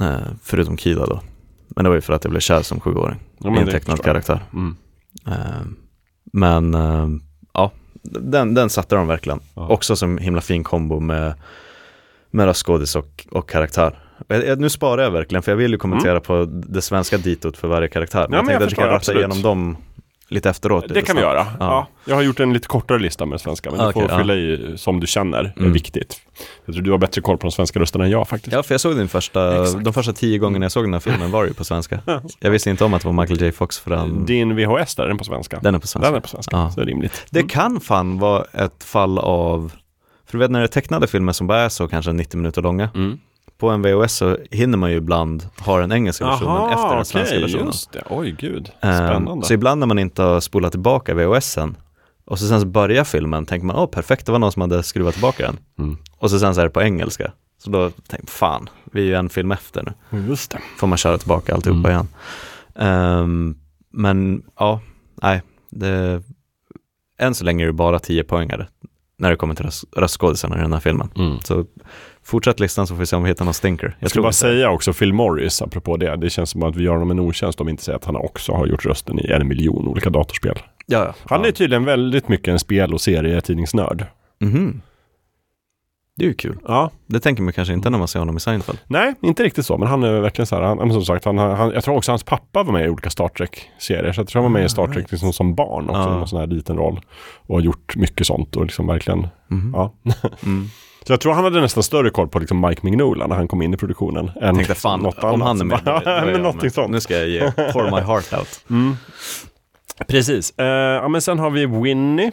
Eh, 0.00 0.16
förutom 0.42 0.76
Kida 0.76 1.06
då. 1.06 1.20
Men 1.68 1.84
det 1.84 1.88
var 1.90 1.94
ju 1.94 2.00
för 2.00 2.12
att 2.12 2.24
jag 2.24 2.30
blev 2.30 2.40
kär 2.40 2.62
som 2.62 2.80
sjuåring 2.80 3.16
Ja, 3.38 3.56
i 3.56 3.58
en 3.60 3.66
tecknad 3.68 4.02
karaktär. 4.04 4.40
Mm. 4.52 4.76
Men 6.32 6.74
eh, 6.74 7.08
ja, 7.52 7.70
den, 8.02 8.54
den 8.54 8.70
satte 8.70 8.94
de 8.94 9.06
verkligen. 9.06 9.40
Ja. 9.54 9.68
Också 9.68 9.96
som 9.96 10.18
himla 10.18 10.40
fin 10.40 10.64
kombo 10.64 11.00
med, 11.00 11.34
med 12.30 12.46
röstskådis 12.46 12.96
och, 12.96 13.26
och 13.30 13.48
karaktär. 13.48 13.98
Jag, 14.26 14.46
jag, 14.46 14.60
nu 14.60 14.70
sparar 14.70 15.02
jag 15.02 15.10
verkligen 15.10 15.42
för 15.42 15.52
jag 15.52 15.56
vill 15.56 15.72
ju 15.72 15.78
kommentera 15.78 16.20
på 16.20 16.44
det 16.50 16.82
svenska 16.82 17.18
ditot 17.18 17.56
för 17.56 17.68
varje 17.68 17.88
karaktär. 17.88 18.26
Men 18.28 18.32
Mm. 18.32 18.34
Ja, 18.34 18.38
jag 18.38 18.44
men 18.46 18.54
jag 18.54 18.62
att 18.62 18.72
vi 18.72 18.76
kan 18.76 18.94
absolut. 18.94 19.18
igenom 19.18 19.42
dem 19.42 19.76
lite 20.32 20.50
efteråt. 20.50 20.84
Det 20.88 21.02
kan 21.02 21.16
vi 21.16 21.22
göra. 21.22 21.46
Ja. 21.60 21.86
Jag 22.04 22.14
har 22.14 22.22
gjort 22.22 22.40
en 22.40 22.52
lite 22.52 22.68
kortare 22.68 22.98
lista 22.98 23.26
med 23.26 23.40
svenska, 23.40 23.70
men 23.70 23.78
du 23.80 23.84
Okej, 23.86 24.02
får 24.02 24.10
ja. 24.10 24.18
fylla 24.18 24.34
i 24.34 24.74
som 24.76 25.00
du 25.00 25.06
känner 25.06 25.38
är 25.38 25.52
Mm. 25.58 25.72
viktigt. 25.72 26.20
Jag 26.64 26.74
tror 26.74 26.84
du 26.84 26.90
har 26.90 26.98
bättre 26.98 27.20
koll 27.20 27.36
på 27.38 27.46
de 27.46 27.50
svenska 27.52 27.80
rösterna 27.80 28.04
än 28.04 28.10
jag 28.10 28.28
faktiskt. 28.28 28.52
Ja, 28.56 28.62
för 28.62 28.74
jag 28.74 28.80
såg 28.80 28.96
din 28.96 29.08
första, 29.08 29.64
de 29.80 29.92
första 29.92 30.12
tio 30.12 30.38
gångerna 30.38 30.64
jag 30.64 30.72
såg 30.72 30.84
den 30.84 30.92
här 30.92 31.00
filmen 31.00 31.30
var 31.30 31.42
det 31.42 31.48
ju 31.48 31.54
på 31.54 31.64
svenska. 31.64 32.00
Jag 32.40 32.50
visste 32.50 32.70
inte 32.70 32.84
om 32.84 32.94
att 32.94 33.02
det 33.02 33.08
var 33.08 33.22
Michael 33.22 33.40
J 33.42 33.52
Fox 33.52 33.78
förrän... 33.78 34.24
Din 34.26 34.56
VHS 34.56 34.94
där, 34.94 35.04
är 35.04 35.08
den 35.08 35.18
på 35.18 35.24
svenska? 35.24 35.58
Den 35.62 35.74
är 35.74 35.78
på 35.78 35.86
svenska. 35.86 36.08
Den 36.10 36.16
är 36.16 36.20
på 36.20 36.28
svenska, 36.28 36.56
Ja. 36.56 36.70
så 36.70 36.80
är 36.80 36.84
det 36.84 36.90
rimligt. 36.90 37.26
Det 37.30 37.42
kan 37.42 37.80
fan 37.80 38.18
vara 38.18 38.44
ett 38.52 38.84
fall 38.84 39.18
av, 39.18 39.72
för 40.26 40.32
du 40.32 40.38
vet 40.38 40.50
när 40.50 40.58
det 40.58 40.66
är 40.66 40.68
tecknade 40.68 41.06
filmer 41.06 41.32
som 41.32 41.46
bara 41.46 41.60
är 41.60 41.68
så 41.68 41.88
kanske 41.88 42.12
90 42.12 42.36
minuter 42.36 42.62
långa, 42.62 42.90
Mm. 42.94 43.18
På 43.62 43.70
en 43.70 43.82
VHS 43.82 44.12
så 44.12 44.36
hinner 44.50 44.78
man 44.78 44.90
ju 44.90 44.96
ibland 44.96 45.46
ha 45.58 45.78
den 45.80 45.92
engelska 45.92 46.24
versionen 46.26 46.56
Aha, 46.56 46.68
efter 46.72 46.82
den 46.88 46.92
okej, 46.94 47.04
svenska 47.04 47.38
versionen. 47.40 47.66
just 47.66 47.92
det. 47.92 48.02
Oj, 48.10 48.30
gud. 48.38 48.70
Ehm, 48.80 48.94
Spännande. 49.08 49.46
Så 49.46 49.54
ibland 49.54 49.78
när 49.80 49.86
man 49.86 49.98
inte 49.98 50.22
har 50.22 50.40
spolat 50.40 50.72
tillbaka 50.72 51.14
VHSen 51.14 51.76
och 52.24 52.38
så 52.38 52.46
sen 52.48 52.60
så 52.60 52.66
börjar 52.66 53.04
filmen, 53.04 53.46
tänker 53.46 53.66
man 53.66 53.76
åh 53.76 53.86
perfekt, 53.86 54.26
det 54.26 54.32
var 54.32 54.38
någon 54.38 54.52
som 54.52 54.62
hade 54.62 54.82
skruvat 54.82 55.14
tillbaka 55.14 55.42
den. 55.46 55.58
Mm. 55.78 55.96
Och 56.18 56.30
så 56.30 56.38
sen 56.38 56.54
så 56.54 56.60
är 56.60 56.64
det 56.64 56.70
på 56.70 56.82
engelska. 56.82 57.32
Så 57.58 57.70
då 57.70 57.90
tänker 57.90 58.18
man, 58.18 58.26
fan, 58.26 58.68
vi 58.92 59.00
är 59.00 59.06
ju 59.06 59.14
en 59.14 59.28
film 59.28 59.52
efter 59.52 59.94
nu. 60.10 60.18
Just 60.28 60.50
det. 60.50 60.58
Får 60.78 60.86
man 60.86 60.98
köra 60.98 61.18
tillbaka 61.18 61.54
alltihopa 61.54 61.90
Mm. 61.90 61.90
igen. 61.90 62.08
Ehm, 62.76 63.54
men 63.92 64.42
ja, 64.58 64.80
nej, 65.22 65.42
det, 65.70 66.22
än 67.18 67.34
så 67.34 67.44
länge 67.44 67.64
är 67.64 67.66
det 67.66 67.72
bara 67.72 67.98
10 67.98 68.24
poängare 68.24 68.68
när 69.22 69.30
det 69.30 69.36
kommer 69.36 69.54
till 69.54 69.64
röst, 69.64 69.84
röstskådisarna 69.96 70.58
i 70.58 70.60
den 70.60 70.72
här 70.72 70.80
filmen. 70.80 71.10
Mm. 71.16 71.38
Så 71.40 71.64
fortsätt 72.24 72.60
listan 72.60 72.86
så 72.86 72.94
får 72.94 73.00
vi 73.00 73.06
se 73.06 73.16
om 73.16 73.22
vi 73.22 73.28
hittar 73.28 73.44
någon 73.44 73.54
stinker. 73.54 73.96
Jag 74.00 74.10
ska 74.10 74.20
bara 74.20 74.28
inte- 74.28 74.36
säga 74.36 74.70
också 74.70 74.92
Phil 74.92 75.12
Morris, 75.12 75.62
apropå 75.62 75.96
det. 75.96 76.16
Det 76.16 76.30
känns 76.30 76.50
som 76.50 76.62
att 76.62 76.76
vi 76.76 76.84
gör 76.84 76.92
honom 76.92 77.10
en 77.10 77.20
otjänst 77.20 77.60
om 77.60 77.66
vi 77.66 77.70
inte 77.70 77.82
säger 77.84 77.96
att 77.98 78.04
han 78.04 78.16
också 78.16 78.52
har 78.52 78.66
gjort 78.66 78.86
rösten 78.86 79.18
i 79.18 79.32
en 79.32 79.48
miljon 79.48 79.88
olika 79.88 80.10
datorspel. 80.10 80.58
Ja, 80.86 80.98
ja. 81.04 81.14
Han 81.24 81.44
är 81.44 81.50
tydligen 81.52 81.84
väldigt 81.84 82.28
mycket 82.28 82.48
en 82.48 82.58
spel 82.58 82.94
och 82.94 83.00
serietidningsnörd. 83.00 84.06
Mhm. 84.40 84.80
Det 86.22 86.26
är 86.26 86.28
ju 86.28 86.34
kul. 86.34 86.58
Ja. 86.68 86.90
Det 87.06 87.20
tänker 87.20 87.42
man 87.42 87.52
kanske 87.52 87.74
inte 87.74 87.90
när 87.90 87.98
man 87.98 88.08
ser 88.08 88.18
honom 88.18 88.36
i 88.36 88.40
Seinfeld. 88.40 88.78
Nej, 88.86 89.14
inte 89.22 89.42
riktigt 89.42 89.66
så, 89.66 89.78
men 89.78 89.88
han 89.88 90.02
är 90.02 90.20
verkligen 90.20 90.46
så 90.46 90.56
här, 90.56 90.62
han, 90.62 90.92
som 90.92 91.04
sagt, 91.04 91.24
han, 91.24 91.38
han, 91.38 91.70
jag 91.70 91.84
tror 91.84 91.96
också 91.96 92.12
hans 92.12 92.22
pappa 92.24 92.62
var 92.62 92.72
med 92.72 92.84
i 92.84 92.88
olika 92.88 93.10
Star 93.10 93.28
Trek-serier, 93.28 94.12
så 94.12 94.20
jag 94.20 94.28
tror 94.28 94.42
han 94.42 94.52
var 94.52 94.58
med 94.60 94.66
i 94.66 94.68
Star 94.68 94.86
Trek 94.86 95.10
liksom 95.10 95.32
som 95.32 95.54
barn 95.54 95.88
också, 95.90 96.00
Ja. 96.00 96.08
någon 96.18 96.28
sån 96.28 96.40
här 96.40 96.46
liten 96.46 96.76
roll. 96.76 97.00
Och 97.46 97.54
har 97.56 97.62
gjort 97.62 97.96
mycket 97.96 98.26
sånt 98.26 98.56
och 98.56 98.64
liksom 98.64 98.86
verkligen, 98.86 99.26
Mhm. 99.48 99.72
ja. 99.76 99.92
Mm. 100.44 100.64
Så 101.06 101.12
jag 101.12 101.20
tror 101.20 101.32
han 101.32 101.44
hade 101.44 101.60
nästan 101.60 101.82
större 101.82 102.10
koll 102.10 102.28
på 102.28 102.38
liksom 102.38 102.60
Mike 102.60 102.80
Mignola 102.84 103.26
när 103.26 103.36
han 103.36 103.48
kom 103.48 103.62
in 103.62 103.74
i 103.74 103.76
produktionen. 103.76 104.30
Än 104.40 104.54
Tänkte 104.54 104.74
fan, 104.74 105.00
något 105.00 105.24
om 105.24 105.28
annat. 105.42 105.46
han 105.48 105.60
är 105.60 105.64
med, 105.64 105.80
Ja, 105.86 106.02
jag 106.04 106.24
men 106.24 106.32
med. 106.32 106.40
någonting 106.42 106.70
sånt. 106.70 106.90
Nu 106.90 107.00
ska 107.00 107.14
jag 107.18 107.28
ge 107.28 107.50
pour 107.72 107.90
my 107.90 108.00
heart 108.00 108.32
out. 108.32 108.60
Mm. 108.70 108.96
Precis. 110.08 110.58
Eh, 110.58 110.66
ja, 110.66 111.08
men 111.08 111.22
sen 111.22 111.38
har 111.38 111.50
vi 111.50 111.66
Winnie. 111.66 112.32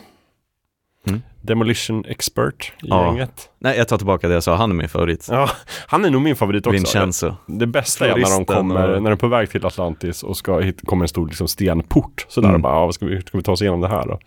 Demolition 1.41 2.05
expert 2.05 2.71
i 2.83 2.87
Ja. 2.87 3.05
gänget. 3.05 3.49
Nej, 3.59 3.77
jag 3.77 3.87
tar 3.87 3.97
tillbaka 3.97 4.27
det 4.27 4.33
jag 4.33 4.43
sa, 4.43 4.55
han 4.55 4.71
är 4.71 4.75
min 4.75 4.89
favorit. 4.89 5.27
Ja, 5.31 5.49
han 5.87 6.05
är 6.05 6.09
nog 6.09 6.21
min 6.21 6.35
favorit 6.35 6.67
också. 6.67 6.71
Vincenzo. 6.73 7.35
Det 7.47 7.67
bästa 7.67 8.05
är 8.07 8.15
när 8.15 8.37
de 8.37 8.45
kommer, 8.45 8.89
och- 8.89 9.03
när 9.03 9.09
de 9.09 9.13
är 9.13 9.19
på 9.19 9.27
väg 9.27 9.49
till 9.49 9.65
Atlantis 9.65 10.23
och 10.23 10.37
ska 10.37 10.59
hit, 10.59 10.81
kommer 10.85 11.03
en 11.03 11.07
stor 11.09 11.27
liksom, 11.27 11.47
stenport. 11.47 12.25
Sådär 12.29 12.47
Mm. 12.49 12.55
och 12.55 12.61
bara, 12.61 12.73
ja, 12.73 12.85
vad 12.85 12.93
ska 12.93 13.05
vi, 13.05 13.13
hur 13.13 13.21
ska 13.21 13.37
vi 13.37 13.43
ta 13.43 13.51
oss 13.51 13.61
igenom 13.61 13.81
det 13.81 13.87
här 13.87 14.07
då? 14.07 14.19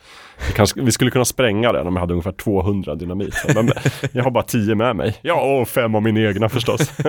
Vi, 0.49 0.53
kanske, 0.55 0.81
vi 0.83 0.93
skulle 0.93 1.11
kunna 1.11 1.25
spränga 1.25 1.73
den 1.73 1.87
om 1.87 1.95
jag 1.97 2.01
hade 2.01 2.13
ungefär 2.13 2.33
200 2.33 2.95
dynamit. 2.95 3.35
Men, 3.55 3.71
jag 4.13 4.25
har 4.25 4.31
bara 4.31 4.45
10 4.45 4.75
med 4.75 4.97
mig. 4.97 5.19
Ja, 5.23 5.61
och 5.61 5.69
fem 5.69 5.95
av 5.95 6.03
mina 6.03 6.21
egna 6.21 6.49
förstås. 6.49 6.81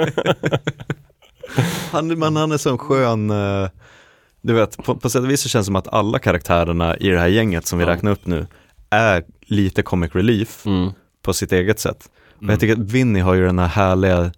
Han, 1.92 2.08
men 2.20 2.36
han 2.36 2.52
är 2.52 2.58
så 2.58 2.78
skön, 2.78 3.30
eh, 3.30 3.70
du 4.42 4.54
vet, 4.54 4.78
på, 4.84 4.96
på 4.96 5.10
sätt 5.10 5.22
och 5.24 5.30
vis 5.30 5.42
så 5.42 5.50
känns 5.50 5.64
det 5.66 5.68
som 5.68 5.76
att 5.76 5.94
alla 5.94 6.20
karaktärerna 6.20 6.98
i 6.98 7.10
det 7.10 7.20
här 7.20 7.28
gänget 7.28 7.66
som 7.68 7.80
vi 7.80 7.86
Ja. 7.86 7.92
räknar 7.92 8.12
upp 8.12 8.26
nu 8.26 8.48
är 8.90 9.24
lite 9.54 9.82
comic 9.82 10.16
relief 10.16 10.66
Mm. 10.66 10.92
på 11.22 11.34
sitt 11.34 11.52
eget 11.52 11.80
sätt. 11.80 12.10
Och 12.38 12.44
jag 12.52 12.60
tycker 12.60 12.74
att 12.74 12.80
Vinny 12.92 13.20
har 13.20 13.34
ju 13.34 13.46
den 13.46 13.60
här 13.60 13.68
härliga, 13.68 14.32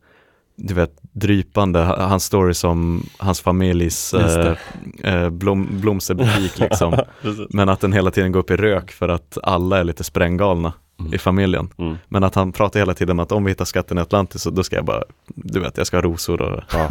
du 0.55 0.73
vet, 0.73 0.91
drypande, 1.11 1.79
ha- 1.79 2.05
hans 2.05 2.23
story 2.23 2.53
som 2.53 3.05
hans 3.17 3.41
familjs 3.41 4.13
eh, 4.13 4.55
eh, 5.03 5.29
blom, 5.29 5.67
blomsterbutik 5.71 6.59
liksom. 6.59 6.97
Men 7.49 7.69
att 7.69 7.79
den 7.79 7.93
hela 7.93 8.11
tiden 8.11 8.31
går 8.31 8.39
upp 8.39 8.51
i 8.51 8.55
rök 8.55 8.91
för 8.91 9.09
att 9.09 9.37
alla 9.43 9.79
är 9.79 9.83
lite 9.83 10.03
spränggalna 10.03 10.73
i 11.13 11.17
familjen. 11.17 11.69
Mm. 11.77 11.95
Men 12.07 12.23
att 12.23 12.35
han 12.35 12.51
pratar 12.51 12.79
hela 12.79 12.93
tiden 12.93 13.11
om 13.11 13.19
att 13.19 13.31
om 13.31 13.43
vi 13.43 13.51
hittar 13.51 13.65
skatten 13.65 13.97
i 13.97 14.01
Atlantis 14.01 14.41
så 14.41 14.49
då 14.49 14.63
ska 14.63 14.75
jag 14.75 14.85
bara, 14.85 15.03
du 15.27 15.59
vet, 15.59 15.77
jag 15.77 15.87
ska 15.87 15.97
ha 15.97 16.01
rosor 16.01 16.41
och 16.41 16.61
Ja. 16.73 16.89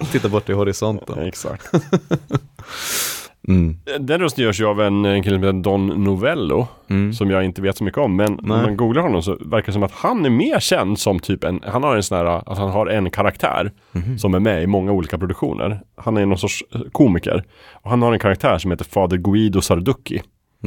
titta 0.12 0.28
bort 0.28 0.48
i 0.48 0.52
horisonten. 0.52 1.18
Exakt. 1.18 1.70
Mm. 3.48 3.76
Den 4.00 4.20
rösten 4.20 4.44
görs 4.44 4.60
ju 4.60 4.66
av 4.66 4.80
en, 4.80 5.04
en 5.04 5.22
kille 5.22 5.36
som 5.36 5.44
heter 5.44 5.58
Don 5.60 5.86
Novello. 5.86 6.66
Mm. 6.90 7.12
Som 7.12 7.30
jag 7.30 7.44
inte 7.44 7.62
vet 7.62 7.76
så 7.76 7.84
mycket 7.84 7.98
om. 7.98 8.16
Men 8.16 8.28
om 8.32 8.38
Nej. 8.42 8.62
man 8.62 8.76
googlar 8.76 9.02
honom 9.02 9.22
så 9.22 9.36
verkar 9.40 9.66
det 9.66 9.72
som 9.72 9.82
att 9.82 9.92
han 9.92 10.26
är 10.26 10.30
mer 10.30 10.60
känd 10.60 10.98
som 10.98 11.18
typ 11.18 11.44
en, 11.44 11.60
han 11.66 11.82
har 11.82 11.96
en 11.96 12.02
sån 12.02 12.18
här, 12.18 12.24
att 12.24 12.58
han 12.58 12.70
har 12.70 12.86
en 12.86 13.10
karaktär 13.10 13.72
Mhm. 13.92 14.18
som 14.18 14.34
är 14.34 14.40
med 14.40 14.62
i 14.62 14.66
många 14.66 14.92
olika 14.92 15.18
produktioner. 15.18 15.80
Han 15.96 16.16
är 16.16 16.26
någon 16.26 16.38
sorts 16.38 16.64
eh, 16.74 16.80
komiker. 16.92 17.44
Och 17.72 17.90
han 17.90 18.02
har 18.02 18.12
en 18.12 18.18
karaktär 18.18 18.58
som 18.58 18.70
heter 18.70 18.84
Fader 18.84 19.16
Guido 19.16 19.60
Sarducci. 19.60 20.22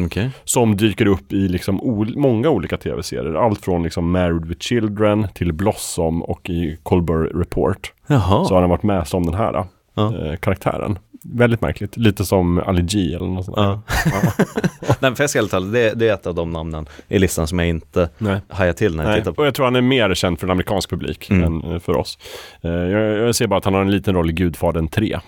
Okej. 0.05 0.29
Som 0.43 0.77
dyker 0.77 1.05
upp 1.05 1.33
i 1.33 1.47
liksom 1.47 1.81
ol- 1.81 2.17
många 2.17 2.49
olika 2.49 2.77
tv-serier. 2.77 3.33
Allt 3.33 3.61
från 3.61 3.83
liksom 3.83 4.11
Married 4.11 4.45
with 4.45 4.59
Children 4.61 5.27
till 5.33 5.53
Blossom 5.53 6.23
och 6.23 6.49
i 6.49 6.77
Colbert 6.83 7.31
Report. 7.35 7.93
Jaha. 8.07 8.45
Så 8.45 8.53
har 8.53 8.61
han 8.61 8.69
varit 8.69 8.83
med 8.83 9.07
som 9.07 9.25
den 9.25 9.33
här 9.35 9.65
Ja. 9.95 10.15
eh, 10.15 10.35
karaktären. 10.35 10.99
Väldigt 11.23 11.61
märkligt. 11.61 11.97
Lite 11.97 12.25
som 12.25 12.57
Ali 12.59 12.81
G 12.81 13.13
eller 13.15 13.27
något 13.27 13.45
sånt. 13.45 13.57
Ja. 13.57 13.81
Nej, 14.99 15.15
för 15.15 15.23
jag 15.23 15.29
ska 15.29 15.39
helt 15.39 15.51
det, 15.73 15.93
det 15.93 16.09
är 16.09 16.13
ett 16.13 16.27
av 16.27 16.35
de 16.35 16.49
namnen 16.51 16.85
i 17.07 17.19
listan 17.19 17.47
som 17.47 17.59
jag 17.59 17.67
inte 17.67 18.09
Nej. 18.17 18.41
hajar 18.49 18.73
till 18.73 18.95
när 18.95 19.03
jag 19.03 19.09
Nej, 19.11 19.19
tittar 19.21 19.31
på. 19.31 19.41
och 19.41 19.47
jag 19.47 19.53
tror 19.53 19.65
han 19.65 19.75
är 19.75 19.81
mer 19.81 20.13
känd 20.15 20.39
för 20.39 20.47
en 20.47 20.51
amerikansk 20.51 20.89
publik 20.89 21.29
Mm. 21.29 21.43
än 21.63 21.71
eh, 21.73 21.79
för 21.79 21.97
oss. 21.97 22.17
Eh, 22.61 22.71
Jag, 22.71 23.27
jag 23.27 23.35
ser 23.35 23.47
bara 23.47 23.57
att 23.57 23.65
han 23.65 23.73
har 23.73 23.81
en 23.81 23.91
liten 23.91 24.15
roll 24.15 24.29
i 24.29 24.33
Gudfadern 24.33 24.87
3. 24.87 25.19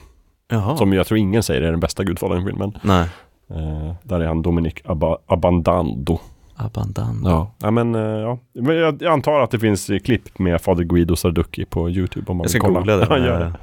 Jaha. 0.52 0.78
Som 0.78 0.94
jag 0.94 1.08
tror 1.08 1.18
ingen 1.18 1.44
säger 1.44 1.62
är 1.62 1.72
den 1.72 1.80
bästa 1.80 2.04
Gudfadern-filmen. 2.04 2.78
Nej. 2.82 3.08
Eh, 3.50 3.94
där 4.04 4.20
är 4.20 4.26
han 4.28 4.42
Dominic 4.42 4.74
Abba, 4.86 5.18
Abandando. 5.28 6.20
Abandando. 6.56 7.30
Ja. 7.30 7.52
ja, 7.60 7.72
men, 7.72 7.94
ja. 7.94 8.40
jag, 8.54 9.02
jag 9.02 9.14
antar 9.14 9.40
att 9.42 9.52
det 9.52 9.60
finns 9.60 9.92
klipp 10.06 10.40
med 10.40 10.62
Fader 10.62 10.84
Guido 10.84 11.16
Sarducci 11.16 11.66
på 11.66 11.90
YouTube 11.90 12.32
om 12.32 12.38
man 12.38 12.44
Jag 12.44 12.52
ska 12.52 12.58
vill 12.58 12.76
kolla. 12.76 12.80
googla 12.80 12.98
det. 12.98 13.06
Ja, 13.10 13.26
gör 13.26 13.40
det. 13.40 13.54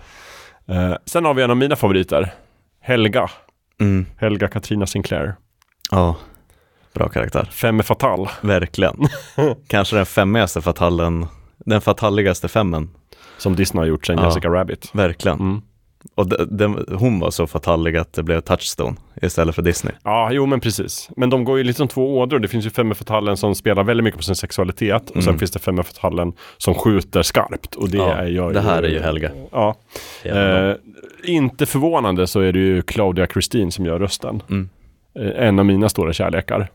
Eh, 0.68 0.94
sen 1.04 1.24
har 1.24 1.34
vi 1.34 1.42
en 1.42 1.50
av 1.50 1.56
mina 1.56 1.76
favoriter. 1.76 2.34
Helga. 2.80 3.30
Mm. 3.80 4.06
Helga 4.16 4.48
Katrina 4.48 4.86
Sinclair. 4.86 5.34
Ja, 5.90 6.16
bra 6.94 7.08
karaktär. 7.08 7.48
Femme 7.52 7.82
Fatal. 7.82 8.28
Verkligen. 8.40 8.96
Kanske 9.68 9.96
den 9.96 10.06
femmigaste 10.06 10.60
fatallen, 10.62 11.26
den 11.58 11.80
fatalligaste 11.80 12.48
femmen. 12.48 12.90
Som 13.38 13.56
Disney 13.56 13.80
har 13.80 13.86
gjort 13.86 14.06
sen 14.06 14.18
Ja. 14.18 14.24
Jessica 14.24 14.48
Rabbit. 14.48 14.90
Verkligen. 14.92 15.38
Mm. 15.40 15.62
Och 16.14 16.26
de, 16.28 16.36
de, 16.56 16.84
hon 16.98 17.20
var 17.20 17.30
så 17.30 17.46
fatallig 17.46 17.96
att 17.96 18.12
det 18.12 18.22
blev 18.22 18.40
Touchstone 18.40 18.96
istället 19.22 19.54
för 19.54 19.62
Disney. 19.62 19.94
Ja, 20.04 20.28
jo 20.32 20.46
men 20.46 20.60
precis. 20.60 21.10
Men 21.16 21.30
de 21.30 21.44
går 21.44 21.58
ju 21.58 21.64
liksom 21.64 21.88
två 21.88 22.18
ådror. 22.18 22.38
Det 22.38 22.48
finns 22.48 22.66
ju 22.66 22.70
Femme 22.70 22.94
Fatalen 22.94 23.36
som 23.36 23.54
spelar 23.54 23.84
väldigt 23.84 24.04
mycket 24.04 24.18
på 24.18 24.24
sin 24.24 24.36
sexualitet. 24.36 25.10
Och 25.10 25.22
sen 25.22 25.28
Mm. 25.30 25.38
finns 25.38 25.50
det 25.50 25.58
Femme 25.58 25.82
Fatalen 25.82 26.32
som 26.56 26.74
skjuter 26.74 27.22
skarpt. 27.22 27.74
Och 27.74 27.88
det 27.88 27.96
Ja, 27.98 28.12
är 28.14 28.26
gör 28.26 28.52
det 28.52 28.60
här 28.60 28.82
är 28.82 28.88
ju 28.88 29.00
Helga. 29.00 29.30
Ja. 29.52 29.76
Eh, 30.24 30.72
inte 31.24 31.66
förvånande 31.66 32.26
så 32.26 32.40
är 32.40 32.52
det 32.52 32.58
ju 32.58 32.82
Claudia 32.82 33.26
Christine 33.26 33.70
som 33.70 33.86
gör 33.86 33.98
rösten. 33.98 34.42
Mm. 34.50 34.68
Eh, 35.18 35.46
en 35.48 35.58
av 35.58 35.66
mina 35.66 35.88
stora 35.88 36.12
kärlekar. 36.12 36.68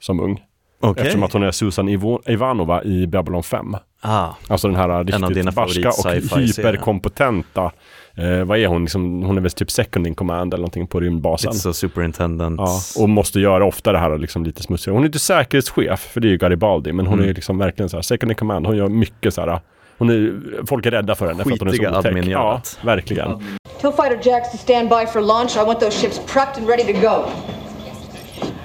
Som 0.00 0.20
ung. 0.20 0.42
Okej. 0.80 1.00
Eftersom 1.02 1.22
att 1.22 1.32
hon 1.32 1.42
är 1.42 1.50
Susan 1.50 1.88
Ivo- 1.88 2.30
Ivanova 2.30 2.82
i 2.84 3.06
Babylon 3.06 3.42
5. 3.42 3.76
Ah, 4.00 4.28
Alltså 4.48 4.68
den 4.68 4.76
här 4.76 5.04
riktigt 5.04 5.54
barska 5.54 5.88
och 5.88 6.38
hyperkompetenta. 6.40 7.72
Eh, 8.18 8.44
vad 8.44 8.58
är 8.58 8.66
hon? 8.66 8.82
Liksom, 8.82 9.22
hon 9.22 9.36
är 9.36 9.40
väl 9.40 9.50
typ 9.50 9.70
second 9.70 10.06
in 10.06 10.14
command 10.14 10.54
eller 10.54 10.60
någonting 10.62 10.86
på 10.86 11.00
rymdbasen. 11.00 11.50
lite 11.50 11.60
så 11.62 11.72
superintendent. 11.72 12.60
Ja, 12.60 12.80
och 13.02 13.08
måste 13.08 13.40
göra 13.40 13.64
ofta 13.64 13.92
det 13.92 13.98
här 13.98 14.18
liksom 14.18 14.44
lite 14.44 14.62
smutsiga. 14.62 14.94
Hon 14.94 15.02
är 15.02 15.06
inte 15.06 15.18
säkerhetschef, 15.18 16.00
för 16.00 16.20
det 16.20 16.28
är 16.28 16.30
ju 16.30 16.36
Garibaldi, 16.38 16.92
men 16.92 17.06
hon 17.06 17.14
Mm. 17.14 17.24
är 17.24 17.28
ju 17.28 17.34
liksom 17.34 17.58
verkligen 17.58 17.88
så 17.88 17.96
här, 17.96 18.02
second 18.02 18.30
in 18.32 18.36
command. 18.36 18.66
Hon 18.66 18.76
gör 18.76 18.88
mycket 18.88 19.34
så 19.34 19.40
här, 19.40 19.60
hon 19.98 20.10
är, 20.10 20.34
folk 20.66 20.86
är 20.86 20.90
rädda 20.90 21.14
för 21.14 21.26
henne 21.28 21.42
för 21.44 21.50
att 21.52 21.58
hon 21.58 21.68
är 21.68 21.72
Skitiga 21.72 21.92
så 21.92 21.98
otäck. 21.98 22.12
Ja, 22.12 22.18
admin-görat. 22.20 22.78
verkligen. 22.84 23.30
Tell 23.80 23.92
fighter 23.92 24.20
jacks 24.30 24.52
to 24.52 24.58
stand 24.58 24.88
by 24.88 25.06
for 25.12 25.20
launch. 25.20 25.56
I 25.56 25.64
want 25.66 25.80
those 25.80 26.00
ships 26.00 26.20
prepped 26.32 26.58
and 26.58 26.68
ready 26.68 26.92
to 26.94 27.00
go. 27.00 27.24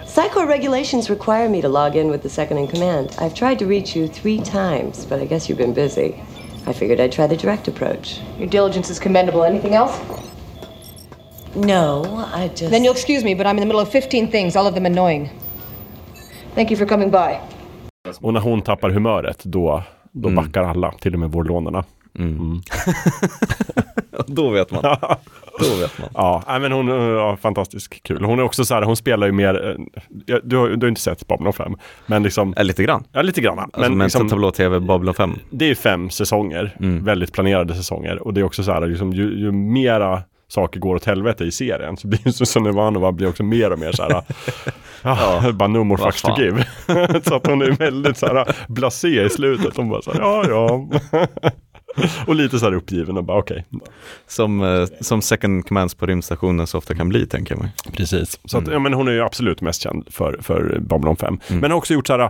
Psycho 0.07 0.45
regulations 0.48 1.10
require 1.10 1.49
me 1.49 1.61
to 1.61 1.68
log 1.68 1.95
in 1.95 2.11
with 2.11 2.23
the 2.23 2.30
second 2.30 2.57
in 2.57 2.68
command. 2.68 3.07
I've 3.22 3.34
tried 3.34 3.60
to 3.60 3.65
reach 3.65 3.95
you 3.95 4.07
three 4.07 4.38
times, 4.40 5.06
but 5.10 5.22
I 5.22 5.26
guess 5.26 5.49
you've 5.49 5.57
been 5.64 5.73
busy. 5.73 6.15
I 6.68 6.74
figured 6.74 7.00
I'd 7.00 7.12
try 7.12 7.28
the 7.28 7.38
direct 7.38 7.68
approach. 7.68 8.20
Your 8.40 8.48
diligence 8.50 8.90
is 8.94 9.00
commendable. 9.00 9.44
Anything 9.44 9.74
else? 9.76 10.00
No, 11.56 12.04
I 12.34 12.48
just. 12.48 12.72
Then 12.72 12.84
you'll 12.84 12.94
excuse 12.96 13.24
me, 13.24 13.36
but 13.36 13.46
I'm 13.46 13.58
in 13.58 13.60
the 13.60 13.66
middle 13.66 13.82
of 13.82 13.90
15 13.90 14.32
things, 14.32 14.56
all 14.56 14.68
of 14.68 14.74
them 14.74 14.86
annoying. 14.86 15.30
Thank 16.56 16.72
you 16.72 16.78
for 16.78 16.86
coming 16.88 17.12
by. 17.12 17.38
Och 18.22 18.34
när 18.34 18.40
hon 18.42 18.62
tappar 18.62 18.90
humöret, 18.90 19.44
då, 19.44 19.84
då 20.12 20.30
Mm. 20.30 20.44
backar 20.46 20.64
alla, 20.64 20.92
till 20.92 21.14
och 21.14 21.20
med 21.20 21.32
vårdlånarna. 21.32 21.84
Mm. 22.20 22.62
Då 24.28 24.50
vet 24.50 24.72
man. 24.72 24.82
Då 25.60 25.76
vet 25.80 26.00
man. 26.00 26.10
Ja, 26.14 26.60
men 26.62 26.72
hon 26.72 26.90
är 26.90 27.10
ja, 27.10 27.38
fantastiskt 27.38 28.04
kul. 28.04 28.24
Hon 28.24 28.40
är 28.40 28.44
också 28.44 28.66
så 28.66 28.74
här, 28.74 28.82
hon 28.82 28.96
spelar 28.96 29.28
ju 29.28 29.34
mer, 29.34 29.70
eh, 29.70 30.36
du, 30.44 30.58
har, 30.58 30.70
du 30.70 30.86
har 30.86 30.90
inte 30.90 31.02
sett 31.02 31.28
Babylon 31.28 31.54
5, 31.54 31.76
men 32.06 32.24
liksom... 32.24 32.54
Ja, 32.58 32.64
lite 32.64 32.84
grann. 32.84 33.04
Ja, 33.12 33.22
lite 33.22 33.42
grann. 33.42 33.60
Alltså, 33.60 33.80
Men 33.80 33.98
men 33.98 34.06
liksom, 34.06 34.30
tablå-tv 34.30 34.80
Babylon 34.80 35.14
5. 35.14 35.34
det 35.50 35.66
är 35.70 35.76
fem 35.76 36.10
säsonger, 36.10 36.76
väldigt 37.04 37.34
planerade 37.34 37.76
säsonger. 37.76 38.28
Och 38.28 38.34
det 38.34 38.42
är 38.42 38.46
också 38.46 38.64
så 38.64 38.72
här, 38.72 38.88
liksom, 38.88 39.14
ju, 39.14 39.40
ju 39.40 39.52
mera 39.52 40.24
saker 40.52 40.80
går 40.80 40.96
åt 40.96 41.06
helvete 41.06 41.44
i 41.44 41.52
serien 41.52 41.98
så 41.98 42.08
blir 42.08 42.20
ju 42.26 42.32
Susanne 42.32 42.70
Ivanova 42.70 43.12
blir 43.12 43.30
också 43.30 43.44
mer 43.44 43.72
och 43.72 43.80
mer 43.80 43.92
så 43.92 44.04
här, 44.04 44.24
ja, 45.02 45.52
bara 45.54 45.68
no 45.68 45.84
more 45.84 46.04
fucks 46.04 46.22
to 46.22 46.42
give. 46.42 46.66
så 47.24 47.36
att 47.36 47.48
hon 47.48 47.62
är 47.62 47.72
väldigt 47.72 48.18
så 48.18 48.26
här 48.26 48.56
blasé 48.68 49.26
i 49.26 49.30
slutet. 49.30 49.78
Hon 49.78 49.90
bara 49.90 50.02
så 50.02 50.12
här, 50.12 50.20
ja, 50.20 50.46
ja. 50.50 50.88
och 52.27 52.35
lite 52.35 52.59
så 52.59 52.65
här 52.65 52.73
uppgiven 52.73 53.18
och 53.18 53.23
bara 53.23 53.38
okej. 53.39 53.65
Som, 54.27 54.61
eh, 54.63 54.85
som 55.01 55.22
second 55.22 55.68
commands 55.68 55.95
på 55.95 56.05
rymdstationen 56.05 56.68
så 56.68 56.77
ofta 56.77 56.95
kan 56.95 57.09
bli, 57.09 57.27
tänker 57.27 57.55
jag 57.55 57.61
mig. 57.61 57.72
Precis. 57.93 58.39
Så 58.45 58.57
att, 58.57 58.63
Mm. 58.63 58.73
ja, 58.73 58.80
men 58.80 58.93
hon 58.93 59.07
är 59.07 59.11
ju 59.11 59.22
absolut 59.22 59.61
mest 59.61 59.81
känd 59.81 60.07
för, 60.09 60.38
för 60.41 60.80
Babylon 60.81 61.15
5. 61.15 61.39
Men 61.47 61.72
har 61.72 61.77
också 61.77 61.93
gjort 61.93 62.07
så 62.07 62.18
här 62.18 62.30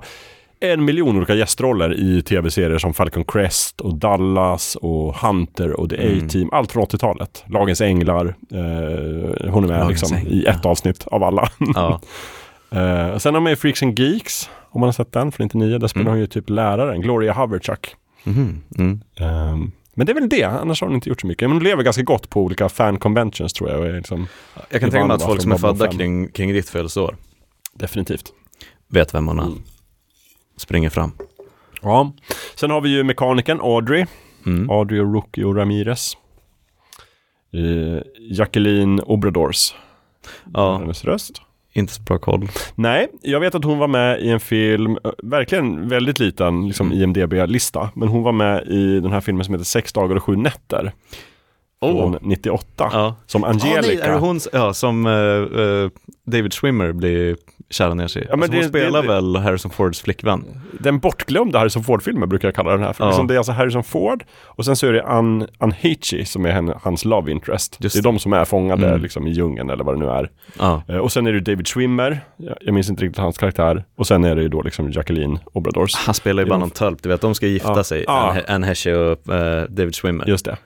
en 0.64 0.86
miljon 0.86 1.18
olika 1.18 1.36
gästroller 1.36 1.94
i 2.00 2.22
tv-serier 2.22 2.78
som 2.78 2.94
Falcon 2.94 3.24
Crest 3.26 3.82
och 3.82 3.96
Dallas 3.96 4.76
och 4.76 5.16
Hunter 5.16 5.72
och 5.80 5.90
The 5.90 5.96
Mm. 6.08 6.26
A-Team. 6.26 6.50
Allt 6.52 6.72
från 6.72 6.84
80-talet. 6.84 7.44
Lagens 7.48 7.82
Änglar. 7.82 8.26
Eh, 8.52 9.52
hon 9.52 9.64
är 9.64 9.68
med 9.68 9.80
Lagens 9.80 9.90
liksom, 9.90 10.18
Änglar. 10.18 10.32
i 10.34 10.46
ett 10.46 10.66
avsnitt 10.66 11.08
av 11.08 11.24
alla. 11.24 11.50
Ja. 11.76 12.02
eh, 12.72 13.18
sen 13.18 13.34
har 13.34 13.42
man 13.42 13.44
med 13.44 13.60
Freaks 13.60 13.84
and 13.84 14.00
Geeks. 14.00 14.50
Om 14.74 14.80
man 14.82 14.88
har 14.88 14.92
sett 14.94 15.12
den 15.12 15.32
från 15.32 15.46
99. 15.48 15.78
Där 15.78 15.88
spelar 15.88 16.02
Mm. 16.02 16.12
hon 16.12 16.20
ju 16.20 16.28
typ 16.28 16.50
läraren. 16.50 17.02
Gloria 17.02 17.34
Haverchuck. 17.34 17.96
Mhm. 18.24 18.64
Mm. 18.78 19.02
Ehm, 19.16 19.72
men 19.94 20.06
det 20.06 20.12
är 20.12 20.14
väl 20.14 20.30
det, 20.30 20.44
annars 20.44 20.82
har 20.82 20.88
hon 20.88 20.96
inte 20.96 21.10
gjort 21.10 21.22
så 21.22 21.28
mycket. 21.28 21.50
Men 21.50 21.52
hon 21.58 21.64
lever 21.64 21.84
ganska 21.84 22.04
gott 22.04 22.30
på 22.30 22.42
olika 22.42 22.70
fan 22.70 23.00
conventions 23.00 23.54
tror 23.54 23.70
jag. 23.70 23.96
Liksom 23.96 24.28
Jag 24.70 24.82
kan 24.82 24.92
tänka 24.92 25.08
mig 25.08 25.16
att 25.16 25.24
folk 25.24 25.42
som 25.42 25.52
är 25.52 25.58
födda 25.58 25.86
5. 25.86 25.98
kring, 25.98 26.28
kring 26.32 26.54
ditt 26.54 26.70
födelseår 26.70 27.18
Definitivt. 27.74 28.34
vet 28.88 29.14
vem 29.14 29.28
hon 29.28 29.40
är. 29.40 29.44
Mm. 29.44 29.62
Springer 30.58 30.90
fram. 30.90 31.12
Ja. 31.82 32.14
Sen 32.56 32.72
har 32.72 32.82
vi 32.82 32.90
ju 32.90 33.04
mekanikern 33.04 33.60
Audrey. 33.62 34.06
Mm. 34.46 34.70
Audrey 34.70 35.00
och 35.00 35.14
Rookie 35.14 35.46
och 35.46 35.56
Ramirez. 35.56 36.14
Eh, 37.54 38.02
Jacqueline 38.20 39.00
Obradors. 39.00 39.74
Ja, 40.54 40.78
Hennes 40.78 41.06
röst. 41.06 41.42
Inte 41.74 41.94
så 41.94 42.02
bra 42.02 42.18
koll. 42.18 42.48
Nej, 42.76 43.08
jag 43.22 43.40
vet 43.40 43.56
att 43.56 43.64
hon 43.64 43.78
var 43.78 43.88
med 43.88 44.22
i 44.22 44.30
en 44.30 44.40
film, 44.40 44.98
verkligen 45.24 45.90
väldigt 45.90 46.20
liten 46.20 46.68
liksom 46.68 46.92
IMDB-lista, 46.94 47.90
men 47.94 48.08
hon 48.08 48.24
var 48.24 48.32
med 48.32 48.68
i 48.68 49.00
den 49.00 49.12
här 49.12 49.22
filmen 49.22 49.46
som 49.46 49.54
heter 49.54 49.66
Sex 49.66 49.94
dagar 49.94 50.16
och 50.16 50.24
sju 50.24 50.36
nätter. 50.36 50.92
Från 51.86 52.18
98. 52.22 52.90
Ja. 52.92 53.16
Som 53.26 53.42
Ja, 53.44 53.48
Angelica. 53.50 53.82
nej, 53.82 54.00
är 54.16 54.20
hon, 54.20 54.40
ja, 54.54 54.74
som 54.74 55.06
eh, 55.06 55.90
David 56.32 56.54
Schwimmer 56.54 56.92
blir 56.92 57.36
kär 57.70 57.96
ner 57.96 58.08
sig. 58.08 58.26
Ja, 58.30 58.36
men 58.36 58.44
alltså, 58.44 58.56
hon 58.58 58.62
det- 58.62 58.68
spelar 58.70 59.02
det- 59.02 59.08
väl 59.08 59.36
Harrison 59.36 59.72
Fords 59.72 60.02
flickvän? 60.02 60.46
Den 60.80 61.00
bortglömda 61.00 61.60
Harrison 61.60 61.84
Ford-filmen 61.84 62.30
brukar 62.30 62.48
jag 62.48 62.56
kalla 62.56 62.72
den 62.72 62.84
här. 62.84 62.94
För 62.94 63.04
Ja. 63.04 63.08
liksom 63.10 63.28
det 63.28 63.34
är 63.34 63.38
alltså 63.38 63.52
Harrison 63.52 63.84
Ford 63.84 64.24
och 64.46 64.66
sen 64.66 64.76
så 64.76 64.88
är 64.88 64.94
det 64.94 65.04
Ann, 65.04 65.48
Ann 65.60 65.72
Heche 65.72 66.26
som 66.26 66.46
är 66.46 66.52
henne, 66.52 66.78
hans 66.84 67.06
love 67.06 67.32
interest. 67.32 67.78
Just 67.80 67.96
det 67.96 68.00
är 68.00 68.04
de 68.04 68.20
som 68.20 68.34
är 68.34 68.46
fångade 68.46 68.88
Mm. 68.88 69.02
liksom, 69.02 69.28
i 69.28 69.32
djungeln 69.32 69.70
eller 69.70 69.84
vad 69.84 69.96
det 69.96 70.00
nu 70.00 70.10
är. 70.12 70.30
Ja. 70.60 70.82
Eh, 70.88 70.98
Och 70.98 71.12
sen 71.12 71.28
är 71.28 71.34
det 71.34 71.40
David 71.40 71.68
Schwimmer, 71.68 72.20
jag, 72.38 72.56
jag 72.62 72.74
minns 72.74 72.90
inte 72.90 73.04
riktigt 73.04 73.20
hans 73.22 73.38
karaktär. 73.38 73.84
Och 73.98 74.08
sen 74.08 74.24
är 74.24 74.36
det 74.36 74.42
ju 74.42 74.50
då 74.50 74.62
liksom 74.62 74.92
Jacqueline 74.92 75.40
Obradors. 75.54 75.96
Han 75.96 76.14
spelar 76.14 76.44
ju 76.44 76.50
bara 76.50 76.60
någon 76.60 76.70
tölp, 76.70 77.04
du 77.04 77.10
vet, 77.10 77.22
de 77.22 77.36
ska 77.36 77.48
gifta 77.48 77.70
Ja. 77.76 77.84
sig, 77.84 78.04
Ja. 78.08 78.36
Anne 78.48 78.68
Heche 78.68 78.96
och 78.96 79.34
eh, 79.34 79.64
David 79.70 79.96
Schwimmer. 79.96 80.26
Just 80.28 80.46
det. 80.46 80.58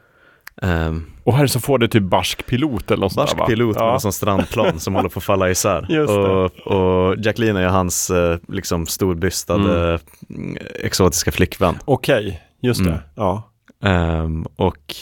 Ehm, 0.62 1.06
Och 1.24 1.34
Harrison 1.34 1.62
Ford 1.62 1.84
är 1.84 1.88
typ 1.88 2.04
barsk 2.04 2.46
pilot 2.46 2.92
eller 2.92 3.02
något 3.02 3.14
sånt 3.14 3.26
Barsk 3.26 3.36
där, 3.36 3.40
va? 3.40 3.48
pilot 3.48 3.76
med 3.76 3.84
ja. 3.84 3.94
en 3.94 4.00
sån 4.00 4.14
strandplan 4.14 4.80
som 4.80 4.96
håller 4.96 5.10
på 5.10 5.18
att 5.18 5.24
falla 5.24 5.50
isär. 5.50 5.86
Just 5.90 6.14
det. 6.14 6.20
och, 6.20 6.52
och 6.68 7.16
Jacqueline 7.18 7.56
är 7.56 7.62
ju 7.62 7.68
hans 7.68 8.10
eh, 8.10 8.38
liksom 8.48 8.86
storbystade 8.86 10.00
mm. 10.30 10.58
exotiska 10.76 11.32
flickvän. 11.32 11.76
Okej, 11.86 12.42
just 12.62 12.84
det. 12.84 12.90
Mm. 12.90 13.02
Ja. 13.16 13.44
Ehm, 13.84 14.46
och 14.56 14.96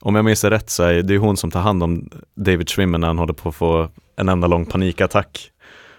om 0.00 0.14
jag 0.14 0.24
minns 0.24 0.40
det 0.40 0.50
rätt 0.50 0.70
så 0.70 0.82
är 0.82 1.02
det 1.02 1.18
hon 1.18 1.36
som 1.36 1.50
tar 1.50 1.60
hand 1.60 1.82
om 1.82 2.10
David 2.36 2.68
Schwimmer 2.70 2.98
när 2.98 3.06
han 3.06 3.18
håller 3.18 3.32
på 3.32 3.48
att 3.48 3.54
få 3.54 3.88
en 4.16 4.28
enda 4.28 4.46
lång 4.46 4.66
panikattack. 4.66 5.50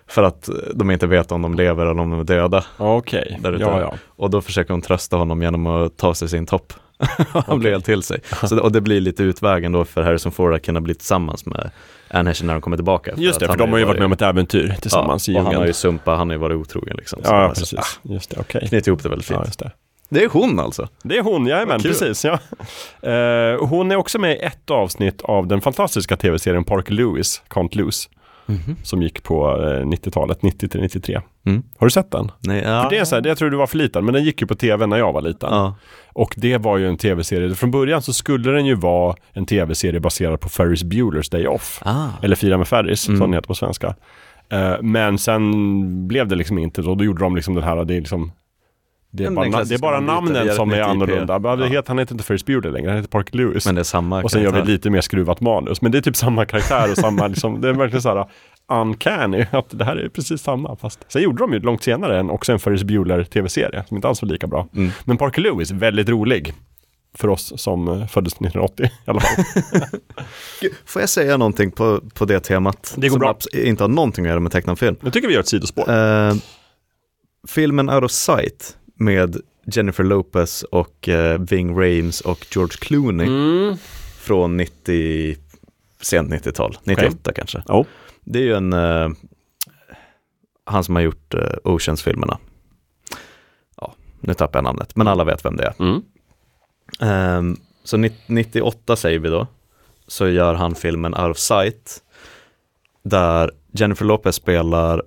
För 0.08 0.24
att 0.24 0.50
de 0.74 0.92
inte 0.92 1.08
vet 1.08 1.32
om 1.32 1.42
de 1.42 1.54
lever 1.56 1.86
eller 1.86 2.02
om 2.02 2.10
de 2.12 2.20
är 2.20 2.24
döda. 2.24 2.66
Okej, 2.78 3.40
ute. 3.40 3.58
ja 3.60 3.80
ja. 3.80 3.94
Och 4.08 4.30
då 4.30 4.42
försöker 4.42 4.72
hon 4.74 4.82
trösta 4.82 5.18
honom 5.18 5.42
genom 5.42 5.68
att 5.68 5.98
ta 5.98 6.14
sig 6.14 6.30
sin 6.30 6.46
topp. 6.46 6.74
Han 7.48 7.60
blir 7.60 7.72
helt 7.72 7.86
till 7.86 8.04
sig. 8.04 8.20
Så, 8.44 8.60
och 8.60 8.72
det 8.72 8.82
blir 8.82 9.02
lite 9.02 9.24
utvägen 9.24 9.72
då 9.72 9.86
för 9.86 10.04
Harrison 10.04 10.32
Ford 10.32 10.54
att 10.54 10.66
kunna 10.66 10.82
bli 10.82 10.96
tillsammans 10.96 11.46
med 11.46 11.72
Anne 12.08 12.34
när 12.44 12.54
de 12.54 12.62
kommer 12.62 12.78
tillbaka. 12.78 13.14
Just 13.18 13.40
det, 13.40 13.48
för 13.48 13.58
de 13.58 13.72
har 13.72 13.80
ju 13.80 13.86
varit 13.86 14.00
med 14.00 14.06
om 14.06 14.12
ett 14.12 14.22
äventyr 14.22 14.76
tillsammans 14.82 15.28
ja, 15.28 15.34
i 15.34 15.36
och 15.36 15.40
han 15.40 15.46
djungeln. 15.46 15.62
har 15.62 15.68
ju 15.68 15.74
sumpat, 15.74 16.18
han 16.18 16.30
har 16.30 16.34
ju 16.34 16.40
varit 16.40 16.56
otrogen 16.56 16.96
liksom. 16.98 17.24
Så 17.24 17.32
Ja, 17.32 17.36
alltså, 17.36 17.76
precis. 17.76 18.00
Just 18.04 18.30
det, 18.30 18.38
okej. 18.40 18.62
ah, 18.64 18.68
Knyter 18.68 18.90
ihop 18.90 19.04
det 19.04 19.10
väldigt 19.10 19.28
fint. 19.28 19.40
Ja, 19.40 19.46
just 19.46 19.60
det. 19.60 19.72
Det 20.10 20.24
är 20.24 20.30
hon 20.30 20.60
alltså. 20.60 20.88
Det 21.04 21.18
är 21.18 21.22
hon, 21.22 21.48
jajamän, 21.48 21.82
precis. 21.82 22.26
Ja. 22.26 22.40
Eh, 23.10 23.66
hon 23.68 23.92
är 23.92 23.96
också 23.96 24.20
med 24.20 24.36
i 24.36 24.40
ett 24.40 24.72
avsnitt 24.72 25.22
av 25.22 25.48
den 25.48 25.62
fantastiska 25.62 26.18
tv-serien 26.18 26.64
Parker 26.64 26.94
Lewis, 26.94 27.42
Can't 27.50 27.78
Lose. 27.78 28.10
Mhm. 28.46 28.76
Som 28.84 29.02
gick 29.02 29.24
på 29.24 29.62
eh, 29.62 29.86
90-talet, 29.86 30.42
90 30.42 30.68
till 30.70 30.82
93. 30.82 31.22
Mm. 31.46 31.64
Har 31.78 31.88
du 31.88 31.92
sett 31.92 32.12
den? 32.12 32.32
Nej, 32.40 32.62
ja. 32.66 32.84
För 32.84 32.90
det 32.90 32.98
är 32.98 33.06
så 33.06 33.16
här, 33.16 33.22
det 33.22 33.30
jag 33.30 33.38
tror 33.38 33.50
du 33.50 33.58
var 33.58 33.68
för 33.68 33.78
liten, 33.78 34.06
men 34.06 34.14
den 34.14 34.24
gick 34.24 34.42
ju 34.42 34.48
på 34.48 34.56
tv 34.56 34.86
när 34.86 34.98
jag 34.98 35.14
var 35.14 35.22
liten. 35.22 35.50
Ja. 35.52 35.76
Och 36.14 36.34
det 36.38 36.58
var 36.58 36.78
ju 36.78 36.88
en 36.88 36.98
tv-serie. 36.98 37.56
Från 37.56 37.72
början 37.72 38.02
så 38.02 38.14
skulle 38.14 38.52
den 38.52 38.66
ju 38.66 38.76
vara 38.76 39.16
en 39.34 39.46
tv-serie 39.46 40.00
baserad 40.00 40.40
på 40.40 40.50
Ferris 40.50 40.84
Bueller's 40.84 41.32
Day 41.32 41.48
Off. 41.48 41.82
Ah. 41.86 42.08
Eller 42.22 42.36
Fira 42.36 42.58
med 42.58 42.68
Ferris, 42.68 43.08
Mm. 43.08 43.20
som 43.20 43.28
den 43.32 43.34
heter 43.34 43.48
på 43.48 43.56
svenska. 43.56 43.96
Eh, 44.50 44.74
men 44.82 45.18
sen 45.18 46.08
blev 46.08 46.28
det 46.28 46.36
liksom 46.36 46.58
inte 46.58 46.84
så. 46.84 46.96
Då 46.96 47.04
gjorde 47.04 47.24
de 47.24 47.36
liksom 47.36 47.56
den 47.56 47.64
här, 47.64 47.86
det 47.86 47.94
är 47.96 48.00
liksom 48.00 48.32
det 49.18 49.26
är, 49.26 49.32
bara, 49.32 49.46
na- 49.46 49.66
det 49.66 49.76
är 49.76 49.80
bara 49.80 50.00
namnen 50.00 50.56
som 50.56 50.72
är 50.72 50.82
annorlunda. 50.82 51.40
Det 51.40 51.50
Ja. 51.50 51.66
heter, 51.70 51.88
han 51.88 52.00
heter 52.00 52.14
inte 52.14 52.24
Ferris 52.24 52.46
Bueller 52.46 52.72
längre, 52.72 52.90
han 52.90 52.98
heter 52.98 53.10
Parker 53.10 53.38
Lewis. 53.38 53.66
Men 53.66 53.76
det 53.76 53.82
är 53.82 53.84
samma 53.84 54.24
och 54.24 54.32
sen 54.32 54.42
gör 54.42 54.50
vi 54.50 54.54
karaktär. 54.54 54.72
lite 54.74 54.90
mer 54.90 55.02
skruvat 55.02 55.42
manus. 55.42 55.82
Men 55.82 55.92
det 55.92 55.98
är 55.98 56.02
typ 56.02 56.16
samma 56.16 56.46
karaktär 56.46 56.92
och 56.92 56.98
samma, 56.98 57.28
liksom, 57.28 57.62
det 57.62 57.70
är 57.70 57.74
verkligen 57.74 58.02
så 58.02 58.10
här 58.18 58.26
uncanny. 58.82 59.46
Att 59.52 59.66
det 59.70 59.86
här 59.86 59.96
är 59.96 60.10
precis 60.10 60.42
samma. 60.42 60.76
Fast 60.76 61.00
sen 61.08 61.22
gjorde 61.22 61.38
de 61.44 61.54
ju 61.54 61.60
långt 61.60 61.84
senare 61.84 62.20
en, 62.20 62.30
också 62.30 62.52
en 62.52 62.60
Ferris 62.60 62.84
Bueller 62.84 63.24
tv-serie 63.24 63.84
som 63.88 63.98
inte 63.98 64.08
alls 64.08 64.22
var 64.22 64.30
lika 64.30 64.48
bra. 64.48 64.68
Mm. 64.76 64.92
Men 65.06 65.18
Parker 65.18 65.42
Lewis, 65.42 65.72
väldigt 65.72 66.10
rolig. 66.10 66.54
För 67.18 67.28
oss 67.28 67.54
som 67.56 67.88
eh, 67.88 68.08
föddes 68.08 68.34
1980 68.34 68.86
i 68.86 69.10
alla 69.10 69.20
fall. 69.20 69.46
Får 70.86 71.02
jag 71.02 71.10
säga 71.10 71.38
någonting 71.38 71.72
på, 71.72 72.02
på 72.14 72.26
det 72.26 72.40
temat? 72.40 72.94
Det 72.98 73.08
går 73.10 73.14
som 73.14 73.20
bra. 73.20 73.38
inte 73.64 73.84
har 73.84 73.88
någonting 73.88 74.26
att 74.26 74.30
göra 74.30 74.40
med 74.40 74.52
tecknad 74.52 74.80
film. 74.80 74.96
Jag 75.04 75.14
tycker 75.14 75.28
vi 75.28 75.34
gör 75.34 75.42
ett 75.42 75.48
sidospår. 75.48 75.90
Eh, 75.94 76.34
filmen 77.48 77.90
Out 77.90 78.04
of 78.04 78.12
Sight 78.12 78.78
med 78.96 79.38
Jennifer 79.66 80.04
Lopez 80.04 80.64
och 80.64 81.10
eh, 81.10 81.40
Ving 81.42 81.70
Rhames 81.80 82.22
och 82.22 82.48
George 82.56 82.78
Clooney 82.80 83.28
Mm. 83.28 83.78
från 84.20 84.58
90, 84.58 85.38
sent 86.02 86.30
90-tal, 86.32 86.78
98 86.84 87.34
kanske. 87.34 87.64
Ja. 87.68 87.86
Det 88.24 88.40
är 88.40 88.44
ju 88.44 88.54
en, 88.54 88.74
eh, 88.74 89.10
han 90.64 90.84
som 90.84 90.96
har 90.96 91.02
gjort 91.04 91.34
eh, 91.34 91.42
Oceans-filmerna. 91.64 92.38
Ja, 93.78 93.94
nu 94.22 94.34
tappar 94.34 94.60
jag 94.60 94.64
namnet, 94.64 94.96
men 94.96 95.08
alla 95.08 95.24
vet 95.24 95.46
vem 95.46 95.58
det 95.58 95.64
är. 95.64 95.74
Mm. 95.80 96.02
Ehm, 97.00 97.58
så 97.84 97.98
90 97.98 98.18
98 98.28 98.96
säger 98.96 99.20
vi 99.20 99.30
då, 99.30 99.48
så 100.08 100.28
gör 100.28 100.54
han 100.54 100.76
filmen 100.76 101.14
Out 101.14 101.32
of 101.32 101.38
Sight, 101.38 102.04
där 103.04 103.52
Jennifer 103.72 104.06
Lopez 104.06 104.36
spelar 104.36 105.04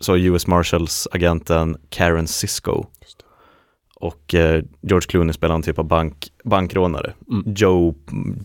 så 0.00 0.16
US 0.16 0.46
Marshals 0.46 1.08
agenten 1.12 1.76
Karen 1.88 2.26
Cisco. 2.26 2.86
Och 4.04 4.34
eh, 4.34 4.62
George 4.80 5.06
Clooney 5.08 5.32
spelar 5.32 5.54
en 5.54 5.62
typ 5.62 5.78
av 5.78 5.84
bank, 5.84 6.14
bankrånare. 6.44 7.12
Mm. 7.30 7.54
Joe, 7.56 7.94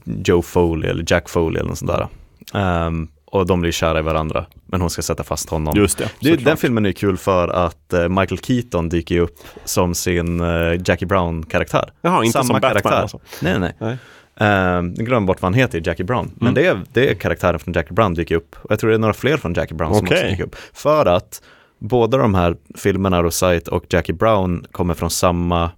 Joe 0.04 0.42
Foley 0.42 0.90
eller 0.90 1.04
Jack 1.08 1.30
Foley 1.30 1.60
eller 1.60 1.70
något 1.70 1.78
sånt 1.78 1.92
där. 1.92 2.08
Ehm, 2.54 3.08
och 3.26 3.46
de 3.46 3.62
blir 3.62 3.72
kära 3.72 4.00
i 4.00 4.02
varandra, 4.02 4.46
men 4.66 4.82
hon 4.82 4.90
ska 4.90 5.02
sätta 5.02 5.24
fast 5.24 5.50
honom. 5.50 5.78
Just 5.78 5.98
det, 5.98 6.10
det 6.20 6.36
den 6.36 6.58
filmen 6.58 6.86
är 6.86 6.92
kul 6.92 7.18
för 7.18 7.48
att 7.48 7.94
eh, 7.94 8.08
Michael 8.10 8.40
Keaton 8.40 8.90
dyker 8.90 9.20
upp 9.20 9.36
som 9.66 9.96
sin 9.96 10.40
eh, 10.42 10.74
Jackie 10.86 11.08
Brown-karaktär. 11.08 11.90
Jaha, 12.02 12.24
inte 12.24 12.34
Samma 12.34 12.44
som 12.44 12.54
Batman 12.54 12.72
karaktär. 12.72 13.02
alltså. 13.02 13.20
Nej, 13.42 13.60
nej. 13.60 13.74
Nej. 13.80 13.98
Ehm, 14.38 14.94
jag 14.98 15.06
glömmer 15.06 15.28
bort 15.28 15.42
vad 15.42 15.52
han 15.52 15.60
heter 15.60 15.82
Jackie 15.86 16.06
Brown. 16.06 16.32
Men 16.36 16.48
Mm. 16.48 16.54
det, 16.54 16.66
är, 16.70 16.82
det 16.94 17.10
är 17.12 17.16
karaktären 17.16 17.60
från 17.60 17.74
Jackie 17.74 17.94
Brown 17.94 18.14
dyker 18.14 18.36
upp. 18.36 18.56
Och 18.62 18.72
jag 18.72 18.80
tror 18.80 18.90
det 18.90 18.96
är 18.96 19.00
några 19.00 19.14
fler 19.14 19.38
från 19.38 19.54
Jackie 19.54 19.76
Brown 19.78 19.96
som 19.96 20.04
också 20.08 20.16
dyker 20.16 20.44
upp. 20.44 20.56
För 20.74 21.06
att 21.06 21.42
båda 21.80 22.18
de 22.18 22.36
här 22.36 22.58
filmerna, 22.76 23.32
Sight 23.32 23.68
och 23.68 23.86
Jackie 23.90 24.16
Brown, 24.16 24.66
kommer 24.72 24.94
från 24.94 25.10
samma 25.10 25.72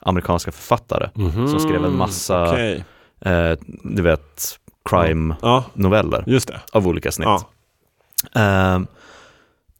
amerikanska 0.00 0.52
författare. 0.52 1.08
Mhm, 1.14 1.48
Som 1.48 1.60
skrev 1.60 1.84
en 1.84 1.96
massa, 1.96 2.50
okej. 2.50 2.84
eh, 3.20 3.52
du 3.84 4.02
vet, 4.02 4.58
crime-noveller. 4.90 6.24
Det. 6.46 6.60
Av 6.72 6.88
olika 6.88 7.12
snitt. 7.12 7.26
Ja. 7.26 7.48
Ehm, 8.40 8.86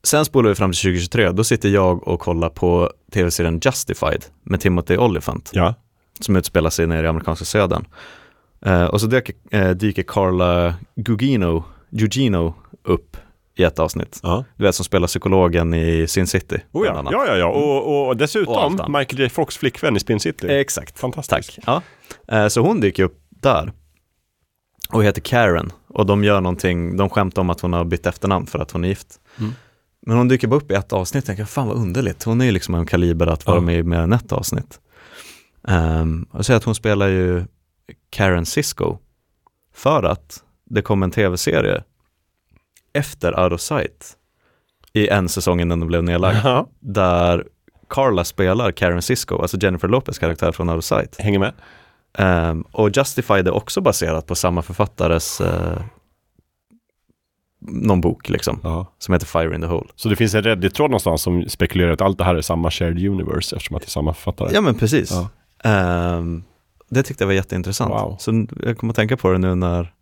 sen 0.03 0.24
spolar 0.24 0.49
vi 0.49 0.55
fram 0.55 0.73
till 0.73 0.81
2023. 0.81 1.31
Då 1.31 1.44
sitter 1.44 1.69
jag 1.69 2.09
och 2.09 2.20
kollar 2.20 2.49
på 2.49 2.90
tv-serien 3.12 3.61
Justified 3.65 4.24
med 4.43 4.61
Timothy 4.61 4.97
Olyphant. 4.97 5.51
Ja. 5.53 5.74
som 6.20 6.36
utspelar 6.36 6.70
sig 6.70 6.86
nere 6.86 7.07
i 7.07 7.09
amerikanska 7.09 7.44
södern. 7.44 7.85
Eh, 8.66 8.85
och 8.85 9.01
så 9.01 9.07
dyker, 9.07 9.35
eh, 9.51 9.70
dyker 9.70 10.03
Carla 10.03 10.74
Gugino, 10.97 11.65
Gugino 11.90 12.55
upp 12.85 13.16
i 13.54 13.62
ett 13.64 13.78
avsnitt. 13.78 14.20
Du 14.56 14.64
vet 14.64 14.74
som 14.74 14.84
spelar 14.84 15.06
psykologen 15.06 15.74
i 15.74 16.06
Sin 16.08 16.26
City. 16.26 16.60
Oh 16.72 16.86
ja, 16.86 17.02
ja, 17.10 17.26
ja, 17.26 17.36
ja. 17.36 17.46
Och, 17.46 17.86
och 17.86 18.06
Och 18.08 18.16
dessutom 18.16 18.54
annat. 18.54 18.88
Michael 18.88 19.20
J. 19.20 19.28
Fox 19.28 19.56
flickvän 19.56 19.96
i 19.96 20.00
Spin 20.00 20.20
City. 20.20 20.46
Exakt. 20.50 20.98
Fantastiskt. 20.98 21.58
Ja. 21.66 21.82
Eh, 22.28 22.48
Så 22.48 22.60
hon 22.60 22.80
dyker 22.80 23.02
upp 23.04 23.18
där 23.30 23.72
och 24.92 25.04
heter 25.04 25.20
Karen 25.20 25.72
och 25.88 26.06
de 26.06 26.24
gör 26.24 26.40
någonting, 26.40 26.96
de 26.96 27.10
skämtar 27.10 27.42
om 27.42 27.50
att 27.50 27.60
hon 27.60 27.72
har 27.72 27.84
bytt 27.84 28.06
efternamn 28.06 28.46
för 28.46 28.58
att 28.58 28.70
hon 28.70 28.84
är 28.84 28.88
gift. 28.88 29.20
Mm. 29.38 29.52
Men 30.06 30.16
hon 30.16 30.28
dyker 30.28 30.48
bara 30.48 30.56
upp 30.56 30.70
i 30.70 30.74
ett 30.74 30.92
avsnitt 30.92 31.22
och 31.22 31.26
tänker, 31.26 31.44
fan 31.44 31.68
vad 31.68 31.76
underligt, 31.76 32.22
hon 32.22 32.40
är 32.40 32.44
ju 32.44 32.50
liksom 32.50 32.74
en 32.74 32.86
kaliber 32.86 33.26
att 33.26 33.46
vara 33.46 33.56
Ja. 33.56 33.60
med 33.60 33.78
i 33.78 33.82
mer 33.82 33.98
än 34.00 34.12
ett 34.12 34.32
avsnitt. 34.32 34.80
Um, 35.68 36.26
och 36.30 36.46
så 36.46 36.52
att 36.52 36.64
hon 36.64 36.74
spelar 36.74 37.08
ju 37.08 37.44
Karen 38.10 38.46
Cisco 38.46 38.98
för 39.74 40.02
att 40.02 40.42
det 40.70 40.82
kom 40.82 41.02
en 41.02 41.10
tv-serie 41.10 41.82
efter 42.93 43.40
Out 43.44 43.52
of 43.52 43.60
Sight 43.60 44.16
i 44.93 45.09
en 45.09 45.28
säsong 45.28 45.60
innan 45.60 45.81
den 45.81 45.89
blev 45.89 46.02
nedlagd, 46.05 46.36
Ja. 46.44 46.66
där 46.81 47.47
Carla 47.89 48.24
spelar 48.24 48.73
Karen 48.73 49.02
Cisco, 49.02 49.43
alltså 49.43 49.56
Jennifer 49.60 49.89
Lopez 49.89 50.19
karaktär 50.19 50.52
från 50.52 50.69
Out 50.70 50.78
of 50.78 50.85
Sight. 50.85 51.16
Hänger 51.20 51.39
med. 51.39 51.52
Ehm, 52.19 52.62
och 52.73 52.90
Justified 52.97 53.48
är 53.48 53.55
också 53.55 53.81
baserat 53.81 54.27
på 54.27 54.35
samma 54.35 54.62
författares 54.62 55.40
eh, 55.40 55.82
någon 57.60 58.01
bok 58.01 58.28
liksom, 58.28 58.85
som 58.98 59.12
heter 59.14 59.27
Fire 59.27 59.55
in 59.55 59.60
the 59.60 59.66
Hole. 59.66 59.89
Så 59.97 60.09
det 60.09 60.16
finns 60.16 60.35
en 60.35 60.43
Reddit-tråd 60.43 60.90
någonstans 60.90 61.23
som 61.23 61.48
spekulerar 61.48 61.90
att 61.93 62.01
allt 62.01 62.19
det 62.19 62.24
här 62.24 62.35
är 62.35 62.40
samma 62.40 62.70
shared 62.70 63.06
universe 63.09 63.56
eftersom 63.56 63.77
att 63.77 63.82
det 63.82 63.86
är 63.86 63.90
samma 63.90 64.14
författare. 64.14 64.51
Ja 64.55 64.60
men 64.60 64.74
precis. 64.74 65.10
Ja. 65.12 65.28
Ehm, 65.70 66.44
det 66.90 67.02
tyckte 67.02 67.24
jag 67.24 67.27
var 67.27 67.35
jätteintressant. 67.35 67.90
Wow. 67.90 68.16
Så 68.19 68.47
jag 68.62 68.78
kommer 68.78 68.93
att 68.93 68.97
tänka 68.97 69.16
på 69.16 69.32
det 69.32 69.39
nu 69.39 69.55
när, 69.55 69.93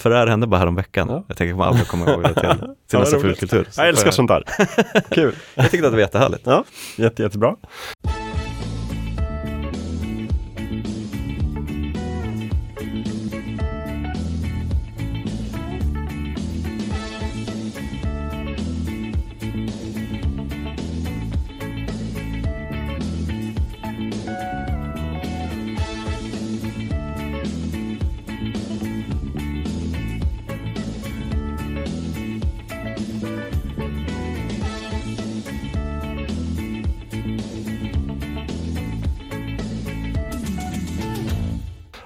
för 0.00 0.10
det 0.10 0.16
här 0.16 0.26
hände 0.26 0.46
bara 0.46 0.58
härom 0.58 0.74
veckan. 0.74 1.24
Jag 1.28 1.36
tänker 1.36 1.54
att 1.54 1.58
jag 1.58 1.66
aldrig 1.66 1.86
kommer 1.88 2.10
ihåg 2.10 2.22
det 2.22 2.34
till, 2.34 2.40
till 2.58 2.66
Ja, 2.92 2.98
nästa 2.98 3.18
fulkultur. 3.20 3.68
Jag 3.76 3.88
älskar 3.88 4.10
sånt 4.10 4.28
där. 4.28 4.44
Kul. 5.10 5.34
jag 5.54 5.70
tyckte 5.70 5.86
att 5.86 5.92
det 5.92 5.96
var 5.96 6.02
jättehärligt. 6.02 6.42
Ja, 6.46 6.64
jätte, 6.96 7.22
jättebra. 7.22 7.56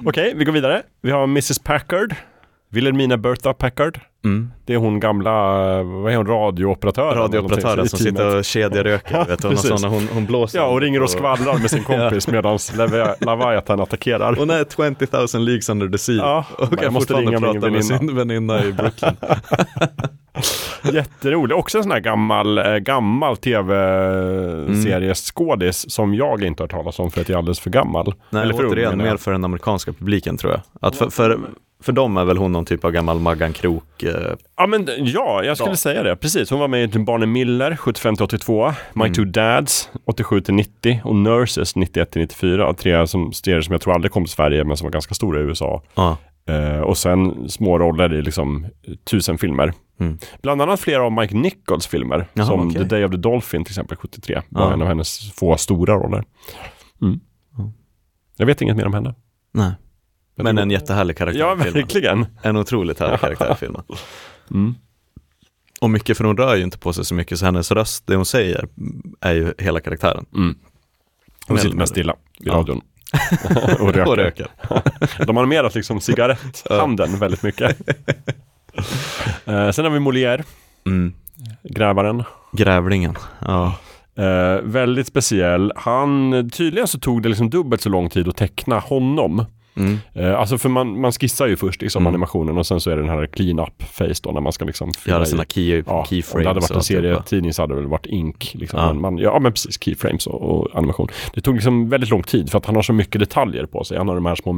Okej, 0.06 0.34
vi 0.36 0.44
går 0.44 0.52
vidare. 0.52 0.82
Vi 1.02 1.10
har 1.10 1.26
Mrs 1.26 1.58
Packard. 1.58 2.14
Wilhelmina 2.72 3.16
Bertha 3.16 3.52
Packard. 3.52 4.00
Mm. 4.26 4.50
Det 4.64 4.74
är 4.74 4.78
hon 4.78 5.00
gamla, 5.00 5.32
vad 5.82 6.12
är 6.12 6.16
hon, 6.16 6.26
radiooperatören? 6.26 7.18
Radiooperatören 7.18 7.88
som 7.88 7.98
sitter 7.98 8.36
och 8.38 8.44
kedjeröker, 8.44 9.24
vet 9.24 9.42
du, 9.42 9.56
sån, 9.56 9.90
hon, 9.90 10.08
hon 10.14 10.26
blåser. 10.26 10.58
Ja, 10.58 10.66
och 10.66 10.80
ringer 10.80 11.02
och 11.02 11.10
skvallrar 11.10 11.58
med 11.58 11.70
sin 11.70 11.84
kompis 11.84 12.28
medan 12.28 12.56
Levi- 12.56 13.14
Leviathan 13.20 13.80
attackerar. 13.80 14.36
Hon 14.36 14.50
är 14.50 14.64
20 14.76 14.94
000 15.38 15.44
leagues 15.44 15.68
under 15.68 15.88
the 15.88 15.98
sea 15.98 16.14
Ja, 16.14 16.44
och 16.58 16.68
jag 16.70 16.78
kan 16.78 16.92
måste 16.92 17.14
fortfarande 17.14 17.40
prata 17.40 17.54
med 17.70 17.72
väninna. 17.72 17.98
sin 17.98 18.16
väninna 18.16 18.64
i 18.64 18.72
Brooklyn. 18.72 19.16
Jätterolig. 20.92 21.56
Också 21.56 21.78
en 21.78 21.82
sån 21.84 21.92
här 21.92 22.00
gammal, 22.00 22.58
eh, 22.58 22.76
gammal 22.76 23.36
tv-serieskådis 23.36 25.90
som 25.90 26.14
jag 26.14 26.42
inte 26.44 26.62
har 26.62 26.68
talas 26.68 26.98
om 26.98 27.10
för 27.10 27.20
att 27.20 27.28
jag 27.28 27.34
är 27.34 27.38
alldeles 27.38 27.60
för 27.60 27.70
gammal. 27.70 28.14
Nej, 28.30 28.42
Eller 28.42 28.54
för 28.54 28.64
ung, 28.64 28.70
återigen, 28.72 29.00
jag. 29.00 29.08
mer 29.08 29.16
för 29.16 29.32
den 29.32 29.44
amerikanska 29.44 29.92
publiken 29.92 30.36
tror 30.36 30.52
jag. 30.52 30.60
Att 30.80 30.96
för, 30.96 31.10
för, 31.10 31.38
för 31.82 31.92
dem 31.92 32.16
är 32.16 32.24
väl 32.24 32.36
hon 32.36 32.52
någon 32.52 32.64
typ 32.64 32.84
av 32.84 32.90
gammal 32.90 33.18
Maggan 33.20 33.52
Krok. 33.52 34.02
Eh, 34.02 34.15
Ja, 34.56 34.66
men 34.66 34.88
ja, 34.98 35.44
jag 35.44 35.56
skulle 35.56 35.70
Ja. 35.70 35.76
säga 35.76 36.02
det. 36.02 36.16
Precis. 36.16 36.50
Hon 36.50 36.60
var 36.60 36.68
med 36.68 36.96
i 36.96 36.98
Barney 36.98 37.26
Miller 37.26 37.76
75-82, 37.76 38.74
My 38.94 39.10
Two 39.14 39.24
Dads 39.24 39.90
87-90 40.06 41.02
och 41.04 41.16
Nurses 41.16 41.76
91-94. 41.76 42.72
Tre 42.74 43.06
som 43.06 43.32
serier 43.32 43.60
som 43.60 43.72
jag 43.72 43.80
tror 43.80 43.94
aldrig 43.94 44.12
kom 44.12 44.24
till 44.24 44.32
Sverige 44.32 44.64
men 44.64 44.76
som 44.76 44.84
var 44.86 44.92
ganska 44.92 45.14
stora 45.14 45.40
i 45.40 45.42
USA. 45.42 45.82
ja. 45.94 46.16
Eh, 46.48 46.80
och 46.80 46.98
sen 46.98 47.48
små 47.48 47.78
roller 47.78 48.14
i 48.14 48.22
liksom 48.22 48.66
tusen 49.10 49.38
filmer. 49.38 49.72
Mm. 50.00 50.18
Bland 50.42 50.62
annat 50.62 50.80
flera 50.80 51.02
av 51.02 51.12
Mike 51.12 51.34
Nichols 51.36 51.86
filmer. 51.86 52.26
Jaha, 52.34 52.46
som 52.46 52.68
okej. 52.68 52.78
The 52.82 52.84
Day 52.88 53.04
of 53.04 53.10
the 53.10 53.16
Dolphin 53.16 53.64
till 53.64 53.72
exempel 53.72 53.96
73. 53.96 54.42
Var 54.48 54.62
Ja. 54.62 54.72
en 54.72 54.82
av 54.82 54.88
hennes 54.88 55.32
få 55.32 55.56
stora 55.56 55.94
roller. 55.94 56.24
Mm. 57.02 57.20
Jag 58.36 58.46
vet 58.46 58.60
inget 58.62 58.76
mer 58.76 58.86
om 58.86 58.94
henne. 58.94 59.14
Nej. 59.54 59.72
Men 60.36 60.58
en 60.58 60.70
jättehärlig 60.70 61.16
karaktär 61.16 61.40
Ja, 61.40 61.52
i 61.66 61.70
verkligen. 61.70 62.26
En 62.42 62.56
otroligt 62.56 62.98
härlig 63.00 63.20
karaktär 63.20 63.52
i 63.52 63.54
filmen. 63.54 63.82
Mm. 64.50 64.74
Och 65.80 65.90
mycket, 65.90 66.16
för 66.16 66.24
hon 66.24 66.36
rör 66.36 66.56
ju 66.56 66.62
inte 66.62 66.78
på 66.78 66.92
sig 66.92 67.04
så 67.04 67.14
mycket, 67.14 67.38
så 67.38 67.44
hennes 67.44 67.72
röst, 67.72 68.06
det 68.06 68.16
hon 68.16 68.26
säger, 68.26 68.68
är 69.20 69.32
ju 69.34 69.54
hela 69.58 69.80
karaktären. 69.80 70.26
Mm. 70.34 70.54
Hon 71.48 71.58
sitter 71.58 71.76
mest 71.76 71.92
stilla 71.92 72.14
Ja. 72.38 72.52
radion. 72.54 72.80
och 73.80 73.94
röker. 73.94 74.08
Och 74.08 74.16
röker. 74.16 74.48
De 75.26 75.36
animerat 75.38 75.74
liksom 75.74 76.00
cigaretthandeln 76.00 77.18
väldigt 77.18 77.42
mycket. 77.42 77.76
Eh, 79.44 79.70
sen 79.70 79.84
har 79.84 79.90
vi 79.90 79.98
Molière, 79.98 80.44
Mm. 80.86 81.14
grävaren. 81.62 82.22
Grävlingen, 82.52 83.14
ja. 83.40 83.78
Eh, 84.16 84.60
väldigt 84.62 85.06
speciell. 85.06 85.72
Han, 85.76 86.50
tydligen 86.50 86.88
så 86.88 86.98
tog 86.98 87.22
det 87.22 87.28
liksom 87.28 87.50
dubbelt 87.50 87.82
så 87.82 87.88
lång 87.88 88.08
tid 88.10 88.28
att 88.28 88.36
teckna 88.36 88.78
honom. 88.78 89.44
Mm. 89.76 89.98
Eh, 90.14 90.40
alltså 90.40 90.58
för 90.58 90.68
man, 90.68 91.00
man 91.00 91.12
skissar 91.12 91.46
ju 91.46 91.56
först 91.56 91.82
liksom 91.82 92.02
Mm. 92.02 92.10
animationen 92.14 92.58
och 92.58 92.66
sen 92.66 92.80
så 92.80 92.90
är 92.90 92.96
det 92.96 93.02
den 93.02 93.10
här 93.10 93.26
clean 93.26 93.58
up 93.58 93.82
face 93.82 94.14
då 94.22 94.30
när 94.30 94.40
man 94.40 94.52
ska 94.52 94.64
liksom 94.64 94.92
fylla 94.92 95.22
i. 95.22 95.26
sina 95.26 95.44
key, 95.44 95.82
Ja, 95.86 95.92
om 96.00 96.04
keyframes. 96.06 96.42
det 96.44 96.48
hade 96.48 96.60
varit 96.60 96.70
och 96.70 96.76
en 96.76 96.82
serietidning 96.82 97.52
så 97.52 97.62
hade 97.62 97.74
det 97.74 97.80
väl 97.80 97.90
varit 97.90 98.06
ink. 98.06 98.50
Liksom. 98.54 98.78
Ja. 98.80 98.86
Men 98.92 99.00
man, 99.00 99.18
ja 99.18 99.38
men 99.38 99.52
precis, 99.52 99.82
keyframes 99.82 100.26
och, 100.26 100.42
och 100.42 100.68
animation. 100.78 101.08
Det 101.34 101.40
tog 101.40 101.54
liksom 101.54 101.88
väldigt 101.88 102.10
lång 102.10 102.22
tid 102.22 102.50
för 102.50 102.58
att 102.58 102.66
han 102.66 102.74
har 102.76 102.82
så 102.82 102.92
mycket 102.92 103.18
detaljer 103.20 103.66
på 103.66 103.84
sig. 103.84 103.98
Han 103.98 104.08
har 104.08 104.14
de 104.14 104.26
här 104.26 104.34
små 104.34 104.52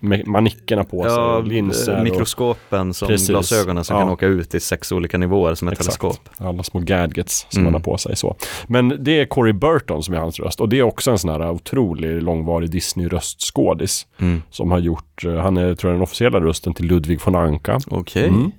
me, 0.00 0.22
manickerna 0.26 0.84
på 0.84 1.02
sig, 1.02 1.12
Ja, 1.12 1.36
och 1.36 1.46
linser. 1.46 2.02
mikroskopen 2.02 2.94
som 2.94 3.08
Precis. 3.08 3.28
glasögonen 3.28 3.84
som 3.84 3.96
Ja. 3.96 4.02
kan 4.02 4.10
åka 4.12 4.26
ut 4.26 4.54
i 4.54 4.60
sex 4.60 4.92
olika 4.92 5.18
nivåer 5.18 5.54
som 5.54 5.68
ett 5.68 5.72
Exakt. 5.72 6.00
teleskop. 6.00 6.28
Alla 6.38 6.62
små 6.62 6.80
gadgets 6.80 7.46
som 7.50 7.60
Mm. 7.62 7.66
han 7.74 7.82
har 7.82 7.92
på 7.92 7.98
sig. 7.98 8.16
så. 8.16 8.36
Men 8.66 8.96
det 9.04 9.20
är 9.20 9.24
Corey 9.26 9.52
Burton 9.52 10.02
som 10.02 10.14
är 10.14 10.18
hans 10.18 10.40
röst. 10.40 10.60
Och 10.60 10.68
det 10.68 10.78
är 10.78 10.82
också 10.82 11.10
en 11.10 11.18
sån 11.18 11.30
här 11.30 11.50
otrolig 11.50 12.22
långvarig 12.22 12.70
Disney-röstskådis. 12.70 14.06
Mm. 14.20 14.42
Som 14.56 14.70
har 14.70 14.78
gjort, 14.78 15.24
eh, 15.24 15.34
han 15.36 15.56
är 15.56 15.74
tror 15.74 15.90
jag 15.92 15.96
den 15.96 16.02
officiella 16.02 16.40
rösten 16.40 16.74
till 16.74 16.86
Ludvig 16.86 17.20
von 17.24 17.34
Anka. 17.34 17.78
Okej. 17.90 18.28
Mm. 18.28 18.50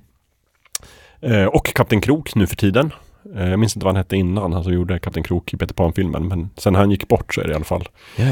Eh, 1.21 1.45
och 1.45 1.65
Kapten 1.65 2.01
Krok 2.01 2.35
nu 2.35 2.47
för 2.47 2.55
tiden. 2.55 2.93
Eh, 3.35 3.49
jag 3.49 3.59
minns 3.59 3.75
inte 3.75 3.85
vad 3.85 3.93
han 3.95 3.97
hette 4.03 4.15
innan, 4.17 4.53
han 4.53 4.63
som 4.63 4.73
gjorde 4.73 4.99
Kapten 4.99 5.23
Krok 5.23 5.53
i 5.53 5.57
Peter 5.57 5.73
Pan-filmen. 5.73 6.27
Men 6.27 6.49
sen 6.57 6.75
han 6.75 6.91
gick 6.91 7.07
bort 7.07 7.33
så 7.33 7.41
är 7.41 7.45
det 7.45 7.51
i 7.51 7.55
alla 7.55 7.65
fall. 7.65 7.87
Ja, 8.15 8.25
ja. 8.25 8.31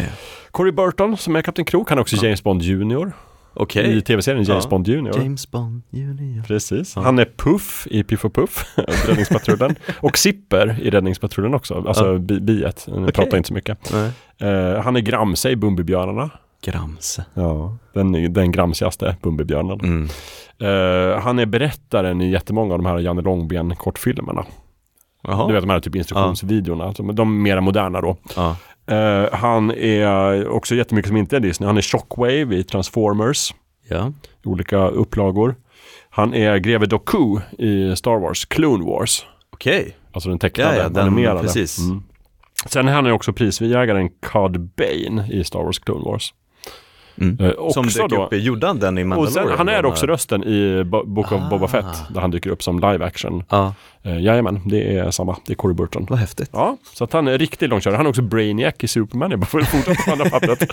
Corey 0.52 0.72
Burton 0.72 1.18
som 1.18 1.36
är 1.36 1.42
Kapten 1.42 1.66
Krok, 1.66 1.90
han 1.90 1.98
är 1.98 2.02
också 2.02 2.16
James 2.26 2.44
Bond 2.44 2.62
Junior. 2.62 3.12
Okej. 3.54 3.98
I 3.98 4.02
tv-serien 4.02 4.44
James 4.44 4.64
Ja. 4.64 4.70
Bond 4.70 4.88
Junior. 4.88 5.18
James 5.18 5.52
Bond 5.52 5.82
Junior. 5.90 6.44
Precis. 6.44 6.96
Han 6.96 7.20
är 7.20 7.26
Puff 7.38 7.88
i 7.92 8.04
Piff 8.04 8.26
och 8.26 8.34
Puff, 8.34 8.66
Räddningspatrullen. 9.08 9.76
och 10.00 10.18
Zipper 10.18 10.80
i 10.82 10.90
Räddningspatrullen 10.90 11.54
också, 11.54 11.84
alltså 11.88 12.06
Ja. 12.14 12.18
bi 12.18 12.40
biet. 12.40 12.88
Han 12.92 13.06
pratar 13.12 13.38
inte 13.38 13.48
så 13.48 13.54
mycket. 13.54 13.94
Nej. 13.94 14.12
Eh, 14.52 14.82
han 14.82 14.96
är 14.96 15.00
Gramse 15.00 15.50
i 15.50 15.56
Bumbibjörnarna. 15.56 16.30
Gramse. 16.66 17.26
Ja, 17.34 17.78
den, 17.94 18.34
den 18.34 18.52
gramsigaste 18.52 19.16
Bumbibjörnen. 19.22 19.80
Mm. 19.80 20.04
Eh, 20.60 21.20
han 21.20 21.40
är 21.40 21.46
berättaren 21.46 22.22
i 22.22 22.30
jättemånga 22.30 22.74
av 22.74 22.80
de 22.80 22.86
här 22.86 23.00
Janne 23.00 23.22
Långben-kortfilmerna. 23.22 24.46
Du 25.48 25.54
vet 25.54 25.62
de 25.62 25.70
här 25.70 25.80
typ 25.80 25.96
instruktionsvideorna, 25.96 26.84
alltså, 26.84 27.04
de 27.04 27.44
mera 27.44 27.62
moderna 27.62 28.02
då. 28.02 28.18
Ja. 28.36 28.56
Eh, 28.96 29.30
han 29.34 29.72
är 29.72 30.48
också 30.48 30.76
jättemycket 30.76 31.08
som 31.08 31.18
inte 31.18 31.36
är 31.36 31.40
Disney. 31.40 31.68
Han 31.68 31.78
är 31.78 31.82
Shockwave 31.82 32.56
i 32.56 32.64
Transformers. 32.64 33.54
Ja. 33.90 34.12
I 34.46 34.48
olika 34.48 34.88
upplagor. 34.88 35.56
Han 36.10 36.34
är 36.34 36.58
greve 36.58 36.86
Doku 36.86 37.40
i 37.60 37.96
Star 37.96 38.20
Wars, 38.20 38.46
Clone 38.46 38.86
Wars. 38.86 39.26
Okej. 39.50 39.96
Alltså 40.12 40.30
den 40.30 40.40
tecknade, 40.40 40.76
Ja, 40.78 40.84
ja, 40.84 40.90
den- 40.90 41.08
animerade. 41.08 41.42
precis. 41.42 41.80
Mm. 41.80 42.04
Sen 42.66 42.88
är 42.88 42.92
han 42.94 43.12
också 43.12 43.34
prisjägaren 43.34 44.10
Cad 44.22 44.60
Bane 44.60 45.28
i 45.32 45.44
Star 45.44 45.64
Wars 45.64 45.80
Clone 45.80 46.06
Wars. 46.06 46.34
Mm. 47.22 47.38
Eh, 47.46 47.70
Som 47.70 47.86
dök 47.86 48.10
då- 48.10 48.26
upp 48.26 48.34
i, 48.34 48.38
gjorde 48.38 48.68
han 48.68 48.80
den 48.80 48.98
i 48.98 49.04
och 49.04 49.08
Mandalorian? 49.08 49.48
sen, 49.48 49.58
han 49.58 49.70
är 49.70 49.86
också 49.86 50.06
rösten 50.06 50.44
i 50.44 50.84
Bo- 50.84 51.06
Book 51.06 51.32
of 51.32 51.42
Boba 51.50 51.66
Ah. 51.66 51.68
Fett, 51.68 51.86
där 52.14 52.22
han 52.22 52.32
dyker 52.32 52.50
upp 52.50 52.64
som 52.64 52.80
live 52.80 53.06
action. 53.06 53.44
Ja. 53.50 53.74
Uh, 54.06 54.22
jajamän, 54.22 54.62
det 54.66 54.98
är 54.98 55.12
samma. 55.12 55.36
Det 55.46 55.54
är 55.54 55.56
Corey 55.56 55.76
Burton. 55.76 56.06
Vad 56.10 56.20
häftigt. 56.20 56.50
Ja, 56.54 56.78
så 56.94 57.04
att 57.04 57.14
han 57.14 57.28
är 57.28 57.38
riktigt 57.38 57.70
långkörare. 57.70 57.98
Han 57.98 58.06
är 58.06 58.10
också 58.10 58.22
Brainiac 58.22 58.74
i 58.80 58.88
Superman. 58.88 59.32
Jag 59.32 59.40
bara 59.40 59.46
får 59.46 59.62
fortsätta 59.62 60.02
på 60.06 60.12
andra 60.12 60.30
pappret. 60.30 60.64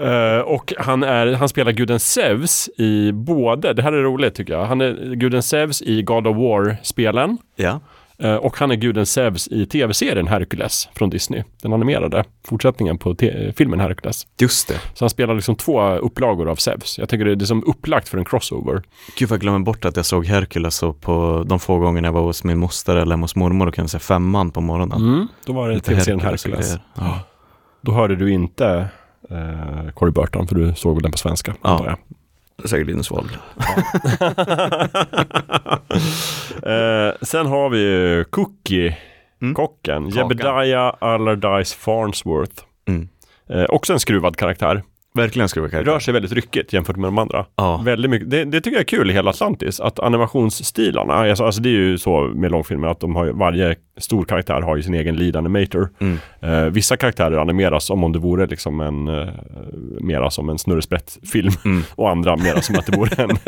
Eh, 0.00 0.38
och 0.40 0.72
han, 0.78 1.02
är, 1.02 1.32
han 1.32 1.48
spelar 1.48 1.72
guden 1.72 2.00
Zeus 2.00 2.68
i 2.76 3.12
både, 3.12 3.72
det 3.72 3.82
här 3.82 3.92
är 3.92 4.02
roligt 4.02 4.34
tycker 4.34 4.52
jag, 4.52 4.64
han 4.64 4.80
är 4.80 5.14
guden 5.14 5.42
Zeus 5.42 5.82
i 5.82 6.02
God 6.02 6.26
of 6.26 6.36
War-spelen. 6.36 7.38
Ja. 7.56 7.80
Eh, 8.22 8.34
och 8.34 8.58
han 8.58 8.70
är 8.70 8.76
guden 8.76 9.06
Zeus 9.06 9.48
i 9.48 9.66
tv-serien 9.66 10.26
Hercules 10.26 10.88
från 10.94 11.10
Disney. 11.10 11.42
Den 11.62 11.72
animerade 11.72 12.24
fortsättningen 12.44 12.98
på 12.98 13.16
filmen 13.56 13.80
Hercules. 13.80 14.26
Just 14.40 14.68
det. 14.68 14.80
Så 14.94 15.04
han 15.04 15.10
spelar 15.10 15.34
liksom 15.34 15.56
två 15.56 15.82
upplagor 15.90 16.48
av 16.48 16.56
Zeus. 16.56 16.98
Jag 16.98 17.08
tycker 17.08 17.24
det 17.24 17.44
är, 17.44 17.46
som 17.46 17.64
upplagt 17.66 18.08
för 18.08 18.18
en 18.18 18.24
crossover. 18.24 18.82
Gud 19.16 19.30
jag 19.30 19.40
glömmer 19.40 19.58
bort 19.58 19.84
att 19.84 19.96
jag 19.96 20.06
såg 20.06 20.26
Hercules 20.26 20.82
och 20.82 21.00
på 21.00 21.44
de 21.46 21.60
få 21.60 21.78
gångerna 21.78 22.08
jag 22.08 22.12
var 22.12 22.22
hos 22.22 22.44
min 22.44 22.58
moster 22.58 22.96
eller 22.96 23.16
hos 23.16 23.36
mormor 23.36 23.66
och 23.66 23.74
kunde 23.74 23.88
se 23.88 23.98
femman 23.98 24.50
på 24.50 24.60
morgonen. 24.60 24.98
Mm, 25.00 25.28
då 25.46 25.52
var 25.52 25.68
det 25.68 25.80
tv-serien 25.80 26.20
Hercules 26.20 26.44
Hercules. 26.44 26.78
Ja. 26.94 27.20
Då 27.80 27.92
hörde 27.92 28.16
du 28.16 28.32
inte 28.32 28.88
eh, 29.30 29.90
Corey 29.94 30.12
Burton, 30.12 30.46
för 30.46 30.54
du 30.54 30.74
såg 30.74 31.02
den 31.02 31.12
på 31.12 31.18
svenska. 31.18 31.54
antar 31.62 31.96
Säkert 32.64 32.86
Linus 32.86 33.10
Wahl. 33.10 33.24
eh, 36.62 37.14
sen 37.22 37.46
har 37.46 37.68
vi 37.70 37.78
ju 37.78 38.24
Cookie, 38.24 38.96
kocken, 39.54 39.96
Mm. 39.96 40.10
Kakan. 40.12 40.28
Jebediah 40.28 40.94
Allardyce 40.98 41.76
Farnsworth. 41.76 42.62
Mm. 42.88 43.08
Eh, 43.50 43.64
också 43.68 43.92
en 43.92 44.00
skruvad 44.00 44.36
karaktär. 44.36 44.82
Verkligen 45.14 45.48
skruvad 45.48 45.70
karaktär. 45.70 45.92
Rör 45.92 45.98
sig 45.98 46.14
väldigt 46.14 46.32
ryckigt 46.32 46.72
jämfört 46.72 46.96
med 46.96 47.06
de 47.08 47.18
andra. 47.18 47.46
Ja. 47.56 47.82
Väldigt 47.84 48.10
mycket. 48.10 48.30
Det, 48.30 48.44
det 48.44 48.60
tycker 48.60 48.76
jag 48.76 48.80
är 48.80 48.84
kul 48.84 49.10
i 49.10 49.14
hela 49.14 49.30
Atlantis, 49.30 49.80
att 49.80 49.98
animationsstilarna, 49.98 51.14
alltså, 51.14 51.44
alltså 51.44 51.60
det 51.60 51.68
är 51.68 51.72
ju 51.72 51.98
så 51.98 52.20
med 52.20 52.50
långfilmer 52.50 52.88
att 52.88 53.00
de 53.00 53.16
har 53.16 53.26
varje 53.26 53.76
stor 53.98 54.24
karaktär 54.24 54.60
har 54.60 54.76
ju 54.76 54.82
sin 54.82 54.94
egen 54.94 55.16
lead 55.16 55.36
animator. 55.36 55.88
Mm. 56.00 56.18
Eh, 56.40 56.64
vissa 56.64 56.96
karaktärer 56.96 57.36
animeras 57.38 57.84
som 57.84 58.04
om 58.04 58.12
det 58.12 58.18
vore 58.18 58.46
liksom 58.46 58.80
en, 58.80 59.08
eh, 59.08 59.28
mera 60.00 60.30
som 60.30 60.48
en 60.48 60.58
snurresprätt-film 60.58 61.52
Mm. 61.64 61.82
och 61.94 62.10
andra 62.10 62.36
mera 62.36 62.62
som 62.62 62.76
att 62.78 62.86
det 62.86 62.96
vore 62.96 63.22
en, 63.22 63.38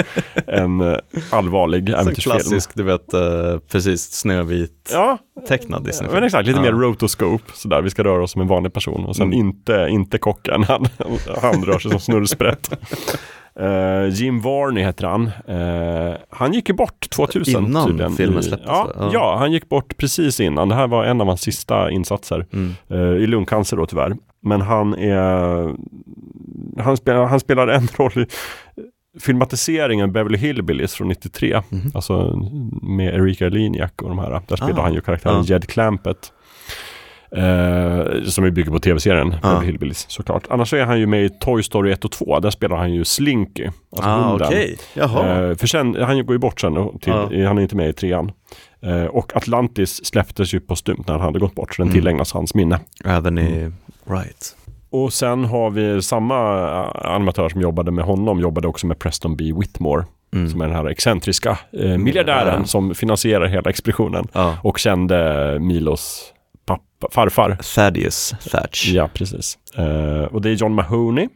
en 0.47 0.81
eh, 0.93 0.97
allvarlig 1.31 1.89
äventyrsfilm. 1.89 2.32
klassisk, 2.32 2.70
du 2.74 2.82
vet, 2.82 3.14
eh, 3.14 3.59
precis 3.72 4.10
snövit 4.12 4.90
Ja, 4.93 5.18
tecknad 5.48 5.85
Disney. 5.85 6.10
men 6.12 6.24
exakt, 6.24 6.47
lite 6.47 6.59
ja. 6.59 6.62
mer 6.62 6.72
rotoscope 6.72 7.44
sådär. 7.55 7.82
Vi 7.82 7.90
ska 7.90 8.05
röra 8.05 8.22
oss 8.22 8.32
som 8.32 8.40
en 8.43 8.48
vanlig 8.48 8.72
person 8.72 9.05
och 9.06 9.16
sen 9.16 9.27
Mm. 9.27 9.39
inte, 9.39 9.86
inte 9.90 10.18
kocken. 10.18 10.64
Han, 10.64 10.86
han 11.43 11.64
rör 11.64 11.78
sig 11.78 11.90
som 11.90 12.01
snurrsprätt. 12.01 12.70
Eh, 13.60 14.08
Jim 14.08 14.40
Varney 14.40 14.84
heter 14.84 15.06
han. 15.06 15.26
Eh, 15.48 16.16
han 16.30 16.52
gick 16.52 16.68
ju 16.68 16.74
bort 16.74 17.10
2000 17.10 17.64
Innan 17.64 17.86
tydligen. 17.86 18.12
filmen 18.12 18.42
släpptes, 18.42 18.68
Ja? 18.68 18.90
Ja. 18.98 19.10
ja, 19.12 19.36
han 19.38 19.52
gick 19.52 19.68
bort 19.68 19.96
precis 19.96 20.40
innan. 20.40 20.68
Det 20.68 20.74
här 20.74 20.86
var 20.88 21.04
en 21.04 21.20
av 21.20 21.26
hans 21.26 21.40
sista 21.40 21.90
insatser. 21.90 22.46
Mm. 22.52 22.74
Eh, 22.88 22.98
I 23.22 23.26
lungcancer 23.26 23.76
då 23.76 23.86
tyvärr. 23.86 24.16
Men 24.42 24.60
han 24.60 24.94
är... 24.94 25.74
Han 26.82 26.96
spelar, 26.96 27.24
han 27.24 27.40
spelar 27.40 27.68
en 27.68 27.88
roll 27.96 28.12
i 28.18 28.26
filmatiseringen 29.20 30.12
Beverly 30.12 30.38
Hillbillies 30.38 30.94
från 30.94 31.08
93. 31.08 31.60
Mhm. 31.68 31.90
Alltså 31.94 32.36
med 32.82 33.14
Erika 33.14 33.48
Liniak 33.48 34.02
och 34.02 34.08
de 34.08 34.18
här. 34.18 34.42
Där 34.48 34.56
spelar 34.56 34.78
Ah. 34.78 34.82
han 34.82 34.94
ju 34.94 35.00
karaktären 35.00 35.36
Ja. 35.36 35.54
Jed 35.54 35.66
Clampett. 35.66 36.32
Eh, 37.36 38.23
som 38.24 38.44
bygger 38.52 38.70
på 38.73 38.78
tv-serien. 38.78 39.35
Beverly 39.43 39.66
Hillbillies 39.66 40.11
såklart. 40.11 40.43
Annars 40.51 40.73
är 40.74 40.85
han 40.85 40.98
ju 41.01 41.07
med 41.07 41.24
i 41.24 41.28
Toy 41.28 41.62
Story 41.62 41.93
1 41.93 42.05
och 42.05 42.12
2. 42.12 42.40
Där 42.40 42.51
spelar 42.51 42.77
han 42.77 42.93
ju 42.93 43.05
Slinky. 43.05 43.66
Alltså 43.97 44.11
Ah, 44.11 44.31
hunden. 44.31 44.52
Jaha. 44.94 45.48
Eh, 45.51 45.57
för 45.57 45.66
sen, 45.66 45.97
han 46.02 46.27
går 46.27 46.35
ju 46.35 46.39
bort 46.39 46.61
sen 46.61 46.98
till, 46.98 47.12
Ja. 47.31 47.48
han 47.48 47.59
är 47.59 47.62
inte 47.62 47.77
med 47.77 47.89
i 47.89 47.93
trean. 47.93 48.32
Eh, 48.82 49.05
och 49.05 49.36
Atlantis 49.36 50.05
släpptes 50.07 50.55
ju 50.55 50.61
postumt 50.61 51.05
när 51.07 51.15
han 51.15 51.23
hade 51.23 51.39
gått 51.39 51.55
bort, 51.55 51.74
så 51.74 51.82
den 51.82 51.89
Mm. 51.89 52.01
tillägnas 52.01 52.32
hans 52.32 52.55
minne. 52.55 52.78
Även 53.05 53.39
i, 53.39 53.47
Mm. 53.57 53.74
right. 54.07 54.57
Och 54.90 55.12
sen 55.12 55.44
har 55.44 55.70
vi 55.70 56.02
samma 56.02 56.59
eh, 57.05 57.12
animatör 57.15 57.48
som 57.48 57.61
jobbade 57.61 57.90
med 57.90 58.05
honom, 58.05 58.40
jobbade 58.40 58.69
också 58.69 58.86
med 58.86 58.98
Preston 58.98 59.36
B. 59.36 59.52
Whitmore. 59.57 60.05
Mm. 60.35 60.51
Som 60.51 60.61
är 60.61 60.66
den 60.66 60.77
här 60.77 60.86
excentriska 60.86 61.59
eh, 61.73 61.98
miljardären 61.98 62.66
som 62.66 62.94
finansierar 62.94 63.47
hela 63.47 63.70
expeditionen. 63.70 64.28
Ja. 64.32 64.57
Och 64.62 64.78
kände 64.78 65.59
Milos 65.61 66.32
pappa, 66.66 67.08
farfar. 67.10 67.58
Thaddeus 67.74 68.34
Thatch. 68.50 68.88
Ja, 68.88 69.08
precis. 69.14 69.58
Eh, 69.76 70.22
och 70.24 70.42
det 70.42 70.50
är 70.50 70.54
John 70.54 70.74
Mahoney 70.74 71.28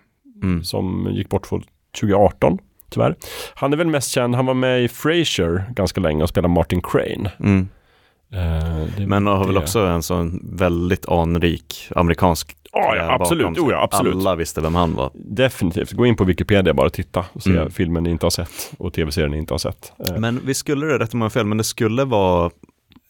Mm. 0.43 0.65
som 0.65 1.09
gick 1.13 1.29
bort 1.29 1.47
för 1.47 1.63
2018, 2.01 2.59
tyvärr. 2.91 3.15
Han 3.55 3.73
är 3.73 3.77
väl 3.77 3.87
mest 3.87 4.11
känd, 4.11 4.35
han 4.35 4.47
var 4.47 4.55
med 4.55 4.85
i 4.85 4.89
Frasier 4.89 5.65
ganska 5.71 6.01
länge 6.01 6.23
och 6.23 6.29
spelade 6.29 6.55
Martin 6.55 6.81
Crane. 6.83 7.31
Mm. 7.41 7.69
Eh, 8.33 9.07
Men 9.07 9.27
har 9.27 9.45
väl 9.47 9.57
också 9.57 9.81
en 9.81 10.03
sån 10.03 10.41
väldigt 10.57 11.09
anrik 11.09 11.89
amerikansk 11.97 12.57
Ja, 12.73 12.97
ja, 12.97 13.13
absolut. 13.21 13.49
Jo, 13.57 13.71
ja, 13.71 13.83
absolut. 13.83 14.15
Alla 14.15 14.35
visste 14.35 14.61
vem 14.61 14.75
han 14.75 14.95
var. 14.95 15.11
Definitivt. 15.15 15.93
Gå 15.93 16.07
in 16.07 16.17
på 16.17 16.25
Wikipedia 16.25 16.75
bara 16.75 16.87
och 16.87 16.93
titta 16.93 17.25
och 17.33 17.43
se 17.43 17.51
Mm. 17.51 17.71
filmen 17.71 18.03
ni 18.03 18.11
inte 18.11 18.27
har 18.27 18.31
sett 18.31 18.73
och 18.79 18.93
tv-serien 18.93 19.31
ni 19.31 19.39
inte 19.39 19.55
har 19.55 19.59
sett. 19.59 19.93
Eh, 20.09 20.19
Men 20.19 20.41
vi 20.45 20.55
skulle 20.55 20.99
rätt 20.99 21.15
om 21.15 21.21
jag 21.21 21.33
fel, 21.33 21.47
men 21.47 21.59
det 21.59 21.65
skulle 21.65 22.05
vara 22.05 22.51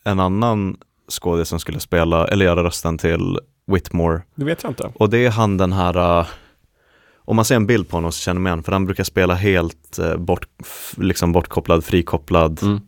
en 0.05 0.21
annan 0.21 0.77
skådis 1.09 1.49
som 1.49 1.61
skulle 1.61 1.81
spela, 1.81 2.27
eller 2.29 2.45
göra 2.45 2.65
rösten 2.65 2.99
till 2.99 3.39
Whitmore. 3.67 4.23
Det 4.35 4.45
vet 4.45 4.63
jag 4.63 4.71
inte. 4.71 4.93
Och 4.95 5.11
det 5.11 5.19
är 5.19 5.31
han 5.31 5.57
den 5.57 5.73
här, 5.73 6.19
uh, 6.21 6.27
om 7.19 7.37
man 7.37 7.45
ser 7.45 7.57
en 7.57 7.67
bild 7.67 7.89
på 7.89 7.97
honom 7.97 8.13
så 8.13 8.21
känner 8.21 8.41
man 8.41 8.51
igen, 8.51 8.63
för 8.63 8.73
han 8.73 8.85
brukar 8.87 9.05
spela 9.05 9.35
helt 9.35 9.99
uh, 10.01 10.17
bort, 10.17 10.47
liksom 10.97 11.33
bortkopplad, 11.33 11.85
frikopplad 11.85 12.63
Mm. 12.63 12.81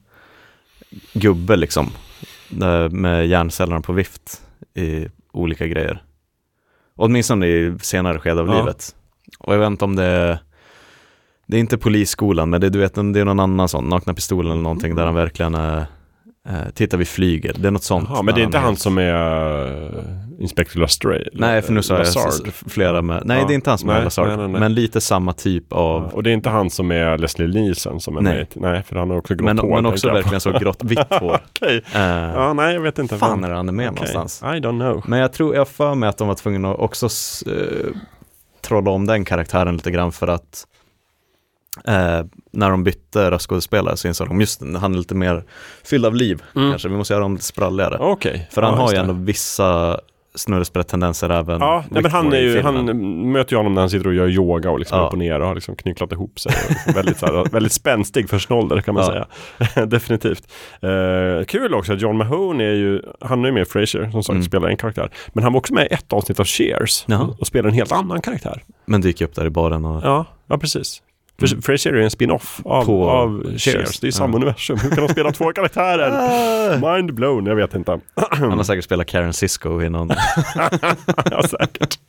gubbe 1.13 1.57
liksom. 1.57 1.91
Uh, 2.63 2.89
med 2.91 3.27
hjärncellerna 3.27 3.81
på 3.81 3.93
vift 3.93 4.43
i 4.75 5.07
olika 5.33 5.67
grejer. 5.67 6.03
Åtminstone 6.97 7.47
i 7.47 7.75
senare 7.83 8.19
skede 8.19 8.41
av 8.41 8.49
Ja. 8.49 8.59
livet. 8.59 8.95
Och 9.39 9.55
jag 9.55 9.59
vet 9.59 9.67
inte 9.67 9.85
om 9.85 9.97
det 9.97 10.05
är 10.05 10.39
det 11.49 11.57
är 11.57 11.61
inte 11.61 11.79
polisskolan, 11.79 12.51
men 12.51 12.61
det, 12.61 12.69
du 12.71 12.79
vet, 12.79 12.95
det 12.95 13.01
är 13.21 13.25
någon 13.25 13.41
annan 13.41 13.69
sån, 13.69 13.85
Nakna 13.89 14.15
Pistolen 14.15 14.53
eller 14.53 14.63
någonting 14.63 14.95
där 14.95 15.05
han 15.05 15.15
verkligen 15.15 15.55
är, 15.55 15.87
eh, 16.49 16.71
titta 16.75 16.97
vi 16.97 17.05
flyger, 17.05 17.55
det 17.59 17.69
är 17.69 17.73
något 17.73 17.83
sånt. 17.83 18.09
Jaha, 18.11 18.23
men 18.23 18.35
det 18.35 18.41
är 18.41 18.45
inte 18.45 18.59
han 18.59 18.67
helt- 18.69 18.79
som 18.81 18.99
är 18.99 19.15
uh, 19.95 20.01
Inspector 20.39 20.81
Lestray? 20.81 21.25
Nej, 21.33 21.63
för 21.63 21.73
nu 21.73 21.83
sa 21.83 21.99
jag 21.99 22.07
flera 22.69 23.03
med, 23.03 23.23
nej 23.25 23.41
Ja, 23.41 23.47
det 23.47 23.53
är 23.53 23.55
inte 23.55 23.71
han 23.71 23.79
som 23.79 23.89
nej, 23.89 23.99
är 23.99 24.05
Lazard, 24.05 24.29
nej, 24.29 24.37
nej, 24.37 24.49
nej. 24.49 24.61
men 24.61 24.75
lite 24.75 25.01
samma 25.01 25.33
typ 25.33 25.73
av, 25.73 26.03
Och 26.15 26.23
det 26.23 26.31
är 26.31 26.35
inte 26.35 26.51
han 26.51 26.71
som 26.71 26.91
är 26.91 27.19
Leslie 27.19 27.49
Nielsen 27.61 28.01
som 28.01 28.17
är 28.17 28.21
Nej. 28.21 28.43
i- 28.55 28.59
Nej, 28.61 28.83
för 28.83 28.97
han 28.97 29.11
har 29.11 29.17
också 29.17 29.35
grått 29.35 29.45
men, 29.45 29.59
hår. 29.59 29.75
men 29.75 29.87
också 29.87 30.09
verkligen 30.13 30.41
så 30.41 30.53
grått, 30.53 30.85
vitt 30.85 30.99
hår. 31.21 31.41
Okej. 31.51 31.83
Eh, 31.95 32.01
Ja, 32.35 32.53
nej, 32.53 32.75
jag 32.75 32.81
vet 32.81 32.99
inte. 32.99 33.17
fan 33.19 33.45
är 33.45 33.51
han 33.51 33.69
är 33.69 33.73
med 33.73 33.91
Okej. 33.91 33.95
någonstans? 34.15 34.43
I 34.43 34.61
don't 34.61 34.81
know. 34.81 35.05
Men 35.07 35.19
jag 35.19 35.33
tror, 35.33 35.55
jag 35.57 35.69
för 35.69 35.95
mig 35.95 36.09
att 36.09 36.19
de 36.19 36.29
var 36.29 36.35
tvungna 36.35 36.71
att 36.71 36.79
också 36.79 37.07
eh, 37.47 37.53
trolla 38.61 38.91
om 38.91 39.07
den 39.07 39.25
karaktären 39.25 39.75
lite 39.77 39.91
grann 39.91 40.13
för 40.13 40.29
att 40.29 40.67
eh, 41.85 42.25
när 42.53 42.71
de 42.71 42.85
bytte 42.85 43.31
röstskådespelare 43.31 43.97
så 43.97 44.09
insåg 44.09 44.29
de 44.29 44.41
just 44.41 44.61
han 44.77 44.95
är 44.95 44.99
lite 44.99 45.15
mer 45.15 45.45
fylld 45.85 46.07
av 46.07 46.15
liv 46.15 46.43
Mm. 46.57 46.71
kanske, 46.71 46.89
vi 46.89 46.97
måste 46.97 47.13
göra 47.15 47.23
dem 47.23 47.33
lite 47.33 47.45
spralligare. 47.45 47.97
Okej. 48.01 48.49
För 48.53 48.63
han 48.63 48.75
Ja, 48.75 48.81
har 48.81 48.93
ju 48.93 48.99
ändå 48.99 49.13
vissa 49.13 50.01
snurresprätt-tendenser 50.35 51.31
även 51.31 51.61
Ja, 51.61 51.85
nej, 51.91 52.03
men 52.03 52.11
han, 52.13 52.33
är 52.33 52.41
ju, 52.41 52.63
han 52.63 52.85
möter 53.33 53.53
ju 53.53 53.57
honom 53.57 53.75
när 53.75 53.83
han 53.83 53.91
sitter 53.91 54.07
och 54.07 54.15
gör 54.15 54.29
yoga 54.29 54.71
och 54.71 54.79
liksom 54.79 54.99
Ja. 54.99 55.07
upp 55.07 55.13
och 55.13 55.19
ner 55.19 55.41
och 55.41 55.47
har 55.47 55.55
liksom 55.55 55.77
knycklat 55.77 56.13
ihop 56.13 56.41
sig. 56.41 56.53
Liksom 56.69 56.93
väldigt, 56.95 57.19
så 57.19 57.27
här, 57.27 57.45
väldigt 57.53 57.73
spänstig 57.73 58.31
för 58.31 58.39
sin 58.39 58.57
ålder 58.57 58.81
kan 58.81 58.95
man 58.95 59.05
Ja. 59.05 59.27
säga. 59.75 59.87
Definitivt. 59.87 60.53
Eh, 60.81 61.45
kul 61.47 61.75
också 61.75 61.93
att 61.93 62.01
John 62.01 62.17
Mahone 62.17 62.65
är 62.65 62.75
ju, 62.75 63.03
han 63.21 63.43
är 63.43 63.47
ju 63.47 63.53
med 63.53 63.63
i 63.63 63.65
Frasier 63.65 64.11
som 64.11 64.23
sagt, 64.23 64.35
Mm. 64.35 64.43
spelar 64.43 64.69
en 64.69 64.77
karaktär. 64.77 65.11
Men 65.33 65.45
han 65.45 65.53
var 65.53 65.59
också 65.61 65.75
med 65.75 65.85
i 65.91 65.95
ett 65.95 66.13
avsnitt 66.13 66.41
av 66.41 66.47
Cheers 66.47 67.05
Jaha. 67.07 67.35
och 67.39 67.47
spelar 67.47 67.69
en 67.69 67.75
helt 67.75 67.93
annan 67.93 68.21
karaktär. 68.21 68.63
Men 68.87 69.01
dyker 69.01 69.25
upp 69.25 69.35
där 69.35 69.47
i 69.47 69.51
baren 69.51 69.85
och 69.85 70.01
Ja, 70.05 70.25
ja 70.47 70.59
precis. 70.59 71.03
För 71.39 71.47
Frasier 71.63 71.93
är 71.95 72.01
en 72.01 72.11
spin-off 72.11 72.61
av, 72.65 72.75
Mm. 72.75 72.87
På 72.87 73.11
av 73.11 73.43
Cheers. 73.45 73.63
Cheers. 73.65 74.01
Det 74.01 74.07
är 74.07 74.11
samma 74.11 74.33
Ja. 74.33 74.37
universum. 74.37 74.79
Hur 74.79 74.91
kan 74.91 75.07
de 75.07 75.09
spela 75.13 75.33
två 75.33 75.53
karaktärer? 75.53 76.79
Mind 76.97 77.15
blown, 77.15 77.47
jag 77.47 77.57
vet 77.57 77.75
inte. 77.75 78.01
han 78.31 78.53
har 78.53 78.63
säkert 78.65 78.85
spelat 78.85 79.07
Karen 79.07 79.33
Cisco 79.33 79.83
i 79.83 79.89
någon 79.91 80.09
ja, 81.31 81.43
säkert. 81.43 81.99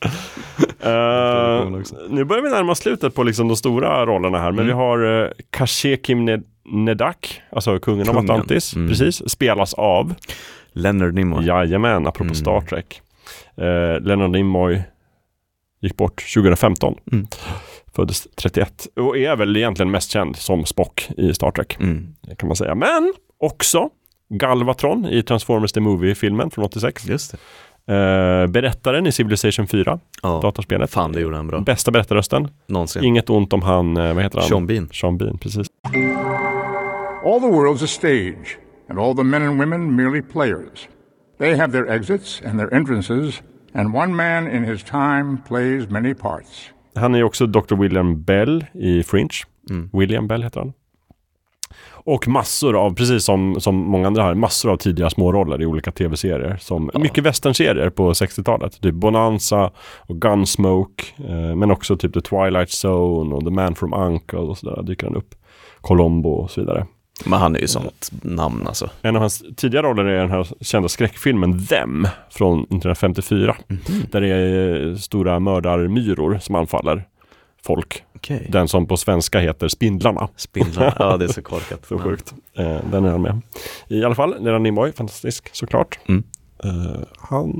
Eh, 0.80 1.70
nu 2.10 2.24
börjar 2.24 2.42
vi 2.42 2.50
närma 2.50 2.72
oss 2.72 2.78
slutet 2.78 3.14
på 3.14 3.22
liksom 3.22 3.48
de 3.48 3.56
stora 3.56 4.06
rollerna 4.06 4.38
här, 4.38 4.50
men 4.52 4.54
Mm. 4.58 4.66
vi 4.66 4.72
har 4.72 5.04
uh, 5.04 5.28
Kashekim 5.50 6.28
Ned- 6.28 6.44
Nedak, 6.64 7.40
alltså 7.50 7.78
kungen, 7.78 8.08
av 8.08 8.12
Kungen. 8.12 8.30
Atlantis, 8.30 8.76
Mm. 8.76 8.88
precis, 8.88 9.30
spelas 9.30 9.74
av 9.74 10.14
Leonard 10.72 11.14
Nimoy. 11.14 11.46
Jajamän, 11.46 12.06
apropå 12.06 12.22
Mm. 12.24 12.34
Star 12.34 12.60
Trek. 12.60 13.00
Uh, 13.60 14.00
Leonard 14.06 14.30
Nimoy 14.30 14.82
gick 15.80 15.96
bort 15.96 16.22
2015. 16.34 16.94
Mm. 17.12 17.26
Föddes 17.98 18.28
31 18.36 18.86
och 18.96 19.18
är 19.18 19.36
väl 19.36 19.56
egentligen 19.56 19.90
mest 19.90 20.10
känd 20.10 20.36
som 20.36 20.64
Spock 20.64 21.08
i 21.16 21.34
Star 21.34 21.50
Trek. 21.50 21.76
Mm. 21.80 22.06
Kan 22.36 22.46
man 22.46 22.56
säga. 22.56 22.74
Men 22.74 23.12
också 23.40 23.88
Galvatron 24.28 25.06
i 25.06 25.22
Transformers 25.22 25.72
The 25.72 25.80
Movie-filmen 25.80 26.50
från 26.50 26.64
86. 26.64 27.06
Just 27.08 27.34
det. 27.86 27.94
Eh, 27.94 28.46
berättaren 28.46 29.06
i 29.06 29.12
Civilization 29.12 29.66
4, 29.66 29.98
Ja. 30.22 30.40
datorspelet. 30.42 30.90
Fan, 30.90 31.12
det 31.12 31.20
gjorde 31.20 31.36
han 31.36 31.46
bra. 31.48 31.60
Bästa 31.60 31.90
berättarrösten. 31.90 32.48
Någonsin. 32.66 33.04
Inget 33.04 33.30
ont 33.30 33.52
om 33.52 33.62
han, 33.62 33.96
eh, 33.96 34.14
vad 34.14 34.22
heter 34.22 34.38
han? 34.38 34.48
Sean 34.48 34.66
Bean. 34.66 34.88
Sean 34.92 35.18
Bean, 35.18 35.38
precis. 35.38 35.66
All 37.24 37.40
the 37.40 37.46
world's 37.46 37.84
a 37.84 37.86
stage, 37.86 38.58
and 38.90 38.98
all 38.98 39.16
the 39.16 39.22
men 39.24 39.42
and 39.42 39.60
women 39.60 39.96
merely 39.96 40.22
players. 40.22 40.88
They 41.38 41.56
have 41.56 41.72
their 41.72 41.88
exits 41.96 42.42
and 42.46 42.58
their 42.58 42.74
entrances, 42.74 43.42
and 43.74 43.96
one 43.96 44.16
man 44.16 44.50
in 44.50 44.64
his 44.64 44.84
time 44.84 45.38
plays 45.48 45.90
many 45.90 46.14
parts. 46.14 46.70
Han 46.98 47.14
är 47.14 47.22
också 47.22 47.46
Dr. 47.46 47.74
William 47.74 48.22
Bell 48.22 48.64
i 48.72 49.02
Fringe. 49.02 49.38
Mm. 49.70 49.90
William 49.92 50.28
Bell 50.28 50.42
heter 50.42 50.60
han. 50.60 50.72
Och 51.90 52.28
massor 52.28 52.76
av, 52.76 52.94
precis 52.94 53.24
som, 53.24 53.60
som 53.60 53.76
många 53.76 54.06
andra 54.06 54.22
här, 54.22 54.34
massor 54.34 54.72
av 54.72 54.76
tidiga 54.76 55.10
småroller 55.10 55.62
i 55.62 55.66
olika 55.66 55.90
tv-serier. 55.90 56.56
Som 56.60 56.90
Mycket 56.94 57.24
westernserier 57.24 57.90
på 57.90 58.12
60-talet. 58.12 58.80
Typ 58.80 58.94
Bonanza 58.94 59.70
och 59.98 60.20
Gunsmoke. 60.20 61.04
Eh, 61.28 61.56
men 61.56 61.70
också 61.70 61.96
typ 61.96 62.14
The 62.14 62.20
Twilight 62.20 62.84
Zone 62.84 63.34
och 63.34 63.44
The 63.44 63.50
Man 63.50 63.74
from 63.74 63.94
Uncle 63.94 64.38
och 64.38 64.58
sådär 64.58 64.82
dyker 64.82 65.06
han 65.06 65.16
upp. 65.16 65.34
Colombo 65.80 66.30
och 66.30 66.50
så 66.50 66.60
vidare. 66.60 66.86
Men 67.24 67.38
han 67.40 67.56
är 67.56 67.60
ju 67.60 67.66
sånt 67.66 68.10
namn 68.22 68.66
alltså. 68.66 68.90
En 69.02 69.16
av 69.16 69.20
hans 69.22 69.42
tidiga 69.56 69.82
roller 69.82 70.04
är 70.04 70.20
den 70.20 70.30
här 70.30 70.46
kända 70.60 70.88
skräckfilmen 70.88 71.66
Them 71.66 72.08
från 72.30 72.58
1954. 72.60 73.56
Mhm. 73.68 73.78
Där 74.10 74.20
det 74.20 74.28
är 74.28 74.94
stora 74.94 75.40
mördarmyror 75.40 76.38
som 76.38 76.54
anfaller 76.54 77.04
folk. 77.64 78.02
Okej. 78.16 78.46
Den 78.52 78.68
som 78.68 78.86
på 78.86 78.96
svenska 78.96 79.40
heter 79.40 79.68
Spindlarna. 79.68 80.28
Spindlarna, 80.36 80.94
ja 80.98 81.16
det 81.16 81.24
är 81.24 81.28
så 81.28 81.42
korkat. 81.42 81.86
så 81.86 81.98
sjukt. 81.98 82.34
Eh, 82.56 82.78
den 82.90 83.04
är 83.04 83.10
han 83.10 83.22
med. 83.22 83.40
I 83.88 84.04
alla 84.04 84.14
fall, 84.14 84.34
Leonard 84.40 84.62
Nimoy, 84.62 84.92
fantastisk 84.92 85.50
såklart. 85.52 85.98
Mm. 86.08 86.22
Eh, 86.64 87.00
han, 87.18 87.52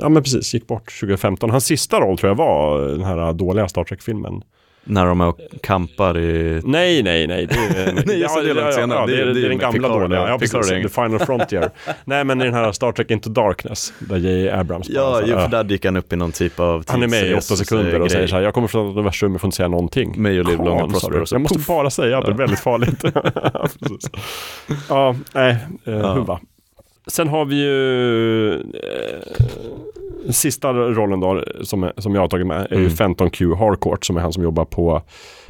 ja 0.00 0.08
men 0.08 0.22
precis, 0.22 0.54
gick 0.54 0.66
bort 0.66 1.00
2015. 1.00 1.50
Hans 1.50 1.64
sista 1.64 2.00
roll 2.00 2.18
tror 2.18 2.30
jag 2.30 2.36
var 2.36 2.80
den 2.88 3.04
här 3.04 3.32
dåliga 3.32 3.68
Star 3.68 3.84
Trek-filmen. 3.84 4.42
När 4.88 5.06
de 5.06 5.20
är 5.20 5.26
och 5.26 5.38
kampar 5.62 6.18
i... 6.18 6.60
Nej, 6.64 7.02
nej, 7.02 7.26
nej. 7.26 7.46
Det 7.46 7.54
är, 7.54 7.92
Nej, 8.06 8.20
just 8.20 8.34
det, 8.42 8.50
är 8.50 8.54
långt 8.54 8.74
senare. 8.74 8.98
Ja, 9.00 9.06
det, 9.06 9.20
är, 9.22 9.44
är 9.44 9.48
den 9.48 9.58
gamla 9.58 9.88
dåliga. 9.88 10.18
ja. 10.20 10.28
Ja, 10.28 10.38
precis. 10.38 10.68
The 10.68 10.88
Final 10.88 11.18
Frontier. 11.18 11.70
nej, 12.04 12.24
men 12.24 12.40
i 12.40 12.44
den 12.44 12.54
här 12.54 12.72
Star 12.72 12.92
Trek 12.92 13.10
Into 13.10 13.30
Darkness. 13.30 13.92
Där 13.98 14.16
J.J. 14.16 14.50
Abrams 14.50 14.88
Ja, 14.88 15.22
ju, 15.26 15.32
för 15.32 15.48
där 15.48 15.64
dyker 15.64 15.88
han 15.88 15.96
upp 15.96 16.12
i 16.12 16.16
någon 16.16 16.32
typ 16.32 16.60
av 16.60 16.84
Han 16.88 17.02
är 17.02 17.08
med 17.08 17.26
i 17.26 17.34
åtta 17.34 17.56
sekunder 17.56 18.00
och 18.00 18.10
säger 18.10 18.26
så 18.26 18.36
här, 18.36 18.42
jag 18.42 18.54
kommer 18.54 18.68
från 18.68 18.86
universum, 18.86 19.32
jag 19.32 19.40
får 19.40 19.48
inte 19.48 19.56
säga 19.56 19.68
någonting. 19.68 20.14
Prosper. 20.92 21.10
du. 21.10 21.20
Och 21.20 21.28
så 21.28 21.34
Jag 21.34 21.40
måste 21.42 21.58
bara 21.58 21.90
säga 21.90 22.18
att 22.18 22.26
det 22.26 22.32
är 22.32 22.36
väldigt 22.36 22.60
farligt. 22.60 23.04
Ja, 24.88 25.16
nej, 25.34 25.56
eh, 25.84 25.94
Ja. 25.94 26.12
huva. 26.12 26.40
Sen 27.06 27.28
har 27.28 27.44
vi 27.44 27.56
ju 27.56 28.52
eh, 28.54 28.60
sista 30.30 30.72
rollen 30.72 31.20
då 31.20 31.44
som, 31.62 31.90
som 31.96 32.14
jag 32.14 32.20
har 32.22 32.28
tagit 32.28 32.46
med 32.46 32.60
är 32.70 32.74
ju 32.76 32.80
Mm. 32.86 32.90
Fenton 32.96 33.30
Q 33.30 33.54
Harcourt 33.54 34.04
som 34.04 34.16
är 34.16 34.20
han 34.20 34.32
som 34.32 34.42
jobbar 34.42 34.64
på 34.64 35.02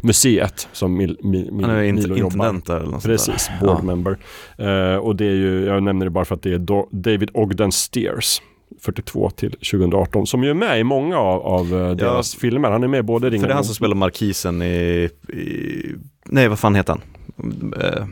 museet 0.03 0.69
som 0.73 0.97
Mil, 0.97 1.19
Mil, 1.23 1.53
Mil, 1.53 1.67
Han 1.67 1.75
är 1.77 1.83
int- 1.85 1.93
Milo 1.95 2.17
jobbar. 2.17 2.25
intendent 2.35 2.67
där 2.67 2.77
eller 2.77 2.91
något 2.91 3.03
Precis, 3.05 3.49
där. 3.61 3.67
board 3.67 3.79
Ja. 3.79 3.83
member. 3.83 4.17
Eh, 4.59 4.97
och 4.97 5.17
det 5.17 5.25
är 5.27 5.35
ju, 5.35 5.65
jag 5.65 5.83
nämner 5.83 6.07
det 6.07 6.11
bara 6.11 6.25
för 6.25 6.35
att 6.35 6.43
det 6.43 6.53
är 6.53 6.59
Do- 6.59 6.89
David 6.91 7.31
Ogden 7.35 7.73
Steers 7.73 8.43
42 8.81 9.31
till 9.31 9.51
2018 9.53 10.27
som 10.27 10.45
ju 10.45 10.51
är 10.51 10.55
med 10.55 10.81
i 10.81 10.85
många 10.85 11.19
av, 11.19 11.41
av 11.43 11.75
eh, 11.75 11.91
deras 11.97 12.35
filmer. 12.35 12.71
Han 12.71 12.85
är 12.85 12.89
med 12.89 12.99
i 12.99 13.03
både 13.03 13.31
Ringen 13.31 13.41
För 13.41 13.49
det 13.49 13.53
är 13.53 13.55
han 13.55 13.65
som 13.65 13.75
spelar 13.75 13.95
markisen 13.97 14.63
i, 14.63 15.09
i 15.29 15.95
nej 16.25 16.49
vad 16.49 16.59
fan 16.59 16.75
heter 16.75 16.93
han? 16.93 17.73
Eh, 17.83 18.07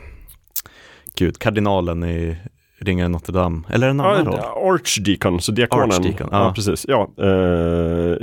gud, 1.17 1.39
kardinalen 1.39 2.05
i 2.05 2.37
Ringen 2.85 3.13
Notre 3.13 3.33
Dame. 3.33 3.63
Eller 3.71 3.89
en 3.89 4.01
annan 4.01 4.27
roll? 4.27 4.39
Ja, 4.43 4.71
Archdeacon, 4.75 5.41
så 5.41 5.53
diakonen. 5.53 5.91
Archdeacon, 5.91 6.29
ja. 6.33 6.45
ja. 6.47 6.53
precis. 6.55 6.87
Ja, 6.89 7.11
eh, 7.19 7.27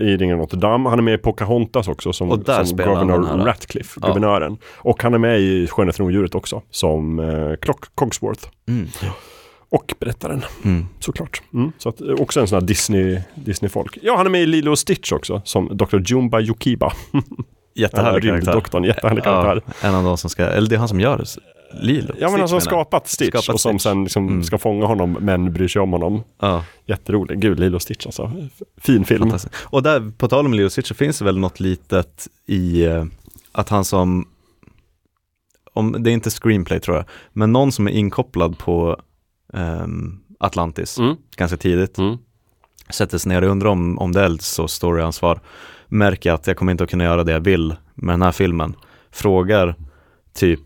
I 0.06 0.18
Ringen 0.20 0.38
Notre 0.38 0.60
Dame. 0.60 0.90
Han 0.90 1.00
är 1.00 1.04
med 1.04 1.14
i 1.14 1.18
Pocahontas 1.18 1.88
också 1.88 2.14
som, 2.14 2.32
Och 2.32 2.46
som 2.66 2.78
Governor 2.78 3.46
Ratcliffe, 3.46 4.00
Ja. 4.04 4.08
guvernören. 4.08 4.58
Och 4.78 5.04
han 5.04 5.14
är 5.14 5.18
med 5.18 5.40
i 5.40 5.68
Skönheten 5.68 6.04
och 6.04 6.08
odjuret 6.08 6.36
också 6.36 6.62
som 6.72 7.20
eh, 7.20 7.56
Clock 7.62 7.86
Cogsworth. 7.96 8.48
Mm. 8.68 8.88
Och 9.70 9.94
berättaren, 10.00 10.42
Mm. 10.64 10.86
såklart. 11.00 11.42
Mm. 11.54 11.72
Så 11.78 11.90
att, 11.90 12.02
eh, 12.02 12.08
också 12.08 12.40
en 12.40 12.48
sån 12.48 12.60
här 12.60 12.68
Disney, 12.68 13.20
Disney-folk. 13.36 13.98
Ja, 14.02 14.18
han 14.18 14.26
är 14.26 14.30
med 14.30 14.42
i 14.42 14.46
Lilo 14.46 14.72
och 14.72 14.80
Stitch 14.80 15.12
också, 15.12 15.42
som 15.46 15.78
Dr. 15.78 16.00
Jumba 16.06 16.40
Yukiba. 16.42 16.94
Jättehärlig 17.76 18.24
karaktär. 18.24 18.52
rymddoktorn, 18.52 18.84
jättehärlig 18.84 19.24
karaktär. 19.24 19.62
Ja, 19.82 19.88
en 19.88 19.96
av 19.96 20.04
de 20.04 20.18
som 20.18 20.30
ska, 20.30 20.44
eller 20.46 20.70
det 20.70 20.76
är 20.76 20.80
han 20.80 20.88
som 20.88 21.00
gör 21.00 21.24
Lilo. 21.80 22.14
Ja 22.20 22.30
men 22.30 22.40
han 22.40 22.50
som 22.50 22.56
jag. 22.56 22.64
skapat 22.64 23.08
Stitch 23.08 23.30
Skapat 23.30 23.50
och 23.54 23.60
som 23.62 23.72
Stitch. 23.80 23.84
sen 23.84 24.04
liksom 24.04 24.28
Mm. 24.28 24.44
ska 24.44 24.58
fånga 24.58 24.86
honom 24.86 25.18
men 25.22 25.54
bryr 25.54 25.68
sig 25.68 25.82
om 25.82 25.92
honom. 25.92 26.24
Ja. 26.40 26.66
Jätterolig. 26.86 27.40
Gud, 27.42 27.60
Lilo 27.60 27.80
Stitch 27.80 28.06
alltså. 28.06 28.32
Fin 28.78 29.06
film. 29.06 29.32
Och 29.64 29.84
där, 29.84 30.12
på 30.18 30.28
tal 30.28 30.46
om 30.46 30.54
Leo 30.54 30.70
Stitch, 30.70 30.88
så 30.88 30.94
finns 30.94 31.20
det 31.20 31.26
väl 31.26 31.38
något 31.38 31.60
litet 31.60 32.28
i 32.46 32.84
eh, 32.86 33.06
att 33.52 33.70
han 33.70 33.86
som, 33.86 34.28
om, 35.74 36.04
det 36.04 36.10
är 36.12 36.14
inte 36.14 36.30
screenplay 36.30 36.80
tror 36.80 36.98
jag, 36.98 37.06
men 37.34 37.52
någon 37.52 37.72
som 37.72 37.88
är 37.88 37.92
inkopplad 37.92 38.58
på 38.58 38.98
ehm, 39.54 40.20
Atlantis 40.40 40.98
Mm. 41.00 41.16
ganska 41.36 41.58
tidigt, 41.58 41.98
sätter 42.90 43.18
sig 43.18 43.30
ner 43.30 43.42
och 43.42 43.50
undrar 43.50 43.70
om, 43.70 44.00
om 44.00 44.12
det 44.12 44.22
är 44.22 44.38
så 44.40 44.68
storyansvar, 44.68 45.40
märker 45.88 46.32
att 46.32 46.48
jag 46.48 46.58
kommer 46.58 46.72
inte 46.72 46.84
att 46.84 46.90
kunna 46.90 47.04
göra 47.04 47.24
det 47.24 47.32
jag 47.32 47.40
vill 47.40 47.76
med 47.96 48.14
den 48.14 48.22
här 48.22 48.32
filmen, 48.32 48.76
frågar 49.12 49.76
typ 50.34 50.60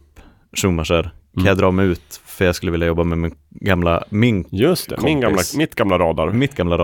Schumacher, 0.55 1.03
kan 1.03 1.11
Mm. 1.37 1.47
jag 1.47 1.57
dra 1.57 1.71
mig 1.71 1.85
ut 1.85 2.21
för 2.25 2.45
jag 2.45 2.55
skulle 2.55 2.71
vilja 2.71 2.87
jobba 2.87 3.03
med 3.03 3.17
min 3.17 3.35
gamla, 3.49 4.03
min 4.09 4.45
Just 4.51 4.89
det, 4.89 5.01
min 5.01 5.19
gamla, 5.19 5.35
kompis. 5.37 5.55
mitt 5.55 5.75
gamla 5.75 5.99
radar. 5.99 6.31
mitt 6.31 6.55
gamla 6.55 6.77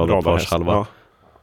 halva 0.49 0.73
ja. 0.73 0.85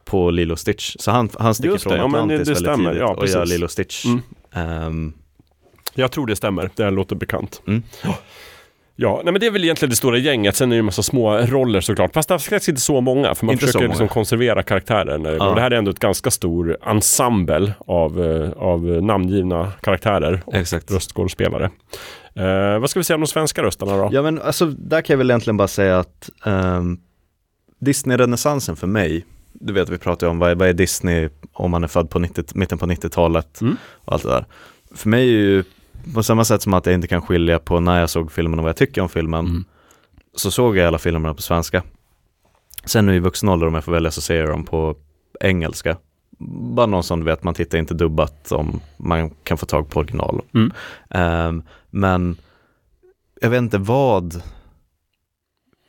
på 0.04 0.30
Lilo 0.30 0.56
Stitch. 0.56 0.96
Så 0.98 1.10
han, 1.10 1.28
han 1.38 1.54
sticker 1.54 1.70
Just 1.70 1.82
från 1.82 1.92
det, 1.92 1.98
ja, 1.98 2.08
men 2.08 2.12
det- 2.28 2.34
Atlantis 2.34 2.48
det 2.48 2.54
väldigt 2.54 2.72
stämmer. 2.72 2.90
tidigt 2.90 3.00
Ja, 3.08 3.14
och 3.14 3.26
gör. 3.26 3.46
Lilo 3.46 3.68
Stitch. 3.68 4.04
Mm. 4.04 4.20
Ehm, 4.52 5.12
Jag 5.94 6.12
tror 6.12 6.26
det 6.26 6.36
stämmer, 6.36 6.70
det 6.76 6.90
låter 6.90 7.16
bekant. 7.16 7.62
Mm. 7.66 7.82
Ja, 9.00 9.20
nej 9.24 9.32
men 9.32 9.40
det 9.40 9.46
är 9.46 9.50
väl 9.50 9.64
egentligen 9.64 9.90
det 9.90 9.96
stora 9.96 10.18
gänget. 10.18 10.56
Sen 10.56 10.68
är 10.68 10.70
det 10.70 10.76
ju 10.76 10.78
en 10.78 10.84
massa 10.84 11.02
små 11.02 11.36
roller 11.38 11.80
såklart. 11.80 12.14
Fast 12.14 12.28
det 12.28 12.34
är 12.34 12.38
faktiskt 12.38 12.68
inte 12.68 12.80
så 12.80 13.00
många. 13.00 13.34
För 13.34 13.46
man 13.46 13.52
Inte 13.52 13.66
försöker 13.66 13.88
liksom 13.88 14.08
konservera 14.08 14.62
karaktären. 14.62 15.24
Ja. 15.24 15.48
Och 15.48 15.54
det 15.54 15.60
här 15.60 15.70
är 15.70 15.76
ändå 15.76 15.90
ett 15.90 15.98
ganska 15.98 16.30
stor 16.30 16.76
ensemble 16.86 17.72
av, 17.86 18.24
eh, 18.24 18.50
av 18.52 18.82
namngivna 18.84 19.72
karaktärer 19.82 20.42
och 20.46 20.54
Exakt. 20.54 20.90
röstskådespelare. 20.90 21.70
Eh, 22.34 22.78
vad 22.78 22.90
ska 22.90 23.00
vi 23.00 23.04
säga 23.04 23.14
om 23.14 23.20
de 23.20 23.26
svenska 23.26 23.62
röstarna 23.62 23.96
då? 23.96 24.08
ja 24.12 24.22
men 24.22 24.42
alltså 24.42 24.66
där 24.66 25.00
kan 25.02 25.14
jag 25.14 25.18
väl 25.18 25.30
egentligen 25.30 25.56
bara 25.56 25.68
säga 25.68 25.98
att 25.98 26.30
um, 26.44 27.00
Disney-renässansen 27.80 28.76
för 28.76 28.86
mig, 28.86 29.24
du 29.52 29.72
vet 29.72 29.88
vi 29.88 29.98
pratar 29.98 30.26
ju 30.26 30.30
om 30.30 30.38
vad 30.38 30.50
är, 30.50 30.54
vad 30.54 30.68
är 30.68 30.72
Disney 30.72 31.28
om 31.52 31.70
man 31.70 31.84
är 31.84 31.88
född 31.88 32.10
på 32.10 32.18
90, 32.18 32.44
mitten 32.54 32.78
på 32.78 32.86
90-talet 32.86 33.60
Mm. 33.60 33.76
och 34.04 34.12
allt 34.12 34.22
det 34.22 34.28
där. 34.28 34.44
För 34.94 35.08
mig 35.08 35.20
är 35.28 35.32
ju 35.32 35.64
på 36.14 36.22
samma 36.22 36.44
sätt 36.44 36.62
som 36.62 36.74
att 36.74 36.86
jag 36.86 36.94
inte 36.94 37.08
kan 37.08 37.22
skilja 37.22 37.58
på 37.58 37.80
när 37.80 38.00
jag 38.00 38.10
såg 38.10 38.32
filmen 38.32 38.58
och 38.58 38.62
vad 38.62 38.68
jag 38.70 38.76
tycker 38.76 39.00
om 39.02 39.08
filmen, 39.08 39.46
Mm. 39.46 39.64
så 40.36 40.50
såg 40.50 40.76
jag 40.76 40.86
alla 40.86 40.98
filmerna 40.98 41.34
på 41.34 41.42
svenska. 41.42 41.82
Sen 42.84 43.06
nu 43.06 43.14
i 43.16 43.18
vuxen 43.18 43.48
ålder 43.48 43.66
om 43.66 43.74
jag 43.74 43.84
får 43.84 43.92
välja 43.92 44.10
så 44.10 44.20
ser 44.20 44.36
jag 44.40 44.48
dem 44.48 44.64
på 44.64 44.96
engelska. 45.40 45.96
Bara 46.74 46.86
någon 46.86 47.02
som 47.02 47.20
du 47.20 47.24
vet, 47.26 47.42
man 47.44 47.54
tittar 47.54 47.78
inte 47.78 47.94
dubbat 47.94 48.52
om 48.52 48.80
man 48.96 49.30
kan 49.30 49.58
få 49.58 49.66
tag 49.66 49.90
på 49.90 50.00
original. 50.00 50.40
Mm. 50.54 50.72
Ehm, 51.10 51.62
men 51.90 52.36
jag 53.40 53.50
vet 53.50 53.58
inte 53.58 53.78
vad 53.78 54.42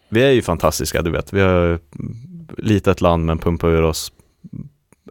vi 0.10 0.24
är 0.24 0.32
ju 0.32 0.42
fantastiska, 0.42 1.02
du 1.02 1.12
vet. 1.12 1.34
Vi 1.34 1.42
har 1.42 1.80
litet 2.58 3.02
land 3.02 3.26
men 3.26 3.38
pumpar 3.38 3.68
ur 3.68 3.84
oss 3.84 4.12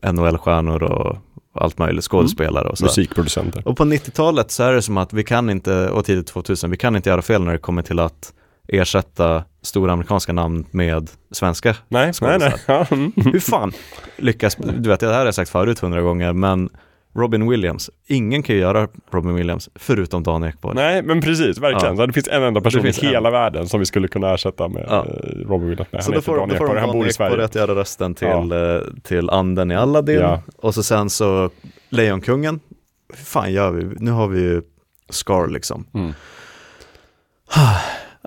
NHL-stjärnor 0.03 0.83
och 0.83 1.17
allt 1.59 1.79
möjligt, 1.79 2.05
skådespelare 2.05 2.69
och 2.69 2.79
sådär. 2.79 2.89
Musikproducenter. 2.89 3.69
Och 3.69 3.77
på 3.77 3.85
90-talet 3.85 4.51
så 4.51 4.63
är 4.63 4.73
det 4.73 4.83
som 4.83 4.97
att 4.97 5.13
vi 5.13 5.25
kan 5.25 5.51
inte, 5.51 5.91
och 5.91 6.05
tidigt 6.05 6.27
2000, 6.27 6.71
vi 6.71 6.77
kan 6.77 6.97
inte 6.97 7.11
göra 7.11 7.23
fel 7.23 7.45
när 7.45 7.53
det 7.53 7.59
kommer 7.59 7.83
till 7.83 7.99
att 7.99 8.33
ersätta 8.69 9.45
stora 9.63 9.93
amerikanska 9.93 10.33
namn 10.33 10.67
med 10.71 11.11
svenska 11.31 11.77
Nej, 11.89 12.13
nej, 12.21 12.39
nej. 12.39 12.55
Ja, 12.67 12.87
mm. 12.91 13.13
Hur 13.17 13.41
fan 13.41 13.73
lyckas, 14.17 14.57
du 14.57 14.89
vet 14.89 15.01
det 15.01 15.07
här 15.07 15.19
har 15.19 15.25
jag 15.25 15.35
sagt 15.35 15.51
förut 15.51 15.79
hundra 15.79 16.03
gånger, 16.03 16.33
men 16.33 16.69
Robin 17.15 17.49
Williams, 17.51 17.91
ingen 18.07 18.43
kan 18.43 18.55
ju 18.55 18.61
göra 18.61 18.89
Robin 19.11 19.35
Williams 19.35 19.69
förutom 19.75 20.23
Dan 20.23 20.45
Ekborg. 20.45 20.75
Nej, 20.75 21.03
men 21.03 21.21
precis, 21.21 21.59
verkligen. 21.59 21.97
Ja. 21.99 22.07
Det 22.07 22.13
finns 22.13 22.29
en 22.29 22.43
enda 22.43 22.61
person 22.61 22.87
i 22.87 22.91
hela 22.93 23.29
en. 23.29 23.33
världen 23.33 23.69
som 23.69 23.81
vi 23.81 23.87
skulle 23.87 24.09
kunna 24.09 24.35
ersätta 24.35 24.69
med 24.69 24.85
Ja. 24.89 25.07
eh, 25.07 25.49
Robin 25.49 25.69
Williams. 25.69 25.89
Nej, 25.93 26.03
Så 26.03 26.13
då 26.13 26.21
får, 26.21 26.37
Dan 26.37 26.51
Ekborg, 26.53 26.81
han 26.81 26.93
bor 26.93 27.07
i 27.07 27.13
Sverige. 27.13 27.45
att 27.45 27.55
göra 27.55 27.75
rösten 27.75 28.15
till, 28.15 28.29
Ja. 28.29 28.75
eh, 28.77 28.81
till 29.03 29.31
anden 29.31 29.71
i 29.71 29.75
Aladdin. 29.77 30.19
Ja. 30.21 30.43
Och 30.57 30.75
så 30.75 30.83
sen 30.83 31.11
så 31.11 31.51
Lejonkungen. 31.89 32.61
Hur 33.09 33.25
fan 33.25 33.53
gör 33.53 33.71
vi? 33.71 33.85
Nu 33.99 34.11
har 34.11 34.29
vi 34.29 34.41
ju 34.41 34.63
Scar 35.11 35.47
liksom. 35.47 35.87
Mm. 35.95 36.13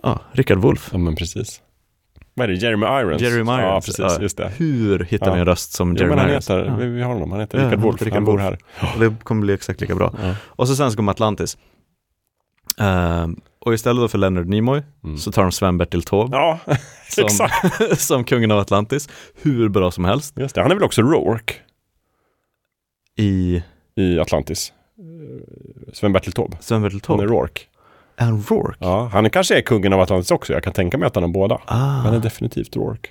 Ja, 0.04 0.20
Rickard 0.32 0.58
Wolff. 0.58 0.90
Ja, 0.92 0.98
men 0.98 1.16
precis. 1.16 1.62
Vad 2.34 2.44
är 2.44 2.54
det? 2.54 2.60
Jeremy 2.60 2.86
Irons? 2.86 3.22
Jeremy 3.22 3.52
Irons. 3.52 3.98
Ja, 3.98 4.04
precis. 4.04 4.22
Just 4.22 4.38
det. 4.38 4.52
Hur 4.58 5.00
hittar 5.00 5.28
Ja. 5.28 5.34
vi 5.34 5.40
en 5.40 5.46
röst 5.46 5.74
som 5.74 5.90
Jo, 5.90 5.96
Jeremy 5.96 6.10
men 6.10 6.20
han 6.20 6.30
Irons? 6.30 6.50
heter, 6.50 6.66
Ja. 6.66 6.76
vi, 6.76 7.02
har 7.02 7.14
honom, 7.14 7.32
han 7.32 7.40
heter 7.40 7.58
Ja, 7.58 7.64
Rickard 7.66 7.80
han 7.80 7.88
Wolff. 7.88 8.14
Han 8.14 8.26
bor 8.26 8.38
här. 8.38 8.58
Och 8.94 9.00
det 9.00 9.16
kommer 9.24 9.42
bli 9.42 9.54
exakt 9.54 9.82
lika 9.82 9.96
bra. 9.96 10.14
Ja. 10.22 10.36
Och 10.46 10.68
så 10.68 10.76
sen 10.76 10.92
så 10.92 10.98
kommer 10.98 11.12
Atlantis. 11.12 11.58
Ehm, 12.78 13.42
Och 13.66 13.74
istället 13.74 14.12
för 14.12 14.18
Leonard 14.18 14.48
Nimoy 14.48 14.82
så 15.20 15.32
tar 15.32 15.42
de 15.42 15.52
Sven-Bertil 15.52 16.04
Taube 16.04 16.38
Ja, 16.38 16.60
som, 17.10 17.24
exakt. 17.26 17.98
som 18.02 18.24
kungen 18.24 18.52
av 18.52 18.60
Atlantis. 18.60 19.10
Hur 19.42 19.70
bra 19.70 19.92
som 19.92 20.06
helst. 20.06 20.34
Just 20.40 20.56
det, 20.56 20.62
han 20.62 20.72
är 20.72 20.76
väl 20.76 20.84
också 20.84 21.02
Rourke 21.02 21.54
I 23.18 23.64
i 23.96 24.20
Atlantis. 24.20 24.74
Eh, 25.00 25.94
Sven-Bertil 25.94 26.32
Taube. 26.32 26.58
Sven-Bertil 26.60 27.02
Han 27.08 27.20
är 27.20 27.28
Taube. 27.28 27.34
Rourke. 27.42 27.62
Han 28.26 28.44
Rourke? 28.50 28.78
Ja, 28.80 29.10
han 29.14 29.30
kanske 29.30 29.58
är 29.58 29.62
kungen 29.62 29.94
av 29.94 30.00
Atlantis 30.02 30.32
också. 30.32 30.54
Jag 30.54 30.64
kan 30.64 30.74
tänka 30.74 30.98
mig 30.98 31.08
att 31.08 31.16
han 31.16 31.24
är 31.24 31.28
båda. 31.28 31.62
Ah. 31.66 32.04
Men 32.04 32.14
är 32.14 32.20
definitivt 32.20 32.76
Rourke. 32.76 33.10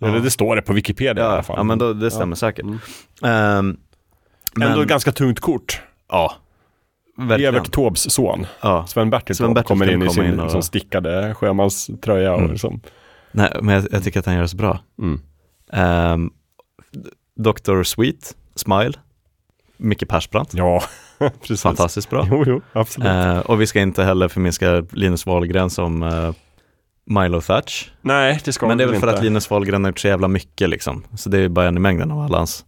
Eller 0.00 0.20
det 0.20 0.30
står 0.30 0.56
det 0.56 0.62
på 0.62 0.72
Wikipedia 0.72 1.24
i 1.24 1.26
alla 1.26 1.36
Ja, 1.36 1.42
fall. 1.42 1.56
ja 1.58 1.62
men 1.62 1.78
då, 1.78 1.92
det 1.92 2.10
stämmer 2.10 2.32
Ja. 2.32 2.36
säkert. 2.36 2.64
Mm. 2.64 2.78
Ehm, 3.22 3.76
Ändå 4.60 4.68
men- 4.68 4.80
ett 4.82 4.88
ganska 4.88 5.12
tungt 5.12 5.40
kort. 5.40 5.82
Ja, 6.08 6.34
verkligen. 7.18 7.54
Evert 7.54 7.70
Taubes 7.72 8.12
son. 8.14 8.46
Ja. 8.60 8.84
Sven-Bertil 8.86 9.36
Taube 9.36 9.54
Sven-Bertil 9.54 9.66
kommer 9.68 9.92
in 9.92 10.02
i 10.02 10.10
sin 10.10 10.24
in 10.24 10.38
och- 10.38 10.44
liksom, 10.44 10.62
stickade 10.62 11.34
sjömanströja. 11.34 12.32
Och 12.32 12.38
Mm. 12.38 12.50
liksom. 12.50 12.80
Nej, 13.32 13.52
men 13.62 13.74
jag, 13.74 13.84
jag 13.90 14.04
tycker 14.04 14.20
att 14.20 14.26
han 14.26 14.34
gör 14.34 14.42
det 14.42 14.48
så 14.48 14.56
bra. 14.56 14.78
Mm. 14.98 15.20
Um, 16.12 16.32
Dr. 17.36 17.82
Sweet, 17.82 18.36
Smile, 18.54 18.92
Micke 19.76 20.08
Persbrandt. 20.08 20.54
Ja. 20.54 20.82
Fantastiskt 21.62 22.10
bra. 22.10 22.28
Jo, 22.30 22.44
jo, 22.46 22.60
absolut. 22.72 23.08
Eh, 23.08 23.38
och 23.38 23.60
vi 23.60 23.66
ska 23.66 23.80
inte 23.80 24.04
heller 24.04 24.28
förminska 24.28 24.84
Linus 24.92 25.26
Wahlgren 25.26 25.70
som 25.70 26.02
eh, 26.02 26.32
Milo 27.06 27.40
Thatch. 27.40 27.90
Nej, 28.00 28.40
det 28.44 28.52
ska 28.52 28.66
Men 28.66 28.78
det 28.78 28.84
är 28.84 28.86
vi 28.86 28.92
väl 28.92 29.00
för 29.00 29.08
inte. 29.08 29.18
att 29.18 29.24
Linus 29.24 29.50
Wahlgren 29.50 29.84
har 29.84 29.90
gjort 29.90 29.98
så 30.00 30.08
jävla 30.08 30.28
mycket 30.28 30.68
liksom. 30.68 31.04
Så 31.16 31.28
det 31.28 31.38
är 31.38 31.48
bara 31.48 31.68
en 31.68 31.76
i 31.76 31.80
mängden 31.80 32.10
av 32.10 32.20
alla 32.20 32.38
hans. 32.38 32.64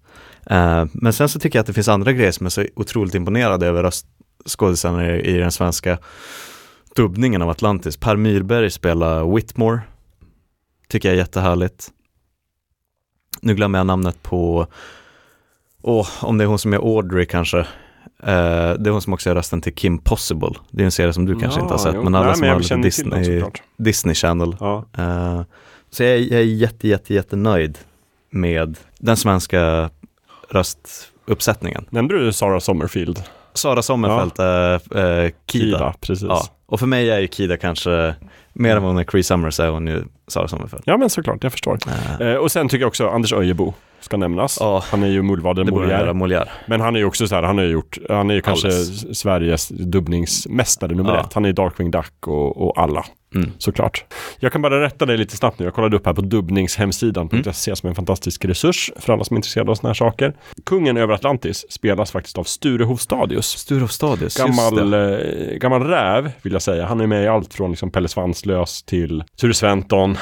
Eh, 0.51 0.85
men 0.93 1.13
sen 1.13 1.29
så 1.29 1.39
tycker 1.39 1.59
jag 1.59 1.61
att 1.61 1.67
det 1.67 1.73
finns 1.73 1.89
andra 1.89 2.13
grejer 2.13 2.33
som 2.33 2.47
är 2.47 2.51
så 2.51 2.65
otroligt 2.77 3.15
imponerade 3.15 3.67
över 3.67 3.83
röstskådisarna 3.83 5.07
i, 5.17 5.21
i 5.21 5.39
den 5.39 5.53
svenska 5.53 5.99
dubbningen 6.97 7.43
av 7.43 7.51
Atlantis. 7.51 7.97
Per 7.97 8.17
Myrberg 8.17 8.71
spelar 8.71 9.35
Whitmore. 9.35 9.81
Tycker 10.89 11.09
jag 11.09 11.15
är 11.15 11.19
jättehärligt. 11.19 11.89
Nu 13.41 13.55
glömmer 13.55 13.79
jag 13.79 13.87
namnet 13.87 14.23
på, 14.23 14.67
åh, 15.83 16.09
om 16.21 16.39
det 16.39 16.45
är 16.45 16.49
hon 16.49 16.59
som 16.59 16.73
är 16.73 16.77
Audrey 16.77 17.27
kanske. 17.27 17.67
Eh, 18.23 18.73
det 18.79 18.89
är 18.89 18.91
hon 18.91 19.03
som 19.03 19.13
också 19.13 19.31
är 19.31 19.35
rösten 19.35 19.61
till 19.61 19.75
Kim 19.75 19.99
Possible. 19.99 20.51
Det 20.71 20.83
är 20.83 20.85
en 20.85 20.91
serie 20.91 21.13
som 21.13 21.27
du 21.27 21.39
kanske 21.39 21.61
Ja, 21.61 21.63
inte 21.65 21.75
har 21.75 21.79
sett, 21.79 21.95
jo. 21.95 22.03
men 22.03 22.15
alla 22.15 22.27
Nej, 22.27 22.35
som 22.35 22.41
men 22.41 22.51
har 22.51 22.83
Disney, 22.83 23.25
såklart. 23.25 23.63
Disney 23.77 24.15
Channel. 24.15 24.57
Ja. 24.61 24.85
Eh, 24.99 25.43
så 25.91 26.03
jag 26.03 26.13
är, 26.13 26.17
jag 26.17 26.41
är 26.41 26.45
jätte, 26.45 26.89
jätte, 26.89 27.15
jättenöjd 27.15 27.79
med 28.31 28.77
den 28.99 29.17
svenska 29.17 29.91
röstuppsättningen. 30.49 31.87
Nämnde 31.91 32.19
du 32.25 32.33
Sara 32.33 32.61
Sommerfield? 32.61 33.23
Sara 33.55 33.83
Sommerfeld 33.83 34.33
är 34.41 34.75
eh, 35.25 35.31
Kida. 35.47 35.79
Kida, 35.79 35.95
precis. 36.01 36.27
Ja. 36.29 36.47
Och 36.67 36.81
för 36.81 36.87
mig 36.87 37.11
är 37.11 37.19
ju 37.19 37.29
Kida 37.29 37.57
kanske, 37.57 38.15
mer 38.53 38.77
än 38.77 38.83
vad 38.83 38.91
hon 38.93 39.01
är 39.01 39.05
Cree 39.05 39.23
Summers 39.23 39.61
är 39.61 39.69
hon 39.69 39.87
ju 39.87 40.05
Sara 40.29 40.49
Sommerfeld. 40.49 40.83
Ja 40.87 40.97
men 40.97 41.11
såklart, 41.11 41.43
jag 41.43 41.53
förstår. 41.53 41.79
Eh, 42.21 42.35
och 42.35 42.53
sen 42.53 42.69
tycker 42.69 42.81
jag 42.83 42.89
också 42.89 43.09
Anders 43.09 43.33
Öjebo 43.33 43.75
ska 44.07 44.17
nämnas. 44.17 44.57
Ja. 44.61 44.83
Han 44.91 45.03
är 45.03 45.07
ju 45.09 45.23
mullvaden 45.23 45.69
Molière. 45.71 46.13
Molière. 46.13 46.49
Men 46.67 46.81
han 46.81 46.95
är 46.97 47.01
ju 47.01 47.05
också 47.07 47.29
så 47.29 47.35
här, 47.35 47.43
han 47.43 47.59
har 47.59 47.65
ju 47.65 47.71
gjort, 47.71 47.99
han 48.09 48.31
är 48.31 48.35
ju 48.35 48.41
kanske 48.41 48.67
Alldeles. 48.69 49.19
Sveriges 49.19 49.69
dubbningsmästare 49.69 50.95
nummer 50.95 51.15
Ja. 51.15 51.21
ett. 51.21 51.33
Han 51.33 51.45
är 51.45 51.53
Darkwing 51.53 51.91
Duck 51.91 52.27
och, 52.27 52.67
och 52.67 52.79
alla. 52.83 53.05
Mm. 53.35 53.51
Såklart. 53.59 54.05
Jag 54.41 54.53
kan 54.53 54.63
bara 54.63 54.83
rätta 54.83 55.07
dig 55.07 55.17
lite 55.17 55.37
snabbt 55.37 55.59
nu. 55.59 55.65
Jag 55.65 55.75
kollade 55.75 55.97
upp 55.97 56.07
här 56.07 56.13
på 56.15 56.21
dubbningshemsidan.se 56.21 57.37
Mm. 57.37 57.77
som 57.77 57.87
är 57.87 57.89
en 57.89 57.95
fantastisk 57.95 58.45
resurs 58.45 58.91
för 58.97 59.13
alla 59.13 59.25
som 59.25 59.35
är 59.35 59.39
intresserade 59.39 59.71
av 59.71 59.75
sådana 59.75 59.89
här 59.91 59.95
saker. 59.95 60.35
Kungen 60.67 60.97
över 60.97 61.15
Atlantis 61.15 61.65
spelas 61.73 62.11
faktiskt 62.11 62.39
av 62.39 62.45
Sture 62.45 62.85
Hovstadius. 62.85 63.47
Sture 63.47 63.81
Hovstadius, 63.81 64.37
Gammal, 64.37 64.95
eh, 64.95 65.19
gammal 65.61 65.83
räv 65.83 66.31
vill 66.43 66.53
jag 66.53 66.63
säga. 66.63 66.87
Han 66.87 67.01
är 67.01 67.07
med 67.07 67.25
i 67.25 67.27
allt 67.29 67.55
från 67.55 67.71
liksom 67.71 67.91
Pelle 67.91 68.09
Svanslös 68.09 68.83
till 68.83 69.25
Ture 69.41 69.55
Sventon 69.55 70.17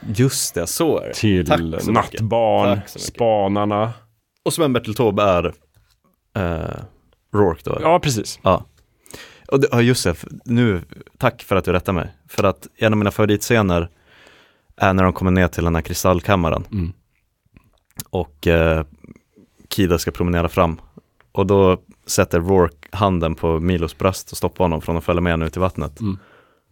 Just 0.00 0.54
det, 0.54 0.66
så 0.66 0.98
är 0.98 1.08
det. 1.08 1.14
till 1.14 1.46
Tack. 1.46 1.60
Nattbarn, 1.86 2.76
Tack. 2.76 2.88
Spanarna. 2.88 3.92
Och 4.44 4.52
Sven-Bertil 4.52 4.94
Taube 4.94 5.22
är 5.22 5.52
eh, 6.36 6.82
Rourke 7.34 7.62
då? 7.64 7.78
Ja, 7.82 8.00
precis. 8.00 8.38
Ja. 8.42 8.64
Och 9.48 9.60
det, 9.60 9.68
ja, 9.70 9.82
just 9.82 10.04
det, 10.04 10.24
nu, 10.44 10.82
tack 11.18 11.42
för 11.42 11.56
att 11.56 11.64
du 11.64 11.72
rättar 11.72 11.92
mig. 11.92 12.08
För 12.28 12.44
att 12.44 12.66
en 12.76 12.92
av 12.92 12.98
mina 12.98 13.10
favoritscener 13.10 13.88
är 14.76 14.94
när 14.94 15.04
de 15.04 15.12
kommer 15.12 15.30
ner 15.30 15.48
till 15.48 15.64
den 15.64 15.74
här 15.74 15.82
kristallkammaren. 15.82 16.64
Mm. 16.72 16.92
Och 18.10 18.46
eh, 18.46 18.84
Kida 19.68 19.98
ska 19.98 20.10
promenera 20.10 20.48
fram. 20.48 20.80
Och 21.32 21.46
då 21.46 21.80
sätter 22.06 22.40
Rourke 22.40 22.88
handen 22.90 23.34
på 23.34 23.60
Milos 23.60 23.98
bröst 23.98 24.30
och 24.30 24.36
stoppar 24.36 24.64
honom 24.64 24.80
från 24.80 24.96
att 24.96 25.04
följa 25.04 25.20
med 25.20 25.32
henne 25.32 25.46
ut 25.46 25.56
i 25.56 25.60
vattnet. 25.60 26.00
Mm. 26.00 26.18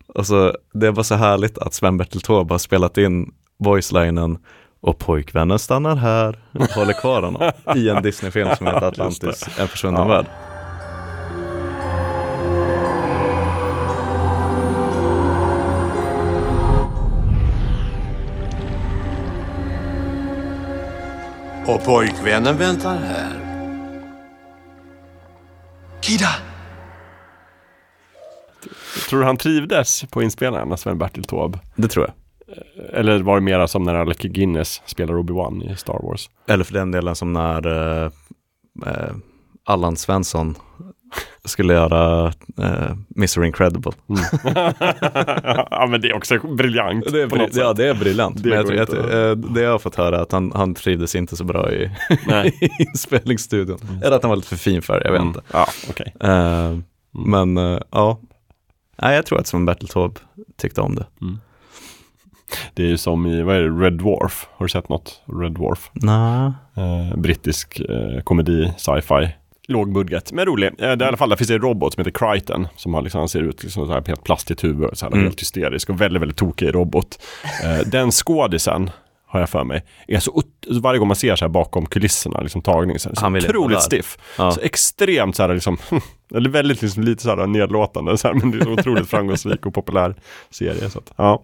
Och 0.07 0.27
så, 0.27 0.57
det 0.73 0.91
var 0.91 1.03
så 1.03 1.15
härligt 1.15 1.59
att 1.59 1.75
Sven-Bertil 1.75 2.21
Taube 2.21 2.55
har 2.55 2.59
spelat 2.59 2.99
in 2.99 3.33
voicelinen 3.59 4.39
och 4.81 4.99
pojkvännen 4.99 5.59
stannar 5.59 5.97
här 5.97 6.39
och 6.53 6.67
håller 6.71 6.93
kvar 6.93 7.23
honom 7.23 7.51
i 7.77 7.89
en 7.89 8.03
Disney-film 8.03 8.57
som 8.57 8.67
heter. 8.67 8.83
Atlantis, 8.87 9.49
en 9.59 9.69
försvunnen 9.69 10.01
Ja. 10.03 10.09
värld. 10.09 10.27
Och 21.67 21.85
pojkvännen 21.85 22.57
väntar 22.59 22.97
här. 22.99 23.41
Kida! 26.01 26.29
Tror 29.09 29.21
du 29.21 29.27
han 29.27 29.37
trivdes 29.37 30.05
på 30.11 30.23
inspelningarna, 30.23 30.77
Sven-Bertil 30.77 31.25
Taube? 31.25 31.59
Det 31.77 31.89
tror 31.89 32.05
jag. 32.07 32.15
Eller 32.93 33.23
var 33.23 33.35
det 33.35 33.41
mera 33.41 33.69
som 33.69 33.83
när 33.83 33.95
Alec 33.95 34.19
Guinness 34.19 34.83
spelar 34.87 35.15
Obi-Wan 35.15 35.73
i 35.73 35.77
Star 35.77 35.99
Wars? 36.03 36.31
Eller 36.49 36.65
för 36.65 36.75
den 36.75 36.91
delen 36.91 37.15
som 37.15 37.33
när 37.33 37.67
eh, 37.67 38.11
eh, 38.87 39.11
Allan 39.67 39.97
Svensson 39.97 40.55
skulle 41.45 41.73
göra 41.73 42.27
eh, 42.59 42.91
Mr 43.17 43.45
Incredible. 43.45 43.93
ja 45.71 45.87
men 45.91 46.01
det 46.01 46.09
är 46.09 46.17
också 46.17 46.39
briljant. 46.39 47.13
Det 47.13 47.23
är, 47.23 47.27
bri- 47.27 47.49
ja, 47.53 47.73
det 47.73 47.89
är 47.89 47.95
briljant. 47.95 48.43
Det 48.43 48.49
Men 48.49 48.59
jag, 48.77 48.91
tror 48.91 49.07
att- 49.07 49.13
eh, 49.15 49.31
det 49.53 49.61
jag 49.61 49.71
har 49.71 49.79
fått 49.79 49.95
höra 49.97 50.17
är 50.19 50.23
att 50.23 50.33
han, 50.33 50.53
han 50.55 50.75
trivdes 50.75 51.15
inte 51.15 51.37
så 51.37 51.45
bra 51.45 51.73
i, 51.73 51.85
i 52.61 52.69
inspelningsstudion. 52.79 53.79
Eller 54.05 54.17
att 54.17 54.23
han 54.23 54.29
var 54.29 54.37
lite 54.37 54.49
för 54.49 54.57
fin 54.57 54.83
för 54.83 55.01
det, 55.01 55.05
jag 55.05 55.13
vet 55.13 55.21
Mm. 55.21 55.29
inte. 55.29 55.41
Ja, 55.53 55.67
okej. 55.91 56.15
Eh, 56.21 56.79
Men 57.13 57.57
eh, 57.57 57.79
ja, 57.91 58.19
Nej, 59.03 59.15
jag 59.17 59.27
tror 59.27 59.41
att 59.41 59.47
som 59.47 59.65
Bertil 59.67 59.89
Taube 59.89 60.21
tyckte 60.57 60.81
om 60.81 60.95
det. 60.95 61.07
Det 62.75 62.83
är 62.83 62.87
ju 62.87 62.97
som 62.97 63.27
i, 63.27 63.43
vad 63.43 63.57
är 63.57 63.61
det, 63.63 63.85
Red 63.85 63.93
Dwarf? 63.93 64.49
Har 64.57 64.65
du 64.67 64.71
sett 64.71 64.89
något? 64.89 65.23
Red 65.41 65.53
Dwarf? 65.53 65.91
Nej. 65.93 66.53
Eh, 66.77 67.17
brittisk 67.17 67.81
eh, 67.81 68.21
komedi, 68.25 68.73
sci-fi. 68.77 69.29
Låg 69.69 69.93
budget, 69.93 70.33
men 70.33 70.45
rolig. 70.47 70.67
Eh, 70.67 70.73
det 70.79 70.85
är 70.87 71.03
i 71.03 71.05
alla 71.05 71.17
fall, 71.17 71.29
där 71.29 71.37
finns 71.37 71.49
det 71.49 71.55
en 71.55 71.61
robot 71.63 71.95
som 71.95 72.05
heter 72.05 72.19
Crichton. 72.33 72.69
Som 72.77 72.95
har 72.95 73.03
liksom, 73.03 73.19
han 73.19 73.29
ser 73.29 73.43
ut 73.43 73.63
liksom 73.63 73.87
så 73.87 73.93
här 73.93 74.03
helt 74.07 74.25
plastigt 74.25 74.65
huvud, 74.65 74.91
så 74.93 75.07
här 75.07 75.13
Mm. 75.13 75.25
helt 75.25 75.41
hysterisk 75.41 75.91
och 75.91 76.01
väldigt, 76.01 76.23
väldigt 76.23 76.37
tokig 76.39 76.75
robot. 76.75 77.19
Eh, 77.65 77.79
den 77.89 78.11
skådisen, 78.11 78.91
har 79.35 79.41
jag 79.41 79.51
för 79.51 79.65
mig, 79.65 79.85
är 80.09 80.21
så 80.21 80.43
varje 80.81 80.99
gång 80.99 81.09
man 81.09 81.17
ser 81.17 81.37
så 81.37 81.45
här 81.45 81.51
bakom 81.51 81.87
kulisserna, 81.87 82.41
liksom 82.41 82.63
tagning, 82.63 82.99
så 82.99 83.11
så 83.15 83.27
otroligt 83.27 83.83
stiff. 83.83 84.19
Ja. 84.39 84.51
Så 84.51 84.61
extremt 84.61 85.37
så 85.37 85.43
här 85.43 85.55
liksom, 85.55 85.79
eller 86.35 86.51
väldigt 86.51 86.83
liksom 86.83 87.03
lite 87.03 87.23
så 87.23 87.37
här 87.37 87.47
nedlåtande, 87.47 88.19
så 88.19 88.29
här, 88.29 88.35
men 88.35 88.51
det 88.51 88.59
är 88.59 88.65
så 88.65 88.71
otroligt 88.71 89.09
framgångsrik 89.11 89.67
och 89.67 89.75
populär 89.75 90.15
serie. 90.51 90.91
Så 90.91 90.99
att, 90.99 91.13
ja, 91.17 91.43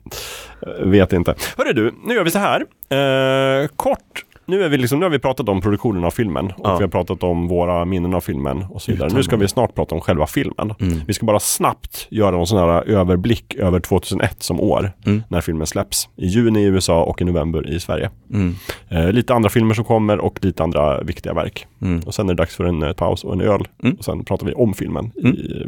eh, 0.62 0.86
vet 0.86 1.12
inte. 1.12 1.35
Hörru 1.57 1.73
du, 1.73 1.94
nu 2.05 2.15
gör 2.15 2.25
vi 2.25 2.31
så 2.31 2.39
här. 2.39 2.60
Eh, 2.91 3.69
kort, 3.77 4.25
nu, 4.51 4.62
är 4.65 4.69
vi 4.69 4.77
liksom, 4.79 4.99
nu 4.99 5.05
har 5.05 5.11
vi 5.11 5.19
pratat 5.19 5.49
om 5.49 5.61
produktionen 5.61 6.05
av 6.05 6.11
filmen 6.11 6.47
och 6.47 6.53
Ja. 6.69 6.77
vi 6.77 6.85
har 6.85 6.89
pratat 6.89 7.23
om 7.23 7.49
våra 7.49 7.85
minnen 7.85 8.15
av 8.15 8.20
filmen 8.20 8.65
och 8.70 8.83
så 8.83 8.93
vidare. 8.93 9.11
Nu 9.15 9.23
ska 9.23 9.37
vi 9.37 9.49
snart 9.49 9.75
prata 9.75 9.95
om 9.95 10.01
själva 10.01 10.27
filmen. 10.27 10.75
Mm. 10.81 11.01
Vi 11.07 11.15
ska 11.15 11.27
bara 11.27 11.41
snabbt 11.41 12.07
göra 12.11 12.39
en 12.41 12.47
sån 12.47 12.59
här 12.59 12.89
överblick 12.89 13.55
över 13.55 13.81
2001 13.81 14.43
som 14.43 14.61
år 14.61 14.93
Mm. 15.07 15.23
när 15.29 15.41
filmen 15.41 15.67
släpps. 15.67 16.09
I 16.17 16.27
juni 16.27 16.61
i 16.61 16.65
USA 16.65 17.03
och 17.03 17.23
i 17.23 17.25
november 17.25 17.70
i 17.70 17.81
Sverige. 17.81 18.11
Mm. 18.33 18.55
Eh, 18.89 19.12
lite 19.12 19.35
andra 19.35 19.51
filmer 19.51 19.75
som 19.75 19.85
kommer 19.85 20.19
och 20.19 20.39
lite 20.45 20.62
andra 20.62 21.03
viktiga 21.03 21.35
verk. 21.35 21.67
Mm. 21.83 22.01
Och 22.07 22.15
sen 22.15 22.29
är 22.29 22.35
det 22.35 22.43
dags 22.43 22.57
för 22.57 22.65
en 22.65 22.83
eh, 22.83 22.93
paus 22.93 23.25
och 23.25 23.33
en 23.33 23.41
öl. 23.41 23.69
Mm. 23.83 23.97
Och 23.99 24.05
sen 24.05 24.25
pratar 24.25 24.47
vi 24.47 24.53
om 24.53 24.75
filmen 24.75 25.12
Mm. 25.23 25.35
i 25.35 25.67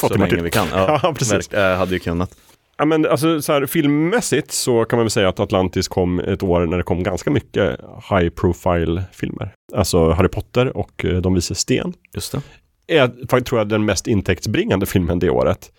två 0.00 0.06
Så 0.08 0.14
timmar 0.14 0.26
länge 0.26 0.36
till. 0.36 0.44
vi 0.44 0.50
kan. 0.50 0.66
Ja, 0.72 1.14
precis. 1.18 1.32
verk- 1.52 1.72
eh, 1.72 1.78
hade 1.78 1.92
ju 1.92 1.98
kunnat. 1.98 2.30
Ja, 2.78 2.84
men 2.84 3.06
alltså, 3.06 3.42
så 3.42 3.52
här, 3.52 3.66
filmmässigt 3.66 4.52
så 4.52 4.84
kan 4.84 4.96
man 4.96 5.04
väl 5.04 5.10
säga 5.10 5.28
att 5.28 5.40
Atlantis 5.40 5.88
kom 5.88 6.18
ett 6.20 6.42
år 6.42 6.66
när 6.66 6.76
det 6.76 6.82
kom 6.82 7.02
ganska 7.02 7.30
mycket 7.30 7.80
high 8.10 8.28
profile 8.28 9.02
filmer. 9.12 9.54
Alltså 9.74 10.10
Harry 10.10 10.28
Potter 10.28 10.76
och 10.76 11.04
eh, 11.04 11.16
De 11.16 11.34
vise 11.34 11.54
sten. 11.54 11.92
Just 12.14 12.32
det. 12.32 12.40
Är 12.86 13.08
faktiskt 13.08 13.46
tror 13.46 13.60
jag 13.60 13.68
den 13.68 13.84
mest 13.84 14.06
intäktsbringande 14.06 14.86
filmen 14.86 15.18
det 15.18 15.30
året. 15.30 15.72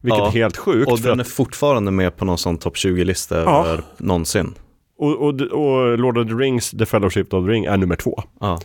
Vilket 0.00 0.18
Ja, 0.18 0.26
är 0.26 0.30
helt 0.32 0.56
sjukt. 0.56 0.92
Och 0.92 1.00
den 1.00 1.20
att, 1.20 1.26
är 1.26 1.30
fortfarande 1.30 1.90
med 1.90 2.16
på 2.16 2.24
någon 2.24 2.38
sån 2.38 2.58
topp 2.58 2.74
20-lista 2.76 3.42
Ja. 3.42 3.66
över 3.66 3.82
någonsin. 3.98 4.54
och, 4.98 5.10
och, 5.16 5.40
och 5.40 5.98
Lord 5.98 6.18
of 6.18 6.28
the 6.28 6.34
Rings, 6.34 6.70
The 6.70 6.86
Fellowship 6.86 7.34
of 7.34 7.44
the 7.46 7.50
Ring 7.50 7.64
är 7.64 7.76
nummer 7.76 7.96
två. 7.96 8.22
Ja. 8.40 8.60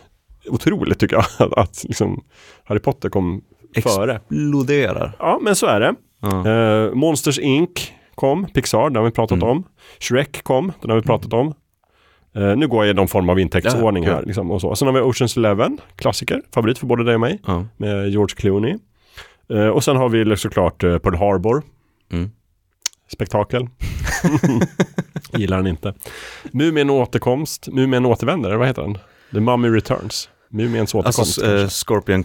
Otroligt 0.49 0.99
tycker 0.99 1.15
jag 1.15 1.53
att 1.59 1.83
liksom, 1.83 2.23
Harry 2.63 2.79
Potter 2.79 3.09
kom 3.09 3.41
före. 3.83 4.15
Exploderar. 4.15 5.15
Ja, 5.19 5.39
men 5.41 5.55
så 5.55 5.65
är 5.65 5.79
det. 5.79 5.95
Eh, 6.31 6.93
Monsters 6.93 7.39
Inc 7.39 7.91
kom, 8.15 8.45
Pixar, 8.53 8.83
den 8.89 8.95
har 8.95 9.03
vi 9.03 9.11
pratat 9.11 9.37
Mm. 9.37 9.49
om. 9.49 9.63
Shrek 9.99 10.43
kom, 10.43 10.71
den 10.81 10.89
har 10.89 10.97
vi 10.97 11.03
pratat 11.03 11.33
om. 11.33 11.53
Eh, 12.35 12.55
nu 12.55 12.67
går 12.67 12.85
jag 12.85 12.91
i 12.91 12.95
någon 12.95 13.07
form 13.07 13.29
av 13.29 13.39
intäktsordning 13.39 14.03
Ja, 14.03 14.09
här. 14.11 14.17
kul. 14.19 14.27
Liksom, 14.27 14.51
och 14.51 14.61
så. 14.61 14.75
Sen 14.75 14.87
har 14.87 14.93
vi 14.93 15.01
Oceans 15.01 15.37
Eleven, 15.37 15.77
klassiker, 15.95 16.41
favorit 16.53 16.77
för 16.77 16.87
både 16.87 17.03
dig 17.03 17.13
och 17.13 17.21
mig, 17.21 17.41
med 17.77 18.09
George 18.09 18.35
Clooney. 18.35 18.77
Eh, 19.49 19.67
och 19.67 19.83
sen 19.83 19.95
har 19.97 20.09
vi 20.09 20.37
såklart 20.37 20.83
eh, 20.83 20.97
Pearl 20.97 21.15
Harbor. 21.15 21.63
Mm. 22.11 22.29
Spektakel. 23.13 23.67
Gillar 25.37 25.57
den 25.57 25.67
inte. 25.67 25.93
Mumien 26.51 26.89
återkomst, 26.89 27.67
Mumien 27.67 28.05
återvänder, 28.05 28.55
vad 28.55 28.67
heter 28.67 28.81
den? 28.81 28.97
The 29.33 29.39
Mummy 29.39 29.69
Returns. 29.69 30.29
Mumiens 30.49 30.95
återkomst. 30.95 31.19
Alltså 31.19 31.41
kanske. 31.41 31.85
Scorpion 31.85 32.23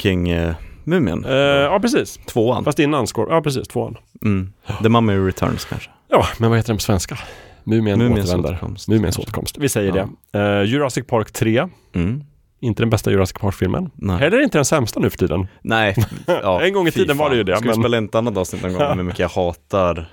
King-mumien. 0.85 1.25
Eh, 1.25 1.33
ja, 1.35 1.79
precis. 1.81 2.17
Tvåan. 2.27 2.65
Fast 2.65 2.79
innan 2.79 3.07
Skor- 3.07 3.27
Ja, 3.31 3.41
precis. 3.43 3.69
Tvåan. 3.69 3.97
Mm. 4.25 4.53
The 4.83 4.89
Mummy 4.89 5.13
Returns 5.17 5.65
kanske. 5.65 5.91
Ja, 6.11 6.27
men 6.39 6.51
vad 6.51 6.59
heter 6.59 6.69
den 6.69 6.77
på 6.77 6.83
svenska? 6.83 7.19
Mumien 7.65 8.03
återvänder. 8.13 8.39
återkomst, 8.51 8.89
Mumiens 8.89 9.19
återkomst. 9.19 9.59
Vi 9.59 9.69
säger 9.69 9.93
det. 9.93 10.39
Eh, 10.39 10.63
Jurassic 10.65 11.07
Park 11.07 11.33
3. 11.33 11.69
Mm. 11.95 12.25
Inte 12.61 12.83
den 12.83 12.91
bästa 12.91 13.11
Jurassic 13.11 13.39
Park-filmen. 13.41 13.91
Heller 14.21 14.41
inte 14.43 14.59
den 14.59 14.65
sämsta 14.65 15.01
nu 15.01 15.11
för 15.11 15.19
tiden. 15.19 15.47
Nej. 15.63 15.97
Ja, 16.27 16.63
En 16.63 16.73
gång 16.73 16.87
i 16.87 16.91
tiden 16.91 17.17
var 17.17 17.31
det 17.31 17.37
ju 17.37 17.43
det, 17.43 17.57
Ska 17.57 17.63
vi 17.63 17.69
men- 17.69 17.83
spela 17.83 17.99
in 17.99 18.05
ett 18.05 18.15
annat 18.15 18.37
avsnitt 18.37 18.63
någon 18.63 18.73
gång 18.73 18.83
om 18.83 18.99
hur 18.99 19.05
mycket 19.05 19.19
jag 19.21 19.29
hatar 19.29 20.11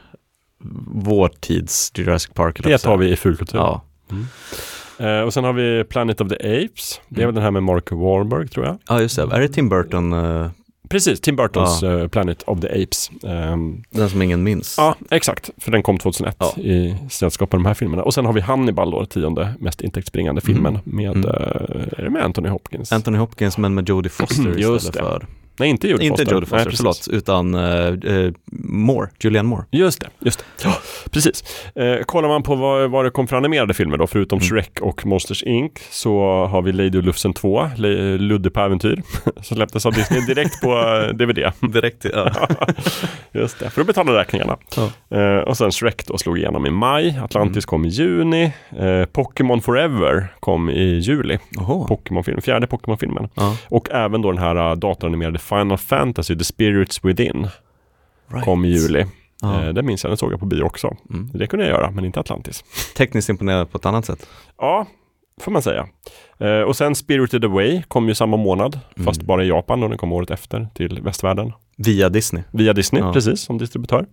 vår 0.93 1.27
tids 1.39 1.91
Jurassic 1.95 2.33
Park? 2.33 2.59
Det 2.63 2.77
tar 2.77 2.97
vi 2.97 3.09
i 3.11 3.15
fulkultur. 3.15 3.57
Ja. 3.57 3.81
Eh, 4.99 5.21
och 5.21 5.33
sen 5.33 5.43
har 5.43 5.53
vi 5.53 5.83
Planet 5.83 6.21
of 6.21 6.29
the 6.29 6.35
Apes. 6.65 7.01
Det 7.09 7.21
är 7.21 7.25
väl 7.25 7.35
den 7.35 7.43
här 7.43 7.51
med 7.51 7.63
Mark 7.63 7.91
Wahlberg 7.91 8.47
tror 8.47 8.65
jag. 8.65 8.77
ja, 8.89 9.01
just 9.01 9.15
det. 9.15 9.21
Är 9.21 9.39
det 9.39 9.47
Tim 9.47 9.69
Burton, 9.69 10.13
eh, 10.13 10.49
Precis, 10.89 11.21
Tim 11.21 11.35
Burtons 11.35 11.81
Ja. 11.81 11.99
eh, 11.99 12.07
Planet 12.07 12.43
of 12.43 12.59
the 12.59 12.67
Apes. 12.83 13.11
Ehm, 13.23 13.83
den 13.89 14.09
som 14.09 14.21
ingen 14.21 14.43
minns? 14.43 14.75
ja, 14.77 14.95
exakt. 15.11 15.49
För 15.57 15.71
den 15.71 15.83
kom 15.83 15.97
2001 15.97 16.35
Ja. 16.39 16.61
i 16.61 16.95
sällskap 17.09 17.51
med 17.51 17.59
de 17.59 17.65
här 17.65 17.73
filmerna. 17.73 18.03
Och 18.03 18.13
sen 18.13 18.25
har 18.25 18.33
vi 18.33 18.41
Hannibal 18.41 18.91
då, 18.91 19.05
tionde 19.05 19.53
mest 19.59 19.81
intäktsbringande 19.81 20.41
filmen 20.41 20.79
Mm. 20.85 20.95
med, 20.95 21.11
Mm. 21.15 21.25
eh, 21.25 21.99
är 21.99 22.03
det 22.03 22.09
med 22.09 22.23
Anthony 22.23 22.49
Hopkins? 22.49 22.91
Anthony 22.91 23.17
Hopkins 23.17 23.57
men 23.57 23.73
med 23.73 23.89
Jodie 23.89 24.09
Foster 24.09 24.53
Just 24.57 24.85
istället 24.85 25.07
för... 25.09 25.25
Nej, 25.59 25.69
inte 25.69 25.87
Jodie 25.87 26.05
inte 26.07 26.25
Foster. 26.25 26.39
Foster, 26.41 26.65
Nej, 26.65 26.75
förlåt, 26.77 27.07
utan 27.11 27.55
eh, 27.55 28.31
Moore, 28.63 29.09
Julianne 29.23 29.49
Moore. 29.49 29.63
Just 29.71 30.01
det, 30.01 30.07
just 30.19 30.39
det. 30.39 30.45
Ja, 30.63 30.73
precis. 31.11 31.43
Eh, 31.75 32.03
kollar 32.05 32.29
man 32.29 32.43
på 32.43 32.55
vad, 32.55 32.91
vad 32.91 33.05
det 33.05 33.11
kom 33.11 33.27
för 33.27 33.37
animerade 33.37 33.73
filmer 33.73 33.97
då, 33.97 34.07
förutom 34.07 34.39
Mm. 34.39 34.49
Shrek 34.49 34.79
och 34.81 35.05
Monsters 35.05 35.43
Inc. 35.43 35.71
så 35.89 36.19
har 36.45 36.61
vi 36.61 36.71
Lady 36.71 36.97
och 36.97 37.03
Lufsen 37.03 37.33
2, 37.33 37.69
Le- 37.77 38.17
Ludde 38.17 38.49
på 38.49 38.59
äventyr, 38.59 39.01
som 39.41 39.55
släpptes 39.57 39.85
av 39.85 39.93
Disney 39.93 40.21
direkt 40.21 40.61
på 40.61 40.75
DVD. 41.13 41.51
Direkt, 41.73 42.05
ja. 42.13 42.31
Just 43.31 43.59
det, 43.59 43.69
för 43.69 43.81
att 43.81 43.87
betala 43.87 44.19
räkningarna. 44.19 44.57
Eh, 45.09 45.37
och 45.37 45.57
sen 45.57 45.71
Shrek 45.71 46.05
då 46.07 46.17
slog 46.17 46.37
igenom 46.37 46.65
i 46.65 46.69
maj, 46.69 47.19
Atlantis 47.23 47.65
kom 47.65 47.85
i 47.85 47.87
juni, 47.89 48.51
eh, 48.79 49.05
Pokémon 49.05 49.61
Forever 49.61 50.27
kom 50.39 50.69
i 50.69 50.99
juli. 50.99 51.37
Pokémon-film, 51.87 52.41
fjärde 52.41 52.67
Pokémon-filmen. 52.67 53.29
Ja. 53.35 53.55
Och 53.69 53.89
även 53.91 54.21
då 54.21 54.31
den 54.31 54.41
här 54.41 54.69
uh, 54.71 54.75
datoranimerade 54.77 55.39
Final 55.49 55.77
Fantasy, 55.77 56.37
The 56.37 56.43
Spirits 56.43 57.05
Within, 57.05 57.47
kom 58.43 58.65
i 58.65 58.67
juli. 58.67 59.05
Ja. 59.41 59.63
Eh, 59.63 59.73
det 59.73 59.81
minns 59.83 60.03
jag, 60.03 60.11
den 60.11 60.17
såg 60.17 60.31
jag 60.33 60.39
på 60.39 60.45
bio 60.45 60.63
också. 60.63 60.95
Mm. 61.09 61.29
Det 61.33 61.47
kunde 61.47 61.65
jag 61.65 61.73
göra, 61.75 61.91
men 61.91 62.05
inte 62.05 62.19
Atlantis. 62.19 62.63
Tekniskt 62.97 63.29
imponerad 63.29 63.71
på 63.71 63.77
ett 63.77 63.85
annat 63.85 64.05
sätt. 64.05 64.27
Ja, 64.57 64.85
får 65.41 65.51
man 65.51 65.61
säga. 65.61 65.87
Eh, 66.39 66.61
och 66.61 66.75
sen 66.75 66.95
Spirited 66.95 67.45
Away 67.45 67.81
kom 67.87 68.07
ju 68.07 68.15
samma 68.15 68.37
månad, 68.37 68.79
Mm. 68.95 69.05
fast 69.05 69.21
bara 69.21 69.43
i 69.43 69.47
Japan 69.47 69.83
och 69.83 69.89
den 69.89 69.97
kom 69.97 70.11
året 70.13 70.31
efter 70.31 70.67
till 70.73 71.01
västvärlden. 71.01 71.51
Via 71.77 72.09
Disney. 72.09 72.43
Via 72.51 72.73
Disney, 72.73 73.01
Ja. 73.03 73.13
precis, 73.13 73.41
som 73.41 73.57
distributör. 73.57 74.05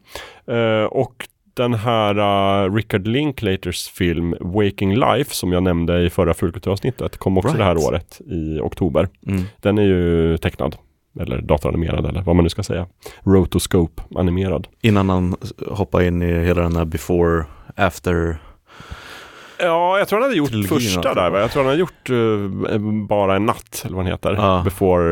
Eh, 0.46 0.84
och 0.84 1.28
den 1.54 1.74
här 1.74 2.18
uh, 2.66 2.74
Richard 2.74 3.06
Linklaters 3.06 3.88
film 3.88 4.34
Waking 4.40 4.94
Life 4.96 5.34
som 5.34 5.52
jag 5.52 5.62
nämnde 5.62 6.02
i 6.02 6.10
förra 6.10 6.34
Fulkulturavsnittet 6.34 7.16
kom 7.16 7.38
också 7.38 7.48
Right. 7.48 7.58
det 7.58 7.64
här 7.64 7.76
året 7.88 8.20
i 8.26 8.60
oktober. 8.60 9.08
Mm. 9.26 9.42
Den 9.60 9.78
är 9.78 9.82
ju 9.82 10.36
tecknad, 10.38 10.76
eller 11.20 11.40
datoranimerad 11.42 12.06
eller 12.06 12.22
vad 12.22 12.36
man 12.36 12.42
nu 12.42 12.48
ska 12.48 12.62
säga. 12.62 12.86
Rotoscope 13.24 14.02
animerad. 14.14 14.66
Innan 14.82 15.08
han 15.08 15.36
hoppar 15.66 16.02
in 16.02 16.22
i 16.22 16.44
hela 16.44 16.62
den 16.62 16.76
här 16.76 16.84
before, 16.84 17.44
after. 17.76 18.38
Ja, 19.58 19.98
jag 19.98 20.08
tror 20.08 20.18
han 20.18 20.28
hade 20.28 20.36
gjort 20.36 20.48
Trilogin 20.48 20.68
första 20.68 20.98
alltså. 21.08 21.14
där 21.22 21.30
va? 21.30 21.40
Jag 21.40 21.50
tror 21.50 21.62
han 21.62 21.68
hade 21.70 21.80
gjort 21.80 22.10
eh, 22.70 22.78
bara 23.08 23.36
en 23.36 23.46
natt, 23.46 23.82
eller 23.84 23.96
vad 23.96 24.04
den 24.04 24.12
heter. 24.12 24.32
Ja. 24.34 24.60
Before, 24.64 25.04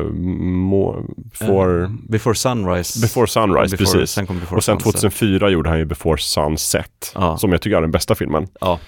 uh, 0.00 0.12
mo, 0.12 1.06
for, 1.34 1.82
Eh, 1.82 1.90
before 2.08 2.34
Sunrise. 2.34 3.00
Before 3.00 3.26
Sunrise, 3.26 3.76
Before- 3.76 3.78
precis. 3.78 4.10
sen 4.10 4.26
Before 4.26 4.56
och 4.56 4.64
sen 4.64 4.80
Sunset. 4.80 5.00
2004 5.10 5.50
gjorde 5.50 5.68
han 5.70 5.78
ju 5.78 5.84
Before 5.84 6.18
Sunset, 6.18 7.12
Ja. 7.14 7.36
som 7.38 7.52
jag 7.52 7.62
tycker 7.62 7.76
är 7.76 7.80
den 7.80 7.90
bästa 7.90 8.14
filmen. 8.14 8.46
Ja, 8.60 8.72
Eh, 8.72 8.78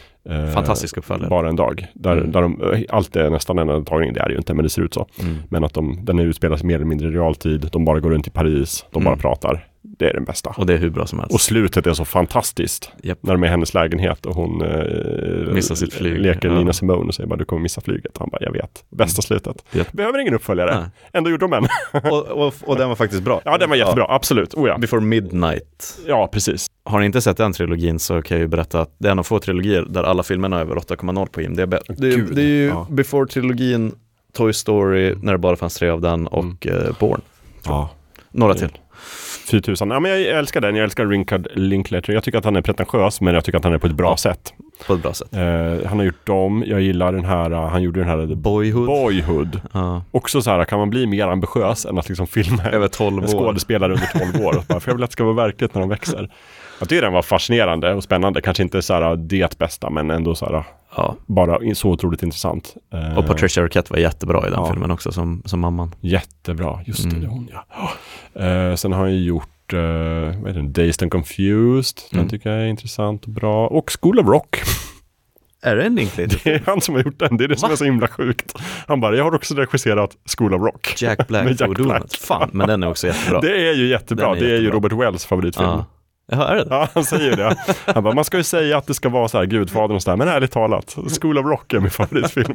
fantastisk 0.55 0.97
uppföljare. 0.97 1.29
Bara 1.31 1.49
en 1.49 1.57
dag. 1.57 1.87
Där, 1.95 2.17
Mm. 2.17 2.33
där 2.33 2.43
de, 2.43 2.73
eh, 2.73 2.81
allt 2.89 3.17
är 3.17 3.31
nästan 3.31 3.59
en 3.59 3.85
tagning, 3.85 4.13
det 4.13 4.21
är 4.21 4.25
det 4.27 4.33
ju 4.33 4.39
inte, 4.39 4.55
men 4.55 4.63
det 4.63 4.69
ser 4.69 4.83
ut 4.83 4.95
så. 4.95 5.07
Mm. 5.23 5.37
Men 5.49 5.65
att 5.65 5.75
de, 5.75 5.99
den 6.05 6.19
utspelas 6.19 6.63
mer 6.65 6.75
eller 6.75 6.85
mindre 6.85 7.09
i 7.09 7.11
realtid, 7.11 7.69
de 7.73 7.85
bara 7.85 8.01
går 8.01 8.11
runt 8.11 8.27
i 8.27 8.31
Paris, 8.31 8.85
de 8.93 9.05
bara 9.05 9.11
Mm. 9.13 9.19
pratar. 9.19 9.67
Det 9.83 10.09
är 10.09 10.13
den 10.15 10.25
bästa. 10.25 10.55
Och 10.57 10.67
det 10.67 10.75
är 10.75 10.79
hur 10.79 10.91
bra 10.91 11.07
som 11.07 11.19
helst. 11.19 11.35
Och 11.35 11.41
slutet 11.41 11.87
är 11.87 11.93
så 11.93 12.05
fantastiskt. 12.05 12.93
Japp. 13.03 13.19
När 13.23 13.33
de 13.33 13.43
är 13.43 13.47
i 13.47 13.51
hennes 13.51 13.75
lägenhet 13.75 14.27
och 14.27 14.35
hon 14.35 14.63
eh, 14.63 15.53
Missar 15.55 15.75
sitt 15.75 15.93
flyg. 15.95 16.19
leker 16.21 16.49
Ja. 16.49 16.55
Nina 16.55 16.73
Simone 16.73 17.09
och 17.09 17.15
säger 17.15 17.29
bara 17.29 17.37
du 17.37 17.45
kommer 17.45 17.63
missa 17.63 17.81
flyget. 17.81 18.13
Han 18.19 18.29
bara 18.33 18.39
jag 18.45 18.53
vet. 18.53 18.85
Bästa 18.91 19.23
slutet. 19.23 19.65
Japp. 19.73 19.93
Behöver 19.93 20.19
ingen 20.19 20.35
uppföljare. 20.35 20.81
Nej. 20.81 20.89
Ändå 21.13 21.31
gjorde 21.31 21.45
de 21.49 21.53
en. 21.53 21.67
och, 22.13 22.27
och, 22.27 22.55
och 22.65 22.77
den 22.77 22.89
var 22.89 22.97
faktiskt 22.97 23.23
bra. 23.23 23.41
ja 23.45 23.59
den 23.59 23.69
var 23.71 23.77
jättebra, 23.77 24.07
absolut. 24.09 24.55
Oh, 24.55 24.69
ja. 24.69 24.79
Before 24.79 25.01
Midnight. 25.01 25.99
ja, 26.07 26.29
precis. 26.33 26.67
Har 26.85 27.01
ni 27.01 27.07
inte 27.07 27.21
sett 27.21 27.37
den 27.37 27.53
trilogin 27.53 27.99
så 27.99 28.23
kan 28.23 28.37
jag 28.37 28.43
ju 28.43 28.49
berätta 28.49 28.81
att 28.81 28.95
det 28.99 29.09
är 29.09 29.13
en 29.13 29.19
av 29.19 29.23
få 29.23 29.39
trilogier 29.39 29.87
där 29.89 30.03
alla 30.03 30.23
filmerna 30.23 30.57
är 30.57 30.61
över 30.61 30.75
8,0 30.77 31.27
på 31.27 31.43
IMDB. 31.43 31.75
Det, 31.89 32.09
är- 32.13 32.35
det 32.35 32.43
är 32.43 32.47
ju 32.47 32.67
ja. 32.67 32.87
Before-trilogin, 32.91 33.93
Toy 34.33 34.53
Story, 34.53 35.15
när 35.23 35.33
det 35.33 35.39
bara 35.39 35.57
fanns 35.57 35.75
tre 35.75 35.89
av 35.89 36.01
den 36.01 36.27
och 36.27 36.67
eh, 36.67 36.93
Born. 37.01 37.21
Ja. 37.65 37.91
Några 38.31 38.55
till. 38.55 38.69
Fy 39.51 39.61
tusan. 39.61 39.91
Ja, 39.91 40.01
men 40.01 40.11
jag 40.11 40.21
älskar 40.23 40.61
den. 40.61 40.77
Jag 40.77 40.85
älskar 40.85 41.07
Richard 41.07 41.49
Linklater. 41.55 42.13
Jag 42.13 42.25
tycker 42.25 42.39
att 42.39 42.45
han 42.45 42.57
är 42.57 42.63
pretentiös, 42.63 43.21
men 43.21 43.35
jag 43.35 43.45
tycker 43.45 43.59
att 43.59 43.65
han 43.65 43.73
är 43.75 43.79
på 43.79 43.87
ett 43.87 43.93
bra 43.93 44.17
sätt. 44.17 44.53
På 44.87 44.95
ett 44.95 45.03
bra 45.03 45.13
sätt. 45.15 45.35
Eh, 45.35 45.89
han 45.89 45.99
har 45.99 46.05
gjort 46.05 46.27
dem. 46.27 46.65
Jag 46.67 46.81
gillar 46.81 47.13
den 47.13 47.25
här, 47.25 47.53
uh, 47.53 47.59
han 47.67 47.83
gjorde 47.83 48.01
den 48.01 48.09
här 48.09 48.35
Boyhood. 48.35 48.87
Boyhood. 48.87 49.61
Ja. 49.73 50.03
Också 50.11 50.43
så 50.43 50.51
här, 50.51 50.65
kan 50.65 50.79
man 50.79 50.91
bli 50.91 51.07
mer 51.07 51.27
ambitiös 51.29 51.87
än 51.87 51.99
att 51.99 52.09
liksom 52.09 52.27
filma 52.27 52.63
Över 52.65 52.89
12 52.89 53.19
en 53.19 53.25
år. 53.25 53.29
skådespelare 53.29 53.93
under 53.93 54.33
12 54.33 54.47
år? 54.47 54.63
Bara, 54.69 54.81
för 54.81 54.91
jag 54.91 54.95
vill 54.97 55.05
att 55.05 55.11
det 55.11 55.13
ska 55.13 55.25
vara 55.25 55.35
verkligt 55.35 55.75
när 55.75 55.81
de 55.81 55.89
växer. 55.91 56.31
Jag 56.79 56.89
tycker 56.89 57.03
den 57.03 57.13
var 57.13 57.23
fascinerande 57.23 57.95
och 57.95 58.03
spännande. 58.05 58.41
Kanske 58.41 58.63
inte 58.63 58.83
så 58.83 58.95
här 58.95 59.17
det 59.17 59.59
bästa, 59.59 59.91
men 59.91 60.11
ändå 60.11 60.35
så 60.35 60.47
här, 60.47 60.65
Ja. 60.97 61.17
bara 61.27 61.75
så 61.75 61.89
otroligt 61.91 62.23
intressant. 62.23 62.75
Eh, 62.93 63.19
Och 63.19 63.27
Patricia 63.27 63.63
Arquette 63.65 63.93
var 63.93 64.01
jättebra 64.01 64.39
i 64.47 64.51
den 64.51 64.53
Ja. 64.61 64.71
filmen 64.71 64.91
också 64.91 65.13
som, 65.13 65.43
som 65.45 65.61
mamman. 65.61 65.95
Jättebra, 66.01 66.81
just 66.87 67.03
det, 67.03 67.09
Mm. 67.11 67.21
det 67.23 67.27
hon 67.29 67.49
ja. 67.53 67.65
Eh, 68.35 68.75
sen 68.75 68.93
har 68.93 69.01
han 69.01 69.13
ju 69.13 69.25
gjort, 69.25 69.73
uh, 69.73 69.81
vad 69.81 70.47
heter 70.49 70.53
den, 70.53 70.73
Dazed 70.73 71.03
and 71.03 71.13
Confused. 71.13 71.99
Den 72.11 72.19
Mm. 72.21 72.31
tycker 72.31 72.51
jag 72.51 72.61
är 72.63 72.67
intressant 72.67 73.25
och 73.25 73.31
bra. 73.31 73.67
Och 73.69 73.91
School 74.01 74.19
of 74.19 74.27
Rock. 74.27 74.61
Är 75.63 75.77
det 75.77 75.83
en 75.85 75.95
Linklater? 75.95 76.41
Det 76.45 76.51
är 76.55 76.63
han 76.67 76.81
som 76.81 76.95
har 76.95 77.03
gjort 77.03 77.19
den, 77.19 77.37
det 77.37 77.45
är 77.45 77.49
det 77.49 77.57
som 77.57 77.69
Va? 77.69 77.73
är 77.73 77.77
så 77.77 77.85
himla 77.85 78.09
sjukt. 78.09 78.53
Han 78.89 79.01
bara, 79.01 79.17
jag 79.17 79.25
har 79.25 79.35
också 79.35 79.55
regisserat 79.55 80.17
School 80.39 80.55
of 80.55 80.63
Rock. 80.63 80.95
Jack 81.03 81.19
Black 81.29 81.45
Med 81.45 81.61
Jack. 81.61 81.71
Black. 81.71 82.15
Fan, 82.17 82.51
men 82.53 82.69
den 82.69 82.83
är 82.83 82.89
också 82.91 83.07
jättebra. 83.07 83.41
Det 83.41 83.69
är 83.69 83.75
ju 83.75 83.87
jättebra, 83.87 84.27
är 84.27 84.35
det 84.41 84.41
är 84.41 84.49
ju 84.49 84.53
jättebra. 84.55 84.73
Robert 84.77 84.93
Wells 84.93 85.25
favoritfilm. 85.25 85.69
Ja. 85.69 85.85
Jaha, 86.33 86.49
är 86.49 86.57
det 86.57 86.67
Ja, 86.71 86.89
han 86.95 87.05
säger 87.05 87.37
det. 87.37 87.57
Han 87.95 88.03
bara, 88.05 88.15
man 88.15 88.25
ska 88.25 88.37
ju 88.37 88.43
säga 88.43 88.77
att 88.79 88.87
det 88.87 88.95
ska 88.95 89.09
vara 89.09 89.29
så 89.29 89.39
här 89.39 89.45
Gudfadern 89.47 89.97
och 89.97 90.03
så 90.03 90.11
där, 90.11 90.17
men 90.17 90.29
ärligt 90.29 90.53
talat, 90.53 90.97
School 91.21 91.39
of 91.39 91.47
Rock 91.47 91.73
är 91.73 91.81
min 91.81 91.91
favoritfilm. 91.91 92.55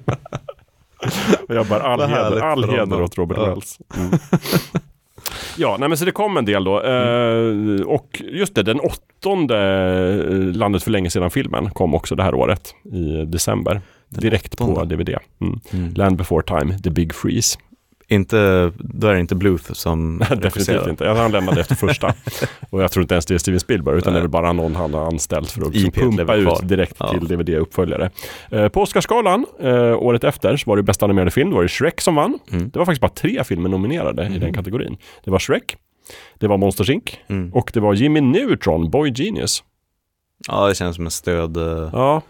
och 1.50 1.56
jag 1.56 1.66
bara, 1.66 1.84
all 1.84 2.02
heder, 2.02 2.42
all 2.42 2.64
heder 2.70 3.02
åt 3.02 3.18
Robert 3.18 3.38
Ja. 3.38 3.46
Wells. 3.46 3.78
Mm. 3.98 4.12
Ja, 5.58 5.78
nej 5.80 5.90
men 5.90 5.98
så 5.98 6.06
det 6.06 6.12
kom 6.12 6.38
en 6.38 6.46
del 6.46 6.64
då. 6.64 6.82
Eh, 6.84 7.82
och 7.86 8.22
just 8.32 8.56
det, 8.56 8.64
den 8.64 8.80
åttonde 8.80 9.58
eh, 10.30 10.56
Landet 10.56 10.84
för 10.84 10.92
länge 10.92 11.10
sedan-filmen 11.10 11.70
kom 11.70 11.94
också 11.94 12.16
det 12.16 12.24
här 12.24 12.36
året 12.36 12.76
i 12.94 13.26
december. 13.26 13.82
Direkt 14.10 14.58
på 14.58 14.64
åttonde? 14.64 14.96
DVD. 14.96 15.10
Mm. 15.42 15.60
Mm. 15.74 15.94
Land 15.94 16.18
before 16.18 16.44
time, 16.44 16.80
The 16.80 16.90
Big 16.90 17.16
Freeze. 17.16 17.58
Inte, 18.08 18.72
då 18.80 19.08
är 19.08 19.14
det 19.14 19.20
inte 19.20 19.36
Bluth 19.36 19.74
som 19.74 20.18
Definitivt 20.20 20.46
regisserar. 20.56 20.90
inte. 20.90 21.08
Han 21.08 21.32
lämnade 21.32 21.62
efter 21.62 21.76
första. 21.76 22.14
och 22.70 22.84
jag 22.84 22.92
tror 22.92 23.02
inte 23.02 23.14
ens 23.14 23.26
det 23.26 23.34
är 23.34 23.38
Steven 23.38 23.60
Spielberg, 23.60 23.98
utan 23.98 24.14
det 24.14 24.20
är 24.20 24.28
bara 24.28 24.54
någon 24.54 24.76
han 24.76 24.94
har 24.94 25.06
anställt 25.06 25.52
för 25.52 25.62
att 25.62 25.76
liksom 25.76 25.92
pumpa 25.92 26.36
ut 26.36 26.68
direkt 26.68 26.96
Ja. 27.00 27.10
till 27.10 27.28
DVD-uppföljare. 27.28 28.10
Eh, 28.52 28.68
på 28.68 28.82
Oscarsgalan 28.82 29.46
eh, 29.60 29.74
året 30.04 30.24
efter 30.24 30.58
så 30.58 30.70
var 30.70 30.78
det 30.78 30.84
bästa 30.84 31.06
animerade 31.06 31.32
film, 31.32 31.50
då 31.50 31.56
var 31.56 31.64
det 31.64 31.70
Shrek 31.70 32.02
som 32.02 32.16
vann. 32.16 32.40
Mm. 32.52 32.70
Det 32.70 32.80
var 32.80 32.86
faktiskt 32.86 33.02
bara 33.02 33.10
tre 33.12 33.44
filmer 33.44 33.70
nominerade 33.70 34.28
i 34.36 34.38
den 34.40 34.54
kategorin. 34.54 34.98
Det 35.24 35.32
var 35.32 35.40
Shrek, 35.40 35.78
det 36.40 36.48
var 36.48 36.58
Monsters 36.58 36.90
Inc. 36.90 37.04
Mm. 37.28 37.54
och 37.54 37.72
det 37.74 37.80
var 37.80 37.94
Jimmy 37.94 38.22
Neutron, 38.22 38.90
Boy 38.90 39.12
Genius. 39.16 39.64
Ja, 40.48 40.68
det 40.68 40.76
känns 40.76 40.96
som 40.96 41.06
en 41.06 41.12
stöd... 41.12 41.58
eh, 41.58 41.90
Ja. 41.94 42.22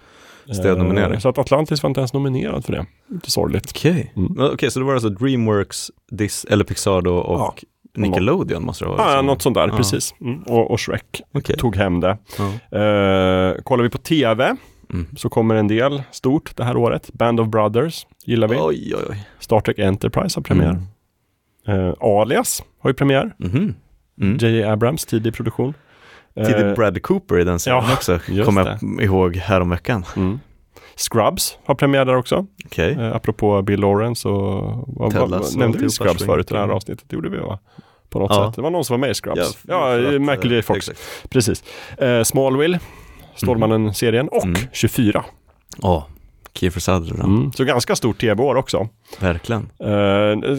Stödnominering. 0.53 1.13
Eh, 1.13 1.19
Så 1.19 1.29
att 1.29 1.37
Atlantis 1.37 1.83
var 1.83 1.87
inte 1.89 1.99
ens 1.99 2.13
nominerad 2.13 2.65
för 2.65 2.71
det. 2.73 2.85
Lite 3.09 3.31
sorgligt. 3.31 3.71
Okej, 3.75 4.13
Mm. 4.15 4.33
Men 4.33 4.45
Okej, 4.51 4.71
så 4.71 4.79
det 4.79 4.85
var 4.85 4.93
alltså 4.93 5.09
Dreamworks, 5.09 5.91
Dis, 6.11 6.45
eller 6.49 6.63
Pixar 6.63 7.01
då 7.01 7.15
och 7.17 7.39
Ja. 7.39 7.55
Nickelodeon 7.97 8.63
måste 8.65 8.85
det 8.85 8.89
vara. 8.89 9.15
Ja, 9.15 9.21
något 9.21 9.41
sånt 9.41 9.55
där, 9.55 9.67
Ja. 9.67 9.77
precis. 9.77 10.15
Mm. 10.21 10.43
Och, 10.43 10.71
och 10.71 10.79
Shrek 10.79 11.21
Okej. 11.33 11.57
tog 11.57 11.75
hem 11.75 11.99
det. 11.99 12.17
Ja. 12.37 12.45
Eh, 12.79 13.55
kollar 13.63 13.83
vi 13.83 13.89
på 13.89 13.97
tv 13.97 14.55
Mm. 14.93 15.05
så 15.17 15.29
kommer 15.29 15.55
en 15.55 15.67
del 15.67 16.03
stort 16.11 16.55
det 16.57 16.63
här 16.63 16.77
året. 16.77 17.09
Band 17.13 17.39
of 17.39 17.47
Brothers 17.47 18.07
gillar 18.25 18.47
vi. 18.47 18.55
Oj, 18.59 18.93
oj, 18.95 19.03
oj. 19.09 19.27
Star 19.39 19.59
Trek 19.59 19.79
Enterprise 19.79 20.37
har 20.39 20.43
premiär. 20.43 20.79
Mm. 21.67 21.87
Eh, 21.87 21.93
Alias 21.99 22.63
har 22.79 22.89
ju 22.89 22.93
premiär. 22.93 23.35
Mhm. 23.37 23.73
Mm. 24.21 24.37
J.J. 24.37 24.63
Abrams, 24.63 25.05
tidig 25.05 25.33
produktion. 25.33 25.73
Tidig 26.35 26.65
Eh, 26.65 26.73
Brad 26.73 27.01
Cooper 27.01 27.39
i 27.39 27.43
den 27.43 27.59
serien 27.59 27.83
ja, 27.87 27.93
också, 27.93 28.19
kommer 28.45 28.65
jag 28.81 29.03
ihåg 29.03 29.35
häromveckan. 29.35 30.05
Mm. 30.15 30.39
Scrubs 30.95 31.57
har 31.65 31.75
premiär 31.75 32.05
där 32.05 32.15
också. 32.15 32.45
Okej. 32.65 32.91
Eh, 32.91 33.15
apropå 33.15 33.61
Bill 33.61 33.79
Lawrence 33.79 34.27
och... 34.29 34.83
Vad, 34.87 35.13
vad, 35.13 35.57
nämnde 35.57 35.77
vi 35.77 35.89
Tilpa 35.89 36.03
Scrubs 36.05 36.25
förut 36.25 36.51
i 36.51 36.53
det 36.53 36.59
här 36.59 36.67
avsnittet? 36.69 37.05
Det 37.09 37.15
gjorde 37.15 37.29
vi 37.29 37.37
va? 37.37 37.59
På 38.09 38.19
något 38.19 38.31
Ja. 38.31 38.47
sätt. 38.47 38.55
Det 38.55 38.61
var 38.61 38.69
någon 38.69 38.85
som 38.85 38.93
var 38.93 38.99
med 38.99 39.09
i 39.09 39.13
Scrubs. 39.13 39.57
Ja, 39.67 39.97
Ja, 39.97 40.19
Michael 40.19 40.51
J. 40.51 40.61
Fox. 40.61 40.77
exakt. 40.77 41.29
Precis. 41.29 41.63
Eh, 41.97 42.23
Smallville, 42.23 42.79
Stålmannen-serien 43.35 44.27
och 44.27 44.43
Mm. 44.45 44.61
24. 44.71 45.25
Ja, 45.81 46.07
Kiefer 46.59 46.79
Sutherland. 46.79 47.37
Mm. 47.37 47.51
Så 47.51 47.63
ganska 47.63 47.95
stort 47.95 48.17
tv-år 48.21 48.55
också. 48.55 48.87
Verkligen. 49.19 49.69
Eh, 49.79 49.89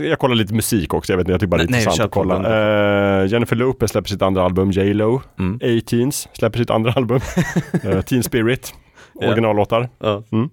jag 0.08 0.18
kollar 0.18 0.34
lite 0.34 0.54
musik 0.54 0.94
också, 0.94 1.12
jag 1.12 1.16
vet 1.16 1.24
inte, 1.24 1.32
jag 1.32 1.40
tycker 1.40 1.50
bara 1.50 1.56
det 1.56 1.62
är 1.64 1.70
Nej, 1.70 1.80
intressant 1.80 2.06
att 2.06 2.10
kolla. 2.10 3.20
Eh, 3.22 3.26
Jennifer 3.26 3.56
Lopez 3.56 3.90
släpper 3.90 4.08
sitt 4.08 4.22
andra 4.22 4.44
album, 4.44 4.70
J 4.70 4.94
Lo. 4.94 5.20
Mm. 5.38 5.56
A-Teens 5.62 6.28
släpper 6.32 6.58
sitt 6.58 6.70
andra 6.70 6.92
album, 6.92 7.20
Eh, 7.84 8.00
Teen 8.00 8.22
Spirit, 8.22 8.74
Ja. 9.20 9.26
originallåtar. 9.28 9.88
Ja. 9.98 10.22
Mm. 10.32 10.48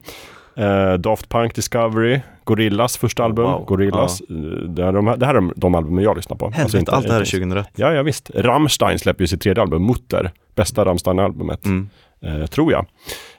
Eh, 0.55 0.93
Daft 0.93 1.29
Punk 1.29 1.55
Discovery, 1.55 2.19
Gorillas 2.43 2.97
första 2.97 3.23
album, 3.23 3.45
Wow. 3.45 3.65
Gorillas. 3.65 4.21
Eh, 4.21 4.35
Det, 4.69 4.83
är 4.83 4.91
de, 4.91 5.07
här- 5.07 5.17
det 5.17 5.25
här 5.25 5.35
är 5.35 5.51
de, 5.55 5.75
albumen 5.75 6.03
jag 6.03 6.15
lyssnar 6.15 6.37
på. 6.37 6.49
Helvete, 6.49 6.77
inte 6.79 6.91
allt 6.91 7.05
det 7.07 7.11
här 7.13 7.19
är 7.19 7.23
A-Teens. 7.23 7.31
2001. 7.31 7.67
Ja, 7.75 7.93
ja 7.93 8.03
visst. 8.03 8.31
Rammstein 8.35 8.99
släpper 8.99 9.23
ju 9.23 9.27
sitt 9.27 9.41
tredje 9.41 9.61
album, 9.63 9.85
Mutter. 9.87 10.31
Bästa 10.55 10.85
Rammstein-albumet, 10.85 11.65
Mm. 11.65 11.89
eh, 12.21 12.45
tror 12.45 12.71
jag. 12.71 12.85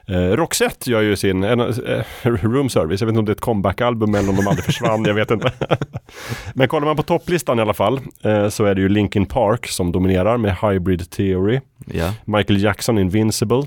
Eh, 0.07 0.17
Roxette 0.17 0.91
gör 0.91 1.03
ju 1.03 1.17
sin 1.17 1.45
en, 1.45 1.61
eh, 1.61 2.05
Room 2.25 2.69
Service, 2.69 3.01
jag 3.01 3.07
vet 3.07 3.13
inte 3.13 3.19
om 3.19 3.25
det 3.25 3.31
är 3.31 3.35
ett 3.35 3.41
comeback-album 3.41 4.15
eller 4.15 4.29
om 4.29 4.37
de 4.37 4.47
aldrig 4.47 4.65
försvann, 4.65 5.05
jag 5.05 5.15
vet 5.15 5.31
inte. 5.31 5.53
Men 6.55 6.69
kollar 6.69 6.87
man 6.87 6.97
på 6.97 7.03
topplistan 7.03 7.59
i 7.59 7.63
alla 7.63 7.75
fall 7.75 8.01
eh, 8.23 8.49
så 8.49 8.65
är 8.65 8.75
det 8.75 8.81
ju 8.81 8.89
Linkin 8.89 9.27
Park 9.27 9.67
som 9.67 9.93
dominerar 9.93 10.37
med 10.37 10.57
Hybrid 10.63 11.11
Theory. 11.11 11.61
Ja, 11.87 12.15
Michael 12.25 12.63
Jackson 12.63 12.99
Invincible. 12.99 13.63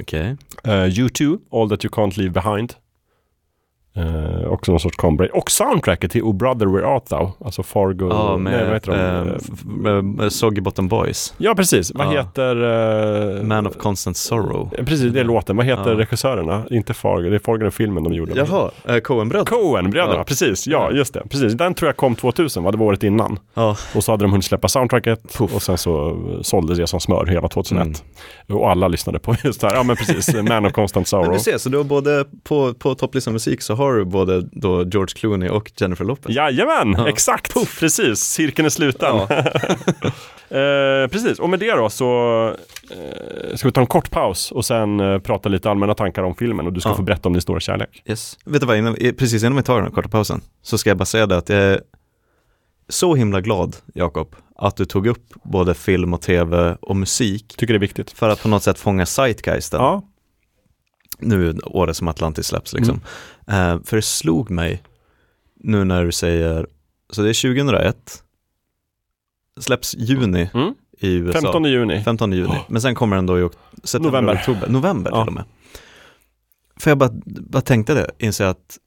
okej. 0.00 0.36
Uh, 0.66 0.70
U2, 0.72 1.38
All 1.52 1.68
That 1.68 1.84
You 1.84 1.94
Can't 1.94 2.18
Leave 2.18 2.30
Behind. 2.32 2.74
Eh, 3.96 4.48
också 4.48 4.72
någon 4.72 4.80
sorts 4.80 4.96
comeback. 4.96 5.30
Och 5.34 5.50
soundtracket 5.50 6.10
till 6.10 6.22
Oh 6.22 6.34
Brother 6.36 6.66
Where 6.66 6.86
Art 6.86 7.04
Thou? 7.08 7.32
Alltså 7.44 7.62
Fargo... 7.62 8.08
Ja, 8.10 8.36
nej, 8.36 8.52
vad 8.58 8.64
med 8.64 8.72
heter 8.72 9.20
eh, 9.26 9.34
med- 9.64 10.04
med 10.04 10.32
Soggy 10.32 10.60
Bottom 10.60 10.88
Boys. 10.88 11.34
ja, 11.38 11.54
precis. 11.54 11.92
Vad 11.94 12.06
Ja. 12.06 12.10
heter... 12.10 13.36
eh, 13.38 13.42
Man 13.42 13.66
of 13.66 13.76
Constant 13.76 14.16
Sorrow. 14.16 14.70
eh, 14.78 14.84
Precis, 14.84 15.12
det 15.12 15.20
är 15.20 15.24
låten. 15.24 15.56
Vad 15.56 15.66
heter 15.66 15.90
Ja. 15.92 15.98
regissörerna? 15.98 16.62
Inte 16.70 16.94
Fargo, 16.94 17.28
det 17.30 17.34
är 17.34 17.38
Fargo-filmen 17.38 18.04
de 18.04 18.12
gjorde. 18.12 18.32
Jaha, 18.36 18.70
eh, 18.84 18.96
Coen-bröderna. 18.96 19.44
Coen-bröderna, 19.60 20.14
Ja. 20.18 20.24
precis. 20.24 20.66
Ja, 20.66 20.90
just 20.90 21.14
det. 21.14 21.22
Precis. 21.30 21.52
Den 21.52 21.74
tror 21.74 21.88
jag 21.88 21.96
kom 21.96 22.14
2000, 22.14 22.62
va? 22.64 22.70
Det 22.70 22.76
var 22.78 22.86
året 22.86 23.02
innan. 23.02 23.38
Ja. 23.54 23.76
Och 23.94 24.04
så 24.04 24.12
hade 24.12 24.24
de 24.24 24.30
hunnit 24.30 24.44
släppa 24.44 24.68
soundtracket 24.68 25.36
Puff. 25.38 25.54
och 25.54 25.62
sen 25.62 25.78
så 25.78 26.08
eh, 26.08 26.40
såldes 26.42 26.78
det 26.78 26.86
som 26.86 27.00
smör 27.00 27.26
hela 27.26 27.48
2001. 27.48 28.04
Och 28.48 28.70
alla 28.70 28.88
lyssnade 28.88 29.18
på 29.18 29.34
just 29.44 29.60
det 29.60 29.66
här. 29.68 29.74
Ja, 29.76 29.82
men 29.82 29.96
precis. 29.96 30.34
Man 30.48 30.66
of 30.66 30.72
Constant 30.72 31.08
Sorrow. 31.08 31.24
Men 31.26 31.32
du 31.34 31.40
ser, 31.40 31.58
så 31.58 31.68
du 31.68 31.76
har 31.76 31.84
både 31.84 32.24
på, 32.44 32.74
på 32.74 32.94
topplistan 32.94 33.32
musik 33.32 33.62
så 33.62 33.74
har 33.74 33.85
du 33.92 34.04
både 34.04 34.40
då 34.52 34.84
George 34.84 35.14
Clooney 35.14 35.48
och 35.48 35.72
Jennifer 35.76 36.04
Lopez. 36.04 36.36
Jajamän, 36.36 36.94
Ja. 36.98 37.08
exakt. 37.08 37.54
Precis, 37.80 38.20
cirkeln 38.20 38.66
är 38.66 38.70
sluten. 38.70 39.16
eh, 40.48 41.08
precis, 41.10 41.38
och 41.38 41.50
med 41.50 41.58
det 41.60 41.70
då 41.72 41.90
så 41.90 42.06
eh, 42.90 43.56
ska 43.56 43.68
vi 43.68 43.72
ta 43.72 43.80
en 43.80 43.86
kort 43.86 44.10
paus 44.10 44.52
och 44.52 44.64
sen 44.64 45.00
eh, 45.00 45.18
prata 45.18 45.48
lite 45.48 45.70
allmänna 45.70 45.94
tankar 45.94 46.22
om 46.22 46.34
filmen 46.34 46.66
och 46.66 46.72
du 46.72 46.80
ska 46.80 46.90
Ja. 46.90 46.96
få 46.96 47.02
berätta 47.02 47.28
om 47.28 47.32
din 47.32 47.42
stora 47.42 47.60
kärlek. 47.60 48.02
Yes. 48.04 48.38
Vet 48.44 48.60
du 48.60 48.66
vad, 48.66 48.76
innan, 48.76 48.94
precis 48.94 49.42
innan 49.42 49.56
vi 49.56 49.62
tar 49.62 49.82
den 49.82 49.90
korta 49.90 50.08
pausen 50.08 50.40
så 50.62 50.78
ska 50.78 50.90
jag 50.90 50.96
bara 50.96 51.04
säga 51.04 51.26
det 51.26 51.36
att 51.36 51.48
jag 51.48 51.58
är 51.58 51.80
så 52.88 53.14
himla 53.14 53.40
glad, 53.40 53.76
Jakob, 53.94 54.36
att 54.56 54.76
du 54.76 54.84
tog 54.84 55.06
upp 55.06 55.24
både 55.42 55.74
film 55.74 56.14
och 56.14 56.20
tv 56.22 56.76
och 56.80 56.96
musik 56.96 57.54
Tycker 57.56 57.74
det 57.74 57.78
är 57.78 57.80
viktigt. 57.80 58.10
för 58.10 58.28
att 58.28 58.42
på 58.42 58.48
något 58.48 58.62
sätt 58.62 58.78
fånga 58.78 59.06
zeitgeisten. 59.06 59.80
Ja, 59.80 60.02
Nu 61.18 61.58
året 61.64 61.96
som 61.96 62.08
Atlantis 62.08 62.46
släpps 62.46 62.72
liksom. 62.72 63.00
Eh, 63.50 63.78
för 63.84 63.96
det 63.96 64.02
slog 64.02 64.50
mig 64.50 64.82
nu 65.54 65.84
när 65.84 66.04
du 66.04 66.12
säger, 66.12 66.66
så 67.10 67.22
det 67.22 67.28
är 67.28 67.54
2001, 67.54 68.22
släpps 69.60 69.94
juni 69.94 70.50
Mm. 70.54 70.74
i 70.98 71.14
USA. 71.14 71.40
15 71.40 71.64
juni. 71.64 72.02
15 72.04 72.32
juni. 72.32 72.64
Men 72.68 72.82
sen 72.82 72.94
kommer 72.94 73.16
den 73.16 73.26
då 73.26 73.38
i 73.38 73.42
ok- 73.42 73.56
september, 73.84 74.10
November. 74.10 74.34
oktober, 74.34 74.68
november 74.68 75.10
Ja. 75.14 75.22
till 75.24 75.28
och 75.28 75.34
med. 75.34 75.44
För 76.76 76.90
jag 76.90 76.98
bara, 76.98 77.10
bara 77.24 77.62
tänkte 77.62 77.94
det, 77.94 78.10
inser 78.18 78.44
att, 78.44 78.78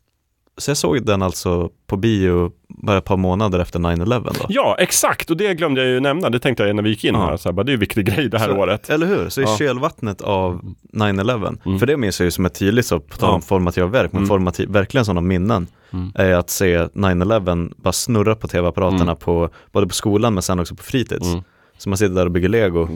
så 0.59 0.69
jag 0.71 0.77
såg 0.77 1.05
den 1.05 1.21
alltså 1.21 1.69
på 1.87 1.97
bio 1.97 2.51
bara 2.67 2.97
ett 2.97 3.05
par 3.05 3.17
månader 3.17 3.59
efter 3.59 3.79
9-11 3.79 4.23
då. 4.39 4.45
Ja, 4.49 4.75
exakt. 4.79 5.29
Och 5.29 5.37
det 5.37 5.53
glömde 5.53 5.81
jag 5.81 5.89
ju 5.89 5.99
nämna. 5.99 6.29
Det 6.29 6.39
tänkte 6.39 6.63
jag 6.63 6.75
när 6.75 6.83
vi 6.83 6.89
gick 6.89 7.03
in 7.05 7.13
Ja. 7.15 7.19
här. 7.25 7.37
Så 7.37 7.49
här 7.49 7.53
bara, 7.53 7.63
det 7.63 7.71
är 7.71 7.73
en 7.73 7.79
viktig 7.79 8.05
grej 8.05 8.29
det 8.29 8.39
här 8.39 8.47
Så- 8.47 8.55
året. 8.57 8.89
Eller 8.89 9.07
hur? 9.07 9.29
Så 9.29 9.41
i 9.41 9.43
Ja. 9.43 9.55
kölvattnet 9.57 10.21
av 10.21 10.61
9-11, 10.93 11.55
Mm. 11.65 11.79
för 11.79 11.85
det 11.85 11.97
minns 11.97 12.19
jag 12.19 12.25
ju 12.25 12.31
som 12.31 12.45
ett 12.45 12.53
tydligt, 12.59 12.85
så, 12.85 12.99
på 12.99 13.17
tal 13.17 13.29
om 13.29 13.35
Ja. 13.35 13.41
formativa 13.41 13.87
verk, 13.87 14.11
men 14.11 14.19
Mm. 14.19 14.27
formativ, 14.27 14.69
verkligen 14.69 15.05
sådana 15.05 15.21
minnen, 15.21 15.67
Mm. 15.93 16.11
är 16.15 16.33
att 16.33 16.49
se 16.49 16.87
9-11 16.93 17.69
bara 17.77 17.91
snurra 17.93 18.35
på 18.35 18.47
tv-apparaterna 18.47 19.03
Mm. 19.03 19.15
på, 19.15 19.49
både 19.71 19.87
på 19.87 19.93
skolan 19.93 20.33
men 20.33 20.43
sen 20.43 20.59
också 20.59 20.75
på 20.75 20.83
fritids. 20.83 21.27
Mm. 21.27 21.43
Så 21.77 21.89
man 21.89 21.97
sitter 21.97 22.15
där 22.15 22.25
och 22.25 22.31
bygger 22.31 22.49
lego. 22.49 22.87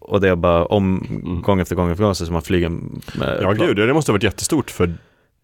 Och 0.00 0.20
det 0.20 0.28
är 0.28 0.36
bara 0.36 0.64
om, 0.64 1.06
Mm. 1.10 1.42
gång 1.42 1.60
efter 1.60 1.76
gång 1.76 1.90
efter 1.90 2.04
gång, 2.04 2.14
så 2.14 2.32
man 2.32 2.42
flyger 2.42 2.68
med 2.68 3.38
Ja, 3.42 3.54
plan. 3.54 3.56
gud. 3.56 3.76
Det 3.76 3.94
måste 3.94 4.10
ha 4.12 4.14
varit 4.14 4.22
jättestort 4.22 4.70
för 4.70 4.94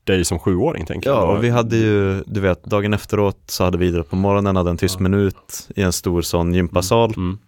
dig 0.05 0.25
som 0.25 0.39
sjuåring, 0.39 0.87
tänker 0.87 1.11
jag. 1.11 1.19
Ja, 1.19 1.23
och 1.23 1.45
vi 1.45 1.51
hade 1.51 1.77
ju, 1.77 2.23
du 2.27 2.41
vet, 2.41 2.65
dagen 2.65 2.95
efteråt 2.95 3.39
så 3.47 3.65
hade 3.65 3.79
vi 3.79 3.87
idrott 3.87 4.11
på 4.11 4.17
morgonen, 4.17 4.57
hade 4.57 4.71
en 4.71 4.77
tyst 4.77 5.01
minut 5.01 5.69
i 5.77 5.83
en 5.83 5.93
stor 5.93 6.23
sån 6.23 6.55
gympasal. 6.55 7.15
Mm. 7.17 7.39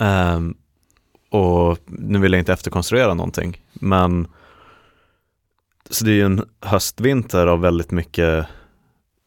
Ehm, 0.00 0.54
och 1.30 1.78
nu 1.86 2.18
vill 2.18 2.32
jag 2.32 2.40
inte 2.40 2.52
efterkonstruera 2.52 3.14
någonting, 3.14 3.60
men 3.72 4.26
så 5.90 6.04
det 6.04 6.10
är 6.10 6.14
ju 6.14 6.24
en 6.24 6.44
höstvinter 6.60 7.46
av 7.46 7.60
väldigt 7.60 7.90
mycket 7.90 8.46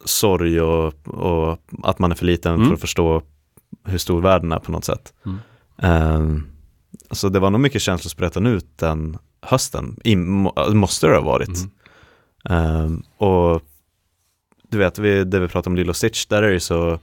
sorg 0.06 0.62
och, 0.62 1.08
och 1.08 1.60
att 1.84 2.00
man 2.00 2.12
är 2.12 2.16
för 2.16 2.26
liten 2.26 2.56
Mm. 2.56 2.68
för 2.68 2.74
att 2.74 2.82
förstå 2.82 3.22
hur 3.86 3.98
stor 3.98 4.22
världen 4.22 4.52
är 4.52 4.60
på 4.60 4.72
något 4.72 4.86
sätt. 4.86 5.14
Mm. 5.26 5.38
Ehm, 5.78 6.48
så 7.12 7.30
det 7.30 7.40
var 7.40 7.50
nog 7.50 7.62
mycket 7.62 7.82
känslor 7.82 8.10
sprätten 8.10 8.46
ut 8.46 8.78
den 8.78 9.18
hösten, 9.42 10.00
I, 10.04 10.16
må, 10.16 10.54
måste 10.74 11.08
det 11.08 11.16
ha 11.16 11.22
varit. 11.22 11.60
Ehm, 12.50 13.04
och 13.18 13.62
du 14.70 14.78
vet, 14.78 15.00
vi, 15.00 15.24
det 15.24 15.40
vi 15.40 15.48
pratade 15.48 15.70
om 15.72 15.76
Lilo 15.76 15.94
Stitch, 15.94 16.26
där 16.26 16.44
är 16.44 16.52
det 16.52 16.60
så 16.60 17.00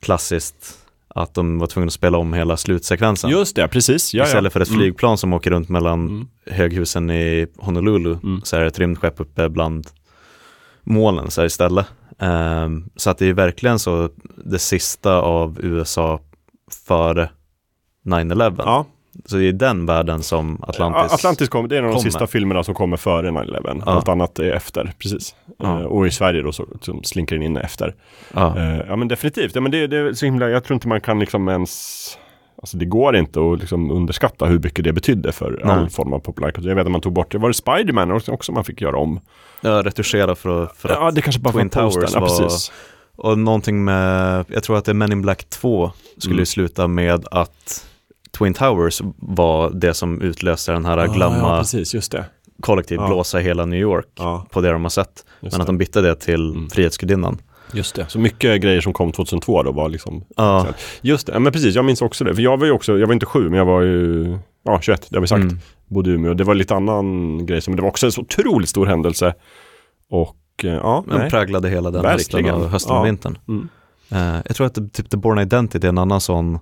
klassiskt 0.00 0.78
att 1.14 1.34
de 1.34 1.58
var 1.58 1.66
tvungna 1.66 1.86
att 1.86 1.92
spela 1.92 2.18
om 2.18 2.32
hela 2.32 2.56
slutsekvensen. 2.56 3.30
Just 3.30 3.56
det, 3.56 3.68
precis. 3.68 4.14
Ja, 4.14 4.18
ja. 4.22 4.26
Istället 4.26 4.52
för 4.52 4.60
ett 4.60 4.68
Mm. 4.68 4.80
flygplan 4.80 5.18
som 5.18 5.32
åker 5.32 5.50
runt 5.50 5.68
mellan 5.68 6.08
Mm. 6.08 6.28
höghusen 6.46 7.10
i 7.10 7.46
Honolulu 7.58 8.12
Mm. 8.22 8.40
så 8.44 8.56
är 8.56 8.60
det 8.60 8.66
ett 8.66 8.78
rymdskepp 8.78 9.20
uppe 9.20 9.48
bland 9.48 9.86
molnen 10.82 11.30
så 11.30 11.44
istället. 11.44 11.86
Ehm, 12.18 12.90
så 12.96 13.10
att 13.10 13.18
det 13.18 13.26
är 13.26 13.32
verkligen 13.32 13.78
så 13.78 14.10
det 14.44 14.58
sista 14.58 15.14
av 15.16 15.58
USA 15.62 16.20
före 16.86 17.30
9-11. 18.04 18.62
Ja. 18.66 18.86
Så 19.26 19.36
det 19.36 19.44
är 19.48 19.52
den 19.52 19.86
världen 19.86 20.22
som 20.22 20.62
Atlantis, 20.68 21.12
Atlantis 21.12 21.48
kom, 21.48 21.68
det 21.68 21.74
är 21.76 21.78
en 21.78 21.84
av 21.84 21.90
de 21.90 21.94
kommer. 21.96 22.10
sista 22.10 22.26
filmerna 22.26 22.62
som 22.64 22.74
kommer 22.74 22.96
före 22.96 23.30
9-11. 23.30 23.82
Ja. 23.86 23.92
Allt 23.92 24.08
annat 24.08 24.38
är 24.38 24.52
efter, 24.52 24.92
precis. 24.98 25.34
Ja. 25.58 25.80
Eh, 25.80 25.84
och 25.86 26.06
i 26.06 26.10
Sverige 26.10 26.42
då 26.42 26.52
så, 26.52 26.66
som 26.80 27.04
slinker 27.04 27.36
den 27.36 27.42
in 27.42 27.56
efter. 27.56 27.94
Ja. 28.34 28.58
Eh, 28.58 28.80
ja 28.88 28.96
men 28.96 29.08
definitivt, 29.08 29.54
ja, 29.54 29.60
men 29.60 29.70
det, 29.72 29.86
det 29.86 29.96
är 29.96 30.12
så 30.12 30.24
himla, 30.24 30.48
jag 30.48 30.64
tror 30.64 30.74
inte 30.74 30.88
man 30.88 31.00
kan 31.00 31.18
liksom 31.20 31.48
ens 31.48 32.18
Alltså 32.62 32.76
det 32.76 32.84
går 32.84 33.16
inte 33.16 33.40
att 33.40 33.58
liksom 33.60 33.90
underskatta 33.90 34.46
hur 34.46 34.58
mycket 34.58 34.84
det 34.84 34.92
betydde 34.92 35.32
för 35.32 35.60
Nej. 35.64 35.74
all 35.74 35.90
form 35.90 36.12
av 36.12 36.18
populärkultur. 36.18 36.68
Jag 36.68 36.76
vet 36.76 36.84
att 36.86 36.92
man 36.92 37.00
tog 37.00 37.12
bort 37.12 37.32
det. 37.32 37.38
Var 37.38 37.48
det 37.48 37.54
Spiderman 37.54 38.10
också, 38.12 38.32
också 38.32 38.52
man 38.52 38.64
fick 38.64 38.80
göra 38.80 38.96
om? 38.98 39.20
Ja, 39.60 39.82
retuschera 39.82 40.34
för, 40.34 40.66
för 40.76 40.88
att 40.88 40.94
Ja, 41.00 41.10
det 41.10 41.22
kanske 41.22 41.40
bara 41.40 41.52
Twin 41.52 41.70
var. 41.74 41.90
Towers 41.90 42.10
Ja, 42.14 42.20
var, 42.20 42.28
precis. 42.28 42.72
och 43.16 43.38
någonting 43.38 43.84
med, 43.84 44.44
jag 44.48 44.62
tror 44.62 44.78
att 44.78 44.84
det 44.84 44.92
är 44.92 44.94
Men 44.94 45.12
in 45.12 45.22
Black 45.22 45.44
2 45.50 45.90
skulle 46.18 46.34
Mm. 46.34 46.46
sluta 46.46 46.86
med 46.88 47.24
att 47.30 47.86
Twin 48.38 48.54
Towers 48.54 49.02
var 49.16 49.70
det 49.70 49.94
som 49.94 50.20
utlöste 50.20 50.72
den 50.72 50.84
här 50.84 50.98
Ah, 50.98 51.06
glamma 51.06 51.36
ja, 51.38 51.58
precis, 51.58 51.94
just 51.94 52.12
det. 52.12 52.24
kollektiv 52.60 52.96
Ja. 53.00 53.06
blåsa 53.06 53.38
hela 53.38 53.64
New 53.66 53.80
York 53.80 54.06
Ja. 54.18 54.46
på 54.50 54.60
det 54.60 54.70
de 54.70 54.82
har 54.82 54.90
sett. 54.90 55.24
Just 55.40 55.54
Men 55.54 55.60
att 55.60 55.66
de 55.66 55.78
bytte 55.78 56.00
det 56.00 56.14
till 56.14 56.50
Mm. 56.50 56.70
Frihetsgudinnan. 56.70 57.38
Just 57.72 57.94
det. 57.94 58.06
Så 58.08 58.18
mycket 58.18 58.60
grejer 58.62 58.80
som 58.80 58.92
kom 58.92 59.12
2002 59.12 59.62
då 59.62 59.72
var 59.72 59.88
liksom 59.88 60.24
Ja. 60.36 60.66
Just 61.00 61.26
det, 61.26 61.38
men 61.40 61.52
precis, 61.52 61.74
jag 61.74 61.84
minns 61.84 62.02
också 62.02 62.24
det. 62.24 62.34
För 62.34 62.42
jag 62.42 62.56
var 62.56 62.66
ju 62.66 62.72
också, 62.72 62.98
jag 62.98 63.06
var 63.06 63.14
inte 63.14 63.26
sju, 63.26 63.48
men 63.48 63.58
jag 63.58 63.64
var 63.64 63.80
ju 63.82 64.38
ja, 64.64 64.78
21, 64.82 65.06
det 65.10 65.16
har 65.16 65.20
vi 65.20 65.26
sagt. 65.26 65.42
Mm. 65.42 65.58
Bodde 65.88 66.10
i 66.10 66.12
Umeå. 66.12 66.34
Det 66.34 66.44
var 66.44 66.54
lite 66.54 66.74
annan 66.74 67.46
grej, 67.46 67.60
som, 67.60 67.76
det 67.76 67.82
var 67.82 67.88
också 67.88 68.06
en 68.06 68.12
så 68.12 68.20
otroligt 68.20 68.68
stor 68.68 68.86
händelse. 68.86 69.34
Och 70.10 70.36
eh, 70.64 70.70
ja, 70.72 71.04
Men 71.06 71.18
nej. 71.18 71.30
präglade 71.30 71.68
hela 71.68 71.90
den 71.90 72.04
hösten 72.04 72.36
Verkligen. 72.38 72.62
och 72.62 72.70
hösten 72.70 72.92
och 72.92 72.98
Ja. 72.98 73.02
vintern. 73.02 73.38
Mm. 73.48 73.68
Eh, 74.10 74.42
jag 74.46 74.56
tror 74.56 74.66
att 74.66 74.74
typ 74.92 75.10
The 75.10 75.16
Born 75.16 75.38
Identity 75.38 75.86
är 75.86 75.88
en 75.88 75.98
annan 75.98 76.20
sån, 76.20 76.58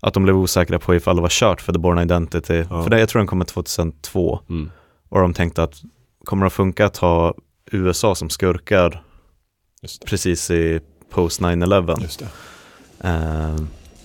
att 0.00 0.14
de 0.14 0.22
blev 0.22 0.36
osäkra 0.36 0.78
på 0.78 0.94
ifall 0.94 1.16
det 1.16 1.22
var 1.22 1.28
kört 1.28 1.60
för 1.60 1.72
The 1.72 1.78
Born 1.78 1.98
Identity. 1.98 2.64
För 2.64 2.90
det, 2.90 3.00
jag 3.00 3.08
tror 3.08 3.20
den 3.20 3.26
kommer 3.26 3.44
2002. 3.44 4.40
Mm. 4.48 4.70
Och 5.08 5.20
de 5.20 5.34
tänkte 5.34 5.62
att 5.62 5.82
kommer 6.24 6.44
det 6.44 6.46
att 6.46 6.52
funka 6.52 6.86
att 6.86 6.96
ha 6.96 7.34
USA 7.70 8.14
som 8.14 8.30
skurkar 8.30 9.02
precis 10.06 10.50
i 10.50 10.80
post 11.10 11.40
9-11? 11.40 12.02
Just 12.02 12.18
det. 12.18 12.28
Eh, 13.08 13.56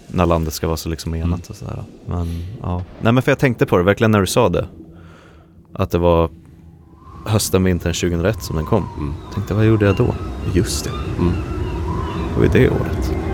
när 0.07 0.25
landet 0.25 0.53
ska 0.53 0.67
vara 0.67 0.77
så 0.77 0.89
liksom 0.89 1.15
enat 1.15 1.49
och 1.49 1.55
sådär. 1.55 1.83
Men 2.05 2.27
ja, 2.61 2.83
nej 3.01 3.13
men 3.13 3.23
för 3.23 3.31
jag 3.31 3.39
tänkte 3.39 3.65
på 3.65 3.77
det 3.77 3.83
verkligen 3.83 4.11
när 4.11 4.21
du 4.21 4.27
sa 4.27 4.49
det. 4.49 4.67
Att 5.73 5.91
det 5.91 5.97
var 5.97 6.29
hösten, 7.25 7.63
vintern 7.63 7.93
2001 7.93 8.43
som 8.43 8.55
den 8.55 8.65
kom. 8.65 9.15
Tänkte 9.33 9.53
vad 9.53 9.65
gjorde 9.65 9.85
jag 9.85 9.95
då? 9.95 10.15
Just 10.53 10.85
det. 10.85 10.91
Det 12.29 12.35
var 12.37 12.43
ju 12.43 12.49
det 12.49 12.69
året. 12.69 13.24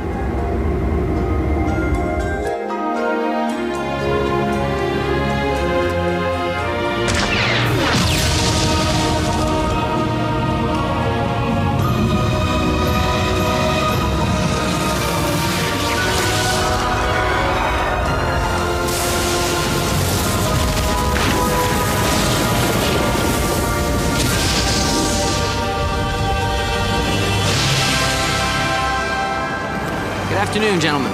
Gentlemen. 30.82 31.12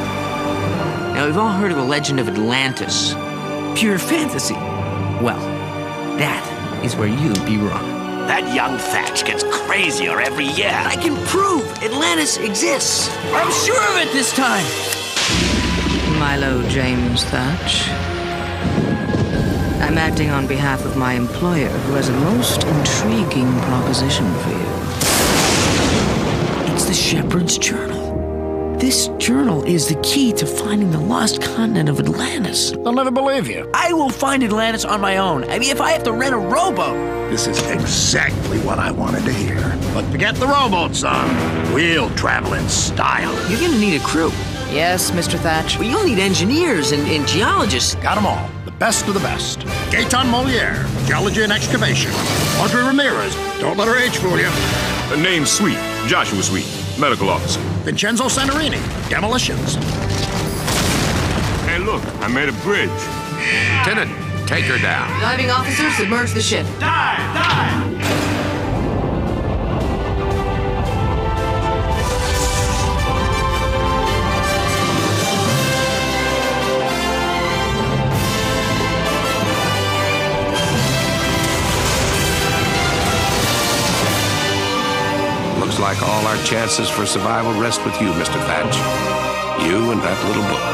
Now, 1.13 1.25
we've 1.25 1.35
all 1.35 1.51
heard 1.51 1.71
of 1.71 1.77
the 1.77 1.83
legend 1.83 2.21
of 2.21 2.29
Atlantis. 2.29 3.13
Pure 3.77 3.97
fantasy. 3.97 4.53
Well, 4.53 5.41
that 6.17 6.81
is 6.85 6.95
where 6.95 7.09
you'd 7.09 7.45
be 7.45 7.57
wrong. 7.57 7.83
That 8.27 8.55
young 8.55 8.77
Thatch 8.77 9.25
gets 9.25 9.43
crazier 9.43 10.21
every 10.21 10.45
year. 10.45 10.71
I 10.71 10.95
can 10.95 11.17
prove 11.27 11.67
Atlantis 11.83 12.37
exists. 12.37 13.09
I'm 13.33 13.51
sure 13.51 13.83
of 13.91 13.97
it 13.97 14.13
this 14.13 14.31
time. 14.33 14.63
Milo 16.17 16.65
James 16.69 17.25
Thatch. 17.25 17.89
I'm 19.81 19.97
acting 19.97 20.29
on 20.29 20.47
behalf 20.47 20.85
of 20.85 20.95
my 20.95 21.11
employer, 21.11 21.67
who 21.67 21.93
has 21.95 22.07
a 22.07 22.13
most 22.13 22.63
intriguing 22.63 23.51
proposition 23.63 24.33
for 24.35 24.49
you. 24.51 24.71
It's 26.73 26.85
the 26.85 26.93
Shepherd's 26.93 27.57
Journal. 27.57 27.96
This 28.77 29.07
journal 29.17 29.63
is 29.63 29.87
the 29.87 29.99
key 30.03 30.31
to 30.33 30.45
finding 30.45 30.91
the 30.91 30.99
lost 30.99 31.41
continent 31.41 31.89
of 31.89 31.99
Atlantis. 31.99 32.69
They'll 32.69 32.93
never 32.93 33.09
believe 33.09 33.47
you. 33.47 33.67
I 33.73 33.91
will 33.91 34.11
find 34.11 34.43
Atlantis 34.43 34.85
on 34.85 35.01
my 35.01 35.17
own. 35.17 35.45
I 35.45 35.57
mean, 35.57 35.71
if 35.71 35.81
I 35.81 35.93
have 35.93 36.03
to 36.03 36.11
rent 36.11 36.35
a 36.35 36.37
rowboat. 36.37 37.31
This 37.31 37.47
is 37.47 37.59
exactly 37.71 38.59
what 38.59 38.77
I 38.77 38.91
wanted 38.91 39.23
to 39.25 39.33
hear. 39.33 39.57
But 39.95 40.05
forget 40.11 40.35
the 40.35 40.45
rowboat, 40.45 40.95
son. 40.95 41.73
We'll 41.73 42.11
travel 42.11 42.53
in 42.53 42.69
style. 42.69 43.33
You're 43.49 43.59
gonna 43.59 43.79
need 43.79 43.99
a 43.99 44.03
crew. 44.03 44.29
Yes, 44.69 45.09
Mr. 45.09 45.39
Thatch. 45.39 45.79
Well, 45.79 45.89
you'll 45.89 46.05
need 46.05 46.19
engineers 46.19 46.91
and, 46.91 47.01
and 47.07 47.27
geologists. 47.27 47.95
Got 47.95 48.13
them 48.13 48.27
all. 48.27 48.47
The 48.65 48.71
best 48.71 49.07
of 49.07 49.15
the 49.15 49.21
best. 49.21 49.61
Gaetan 49.89 50.29
Moliere, 50.29 50.85
geology 51.07 51.41
and 51.41 51.51
excavation. 51.51 52.11
Audrey 52.59 52.83
Ramirez, 52.83 53.33
don't 53.59 53.75
let 53.75 53.87
her 53.87 53.97
age 53.97 54.17
fool 54.17 54.37
you. 54.37 54.51
The 55.09 55.17
name 55.17 55.47
Sweet, 55.47 55.79
Joshua 56.05 56.43
Sweet, 56.43 56.67
medical 56.99 57.29
officer. 57.29 57.59
Vincenzo 57.87 58.25
Santorini, 58.25 58.81
demolitions. 59.07 59.75
Hey, 61.63 61.79
look, 61.79 62.03
I 62.21 62.27
made 62.27 62.49
a 62.49 62.51
bridge. 62.61 62.89
Lieutenant, 63.79 64.11
take 64.45 64.65
her 64.65 64.77
down. 64.77 65.07
Diving 65.21 65.49
officer, 65.49 65.89
submerge 65.91 66.33
the 66.33 66.41
ship. 66.41 66.65
Looks 66.65 66.83
like 85.87 86.01
all 86.01 86.27
our 86.27 86.35
chances 86.43 86.89
for 86.89 87.05
survival 87.05 87.53
rest 87.53 87.85
with 87.85 87.93
you, 88.01 88.09
Mr. 88.19 88.39
Thatch. 88.47 88.75
You 89.65 89.91
and 89.91 90.01
that 90.01 90.19
little 90.27 90.43
book. 90.51 90.65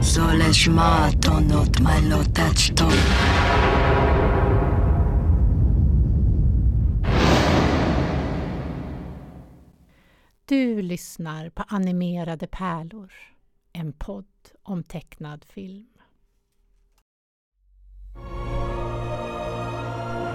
Soleshma 0.00 1.10
tonot 1.20 1.80
Milo 1.80 2.22
Thatch 2.32 2.72
ton. 2.76 3.33
Du 10.54 10.82
lyssnar 10.82 11.50
på 11.50 11.64
Animerade 11.68 12.46
pärlor, 12.46 13.12
en 13.72 13.92
podd 13.92 14.24
om 14.62 14.82
tecknad 14.82 15.44
film. 15.48 15.86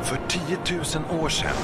För 0.04 0.18
10 0.28 0.58
000 1.10 1.22
år 1.24 1.30
sedan 1.30 1.56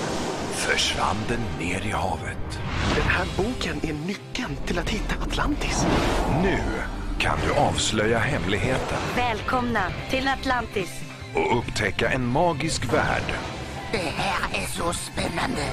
försvann 0.53 1.16
den 1.27 1.40
ner 1.59 1.85
i 1.85 1.92
havet. 1.92 2.59
Den 2.95 3.08
här 3.08 3.27
boken 3.38 3.77
är 3.90 3.93
nyckeln 4.08 4.56
till 4.66 4.80
att 4.80 4.90
hitta 4.90 5.22
Atlantis. 5.24 5.85
Nu 6.43 6.59
kan 7.19 7.38
du 7.48 7.53
avslöja 7.53 8.19
hemligheten 8.19 8.98
Välkomna 9.16 9.92
till 10.09 10.27
Atlantis. 10.27 11.01
och 11.35 11.58
upptäcka 11.58 12.09
en 12.11 12.27
magisk 12.27 12.93
värld 12.93 13.34
Det 13.92 13.98
här 13.98 14.64
är 14.64 14.67
så 14.67 14.93
spännande. 14.93 15.66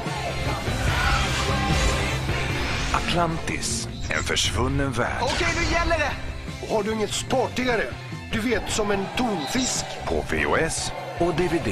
Atlantis, 2.95 3.89
en 4.11 4.23
försvunnen 4.23 4.93
värld. 4.93 5.23
Okej, 5.23 5.49
nu 5.57 5.75
gäller 5.75 5.99
det! 5.99 6.13
Har 6.75 6.83
du 6.83 6.93
inget 6.93 7.13
sportigare? 7.13 7.83
Du 8.33 8.41
vet, 8.41 8.71
som 8.71 8.91
en 8.91 9.05
tonfisk. 9.17 9.85
På 10.09 10.15
VHS 10.15 10.93
och 11.19 11.35
DVD. 11.35 11.69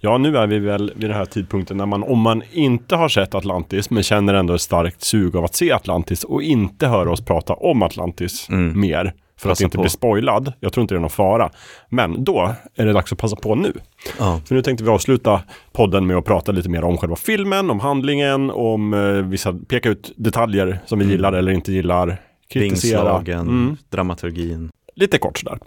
Ja, 0.00 0.18
nu 0.18 0.36
är 0.36 0.46
vi 0.46 0.58
väl 0.58 0.92
vid 0.96 1.10
den 1.10 1.16
här 1.16 1.24
tidpunkten 1.24 1.76
när 1.76 1.86
man, 1.86 2.02
om 2.02 2.18
man 2.18 2.42
inte 2.52 2.96
har 2.96 3.08
sett 3.08 3.34
Atlantis, 3.34 3.90
men 3.90 4.02
känner 4.02 4.34
ändå 4.34 4.54
ett 4.54 4.60
starkt 4.60 5.02
sug 5.02 5.36
av 5.36 5.44
att 5.44 5.54
se 5.54 5.72
Atlantis 5.72 6.24
och 6.24 6.42
inte 6.42 6.86
höra 6.86 7.10
oss 7.12 7.24
prata 7.24 7.54
om 7.54 7.82
Atlantis 7.82 8.46
mer, 8.74 9.14
för 9.40 9.48
att 9.48 9.50
Passa 9.50 9.64
inte 9.64 9.76
på. 9.76 9.82
bli 9.82 9.90
spoilad. 9.90 10.52
Jag 10.60 10.72
tror 10.72 10.82
inte 10.82 10.94
det 10.94 10.98
är 10.98 11.00
någon 11.00 11.10
fara. 11.10 11.50
Men 11.88 12.24
då 12.24 12.54
är 12.76 12.86
det 12.86 12.92
dags 12.92 13.12
att 13.12 13.18
passa 13.18 13.36
på 13.36 13.54
nu. 13.54 13.72
Ja. 14.18 14.40
För 14.46 14.54
nu 14.54 14.62
tänkte 14.62 14.84
vi 14.84 14.90
avsluta 14.90 15.42
podden 15.72 16.06
med 16.06 16.16
att 16.16 16.24
prata 16.24 16.52
lite 16.52 16.68
mer 16.68 16.84
om 16.84 16.96
själva 16.98 17.16
filmen, 17.16 17.70
om 17.70 17.80
handlingen, 17.80 18.50
om 18.50 18.94
eh, 18.94 19.00
vissa, 19.00 19.52
peka 19.68 19.88
ut 19.88 20.12
detaljer 20.16 20.78
som 20.86 20.98
vi 20.98 21.04
gillar 21.04 21.32
eller 21.32 21.52
inte 21.52 21.72
gillar, 21.72 22.20
kritisera. 22.48 23.02
Vingslagen, 23.02 23.40
Mm 23.40 23.76
dramaturgin. 23.90 24.70
lite 24.94 25.18
kort 25.18 25.38
sådär. 25.38 25.58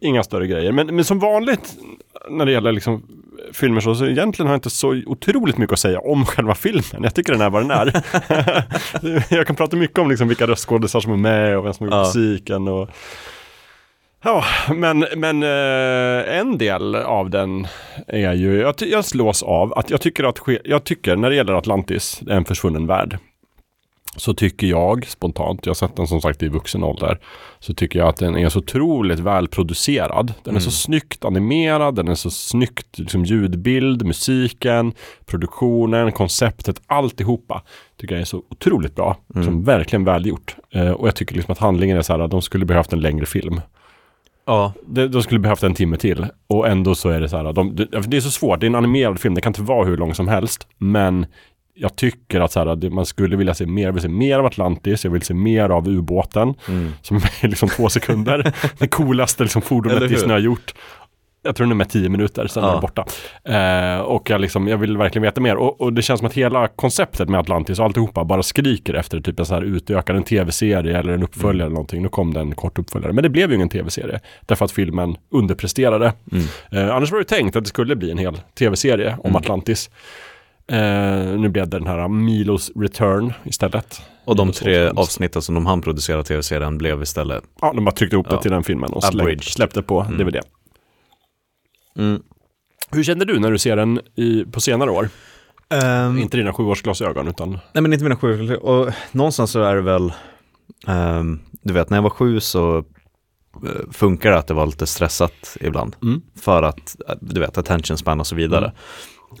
Inga 0.00 0.22
större 0.22 0.46
grejer. 0.46 0.72
Men, 0.72 0.86
men 0.96 1.04
som 1.04 1.18
vanligt 1.18 1.76
när 2.30 2.46
det 2.46 2.52
gäller 2.52 2.72
liksom 2.72 3.02
filmer 3.52 3.80
så, 3.80 3.94
så 3.94 4.06
egentligen 4.06 4.46
har 4.46 4.52
jag 4.54 4.56
inte 4.58 4.70
så 4.70 5.02
otroligt 5.06 5.58
mycket 5.58 5.72
att 5.72 5.78
säga 5.78 6.00
om 6.00 6.24
själva 6.26 6.54
filmen. 6.54 7.02
Jag 7.02 7.14
tycker 7.14 7.32
den 7.32 7.42
är 7.42 7.50
vad 7.50 7.62
den 7.62 7.70
är. 7.70 8.02
jag 9.34 9.46
kan 9.46 9.56
prata 9.56 9.76
mycket 9.76 9.98
om 9.98 10.08
liksom 10.08 10.28
vilka 10.28 10.46
röstskådisar 10.46 11.00
som 11.00 11.12
är 11.12 11.16
med 11.16 11.58
och 11.58 11.64
vem 11.66 11.74
som 11.74 11.88
har 11.88 11.98
gjort 11.98 12.14
Ja. 12.14 12.20
musiken. 12.20 12.68
Och... 12.68 12.90
Ja, 14.24 14.44
men, 14.74 15.06
men 15.16 15.42
eh, 15.42 16.38
en 16.38 16.58
del 16.58 16.94
av 16.94 17.30
den 17.30 17.66
är 18.06 18.32
ju, 18.32 18.60
jag, 18.60 18.74
jag 18.78 19.04
slås 19.04 19.42
av 19.42 19.78
att 19.78 19.90
jag 19.90 20.00
tycker 20.00 20.24
att, 20.24 20.38
jag 20.64 20.84
tycker 20.84 21.16
när 21.16 21.30
det 21.30 21.36
gäller 21.36 21.52
Atlantis, 21.52 22.20
en 22.28 22.44
försvunnen 22.44 22.86
värld, 22.86 23.18
så 24.18 24.34
tycker 24.34 24.66
jag 24.66 25.06
spontant, 25.06 25.66
jag 25.66 25.70
har 25.70 25.74
sett 25.74 25.96
den 25.96 26.06
som 26.06 26.20
sagt 26.20 26.42
i 26.42 26.48
vuxen 26.48 26.84
ålder, 26.84 27.18
så 27.60 27.74
tycker 27.74 27.98
jag 27.98 28.08
att 28.08 28.16
den 28.16 28.36
är 28.38 28.48
så 28.48 28.58
otroligt 28.58 29.18
välproducerad. 29.18 30.26
Den 30.42 30.54
är 30.54 30.60
Mm. 30.60 30.60
så 30.60 30.70
snyggt 30.70 31.24
animerad, 31.24 31.94
den 31.94 32.08
är 32.08 32.14
så 32.14 32.30
snyggt 32.30 32.98
liksom 32.98 33.24
ljudbild, 33.24 34.04
musiken, 34.06 34.92
produktionen, 35.26 36.12
konceptet, 36.12 36.80
alltihopa 36.86 37.62
tycker 38.00 38.14
jag 38.14 38.20
är 38.20 38.24
så 38.26 38.42
otroligt 38.50 38.94
bra. 38.94 39.16
Mm. 39.34 39.44
Som 39.46 39.64
verkligen 39.64 40.04
välgjort. 40.04 40.56
Eh, 40.70 40.90
och 40.90 41.08
jag 41.08 41.14
tycker 41.16 41.34
liksom 41.34 41.52
att 41.52 41.58
handlingen 41.58 41.96
är 41.96 42.02
så 42.02 42.12
här, 42.12 42.20
att 42.20 42.30
de 42.30 42.42
skulle 42.42 42.64
behövt 42.66 42.92
en 42.92 43.00
längre 43.00 43.26
film. 43.26 43.60
Ja. 44.46 44.72
Det, 44.86 45.08
de 45.08 45.22
skulle 45.22 45.40
behövt 45.40 45.62
en 45.62 45.74
timme 45.74 45.96
till. 45.96 46.26
Och 46.46 46.68
ändå 46.68 46.94
så 46.94 47.08
är 47.08 47.20
det 47.20 47.28
så 47.28 47.36
här, 47.36 47.52
de, 47.52 47.76
det, 47.76 47.86
det 48.06 48.16
är 48.16 48.20
så 48.20 48.30
svårt, 48.30 48.60
det 48.60 48.66
är 48.66 48.68
en 48.68 48.74
animerad 48.74 49.20
film, 49.20 49.34
det 49.34 49.40
kan 49.40 49.50
inte 49.50 49.62
vara 49.62 49.84
hur 49.86 49.96
lång 49.96 50.14
som 50.14 50.28
helst. 50.28 50.66
Men 50.78 51.26
jag 51.78 51.96
tycker 51.96 52.40
att 52.40 52.52
så 52.52 52.64
här, 52.64 52.76
det, 52.76 52.90
man 52.90 53.06
skulle 53.06 53.36
vilja 53.36 53.54
se 53.54 53.66
mer, 53.66 53.84
jag 53.84 53.92
vill 53.92 54.02
se 54.02 54.08
mer 54.08 54.38
av 54.38 54.46
Atlantis, 54.46 55.04
jag 55.04 55.10
vill 55.12 55.22
se 55.22 55.34
mer 55.34 55.68
av 55.70 55.88
ubåten. 55.88 56.54
Mm. 56.68 56.92
Som 57.02 57.16
är 57.16 57.48
liksom 57.48 57.68
två 57.68 57.88
sekunder. 57.88 58.52
det 58.78 58.86
coolaste 58.88 59.42
liksom 59.42 59.62
fordonet? 59.62 60.08
Disney 60.08 60.30
har 60.32 60.38
gjort. 60.38 60.74
Jag 61.42 61.56
tror 61.56 61.64
den 61.66 61.70
är 61.72 61.76
med 61.76 61.88
tio 61.90 62.08
minuter, 62.08 62.46
sen 62.46 62.62
Ja. 62.62 62.68
är 62.68 62.72
den 62.72 62.80
borta. 62.80 63.04
Eh, 63.44 64.00
och 64.00 64.30
jag, 64.30 64.40
liksom, 64.40 64.68
jag 64.68 64.78
vill 64.78 64.96
verkligen 64.96 65.22
veta 65.22 65.40
mer. 65.40 65.56
Och, 65.56 65.80
och 65.80 65.92
det 65.92 66.02
känns 66.02 66.18
som 66.20 66.26
att 66.26 66.34
hela 66.34 66.68
konceptet 66.68 67.28
med 67.28 67.40
Atlantis 67.40 67.78
och 67.78 67.84
alltihopa 67.84 68.24
bara 68.24 68.42
skriker 68.42 68.94
efter 68.94 69.20
typ 69.20 69.38
en 69.40 69.46
så 69.46 69.54
här 69.54 69.62
utökad 69.62 70.16
en 70.16 70.22
tv-serie 70.22 70.98
eller 70.98 71.12
en 71.12 71.22
uppföljare 71.22 71.54
Mm. 71.54 71.60
eller 71.66 71.74
någonting. 71.74 72.02
Nu 72.02 72.08
kom 72.08 72.34
det 72.34 72.40
en 72.40 72.54
kort 72.54 72.78
uppföljare. 72.78 73.12
Men 73.12 73.22
det 73.22 73.28
blev 73.30 73.48
ju 73.50 73.56
ingen 73.56 73.68
tv-serie. 73.68 74.20
Därför 74.46 74.64
att 74.64 74.72
filmen 74.72 75.16
underpresterade. 75.32 76.12
Mm. 76.32 76.44
Eh, 76.88 76.96
annars 76.96 77.12
var 77.12 77.18
det 77.18 77.24
tänkt 77.24 77.56
att 77.56 77.64
det 77.64 77.68
skulle 77.68 77.96
bli 77.96 78.10
en 78.10 78.18
hel 78.18 78.36
tv-serie 78.58 79.14
om 79.18 79.20
Mm. 79.30 79.36
Atlantis. 79.36 79.90
Eh, 80.72 81.38
nu 81.38 81.48
blev 81.48 81.68
det 81.68 81.78
den 81.78 81.86
här 81.86 82.08
Milos 82.08 82.70
Return 82.76 83.32
istället. 83.44 84.02
Och 84.24 84.36
de 84.36 84.46
Milos 84.46 84.58
tre 84.58 84.88
avsnitten 84.88 85.42
som 85.42 85.54
de 85.54 85.66
hann 85.66 85.82
producera 85.82 86.22
tv-serien 86.22 86.78
blev 86.78 87.02
istället 87.02 87.44
Ja, 87.60 87.72
de 87.72 87.86
har 87.86 87.92
tryckt 87.92 88.12
ihop 88.12 88.26
Ja. 88.30 88.36
det 88.36 88.42
till 88.42 88.50
den 88.50 88.62
filmen 88.64 88.90
och 88.92 89.04
släpp, 89.04 89.44
släppte 89.44 89.82
på 89.82 90.00
Mm. 90.00 90.18
DVD. 90.18 90.36
Mm. 91.98 92.22
Hur 92.90 93.02
kände 93.02 93.24
du 93.24 93.38
när 93.40 93.50
du 93.50 93.58
ser 93.58 93.76
den 93.76 94.00
i, 94.16 94.44
på 94.44 94.60
senare 94.60 94.90
år? 94.90 95.08
Ehm, 95.70 96.18
Inte 96.18 96.36
dina 96.36 96.52
sjuårsglasögon 96.52 97.28
utan... 97.28 97.50
Nej 97.72 97.82
men 97.82 97.92
inte 97.92 98.04
mina 98.04 98.16
sju, 98.16 98.56
och 98.56 98.92
någonstans 99.12 99.50
så 99.50 99.62
är 99.62 99.74
det 99.74 99.82
väl, 99.82 100.12
ehm, 100.86 101.40
du 101.62 101.74
vet 101.74 101.90
när 101.90 101.96
jag 101.96 102.02
var 102.02 102.10
sju 102.10 102.40
så 102.40 102.78
eh, 102.78 102.82
funkar 103.92 104.30
det 104.30 104.38
att 104.38 104.46
det 104.46 104.54
var 104.54 104.66
lite 104.66 104.86
stressat 104.86 105.56
ibland. 105.60 105.96
Mm. 106.02 106.22
För 106.40 106.62
att, 106.62 106.96
eh, 107.08 107.14
du 107.20 107.40
vet, 107.40 107.58
attention 107.58 107.98
span 107.98 108.20
och 108.20 108.26
så 108.26 108.34
vidare. 108.34 108.72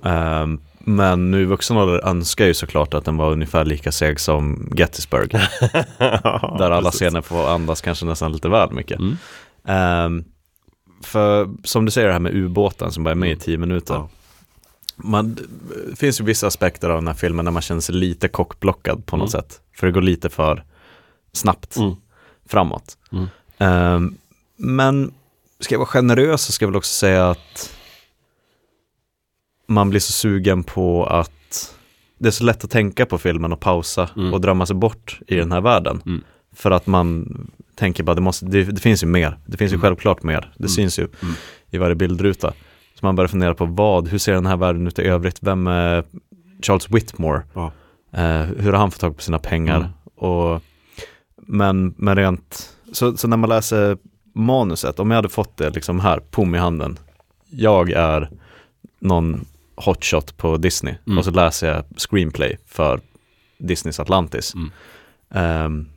Ehm, 0.04 0.60
men 0.78 1.30
nu 1.30 1.42
i 1.42 1.44
vuxen 1.44 1.76
ålder 1.76 2.06
önskar 2.08 2.44
jag 2.44 2.48
ju 2.48 2.54
såklart 2.54 2.94
att 2.94 3.04
den 3.04 3.16
var 3.16 3.30
ungefär 3.32 3.64
lika 3.64 3.92
seg 3.92 4.20
som 4.20 4.72
Gettysburg. 4.76 5.30
där 5.98 6.70
alla 6.70 6.82
precis. 6.82 6.98
scener 7.00 7.20
får 7.20 7.48
andas 7.50 7.80
kanske 7.80 8.06
nästan 8.06 8.32
lite 8.32 8.48
väl 8.48 8.72
mycket. 8.72 8.98
Mm. 8.98 9.16
Ehm, 9.64 10.24
för 11.02 11.48
som 11.64 11.84
du 11.84 11.90
säger 11.90 12.06
det 12.06 12.12
här 12.12 12.20
med 12.20 12.34
ubåten 12.36 12.92
som 12.92 13.04
bara 13.04 13.10
är 13.10 13.14
med 13.14 13.26
Mm. 13.26 13.38
i 13.38 13.40
tio 13.40 13.58
minuter. 13.58 14.08
Man, 14.96 15.34
det 15.90 15.96
finns 15.96 16.20
ju 16.20 16.24
vissa 16.24 16.46
aspekter 16.46 16.88
av 16.90 16.94
den 16.96 17.06
här 17.06 17.14
filmen 17.14 17.44
där 17.44 17.52
man 17.52 17.62
känner 17.62 17.80
sig 17.80 17.94
lite 17.94 18.28
kockblockad 18.28 19.06
på 19.06 19.16
något 19.16 19.34
Mm. 19.34 19.42
sätt. 19.42 19.60
För 19.76 19.86
det 19.86 19.92
går 19.92 20.02
lite 20.02 20.28
för 20.28 20.64
snabbt 21.32 21.76
Mm. 21.76 21.94
framåt. 22.48 22.96
Mm. 23.12 23.26
Ehm, 23.58 24.14
men 24.56 25.12
ska 25.60 25.74
jag 25.74 25.78
vara 25.78 25.88
generös 25.88 26.42
så 26.42 26.52
ska 26.52 26.64
jag 26.64 26.68
väl 26.70 26.76
också 26.76 26.92
säga 26.94 27.30
att 27.30 27.74
man 29.68 29.90
blir 29.90 30.00
så 30.00 30.12
sugen 30.12 30.64
på 30.64 31.06
att 31.06 31.74
det 32.18 32.28
är 32.28 32.30
så 32.32 32.44
lätt 32.44 32.64
att 32.64 32.70
tänka 32.70 33.06
på 33.06 33.18
filmen 33.18 33.52
och 33.52 33.60
pausa 33.60 34.08
Mm. 34.16 34.34
och 34.34 34.40
drömma 34.40 34.66
sig 34.66 34.76
bort 34.76 35.20
i 35.26 35.34
den 35.34 35.52
här 35.52 35.60
världen. 35.60 36.02
Mm. 36.06 36.22
För 36.56 36.70
att 36.70 36.86
man 36.86 37.36
tänker 37.74 38.02
bara, 38.02 38.14
det, 38.14 38.20
måste, 38.20 38.46
det, 38.46 38.64
det 38.64 38.80
finns 38.80 39.02
ju 39.02 39.06
mer. 39.06 39.38
Det 39.46 39.56
finns 39.56 39.72
ju 39.72 39.74
Mm. 39.74 39.82
självklart 39.82 40.22
mer. 40.22 40.40
Det 40.56 40.62
Mm. 40.64 40.68
syns 40.68 40.98
ju 40.98 41.02
Mm. 41.22 41.34
i 41.70 41.78
varje 41.78 41.94
bildruta. 41.94 42.52
Så 42.94 43.06
man 43.06 43.16
börjar 43.16 43.28
fundera 43.28 43.54
på 43.54 43.64
vad, 43.64 44.08
hur 44.08 44.18
ser 44.18 44.32
den 44.32 44.46
här 44.46 44.56
världen 44.56 44.86
ut 44.86 44.98
i 44.98 45.02
övrigt? 45.02 45.38
Vem 45.40 45.66
är 45.66 46.04
Charles 46.62 46.90
Whitmore? 46.90 47.42
Ja. 47.54 47.72
Eh, 48.12 48.40
hur 48.58 48.72
har 48.72 48.78
han 48.78 48.90
fått 48.90 49.00
tag 49.00 49.16
på 49.16 49.22
sina 49.22 49.38
pengar? 49.38 49.90
Och, 50.16 50.62
men, 51.46 51.94
men 51.96 52.16
rent, 52.16 52.76
så, 52.92 53.16
så 53.16 53.28
när 53.28 53.36
man 53.36 53.48
läser 53.48 53.98
manuset, 54.34 55.00
om 55.00 55.10
jag 55.10 55.16
hade 55.18 55.28
fått 55.28 55.56
det 55.56 55.70
liksom 55.70 56.00
här, 56.00 56.20
pom 56.30 56.54
i 56.54 56.58
handen. 56.58 56.98
Jag 57.50 57.90
är 57.90 58.30
någon 59.00 59.44
hotshot 59.84 60.36
på 60.36 60.56
Disney 60.56 60.94
Mm. 61.06 61.18
och 61.18 61.24
så 61.24 61.30
läser 61.30 61.68
jag 61.74 61.84
screenplay 61.96 62.58
för 62.66 63.00
Disneys 63.58 64.00
Atlantis. 64.00 64.54
Mm. 64.54 64.70
Ehm, 65.30 65.88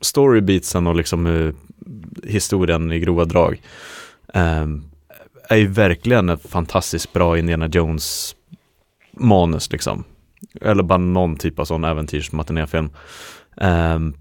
storybeatsen 0.00 0.86
och 0.86 0.96
liksom 0.96 1.26
hur 1.26 1.54
historien 2.24 2.92
i 2.92 3.00
grova 3.00 3.24
drag 3.24 3.62
ehm, 4.34 4.84
är 5.48 5.56
ju 5.56 5.66
verkligen 5.66 6.28
ett 6.28 6.48
fantastiskt 6.48 7.12
bra 7.12 7.38
Indiana 7.38 7.66
Jones 7.66 8.36
manus 9.12 9.72
liksom. 9.72 10.04
Eller 10.60 10.82
bara 10.82 10.96
någon 10.98 11.36
typ 11.36 11.58
av 11.58 11.64
sån 11.64 11.84
äventyrsmatinéfilm. 11.84 12.90
Um, 13.56 14.14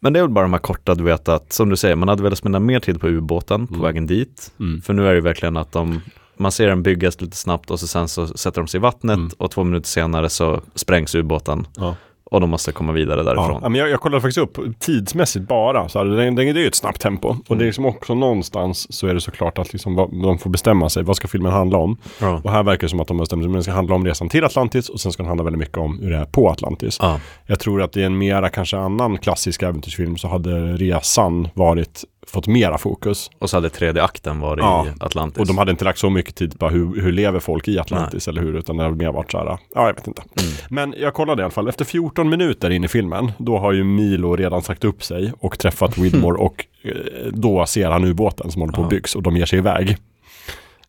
men 0.00 0.12
det 0.12 0.18
är 0.18 0.22
väl 0.22 0.30
bara 0.30 0.42
de 0.44 0.52
här 0.52 0.60
korta, 0.60 0.94
du 0.94 1.04
vet 1.04 1.28
att, 1.28 1.52
som 1.52 1.68
du 1.68 1.76
säger, 1.76 1.96
man 1.96 2.08
hade 2.08 2.22
velat 2.22 2.38
spendera 2.38 2.60
mer 2.60 2.80
tid 2.80 3.00
på 3.00 3.08
ubåten 3.08 3.66
på 3.66 3.74
Mm. 3.74 3.84
vägen 3.84 4.06
dit. 4.06 4.52
Mm. 4.60 4.82
För 4.82 4.92
nu 4.92 5.02
är 5.06 5.08
det 5.10 5.14
ju 5.14 5.20
verkligen 5.20 5.56
att 5.56 5.72
de, 5.72 6.00
man 6.40 6.52
ser 6.52 6.66
den 6.68 6.82
byggas 6.82 7.20
lite 7.20 7.36
snabbt 7.36 7.70
och 7.70 7.80
så 7.80 7.86
sen 7.86 8.08
så 8.08 8.26
sätter 8.26 8.60
de 8.60 8.66
sig 8.68 8.78
i 8.78 8.80
vattnet 8.80 9.16
Mm. 9.16 9.30
och 9.38 9.50
två 9.50 9.64
minuter 9.64 9.88
senare 9.88 10.28
så 10.30 10.60
sprängs 10.74 11.14
ubåten. 11.14 11.66
Ja. 11.76 11.94
Och 12.32 12.40
de 12.40 12.50
måste 12.50 12.72
komma 12.72 12.92
vidare 12.92 13.22
därifrån. 13.22 13.58
Ja, 13.62 13.68
men 13.68 13.80
jag, 13.80 13.90
jag 13.90 14.00
kollade 14.00 14.20
faktiskt 14.20 14.38
upp 14.38 14.58
tidsmässigt 14.80 15.48
bara, 15.48 15.88
så 15.88 15.98
här, 15.98 16.06
det, 16.06 16.24
det, 16.24 16.30
det 16.30 16.42
är 16.42 16.54
ju 16.62 16.66
ett 16.66 16.74
snabbt 16.74 17.00
tempo. 17.00 17.28
Och 17.28 17.36
det 17.48 17.52
är 17.52 17.54
Mm. 17.54 17.66
liksom 17.66 17.86
också 17.86 18.14
någonstans 18.14 18.92
så 18.92 19.06
är 19.06 19.14
det 19.14 19.20
såklart 19.20 19.58
att 19.58 19.72
liksom, 19.72 19.96
de 20.22 20.38
får 20.38 20.50
bestämma 20.50 20.88
sig, 20.88 21.02
vad 21.02 21.16
ska 21.16 21.28
filmen 21.28 21.52
handla 21.52 21.78
om? 21.78 21.96
Ja. 22.20 22.40
Och 22.44 22.50
här 22.50 22.62
verkar 22.62 22.82
det 22.82 22.88
som 22.88 23.00
att 23.00 23.08
de 23.08 23.18
bestämt 23.18 23.42
sig, 23.42 23.48
men 23.48 23.52
den 23.54 23.62
ska 23.62 23.72
handla 23.72 23.94
om 23.94 24.06
resan 24.06 24.28
till 24.28 24.44
Atlantis 24.44 24.88
och 24.88 25.00
sen 25.00 25.12
ska 25.12 25.22
den 25.22 25.28
handla 25.28 25.44
väldigt 25.44 25.58
mycket 25.60 25.78
om 25.78 25.98
hur 25.98 26.10
det 26.10 26.16
är 26.16 26.24
på 26.24 26.50
Atlantis. 26.50 26.96
Ja. 27.00 27.20
Jag 27.46 27.60
tror 27.60 27.82
att 27.82 27.96
i 27.96 28.02
en 28.02 28.18
mera 28.18 28.48
kanske 28.48 28.76
annan 28.78 29.18
klassisk 29.18 29.62
äventyrsfilm 29.62 30.16
så 30.16 30.28
hade 30.28 30.72
resan 30.76 31.48
varit, 31.54 32.04
fått 32.26 32.46
mera 32.46 32.78
fokus. 32.78 33.30
Och 33.38 33.50
så 33.50 33.56
hade 33.56 33.70
tredje 33.70 34.02
akten 34.02 34.40
varit 34.40 34.62
Ja. 34.62 34.86
i 34.86 34.90
Atlantis. 35.04 35.40
Och 35.40 35.46
de 35.46 35.58
hade 35.58 35.70
inte 35.70 35.84
lagt 35.84 35.98
så 35.98 36.10
mycket 36.10 36.34
tid 36.34 36.58
på 36.58 36.68
hur, 36.68 37.02
hur 37.02 37.12
lever 37.12 37.40
folk 37.40 37.68
i 37.68 37.78
Atlantis 37.78 38.28
eller 38.28 38.42
hur, 38.42 38.56
utan 38.56 38.76
det 38.76 38.82
hade 38.82 38.96
mer 38.96 39.12
varit 39.12 39.30
så 39.32 39.38
här, 39.38 39.46
ja 39.46 39.58
jag 39.86 39.94
vet 39.94 40.06
inte. 40.06 40.22
Mm. 40.40 40.52
Men 40.70 40.94
jag 41.00 41.14
kollade 41.14 41.42
i 41.42 41.44
alla 41.44 41.50
fall, 41.50 41.68
efter 41.68 41.84
14 41.84 42.28
minuter 42.28 42.70
in 42.70 42.84
i 42.84 42.88
filmen, 42.88 43.32
då 43.38 43.58
har 43.58 43.72
ju 43.72 43.84
Milo 43.84 44.36
redan 44.36 44.62
sagt 44.62 44.84
upp 44.84 45.02
sig 45.04 45.32
och 45.40 45.58
träffat 45.58 45.98
Widmore 45.98 46.38
och 46.38 46.66
eh, 46.82 46.92
då 47.32 47.66
ser 47.66 47.90
han 47.90 48.04
ubåten 48.04 48.50
som 48.50 48.60
håller 48.62 48.74
på 48.74 48.82
att 48.82 48.90
byggs 48.90 49.14
och 49.14 49.22
de 49.22 49.36
ger 49.36 49.46
sig 49.46 49.58
iväg. 49.58 49.96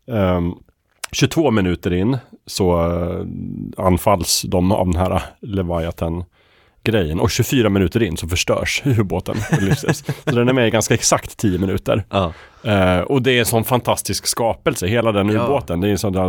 Ehm, 0.08 0.54
22 1.12 1.50
minuter 1.50 1.92
in 1.92 2.18
så 2.46 2.90
eh, 2.90 3.84
anfalls 3.86 4.42
de 4.48 4.72
av 4.72 4.86
den 4.86 4.96
här 4.96 5.22
Leviathan 5.40 6.24
grejen 6.84 7.20
och 7.20 7.30
24 7.30 7.68
minuter 7.68 8.02
in 8.02 8.16
så 8.16 8.28
förstörs 8.28 8.82
ubåten. 8.86 9.36
så 10.24 10.30
den 10.34 10.48
är 10.48 10.52
med 10.52 10.66
i 10.68 10.70
ganska 10.70 10.94
exakt 10.94 11.36
10 11.36 11.58
minuter. 11.58 12.04
Ja. 12.10 12.32
Eh, 12.64 12.98
och 13.00 13.22
det 13.22 13.32
är 13.32 13.38
en 13.38 13.46
sån 13.46 13.64
fantastisk 13.64 14.26
skapelse, 14.26 14.86
hela 14.86 15.12
den 15.12 15.28
Ja. 15.28 15.44
ubåten. 15.44 15.80
Det 15.80 15.88
är 15.88 15.92
en 15.92 15.98
sån 15.98 16.12
där, 16.12 16.28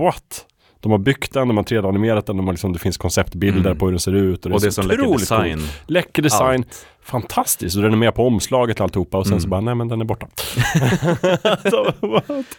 what? 0.00 0.46
De 0.80 0.92
har 0.92 0.98
byggt 0.98 1.32
den, 1.32 1.48
de 1.48 1.56
har 1.56 1.64
3D-animerat 1.64 2.26
den, 2.26 2.36
de 2.36 2.46
har 2.46 2.52
liksom, 2.52 2.72
det 2.72 2.78
finns 2.78 2.96
konceptbilder 2.98 3.60
Mm. 3.70 3.78
på 3.78 3.84
hur 3.86 3.92
den 3.92 4.00
ser 4.00 4.14
ut. 4.14 4.44
Och 4.46 4.50
det 4.50 4.56
är 4.56 4.70
så 4.70 4.82
sån 4.82 4.86
läcker 4.88 5.12
design. 5.18 5.58
coolt. 5.58 5.82
Läcker 5.86 6.22
design, 6.22 6.64
fantastiskt. 7.04 7.76
Och 7.76 7.82
den 7.82 7.92
är 7.92 7.96
med 7.96 8.14
på 8.14 8.26
omslaget 8.26 8.80
och 8.80 8.84
alltihopa 8.84 9.18
och 9.18 9.26
sen 9.26 9.32
Mm. 9.32 9.40
så 9.42 9.48
bara, 9.48 9.60
nej 9.60 9.74
men 9.74 9.88
den 9.88 10.00
är 10.00 10.04
borta. 10.04 10.26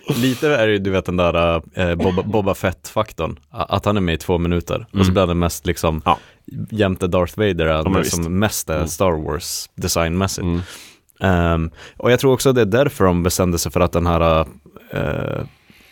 Lite 0.22 0.48
är 0.56 0.68
det 0.68 0.74
ju, 0.74 0.80
du 0.80 0.90
vet 0.90 1.06
den 1.06 1.18
där 1.18 1.62
eh, 1.74 1.96
Boba, 1.96 2.22
Boba 2.26 2.54
Fett-faktorn. 2.56 3.40
Att 3.50 3.86
han 3.86 3.98
är 3.98 4.02
med 4.02 4.14
i 4.16 4.18
två 4.18 4.38
minuter. 4.38 4.80
Och 4.92 4.98
så 4.98 4.98
Mm. 5.02 5.14
blir 5.14 5.28
han 5.28 5.40
mest 5.40 5.66
liksom, 5.66 6.02
Ja. 6.06 6.18
jämte 6.72 7.08
Darth 7.08 7.38
Vader, 7.40 7.66
är 7.66 7.84
det 7.84 8.00
visst. 8.00 8.24
som 8.24 8.40
mest 8.40 8.70
är 8.70 8.76
Mm. 8.76 8.88
Star 8.88 9.12
Wars 9.12 9.70
designmässigt. 9.76 10.46
Mm. 10.46 10.62
Ehm, 11.20 11.72
och 11.98 12.12
jag 12.12 12.20
tror 12.20 12.34
också 12.34 12.54
det 12.54 12.62
är 12.62 12.66
därför 12.66 13.06
de 13.06 13.24
bestämde 13.24 13.58
sig 13.58 13.72
för 13.72 13.80
att 13.80 13.92
den 13.92 14.08
här 14.08 14.40
uh, 14.96 15.44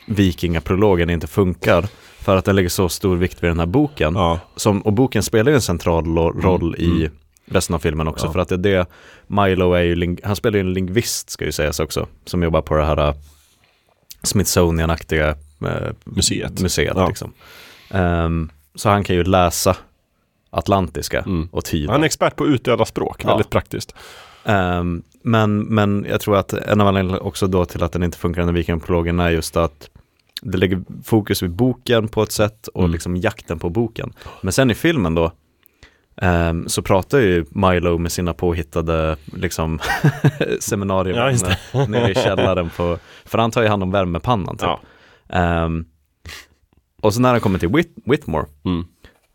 vikingaprologen 0.08 1.10
inte 1.10 1.28
funkar. 1.28 1.86
För 2.22 2.36
att 2.38 2.46
den 2.46 2.56
lägger 2.56 2.70
så 2.70 2.90
stor 2.90 3.16
vikt 3.18 3.44
vid 3.44 3.50
den 3.50 3.60
här 3.60 3.66
boken. 3.66 4.14
Ja. 4.16 4.40
Som, 4.56 4.82
och 4.82 4.94
boken 4.94 5.24
spelar 5.24 5.52
ju 5.52 5.56
en 5.56 5.62
central 5.62 6.06
lo- 6.06 6.32
roll 6.42 6.76
i 6.78 6.86
mm. 6.86 7.12
resten 7.46 7.76
av 7.76 7.80
filmen 7.80 8.08
också. 8.08 8.26
Ja. 8.26 8.32
För 8.32 8.40
att 8.40 8.50
det 8.50 8.56
är 8.56 8.58
det, 8.58 8.86
Milo 9.28 9.74
är 9.74 9.82
ju, 9.84 10.18
han 10.24 10.36
spelar 10.36 10.56
ju 10.56 10.60
en 10.62 10.74
lingvist 10.74 11.30
ska 11.30 11.46
ju 11.46 11.52
sägas 11.52 11.80
också. 11.80 12.08
Som 12.26 12.44
jobbar 12.44 12.62
på 12.62 12.76
det 12.76 12.86
här 12.86 13.08
uh, 13.10 13.14
Smithsonian-aktiga 14.24 15.30
eh, 15.62 15.92
Museet. 16.04 16.62
museet 16.62 16.94
Ja. 16.98 17.08
liksom. 17.08 17.34
Ehm, 17.92 18.50
så 18.76 18.90
han 18.90 19.04
kan 19.04 19.16
ju 19.16 19.24
läsa 19.24 19.76
atlantiska 20.50 21.20
Mm. 21.20 21.50
och 21.52 21.66
tyda. 21.66 21.92
Han 21.92 22.02
är 22.02 22.06
expert 22.06 22.36
på 22.36 22.48
utdöda 22.48 22.86
språk, 22.86 23.22
Ja. 23.24 23.30
väldigt 23.30 23.50
praktiskt. 23.50 23.96
Ehm, 24.46 25.04
men, 25.24 25.60
men 25.60 26.06
jag 26.10 26.22
tror 26.22 26.38
att 26.38 26.54
en 26.54 26.82
av 26.82 26.88
anledningarna 26.88 27.22
också 27.24 27.48
då 27.48 27.66
till 27.66 27.84
att 27.84 27.92
den 27.92 28.04
inte 28.04 28.18
funkar 28.18 28.42
under 28.42 28.54
vikingaprologen 28.54 29.20
är 29.20 29.30
just 29.30 29.58
att 29.58 29.90
det 30.42 30.58
lägger 30.58 30.82
fokus 31.04 31.44
vid 31.44 31.52
boken 31.52 32.08
på 32.08 32.24
ett 32.24 32.32
sätt 32.32 32.68
och 32.68 32.82
Mm. 32.82 32.92
liksom 32.92 33.16
jakten 33.18 33.60
på 33.60 33.70
boken. 33.70 34.14
Men 34.42 34.54
sen 34.54 34.72
i 34.72 34.76
filmen 34.76 35.16
då 35.16 35.32
ehm, 36.22 36.68
så 36.70 36.82
pratar 36.82 37.20
ju 37.20 37.46
Milo 37.50 37.98
med 37.98 38.12
sina 38.12 38.34
påhittade 38.34 39.16
liksom 39.26 39.80
seminarier 40.60 41.16
Ja, 41.74 41.86
nere 41.88 42.12
i 42.12 42.16
källaren 42.16 42.70
på, 42.78 42.98
för 43.26 43.38
han 43.38 43.52
tar 43.52 43.62
ju 43.62 43.68
hand 43.68 43.84
om 43.84 43.92
värmepannan 43.92 44.58
typ. 44.58 44.68
Ja. 44.68 44.80
Ehm, 45.30 45.86
och 47.02 47.14
så 47.14 47.22
när 47.22 47.32
han 47.32 47.40
kommer 47.40 47.60
till 47.60 47.70
Whit- 47.70 48.02
Whitmore 48.06 48.46
Mm. 48.66 48.86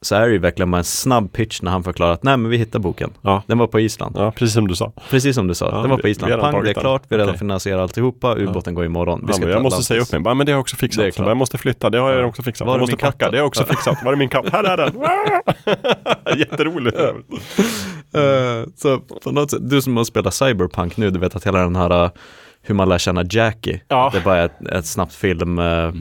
Så 0.05 0.15
är 0.15 0.27
det 0.27 0.33
ju 0.33 0.39
verkligen 0.39 0.71
bara 0.71 0.79
en 0.79 0.85
snabb 0.85 1.33
pitch 1.33 1.63
när 1.63 1.71
han 1.71 1.85
förklarar 1.85 2.13
att 2.13 2.23
nej 2.23 2.37
men 2.37 2.51
vi 2.51 2.57
hittar 2.57 2.79
boken. 2.79 3.11
Ja. 3.23 3.43
Den 3.47 3.59
var 3.59 3.67
på 3.67 3.81
Island. 3.81 4.17
Ja, 4.19 4.31
precis 4.31 4.55
som 4.55 4.69
du 4.69 4.75
sa. 4.77 4.93
Precis 5.11 5.35
som 5.35 5.47
du 5.47 5.55
sa, 5.55 5.71
Ja, 5.73 5.81
den 5.81 5.91
var 5.91 5.99
på 5.99 6.09
Island. 6.09 6.41
Pang, 6.41 6.65
det 6.65 6.71
är 6.71 6.75
klart, 6.75 7.03
vi 7.09 7.17
redan 7.17 7.29
Okej. 7.29 7.39
finansierat 7.39 7.81
alltihopa, 7.83 8.35
ubåten 8.37 8.75
går 8.75 8.85
imorgon. 8.85 9.21
Vi 9.21 9.27
Ja, 9.27 9.33
ska 9.33 9.41
men 9.41 9.49
till 9.49 9.53
jag 9.55 9.63
måste 9.63 9.83
säga 9.83 10.01
upp 10.01 10.13
mig. 10.13 10.21
Ja, 10.25 10.35
men 10.35 10.47
det 10.47 10.53
har 10.53 10.57
jag 10.57 10.61
också 10.61 10.77
fixat. 10.77 11.17
Det. 11.17 11.23
Jag 11.25 11.37
måste 11.37 11.59
flytta, 11.59 11.91
det 11.91 11.99
har 11.99 12.13
jag 12.13 12.29
också 12.29 12.43
fixat. 12.43 12.67
Var 12.67 12.75
jag 12.75 12.81
måste 12.81 12.97
packa, 12.97 13.31
det 13.31 13.37
har 13.37 13.39
jag 13.41 13.47
också 13.47 13.65
fixat. 13.65 13.99
Var 14.05 14.13
är 14.13 14.17
min 14.17 14.29
katt? 14.29 14.49
Här 14.53 14.65
är 14.65 14.77
den! 14.77 14.93
Jätteroligt. 16.39 16.99
Eh, 18.15 18.69
så 18.77 18.99
på 18.99 19.31
något 19.33 19.51
sätt, 19.51 19.71
du 19.71 19.83
som 19.83 19.97
har 19.97 20.05
spelat 20.05 20.35
Cyberpunk 20.35 20.97
nu, 20.97 21.11
du 21.11 21.19
vet 21.19 21.37
att 21.37 21.47
hela 21.47 21.59
den 21.59 21.77
här 21.77 22.05
uh, 22.05 22.11
hur 22.63 22.75
man 22.75 22.89
lär 22.89 22.99
känna 22.99 23.25
Jackie, 23.31 23.81
Ja. 23.89 24.11
det 24.13 24.19
är 24.19 24.23
bara 24.23 24.45
ett, 24.45 24.67
ett 24.73 24.87
snabbt 24.87 25.15
film, 25.15 25.59
uh, 25.59 25.93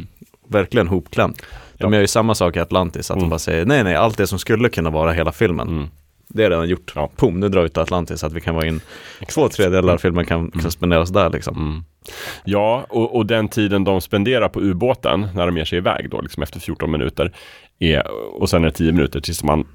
verkligen 0.50 0.88
hopklämt. 0.88 1.42
De 1.84 1.94
gör 1.94 2.02
ju 2.02 2.08
samma 2.08 2.36
sak 2.36 2.56
i 2.56 2.60
Atlantis, 2.60 3.12
att 3.12 3.20
de 3.20 3.30
bara 3.30 3.40
säger 3.40 3.66
nej 3.66 3.84
nej, 3.84 3.96
allt 3.96 4.18
det 4.18 4.28
som 4.28 4.40
skulle 4.40 4.70
kunna 4.70 4.90
vara 4.90 5.12
hela 5.12 5.32
filmen, 5.32 5.90
det 6.28 6.44
är 6.44 6.50
redan 6.50 6.70
gjort. 6.70 6.94
Pum, 7.16 7.40
nu 7.40 7.50
drar 7.50 7.64
vi 7.64 7.70
till 7.70 7.82
Atlantis 7.82 8.20
så 8.20 8.26
att 8.26 8.34
vi 8.34 8.42
kan 8.42 8.56
vara 8.56 8.68
in, 8.68 8.82
två 9.30 9.50
tredjedelar 9.50 9.94
av 9.94 9.98
filmen 9.98 10.26
kan, 10.26 10.52
kan 10.52 10.72
spenderas 10.72 11.10
där 11.10 11.30
liksom. 11.30 11.86
Ja, 12.44 12.86
och, 12.90 13.16
och 13.16 13.26
den 13.26 13.48
tiden 13.48 13.84
de 13.84 14.02
spenderar 14.02 14.50
på 14.50 14.62
ubåten 14.62 15.28
när 15.36 15.46
de 15.46 15.58
ger 15.58 15.66
sig 15.66 15.78
iväg 15.78 16.10
då, 16.10 16.22
liksom 16.22 16.44
efter 16.44 16.60
14 16.60 16.92
minuter, 16.92 17.34
är, 17.84 18.04
och 18.42 18.50
sen 18.50 18.62
är 18.64 18.68
det 18.68 18.72
10 18.74 18.92
minuter 18.92 19.20
tills, 19.20 19.44
man, 19.44 19.68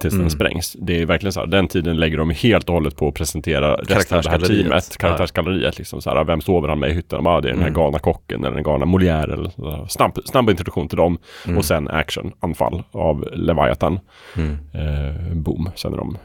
tills 0.00 0.14
Mm. 0.14 0.22
den 0.24 0.30
sprängs. 0.30 0.76
Det 0.80 1.00
är 1.02 1.06
verkligen 1.06 1.32
så 1.32 1.40
här, 1.40 1.46
den 1.46 1.68
tiden 1.68 1.96
lägger 1.96 2.18
de 2.18 2.30
helt 2.30 2.68
och 2.68 2.74
hållet 2.74 2.96
på 2.96 3.08
att 3.08 3.14
presentera 3.14 3.74
resten 3.76 4.16
av 4.18 4.24
det 4.24 4.30
här 4.30 4.38
teamet, 4.38 4.96
karaktärsgalleriet. 4.98 5.78
Liksom 5.78 6.00
så 6.02 6.10
här, 6.10 6.24
vem 6.24 6.40
sover 6.40 6.68
han 6.68 6.78
med 6.78 6.90
i 6.90 6.94
hytten? 6.94 7.20
Ja, 7.24 7.40
det 7.40 7.48
är 7.48 7.52
den 7.52 7.60
här 7.60 7.68
Mm. 7.68 7.74
galna 7.80 7.98
kocken 7.98 8.44
eller 8.44 8.54
den 8.54 8.62
galna 8.64 8.86
Molière. 8.86 9.32
Eller 9.32 9.86
snabb, 9.88 10.18
snabb 10.24 10.50
introduktion 10.50 10.88
till 10.88 10.96
dem 10.98 11.18
Mm. 11.46 11.58
och 11.58 11.64
sen 11.64 11.88
action, 11.88 12.32
anfall 12.40 12.82
av 12.92 13.28
Leviathan. 13.32 14.00
Mm. 14.36 14.50
Eh, 14.74 15.34
boom, 15.34 15.70
sen 15.74 15.92
är 15.92 15.96
de 15.96 16.16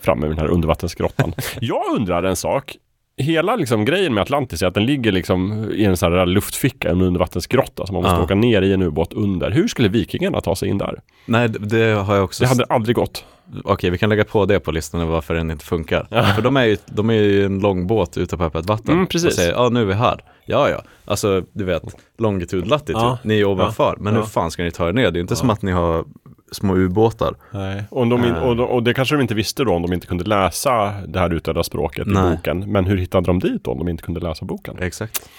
framme 0.00 0.26
vid 0.26 0.36
den 0.36 0.38
här 0.46 0.52
undervattensgrottan. 0.54 1.32
Jag 1.60 1.82
undrar 1.96 2.22
en 2.22 2.36
sak. 2.36 2.76
Hela 3.22 3.56
liksom 3.56 3.84
grejen 3.84 4.14
med 4.14 4.22
Atlantis 4.22 4.62
är 4.62 4.66
att 4.66 4.74
den 4.74 4.86
ligger 4.86 5.12
liksom 5.12 5.66
i 5.74 5.84
en 5.84 5.96
sån 5.96 6.12
här 6.12 6.26
luftficka, 6.26 6.90
en 6.90 7.00
undervattensgrotta 7.02 7.86
som 7.86 7.94
man 7.94 8.02
måste 8.02 8.16
Ja. 8.18 8.24
åka 8.24 8.34
ner 8.34 8.62
i 8.62 8.72
en 8.72 8.82
ubåt 8.82 9.12
under. 9.12 9.50
Hur 9.50 9.68
skulle 9.68 9.88
vikingarna 9.88 10.40
ta 10.40 10.56
sig 10.56 10.68
in 10.68 10.78
där? 10.78 11.00
Nej, 11.26 11.48
det- 11.48 11.92
har 11.94 12.14
jag 12.14 12.24
också 12.24 12.44
Det 12.44 12.48
hade 12.48 12.64
aldrig 12.64 12.96
gått. 12.96 13.24
Okej, 13.64 13.90
vi 13.90 13.98
kan 13.98 14.08
lägga 14.08 14.24
på 14.24 14.44
det 14.46 14.60
på 14.60 14.72
listan 14.72 15.08
varför 15.08 15.34
den 15.34 15.50
inte 15.50 15.64
funkar. 15.64 16.32
För 16.34 16.42
de 16.42 16.56
är 16.56 16.64
ju, 16.64 16.76
de 16.86 17.10
är 17.10 17.14
ju 17.14 17.44
en 17.44 17.58
lång 17.58 17.86
båt 17.86 18.18
ute 18.18 18.36
på 18.36 18.44
öppet 18.44 18.66
vatten. 18.66 18.94
Mm, 18.94 19.06
precis. 19.06 19.26
Och 19.28 19.32
säger, 19.34 19.52
ja 19.52 19.68
nu 19.68 19.80
är 19.80 19.84
vi 19.84 19.94
här. 19.94 20.20
Ja, 20.44 20.68
ja. 20.70 20.82
Alltså, 21.04 21.42
du 21.52 21.64
vet, 21.64 21.82
longitud, 22.18 22.66
latitud. 22.68 22.96
Ja. 23.02 23.18
Ni 23.24 23.40
är 23.40 23.44
ovanför. 23.44 23.94
Ja. 23.96 24.02
Men 24.02 24.14
Ja. 24.14 24.20
hur 24.20 24.26
fan 24.26 24.50
ska 24.50 24.62
ni 24.62 24.70
ta 24.70 24.88
er 24.88 24.92
ner? 24.92 25.10
Det 25.10 25.18
är 25.18 25.20
inte 25.20 25.36
som 25.36 25.50
att 25.50 25.62
ni 25.62 25.72
har 25.72 26.04
små 26.52 26.76
ubåtar. 26.76 27.34
Nej. 27.50 27.84
Och, 27.90 28.06
de 28.06 28.24
in, 28.24 28.30
Eh. 28.34 28.42
och, 28.42 28.56
de- 28.56 28.68
och 28.68 28.82
det 28.82 28.94
kanske 28.94 29.14
de 29.16 29.22
inte 29.22 29.34
visste 29.34 29.64
då 29.64 29.72
om 29.74 29.82
de 29.82 29.92
inte 29.92 30.06
kunde 30.06 30.24
läsa 30.24 30.94
det 31.08 31.18
här 31.18 31.30
utdöda 31.34 31.62
språket 31.62 32.06
i 32.06 32.10
Nej. 32.10 32.36
boken. 32.36 32.72
Men 32.72 32.84
hur 32.84 32.96
hittade 32.96 33.26
de 33.26 33.38
dit 33.38 33.64
då 33.64 33.70
om 33.70 33.78
de 33.78 33.88
inte 33.88 34.02
kunde 34.02 34.20
läsa 34.20 34.44
boken? 34.44 34.76
Exakt. 34.80 35.30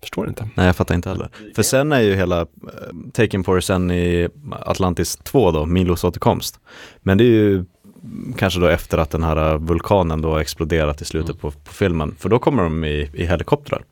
Förstår 0.00 0.28
inte. 0.28 0.48
Nej, 0.54 0.66
jag 0.66 0.76
fattar 0.76 0.94
inte 0.94 1.08
heller. 1.08 1.28
För 1.56 1.62
sen 1.62 1.92
är 1.92 2.00
ju 2.00 2.14
hela 2.14 2.40
eh, 2.40 2.46
Taken 3.12 3.44
for 3.44 3.60
sen 3.60 3.90
i 3.90 4.28
Atlantis 4.60 5.16
2 5.16 5.50
då, 5.50 5.66
Milos 5.66 6.04
återkomst. 6.04 6.60
Men 7.02 7.18
det 7.18 7.24
är 7.24 7.26
ju 7.26 7.64
kanske 8.36 8.60
då 8.60 8.66
efter 8.66 8.98
att 8.98 9.10
den 9.10 9.22
här 9.22 9.52
eh, 9.52 9.58
vulkanen 9.58 10.22
då 10.22 10.36
exploderat 10.38 11.02
i 11.02 11.04
slutet 11.04 11.30
Mm. 11.30 11.40
på, 11.40 11.50
på 11.50 11.72
filmen. 11.72 12.14
För 12.18 12.28
då 12.28 12.38
kommer 12.38 12.62
de 12.62 12.84
i, 12.84 13.10
i 13.14 13.26
helikoptrar. 13.26 13.82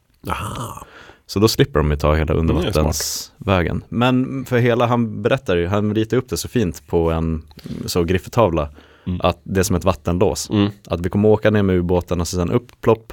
Så 1.30 1.38
då 1.40 1.48
slipper 1.48 1.80
de 1.80 1.90
ju 1.90 1.96
ta 1.96 2.14
hela 2.14 2.32
Mm, 2.34 2.38
undervattensvägen. 2.50 3.84
Men 3.88 4.44
för 4.44 4.58
hela, 4.58 4.86
han 4.86 5.22
berättar 5.22 5.56
ju, 5.56 5.66
han 5.66 5.94
ritar 5.94 6.16
upp 6.16 6.28
det 6.28 6.36
så 6.36 6.48
fint 6.48 6.86
på 6.86 7.10
en 7.10 7.24
mm, 7.24 7.42
så 7.86 8.04
griffeltavla. 8.04 8.70
Mm. 9.06 9.20
Att 9.22 9.40
det 9.42 9.60
är 9.60 9.64
som 9.64 9.76
ett 9.76 9.84
vattenlås. 9.84 10.50
Att 10.86 11.00
vi 11.00 11.10
kommer 11.10 11.28
åka 11.28 11.50
ner 11.50 11.62
med 11.62 11.76
ubåten 11.76 12.20
och 12.20 12.28
så 12.28 12.36
sen 12.36 12.50
upp, 12.50 12.80
plopp. 12.80 13.12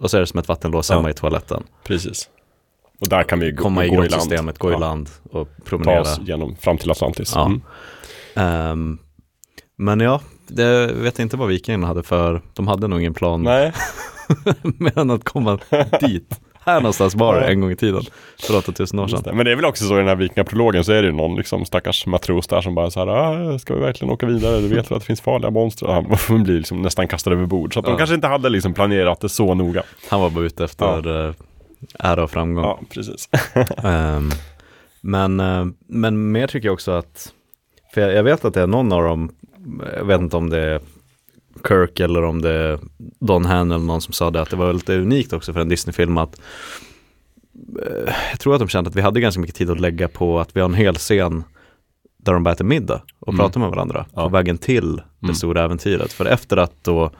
Och 0.00 0.10
så 0.10 0.16
är 0.16 0.20
det 0.20 0.26
som 0.26 0.40
ett 0.40 0.48
vattenlås 0.48 0.90
hemma 0.90 1.02
Ja. 1.02 1.10
i 1.10 1.14
toaletten. 1.14 1.62
Precis. 1.84 2.28
Och 3.00 3.08
där 3.08 3.22
kan 3.22 3.40
vi 3.40 3.50
gå, 3.52 3.62
Komma 3.62 3.84
i 3.84 3.88
gå 3.88 3.94
i 3.94 3.96
land. 3.98 4.10
grottsystemet, 4.10 4.58
gå 4.58 4.68
i 4.70 4.72
Ja. 4.72 4.78
land 4.78 5.08
och 5.30 5.48
Ta 5.58 5.64
promenera. 5.64 6.00
oss 6.00 6.18
genom, 6.22 6.56
fram 6.56 6.78
till 6.78 6.90
Atlantis. 6.90 7.32
Ja. 7.34 7.46
Mm. 7.46 7.60
Ehm, 8.34 8.98
men 9.76 10.00
ja, 10.00 10.20
det 10.48 10.86
vet 10.92 11.18
inte 11.18 11.36
vad 11.36 11.48
vikingarna 11.48 11.86
hade 11.86 12.02
för, 12.02 12.42
de 12.54 12.68
hade 12.68 12.88
nog 12.88 13.00
ingen 13.00 13.14
plan 13.14 13.42
Nej. 13.42 13.72
mer 14.62 14.98
än 14.98 15.10
att 15.10 15.24
komma 15.24 15.58
dit. 16.00 16.40
Här 16.66 16.80
någonstans 16.80 17.14
var 17.14 17.34
det 17.34 17.40
Ja. 17.40 17.46
en 17.48 17.60
gång 17.60 17.70
i 17.70 17.76
tiden, 17.76 18.02
för 18.46 18.56
8000 18.58 18.98
år 18.98 19.08
sedan. 19.08 19.22
det. 19.24 19.32
Men 19.32 19.44
det 19.46 19.52
är 19.52 19.56
väl 19.56 19.64
också 19.64 19.84
så 19.84 19.94
i 19.94 19.98
den 19.98 20.08
här 20.08 20.16
vikingaprologen 20.16 20.84
så 20.84 20.92
är 20.92 21.02
det 21.02 21.08
ju 21.08 21.14
någon 21.14 21.36
liksom 21.36 21.64
stackars 21.64 22.06
matros 22.06 22.46
där 22.46 22.60
som 22.60 22.74
bara 22.74 22.90
så 22.90 23.00
här, 23.00 23.06
ah, 23.08 23.58
ska 23.58 23.74
vi 23.74 23.80
verkligen 23.80 24.12
åka 24.14 24.26
vidare? 24.26 24.60
Du 24.60 24.68
vet 24.68 24.90
väl 24.90 24.96
att 24.96 25.02
det 25.02 25.06
finns 25.06 25.20
farliga 25.20 25.50
monster? 25.50 25.86
Han 25.86 26.42
blir 26.44 26.56
liksom 26.58 26.82
nästan 26.82 27.08
kastad 27.08 27.30
över 27.32 27.46
bord. 27.46 27.74
Så 27.74 27.80
att 27.80 27.86
Ja. 27.86 27.92
de 27.92 27.98
kanske 27.98 28.14
inte 28.14 28.26
hade 28.26 28.48
liksom 28.48 28.74
planerat 28.74 29.20
det 29.20 29.28
så 29.28 29.54
noga. 29.54 29.82
Han 30.10 30.20
var 30.20 30.30
bara 30.30 30.44
ute 30.44 30.64
efter 30.64 31.26
eh, 31.28 31.34
ära 31.98 32.22
och 32.22 32.30
framgång. 32.30 32.64
Ja, 32.64 32.80
precis. 32.94 33.28
Ehm, 33.84 34.30
men, 35.00 35.40
eh, 35.40 35.64
men 35.88 36.32
mer 36.32 36.46
tycker 36.46 36.68
jag 36.68 36.72
också 36.74 36.90
att, 36.92 37.32
för 37.94 38.00
jag, 38.00 38.14
jag 38.14 38.22
vet 38.22 38.44
att 38.44 38.54
det 38.54 38.60
är 38.62 38.66
någon 38.66 38.92
av 38.92 39.02
dem, 39.02 39.30
jag 39.96 40.04
vet 40.04 40.20
inte 40.20 40.36
om 40.36 40.50
det 40.50 40.60
är 40.60 40.80
Kirk 41.68 42.00
eller 42.00 42.22
om 42.22 42.42
det 42.42 42.50
är 42.50 42.78
Don 43.20 43.44
Han 43.44 43.70
eller 43.72 43.84
någon 43.84 44.00
som 44.00 44.12
sa 44.12 44.30
det, 44.30 44.40
att 44.42 44.50
det 44.50 44.56
var 44.56 44.72
lite 44.72 44.98
unikt 44.98 45.32
också 45.32 45.52
för 45.52 45.60
en 45.60 45.68
Disney-film 45.68 46.18
att 46.18 46.40
eh, 47.82 48.14
jag 48.30 48.40
tror 48.40 48.54
att 48.54 48.60
de 48.60 48.68
kände 48.68 48.90
att 48.90 48.96
vi 48.96 49.00
hade 49.00 49.20
ganska 49.20 49.40
mycket 49.40 49.56
tid 49.56 49.70
att 49.70 49.80
lägga 49.80 50.08
på 50.08 50.40
att 50.40 50.56
vi 50.56 50.60
har 50.60 50.68
en 50.68 50.74
hel 50.74 50.94
scen 50.94 51.44
där 52.18 52.32
de 52.32 52.42
bara 52.42 52.52
äter 52.54 52.64
middag 52.64 53.02
och 53.20 53.28
Mm. 53.32 53.38
pratar 53.38 53.60
med 53.60 53.70
varandra 53.70 54.06
på 54.14 54.28
vägen 54.28 54.58
till 54.58 54.96
det 54.96 55.02
Mm. 55.22 55.34
stora 55.34 55.62
äventyret. 55.64 56.12
För 56.12 56.24
efter 56.26 56.56
att 56.56 56.84
då, 56.84 57.10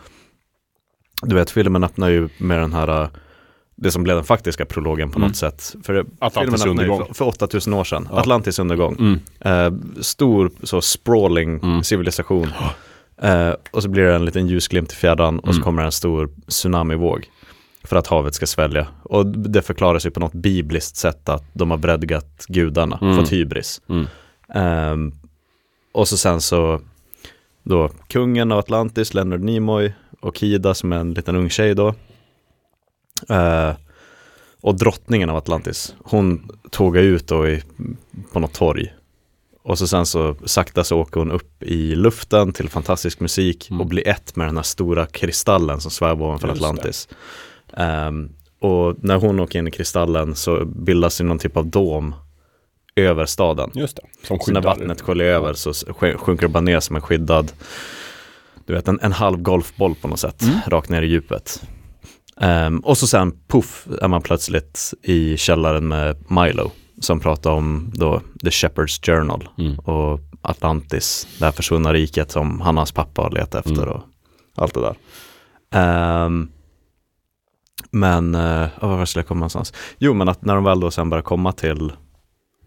du 1.22 1.34
vet 1.34 1.50
filmen 1.50 1.84
öppnar 1.84 2.08
ju 2.08 2.28
med 2.38 2.58
den 2.60 2.72
här 2.72 3.02
eh, 3.02 3.08
det 3.78 3.90
som 3.90 4.02
blev 4.02 4.16
den 4.16 4.24
faktiska 4.24 4.64
prologen 4.64 5.10
på 5.10 5.18
Mm. 5.18 5.28
något 5.28 5.36
sätt. 5.36 5.76
För 5.82 6.06
Atlantis 6.18 6.66
undergång. 6.66 7.06
För, 7.06 7.14
för 7.14 7.24
8000 7.24 7.74
år 7.74 7.84
sedan, 7.84 8.08
Ja. 8.10 8.18
Atlantis 8.20 8.58
undergång. 8.58 8.96
Mm. 8.98 9.18
Eh, 9.40 10.00
stor 10.02 10.50
så 10.62 10.80
sprawling 10.80 11.82
civilisation. 11.84 12.48
Eh, 13.22 13.52
och 13.70 13.82
så 13.82 13.88
blir 13.88 14.02
det 14.02 14.14
en 14.14 14.24
liten 14.24 14.46
ljusglimt 14.46 14.92
i 14.92 14.94
fjärran 14.94 15.38
och 15.38 15.46
så 15.54 15.58
Mm. 15.58 15.64
kommer 15.64 15.82
en 15.82 15.92
stor 15.92 16.30
tsunamivåg. 16.48 17.28
För 17.84 17.96
att 17.96 18.06
havet 18.06 18.34
ska 18.34 18.46
svälja. 18.46 18.86
Och 19.02 19.26
det 19.26 19.62
förklaras 19.62 20.06
ju 20.06 20.10
på 20.10 20.20
något 20.20 20.32
bibliskt 20.32 20.96
sätt 20.96 21.28
att 21.28 21.44
de 21.52 21.70
har 21.70 21.78
vredgat 21.78 22.44
gudarna, 22.48 22.98
Mm. 23.02 23.16
fått 23.16 23.32
hybris. 23.32 23.80
Mm. 23.88 24.06
Ehm, 24.54 25.12
och 25.92 26.08
så 26.08 26.16
sen 26.16 26.40
så 26.40 26.80
då 27.62 27.88
kungen 28.08 28.52
av 28.52 28.58
Atlantis, 28.58 29.14
Leonard 29.14 29.40
Nimoy 29.40 29.92
och 30.20 30.36
Kida 30.36 30.74
som 30.74 30.92
är 30.92 30.96
en 30.96 31.14
liten 31.14 31.36
ung 31.36 31.50
tjej 31.50 31.74
då. 31.74 31.94
Eh, 33.28 33.72
och 34.60 34.76
drottningen 34.78 35.30
av 35.30 35.36
Atlantis, 35.36 35.94
hon 36.04 36.48
tågar 36.70 37.02
ut 37.02 37.28
då 37.28 37.48
i, 37.48 37.62
på 38.32 38.40
något 38.40 38.54
torg. 38.54 38.94
Och 39.66 39.78
så 39.78 39.86
sen 39.86 40.06
så 40.06 40.36
sakta 40.44 40.84
så 40.84 40.98
åker 40.98 41.20
hon 41.20 41.30
upp 41.30 41.62
i 41.62 41.94
luften 41.94 42.52
till 42.52 42.68
fantastisk 42.68 43.20
musik 43.20 43.68
och 43.80 43.86
blir 43.86 44.08
ett 44.08 44.36
med 44.36 44.48
den 44.48 44.56
här 44.56 44.62
stora 44.62 45.06
kristallen 45.06 45.80
som 45.80 45.90
svävar 45.90 46.26
ovanför 46.26 46.48
Just. 46.48 46.62
Atlantis. 46.62 47.08
Ehm, 47.76 48.28
och 48.60 48.94
när 48.98 49.16
hon 49.16 49.40
åker 49.40 49.58
in 49.58 49.68
i 49.68 49.70
kristallen 49.70 50.34
så 50.34 50.64
bildas 50.64 51.18
det 51.18 51.24
någon 51.24 51.38
typ 51.38 51.56
av 51.56 51.66
dom 51.66 52.14
över 52.96 53.26
staden. 53.26 53.70
Just 53.74 53.96
det, 53.96 54.02
som 54.26 54.38
så 54.38 54.52
när 54.52 54.62
vattnet 54.62 55.00
sköljer 55.00 55.26
över 55.26 55.52
så 55.52 55.72
sjunker 55.92 56.42
det 56.42 56.48
bara 56.48 56.60
ner 56.60 56.80
som 56.80 56.96
en 56.96 57.02
skyddad, 57.02 57.52
du 58.66 58.72
vet 58.72 58.88
en, 58.88 59.00
en 59.02 59.12
halv 59.12 59.38
golfboll 59.38 59.94
på 59.94 60.08
något 60.08 60.20
sätt, 60.20 60.42
Mm. 60.42 60.58
rakt 60.66 60.88
ner 60.88 61.02
i 61.02 61.06
djupet. 61.06 61.62
Ehm, 62.40 62.78
och 62.78 62.98
så 62.98 63.06
sen, 63.06 63.32
puff, 63.48 63.86
är 64.02 64.08
man 64.08 64.22
plötsligt 64.22 64.94
i 65.02 65.36
källaren 65.36 65.88
med 65.88 66.16
Milo 66.30 66.70
som 67.00 67.20
pratar 67.20 67.50
om 67.50 67.90
då 67.94 68.20
The 68.42 68.48
Shepherd's 68.50 69.06
Journal 69.06 69.48
Mm. 69.58 69.78
och 69.78 70.20
Atlantis, 70.42 71.28
det 71.38 71.44
här 71.44 71.52
försvunna 71.52 71.92
riket 71.92 72.30
som 72.30 72.60
han 72.60 72.74
och 72.76 72.80
hans 72.80 72.92
pappa 72.92 73.22
har 73.22 73.30
letat 73.30 73.66
efter 73.66 73.82
Mm. 73.82 73.94
och 73.94 74.02
allt 74.54 74.74
det 74.74 74.80
där. 74.80 74.96
Ehm, 75.70 76.48
men, 77.90 78.34
uh, 78.34 78.68
var 78.80 79.04
skulle 79.04 79.20
jag 79.20 79.28
komma 79.28 79.38
någonstans? 79.38 79.72
Jo, 79.98 80.14
men 80.14 80.28
att 80.28 80.44
när 80.44 80.54
de 80.54 80.64
väl 80.64 80.80
då 80.80 80.90
sen 80.90 81.10
börjar 81.10 81.22
komma 81.22 81.52
till, 81.52 81.92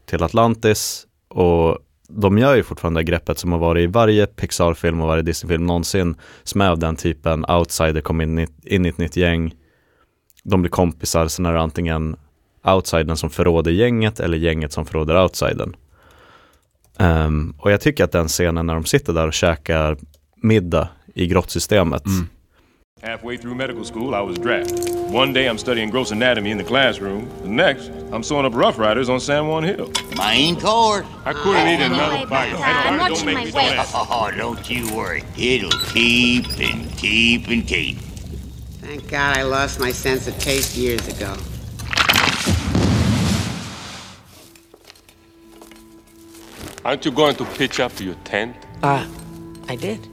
till 0.06 0.24
Atlantis 0.24 1.08
och 1.28 1.78
de 2.10 2.38
gör 2.38 2.56
ju 2.56 2.64
fortfarande 2.64 3.04
greppet 3.04 3.38
som 3.40 3.52
har 3.52 3.60
varit 3.60 3.84
i 3.84 3.88
varje 3.88 4.28
Pixar-film 4.28 5.02
och 5.02 5.08
varje 5.08 5.24
Disney-film 5.24 5.66
någonsin 5.66 6.16
som 6.44 6.62
är 6.62 6.70
av 6.70 6.80
den 6.80 6.96
typen, 6.96 7.46
outsider 7.50 8.02
kommer 8.02 8.24
in, 8.24 8.48
in 8.64 8.86
i 8.86 8.90
ett 8.90 8.98
nytt 8.98 9.16
gäng, 9.18 9.54
de 10.44 10.62
blir 10.62 10.70
kompisar, 10.72 11.28
sen 11.28 11.46
är 11.46 11.54
det 11.54 11.60
antingen 11.62 12.16
outsidern 12.64 13.18
som 13.18 13.30
förråder 13.30 13.72
gänget 13.72 14.20
eller 14.20 14.38
gänget 14.38 14.74
som 14.74 14.86
förråder 14.86 15.24
outsidern. 15.24 15.76
Ehm, 17.00 17.54
och 17.58 17.72
jag 17.72 17.82
tycker 17.82 18.04
att 18.04 18.12
den 18.12 18.28
scenen 18.28 18.66
när 18.66 18.74
de 18.76 18.86
sitter 18.86 19.14
där 19.14 19.28
och 19.28 19.34
käkar 19.34 19.98
middag 20.36 20.88
i 21.16 21.28
grottsystemet, 21.28 22.06
Mm. 22.06 22.30
Halfway 23.02 23.38
through 23.38 23.56
medical 23.56 23.86
school, 23.86 24.14
I 24.14 24.22
was 24.22 24.38
drafted. 24.38 24.90
One 25.16 25.32
day 25.32 25.48
I'm 25.48 25.58
studying 25.58 25.90
gross 25.90 26.12
anatomy 26.12 26.52
in 26.52 26.58
the 26.58 26.66
classroom. 26.66 27.28
The 27.44 27.48
next, 27.50 27.92
I'm 28.12 28.24
sewing 28.24 28.46
up 28.46 28.54
Rough 28.54 28.78
Riders 28.78 29.08
on 29.10 29.22
San 29.22 29.48
Juan 29.48 29.64
Hill. 29.64 29.90
Main 30.18 30.56
course. 30.58 31.06
I 31.26 31.32
couldn't 31.34 31.68
eat 31.70 31.80
another 31.82 32.26
bite. 32.28 32.54
I'm 32.54 32.98
Don't 33.00 33.10
watching 33.12 33.26
make 33.26 33.54
my 33.54 33.62
weight. 33.62 33.80
Oh, 33.96 34.32
don't 34.38 34.70
you 34.70 34.94
worry. 34.94 35.24
It'll 35.38 35.80
keep 35.94 36.46
and 36.60 36.98
keep 36.98 37.48
and 37.48 37.66
keep. 37.66 37.98
Thank 38.82 39.10
God 39.10 39.38
I 39.38 39.44
lost 39.44 39.80
my 39.80 39.94
sense 39.94 40.28
of 40.28 40.38
taste 40.38 40.76
years 40.76 41.08
ago. 41.08 41.34
Aren't 46.86 47.06
you 47.06 47.12
going 47.12 47.36
to 47.36 47.46
pitch 47.46 47.80
up 47.80 47.94
to 47.98 48.04
your 48.04 48.16
tent? 48.24 48.56
Uh, 48.82 49.06
I 49.68 49.76
did. 49.76 50.08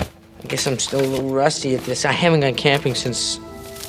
I 0.00 0.46
guess 0.46 0.66
I'm 0.66 0.78
still 0.78 1.00
a 1.00 1.06
little 1.06 1.30
rusty 1.30 1.74
at 1.74 1.82
this. 1.84 2.04
I 2.04 2.12
haven't 2.12 2.40
gone 2.40 2.54
camping 2.54 2.94
since, 2.94 3.40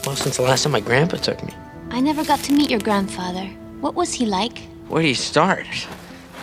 well, 0.06 0.16
since 0.16 0.38
the 0.38 0.44
last 0.44 0.64
time 0.64 0.72
my 0.72 0.80
grandpa 0.80 1.18
took 1.18 1.44
me. 1.44 1.54
I 1.92 2.00
never 2.02 2.24
got 2.24 2.40
to 2.40 2.54
meet 2.54 2.70
your 2.70 2.80
grandfather. 2.80 3.46
What 3.82 3.94
was 3.94 4.14
he 4.14 4.26
like? 4.26 4.60
Where 4.88 5.02
do 5.02 5.08
you 5.08 5.16
start? 5.16 5.68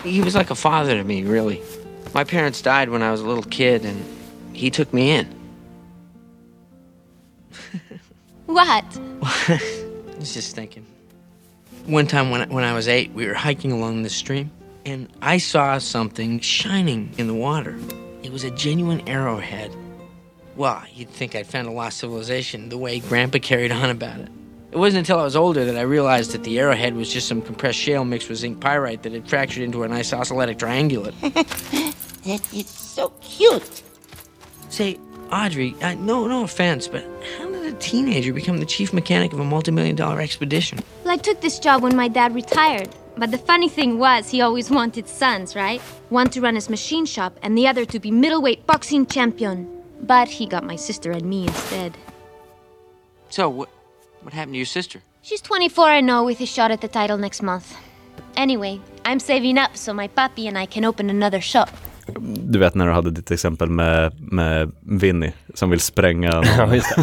He 0.05 0.21
was 0.21 0.35
like 0.35 0.51
a 0.51 0.55
father 0.55 0.95
to 0.97 1.05
me, 1.05 1.25
really. 1.25 1.63
My 2.15 2.25
parents 2.25 2.61
died 2.61 2.91
when 2.91 3.03
I 3.03 3.11
was 3.11 3.21
a 3.21 3.27
little 3.27 3.45
kid, 3.45 3.85
and 3.85 4.05
he 4.53 4.71
took 4.71 4.93
me 4.93 5.11
in. 5.13 5.29
What? 8.47 8.85
I 9.23 9.61
was 10.19 10.35
just 10.35 10.55
thinking. 10.55 10.85
One 11.87 12.07
time 12.07 12.31
when, 12.31 12.51
when 12.51 12.65
I 12.65 12.75
was 12.75 12.87
eight, 12.87 13.13
we 13.13 13.27
were 13.27 13.33
hiking 13.33 13.73
along 13.73 14.03
the 14.03 14.11
stream, 14.11 14.51
and 14.85 15.09
I 15.23 15.39
saw 15.39 15.79
something 15.79 16.41
shining 16.41 17.13
in 17.19 17.27
the 17.27 17.35
water. 17.35 17.79
It 18.23 18.33
was 18.33 18.45
a 18.45 18.51
genuine 18.51 19.07
arrowhead. 19.09 19.75
Well, 20.57 20.83
you'd 20.93 21.11
think 21.11 21.35
I'd 21.35 21.47
found 21.47 21.69
a 21.69 21.71
lost 21.71 21.99
civilization 21.99 22.69
the 22.69 22.79
way 22.79 23.01
Grandpa 23.01 23.39
carried 23.39 23.73
on 23.73 23.91
about 23.91 24.21
it. 24.21 24.29
It 24.71 24.79
wasn't 24.79 25.01
until 25.01 25.19
I 25.19 25.25
was 25.25 25.37
older 25.37 25.65
that 25.67 25.77
I 25.77 25.83
realized 25.83 26.33
that 26.33 26.45
the 26.45 26.59
arrowhead 26.59 26.95
was 26.95 27.13
just 27.13 27.29
some 27.29 27.43
compressed 27.43 27.79
shale 27.79 28.05
mixed 28.05 28.29
with 28.29 28.39
zinc 28.39 28.61
pyrite 28.61 29.03
that 29.03 29.13
had 29.13 29.29
fractured 29.29 29.63
into 29.63 29.83
an 29.83 29.93
isosceles 29.93 30.57
triangulate. 30.57 31.15
That 32.25 32.55
is 32.55 32.69
so 32.69 33.09
cute. 33.21 33.83
Say, 34.69 34.97
Audrey, 35.33 35.75
uh, 35.83 35.95
no, 35.95 36.29
no 36.29 36.45
offense, 36.45 36.87
but 36.87 37.05
how 37.37 37.51
did 37.51 37.75
a 37.75 37.77
teenager 37.79 38.33
become 38.33 38.59
the 38.59 38.67
chief 38.67 38.93
mechanic 38.93 39.33
of 39.33 39.41
a 39.41 39.45
multi-million 39.45 39.97
dollar 39.97 40.21
expedition? 40.21 40.79
Well, 41.03 41.15
I 41.15 41.17
took 41.17 41.41
this 41.41 41.59
job 41.59 41.83
when 41.83 41.97
my 41.97 42.07
dad 42.07 42.33
retired. 42.33 42.89
But 43.17 43.31
the 43.31 43.39
funny 43.39 43.69
thing 43.69 43.99
was, 43.99 44.31
he 44.31 44.41
always 44.41 44.71
wanted 44.71 45.07
sons, 45.09 45.55
right? 45.55 45.81
One 46.09 46.29
to 46.31 46.41
run 46.41 46.55
his 46.55 46.71
machine 46.71 47.07
shop, 47.07 47.39
and 47.43 47.57
the 47.57 47.69
other 47.69 47.85
to 47.85 48.01
be 48.01 48.11
middleweight 48.11 48.67
boxing 48.67 49.07
champion. 49.07 49.69
But 50.03 50.29
he 50.29 50.47
got 50.47 50.65
my 50.65 50.77
sister 50.77 51.13
and 51.13 51.25
me 51.25 51.47
instead. 51.47 51.97
So, 53.29 53.49
what, 53.49 53.69
what 54.23 54.33
happened 54.33 54.55
to 54.55 54.59
your 54.59 54.67
sister? 54.67 55.01
She's 55.23 55.41
24 55.41 55.91
and 55.91 56.09
0 56.09 56.25
with 56.25 56.41
a 56.41 56.47
shot 56.47 56.71
at 56.71 56.81
the 56.81 56.89
title 56.89 57.19
next 57.19 57.43
month. 57.43 57.77
Anyway, 58.37 58.81
I'm 59.05 59.21
saving 59.21 59.59
up 59.59 59.77
so 59.77 59.93
my 59.93 60.09
puppy 60.09 60.49
and 60.49 60.59
I 60.59 60.67
can 60.67 60.85
open 60.85 61.11
another 61.11 61.41
shop. 61.41 61.69
Du 62.25 62.59
vet 62.59 62.75
när 62.75 62.87
du 62.87 62.93
hade 62.93 63.11
ditt 63.11 63.31
exempel 63.31 63.71
med, 63.71 64.13
med 64.33 64.73
Vinny 64.81 65.33
som 65.55 65.71
vill 65.71 65.81
spränga 65.81 66.31
någon, 66.31 66.45
Ja, 66.59 66.75
just 66.75 66.95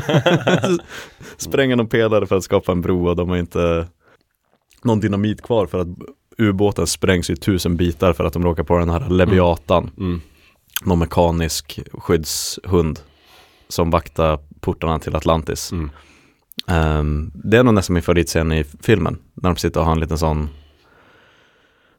spränga 1.37 1.75
någon 1.75 1.87
pelare 1.87 2.27
för 2.27 2.35
att 2.37 2.43
skapa 2.43 2.71
en 2.71 2.81
bro 2.81 3.07
och 3.07 3.15
de 3.15 3.29
har 3.29 3.37
inte 3.37 3.87
någon 4.83 4.99
dynamit 4.99 5.41
kvar 5.41 5.65
för 5.65 5.79
att 5.79 5.87
ubåten 6.37 6.87
sprängs 6.87 7.29
i 7.29 7.35
tusen 7.35 7.77
bitar 7.77 8.13
för 8.13 8.23
att 8.23 8.33
de 8.33 8.43
råkar 8.43 8.63
på 8.63 8.77
den 8.77 8.89
här 8.89 9.09
Leviatan. 9.09 9.91
Mm. 9.97 10.21
Någon 10.81 10.99
mekanisk 10.99 11.79
skyddshund 11.93 12.99
som 13.67 13.91
vaktar 13.91 14.39
portarna 14.59 14.99
till 14.99 15.15
Atlantis. 15.15 15.71
Mm. 15.71 15.91
Ehm, 16.67 17.31
det 17.33 17.57
är 17.57 17.63
nog 17.63 17.73
nästan 17.73 17.93
min 17.93 18.03
favoritscen 18.03 18.51
i 18.51 18.63
filmen. 18.81 19.17
När 19.33 19.49
de 19.49 19.55
sitter 19.55 19.79
och 19.79 19.85
har 19.85 19.93
en 19.93 19.99
liten 19.99 20.17
sån 20.17 20.49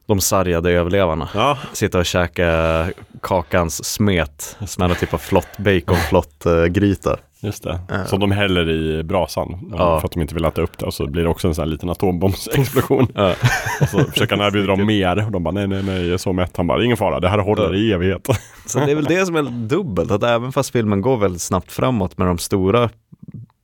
de 0.06 0.20
sargade 0.20 0.70
överlevarna. 0.70 1.28
Ja. 1.34 1.58
Sitter 1.72 1.98
och 1.98 2.06
käkar 2.06 2.92
kakans 3.22 3.84
smet 3.84 4.56
som 4.66 4.82
är 4.82 4.88
någon 4.88 4.96
typ 4.96 5.14
av 5.14 5.18
flott 5.18 5.58
baconflott 5.58 6.46
uh, 6.46 6.64
gryta. 6.64 7.18
Just 7.42 7.62
det, 7.62 7.80
Ja. 7.88 8.04
som 8.04 8.20
de 8.20 8.30
häller 8.30 8.68
i 8.70 9.02
brasan 9.02 9.70
Ja. 9.72 10.00
för 10.00 10.06
att 10.06 10.12
de 10.12 10.20
inte 10.20 10.34
vill 10.34 10.44
äta 10.44 10.62
upp 10.62 10.78
det 10.78 10.86
och 10.86 10.94
så 10.94 11.06
blir 11.06 11.22
det 11.22 11.28
också 11.28 11.48
en 11.48 11.54
sån 11.54 11.62
här 11.62 11.70
liten 11.70 11.90
atombombsexplosion. 11.90 13.06
Ja. 13.14 13.30
och 13.80 13.88
så 13.88 13.98
försöker 14.04 14.36
han 14.36 14.46
erbjuda 14.46 14.66
dem 14.76 14.86
mer 14.86 15.24
och 15.26 15.32
de 15.32 15.42
bara 15.42 15.54
nej 15.54 15.66
nej 15.68 15.82
nej 15.82 16.02
jag 16.04 16.12
är 16.14 16.18
så 16.18 16.32
mätt. 16.32 16.56
Han 16.56 16.66
bara 16.66 16.84
ingen 16.84 16.96
fara 16.96 17.20
det 17.20 17.28
här 17.28 17.38
håller 17.38 17.74
i 17.74 17.92
evighet. 17.92 18.28
Så 18.66 18.78
det 18.78 18.90
är 18.90 18.94
väl 18.94 19.04
det 19.04 19.26
som 19.26 19.36
är 19.36 19.42
dubbelt, 19.68 20.10
att 20.10 20.22
även 20.22 20.52
fast 20.52 20.70
filmen 20.70 21.00
går 21.00 21.16
väldigt 21.16 21.42
snabbt 21.42 21.72
framåt 21.72 22.18
med 22.18 22.26
de 22.26 22.38
stora 22.38 22.90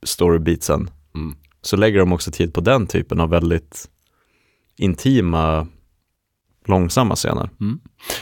storybeatsen 0.03 0.91
Mm. 1.15 1.35
så 1.63 1.77
lägger 1.77 1.99
de 1.99 2.13
också 2.13 2.31
tid 2.31 2.55
på 2.55 2.61
den 2.61 2.87
typen 2.87 3.21
av 3.21 3.31
väldigt 3.31 3.85
intima, 4.79 5.67
långsamma 6.67 7.15
scener. 7.15 7.51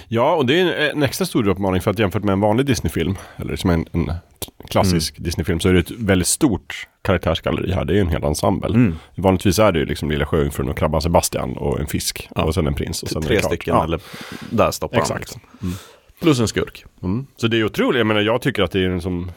Ja, 0.09 0.35
och 0.35 0.47
det 0.47 0.61
är 0.61 0.91
en 0.91 1.03
extra 1.03 1.25
stor 1.27 1.49
uppmaning 1.49 1.81
för 1.81 1.91
att 1.91 1.99
jämfört 1.99 2.25
med 2.25 2.33
en 2.33 2.41
vanlig 2.41 2.67
Disney-film, 2.67 3.15
eller 3.37 3.57
som 3.57 3.71
en, 3.71 3.87
en 3.93 4.13
klassisk 4.69 5.15
Disney-film, 5.19 5.61
så 5.61 5.69
är 5.69 5.73
det 5.73 5.79
ett 5.81 5.91
väldigt 5.91 6.29
stort 6.29 6.89
karaktärsgalleri 7.03 7.73
här. 7.73 7.85
Det 7.85 7.93
är 7.93 7.95
ju 7.95 8.01
en 8.01 8.09
hel 8.09 8.25
ensemble. 8.25 8.69
Mm. 8.69 8.95
Vanligtvis 9.17 9.59
är 9.59 9.73
det 9.73 9.79
ju 9.79 9.85
liksom 9.85 10.11
Lilla 10.11 10.27
Sjöjungfrun 10.27 10.69
och 10.69 10.79
Krabban 10.79 11.03
Sebastian 11.03 11.57
och 11.57 11.81
en 11.81 11.87
fisk 11.87 12.29
och 12.31 12.55
sen 12.55 12.67
en 12.67 12.75
prins. 12.75 13.03
Och 13.03 13.09
sen 13.09 13.23
Tre 13.23 13.43
stycken 13.43 13.75
Ja. 13.75 13.85
eller 13.85 14.01
där 14.51 14.71
stoppar 14.71 14.99
Exakt. 14.99 15.11
han. 15.35 15.41
Liksom. 15.61 15.75
Plus 16.23 16.41
en 16.41 16.49
skurk. 16.49 16.85
Mm. 17.03 17.27
Så 17.37 17.49
det 17.49 17.59
är 17.61 17.65
otroligt, 17.65 17.99
jag 17.99 18.07
menar 18.07 18.21
jag 18.21 18.43
tycker 18.43 18.63
att 18.63 18.71
det 18.71 18.81
är 18.81 18.89
en 18.91 19.01
som 19.01 19.31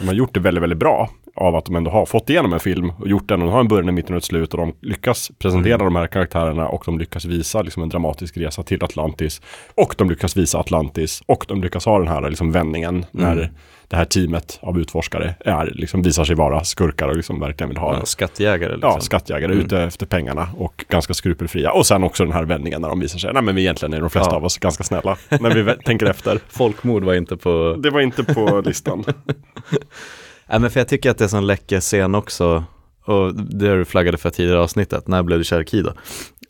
de 0.00 0.06
har 0.06 0.14
gjort 0.14 0.34
det 0.34 0.40
väldigt, 0.40 0.62
väldigt 0.62 0.78
bra 0.78 1.10
av 1.34 1.56
att 1.56 1.64
de 1.64 1.76
ändå 1.76 1.90
har 1.90 2.06
fått 2.06 2.30
igenom 2.30 2.52
en 2.52 2.60
film 2.60 2.90
och 2.90 3.08
gjort 3.08 3.28
den 3.28 3.40
och 3.42 3.46
de 3.46 3.52
har 3.52 3.60
en 3.60 3.68
början, 3.68 3.88
en 3.88 3.94
mitten 3.94 4.14
och 4.14 4.18
ett 4.18 4.24
slut 4.24 4.54
och 4.54 4.58
de 4.60 4.74
lyckas 4.80 5.30
presentera 5.38 5.74
Mm. 5.74 5.84
de 5.84 5.96
här 5.96 6.06
karaktärerna 6.06 6.68
och 6.68 6.82
de 6.86 6.98
lyckas 6.98 7.24
visa 7.24 7.62
liksom 7.62 7.82
en 7.82 7.88
dramatisk 7.88 8.36
resa 8.36 8.62
till 8.62 8.84
Atlantis 8.84 9.40
och 9.74 9.94
de 9.98 10.10
lyckas 10.10 10.36
visa 10.36 10.58
Atlantis 10.58 11.22
och 11.26 11.44
de 11.48 11.62
lyckas 11.62 11.84
ha 11.84 11.98
den 11.98 12.08
här 12.08 12.28
liksom 12.30 12.52
vändningen 12.52 13.04
när 13.10 13.32
Mm. 13.32 13.48
Det 13.92 13.96
här 13.98 14.04
teamet 14.04 14.58
av 14.62 14.78
utforskare 14.80 15.34
är, 15.40 15.66
liksom 15.74 16.02
visar 16.02 16.24
sig 16.24 16.36
vara 16.36 16.64
skurkar 16.64 17.08
och 17.08 17.16
liksom 17.16 17.40
verkligen 17.40 17.68
vill 17.68 17.78
ha 17.78 17.94
Ja, 17.98 18.04
skattjägare. 18.04 18.72
Liksom. 18.72 18.90
Ja, 18.90 19.00
skattjägare 19.00 19.52
Mm. 19.52 19.64
ute 19.66 19.78
efter 19.82 20.06
pengarna 20.06 20.48
och 20.56 20.84
ganska 20.88 21.14
skrupelfria. 21.14 21.72
Och 21.72 21.86
sen 21.86 22.04
också 22.04 22.24
den 22.24 22.32
här 22.32 22.44
vändningen 22.44 22.80
när 22.82 22.88
de 22.88 23.00
visar 23.00 23.18
sig, 23.18 23.32
nej 23.32 23.42
men 23.42 23.54
vi 23.54 23.60
egentligen 23.62 23.94
är 23.94 24.00
de 24.00 24.10
flesta 24.10 24.30
Ja. 24.32 24.36
av 24.36 24.44
oss 24.44 24.58
ganska 24.58 24.84
snälla 24.84 25.16
när 25.40 25.50
vi 25.50 25.74
tänker 25.84 26.06
efter. 26.06 26.38
Folkmord 26.48 27.04
var 27.04 27.14
inte 27.14 27.36
på... 27.36 27.76
Det 27.82 27.90
var 27.90 28.00
inte 28.00 28.24
på 28.24 28.62
listan. 28.64 29.04
Nej 30.48 30.60
men 30.60 30.70
för 30.70 30.80
jag 30.80 30.88
tycker 30.88 31.10
att 31.10 31.18
det 31.18 31.22
är 31.22 31.26
en 31.26 31.30
sån 31.30 31.46
läcker 31.46 31.80
scen 31.80 32.14
också, 32.14 32.64
och 33.04 33.34
det 33.34 33.68
har 33.68 33.76
du 33.76 33.84
flaggade 33.84 34.18
för 34.18 34.30
tidigare 34.30 34.60
avsnittet, 34.60 35.08
när 35.08 35.22
blev 35.22 35.38
du 35.38 35.44
kär 35.44 35.60
i 35.62 35.66
Kida? 35.66 35.94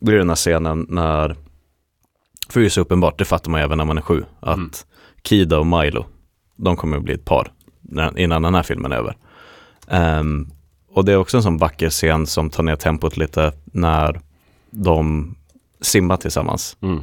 Då 0.01 0.11
är 0.11 0.13
det 0.15 0.21
den 0.21 0.29
här 0.29 0.37
scenen 0.37 0.87
när, 0.89 1.37
för 2.51 2.61
det 2.61 2.67
är 2.67 2.71
så 2.71 2.81
uppenbart, 2.81 3.19
det 3.19 3.25
fattar 3.25 3.51
man 3.51 3.61
även 3.61 3.79
när 3.79 3.85
man 3.85 3.99
är 3.99 4.03
sju, 4.03 4.25
att 4.41 4.57
Mm. 4.57 4.71
Kida 5.25 5.59
och 5.59 5.67
Milo, 5.67 6.07
de 6.65 6.77
kommer 6.77 6.97
att 6.97 7.03
bli 7.03 7.15
ett 7.15 7.25
par 7.25 7.53
innan 8.17 8.43
den 8.43 8.55
här 8.55 8.63
filmen 8.63 8.93
är 8.93 8.97
över. 8.97 9.17
Ehm, 9.89 10.51
och 10.93 11.05
det 11.05 11.13
är 11.13 11.17
också 11.17 11.37
en 11.37 11.43
sån 11.43 11.57
vacker 11.59 11.91
scen 11.91 12.27
som 12.27 12.51
tar 12.51 12.63
ner 12.63 12.77
tempot 12.77 13.17
lite 13.17 13.53
när 13.65 14.21
de 14.71 15.35
simmar 15.81 16.17
tillsammans. 16.17 16.77
Mm. 16.81 17.03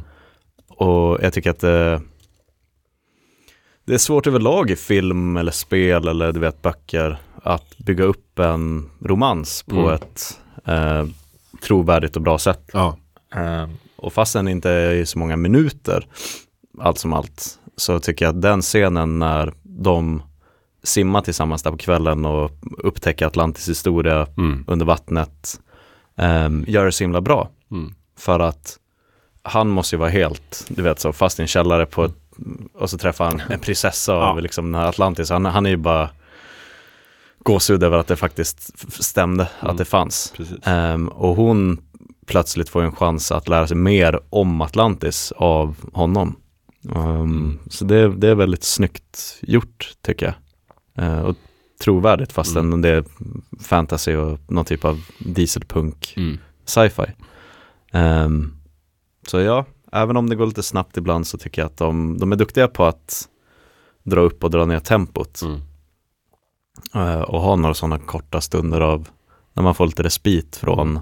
Och 0.68 1.18
jag 1.22 1.32
tycker 1.32 1.50
att 1.50 1.60
det, 1.60 2.00
det 3.84 3.94
är 3.94 3.98
svårt 3.98 4.26
överlag 4.26 4.70
i 4.70 4.76
film 4.76 5.36
eller 5.36 5.52
spel 5.52 6.08
eller 6.08 6.32
du 6.32 6.40
vet 6.40 6.62
böcker 6.62 7.18
att 7.42 7.78
bygga 7.78 8.04
upp 8.04 8.38
en 8.38 8.90
romans 9.00 9.62
på 9.62 9.76
Mm. 9.76 9.90
ett 9.94 10.40
eh, 10.64 11.04
trovärdigt 11.62 12.16
och 12.16 12.22
bra 12.22 12.38
sätt. 12.38 12.70
Ja. 12.72 12.96
Eh, 13.34 13.68
och 13.96 14.12
fast 14.12 14.32
den 14.32 14.48
inte 14.48 14.70
är 14.70 14.94
i 14.94 15.06
så 15.06 15.18
många 15.18 15.36
minuter, 15.36 16.06
allt 16.78 16.98
som 16.98 17.12
allt, 17.12 17.58
så 17.80 17.98
tycker 18.00 18.24
jag 18.24 18.34
att 18.36 18.42
den 18.42 18.62
scenen 18.62 19.18
när 19.18 19.52
de 19.62 20.22
simmar 20.82 21.20
tillsammans 21.20 21.62
där 21.62 21.70
på 21.70 21.76
kvällen 21.76 22.24
och 22.24 22.50
upptäcker 22.78 23.26
Atlantis 23.26 23.68
historia 23.68 24.26
Mm. 24.36 24.64
under 24.66 24.86
vattnet 24.86 25.60
eh, 26.18 26.48
gör 26.66 26.84
det 26.84 26.92
så 26.92 27.04
himla 27.04 27.20
bra. 27.20 27.48
Mm. 27.70 27.94
För 28.18 28.40
att 28.40 28.76
han 29.42 29.68
måste 29.68 29.96
ju 29.96 30.00
vara 30.00 30.10
helt, 30.10 30.64
du 30.68 30.82
vet 30.82 31.00
så, 31.00 31.12
fast 31.12 31.38
i 31.38 31.42
en 31.42 31.48
källare 31.48 31.86
på 31.86 32.04
ett, 32.04 32.14
och 32.74 32.90
så 32.90 32.98
träffar 32.98 33.24
han 33.24 33.42
en 33.48 33.58
prinsessa 33.60 34.12
Ja. 34.12 34.18
av 34.30 34.40
liksom 34.42 34.72
den 34.72 34.80
här 34.80 34.88
Atlantis. 34.88 35.30
Han, 35.30 35.44
han 35.44 35.66
är 35.66 35.70
ju 35.70 35.76
bara 35.76 36.10
gåshud 37.44 37.82
över 37.82 37.98
att 37.98 38.06
det 38.06 38.16
faktiskt 38.16 38.72
stämde, 39.04 39.48
Mm. 39.60 39.70
att 39.70 39.78
det 39.78 39.84
fanns. 39.84 40.34
Ehm, 40.64 41.08
och 41.08 41.36
hon 41.36 41.78
plötsligt 42.26 42.68
får 42.68 42.82
en 42.82 42.92
chans 42.96 43.32
att 43.32 43.48
lära 43.48 43.66
sig 43.66 43.76
mer 43.76 44.20
om 44.30 44.60
Atlantis 44.60 45.32
av 45.36 45.76
honom. 45.92 46.36
Ehm, 46.94 47.58
Så 47.70 47.84
det, 47.84 48.08
det 48.16 48.28
är 48.28 48.34
väldigt 48.34 48.64
snyggt 48.64 49.38
gjort 49.40 49.92
tycker 50.02 50.26
jag. 50.26 50.34
Eh, 51.04 51.20
och 51.20 51.36
trovärdigt 51.80 52.32
fastän 52.32 52.82
det 52.82 52.88
är 52.88 53.04
fantasy 53.62 54.16
och 54.16 54.38
någon 54.50 54.64
typ 54.64 54.84
av 54.84 55.00
dieselpunk 55.18 56.14
Mm. 56.16 56.38
sci-fi. 56.64 57.06
Ehm, 57.92 58.52
så 59.26 59.40
ja, 59.40 59.64
även 59.92 60.16
om 60.16 60.28
det 60.30 60.36
går 60.36 60.46
lite 60.46 60.62
snabbt 60.62 60.96
ibland 60.96 61.26
så 61.26 61.38
tycker 61.38 61.62
jag 61.62 61.66
att 61.66 61.76
de, 61.76 62.18
de 62.18 62.32
är 62.32 62.36
duktiga 62.36 62.68
på 62.68 62.84
att 62.84 63.28
dra 64.02 64.20
upp 64.20 64.44
och 64.44 64.50
dra 64.50 64.64
ner 64.66 64.80
tempot. 64.80 65.40
Mm. 65.42 65.60
Eh, 66.94 67.20
och 67.20 67.40
ha 67.40 67.56
några 67.56 67.74
sådana 67.74 67.98
korta 67.98 68.40
stunder 68.40 68.80
av 68.80 69.08
när 69.52 69.62
man 69.62 69.74
får 69.74 69.86
lite 69.86 70.02
respit 70.02 70.56
från 70.56 71.00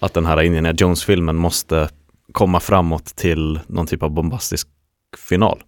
att 0.00 0.14
den 0.14 0.26
här 0.26 0.42
Indiana 0.42 0.72
Jones-filmen 0.72 1.36
måste 1.36 1.88
komma 2.32 2.60
framåt 2.60 3.04
till 3.04 3.60
någon 3.66 3.86
typ 3.86 4.02
av 4.02 4.10
bombastisk 4.10 4.68
final. 5.28 5.62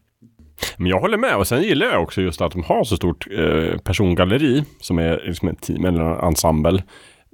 Men 0.76 0.86
jag 0.86 1.00
håller 1.00 1.18
med 1.18 1.36
och 1.36 1.46
sen 1.46 1.62
gillar 1.62 1.86
jag 1.86 2.02
också 2.02 2.20
just 2.22 2.40
att 2.40 2.52
de 2.52 2.62
har 2.62 2.84
så 2.84 2.96
stort 2.96 3.26
eh, 3.38 3.78
persongalleri 3.78 4.64
som 4.80 4.98
är 4.98 5.22
liksom 5.26 5.48
ett 5.48 5.60
team 5.62 5.84
eller 5.84 6.00
en 6.00 6.20
ensemble. 6.28 6.82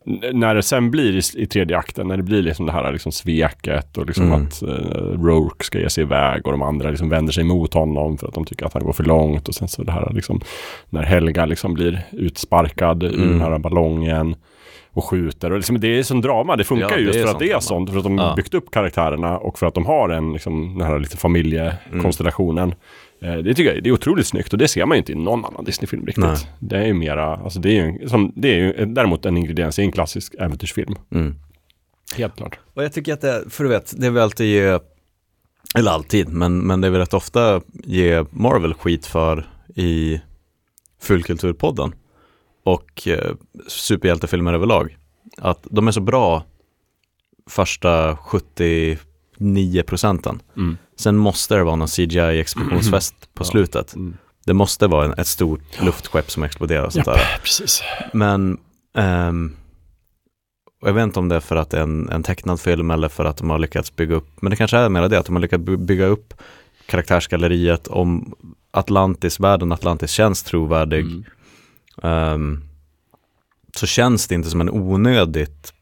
N- 0.06 0.20
när 0.32 0.54
det 0.54 0.62
sen 0.62 0.90
blir 0.90 1.16
i, 1.16 1.42
i 1.42 1.46
tredje 1.46 1.78
akten, 1.78 2.08
när 2.08 2.16
det 2.16 2.22
blir 2.22 2.42
liksom 2.42 2.66
det 2.66 2.72
här 2.72 2.92
liksom 2.92 3.12
sveket 3.12 3.98
och 3.98 4.06
liksom 4.06 4.24
Mm. 4.32 4.42
att 4.46 4.62
eh, 4.62 4.68
Rourke 5.22 5.64
ska 5.64 5.78
ge 5.78 5.90
sig 5.90 6.02
iväg 6.04 6.46
och 6.46 6.52
de 6.52 6.62
andra 6.62 6.90
liksom 6.90 7.08
vänder 7.08 7.32
sig 7.32 7.44
mot 7.44 7.74
honom 7.74 8.18
för 8.18 8.28
att 8.28 8.34
de 8.34 8.44
tycker 8.44 8.66
att 8.66 8.72
han 8.72 8.84
går 8.84 8.92
för 8.92 9.04
långt 9.04 9.48
och 9.48 9.54
sen 9.54 9.68
så 9.68 9.82
det 9.82 9.92
här 9.92 10.12
liksom 10.14 10.40
när 10.90 11.02
Helga 11.02 11.46
liksom 11.46 11.74
blir 11.74 12.02
utsparkad 12.12 13.02
ur 13.02 13.14
Mm. 13.14 13.28
den 13.28 13.40
här 13.40 13.58
ballongen 13.58 14.36
och 14.96 15.04
skjuter 15.04 15.50
och 15.50 15.56
liksom, 15.56 15.80
det 15.80 15.98
är 15.98 16.02
sån 16.02 16.20
drama, 16.20 16.56
det 16.56 16.64
funkar 16.64 16.90
Ja, 16.90 16.96
ju 16.98 17.04
det 17.04 17.06
just 17.06 17.18
är 17.18 17.22
för 17.22 17.32
att 17.32 17.38
det 17.38 17.44
är 17.44 17.48
drama. 17.48 17.60
sånt, 17.60 17.90
för 17.90 17.96
att 17.98 18.04
de 18.04 18.18
Ja. 18.18 18.32
byggt 18.36 18.54
upp 18.54 18.70
karaktärerna 18.70 19.38
och 19.38 19.58
för 19.58 19.66
att 19.66 19.74
de 19.74 19.86
har 19.86 20.08
en 20.08 20.32
liksom 20.32 20.78
den 20.78 20.86
här 20.86 20.98
lite 20.98 21.16
familjekonstellationen. 21.16 22.74
Eh, 23.22 23.34
Det 23.36 23.54
tycker 23.54 23.74
jag 23.74 23.82
det 23.82 23.88
är 23.90 23.92
otroligt 23.92 24.26
snyggt 24.26 24.52
och 24.52 24.58
det 24.58 24.68
ser 24.68 24.86
man 24.86 24.96
ju 24.96 24.98
inte 24.98 25.12
i 25.12 25.14
någon 25.14 25.44
annan 25.44 25.64
Disney-film 25.64 26.06
riktigt. 26.06 26.24
Nej. 26.24 26.36
Det 26.58 26.76
är 26.76 26.84
ju 26.86 26.94
mera, 26.94 27.36
alltså 27.36 27.60
det 27.60 27.68
är 27.78 27.86
ju, 27.86 28.08
som, 28.08 28.32
det 28.36 28.48
är 28.48 28.56
ju 28.56 28.86
däremot 28.86 29.26
en 29.26 29.36
ingrediens 29.36 29.78
i 29.78 29.82
en 29.82 29.92
klassisk 29.92 30.34
äventyrsfilm. 30.38 30.94
Mm. 31.14 31.34
Helt 32.16 32.36
klart. 32.36 32.58
Och 32.74 32.84
jag 32.84 32.92
tycker 32.92 33.12
att 33.12 33.20
det, 33.20 33.44
för 33.50 33.64
du 33.64 33.70
vet, 33.70 34.00
det 34.00 34.10
vi 34.10 34.20
alltid 34.20 34.46
ger, 34.46 34.80
eller 35.74 35.90
alltid, 35.90 36.28
men, 36.28 36.58
men 36.58 36.80
det 36.80 36.90
vi 36.90 36.98
rätt 36.98 37.14
ofta 37.14 37.60
ger 37.84 38.26
Marvel 38.30 38.74
skit 38.74 39.06
för 39.06 39.46
i 39.76 40.20
Fullkulturpodden 41.02 41.94
och 42.66 43.08
eh, 43.08 43.34
superhjältefilmer 43.66 44.54
överlag. 44.54 44.96
Att 45.38 45.66
de 45.70 45.88
är 45.88 45.92
så 45.92 46.00
bra 46.00 46.44
första 47.50 48.16
79 48.16 49.82
procenten. 49.86 50.42
Mm. 50.56 50.76
Sen 50.96 51.16
måste 51.16 51.54
det 51.54 51.64
vara 51.64 51.76
någon 51.76 51.88
CGI-explosionsfest 51.88 53.14
på 53.34 53.44
Ja. 53.44 53.44
slutet. 53.44 53.94
Mm. 53.94 54.16
Det 54.46 54.54
måste 54.54 54.86
vara 54.86 55.04
en, 55.04 55.12
ett 55.12 55.26
stort 55.26 55.82
luftskepp 55.82 56.30
som 56.30 56.42
exploderar 56.42 56.84
och 56.84 56.92
sånt 56.92 57.06
Japp, 57.06 57.16
där. 57.16 57.38
precis. 57.42 57.82
Men 58.12 58.58
ehm, 58.96 59.56
jag 60.80 60.92
vet 60.92 61.02
inte 61.04 61.18
om 61.18 61.28
det 61.28 61.36
är 61.36 61.40
för 61.40 61.56
att 61.56 61.70
det 61.70 61.78
är 61.78 61.82
en, 61.82 62.08
en 62.08 62.22
tecknad 62.22 62.60
film 62.60 62.90
eller 62.90 63.08
för 63.08 63.24
att 63.24 63.36
de 63.36 63.50
har 63.50 63.58
lyckats 63.58 63.96
bygga 63.96 64.14
upp, 64.14 64.28
men 64.42 64.50
det 64.50 64.56
kanske 64.56 64.76
är 64.76 64.88
mer 64.88 65.08
det, 65.08 65.18
att 65.18 65.26
de 65.26 65.34
har 65.34 65.42
lyckats 65.42 65.64
by- 65.64 65.76
bygga 65.76 66.06
upp 66.06 66.34
karaktärsgalleriet 66.86 67.86
om 67.88 68.34
Atlantis, 68.70 69.40
världen 69.40 69.72
Atlantis 69.72 70.10
känns 70.10 70.42
trovärdig. 70.42 71.00
Mm 71.00 71.24
um, 72.02 72.64
så 73.76 73.86
känns 73.86 74.28
det 74.28 74.34
inte 74.34 74.50
som 74.50 74.60
en 74.60 74.70
onödigt 74.70 75.72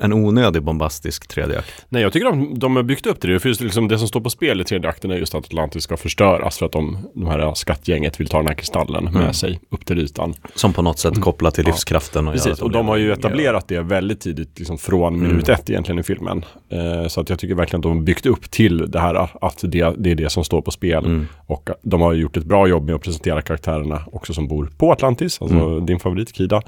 en 0.00 0.12
onödig 0.12 0.62
bombastisk 0.62 1.28
tredje 1.28 1.58
akt. 1.58 1.86
Nej, 1.88 2.02
jag 2.02 2.12
tycker 2.12 2.26
de, 2.26 2.58
de 2.58 2.76
har 2.76 2.82
byggt 2.82 3.06
upp 3.06 3.20
det. 3.20 3.40
För 3.40 3.48
just 3.48 3.60
liksom 3.60 3.88
det 3.88 3.98
som 3.98 4.08
står 4.08 4.20
på 4.20 4.30
spel 4.30 4.60
i 4.60 4.64
tredje 4.64 4.88
akten 4.90 5.10
är 5.10 5.16
just 5.16 5.34
att 5.34 5.44
Atlantis 5.44 5.82
ska 5.82 5.96
förstöras 5.96 6.58
för 6.58 6.66
att 6.66 6.72
de, 6.72 6.98
de 7.14 7.26
här 7.26 7.54
skattgänget 7.54 8.20
vill 8.20 8.28
ta 8.28 8.36
den 8.38 8.46
här 8.46 8.54
kristallen 8.54 9.04
med 9.04 9.16
Mm. 9.22 9.32
sig 9.34 9.60
upp 9.70 9.86
till 9.86 9.98
ytan. 9.98 10.34
Som 10.54 10.72
på 10.72 10.82
något 10.82 10.98
sätt 10.98 11.20
kopplat 11.20 11.54
till 11.54 11.64
Ja. 11.66 11.70
livskraften 11.72 12.28
och 12.28 12.34
Precis, 12.34 12.62
och 12.62 12.70
de 12.70 12.88
har 12.88 12.96
ju 12.96 13.12
etablerat 13.12 13.68
det 13.68 13.80
väldigt 13.80 14.20
tidigt, 14.20 14.58
liksom 14.58 14.78
från 14.78 15.14
minut 15.20 15.48
Mm. 15.48 15.54
ett 15.60 15.70
egentligen 15.70 15.98
i 15.98 16.02
filmen. 16.02 16.44
Eh, 16.68 17.08
så 17.08 17.20
att 17.20 17.30
jag 17.30 17.38
tycker 17.38 17.54
verkligen 17.54 17.78
att 17.80 17.82
de 17.82 17.96
har 17.96 18.04
byggt 18.04 18.26
upp 18.26 18.50
till 18.50 18.90
det 18.90 19.00
här 19.00 19.14
att 19.40 19.58
det, 19.62 19.94
det 19.98 20.10
är 20.10 20.14
det 20.14 20.30
som 20.30 20.44
står 20.44 20.62
på 20.62 20.70
spel. 20.70 21.04
Mm. 21.04 21.26
Och 21.46 21.68
de 21.82 22.00
har 22.00 22.12
gjort 22.12 22.36
ett 22.36 22.44
bra 22.44 22.66
jobb 22.68 22.86
med 22.86 22.94
att 22.94 23.02
presentera 23.02 23.42
karaktärerna 23.42 24.02
också 24.12 24.34
som 24.34 24.48
bor 24.48 24.70
på 24.78 24.92
Atlantis, 24.92 25.42
alltså 25.42 25.56
Mm. 25.56 25.86
din 25.86 25.98
favorit 26.00 26.36
Kida. 26.36 26.62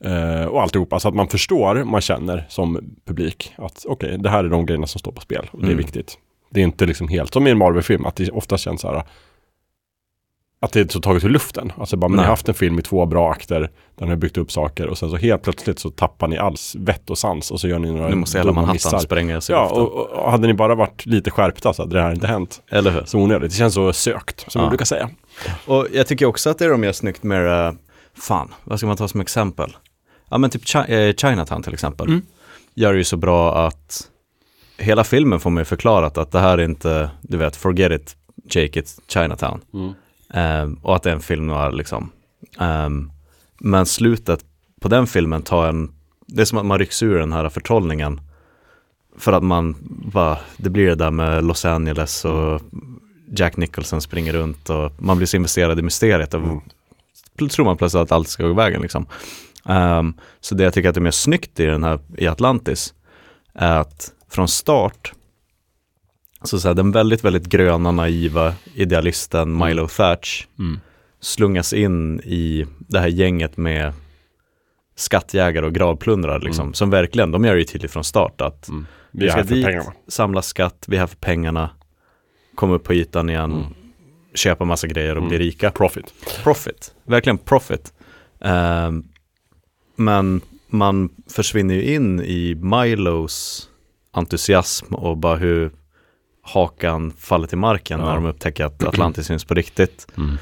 Eh, 0.00 0.44
och 0.44 0.62
alltihopa, 0.62 1.00
så 1.00 1.08
att 1.08 1.14
man 1.14 1.28
förstår, 1.28 1.84
man 1.84 2.00
känner 2.00 2.46
som 2.48 2.80
publik 3.06 3.52
att 3.58 3.84
okej, 3.88 4.16
det 4.18 4.30
här 4.30 4.44
är 4.44 4.48
de 4.48 4.66
grejerna 4.66 4.86
som 4.86 4.98
står 4.98 5.12
på 5.12 5.20
spel 5.20 5.48
och 5.52 5.58
det 5.60 5.64
är 5.66 5.72
Mm. 5.72 5.76
viktigt. 5.78 6.18
Det 6.50 6.60
är 6.60 6.64
inte 6.64 6.86
liksom 6.86 7.08
helt 7.08 7.32
som 7.32 7.46
i 7.46 7.50
en 7.50 7.58
Marvel-film, 7.58 8.06
att 8.06 8.16
det 8.16 8.30
ofta 8.30 8.58
känns 8.58 8.80
så 8.80 8.88
här 8.88 9.02
att 10.60 10.72
det 10.72 10.80
är 10.80 10.88
så 10.88 11.00
taget 11.00 11.24
ur 11.24 11.28
luften. 11.28 11.72
Alltså 11.76 11.96
bara, 11.96 12.08
men 12.08 12.16
ni 12.16 12.22
har 12.22 12.28
haft 12.30 12.48
en 12.48 12.54
film 12.54 12.78
i 12.78 12.82
två 12.82 13.06
bra 13.06 13.30
akter, 13.30 13.60
där 13.98 14.04
ni 14.06 14.08
har 14.08 14.16
byggt 14.16 14.38
upp 14.38 14.52
saker 14.52 14.86
och 14.86 14.98
sen 14.98 15.10
så 15.10 15.16
helt 15.16 15.42
plötsligt 15.42 15.78
så 15.78 15.90
tappar 15.90 16.28
ni 16.28 16.38
alls 16.38 16.74
vett 16.78 17.10
och 17.10 17.18
sans 17.18 17.50
och 17.50 17.60
så 17.60 17.68
gör 17.68 17.78
ni 17.78 17.90
några 17.92 18.08
Nu 18.08 18.14
måste 18.14 18.38
hela 18.38 18.52
Manhattan 18.52 19.00
sprängas 19.00 19.50
Ja, 19.50 19.68
och, 19.70 19.88
och, 19.92 20.06
och 20.06 20.30
hade 20.30 20.46
ni 20.46 20.54
bara 20.54 20.74
varit 20.74 21.06
lite 21.06 21.30
skärpta 21.30 21.72
så 21.72 21.82
hade 21.82 21.96
det 21.96 22.02
här 22.02 22.12
inte 22.12 22.26
hänt. 22.26 22.62
Eller 22.70 22.90
hur? 22.90 23.04
Så 23.04 23.18
onödigt. 23.18 23.50
Det 23.50 23.56
känns 23.56 23.74
så 23.74 23.92
sökt, 23.92 24.52
som 24.52 24.60
Ja. 24.60 24.66
vi 24.66 24.68
brukar 24.70 24.84
säga. 24.84 25.10
Och 25.66 25.86
jag 25.92 26.06
tycker 26.06 26.26
också 26.26 26.50
att 26.50 26.58
det 26.58 26.68
de 26.68 26.84
gör 26.84 26.92
snyggt 26.92 27.22
med, 27.22 27.68
uh, 27.68 27.78
fan, 28.14 28.54
vad 28.64 28.78
ska 28.78 28.86
man 28.86 28.96
ta 28.96 29.08
som 29.08 29.20
exempel? 29.20 29.76
Ja 30.28 30.38
men 30.38 30.50
typ 30.50 30.64
Chi- 30.64 31.08
eh, 31.08 31.14
Chinatown 31.14 31.62
till 31.62 31.74
exempel. 31.74 32.06
Mm. 32.06 32.22
Gör 32.74 32.92
det 32.92 32.98
ju 32.98 33.04
så 33.04 33.16
bra 33.16 33.66
att 33.66 34.10
hela 34.76 35.04
filmen 35.04 35.40
får 35.40 35.58
ju 35.58 35.64
förklarat 35.64 36.18
att 36.18 36.32
det 36.32 36.40
här 36.40 36.58
är 36.58 36.62
inte, 36.62 37.10
du 37.20 37.36
vet, 37.36 37.56
forget 37.56 37.92
it, 37.92 38.16
Jake, 38.44 38.80
it's 38.80 39.00
Chinatown. 39.08 39.60
Mm. 39.74 39.92
Ehm, 40.30 40.74
och 40.82 40.96
att 40.96 41.02
det 41.02 41.10
är 41.10 41.14
en 41.14 41.20
film 41.20 41.46
noir 41.46 41.72
liksom. 41.72 42.10
Ehm, 42.58 43.10
men 43.58 43.86
slutet 43.86 44.44
på 44.80 44.88
den 44.88 45.06
filmen 45.06 45.42
tar 45.42 45.68
en, 45.68 45.92
det 46.26 46.40
är 46.40 46.44
som 46.44 46.58
att 46.58 46.66
man 46.66 46.78
rycks 46.78 47.02
ur 47.02 47.18
den 47.18 47.32
här 47.32 47.48
förtrollningen. 47.48 48.20
För 49.16 49.32
att 49.32 49.42
man 49.42 49.76
bara, 50.12 50.38
det 50.56 50.70
blir 50.70 50.86
det 50.86 50.94
där 50.94 51.10
med 51.10 51.44
Los 51.44 51.64
Angeles 51.64 52.24
och 52.24 52.60
Jack 53.36 53.56
Nicholson 53.56 54.00
springer 54.00 54.32
runt 54.32 54.70
och 54.70 54.92
man 54.98 55.16
blir 55.16 55.26
så 55.26 55.36
investerad 55.36 55.78
i 55.78 55.82
mysteriet. 55.82 56.34
Och 56.34 56.40
mm. 56.40 57.48
tror 57.48 57.64
man 57.64 57.76
plötsligt 57.76 58.02
att 58.02 58.12
allt 58.12 58.28
ska 58.28 58.46
gå 58.46 58.54
vägen 58.54 58.82
liksom. 58.82 59.06
Ehm, 59.68 60.14
så 60.40 60.54
det 60.54 60.64
jag 60.64 60.72
tycker 60.72 60.88
att 60.88 60.96
är 60.96 61.00
mer 61.00 61.10
snyggt 61.10 61.60
i 61.60 61.64
den 61.64 61.84
här, 61.84 61.98
i 62.16 62.26
Atlantis, 62.26 62.94
är 63.54 63.78
att 63.78 64.12
från 64.30 64.48
start, 64.48 65.12
så, 66.42 66.60
så 66.60 66.68
här, 66.68 66.74
den 66.74 66.92
väldigt, 66.92 67.24
väldigt 67.24 67.46
gröna, 67.46 67.90
naiva 67.90 68.54
idealisten 68.74 69.58
Milo 69.58 69.88
Thatch 69.88 70.46
Mm. 70.58 70.80
slungas 71.20 71.72
in 71.72 72.20
i 72.20 72.66
det 72.78 73.00
här 73.00 73.08
gänget 73.08 73.56
med 73.56 73.92
skattjägare 74.96 75.66
och 75.66 75.74
gravplundrare 75.74 76.38
liksom, 76.38 76.62
Mm. 76.62 76.74
som 76.74 76.90
verkligen, 76.90 77.30
de 77.30 77.44
gör 77.44 77.52
det 77.54 77.58
ju 77.58 77.64
tydligt 77.64 77.90
från 77.90 78.04
start 78.04 78.40
att 78.40 78.68
Vi 79.10 79.26
är 79.28 79.32
här 79.32 79.44
för 79.44 79.62
pengarna. 79.62 79.92
samla 80.08 80.42
skatt, 80.42 80.84
vi 80.88 80.96
är 80.96 81.00
här 81.00 81.06
för 81.06 81.16
pengarna, 81.16 81.70
komma 82.54 82.74
upp 82.74 82.84
på 82.84 82.94
ytan 82.94 83.30
igen, 83.30 83.66
köpa 84.34 84.64
massa 84.64 84.86
grejer 84.86 85.16
och 85.16 85.22
bli 85.22 85.36
Mm. 85.36 85.46
rika. 85.46 85.70
Profit. 85.70 86.14
Profit, 86.42 86.94
verkligen 87.04 87.38
profit. 87.38 87.92
Ehm, 88.40 89.04
men 89.98 90.40
man 90.68 91.08
försvinner 91.30 91.74
ju 91.74 91.94
in 91.94 92.20
i 92.20 92.54
Milos 92.54 93.68
entusiasm 94.10 94.94
och 94.94 95.16
bara 95.16 95.36
hur 95.36 95.70
hakan 96.42 97.10
faller 97.18 97.46
till 97.46 97.58
marken 97.58 98.00
Ja. 98.00 98.06
när 98.06 98.14
de 98.14 98.24
upptäcker 98.26 98.64
att 98.64 98.84
Atlantis 98.84 99.28
finns 99.28 99.44
på 99.44 99.54
riktigt. 99.54 100.06
Mm. 100.16 100.36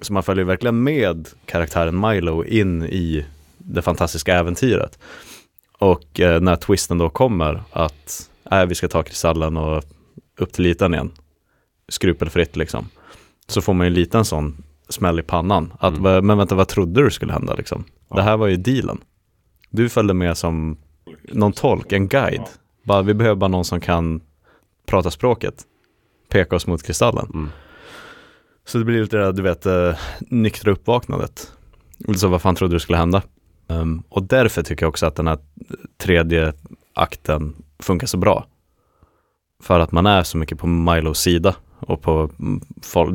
Så 0.00 0.12
man 0.12 0.22
följer 0.22 0.44
verkligen 0.44 0.82
med 0.82 1.28
karaktären 1.46 2.00
Milo 2.00 2.44
in 2.44 2.82
i 2.82 3.24
det 3.58 3.82
fantastiska 3.82 4.34
äventyret. 4.34 4.98
Och 5.78 6.20
eh, 6.20 6.40
när 6.40 6.56
twisten 6.56 6.98
då 6.98 7.08
kommer 7.08 7.62
att 7.72 8.30
äh, 8.50 8.64
vi 8.64 8.74
ska 8.74 8.88
ta 8.88 9.02
kristallen 9.02 9.56
och 9.56 9.84
upp 10.38 10.52
till 10.52 10.66
ytan 10.66 10.94
igen, 10.94 11.10
skrupelfritt 11.88 12.56
liksom, 12.56 12.88
så 13.48 13.60
får 13.60 13.74
man 13.74 13.86
ju 13.86 13.88
en 13.88 13.94
liten 13.94 14.24
sån 14.24 14.62
smäll 14.88 15.18
i 15.18 15.22
pannan. 15.22 15.72
Att, 15.80 15.90
Mm. 15.92 16.02
"Va- 16.02 16.20
Men 16.20 16.38
vänta, 16.38 16.54
vad 16.54 16.68
trodde 16.68 17.04
du 17.04 17.10
skulle 17.10 17.32
hända 17.32 17.54
liksom? 17.54 17.84
Det 18.08 18.22
här 18.22 18.36
var 18.36 18.46
ju 18.46 18.56
dealen. 18.56 18.98
Du 19.70 19.88
följde 19.88 20.14
med 20.14 20.36
som 20.36 20.76
någon 21.32 21.52
tolk, 21.52 21.92
en 21.92 22.08
guide. 22.08 22.44
Bara, 22.82 23.02
vi 23.02 23.14
behöver 23.14 23.36
bara 23.36 23.48
någon 23.48 23.64
som 23.64 23.80
kan 23.80 24.20
prata 24.86 25.10
språket, 25.10 25.62
peka 26.28 26.56
oss 26.56 26.66
mot 26.66 26.82
kristallen. 26.82 27.30
Mm. 27.34 27.50
Så 28.64 28.78
det 28.78 28.84
blir 28.84 29.00
lite 29.00 29.16
det 29.16 29.24
där, 29.24 29.32
du 29.32 29.42
vet, 29.42 29.66
eh, 29.66 29.98
nyktra 30.20 30.72
uppvaknandet. 30.72 31.52
Så 32.16 32.28
vad 32.28 32.42
fan 32.42 32.54
trodde 32.54 32.74
du 32.74 32.80
skulle 32.80 32.98
hända? 32.98 33.22
Ehm, 33.68 34.02
och 34.08 34.22
därför 34.22 34.62
tycker 34.62 34.82
jag 34.86 34.88
också 34.88 35.06
att 35.06 35.16
den 35.16 35.26
här 35.26 35.38
tredje 35.96 36.52
akten 36.94 37.54
funkar 37.78 38.06
så 38.06 38.16
bra. 38.16 38.46
För 39.62 39.80
att 39.80 39.92
man 39.92 40.06
är 40.06 40.22
så 40.22 40.38
mycket 40.38 40.58
på 40.58 40.66
Milos 40.66 41.20
sida 41.20 41.54
och 41.80 42.02
på, 42.02 42.30
mm, 42.38 42.60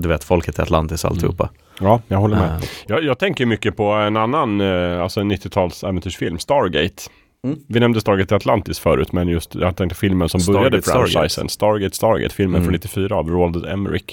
du 0.01 0.09
vet, 0.09 0.23
folket 0.23 0.59
i 0.59 0.61
Atlantis 0.61 1.03
och 1.03 1.11
alltihopa. 1.11 1.49
Ja, 1.79 2.01
jag 2.07 2.17
håller 2.17 2.35
med. 2.35 2.49
Eh, 2.55 2.63
Jag, 2.87 3.03
jag 3.03 3.19
tänker 3.19 3.45
mycket 3.45 3.77
på 3.77 3.83
en 3.91 4.17
annan, 4.17 4.61
eh, 4.61 5.01
alltså 5.01 5.19
en 5.21 5.31
90-tals 5.31 5.83
äventyrsfilm, 5.83 6.39
Stargate. 6.39 7.03
Mm. 7.47 7.59
Vi 7.67 7.79
nämnde 7.79 8.01
Stargate 8.01 8.35
Atlantis 8.35 8.79
förut, 8.79 9.11
men 9.11 9.27
just 9.27 9.55
jag 9.55 9.75
tänkte 9.75 9.95
filmen 9.99 10.29
som 10.29 10.53
började 10.53 10.81
Stargate, 10.81 11.11
franchisen. 11.11 11.49
Stargate, 11.49 11.95
Stargate, 11.95 12.35
filmen 12.35 12.55
Mm. 12.55 12.65
från 12.65 12.73
94 12.73 13.15
av 13.15 13.29
Roald 13.29 13.65
Emmerich. 13.65 14.03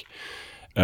Eh, 0.74 0.82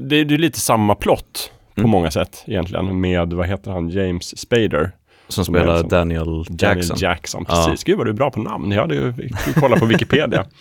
det, 0.00 0.24
det 0.24 0.34
är 0.34 0.38
lite 0.38 0.60
samma 0.60 0.94
plott 0.94 1.52
på 1.74 1.80
Mm. 1.80 1.90
många 1.90 2.10
sätt 2.10 2.44
egentligen 2.46 3.00
med, 3.00 3.32
vad 3.32 3.46
heter 3.46 3.70
han, 3.70 3.88
James 3.90 4.38
Spader. 4.38 4.90
Som 5.28 5.40
är 5.40 5.44
spelar 5.44 5.72
liksom- 5.72 5.88
Daniel 5.88 6.44
Jackson. 6.48 6.56
Daniel 6.56 7.02
Jackson, 7.02 7.44
Ja. 7.48 7.64
precis. 7.66 7.84
Gud 7.84 7.96
vad 7.98 8.06
du 8.06 8.10
är 8.10 8.14
bra 8.14 8.30
på 8.30 8.40
namn. 8.40 8.72
Jag 8.72 8.80
hade 8.80 8.94
ju 8.94 9.10
vi 9.16 9.30
kolla 9.60 9.76
på 9.76 9.84
Wikipedia. 9.86 10.44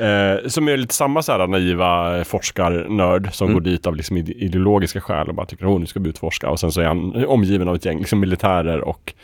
Eh, 0.00 0.48
som 0.48 0.68
är 0.68 0.76
lite 0.76 0.94
samma 0.94 1.22
så 1.22 1.32
här 1.32 1.46
naiva 1.46 2.24
forskarnörd 2.24 3.34
som 3.34 3.46
Mm. 3.46 3.54
går 3.54 3.60
dit 3.70 3.86
av 3.86 3.96
liksom 3.96 4.16
ide- 4.16 4.32
ideologiska 4.32 5.00
skäl 5.00 5.28
och 5.28 5.34
bara 5.34 5.46
tycker 5.46 5.74
att 5.74 5.80
nu 5.80 5.86
ska 5.86 6.00
vi 6.00 6.08
utforska. 6.08 6.50
Och 6.50 6.60
sen 6.60 6.72
så 6.72 6.80
är 6.80 6.84
han 6.86 7.24
omgiven 7.26 7.68
av 7.68 7.74
ett 7.74 7.84
gäng 7.84 7.98
liksom 7.98 8.20
militärer 8.20 8.80
och 8.80 9.14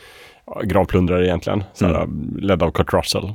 ja, 0.45 0.61
gravplundrare 0.63 1.25
egentligen. 1.25 1.63
Så 1.73 1.85
här, 1.85 2.07
Ledd 2.41 2.63
av 2.63 2.71
Kurt 2.71 2.93
Russell. 2.93 3.33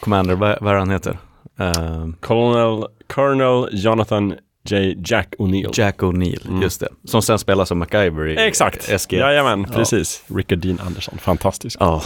Commander, 0.00 0.34
vad, 0.34 0.58
vad 0.60 0.74
är 0.74 0.78
han 0.78 0.90
heter? 0.90 1.18
Eh, 1.58 2.06
Colonel, 2.20 2.84
Colonel 3.06 3.68
Jonathan 3.72 4.34
J. 4.68 4.94
Jack 5.04 5.34
O'Neill. 5.38 5.70
Jack 5.74 5.98
O'Neill, 6.02 6.62
just 6.62 6.80
det. 6.80 6.88
Som 7.04 7.22
sen 7.22 7.38
spelar 7.38 7.64
som 7.64 7.78
MacGyver 7.78 8.28
i 8.28 8.36
Exakt, 8.46 8.82
SG. 9.00 9.16
jajamän, 9.16 9.66
Ja. 9.68 9.74
precis. 9.76 10.24
Rickard 10.36 10.58
Dean 10.58 10.80
Anderson, 10.86 11.18
fantastisk. 11.18 11.76
Ja. 11.80 12.02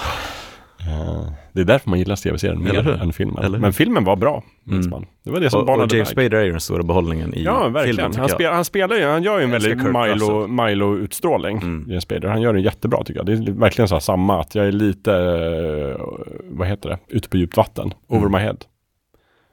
Eh, 0.88 1.32
det 1.52 1.60
är 1.60 1.64
därför 1.64 1.90
man 1.90 1.98
gillar 1.98 2.16
tv-serien 2.16 2.62
mer 2.64 2.88
än 3.02 3.12
filmen. 3.12 3.52
Men 3.60 3.72
filmen 3.72 4.04
var 4.04 4.16
bra, 4.16 4.42
minns 4.64 4.86
Mm. 4.86 4.90
man. 4.90 5.06
Det 5.24 5.30
var 5.30 5.40
det 5.40 5.50
som 5.50 5.60
och, 5.60 5.66
banade 5.66 5.84
och 5.84 5.92
James. 5.92 6.08
Spader 6.08 6.32
är 6.34 6.44
ju 6.44 6.50
den 6.50 6.60
stora 6.60 6.82
behållningen 6.82 7.34
i 7.34 7.42
Ja, 7.42 7.68
verkligen. 7.68 7.96
filmen 7.96 8.20
han, 8.20 8.28
spel, 8.28 8.52
han 8.52 8.64
spelar 8.64 8.96
ju, 8.96 9.04
han 9.04 9.22
gör 9.22 9.38
ju 9.38 9.44
en 9.44 9.50
väldigt 9.50 9.72
Kurt 9.80 9.86
Milo, 9.92 10.14
Russell. 10.14 10.44
Mm. 10.50 10.66
Milo-utstrålning, 10.66 11.84
James 11.88 12.02
Spader. 12.04 12.28
Han 12.28 12.42
gör 12.42 12.52
den 12.52 12.62
jättebra 12.62 13.04
tycker 13.04 13.20
jag. 13.20 13.26
Det 13.26 13.32
är 13.32 13.52
verkligen 13.52 13.88
så 13.88 14.00
samma, 14.00 14.40
att 14.40 14.54
jag 14.54 14.66
är 14.66 14.72
lite, 14.72 15.12
eh, 15.14 16.06
vad 16.44 16.68
heter 16.68 16.88
det, 16.88 16.98
ute 17.08 17.28
på 17.28 17.36
djupt 17.36 17.56
vatten, 17.56 17.92
over 18.08 18.26
Mm. 18.26 18.32
my 18.32 18.38
head. 18.38 18.56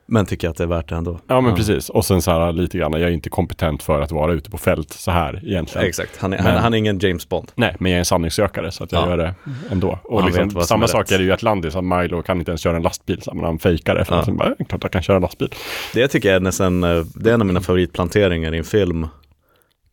Men 0.09 0.25
tycker 0.25 0.49
att 0.49 0.57
det 0.57 0.63
är 0.63 0.67
värt 0.67 0.89
det 0.89 0.95
ändå. 0.95 1.19
Ja 1.27 1.41
men 1.41 1.55
precis, 1.55 1.89
och 1.89 2.05
sen 2.05 2.21
så 2.21 2.31
här 2.31 2.51
lite 2.51 2.77
grann, 2.77 2.91
jag 2.93 3.01
är 3.01 3.09
inte 3.09 3.29
kompetent 3.29 3.83
för 3.83 4.01
att 4.01 4.11
vara 4.11 4.33
ute 4.33 4.49
på 4.49 4.57
fält 4.57 4.93
så 4.93 5.11
här 5.11 5.41
egentligen. 5.45 5.87
Exakt, 5.87 6.17
han 6.17 6.33
är, 6.33 6.37
Men- 6.37 6.45
han, 6.53 6.63
han 6.63 6.73
är 6.73 6.77
ingen 6.77 6.99
James 6.99 7.29
Bond. 7.29 7.51
Nej, 7.55 7.75
men 7.79 7.91
jag 7.91 7.95
är 7.95 7.99
en 7.99 8.05
sanningssökare 8.05 8.71
så 8.71 8.83
att 8.83 8.91
jag 8.91 9.01
Ja. 9.03 9.09
gör 9.09 9.17
det 9.17 9.33
ändå. 9.71 9.99
Och 10.03 10.25
liksom, 10.25 10.49
samma 10.65 10.83
är 10.83 10.87
sak 10.87 11.01
rätt. 11.01 11.11
är 11.11 11.17
det 11.17 11.23
ju 11.23 11.29
i 11.29 11.33
Atlantis, 11.33 11.75
att 11.75 11.83
Milo 11.83 12.21
kan 12.21 12.39
inte 12.39 12.51
ens 12.51 12.61
köra 12.61 12.75
en 12.77 12.81
lastbil, 12.83 13.21
så 13.21 13.41
han 13.45 13.59
fejkar 13.59 13.95
det. 13.95 14.05
För 14.05 14.15
Ja. 14.15 14.23
ja. 14.27 14.33
bara, 14.33 14.49
"Eh, 14.59 14.65
klart 14.65 14.83
jag 14.83 14.91
kan 14.91 15.01
köra 15.03 15.15
en 15.15 15.21
lastbil. 15.21 15.49
Det 15.93 15.99
jag 15.99 16.11
tycker 16.11 16.33
är 16.33 16.39
nästan, 16.39 16.83
eh, 16.83 17.03
det 17.15 17.29
är 17.29 17.33
en 17.33 17.41
av 17.41 17.47
mina 17.47 17.61
favoritplanteringar 17.61 18.53
i 18.53 18.57
en 18.57 18.63
film. 18.63 19.07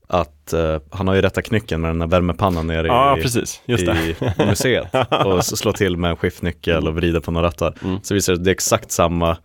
Att 0.09 0.53
eh, 0.53 0.77
han 0.91 1.09
har 1.09 1.15
ju 1.15 1.23
rätta 1.23 1.43
knycken 1.43 1.81
med 1.81 1.91
den 1.91 2.01
här 2.01 2.09
värmepannan 2.09 2.67
nere 2.67 2.87
Ja, 2.87 3.19
i, 3.19 3.23
precis. 3.23 3.61
Just 3.67 3.83
i 3.83 3.87
det. 4.37 4.47
museet. 4.47 4.95
Och 5.25 5.45
slår 5.45 5.73
till 5.73 5.97
med 5.97 6.11
en 6.11 6.17
skiftnyckel 6.17 6.89
och 6.89 6.95
vrider 6.95 7.21
på 7.21 7.31
några 7.31 7.47
rattar. 7.47 7.75
Mm. 7.85 7.99
Så 8.03 8.15
visar 8.15 8.33
det 8.33 8.39
att 8.39 8.45
det 8.45 8.51
är 8.51 8.53
exakt 8.53 8.91
samma 8.91 9.37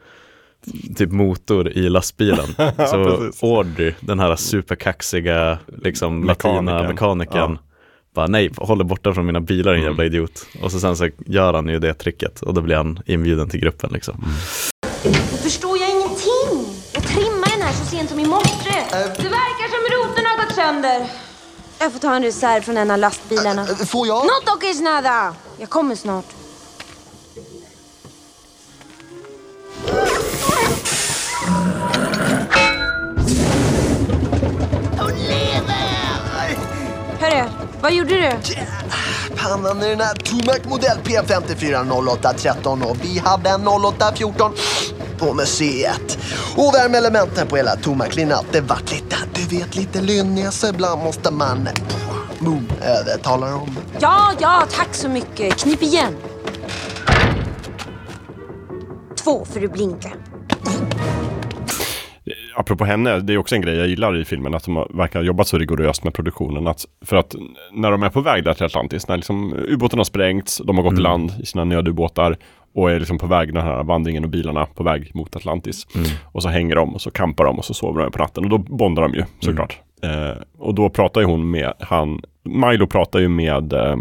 typ 0.97 1.11
motor 1.11 1.69
i 1.69 1.89
lastbilen. 1.89 2.55
Ja, 2.57 2.87
så 2.87 3.17
precis. 3.17 3.43
Audrey, 3.43 3.93
den 3.99 4.19
här 4.19 4.35
superkaxiga 4.35 5.57
liksom 5.83 6.23
latina 6.23 6.83
Mekanikern. 6.83 7.51
Ja. 7.51 7.65
Bara 8.15 8.27
nej, 8.27 8.51
håller 8.57 8.83
borta 8.83 9.13
från 9.13 9.25
mina 9.25 9.39
bilar 9.41 9.71
din 9.73 9.81
Mm. 9.81 9.91
jävla 9.91 10.05
idiot. 10.05 10.45
Och 10.63 10.71
så 10.71 10.79
sen 10.79 10.97
så 10.97 11.09
gör 11.25 11.53
han 11.53 11.67
ju 11.67 11.79
det 11.79 11.93
tricket 11.93 12.41
och 12.41 12.53
då 12.53 12.61
blir 12.61 12.75
han 12.75 12.99
inbjuden 13.05 13.49
till 13.49 13.59
gruppen 13.59 13.89
liksom. 13.93 14.15
Mm. 14.15 14.29
Nu 15.31 15.37
förstår 15.37 15.77
jag 15.77 15.89
ingenting. 15.89 16.73
Jag 16.93 17.03
trimmade 17.03 17.51
den 17.57 17.61
här 17.61 17.73
så 17.73 17.85
sent 17.85 18.09
som 18.09 18.19
i 18.19 18.25
morse. 18.25 18.73
Det 18.91 19.29
verkar 19.29 19.67
som 19.69 19.97
rotorna 19.97 20.29
har 20.29 20.45
gått 20.45 20.55
sönder. 20.55 21.07
Jag 21.79 21.91
får 21.93 21.99
ta 21.99 22.15
en 22.15 22.23
reserv 22.23 22.61
från 22.61 22.77
en 22.77 22.91
av 22.91 22.97
lastbilarna. 22.99 23.65
Får 23.65 24.07
jag? 24.07 24.25
No 24.25 24.29
toques 24.53 24.81
nada. 24.81 25.35
Jag 25.59 25.69
kommer 25.69 25.95
snart. 25.95 26.25
Hörru, 37.19 37.49
vad 37.81 37.93
gjorde 37.93 38.09
du? 38.09 38.31
Pannan 39.35 39.81
är 39.81 39.89
den 39.89 40.01
här 40.01 40.13
Tomac 40.13 40.59
modell 40.65 40.97
P540813 41.03 42.83
och 42.83 42.97
vi 43.01 43.19
hade 43.19 43.49
en 43.49 43.67
0814 43.67 44.51
på 45.17 45.33
museet. 45.33 46.17
Och 46.57 46.73
värmeelementen 46.73 47.47
på 47.47 47.57
hela 47.57 47.75
Tomac-linan, 47.75 48.45
det 48.51 48.61
vart 48.61 48.91
lite, 48.91 49.15
du 49.33 49.57
vet, 49.57 49.75
lite 49.75 50.01
lynniga 50.01 50.51
så 50.51 50.67
ibland 50.67 51.03
måste 51.03 51.31
man 51.31 51.69
boom, 52.39 52.71
övertala 52.81 53.49
dem. 53.49 53.77
Ja, 53.99 54.31
ja, 54.39 54.63
tack 54.71 54.95
så 54.95 55.09
mycket. 55.09 55.57
Knip 55.57 55.81
igen. 55.81 56.15
Två 59.23 59.45
för 59.45 59.65
att 59.65 59.73
blinka. 59.73 60.09
Apropå 62.55 62.85
henne, 62.85 63.19
det 63.19 63.33
är 63.33 63.37
också 63.37 63.55
en 63.55 63.61
grej 63.61 63.75
jag 63.75 63.87
gillar 63.87 64.17
i 64.17 64.25
filmen, 64.25 64.55
att 64.55 64.63
de 64.63 64.87
verkar 64.89 65.19
ha 65.19 65.25
jobbat 65.25 65.47
så 65.47 65.57
rigoröst 65.57 66.03
med 66.03 66.13
produktionen. 66.13 66.67
Att, 66.67 66.85
för 67.05 67.15
att 67.15 67.35
när 67.73 67.91
de 67.91 68.03
är 68.03 68.09
på 68.09 68.21
väg 68.21 68.43
där 68.43 68.53
till 68.53 68.65
Atlantis, 68.65 69.07
när 69.07 69.15
liksom 69.15 69.53
ubåten 69.67 69.99
har 69.99 70.03
sprängts, 70.03 70.61
de 70.65 70.77
har 70.77 70.83
gått 70.83 70.99
i 70.99 71.01
land 71.01 71.31
i 71.39 71.45
sina 71.45 71.63
nödubåtar 71.63 72.37
och 72.75 72.91
är 72.91 72.99
liksom 72.99 73.17
på 73.17 73.27
väg 73.27 73.53
den 73.53 73.63
här 73.63 73.83
vandringen 73.83 74.23
och 74.23 74.29
bilarna 74.29 74.65
på 74.65 74.83
väg 74.83 75.11
mot 75.15 75.35
Atlantis. 75.35 75.87
Och 76.31 76.43
så 76.43 76.49
hänger 76.49 76.75
de 76.75 76.95
och 76.95 77.01
så 77.01 77.11
kampar 77.11 77.45
de 77.45 77.57
och 77.57 77.65
så 77.65 77.73
sover 77.73 78.01
de 78.01 78.11
på 78.11 78.19
natten 78.19 78.43
och 78.43 78.49
då 78.49 78.57
bondar 78.57 79.03
de 79.03 79.13
ju 79.13 79.23
såklart. 79.39 79.79
Eh, 80.01 80.41
och 80.57 80.75
då 80.75 80.89
pratar 80.89 81.21
ju 81.21 81.27
hon 81.27 81.51
med 81.51 81.73
han, 81.79 82.21
Milo 82.43 82.87
pratar 82.87 83.19
ju 83.19 83.27
med 83.27 83.73
eh, 83.73 83.97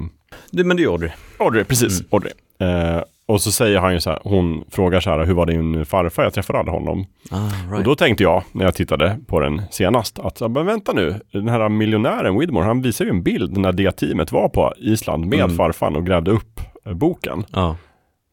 Det, 0.51 0.65
men 0.65 0.77
det 0.77 0.83
är 0.83 0.89
Audrey. 0.89 1.11
Audrey, 1.39 1.65
precis. 1.65 2.03
Audrey. 2.11 2.33
Eh, 2.61 3.03
och 3.29 3.41
så 3.41 3.53
säger 3.53 3.79
han 3.79 3.93
ju 3.93 4.01
så 4.01 4.11
här, 4.11 4.21
hon 4.25 4.65
frågar 4.71 5.01
så 5.01 5.11
här, 5.11 5.25
hur 5.25 5.35
var 5.35 5.47
din 5.47 5.85
farfar? 5.87 6.23
Jag 6.23 6.33
träffade 6.35 6.59
aldrig 6.59 6.75
honom. 6.75 7.07
Ah, 7.31 7.37
right. 7.67 7.79
Och 7.79 7.85
då 7.85 7.95
tänkte 7.95 8.23
jag, 8.23 8.43
när 8.53 8.65
jag 8.65 8.75
tittade 8.75 9.19
på 9.27 9.41
den 9.41 9.63
senast, 9.71 10.19
att 10.19 10.41
men 10.41 10.67
vänta 10.67 10.93
nu, 10.93 11.21
den 11.33 11.49
här 11.49 11.69
miljonären 11.69 12.39
Widmore, 12.39 12.65
han 12.65 12.83
visar 12.83 13.05
ju 13.05 13.11
en 13.11 13.23
bild 13.23 13.57
när 13.59 13.73
det 13.73 13.93
teamet 13.93 14.33
var 14.33 14.49
på 14.49 14.73
Island 14.79 15.27
med 15.27 15.39
Mm. 15.41 15.57
farfan 15.57 15.97
och 15.97 16.07
grävde 16.07 16.31
upp 16.31 16.61
eh, 16.87 16.95
boken. 16.95 17.45
Ja. 17.53 17.77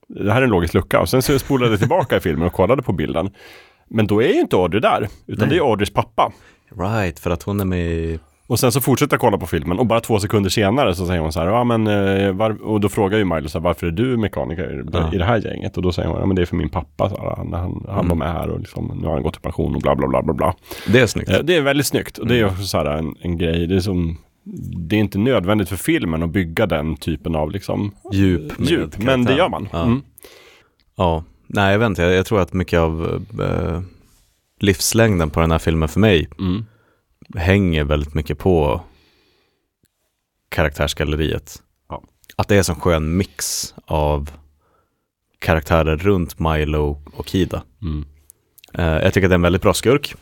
Det 0.08 0.32
här 0.34 0.42
är 0.42 0.44
en 0.46 0.50
logisk 0.50 0.74
lucka. 0.74 1.00
Och 1.02 1.10
sen 1.10 1.22
så 1.22 1.40
spolade 1.40 1.72
jag 1.72 1.80
tillbaka 1.80 2.18
i 2.18 2.20
filmen 2.20 2.48
och 2.48 2.54
kollade 2.54 2.82
på 2.84 2.94
bilden. 2.94 3.30
Men 3.90 4.08
då 4.08 4.24
är 4.24 4.28
ju 4.28 4.40
inte 4.40 4.56
Audrey 4.56 4.82
där, 4.82 5.08
utan 5.28 5.48
Nej. 5.48 5.58
det 5.58 5.64
är 5.64 5.70
Audreys 5.70 5.94
pappa. 5.94 6.32
Right, 6.78 7.20
för 7.20 7.30
att 7.32 7.44
hon 7.44 7.60
är 7.60 7.66
med 7.66 7.86
i... 7.86 8.20
Och 8.48 8.60
sen 8.60 8.72
så 8.72 8.82
fortsätter 8.82 9.14
jag 9.14 9.22
kolla 9.22 9.38
på 9.38 9.46
filmen 9.48 9.80
och 9.80 9.86
bara 9.86 10.00
två 10.02 10.20
sekunder 10.20 10.50
senare 10.50 10.96
så 10.96 11.06
säger 11.08 11.22
hon 11.22 11.32
så 11.32 11.40
här, 11.40 11.48
ja 11.48 11.64
men, 11.64 11.88
eh, 11.88 12.32
var, 12.32 12.64
och 12.66 12.80
då 12.82 12.90
frågar 12.90 13.18
ju 13.18 13.26
Miley 13.26 13.48
så 13.50 13.58
här, 13.58 13.64
varför 13.64 13.88
är 13.88 13.92
du 13.92 14.18
mekaniker 14.18 14.84
Ja. 14.94 15.14
i 15.14 15.18
det 15.18 15.26
här 15.26 15.38
gänget? 15.42 15.78
Och 15.78 15.84
då 15.84 15.92
säger 15.92 16.10
hon, 16.10 16.20
ja 16.20 16.26
men 16.26 16.36
det 16.36 16.42
är 16.42 16.46
för 16.46 16.56
min 16.56 16.70
pappa, 16.70 17.10
så 17.10 17.16
här, 17.18 17.44
när 17.44 17.58
han, 17.58 17.86
han 17.88 17.96
Mm. 17.96 18.08
var 18.10 18.16
med 18.16 18.34
här 18.34 18.50
och 18.50 18.60
liksom, 18.60 18.98
nu 19.02 19.08
har 19.08 19.14
han 19.14 19.24
gått 19.24 19.38
i 19.38 19.40
pension 19.40 19.76
och 19.76 19.82
bla 19.82 19.96
bla 19.96 20.08
bla 20.08 20.22
bla 20.22 20.34
bla. 20.34 20.56
Det 20.88 21.00
är 21.00 21.08
snyggt. 21.08 21.30
Eh, 21.30 21.40
Det 21.44 21.56
är 21.56 21.62
väldigt 21.62 21.88
snyggt 21.88 22.18
och 22.18 22.28
det 22.28 22.36
är 22.36 22.40
Mm. 22.40 22.52
också 22.52 22.64
så 22.64 22.78
här 22.78 22.86
en, 22.86 23.16
en 23.22 23.38
grej, 23.38 23.68
det 23.68 23.76
är 23.76 23.80
som 23.80 24.18
det 24.78 24.96
är 24.96 25.00
inte 25.00 25.18
nödvändigt 25.18 25.70
för 25.70 25.76
filmen 25.76 26.24
att 26.24 26.30
bygga 26.30 26.66
den 26.66 26.96
typen 26.98 27.36
av 27.36 27.52
liksom 27.52 27.92
Djup. 28.14 28.54
djup, 28.60 28.98
men 28.98 29.24
det 29.26 29.36
gör 29.36 29.50
man. 29.50 29.68
Ja. 29.72 29.84
Mm. 29.84 30.02
ja. 30.96 31.24
Nej, 31.48 31.72
jag 31.72 31.80
vet 31.80 31.86
inte. 31.86 32.02
Jag, 32.02 32.14
jag 32.14 32.26
tror 32.26 32.42
att 32.42 32.54
mycket 32.54 32.80
av 32.80 33.22
eh, 33.42 33.82
livslängden 34.60 35.30
på 35.30 35.40
den 35.40 35.52
här 35.52 35.60
filmen 35.60 35.90
för 35.90 36.00
mig 36.00 36.28
Mm. 36.40 36.66
Hänger 37.36 37.84
väldigt 37.84 38.14
mycket 38.14 38.38
på 38.38 38.82
karaktärsgalleriet. 40.50 41.64
Ja. 41.90 42.04
Att 42.36 42.48
det 42.48 42.56
är 42.56 42.70
en 42.70 42.76
skön 42.76 43.18
mix 43.18 43.74
av 43.86 44.32
karaktärer 45.40 45.98
runt 45.98 46.40
Milo 46.40 47.02
och 47.14 47.28
Kida. 47.28 47.64
Mm. 47.82 48.06
Eh, 48.74 49.04
jag 49.04 49.14
tycker 49.14 49.28
att 49.28 49.30
det 49.30 49.34
är 49.34 49.36
en 49.36 49.42
väldigt 49.42 49.62
bra 49.62 49.74
skurk. 49.74 50.16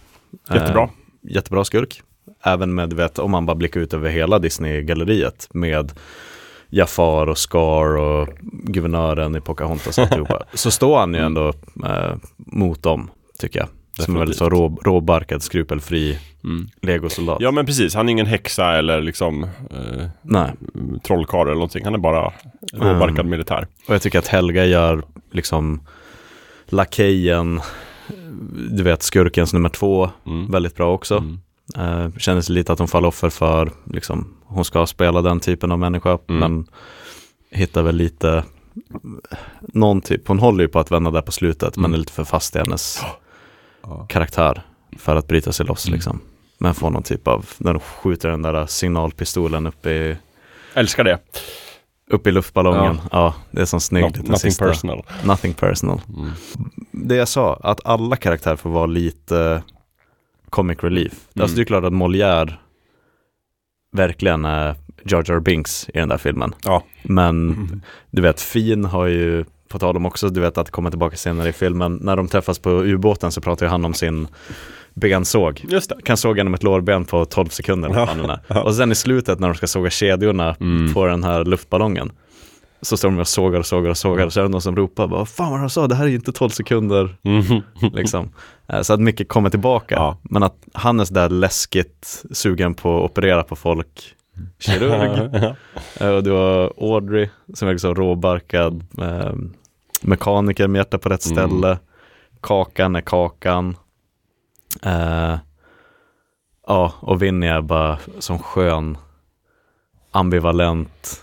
Jättebra. 0.54 0.84
Eh, 0.84 0.90
jättebra 1.22 1.64
skurk. 1.64 2.02
Även 2.44 2.76
med, 2.76 2.94
vet, 2.94 3.20
om 3.20 3.32
man 3.32 3.46
bara 3.46 3.56
blickar 3.56 3.80
ut 3.80 3.94
över 3.94 4.10
hela 4.10 4.40
Disney-galleriet 4.40 5.48
med 5.54 5.92
Jafar 6.70 7.28
och 7.28 7.38
Scar 7.38 7.98
och 7.98 8.30
guvernören 8.42 9.36
i 9.36 9.42
Pocahontas 9.42 9.98
och 9.98 10.04
alltihopa. 10.04 10.44
så 10.54 10.72
står 10.72 11.00
han 11.00 11.14
ju 11.14 11.20
ändå 11.20 11.54
eh, 11.86 12.16
mot 12.38 12.84
dem, 12.84 13.12
tycker 13.40 13.60
jag. 13.60 13.68
Som 14.00 14.14
en 14.14 14.20
väldigt 14.20 14.38
så 14.38 14.50
rå, 14.50 14.78
råbarkad, 14.84 15.44
skrupelfri 15.44 16.20
Mm. 16.44 16.68
legosoldat. 16.82 17.38
Ja 17.42 17.52
men 17.52 17.66
precis, 17.66 17.96
han 17.96 18.10
är 18.10 18.12
ingen 18.12 18.26
häxa 18.26 18.78
eller 18.78 19.02
liksom 19.02 19.44
eh, 19.44 20.08
Nej. 20.22 20.52
trollkarl 21.04 21.42
eller 21.48 21.54
någonting. 21.54 21.86
Han 21.86 21.94
är 21.94 21.98
bara 21.98 22.34
råbarkad 22.74 23.20
Mm. 23.20 23.30
militär. 23.30 23.68
Och 23.88 23.94
jag 23.94 24.02
tycker 24.02 24.20
att 24.20 24.28
Helga 24.28 24.66
gör 24.66 25.04
liksom 25.32 25.82
lakejen, 26.66 27.62
du 28.72 28.84
vet 28.84 29.04
skurkens 29.04 29.54
nummer 29.54 29.70
två, 29.70 30.10
Mm. 30.28 30.52
väldigt 30.52 30.76
bra 30.76 30.94
också. 30.94 31.24
Eh, 31.78 32.10
kändes 32.18 32.50
lite 32.50 32.74
att 32.74 32.80
hon 32.80 32.88
faller 32.88 33.08
offer 33.08 33.30
för, 33.30 33.72
liksom, 33.94 34.34
hon 34.46 34.66
ska 34.66 34.86
spela 34.86 35.22
den 35.22 35.40
typen 35.40 35.72
av 35.72 35.80
människa, 35.80 36.18
Mm. 36.30 36.40
men 36.40 36.66
hittar 37.52 37.84
väl 37.84 37.96
lite, 37.96 38.44
någon 39.62 40.02
typ, 40.02 40.28
hon 40.28 40.40
håller 40.40 40.64
ju 40.64 40.68
på 40.68 40.80
att 40.80 40.92
vända 40.92 41.12
där 41.12 41.22
på 41.22 41.32
slutet, 41.32 41.76
men 41.78 41.86
Mm. 41.86 41.94
är 41.94 41.98
lite 41.98 42.14
för 42.14 42.24
fast 42.24 42.56
i 42.56 42.60
hennes 42.60 43.02
karaktär 44.10 44.62
för 44.98 45.16
att 45.16 45.28
bryta 45.28 45.52
sig 45.52 45.64
Mm. 45.64 45.70
loss 45.72 45.90
liksom. 45.90 46.20
Men 46.58 46.74
får 46.74 46.90
någon 46.90 47.04
typ 47.04 47.28
av, 47.28 47.46
när 47.58 47.74
de 47.74 47.80
skjuter 47.80 48.30
den 48.30 48.42
där 48.42 48.66
signalpistolen 48.66 49.68
upp 49.68 49.86
i 49.86 50.18
Älskar 50.74 51.04
det. 51.04 51.20
upp 52.10 52.28
i 52.28 52.32
luftballongen. 52.32 52.96
Ja. 53.02 53.08
Ja, 53.12 53.34
det 53.52 53.62
är 53.62 53.66
som 53.66 53.80
snygg 53.82 54.04
Not- 54.04 54.08
liten 54.18 54.32
nothing 54.32 54.52
sista. 54.52 54.66
personal. 54.68 55.04
Nothing 55.26 55.54
personal. 55.54 56.02
Mm. 56.18 56.32
Det 56.92 57.16
jag 57.16 57.28
sa, 57.28 57.60
att 57.64 57.86
alla 57.86 58.16
karaktärer 58.16 58.56
får 58.56 58.70
vara 58.70 58.86
lite 58.86 59.64
comic 60.50 60.78
relief. 60.84 61.14
Mm. 61.36 61.44
Alltså 61.44 61.56
det 61.56 61.62
är 61.64 61.66
klart 61.66 61.84
att 61.84 61.94
Molière 61.94 62.54
verkligen 63.92 64.46
är 64.46 64.76
Jar 65.06 65.24
Jar 65.28 65.40
Binks 65.40 65.90
i 65.90 66.00
den 66.00 66.10
där 66.10 66.18
filmen. 66.18 66.56
Ja. 66.64 66.84
Men 67.04 67.82
du 68.12 68.22
vet, 68.22 68.42
Fin 68.42 68.86
har 68.86 69.06
ju 69.06 69.46
på 69.74 69.80
tal 69.80 69.98
om 69.98 70.06
också, 70.06 70.30
du 70.30 70.42
vet 70.42 70.58
att 70.58 70.72
komma 70.72 70.90
tillbaka 70.90 71.18
senare 71.18 71.50
i 71.50 71.54
filmen, 71.54 72.00
när 72.02 72.16
de 72.16 72.28
träffas 72.28 72.60
på 72.60 72.70
ubåten 72.70 73.32
så 73.32 73.42
pratar 73.42 73.66
ju 73.66 73.70
han 73.70 73.86
om 73.86 73.94
sin 73.94 74.28
bensåg. 74.94 75.66
Just 75.70 75.90
det. 75.90 75.96
Kan 76.04 76.18
såga 76.18 76.38
genom 76.38 76.54
ett 76.54 76.64
lårben 76.64 77.06
på 77.06 77.26
12 77.26 77.48
sekunder. 77.50 77.90
det 77.90 78.40
är. 78.54 78.64
Och 78.64 78.76
sen 78.76 78.92
i 78.92 78.96
slutet 78.96 79.40
när 79.40 79.48
de 79.48 79.56
ska 79.56 79.68
såga 79.68 79.90
kedjorna 79.90 80.56
Mm. 80.60 80.94
på 80.94 81.06
den 81.06 81.24
här 81.24 81.46
luftballongen. 81.46 82.12
Så 82.82 82.98
står 82.98 83.10
de 83.10 83.20
och 83.20 83.28
sågar 83.28 83.60
och 83.60 83.66
sågar 83.66 83.90
och 83.90 83.98
sågar 83.98 84.26
och 84.26 84.34
så 84.34 84.40
är 84.40 84.44
det 84.44 84.50
någon 84.50 84.62
som 84.62 84.76
ropar 84.76 85.08
bara, 85.08 85.18
Vad 85.20 85.30
fan 85.30 85.52
vad 85.52 85.60
de 85.60 85.70
sa, 85.70 85.88
det 85.88 85.96
här 85.96 86.04
är 86.06 86.10
ju 86.10 86.16
inte 86.16 86.32
12 86.32 86.50
sekunder. 86.50 87.16
liksom. 87.94 88.30
Eh, 88.68 88.82
Så 88.82 88.94
att 88.94 89.00
mycket 89.00 89.28
kommer 89.30 89.50
tillbaka. 89.50 90.18
Men 90.22 90.44
att 90.44 90.56
han 90.74 91.00
är 91.00 91.06
sådär 91.06 91.30
läskigt 91.30 92.24
sugen 92.32 92.74
på 92.74 92.98
att 93.06 93.12
operera 93.12 93.44
på 93.44 93.56
folk. 93.56 94.16
Kirurg. 94.60 95.30
Eh, 96.00 96.10
och 96.10 96.24
du 96.24 96.32
har 96.32 96.74
Audrey 96.78 97.30
som 97.54 97.68
är 97.68 97.72
liksom 97.72 97.96
råbarkad. 97.96 98.84
Eh, 99.02 99.34
mekaniker 100.04 100.68
med 100.68 100.80
hjärta 100.80 100.98
på 100.98 101.10
rätt 101.10 101.26
Mm. 101.26 101.38
ställe. 101.50 101.80
Kakan 102.42 102.96
är 102.96 103.02
Kakan. 103.02 103.78
Eh, 104.84 105.38
ja, 106.68 106.94
och 107.00 107.22
Vinny 107.22 107.48
är 107.48 107.62
bara 107.62 108.00
som 108.20 108.40
skön, 108.40 108.98
ambivalent, 110.12 111.22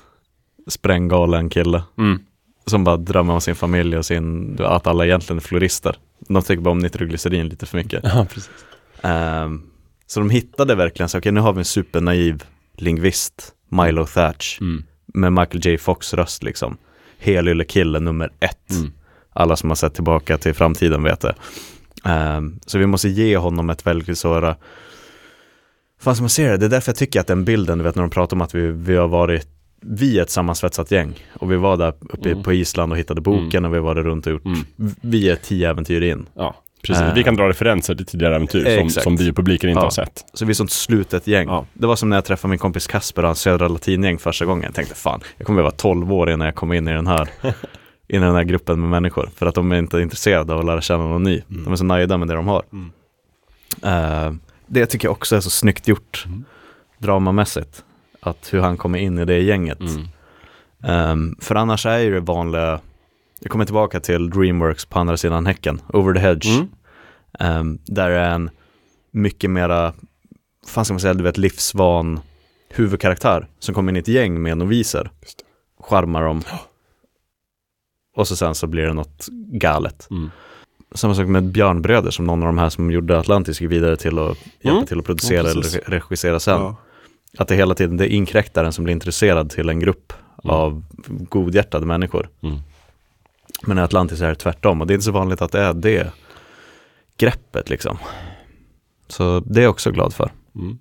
spränggalen 0.66 1.48
kille. 1.50 1.82
Mm. 1.98 2.18
Som 2.66 2.84
bara 2.84 2.96
drömmer 2.96 3.34
om 3.34 3.40
sin 3.40 3.54
familj 3.54 3.96
och 3.96 4.06
sin, 4.06 4.56
att 4.60 4.86
alla 4.86 5.04
egentligen 5.06 5.38
är 5.38 5.42
florister. 5.42 5.96
De 6.18 6.42
tycker 6.42 6.62
bara 6.62 6.70
om 6.70 6.78
nitroglycerin 6.78 7.48
lite 7.48 7.66
för 7.66 7.76
mycket. 7.78 8.00
Ja, 8.04 8.26
precis. 8.30 8.50
Ehm, 9.02 9.62
så 10.06 10.20
de 10.20 10.30
hittade 10.30 10.74
verkligen 10.74 11.08
så, 11.08 11.18
okej 11.18 11.32
nu 11.32 11.40
har 11.40 11.52
vi 11.52 11.58
en 11.58 11.64
supernaiv 11.64 12.44
lingvist, 12.76 13.52
Milo 13.68 14.06
Thatch, 14.06 14.60
Mm. 14.60 14.84
med 15.06 15.32
Michael 15.32 15.66
J. 15.66 15.78
Fox 15.78 16.14
röst 16.14 16.42
liksom. 16.42 16.76
Helylle 17.20 17.64
kille 17.64 18.00
nummer 18.00 18.32
ett. 18.40 18.70
Mm. 18.70 18.92
Alla 19.32 19.56
som 19.56 19.70
har 19.70 19.74
sett 19.76 19.94
tillbaka 19.94 20.38
till 20.38 20.54
framtiden 20.54 21.02
vet 21.02 21.20
det. 21.20 21.34
Ehm, 22.04 22.60
så 22.66 22.78
vi 22.78 22.86
måste 22.86 23.08
ge 23.08 23.36
honom 23.36 23.70
ett 23.70 23.86
väldigt 23.86 24.18
sådär, 24.18 24.54
fan 26.00 26.16
som 26.16 26.22
man 26.22 26.30
ser 26.30 26.50
det, 26.50 26.56
det 26.56 26.66
är 26.66 26.70
därför 26.70 26.90
jag 26.90 26.96
tycker 26.96 27.20
att 27.20 27.26
den 27.26 27.44
bilden, 27.44 27.78
du 27.78 27.84
vet 27.84 27.94
när 27.94 28.02
de 28.02 28.10
pratar 28.10 28.36
om 28.36 28.40
att 28.40 28.54
vi, 28.54 28.66
vi 28.72 28.96
har 28.96 29.08
varit 29.08 29.48
vi 29.82 30.18
är 30.18 30.22
ett 30.22 30.30
sammansvetsat 30.30 30.90
gäng 30.90 31.14
och 31.38 31.52
vi 31.52 31.56
var 31.56 31.76
där 31.76 31.94
uppe 32.00 32.30
Mm. 32.30 32.42
på 32.42 32.52
Island 32.52 32.92
och 32.92 32.98
hittade 32.98 33.20
boken 33.20 33.64
och 33.64 33.74
vi 33.74 33.78
var 33.78 33.94
där 33.94 34.02
runt 34.02 34.26
och 34.26 34.32
gjort, 34.32 34.42
vi 35.00 35.30
är 35.30 35.36
tio 35.36 35.70
äventyr 35.70 36.00
in. 36.02 36.26
Ja, 36.34 36.54
precis. 36.82 37.02
Eh, 37.02 37.14
vi 37.14 37.24
kan 37.24 37.36
dra 37.36 37.48
referenser 37.48 37.94
till 37.94 38.06
tidigare 38.06 38.36
äventyr 38.36 38.64
som, 38.76 38.86
Exakt. 38.86 39.04
som 39.04 39.16
biopubliken 39.16 39.70
inte 39.70 39.80
Ja. 39.80 39.84
har 39.84 39.90
sett. 39.90 40.24
Så 40.34 40.44
vi 40.44 40.50
är 40.50 40.54
sånt 40.54 40.70
slutet 40.70 41.26
gäng. 41.26 41.48
Det 41.72 41.86
var 41.86 41.96
som 41.96 42.08
när 42.08 42.16
jag 42.16 42.24
träffade 42.24 42.50
min 42.50 42.58
kompis 42.58 42.86
Kasper 42.86 43.22
och 43.22 43.28
hans 43.28 43.40
Södra 43.40 43.68
Latingäng 43.68 44.18
första 44.18 44.44
gången. 44.44 44.64
Jag 44.64 44.74
tänkte 44.74 44.94
fan, 44.94 45.20
jag 45.36 45.46
kommer 45.46 45.62
vara 45.62 45.72
12 45.72 46.12
år 46.12 46.30
innan 46.30 46.44
jag 46.44 46.54
kommer 46.54 46.74
in 46.74 46.88
i 46.88 46.92
den 46.92 47.06
här 47.06 47.28
in 48.08 48.22
i 48.22 48.26
den 48.26 48.34
här 48.34 48.44
gruppen 48.44 48.80
med 48.80 48.88
människor. 48.90 49.30
För 49.36 49.46
att 49.46 49.54
de 49.54 49.72
är 49.72 49.76
inte 49.78 50.00
intresserade 50.00 50.52
av 50.52 50.58
att 50.58 50.66
lära 50.66 50.80
känna 50.80 51.04
någon 51.04 51.22
ny. 51.22 51.42
De 51.48 51.72
är 51.72 51.76
så 51.76 51.84
nöjda 51.84 52.16
med 52.18 52.28
det 52.28 52.34
de 52.34 52.46
har. 52.48 52.62
Eh, 53.82 54.32
det 54.66 54.86
tycker 54.86 55.08
jag 55.08 55.12
också 55.12 55.36
är 55.36 55.40
så 55.40 55.50
snyggt 55.50 55.88
gjort. 55.88 56.26
Dramamässigt. 56.98 57.84
Att 58.20 58.48
hur 58.52 58.60
han 58.60 58.76
kommer 58.76 58.98
in 58.98 59.18
i 59.18 59.24
det 59.24 59.38
gänget. 59.38 59.78
Ehm, 60.84 61.36
för 61.40 61.54
annars 61.54 61.86
är 61.86 61.98
ju 61.98 62.14
det 62.14 62.20
vanliga, 62.20 62.80
jag 63.40 63.50
kommer 63.50 63.64
tillbaka 63.64 64.00
till 64.00 64.30
Dreamworks 64.30 64.84
på 64.84 64.98
andra 64.98 65.16
sidan 65.16 65.46
häcken, 65.46 65.82
Over 65.92 66.14
the 66.14 66.20
Hedge. 66.20 66.48
Ehm, 67.38 67.78
där 67.86 68.10
är 68.10 68.30
en 68.30 68.50
mycket 69.10 69.50
mera, 69.50 69.92
fan 70.66 70.84
ska 70.84 70.94
man 70.94 71.00
säga, 71.00 71.14
du 71.14 71.24
vet 71.24 71.38
livsvan 71.38 72.20
huvudkaraktär 72.68 73.48
som 73.58 73.74
kommer 73.74 73.92
in 73.92 73.96
i 73.96 73.98
ett 73.98 74.08
gäng 74.08 74.42
med 74.42 74.58
noviser. 74.58 75.10
Charmar 75.80 76.22
dem. 76.24 76.42
Och 78.16 78.28
så 78.28 78.36
sen 78.36 78.54
så 78.54 78.66
blir 78.66 78.82
det 78.82 78.92
något 78.92 79.26
galet. 79.52 80.08
Samma 80.94 81.14
sak 81.14 81.26
med 81.26 81.44
Björnbröder 81.44 82.10
som 82.10 82.24
någon 82.24 82.42
av 82.42 82.46
de 82.46 82.58
här 82.58 82.68
som 82.68 82.90
gjorde 82.90 83.18
Atlantis 83.18 83.60
gick 83.60 83.70
vidare 83.70 83.96
till 83.96 84.18
att 84.18 84.38
hjälpa 84.60 84.70
Mm. 84.76 84.86
till 84.86 84.98
att 84.98 85.04
producera 85.04 85.42
Ja, 85.44 85.50
eller 85.50 85.90
regissera 85.90 86.40
sen. 86.40 86.60
Ja. 86.60 86.76
Att 87.38 87.48
det 87.48 87.54
hela 87.56 87.74
tiden, 87.74 87.96
det 87.96 88.04
är 88.04 88.08
inkräktaren 88.08 88.72
som 88.72 88.84
blir 88.84 88.92
intresserad 88.94 89.50
till 89.50 89.68
en 89.68 89.80
grupp 89.80 90.12
av 90.44 90.84
godhjärtade 91.06 91.86
människor. 91.86 92.28
Mm. 92.42 92.58
Men 93.62 93.78
i 93.78 93.80
Atlantis 93.80 94.20
är 94.20 94.28
det 94.28 94.34
tvärtom 94.34 94.80
och 94.80 94.86
det 94.86 94.92
är 94.92 94.94
inte 94.94 95.04
så 95.04 95.12
vanligt 95.12 95.42
att 95.42 95.52
det 95.52 95.60
är 95.60 95.74
det 95.74 96.12
greppet 97.16 97.70
liksom. 97.70 97.98
Så 99.08 99.40
det 99.40 99.60
är 99.60 99.62
jag 99.62 99.70
också 99.70 99.90
glad 99.90 100.14
för. 100.14 100.32
Mm. 100.54 100.78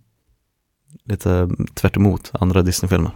Lite 1.04 1.50
tvärt 1.74 1.98
emot 1.98 2.32
andra 2.34 2.62
Disney-filmer. 2.62 3.12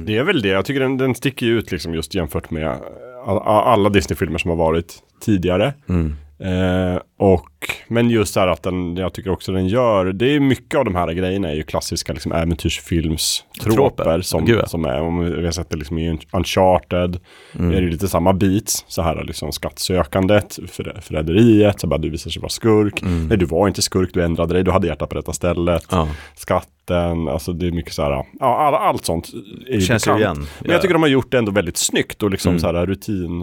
Det 0.00 0.16
är 0.16 0.24
väl 0.24 0.42
det, 0.42 0.48
jag 0.48 0.64
tycker 0.64 0.80
den, 0.80 0.96
den 0.96 1.14
sticker 1.14 1.46
ut 1.46 1.72
liksom 1.72 1.94
just 1.94 2.14
jämfört 2.14 2.50
med 2.50 2.80
all, 3.26 3.38
alla 3.38 3.88
Disney-filmer 3.88 4.38
som 4.38 4.50
har 4.50 4.56
varit 4.56 5.02
tidigare. 5.20 5.74
Mm. 5.88 6.16
Eh, 6.38 7.00
och, 7.18 7.50
men 7.88 8.10
just 8.10 8.34
så 8.34 8.40
här 8.40 8.46
att 8.48 8.62
den, 8.62 8.96
jag 8.96 9.12
tycker 9.14 9.30
också 9.30 9.52
den 9.52 9.68
gör, 9.68 10.04
det 10.12 10.26
är 10.36 10.40
mycket 10.40 10.78
av 10.78 10.84
de 10.84 10.94
här 10.94 11.12
grejerna 11.12 11.48
är 11.50 11.54
ju 11.54 11.62
klassiska 11.62 12.12
liksom, 12.12 12.32
äventyrsfilmstroper 12.32 13.70
Troper. 13.74 14.20
som, 14.20 14.44
Gud, 14.44 14.68
som 14.68 14.84
är, 14.84 15.00
om 15.00 15.20
vi 15.20 15.44
har 15.44 15.52
sett 15.52 15.70
det 15.70 15.76
liksom 15.76 15.98
i 15.98 16.18
Uncharted, 16.32 17.20
Mm. 17.58 17.72
är 17.76 17.80
det 17.80 17.88
lite 17.90 18.08
samma 18.08 18.32
beats, 18.32 18.84
så 18.88 19.02
här 19.02 19.24
liksom 19.24 19.52
skattsökandet, 19.52 20.58
för, 20.68 21.00
förräderiet, 21.02 21.80
så 21.80 21.86
bara 21.86 21.98
du 21.98 22.10
visar 22.10 22.30
sig 22.30 22.42
vara 22.42 22.50
skurk, 22.50 23.02
Mm. 23.02 23.26
nej 23.28 23.38
du 23.38 23.46
var 23.46 23.68
inte 23.68 23.82
skurk, 23.82 24.10
du 24.14 24.22
ändrade 24.24 24.54
dig, 24.54 24.62
du 24.64 24.70
hade 24.70 24.86
hjärtat 24.86 25.08
på 25.10 25.18
rätta 25.18 25.32
stället, 25.32 25.84
Ja. 25.90 26.08
skatten, 26.34 27.28
alltså 27.28 27.52
det 27.52 27.66
är 27.66 27.72
mycket 27.72 27.92
så 27.92 28.02
här, 28.02 28.10
ja 28.40 28.56
all, 28.56 28.74
allt 28.74 29.04
sånt 29.04 29.28
är 29.68 29.74
ju 29.74 29.80
Känns 29.80 30.06
ju 30.06 30.16
igen. 30.18 30.36
Men 30.36 30.46
Ja. 30.64 30.72
jag 30.72 30.82
tycker 30.82 30.94
de 30.94 31.02
har 31.02 31.08
gjort 31.08 31.30
det 31.32 31.38
ändå 31.38 31.52
väldigt 31.52 31.76
snyggt 31.76 32.22
och 32.22 32.30
liksom 32.30 32.48
Mm. 32.50 32.60
så 32.60 32.66
här 32.66 32.86
rutin, 32.86 33.42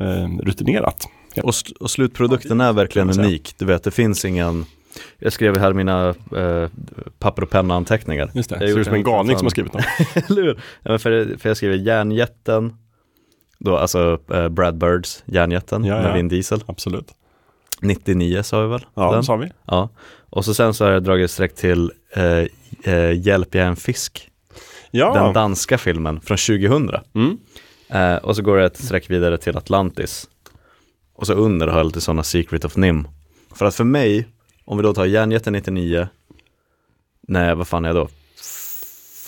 eh, 0.00 0.28
rutinerat. 0.42 1.08
Och, 1.36 1.50
sl- 1.50 1.76
och 1.80 1.90
slutprodukten 1.90 2.60
är 2.60 2.72
verkligen 2.72 3.10
unik. 3.10 3.54
Du 3.58 3.64
vet, 3.64 3.84
det 3.84 3.90
finns 3.90 4.24
ingen 4.24 4.64
jag 5.18 5.32
skrev 5.32 5.58
här 5.58 5.72
mina 5.72 6.08
eh, 6.36 6.68
papper 7.18 7.42
och 7.42 7.50
penna-anteckningar. 7.50 8.30
Just 8.34 8.50
det, 8.50 8.56
Jag 8.60 8.70
ser 8.70 8.78
ut 8.78 8.86
som 8.86 8.94
en 8.94 9.02
galning 9.02 9.36
som 9.38 9.44
har 9.44 9.50
skrivit 9.50 9.72
dem. 9.72 9.82
Eller 10.28 10.42
hur? 10.42 10.60
Ja, 10.82 10.98
för, 10.98 11.38
för 11.38 11.48
jag 11.50 11.56
skriver 11.56 11.76
järnjätten, 11.76 12.76
då 13.58 13.76
alltså 13.76 14.18
eh, 14.32 14.48
Brad 14.48 14.78
Birds 14.78 15.22
järnjätten 15.26 15.84
Ja, 15.84 15.94
med 15.94 16.10
ja. 16.10 16.14
Vin 16.14 16.28
Diesel. 16.28 16.64
Absolut. 16.66 17.14
99 17.80 18.42
sa 18.42 18.62
vi 18.62 18.68
väl? 18.68 18.86
Ja, 18.94 19.12
Den? 19.12 19.24
sa 19.24 19.36
vi. 19.36 19.52
Ja, 19.66 19.88
och 20.30 20.44
så 20.44 20.54
sen 20.54 20.74
så 20.74 20.84
har 20.84 20.92
jag 20.92 21.02
dragit 21.02 21.30
streck 21.30 21.54
till 21.54 21.92
eh, 22.14 22.94
eh, 22.94 23.12
Hjälp 23.26 23.54
jag 23.54 23.66
en 23.66 23.76
fisk. 23.76 24.30
Ja. 24.90 25.14
Den 25.14 25.32
danska 25.32 25.78
filmen 25.78 26.20
från 26.20 26.36
2000. 26.36 26.90
Mm. 27.14 27.38
Eh, 27.88 28.16
och 28.16 28.36
så 28.36 28.42
går 28.42 28.56
det 28.56 28.64
ett 28.64 28.76
streck 28.84 29.10
vidare 29.10 29.38
till 29.38 29.56
Atlantis. 29.56 30.28
Och 31.22 31.26
så 31.26 31.34
under 31.34 31.66
har 31.66 31.76
jag 31.76 31.86
lite 31.86 32.00
sådana 32.00 32.22
Secret 32.22 32.64
of 32.64 32.76
Nim. 32.76 33.08
För 33.54 33.66
att 33.66 33.74
för 33.74 33.84
mig, 33.84 34.28
om 34.64 34.76
vi 34.76 34.82
då 34.82 34.94
tar 34.94 35.04
Järnjätten 35.04 35.52
99, 35.52 36.08
nej 37.28 37.54
vad 37.54 37.68
fan 37.68 37.84
är 37.84 37.88
jag 37.88 37.96
då? 37.96 38.08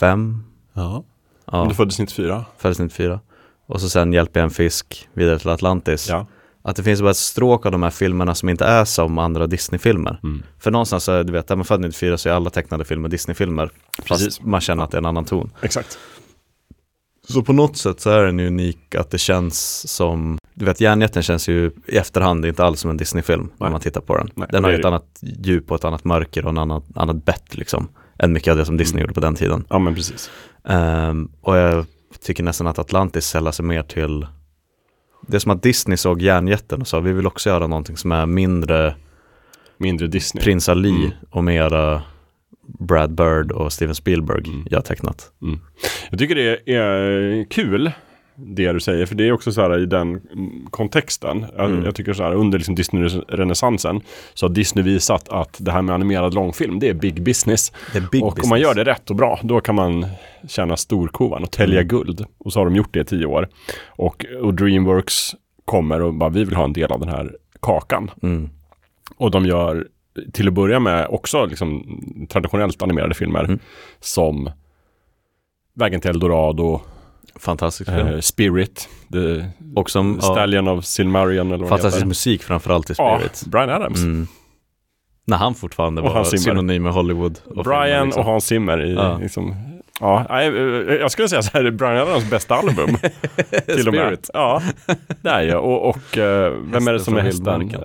Fem? 0.00 0.44
Ja. 0.73 1.05
ja. 1.47 1.66
Du 1.68 1.74
föddes 1.74 1.98
94. 1.98 2.44
Föddes 2.58 2.78
94. 2.78 3.20
Och 3.66 3.81
så 3.81 3.89
sen 3.89 4.12
Hjälper 4.12 4.40
jag 4.40 4.44
en 4.44 4.50
fisk 4.50 5.08
vidare 5.12 5.39
till 5.39 5.48
Atlantis. 5.48 6.08
Ja. 6.08 6.26
Att 6.62 6.76
det 6.76 6.82
finns 6.82 7.00
bara 7.00 7.10
ett 7.10 7.16
stråk 7.16 7.66
av 7.66 7.73
de 7.73 7.82
här 7.82 7.90
filmerna 7.90 8.34
som 8.34 8.48
inte 8.48 8.64
är 8.64 8.84
som 8.84 9.18
andra 9.18 9.47
Disney-filmer. 9.47 10.20
Mm. 10.23 10.42
För 10.58 10.70
någonstans 10.70 11.05
så 11.05 11.12
är 11.12 11.24
du 11.24 11.32
vet, 11.32 11.50
är 11.50 11.56
man 11.56 11.64
född 11.64 11.81
94 11.81 12.18
så 12.18 12.28
är 12.28 12.32
alla 12.32 12.50
tecknade 12.50 12.84
filmer 12.84 13.08
Disney-filmer. 13.08 13.70
Precis. 14.05 14.26
Fast 14.39 14.42
man 14.42 14.60
känner 14.60 14.84
att 14.84 14.90
det 14.90 14.97
är 14.97 15.02
en 15.02 15.06
annan 15.06 15.24
ton. 15.24 15.50
Exakt. 15.62 15.98
Så 17.28 17.42
på 17.42 17.52
något 17.52 17.76
sätt 17.76 18.00
så 18.00 18.10
är 18.10 18.24
den 18.24 18.40
unik 18.40 18.94
att 18.94 19.10
det 19.10 19.18
känns 19.18 19.89
som, 19.89 20.39
du 20.55 20.65
vet 20.65 20.81
Järnjätten 20.81 21.23
känns 21.23 21.49
ju 21.49 21.70
i 21.86 21.97
efterhand 21.97 22.44
inte 22.47 22.65
alls 22.65 22.81
som 22.81 22.91
en 22.91 22.97
Disney-film 22.97 23.50
när 23.58 23.70
man 23.70 23.81
tittar 23.81 24.00
på 24.00 24.16
den. 24.16 24.28
Nej, 24.34 24.49
den 24.52 24.65
har 24.65 24.70
ju 24.70 24.76
ett 24.76 24.83
det. 24.83 24.89
annat 24.89 25.20
djup 25.23 25.70
och 25.70 25.76
ett 25.76 25.84
annat 25.84 26.05
mörker 26.05 26.44
och 26.44 26.50
en 26.50 26.58
annan, 26.58 26.83
annat 26.94 27.24
bett 27.24 27.57
liksom. 27.57 27.89
Än 28.18 28.33
mycket 28.33 28.50
av 28.50 28.57
det 28.57 28.65
som 28.65 28.76
Disney 28.76 29.00
gjorde 29.02 29.15
på 29.15 29.20
den 29.20 29.34
tiden. 29.34 29.65
Ja 29.70 29.78
men 29.78 29.94
precis. 29.94 30.31
Ehm, 30.68 31.28
och 31.41 31.57
jag 31.57 31.86
tycker 32.24 32.42
nästan 32.42 32.66
att 32.66 32.78
Atlantis 32.78 33.26
sällar 33.26 33.52
sig 33.52 33.65
mer 33.65 33.83
till 33.83 34.26
Det 35.26 35.36
är 35.36 35.39
som 35.41 35.50
att 35.52 35.62
Disney 35.62 35.97
såg 35.97 36.23
Järnjätten 36.23 36.81
och 36.81 36.89
sa 36.89 37.00
vi 37.00 37.12
vill 37.12 37.26
också 37.26 37.49
göra 37.50 37.66
någonting 37.66 37.97
som 37.97 38.12
är 38.12 38.26
mindre 38.26 38.94
Mindre 39.78 40.07
Disney. 40.07 40.44
Prins 40.44 40.68
Ali 40.68 40.89
Mm. 40.89 41.10
och 41.31 41.44
mera 41.44 42.02
Brad 42.78 43.15
Bird 43.15 43.52
och 43.52 43.73
Steven 43.73 43.94
Spielberg 43.94 44.42
jag 44.70 44.78
har 44.78 44.83
tecknat. 44.83 45.31
Mm. 45.42 45.58
Jag 46.10 46.18
tycker 46.18 46.34
det 46.34 46.73
är 46.74 47.50
kul 47.50 47.92
det 48.36 48.72
du 48.72 48.80
säger, 48.80 49.06
för 49.06 49.14
det 49.14 49.28
är 49.28 49.32
också 49.32 49.52
så 49.52 49.60
här 49.60 49.78
i 49.78 49.86
den 49.86 50.20
kontexten. 50.70 51.46
Jag, 51.56 51.70
Mm. 51.70 51.84
jag 51.84 51.94
tycker 51.94 52.12
så 52.12 52.22
här 52.22 52.34
under 52.34 52.58
liksom 52.58 52.74
Disney-renässansen 52.74 54.00
så 54.34 54.46
har 54.46 54.54
Disney 54.54 54.84
visat 54.84 55.28
att 55.28 55.56
det 55.58 55.70
här 55.72 55.82
med 55.82 55.94
animerad 55.94 56.34
långfilm, 56.34 56.78
det 56.78 56.88
är 56.88 56.94
big 56.94 57.22
business. 57.22 57.72
Är 57.94 58.00
big 58.12 58.22
och 58.22 58.28
om 58.28 58.34
business. 58.34 58.50
man 58.50 58.60
gör 58.60 58.74
det 58.74 58.84
rätt 58.84 59.10
och 59.10 59.16
bra, 59.16 59.40
då 59.42 59.60
kan 59.60 59.74
man 59.74 60.06
tjäna 60.48 60.76
storkovan 60.76 61.42
och 61.42 61.50
tälja 61.50 61.80
Mm. 61.80 61.88
guld. 61.88 62.24
Och 62.38 62.52
så 62.52 62.60
har 62.60 62.64
de 62.64 62.76
gjort 62.76 62.92
det 62.94 63.00
i 63.00 63.04
tio 63.04 63.26
år. 63.26 63.48
Och, 63.86 64.24
och 64.42 64.54
Dreamworks 64.54 65.34
kommer 65.64 66.02
och 66.02 66.14
bara, 66.14 66.30
vi 66.30 66.44
vill 66.44 66.56
ha 66.56 66.64
en 66.64 66.72
del 66.72 66.92
av 66.92 67.00
den 67.00 67.08
här 67.08 67.36
kakan. 67.60 68.10
Mm. 68.22 68.50
Och 69.16 69.30
de 69.30 69.46
gör 69.46 69.88
till 70.32 70.48
att 70.48 70.54
börja 70.54 70.80
med 70.80 71.06
också 71.10 71.46
liksom 71.46 71.98
traditionellt 72.30 72.82
animerade 72.82 73.14
filmer 73.14 73.44
Mm. 73.44 73.58
som 74.00 74.50
Vägen 75.76 76.00
till 76.00 76.10
Eldorado, 76.10 76.80
Fantastisk 77.40 77.90
film. 77.90 78.06
Eh, 78.06 78.20
Spirit, 78.20 78.88
the 79.12 79.44
Och 79.76 79.90
som, 79.90 80.18
ja, 80.22 80.32
Stallion 80.32 80.68
of 80.68 80.84
Silmarion 80.84 81.46
eller 81.46 81.58
vad 81.58 81.68
fantastisk 81.68 81.96
heter. 81.96 82.06
musik 82.06 82.42
framförallt 82.42 82.90
i 82.90 82.94
Ja, 82.98 83.16
Spirit. 83.18 83.42
Brian 83.46 83.70
Adams. 83.70 84.02
Mm. 84.02 84.26
När 85.26 85.36
han 85.36 85.54
fortfarande 85.54 86.02
Och 86.02 86.12
var 86.14 86.24
synonym 86.24 86.82
med 86.82 86.92
Hollywood. 86.92 87.38
och 87.46 87.64
Brian 87.64 87.86
filmer, 87.88 88.04
liksom. 88.06 88.20
och 88.20 88.24
Hans 88.30 88.46
Zimmer 88.46 88.84
i, 88.84 88.94
Ja. 88.94 89.18
liksom, 89.18 89.54
ja, 90.00 90.40
eh, 90.40 90.46
jag 90.94 91.10
skulle 91.10 91.28
säga 91.28 91.42
så 91.42 91.50
här, 91.52 91.62
det 91.62 91.68
är 91.68 91.72
Brian 91.72 91.96
Adams 92.08 92.30
bästa 92.30 92.54
album. 92.54 92.96
till 93.66 93.88
och 93.88 93.94
med. 93.94 94.02
Spirit. 94.04 94.30
Ja, 94.34 94.62
det 95.22 95.28
är 95.30 95.42
jag. 95.42 95.64
Och, 95.64 95.88
och 95.88 96.18
eh, 96.18 96.52
vem 96.64 96.88
är 96.88 96.92
det 96.92 96.98
Hästen 96.98 97.04
som 97.04 97.16
är 97.16 97.20
hästen? 97.20 97.70
Eh, 97.74 97.80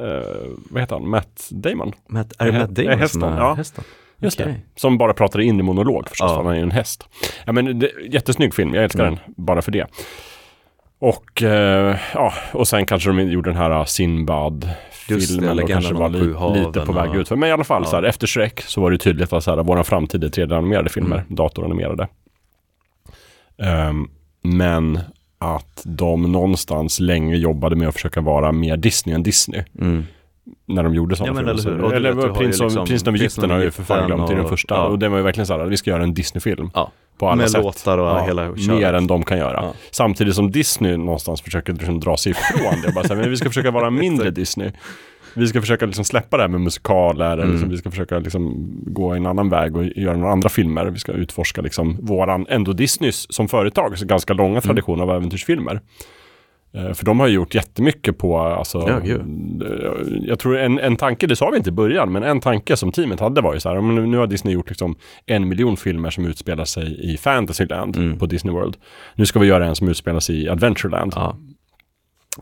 vad 0.70 0.82
heter 0.82 0.96
han? 0.96 1.10
Matt 1.10 1.48
Damon? 1.52 1.92
Matt, 2.10 2.34
är 2.40 2.46
det 2.52 2.60
Matt 2.60 2.76
Damon 2.76 3.00
hästen? 3.00 3.24
är 3.24 3.38
ja. 3.38 3.54
hästen? 3.54 3.84
Just 4.20 4.40
Okej. 4.42 4.54
det. 4.54 4.80
Som 4.82 4.98
bara 4.98 5.14
pratade 5.14 5.44
in 5.44 5.60
i 5.60 5.64
monolog 5.64 6.10
förstås, 6.10 6.32
Ja. 6.32 6.36
han 6.44 6.48
är 6.54 6.56
ju 6.56 6.62
en 6.64 6.72
häst. 6.72 7.08
Ja, 7.46 7.52
men 7.52 7.80
det, 7.80 7.90
jättesnygg 8.12 8.54
film, 8.54 8.74
jag 8.74 8.84
älskar 8.84 9.04
Mm. 9.08 9.20
den 9.26 9.34
bara 9.46 9.62
för 9.62 9.72
det. 9.72 9.86
Och, 11.02 11.44
eh, 11.44 11.98
ja, 12.14 12.34
och 12.54 12.68
sen 12.68 12.86
kanske 12.86 13.10
de 13.10 13.20
gjorde 13.32 13.50
den 13.50 13.58
här 13.58 13.80
Just 13.80 13.98
det, 13.98 14.04
Sinbad-filmen 14.04 15.60
och 15.60 15.70
kanske 15.70 15.94
var 15.94 16.10
li, 16.10 16.60
lite 16.66 16.86
på 16.86 16.92
väg 16.94 17.10
och- 17.10 17.16
ut. 17.16 17.28
för. 17.28 17.36
Men 17.36 17.50
i 17.50 17.52
alla 17.52 17.64
fall, 17.64 17.82
Ja. 17.86 17.90
så 17.90 17.96
här, 17.96 18.04
efter 18.04 18.28
Shrek 18.28 18.62
så 18.62 18.82
var 18.82 18.92
det 18.92 18.98
tydligt 18.98 19.34
att 19.34 19.44
så 19.44 19.56
här, 19.56 19.64
våran 19.64 19.84
framtid 19.84 20.24
är 20.24 20.30
3D-animerade 20.30 20.90
filmer, 20.90 21.16
Mm. 21.16 21.36
datoranimerade. 21.36 22.08
Ehm, 23.64 24.08
men 24.44 25.00
att 25.38 25.82
de 25.86 26.32
någonstans 26.32 27.00
länge 27.00 27.36
jobbade 27.36 27.76
med 27.76 27.88
att 27.88 27.94
försöka 27.94 28.22
vara 28.22 28.52
mer 28.52 28.78
Disney 28.78 29.16
än 29.16 29.24
Disney. 29.24 29.64
Mm. 29.82 30.06
När 30.70 30.84
de 30.84 30.94
gjorde 30.96 31.12
Ja, 31.14 31.16
sådana 31.18 31.42
men 31.42 31.58
filmer. 31.58 31.72
eller 31.72 31.84
hur? 31.88 31.94
Eller 31.96 32.10
ju 32.28 32.34
Prins, 32.34 32.60
liksom 32.60 32.68
Prins 32.68 32.78
av 32.78 32.86
Prinsen 32.86 33.16
Egypten 33.16 33.50
har 33.50 33.60
ju 33.60 33.72
för 33.72 33.84
fan 33.84 34.08
glömt 34.08 34.32
i 34.32 34.36
den 34.36 34.48
första. 34.50 34.76
ja. 34.76 34.84
Och 34.86 35.00
det 35.00 35.10
var 35.10 35.18
ju 35.18 35.24
verkligen 35.24 35.48
så 35.48 35.58
här, 35.58 35.66
vi 35.66 35.78
ska 35.78 35.90
göra 35.90 36.04
en 36.04 36.14
Disney-film. 36.14 36.70
Ja. 36.74 36.92
På 37.18 37.28
alla 37.28 37.36
Med 37.36 37.50
sätt. 37.52 37.62
låtar 37.64 37.98
och 37.98 38.22
hela 38.22 38.46
köret. 38.46 38.68
Mer 38.80 38.94
än 38.94 39.08
de 39.08 39.24
kan 39.24 39.38
göra. 39.38 39.60
Ja. 39.62 39.74
Samtidigt 39.92 40.36
som 40.36 40.52
Disney 40.52 40.98
någonstans 40.98 41.42
försöker 41.42 41.74
liksom 41.74 42.00
dra 42.00 42.18
sig 42.18 42.32
ifrån 42.32 42.82
det. 42.86 42.92
Bara 42.96 43.04
så 43.08 43.14
här, 43.14 43.22
men 43.22 43.30
vi 43.30 43.38
ska 43.38 43.50
försöka 43.50 43.72
vara 43.72 43.90
mindre 44.04 44.32
Disney. 44.32 44.72
Vi 45.34 45.48
ska 45.48 45.62
försöka 45.62 45.86
liksom 45.86 46.06
släppa 46.06 46.38
det 46.38 46.44
här 46.44 46.48
med 46.48 46.62
musikaler. 46.62 47.26
Eller 47.26 47.44
Mm. 47.44 47.52
liksom, 47.52 47.70
vi 47.70 47.78
ska 47.78 47.90
försöka 47.90 48.20
liksom 48.20 48.72
gå 48.86 49.10
en 49.10 49.26
annan 49.26 49.50
väg 49.50 49.78
och 49.78 49.86
göra 49.86 50.18
några 50.18 50.32
andra 50.32 50.50
filmer. 50.50 50.86
Vi 50.86 51.00
ska 51.00 51.12
utforska 51.12 51.62
liksom 51.62 51.98
våran, 52.02 52.46
ändå 52.50 52.74
Disneys 52.74 53.34
som 53.34 53.48
företag, 53.48 53.98
så 53.98 54.06
ganska 54.06 54.34
Mm. 54.34 54.46
långa 54.46 54.62
tradition 54.62 55.02
av 55.02 55.10
äventyrsfilmer. 55.12 55.82
Eh, 56.74 56.94
För 56.94 57.06
de 57.06 57.20
har 57.20 57.28
ju 57.28 57.34
gjort 57.34 57.56
jättemycket 57.56 58.18
på, 58.18 58.38
alltså, 58.38 58.78
Ja, 58.78 59.00
eh, 59.12 59.18
jag 60.22 60.40
tror 60.40 60.58
en, 60.58 60.80
en 60.80 60.96
tanke, 60.96 61.28
det 61.28 61.36
sa 61.36 61.50
vi 61.50 61.58
inte 61.58 61.70
i 61.70 61.74
början, 61.74 62.12
men 62.12 62.24
en 62.24 62.40
tanke 62.40 62.78
som 62.78 62.92
teamet 62.92 63.20
hade 63.20 63.42
var 63.42 63.54
ju 63.54 63.60
så 63.60 63.70
här, 63.70 63.82
nu- 63.82 64.18
har 64.18 64.28
Disney 64.28 64.54
gjort 64.54 64.70
liksom 64.70 64.96
en 65.26 65.48
miljon 65.48 65.78
filmer 65.78 66.10
som 66.10 66.26
utspelar 66.26 66.66
sig 66.66 67.14
i 67.14 67.18
Fantasyland 67.18 67.96
Mm. 67.98 68.20
på 68.20 68.26
Disney 68.26 68.54
World. 68.54 68.78
Nu 69.16 69.26
ska 69.26 69.40
vi 69.40 69.48
göra 69.48 69.66
en 69.66 69.76
som 69.76 69.90
utspelar 69.90 70.20
sig 70.20 70.44
i 70.44 70.50
Adventureland. 70.50 71.14
Ja. 71.16 71.38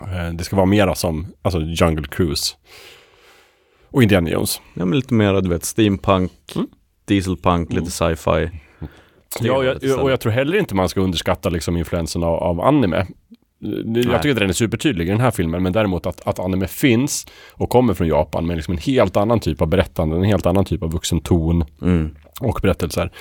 Eh, 0.02 0.34
Det 0.34 0.44
ska 0.44 0.56
vara 0.56 0.66
mera 0.66 0.96
som, 0.96 1.28
alltså 1.42 1.60
Jungle 1.62 2.08
Cruise. 2.12 2.56
Och 3.92 4.04
Indiana 4.04 4.30
Jones. 4.30 4.62
Ja, 4.74 4.86
men 4.86 4.96
lite 5.00 5.14
mer, 5.14 5.42
du 5.42 5.50
vet, 5.50 5.64
steampunk, 5.66 6.32
Mm. 6.56 6.68
dieselpunk, 7.06 7.74
lite 7.74 7.92
sci-fi. 7.92 8.50
Ja, 9.42 9.58
och 9.58 9.66
jag, 9.66 10.00
och 10.04 10.12
jag 10.12 10.20
tror 10.20 10.32
heller 10.32 10.58
inte 10.58 10.76
man 10.76 10.90
ska 10.90 11.02
underskatta 11.02 11.50
liksom 11.50 11.78
influensen 11.78 12.24
av, 12.24 12.34
av 12.36 12.62
anime. 12.62 13.06
Jag 13.60 14.22
tycker 14.22 14.32
att 14.32 14.40
den 14.40 14.50
är 14.50 14.54
supertydlig 14.54 15.08
i 15.08 15.10
den 15.10 15.20
här 15.20 15.32
filmen, 15.32 15.64
men 15.64 15.74
däremot 15.74 16.06
att, 16.06 16.28
att 16.28 16.40
anime 16.40 16.68
finns 16.68 17.26
och 17.52 17.70
kommer 17.70 17.94
från 17.94 18.08
Japan 18.08 18.48
med 18.48 18.56
liksom 18.58 18.72
en 18.72 18.78
helt 18.78 19.18
annan 19.18 19.40
typ 19.40 19.62
av 19.62 19.68
berättande, 19.68 20.16
en 20.16 20.24
helt 20.24 20.46
annan 20.46 20.66
typ 20.66 20.84
av 20.84 20.92
vuxen 20.92 21.20
ton 21.20 21.66
Mm. 21.82 22.16
och 22.42 22.60
berättelser. 22.62 23.12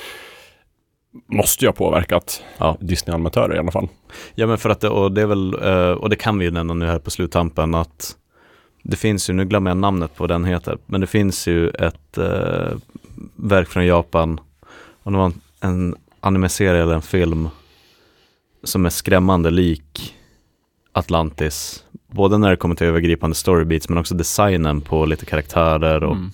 Måste 1.26 1.64
ju 1.64 1.68
ha 1.68 1.72
påverkat 1.72 2.42
Ja. 2.58 2.76
Disney-animatörer 2.80 3.56
i 3.56 3.58
alla 3.58 3.70
fall. 3.70 3.88
Ja 4.34 4.46
men 4.46 4.58
för 4.58 4.70
att 4.70 4.80
det, 4.80 4.88
och 4.88 5.12
det 5.12 5.22
är 5.22 5.26
väl, 5.26 5.54
eh, 5.62 5.90
och 5.90 6.10
det 6.10 6.16
kan 6.16 6.38
vi 6.38 6.44
ju 6.44 6.50
nämna 6.50 6.74
nu 6.74 6.86
här 6.86 6.98
på 6.98 7.10
sluttampen 7.10 7.74
att 7.74 8.16
det 8.82 8.96
finns 8.96 9.30
ju, 9.30 9.34
nu 9.34 9.44
glömmer 9.44 9.70
jag 9.70 9.76
namnet 9.76 10.14
på 10.16 10.22
vad 10.22 10.30
den 10.30 10.44
heter, 10.44 10.78
men 10.86 11.00
det 11.00 11.06
finns 11.06 11.48
ju 11.48 11.68
ett 11.68 12.18
eh, 12.18 12.76
verk 13.36 13.68
från 13.68 13.86
Japan, 13.86 14.40
och 15.02 15.12
det 15.12 15.18
var 15.18 15.24
en, 15.26 15.40
en 15.60 15.94
anime-serie 16.20 16.82
eller 16.82 16.94
en 16.94 17.02
film 17.02 17.48
som 18.64 18.86
är 18.86 18.90
skrämmande 18.90 19.50
lik 19.50 20.15
Atlantis. 20.98 21.84
Både 22.06 22.38
när 22.38 22.50
det 22.50 22.56
kommer 22.56 22.74
till 22.74 22.86
övergripande 22.86 23.36
storybeats 23.36 23.88
men 23.88 23.98
också 23.98 24.14
designen 24.14 24.80
på 24.80 25.04
lite 25.06 25.26
karaktärer 25.26 26.04
och 26.04 26.16
Mm. 26.16 26.30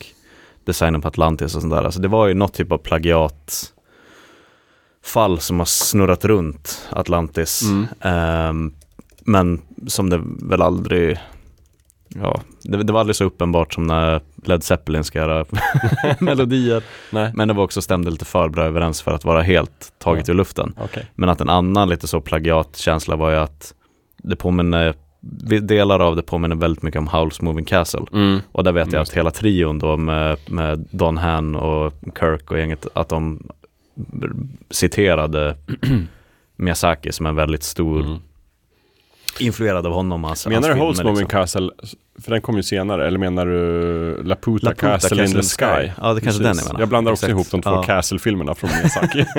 designen 0.65 1.01
på 1.01 1.09
Atlantis 1.09 1.55
och 1.55 1.61
sånt 1.61 1.75
där. 1.75 1.85
Alltså 1.85 2.01
det 2.01 2.09
var 2.09 2.27
ju 2.27 2.35
något 2.35 2.55
typ 2.55 2.73
av 2.73 2.79
plagiat 2.79 3.73
fall 5.05 5.41
som 5.41 5.59
har 5.59 5.67
snurrat 5.67 6.25
runt 6.25 6.89
Atlantis. 6.91 7.63
Mm. 7.63 7.87
Ehm, 8.01 8.75
men 9.21 9.61
som 9.87 10.11
det 10.11 10.21
väl 10.25 10.63
aldrig, 10.63 11.19
ja, 12.09 12.41
det, 12.63 12.83
det 12.83 12.93
var 12.93 13.01
aldrig 13.01 13.17
så 13.17 13.25
uppenbart 13.25 13.75
som 13.75 13.87
när 13.87 14.21
Led 14.45 14.65
Zeppelin 14.65 15.05
ska 15.05 15.19
göra 15.19 15.45
melodier. 16.21 16.83
Nej. 17.11 17.31
Men 17.35 17.49
det 17.49 17.55
var 17.55 17.65
också 17.65 17.83
stämde 17.83 18.11
lite 18.11 18.25
för 18.25 18.49
bra 18.49 18.65
överens 18.65 19.03
för 19.03 19.13
att 19.13 19.25
vara 19.25 19.43
helt 19.43 19.93
taget 19.99 20.29
ur 20.29 20.35
luften. 20.35 20.75
Okej. 20.85 21.07
Men 21.15 21.29
att 21.29 21.41
en 21.41 21.49
annan 21.49 21.89
lite 21.89 22.07
så 22.09 22.21
plagiatkänsla 22.21 23.17
var 23.17 23.31
ju 23.31 23.37
att 23.37 23.75
det 24.23 24.37
påminner, 24.37 24.95
delar 25.61 26.01
av 26.01 26.17
det 26.17 26.23
påminner 26.23 26.57
väldigt 26.57 26.83
mycket 26.83 26.99
om 26.99 27.09
Howl's 27.09 27.45
Moving 27.45 27.65
Castle. 27.65 28.07
Mm. 28.13 28.41
Och 28.53 28.65
där 28.65 28.73
vet 28.73 28.87
jag 28.87 28.93
Mm, 28.93 29.03
att 29.03 29.13
hela 29.13 29.31
trion 29.31 29.79
då 29.79 29.97
med, 29.97 30.39
med 30.47 30.89
Don 30.91 31.17
Han 31.17 31.57
och 31.57 31.93
Kirk 32.21 32.51
och 32.51 32.59
gänget, 32.59 32.87
att 32.95 33.09
de 33.09 33.49
citerade 34.71 35.57
Miyazaki 36.57 37.13
som 37.13 37.27
en 37.27 37.37
väldigt 37.37 37.63
stor, 37.63 38.19
influerad 39.41 39.87
av 39.87 39.93
honom. 39.93 40.25
Alltså, 40.25 40.49
Menar 40.49 40.63
du 40.69 40.75
hans 40.75 40.81
Holtz 40.81 40.99
filmer, 40.99 41.11
Moving 41.13 41.25
liksom. 41.25 41.41
Castle, 41.41 41.71
för 42.23 42.31
den 42.31 42.41
kom 42.41 42.57
ju 42.57 42.63
senare, 42.63 43.07
eller 43.07 43.19
menar 43.19 43.47
du 43.47 44.23
Laputa, 44.25 44.67
Laputa 44.69 44.75
Castle, 44.93 45.25
in 45.25 45.33
the 45.33 45.43
Sky? 45.43 45.91
Ja, 46.01 46.15
det 46.15 46.21
kanske 46.21 46.43
den 46.43 46.57
jag 46.57 46.67
menar. 46.67 46.81
Jag 46.81 46.89
blandar 46.89 47.13
också 47.13 47.27
Exakt. 47.27 47.31
ihop 47.31 47.51
de 47.51 47.63
två 47.63 47.71
Ja. 47.71 47.83
Castle-filmerna 47.83 48.55
från 48.55 48.71
Miyazaki. 48.71 49.25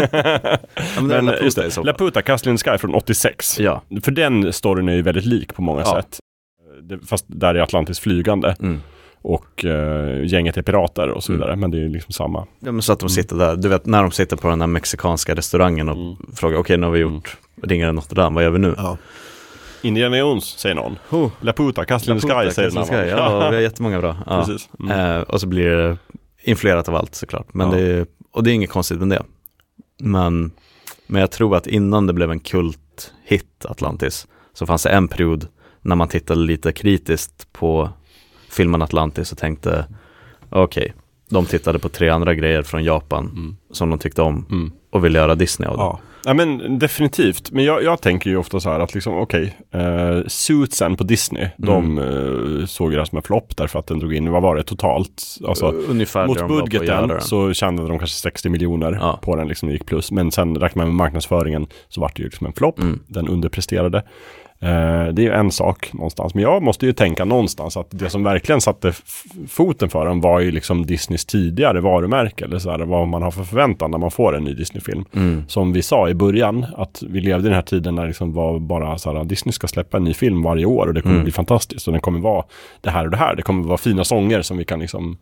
men 0.96 1.08
Men 1.08 1.26
Laputa 1.26 1.44
just 1.64 1.76
det. 1.76 1.84
Laputa 1.84 2.22
Castle 2.22 2.52
in 2.52 2.58
the 2.58 2.72
Sky 2.72 2.78
från 2.78 2.94
86. 2.96 3.60
Ja. 3.60 3.82
För 4.04 4.12
den 4.12 4.54
storyn 4.54 4.90
är 4.90 4.94
ju 4.96 5.02
väldigt 5.02 5.26
lik 5.26 5.54
på 5.54 5.62
många 5.62 5.82
Ja. 5.82 5.96
sätt. 5.96 6.20
Fast 7.08 7.26
där 7.28 7.56
är 7.56 7.60
Atlantis 7.60 8.00
flygande. 8.00 8.56
Mm. 8.60 8.82
Och 9.22 9.66
eh, 9.66 10.26
gänget 10.26 10.58
är 10.58 10.62
pirater 10.62 11.08
och 11.10 11.24
så 11.24 11.32
Mm. 11.32 11.42
vidare. 11.42 11.56
Men 11.56 11.72
det 11.72 11.78
är 11.78 11.82
ju 11.82 11.90
liksom 11.90 12.14
samma. 12.14 12.48
Ja 12.60 12.72
men 12.72 12.82
så 12.82 12.94
att 12.94 13.00
de 13.00 13.10
sitter 13.10 13.36
där, 13.36 13.56
du 13.56 13.68
vet 13.70 13.86
när 13.86 14.02
de 14.02 14.12
sitter 14.12 14.36
på 14.38 14.50
den 14.50 14.62
här 14.62 14.68
mexikanska 14.68 15.36
restaurangen 15.36 15.90
och 15.90 15.96
Mm. 15.96 16.16
frågar 16.36 16.58
okej 16.58 16.78
nu 16.78 16.86
har 16.86 16.92
vi 16.94 17.00
gjort 17.00 17.38
Ringar 17.64 17.90
i 17.90 17.94
Notre 17.94 18.16
Dame, 18.16 18.36
vad 18.36 18.44
gör 18.44 18.50
vi 18.52 18.60
nu? 18.60 18.76
Indiana 19.84 20.18
Jones 20.18 20.44
säger 20.46 20.76
någon. 20.76 20.98
Oh. 21.10 21.30
Laputa 21.42 21.86
Castle 21.86 22.14
in 22.14 22.20
the 22.20 22.28
Sky 22.28 22.52
säger 22.52 22.72
någon 22.72 22.86
Sky. 22.86 22.96
Ja, 22.96 23.50
vi 23.50 23.56
har 23.56 23.62
jättemånga 23.62 24.00
bra. 24.00 24.18
Ja. 24.26 24.46
Precis. 24.46 24.70
Mm. 24.80 25.00
Eh, 25.16 25.22
och 25.22 25.42
så 25.42 25.48
blir 25.48 25.70
det 25.70 25.98
influerat 26.44 26.90
av 26.90 26.96
allt 26.96 27.16
såklart. 27.16 27.54
Men 27.54 27.70
Ja. 27.72 27.76
det 27.78 27.82
är, 27.82 28.06
och 28.32 28.44
det 28.44 28.52
är 28.52 28.54
inget 28.54 28.70
konstigt 28.70 29.00
med 29.00 29.10
det. 29.10 29.24
Men, 30.00 30.52
men 31.08 31.22
jag 31.22 31.32
tror 31.32 31.56
att 31.56 31.68
innan 31.68 32.08
det 32.08 32.14
blev 32.14 32.32
en 32.32 32.40
kult-hit, 32.40 33.66
Atlantis, 33.70 34.28
så 34.54 34.66
fanns 34.66 34.84
det 34.84 34.90
en 34.90 35.08
period 35.08 35.48
när 35.82 35.96
man 35.96 36.08
tittade 36.08 36.40
lite 36.40 36.72
kritiskt 36.72 37.54
på 37.54 37.90
filmen 38.52 38.82
Atlantis 38.82 39.32
och 39.32 39.38
tänkte, 39.38 39.86
okej, 40.50 40.94
de 41.30 41.46
tittade 41.46 41.80
på 41.80 41.90
tre 41.90 42.10
andra 42.10 42.34
grejer 42.34 42.64
från 42.64 42.84
Japan 42.84 43.58
som 43.72 43.90
de 43.90 44.00
tyckte 44.00 44.22
om 44.22 44.46
Mm. 44.52 44.72
och 44.92 45.06
ville 45.06 45.20
göra 45.20 45.36
Disney 45.36 45.70
av 45.70 45.78
det. 45.78 45.84
Ja. 45.84 46.00
Ja, 46.26 46.34
men 46.34 46.80
definitivt. 46.80 47.52
Men 47.52 47.64
jag, 47.64 47.84
jag 47.84 48.02
tänker 48.02 48.30
ju 48.30 48.38
ofta 48.38 48.60
så 48.60 48.70
här 48.70 48.80
att 48.80 48.94
liksom, 48.94 49.18
okej, 49.18 49.54
eh, 49.72 50.20
Suitsen 50.28 50.96
på 50.96 51.04
Disney, 51.04 51.48
de 51.58 51.98
Mm. 51.98 52.60
eh, 52.60 52.66
såg 52.66 52.92
ju 52.92 52.96
det 52.96 53.02
här 53.02 53.06
som 53.06 53.18
en 53.18 53.22
flopp 53.22 53.58
därför 53.58 53.80
att 53.80 53.88
den 53.88 54.00
drog 54.00 54.14
in, 54.14 54.32
vad 54.32 54.42
var 54.42 54.56
det 54.56 54.64
totalt? 54.64 55.24
Alltså, 55.48 55.72
Uh, 55.72 55.90
ungefär 55.90 56.28
mot 56.28 56.48
budgeten 56.48 57.22
så 57.22 57.54
tjänade 57.54 57.88
de 57.88 58.00
kanske 58.00 58.18
60 58.18 58.50
miljoner 58.50 58.92
Ja. 59.02 59.20
på 59.22 59.36
den, 59.36 59.48
liksom 59.48 59.70
gick 59.70 59.86
plus. 59.86 60.12
Men 60.12 60.32
sen 60.32 60.56
räknar 60.58 60.84
man 60.84 60.88
med 60.88 60.96
marknadsföringen 60.96 61.68
så 61.90 62.02
vart 62.02 62.16
det 62.16 62.22
ju 62.22 62.28
liksom 62.30 62.48
en 62.48 62.54
flopp, 62.54 62.80
Mm. 62.80 63.00
den 63.08 63.28
underpresterade. 63.28 64.04
Eh, 64.64 65.14
det 65.14 65.22
är 65.22 65.26
ju 65.26 65.32
en 65.32 65.52
sak 65.52 65.94
någonstans. 65.94 66.34
Men 66.34 66.44
jag 66.44 66.64
måste 66.64 66.86
ju 66.86 66.94
tänka 66.94 67.26
någonstans 67.26 67.78
att 67.78 67.88
det 67.90 68.10
som 68.10 68.24
verkligen 68.24 68.62
satte 68.62 68.94
foten 69.48 69.90
för 69.90 70.06
den 70.06 70.22
var 70.22 70.40
ju 70.40 70.52
liksom 70.52 70.86
Disneys 70.86 71.26
tidigare 71.26 71.82
varumärke. 71.82 72.46
Eller 72.46 72.60
så 72.60 72.72
här, 72.72 72.80
vad 72.80 73.08
man 73.08 73.22
har 73.22 73.32
för 73.32 73.44
förväntan 73.44 73.92
när 73.92 73.98
man 73.98 74.12
får 74.12 74.36
en 74.38 74.44
ny 74.44 74.54
Disney-film. 74.54 75.06
Mm. 75.16 75.44
Som 75.48 75.74
vi 75.74 75.82
sa 75.82 76.10
i 76.10 76.14
början, 76.14 76.66
att 76.78 77.04
vi 77.10 77.22
levde 77.22 77.46
i 77.48 77.50
den 77.50 77.56
här 77.56 77.62
tiden 77.62 77.96
när 77.96 78.02
det 78.02 78.08
liksom 78.08 78.34
var 78.34 78.60
bara 78.60 78.98
så 78.98 79.14
här, 79.18 79.24
Disney 79.24 79.54
ska 79.54 79.68
släppa 79.68 79.98
en 79.98 80.04
ny 80.04 80.14
film 80.14 80.44
varje 80.44 80.66
år 80.66 80.88
och 80.88 80.94
det 80.94 81.02
kommer 81.02 81.14
Mm. 81.16 81.24
bli 81.24 81.32
fantastiskt. 81.32 81.88
Och 81.88 81.94
den 81.94 82.02
kommer 82.02 82.20
vara 82.20 82.44
det 82.82 82.90
här 82.90 83.06
och 83.06 83.12
det 83.12 83.18
här. 83.18 83.36
Det 83.36 83.42
kommer 83.42 83.64
vara 83.68 83.78
fina 83.78 84.04
sånger 84.04 84.42
som 84.42 84.58
vi 84.58 84.66
kan 84.66 84.80
liksom 84.80 85.18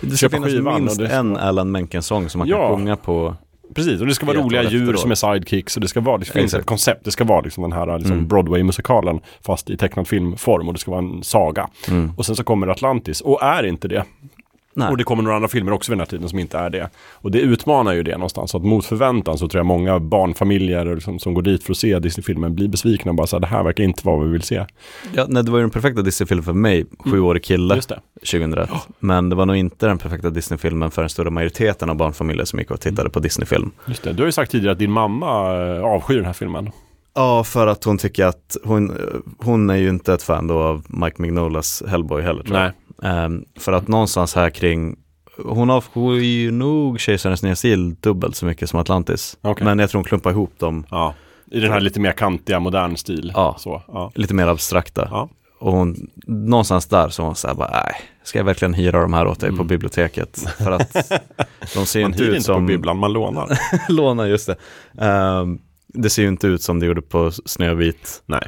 Det 0.00 0.16
ska 0.16 0.30
finnas 0.30 0.52
minst 0.80 0.98
det, 0.98 1.06
en 1.08 1.36
Alan 1.36 1.70
Menken-sång 1.70 2.28
som 2.28 2.38
man 2.38 2.48
Ja. 2.48 2.68
kan 2.68 2.76
sjunga 2.76 2.96
på. 2.96 3.34
Precis, 3.74 4.00
och 4.00 4.06
det 4.06 4.14
ska 4.14 4.26
vara 4.26 4.38
roliga 4.38 4.62
djur 4.62 4.94
som 4.94 5.10
är 5.10 5.14
sidekicks 5.14 5.76
och 5.76 5.80
det 5.80 5.88
ska 5.88 6.00
vara, 6.00 6.18
det 6.18 6.24
finns 6.24 6.44
Exakt. 6.44 6.60
ett 6.60 6.66
koncept, 6.66 7.04
det 7.04 7.10
ska 7.10 7.24
vara 7.24 7.40
liksom 7.40 7.62
den 7.62 7.72
här 7.72 7.98
liksom 7.98 8.12
Mm. 8.12 8.28
Broadway-musikalen 8.28 9.20
fast 9.46 9.70
i 9.70 9.76
tecknad 9.76 10.08
filmform 10.08 10.68
och 10.68 10.74
det 10.74 10.80
ska 10.80 10.90
vara 10.90 11.02
en 11.02 11.22
saga. 11.22 11.68
Mm. 11.88 12.12
Och 12.16 12.26
sen 12.26 12.36
så 12.36 12.44
kommer 12.44 12.66
Atlantis 12.66 13.20
och 13.20 13.42
är 13.42 13.66
inte 13.66 13.88
det. 13.88 14.04
Och 14.86 14.96
det 14.96 15.04
kommer 15.04 15.22
några 15.22 15.36
andra 15.36 15.48
filmer 15.48 15.72
också 15.72 15.92
vid 15.92 15.98
den 15.98 16.00
här 16.00 16.06
tiden 16.06 16.28
som 16.28 16.38
inte 16.38 16.58
är 16.58 16.70
det. 16.70 16.90
Och 17.12 17.30
det 17.30 17.40
utmanar 17.40 17.92
ju 17.92 18.02
det 18.02 18.12
någonstans. 18.12 18.50
Så 18.50 18.56
att 18.56 18.64
mot 18.64 18.86
förväntan 18.86 19.38
så 19.38 19.48
tror 19.48 19.58
jag 19.58 19.66
många 19.66 20.00
barnfamiljer 20.00 20.94
liksom, 20.94 21.18
som 21.18 21.34
går 21.34 21.42
dit 21.42 21.64
för 21.64 21.72
att 21.72 21.78
se 21.78 21.98
Disney-filmen 21.98 22.54
blir 22.54 22.68
besvikna 22.68 23.10
och 23.10 23.14
bara 23.16 23.26
så 23.26 23.36
här, 23.36 23.40
det 23.40 23.46
här 23.46 23.62
verkar 23.62 23.84
inte 23.84 24.06
vara 24.06 24.16
vad 24.16 24.26
vi 24.26 24.32
vill 24.32 24.42
se. 24.42 24.64
Ja, 25.12 25.26
nej, 25.28 25.44
det 25.44 25.50
var 25.50 25.58
ju 25.58 25.62
den 25.62 25.70
perfekta 25.70 26.02
Disney-filmen 26.02 26.44
för 26.44 26.52
mig, 26.52 26.86
sjuårig 26.98 27.44
kille, 27.44 27.74
Just 27.74 27.88
det. 27.88 28.00
2001. 28.14 28.70
Men 28.98 29.28
det 29.28 29.36
var 29.36 29.46
nog 29.46 29.56
inte 29.56 29.86
den 29.86 29.98
perfekta 29.98 30.30
Disney-filmen 30.30 30.90
för 30.90 31.02
den 31.02 31.08
stora 31.08 31.30
majoriteten 31.30 31.90
av 31.90 31.96
barnfamiljer 31.96 32.44
som 32.44 32.58
gick 32.58 32.70
och 32.70 32.80
tittade 32.80 33.10
på 33.10 33.20
Disney-film. 33.20 33.70
Just 33.86 34.02
det. 34.02 34.12
Du 34.12 34.22
har 34.22 34.26
ju 34.26 34.32
sagt 34.32 34.50
tidigare 34.52 34.72
att 34.72 34.78
din 34.78 34.90
mamma 34.90 35.56
eh, 35.56 35.84
avskyr 35.84 36.16
den 36.16 36.24
här 36.24 36.32
filmen. 36.32 36.70
Ja, 37.14 37.44
för 37.44 37.66
att 37.66 37.84
hon 37.84 37.98
tycker 37.98 38.26
att 38.26 38.56
hon, 38.64 38.92
hon 39.38 39.70
är 39.70 39.76
ju 39.76 39.88
inte 39.88 40.14
ett 40.14 40.22
fan 40.22 40.46
då 40.46 40.58
av 40.58 40.84
Mike 40.88 41.22
Mignolas 41.22 41.82
Hellboy 41.88 42.22
heller 42.22 42.42
tror 42.42 42.58
jag. 42.58 42.72
Ehm, 43.02 43.44
för 43.58 43.72
att 43.72 43.88
någonstans 43.88 44.34
här 44.34 44.50
kring, 44.50 44.96
hon 45.44 45.70
avskyr 45.70 46.20
ju 46.20 46.50
nog 46.50 47.00
Kejsarens 47.00 47.42
nya 47.42 47.56
stil 47.56 47.94
dubbelt 48.00 48.36
så 48.36 48.46
mycket 48.46 48.70
som 48.70 48.80
Atlantis. 48.80 49.38
Okej. 49.42 49.64
Men 49.64 49.78
jag 49.78 49.90
tror 49.90 49.98
hon 49.98 50.04
klumpar 50.04 50.30
ihop 50.30 50.58
dem. 50.58 50.86
Ja. 50.90 51.14
I 51.50 51.60
den 51.60 51.72
här 51.72 51.80
lite 51.80 52.00
mer 52.00 52.12
kantiga, 52.12 52.60
modern 52.60 52.96
stil. 52.96 53.32
Ja, 53.34 53.56
Så, 53.58 53.82
ja. 53.88 54.12
lite 54.14 54.34
mer 54.34 54.46
abstrakta. 54.46 55.28
Och 55.60 55.72
hon, 55.72 56.10
någonstans 56.26 56.86
där 56.86 57.08
så 57.08 57.22
var 57.22 57.26
hon 57.28 57.36
så 57.36 57.48
här 57.48 57.54
bara, 57.54 57.70
nej, 57.70 57.94
ska 58.22 58.38
jag 58.38 58.44
verkligen 58.44 58.74
hyra 58.74 59.00
de 59.00 59.12
här 59.12 59.26
åt 59.26 59.40
dig 59.40 59.56
på 59.56 59.64
biblioteket? 59.64 60.44
För 60.58 60.70
att 60.70 60.92
de 61.74 61.86
ser 61.86 61.98
ju 62.00 62.04
Mm. 62.06 62.28
Inte 62.28 62.40
som... 62.40 62.54
på 62.54 62.66
bibblan, 62.66 62.98
man 62.98 63.12
lånar. 63.12 63.58
lånar, 63.92 64.26
just 64.26 64.46
det. 64.46 64.56
Ehm, 65.06 65.58
det 65.86 66.10
ser 66.10 66.22
ju 66.22 66.28
inte 66.28 66.46
ut 66.46 66.62
som 66.62 66.80
det 66.80 66.86
gjorde 66.86 67.02
på 67.02 67.30
Snövit. 67.30 68.22
Nej, 68.26 68.42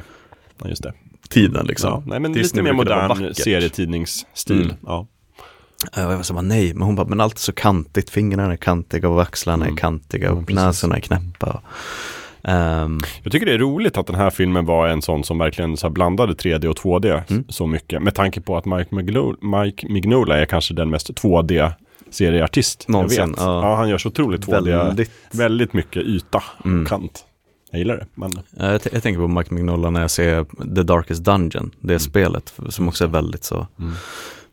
just 0.65 0.83
det. 0.83 0.93
Tiden 1.31 1.65
liksom. 1.65 1.89
Ja, 1.91 2.03
nej, 2.05 2.19
men 2.19 2.33
Disney 2.33 2.63
lite 2.63 2.73
mer 2.73 2.77
modern 2.77 3.33
serietidningsstil. 3.33 4.61
Mm. 4.65 4.75
Ja. 4.85 5.07
Jag 5.95 6.07
var 6.17 6.23
så 6.23 6.33
bara, 6.33 6.41
nej, 6.41 6.73
men 6.73 6.81
hon 6.83 6.95
bara, 6.95 7.07
men 7.07 7.21
allt 7.21 7.35
är 7.35 7.39
så 7.39 7.51
kantigt, 7.53 8.09
fingrarna 8.09 8.53
är 8.53 8.57
kantiga 8.57 9.09
och 9.09 9.21
axlarna 9.21 9.65
Mm. 9.65 9.73
är 9.75 9.79
kantiga 9.79 10.31
och 10.31 10.53
näsorna 10.53 10.95
är 10.95 10.99
knäppa. 10.99 11.61
Ehm, 12.43 12.99
Jag 13.23 13.31
tycker 13.31 13.45
det 13.45 13.53
är 13.53 13.57
roligt 13.57 13.97
att 13.97 14.07
den 14.07 14.15
här 14.15 14.29
filmen 14.29 14.65
var 14.65 14.87
en 14.87 15.01
sån 15.01 15.23
som 15.23 15.37
verkligen 15.37 15.77
så 15.77 15.87
här 15.87 15.91
blandade 15.91 16.33
3D 16.33 16.67
och 16.67 16.75
2D 16.77 17.23
Mm. 17.29 17.43
så 17.49 17.67
mycket. 17.67 18.01
Med 18.01 18.15
tanke 18.15 18.41
på 18.41 18.57
att 18.57 18.65
Mike, 18.65 18.95
Mignola, 18.95 19.37
Mike 19.63 19.87
Mignola 19.89 20.37
är 20.37 20.45
kanske 20.45 20.73
den 20.73 20.89
mest 20.89 21.09
2D-serieartist 21.11 22.83
jag 22.87 22.91
Någonsin, 22.93 23.29
vet. 23.31 23.39
ja. 23.39 23.61
Ja. 23.69 23.75
han 23.75 23.89
gör 23.89 23.97
så 23.97 24.09
otroligt 24.09 24.41
2D. 24.45 24.77
Väldigt. 24.77 25.11
Väldigt 25.31 25.73
mycket 25.73 26.03
yta 26.03 26.43
Mm. 26.65 26.81
och 26.81 26.87
kant. 26.87 27.25
Jag 27.71 27.79
gillar 27.79 27.97
det. 27.97 28.05
Men... 28.13 28.31
eh, 28.57 28.71
jag, 28.71 28.81
jag 28.91 29.03
tänker 29.03 29.21
på 29.21 29.27
Mike 29.27 29.53
Mignola 29.53 29.89
när 29.89 30.01
jag 30.01 30.11
ser 30.11 30.45
The 30.75 30.83
Darkest 30.83 31.23
Dungeon, 31.23 31.71
det 31.79 31.99
spelet, 31.99 32.53
som 32.69 32.87
också 32.87 33.03
är 33.03 33.07
väldigt 33.07 33.43
så. 33.43 33.67
Mm. 33.79 33.93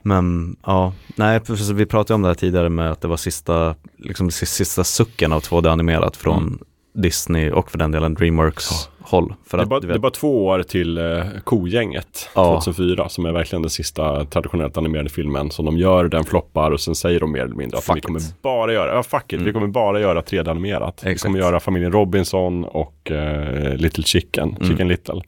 Men 0.03 0.57
ja, 0.67 0.93
nej, 1.17 1.41
vi 1.73 1.87
pratade 1.87 2.15
om 2.15 2.23
det 2.23 2.29
här 2.29 2.35
tidigare 2.35 2.69
med 2.69 2.91
att 2.91 3.01
det 3.01 3.09
var 3.09 3.17
sista, 3.17 3.75
liksom 3.97 4.31
sista 4.31 4.85
sucken 4.85 5.33
av 5.33 5.43
2D-animerat 5.43 6.17
från 6.17 6.43
Mm. 6.43 6.59
Disney 7.03 7.51
och 7.51 7.71
för 7.71 7.79
den 7.79 7.91
delen 7.93 8.15
Dreamworks 8.15 8.89
håll. 9.01 9.35
För 9.47 9.57
det, 9.59 9.61
är 9.61 9.63
att, 9.63 9.69
bara, 9.69 9.81
du 9.81 9.87
det 9.87 9.93
är 9.93 9.95
vet, 9.95 10.03
bara 10.03 10.11
två 10.13 10.47
år 10.47 10.63
till 10.63 10.99
eh, 10.99 11.23
Kogänget 11.45 12.29
Ja. 12.35 12.61
2004 12.65 13.09
som 13.09 13.27
är 13.27 13.33
verkligen 13.33 13.63
den 13.63 13.71
sista 13.71 14.25
traditionellt 14.25 14.77
animerade 14.77 15.09
filmen 15.09 15.51
som 15.51 15.65
de 15.65 15.79
gör, 15.79 16.09
den 16.09 16.25
floppar 16.25 16.71
och 16.71 16.81
sen 16.81 16.95
säger 16.95 17.21
de 17.21 17.33
mer 17.33 17.41
eller 17.45 17.55
mindre 17.55 17.79
att 17.79 17.85
Fuck 17.85 17.97
vi 17.97 18.01
kommer 18.01 18.19
it. 18.21 18.43
bara 18.43 18.73
göra, 18.73 18.95
ja 18.95 19.03
fuck 19.03 19.33
it, 19.33 19.41
vi 19.41 19.53
kommer 19.53 19.67
bara 19.67 20.01
göra 20.01 20.21
3D-animerat. 20.21 21.01
Vi 21.05 21.11
Exakt. 21.11 21.23
kommer 21.27 21.39
göra 21.39 21.61
familjen 21.61 21.93
Robinson 21.93 22.65
och 22.65 23.11
eh, 23.11 23.75
Little 23.77 24.05
Chicken, 24.05 24.49
Mm. 24.61 24.69
Chicken 24.71 24.89
Little. 24.89 25.23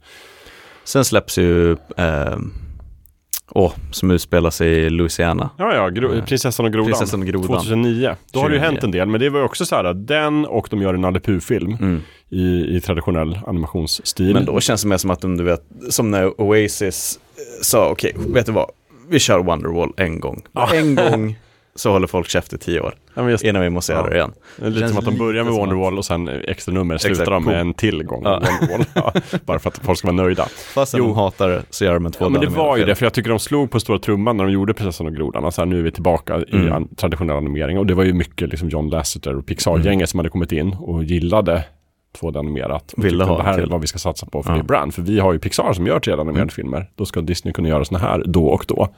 Sen 0.83 1.05
släpps 1.05 1.37
ju, 1.37 1.71
eh, 1.97 2.37
åh, 3.51 3.73
som 3.91 4.11
utspelar 4.11 4.49
sig 4.49 4.67
i 4.71 4.89
Louisiana. 4.89 5.49
Ja, 5.57 5.75
ja, 5.75 5.89
gro- 5.89 6.13
Eh, 6.17 6.25
Prinsessan 6.25 6.65
och 6.65 6.71
grodan. 6.73 6.85
Prinsessan 6.91 7.21
och 7.21 7.27
grodan. 7.27 7.47
2009. 7.47 8.15
Då 8.33 8.39
har 8.39 8.49
det 8.49 8.55
ju 8.55 8.59
2009. 8.59 8.71
hänt 8.71 8.83
en 8.83 8.91
del, 8.91 9.07
men 9.07 9.19
det 9.21 9.29
var 9.29 9.39
ju 9.39 9.45
också 9.45 9.65
så 9.65 9.75
här, 9.75 9.93
den 9.93 10.45
och 10.45 10.67
de 10.71 10.81
gör 10.81 10.93
en 10.93 11.01
Nalle 11.01 11.19
Puh-film 11.19 11.77
Mm. 11.79 12.01
i, 12.29 12.75
i 12.75 12.81
traditionell 12.81 13.39
animationsstil. 13.47 14.33
Men 14.33 14.45
då 14.45 14.59
känns 14.59 14.81
det 14.81 14.87
mer 14.87 14.97
som 14.97 15.09
att 15.11 15.21
de, 15.21 15.37
du 15.37 15.43
vet, 15.43 15.61
som 15.89 16.11
när 16.11 16.41
Oasis 16.41 17.19
eh, 17.35 17.41
sa, 17.63 17.89
okej, 17.89 18.15
vet 18.33 18.45
du 18.45 18.51
vad, 18.51 18.69
vi 19.09 19.19
kör 19.19 19.39
Wonderwall 19.39 19.93
en 19.97 20.19
gång. 20.19 20.41
Ja. 20.51 20.69
En 20.73 20.95
gång 20.95 21.39
så 21.75 21.91
håller 21.91 22.07
folk 22.07 22.29
käft 22.29 22.53
i 22.53 22.57
tio 22.57 22.79
år. 22.81 22.95
Ja, 23.13 23.21
men 23.21 23.31
just- 23.31 23.43
innan 23.43 23.61
vi 23.61 23.69
måste 23.69 23.91
göra 23.93 24.03
Ja. 24.03 24.09
det 24.09 24.15
igen. 24.15 24.31
Det 24.57 24.65
är 24.65 24.69
lite 24.69 24.87
som 24.89 24.97
att 24.97 25.05
de 25.05 25.17
börjar 25.17 25.43
med 25.43 25.53
Wonderwall 25.53 25.97
och 25.97 26.05
sen 26.05 26.27
extra 26.27 26.73
nummer 26.73 26.97
slutar 26.97 27.11
Exakt, 27.21 27.29
de 27.31 27.45
med 27.45 27.61
en 27.61 27.73
till 27.73 28.03
gång. 28.03 28.21
Ja. 28.23 28.41
Wonderwall. 28.61 28.85
Ja, 28.93 29.13
bara 29.45 29.59
för 29.59 29.69
att 29.69 29.77
folk 29.77 29.97
ska 29.97 30.07
vara 30.07 30.15
nöjda. 30.15 30.45
Fast 30.73 30.97
de 30.97 31.15
hatar 31.15 31.49
det 31.49 31.63
så 31.69 31.85
gör 31.85 31.93
de 31.93 32.05
en 32.05 32.11
två 32.11 32.25
Ja, 32.25 32.29
men 32.29 32.41
det 32.41 32.47
var 32.47 32.77
ju 32.77 32.85
det, 32.85 32.95
för 32.95 33.05
jag 33.05 33.13
tycker 33.13 33.29
de 33.29 33.39
slog 33.39 33.71
på 33.71 33.79
stora 33.79 33.99
trumman 33.99 34.37
när 34.37 34.43
de 34.45 34.51
gjorde 34.53 34.73
Prinsessan 34.73 35.07
och 35.07 35.15
grodan. 35.15 35.45
Alltså 35.45 35.61
här, 35.61 35.65
nu 35.65 35.79
är 35.79 35.83
vi 35.83 35.91
tillbaka 35.91 36.37
i 36.39 36.55
Mm. 36.55 36.73
an- 36.73 36.87
traditionell 36.95 37.37
animering. 37.37 37.77
Och 37.77 37.85
det 37.85 37.93
var 37.93 38.03
ju 38.03 38.13
mycket 38.13 38.49
liksom 38.49 38.69
John 38.69 38.89
Lasseter 38.89 39.35
och 39.37 39.45
Pixar-gänget 39.45 39.93
Mm. 39.95 40.07
som 40.07 40.19
hade 40.19 40.29
kommit 40.29 40.51
in 40.51 40.75
och 40.79 41.03
gillade 41.03 41.63
2D-animerat. 42.19 42.93
Och 42.93 43.05
Ville 43.05 43.09
tyckte 43.17 43.29
ha 43.29 43.37
det 43.37 43.43
här 43.43 43.53
en 43.53 43.59
är 43.59 43.63
till. 43.63 43.71
vad 43.71 43.81
vi 43.81 43.87
ska 43.87 43.99
satsa 43.99 44.25
på 44.25 44.43
för 44.43 44.51
Ja. 44.51 44.57
det 44.57 44.63
brand. 44.63 44.93
För 44.93 45.01
vi 45.01 45.19
har 45.19 45.33
ju 45.33 45.39
Pixar 45.39 45.73
som 45.73 45.87
gör 45.87 45.99
3D-animerade 45.99 46.37
Mm. 46.37 46.49
filmer. 46.49 46.89
Då 46.95 47.05
ska 47.05 47.21
Disney 47.21 47.53
kunna 47.53 47.69
göra 47.69 47.85
såna 47.85 47.99
här 47.99 48.23
då 48.25 48.45
och 48.47 48.65
då. 48.67 48.89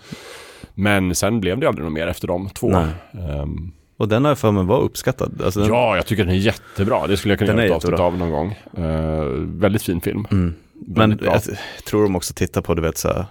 Men 0.76 1.16
sen 1.16 1.40
blev 1.40 1.60
det 1.60 1.68
aldrig 1.68 1.84
något 1.86 1.94
mer 1.94 2.08
efter 2.08 2.28
de 2.28 2.50
två. 2.50 2.72
Ehm, 2.72 3.72
Och 3.98 4.08
den 4.08 4.24
har 4.24 4.32
jag 4.32 4.38
för 4.38 4.52
mig 4.52 4.64
var 4.66 4.80
uppskattad. 4.82 5.42
Alltså 5.46 5.60
den, 5.60 5.70
Ja, 5.70 5.96
jag 5.96 6.06
tycker 6.06 6.24
den 6.26 6.34
är 6.34 6.38
jättebra. 6.40 7.08
Det 7.08 7.18
skulle 7.18 7.32
jag 7.32 7.40
kunna 7.40 7.52
Den 7.54 7.58
göra 7.66 7.68
ett 7.78 7.84
avsnitt 7.84 8.00
av 8.00 8.18
någon 8.18 8.32
gång. 8.32 8.56
Eh, 8.78 9.24
väldigt 9.40 9.84
fin 9.84 10.02
film. 10.02 10.28
Mm. 10.32 10.54
Men 10.88 11.20
jag 11.24 11.42
tror 11.88 12.04
de 12.04 12.16
också 12.16 12.34
tittar 12.34 12.62
på, 12.62 12.74
du 12.74 12.82
vet 12.82 12.98
så 12.98 13.08
här, 13.08 13.26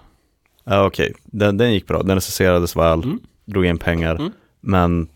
ja 0.65 0.87
okej, 0.87 1.13
den, 1.25 1.57
den 1.57 1.73
gick 1.73 1.87
bra, 1.87 2.03
den 2.03 2.15
recenserades 2.17 2.77
väl, 2.77 3.03
Mm. 3.03 3.19
drog 3.45 3.67
in 3.67 3.79
pengar, 3.79 4.31
men 4.61 5.09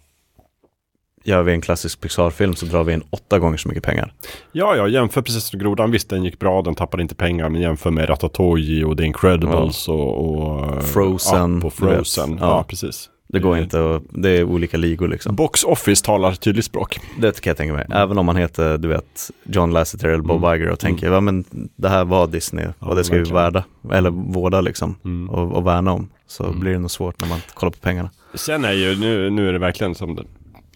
gör 1.26 1.42
vi 1.42 1.52
en 1.52 1.60
klassisk 1.60 2.00
Pixar-film 2.00 2.54
så 2.54 2.66
drar 2.66 2.84
vi 2.84 2.92
in 2.92 3.02
åtta 3.10 3.38
gånger 3.38 3.56
så 3.56 3.68
mycket 3.68 3.84
pengar. 3.84 4.12
Ja, 4.52 4.76
ja, 4.76 4.88
jämför 4.88 5.22
precis 5.22 5.52
med 5.52 5.62
Grodan. 5.62 5.90
Visst, 5.90 6.08
den 6.10 6.24
gick 6.24 6.38
bra, 6.38 6.62
den 6.62 6.74
tappade 6.74 7.02
inte 7.02 7.14
pengar, 7.14 7.48
men 7.48 7.60
jämför 7.60 7.90
med 7.90 8.08
Ratatouille 8.10 8.84
och 8.84 8.96
The 8.98 9.04
Incredibles 9.04 9.88
och, 9.88 10.38
och 10.40 10.84
Frozen, 10.84 11.62
och 11.62 11.72
du 11.78 11.86
vet. 11.86 11.94
Frozen. 11.96 12.38
Ja. 12.40 12.46
Ja. 12.46 12.64
precis. 12.68 13.10
Det 13.28 13.38
går 13.38 13.58
inte 13.58 14.00
det 14.10 14.30
är 14.30 14.44
olika 14.44 14.76
ligor 14.76 15.08
liksom. 15.08 15.36
Box 15.36 15.64
Office 15.64 16.04
talar 16.04 16.32
tydligt 16.32 16.64
språk. 16.64 16.98
Det 17.18 17.40
kan 17.40 17.50
jag 17.50 17.56
tänka 17.56 17.74
mig. 17.74 17.86
Även 17.90 18.18
om 18.18 18.26
man 18.26 18.36
heter, 18.36 18.78
du 18.78 18.88
vet, 18.88 19.30
John 19.44 19.70
Lasseter 19.72 20.08
eller 20.08 20.22
Bob 20.22 20.44
Mm. 20.44 20.56
Iger 20.60 20.70
och 20.70 20.78
tänker, 20.78 21.12
ja 21.12 21.20
men 21.20 21.44
det 21.76 21.88
här 21.88 22.04
var 22.04 22.26
Disney 22.26 22.66
och 22.78 22.96
det 22.96 23.04
ska 23.04 23.14
vi 23.14 23.18
verkligen. 23.18 23.42
värda, 23.42 23.64
eller 23.92 24.10
vårda 24.10 24.60
liksom, 24.60 24.94
Mm. 25.04 25.30
och, 25.30 25.52
och 25.56 25.66
värna 25.66 25.92
om. 25.92 26.08
Så 26.26 26.52
blir 26.52 26.72
det 26.72 26.78
nog 26.78 26.90
svårt 26.90 27.20
när 27.20 27.28
man 27.28 27.38
kollar 27.54 27.70
på 27.70 27.78
pengarna. 27.78 28.10
Sen 28.34 28.64
är 28.64 28.72
ju, 28.72 28.96
nu, 29.00 29.30
nu 29.30 29.48
är 29.48 29.52
det 29.52 29.58
verkligen 29.58 29.94
som 29.94 30.14
det, 30.14 30.22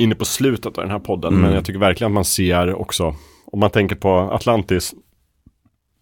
inne 0.01 0.15
på 0.15 0.25
slutet 0.25 0.67
av 0.67 0.73
den 0.85 0.91
här 0.91 0.99
podden, 0.99 1.33
Mm. 1.33 1.43
men 1.43 1.55
jag 1.55 1.65
tycker 1.65 1.81
verkligen 1.81 2.11
att 2.13 2.15
man 2.15 2.25
ser 2.25 2.75
också, 2.75 3.15
om 3.53 3.61
man 3.61 3.71
tänker 3.71 3.97
på 3.97 4.11
Atlantis, 4.19 4.95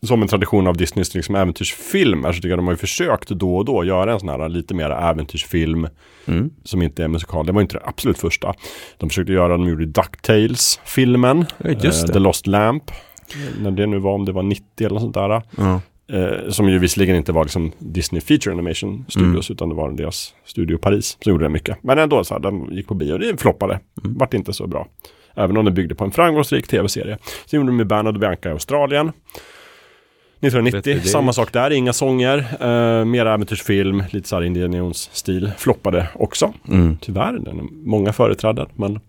som 0.06 0.22
en 0.22 0.28
tradition 0.28 0.66
av 0.66 0.76
Disneys 0.76 1.14
liksom 1.14 1.34
äventyrsfilmer, 1.34 2.32
så 2.32 2.36
tycker 2.36 2.48
jag 2.48 2.58
de 2.58 2.66
har 2.66 2.72
ju 2.72 2.76
försökt 2.76 3.28
då 3.28 3.56
och 3.56 3.64
då 3.64 3.84
göra 3.84 4.12
en 4.12 4.20
sån 4.20 4.28
här 4.28 4.48
lite 4.48 4.74
mer 4.74 4.90
äventyrsfilm 4.90 5.88
Mm. 6.26 6.50
som 6.64 6.82
inte 6.82 7.04
är 7.04 7.08
musikal. 7.08 7.46
Det 7.46 7.52
var 7.52 7.60
inte 7.60 7.74
det 7.78 7.82
absolut 7.84 8.18
första. 8.18 8.54
De 8.98 9.08
försökte 9.08 9.32
göra, 9.32 9.56
de 9.56 9.68
gjorde 9.68 9.86
DuckTales-filmen, 9.86 11.44
Ja, 11.58 11.70
eh. 11.70 11.90
The 11.90 12.18
Lost 12.18 12.46
Lamp, 12.46 12.90
när 13.60 13.70
det 13.70 13.86
nu 13.86 13.98
var, 13.98 14.12
om 14.14 14.24
det 14.24 14.32
var 14.32 14.42
90 14.42 14.86
eller 14.86 15.00
sånt 15.00 15.14
där. 15.14 15.42
Ja. 15.56 15.80
Eh, 16.12 16.48
som 16.50 16.68
ju 16.68 16.78
visserligen 16.78 17.16
inte 17.16 17.32
var 17.32 17.44
liksom 17.44 17.72
Disney 17.78 18.20
Feature 18.20 18.52
Animation 18.52 19.04
Studios, 19.08 19.50
Mm. 19.50 19.54
utan 19.56 19.68
det 19.68 19.74
var 19.74 19.90
deras 19.90 20.34
studio 20.44 20.78
Paris 20.78 21.18
som 21.20 21.30
gjorde 21.32 21.44
det 21.44 21.48
mycket. 21.48 21.82
Men 21.82 21.98
ändå 21.98 22.24
så 22.24 22.34
här, 22.34 22.40
den 22.40 22.68
gick 22.74 22.88
på 22.88 22.94
bio, 22.94 23.18
det 23.18 23.40
floppade. 23.40 23.80
Mm. 24.04 24.18
Vart 24.18 24.34
inte 24.34 24.52
så 24.52 24.66
bra. 24.66 24.88
Även 25.34 25.56
om 25.56 25.64
den 25.64 25.74
byggde 25.74 25.94
på 25.94 26.04
en 26.04 26.10
framgångsrik 26.10 26.66
tv-serie. 26.66 27.18
Sen 27.46 27.60
gjorde 27.60 27.68
de 27.68 27.76
med 27.76 27.86
Bernard 27.86 28.14
och 28.14 28.20
Bianca 28.20 28.48
i 28.48 28.52
Australien. 28.52 29.06
Vet 30.40 30.54
vi 30.54 30.58
1990, 30.58 30.94
det? 31.02 31.08
samma 31.08 31.32
sak 31.32 31.52
där, 31.52 31.70
inga 31.70 31.92
sånger, 31.92 32.38
eh, 32.38 33.04
mer 33.04 33.26
äventyrsfilm, 33.26 34.02
lite 34.10 34.28
så 34.28 34.36
här 34.36 34.42
Indiana 34.42 34.76
Jones-stil. 34.76 35.50
Floppade 35.58 36.08
också. 36.14 36.52
Mm. 36.68 36.96
Tyvärr, 37.00 37.32
den 37.38 37.58
är 37.58 37.64
många 37.84 38.12
företrädare, 38.12 38.68
men 38.76 39.00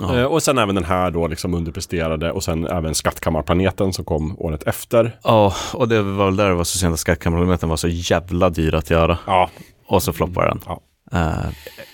Ja. 0.00 0.18
Eh, 0.18 0.24
Och 0.24 0.42
sen 0.42 0.58
även 0.58 0.74
den 0.74 0.84
här 0.84 1.10
då 1.10 1.26
liksom 1.26 1.54
underpresterade 1.54 2.32
och 2.32 2.44
sen 2.44 2.66
även 2.66 2.94
Skattkammarplaneten 2.94 3.92
som 3.92 4.04
kom 4.04 4.36
året 4.38 4.62
efter. 4.62 5.18
Ja, 5.24 5.54
och 5.74 5.88
det 5.88 6.02
var 6.02 6.24
väl 6.24 6.36
där 6.36 6.48
det 6.48 6.54
var 6.54 6.64
så 6.64 6.78
sent 6.78 6.92
att 6.92 7.00
skattkammarprogrammet 7.00 7.62
var 7.62 7.76
så 7.76 7.88
jävla 7.88 8.50
dyr 8.50 8.74
att 8.74 8.90
göra. 8.90 9.18
Ja. 9.26 9.50
Och 9.86 10.02
så 10.02 10.12
floppar 10.12 10.46
den. 10.48 10.60
Ja. 10.66 10.80
Eh, 11.12 11.50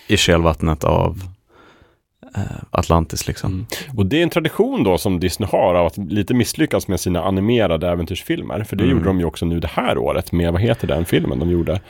I 0.09 0.17
kölvattnet 0.17 0.85
av 0.85 1.21
eh, 2.37 2.43
Atlantis 2.71 3.27
liksom. 3.27 3.51
Mm. 3.53 3.67
Och 3.99 4.07
det 4.07 4.19
är 4.19 4.23
en 4.23 4.31
tradition 4.31 4.85
då 4.85 4.99
som 4.99 5.21
Disney 5.21 5.49
har 5.53 5.75
av 5.75 5.87
att 5.87 5.97
lite 5.97 6.35
misslyckas 6.35 6.89
med 6.89 7.01
sina 7.01 7.23
animerade 7.25 7.89
äventyrsfilmer. 7.89 8.65
För 8.65 8.77
det 8.77 8.85
Mm. 8.85 8.97
gjorde 8.97 9.09
de 9.09 9.19
ju 9.19 9.25
också 9.25 9.47
nu 9.47 9.61
det 9.61 9.69
här 9.69 9.99
året 9.99 10.33
med, 10.33 10.53
vad 10.53 10.61
heter 10.61 10.89
den 10.89 11.05
filmen 11.05 11.39
de 11.39 11.51
gjorde? 11.51 11.81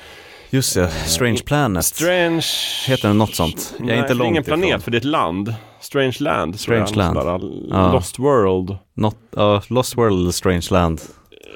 Just 0.51 0.75
det, 0.75 0.89
Strange 0.89 1.39
Planet. 1.47 1.85
Strange... 1.85 2.43
Heter 2.87 3.09
den 3.09 3.19
något 3.19 3.35
sånt? 3.35 3.75
Jag 3.79 3.83
är 3.83 3.87
Nej, 3.87 3.97
inte 3.99 4.09
det 4.09 4.13
är 4.13 4.15
långt 4.15 4.31
ingen 4.31 4.45
planet, 4.45 4.69
ifrån. 4.69 4.81
för 4.81 4.91
det 4.91 4.97
är 4.97 4.99
ett 5.01 5.05
land. 5.05 5.55
Strange 5.83 6.17
Land. 6.21 6.61
Strange 6.61 6.95
Land. 6.95 7.19
Ja. 7.71 7.93
Lost 7.93 8.19
World. 8.19 8.77
Not, 8.95 9.17
ja, 9.31 9.63
Lost 9.69 9.97
World 9.97 10.21
eller 10.21 10.31
Strange 10.31 10.67
Land. 10.71 11.01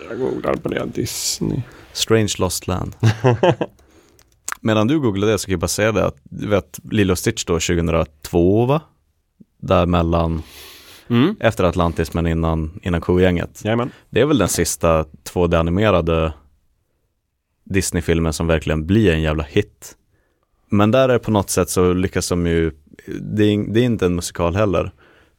Jag 0.09 0.19
googlar 0.19 0.55
på 0.55 0.69
det, 0.69 0.85
Disney. 0.95 1.61
Strange 1.93 2.33
Lost 2.39 2.67
Land. 2.67 2.97
Medan 4.61 4.87
du 4.87 5.01
googlar 5.01 5.29
det 5.29 5.39
så 5.39 5.47
kan 5.47 5.53
jag 5.53 5.61
bara 5.61 5.69
säga 5.69 5.93
det 5.93 6.07
att 6.07 6.17
du 6.25 6.47
vet 6.49 6.79
Lilo 6.91 7.17
Stitch 7.17 7.45
då 7.45 7.53
2002 7.55 8.67
va? 8.67 8.81
Där 9.63 9.87
mellan 9.87 10.43
Mm. 11.09 11.37
efter 11.41 11.65
Atlantis 11.65 12.15
men 12.15 12.27
innan, 12.27 12.81
innan 12.83 13.01
Kogänget. 13.01 13.65
Jajamän. 13.65 13.91
Det 14.11 14.21
är 14.21 14.25
väl 14.27 14.39
den 14.39 14.49
sista 14.49 15.03
2D-animerade 15.33 16.33
Disney-filmen 17.65 18.33
som 18.33 18.47
verkligen 18.47 18.87
blir 18.87 19.13
en 19.13 19.23
jävla 19.23 19.43
hit. 19.43 19.97
Men 20.71 20.91
där 20.91 21.09
är 21.09 21.19
på 21.19 21.31
något 21.31 21.51
sätt 21.51 21.71
så 21.71 21.93
lyckas 21.93 22.29
de 22.29 22.47
ju, 22.47 22.73
det 23.21 23.45
är, 23.45 23.73
det 23.75 23.81
är 23.81 23.85
inte 23.85 24.07
en 24.07 24.15
musikal 24.15 24.57
heller, 24.57 24.91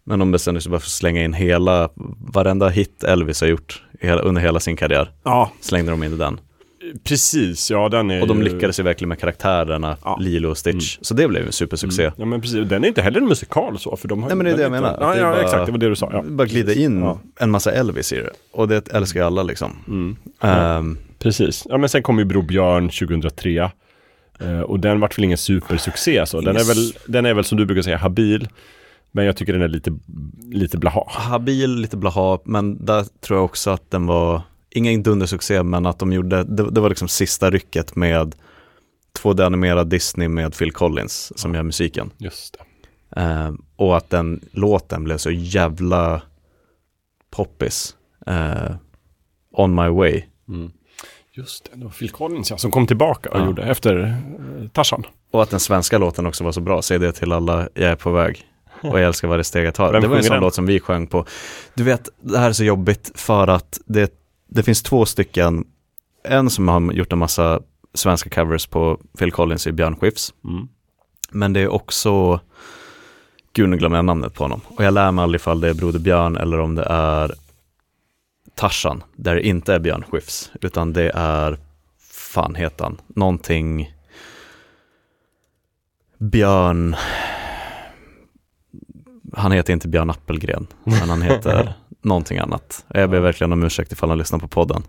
men 0.04 0.20
de 0.20 0.32
bestämde 0.32 0.62
sig 0.62 0.70
bara 0.70 0.80
för 0.80 0.86
att 0.86 0.92
slänga 0.92 1.24
in 1.24 1.34
hela, 1.34 1.90
varenda 2.34 2.70
hit 2.70 3.04
Elvis 3.04 3.42
har 3.42 3.48
gjort 3.48 3.84
hela, 4.00 4.22
under 4.22 4.42
hela 4.42 4.60
sin 4.60 4.76
karriär. 4.76 5.12
Ja. 5.24 5.52
Slängde 5.62 5.92
de 5.92 6.04
in 6.04 6.14
i 6.14 6.18
den. 6.18 6.40
Precis, 7.04 7.72
ja 7.72 7.90
den 7.90 8.12
är 8.12 8.22
Och 8.22 8.28
de 8.28 8.38
ju... 8.38 8.44
lyckades 8.44 8.80
ju 8.80 8.84
verkligen 8.84 9.10
med 9.10 9.20
karaktärerna, 9.20 9.98
Lilo 10.20 10.50
och 10.50 10.58
Stitch. 10.58 10.98
Så 11.02 11.14
det 11.14 11.28
blev 11.28 11.46
en 11.46 11.52
supersuccé. 11.52 12.02
Mm. 12.04 12.14
Ja 12.18 12.26
men 12.26 12.42
precis, 12.42 12.70
den 12.70 12.84
är 12.84 12.88
inte 12.88 13.02
heller 13.02 13.22
en 13.22 13.28
musikal 13.28 13.80
så 13.80 13.96
för 13.96 14.08
de 14.08 14.22
har 14.24 14.30
Nej 14.30 14.38
men 14.38 14.46
det 14.46 14.52
är 14.52 14.58
det 14.58 14.64
jag 14.64 14.72
menar. 14.72 14.98
Ja, 15.02 15.16
ja 15.18 15.24
bara- 15.32 15.42
exakt, 15.42 15.66
det 15.66 15.72
var 15.72 15.80
det 15.80 15.90
du 15.90 15.96
sa. 15.96 16.10
Ja. 16.14 16.24
Bara 16.28 16.48
glida 16.48 16.74
in 16.74 17.00
Ja. 17.00 17.20
en 17.40 17.52
massa 17.52 17.72
Elvis 17.72 18.14
i 18.14 18.16
det. 18.16 18.30
Och 18.52 18.68
det 18.68 18.90
älskar 18.90 19.20
ju 19.20 19.26
alla 19.26 19.44
liksom. 19.44 19.72
Mm. 19.88 20.16
Ehm, 20.42 20.98
Precis, 21.20 21.66
ja 21.70 21.78
men 21.78 21.90
sen 21.90 22.04
kom 22.04 22.20
ju 22.20 22.26
Bror 22.26 22.42
Björn 22.44 22.90
2003 22.90 23.72
eh, 24.40 24.60
och 24.60 24.80
den 24.80 25.00
vart 25.00 25.18
väl 25.18 25.26
ingen 25.26 25.38
supersuccé 25.38 26.26
så. 26.26 26.42
Den 26.42 26.56
är, 26.56 26.60
Ingen 26.60 26.68
väl, 26.68 26.94
den 27.08 27.26
är 27.26 27.34
väl 27.34 27.44
som 27.44 27.58
du 27.58 27.66
brukar 27.66 27.82
säga 27.82 27.98
habil. 27.98 28.48
Men 29.12 29.26
jag 29.26 29.38
tycker 29.38 29.54
den 29.54 29.62
är 29.62 29.68
lite, 29.68 29.94
lite 30.52 30.78
blaha. 30.78 31.04
habil, 31.10 31.76
lite 31.76 31.98
blaha, 31.98 32.40
men 32.44 32.86
där 32.86 33.06
tror 33.22 33.38
jag 33.38 33.46
också 33.46 33.70
att 33.70 33.92
den 33.92 34.06
var, 34.06 34.42
ingen 34.70 35.04
dundersuccé, 35.04 35.64
men 35.64 35.86
att 35.86 36.00
de 36.00 36.14
gjorde, 36.14 36.44
det, 36.44 36.72
det 36.72 36.82
var 36.82 36.90
liksom 36.90 37.08
sista 37.08 37.50
rycket 37.50 37.96
med 37.96 38.36
2D-animerad 39.20 39.88
Disney 39.88 40.28
med 40.28 40.58
Phil 40.58 40.72
Collins 40.72 41.40
som 41.40 41.56
gör 41.56 41.64
musiken. 41.64 42.12
Just 42.18 42.58
det. 42.58 43.22
Eh, 43.22 43.54
och 43.76 43.98
att 43.98 44.10
den 44.10 44.40
låten 44.52 45.04
blev 45.04 45.18
så 45.18 45.32
jävla 45.32 46.22
poppis. 47.30 47.96
Eh, 48.28 48.76
On 49.52 49.76
My 49.76 49.88
Way. 49.88 50.24
Mm. 50.48 50.72
Just 51.38 51.64
det, 51.64 51.78
det 51.78 51.84
var 51.84 51.92
Phil 51.92 52.10
Collins 52.12 52.52
ja, 52.52 52.58
som 52.58 52.72
kom 52.72 52.88
tillbaka 52.88 53.30
och 53.30 53.40
Ja. 53.40 53.46
gjorde 53.46 53.64
efter 53.64 54.04
eh, 54.04 54.68
Tarzan. 54.70 55.04
Och 55.32 55.44
att 55.44 55.50
den 55.50 55.60
svenska 55.60 55.98
låten 55.98 56.26
också 56.26 56.44
var 56.44 56.52
så 56.52 56.62
bra. 56.62 56.82
Säg 56.82 57.00
det 57.00 57.12
till 57.12 57.32
alla, 57.32 57.70
jag 57.74 57.92
är 57.92 57.96
på 57.96 58.12
väg. 58.12 58.46
Och 58.82 59.00
jag 59.00 59.08
älskar 59.08 59.28
varje 59.28 59.44
steg 59.44 59.66
jag 59.66 59.74
tar. 59.74 59.92
Vem 59.92 60.02
det 60.02 60.08
var 60.08 60.18
en 60.18 60.24
sån 60.24 60.34
den? 60.34 60.42
låt 60.44 60.56
som 60.56 60.66
vi 60.66 60.80
sjöng 60.80 61.08
på. 61.08 61.26
Du 61.74 61.84
vet, 61.84 62.10
det 62.22 62.38
här 62.38 62.50
är 62.50 62.54
så 62.54 62.64
jobbigt 62.64 63.12
för 63.16 63.48
att 63.48 63.80
det, 63.86 64.14
det 64.50 64.64
finns 64.64 64.84
två 64.84 65.06
stycken. 65.06 65.66
En 66.24 66.50
som 66.50 66.68
har 66.68 66.92
gjort 66.94 67.14
en 67.14 67.20
massa 67.20 67.60
svenska 67.94 68.30
covers 68.30 68.68
på 68.68 69.00
Phil 69.18 69.32
Collins 69.32 69.68
i 69.68 69.72
Björn 69.72 69.96
Skifs. 69.96 70.34
Mm. 70.44 70.68
Men 71.32 71.54
det 71.54 71.60
är 71.60 71.68
också, 71.68 72.40
gud 73.54 73.70
nu 73.70 73.78
glömmer 73.78 73.96
jag 73.98 74.06
namnet 74.06 74.34
på 74.34 74.44
honom. 74.44 74.62
Och 74.68 74.84
jag 74.84 74.94
lär 74.94 75.12
mig 75.12 75.24
aldrig 75.24 75.42
ifall 75.42 75.62
det 75.62 75.70
är 75.70 75.74
Broder 75.74 76.00
Björn 76.00 76.38
eller 76.38 76.60
om 76.60 76.76
det 76.76 76.84
är 76.90 77.32
Tarzan, 78.58 79.04
där 79.16 79.36
det 79.36 79.42
inte 79.48 79.74
är 79.74 79.80
Björn 79.80 80.04
Skifs, 80.12 80.52
utan 80.62 80.94
det 80.94 81.12
är, 81.16 81.58
fan 82.12 82.56
heter 82.56 82.84
han, 82.84 82.98
någonting 83.08 83.94
Björn, 86.18 86.96
han 89.34 89.52
heter 89.52 89.74
inte 89.74 89.88
Björn 89.88 90.10
Appelgren, 90.10 90.68
men 90.84 91.10
han 91.10 91.22
heter 91.22 91.74
någonting 92.02 92.38
annat. 92.38 92.86
Jag 92.94 93.10
ber 93.10 93.20
verkligen 93.20 93.54
om 93.54 93.64
ursäkt 93.64 93.92
ifall 93.92 94.10
han 94.10 94.18
lyssnar 94.18 94.40
på 94.40 94.48
podden. 94.48 94.84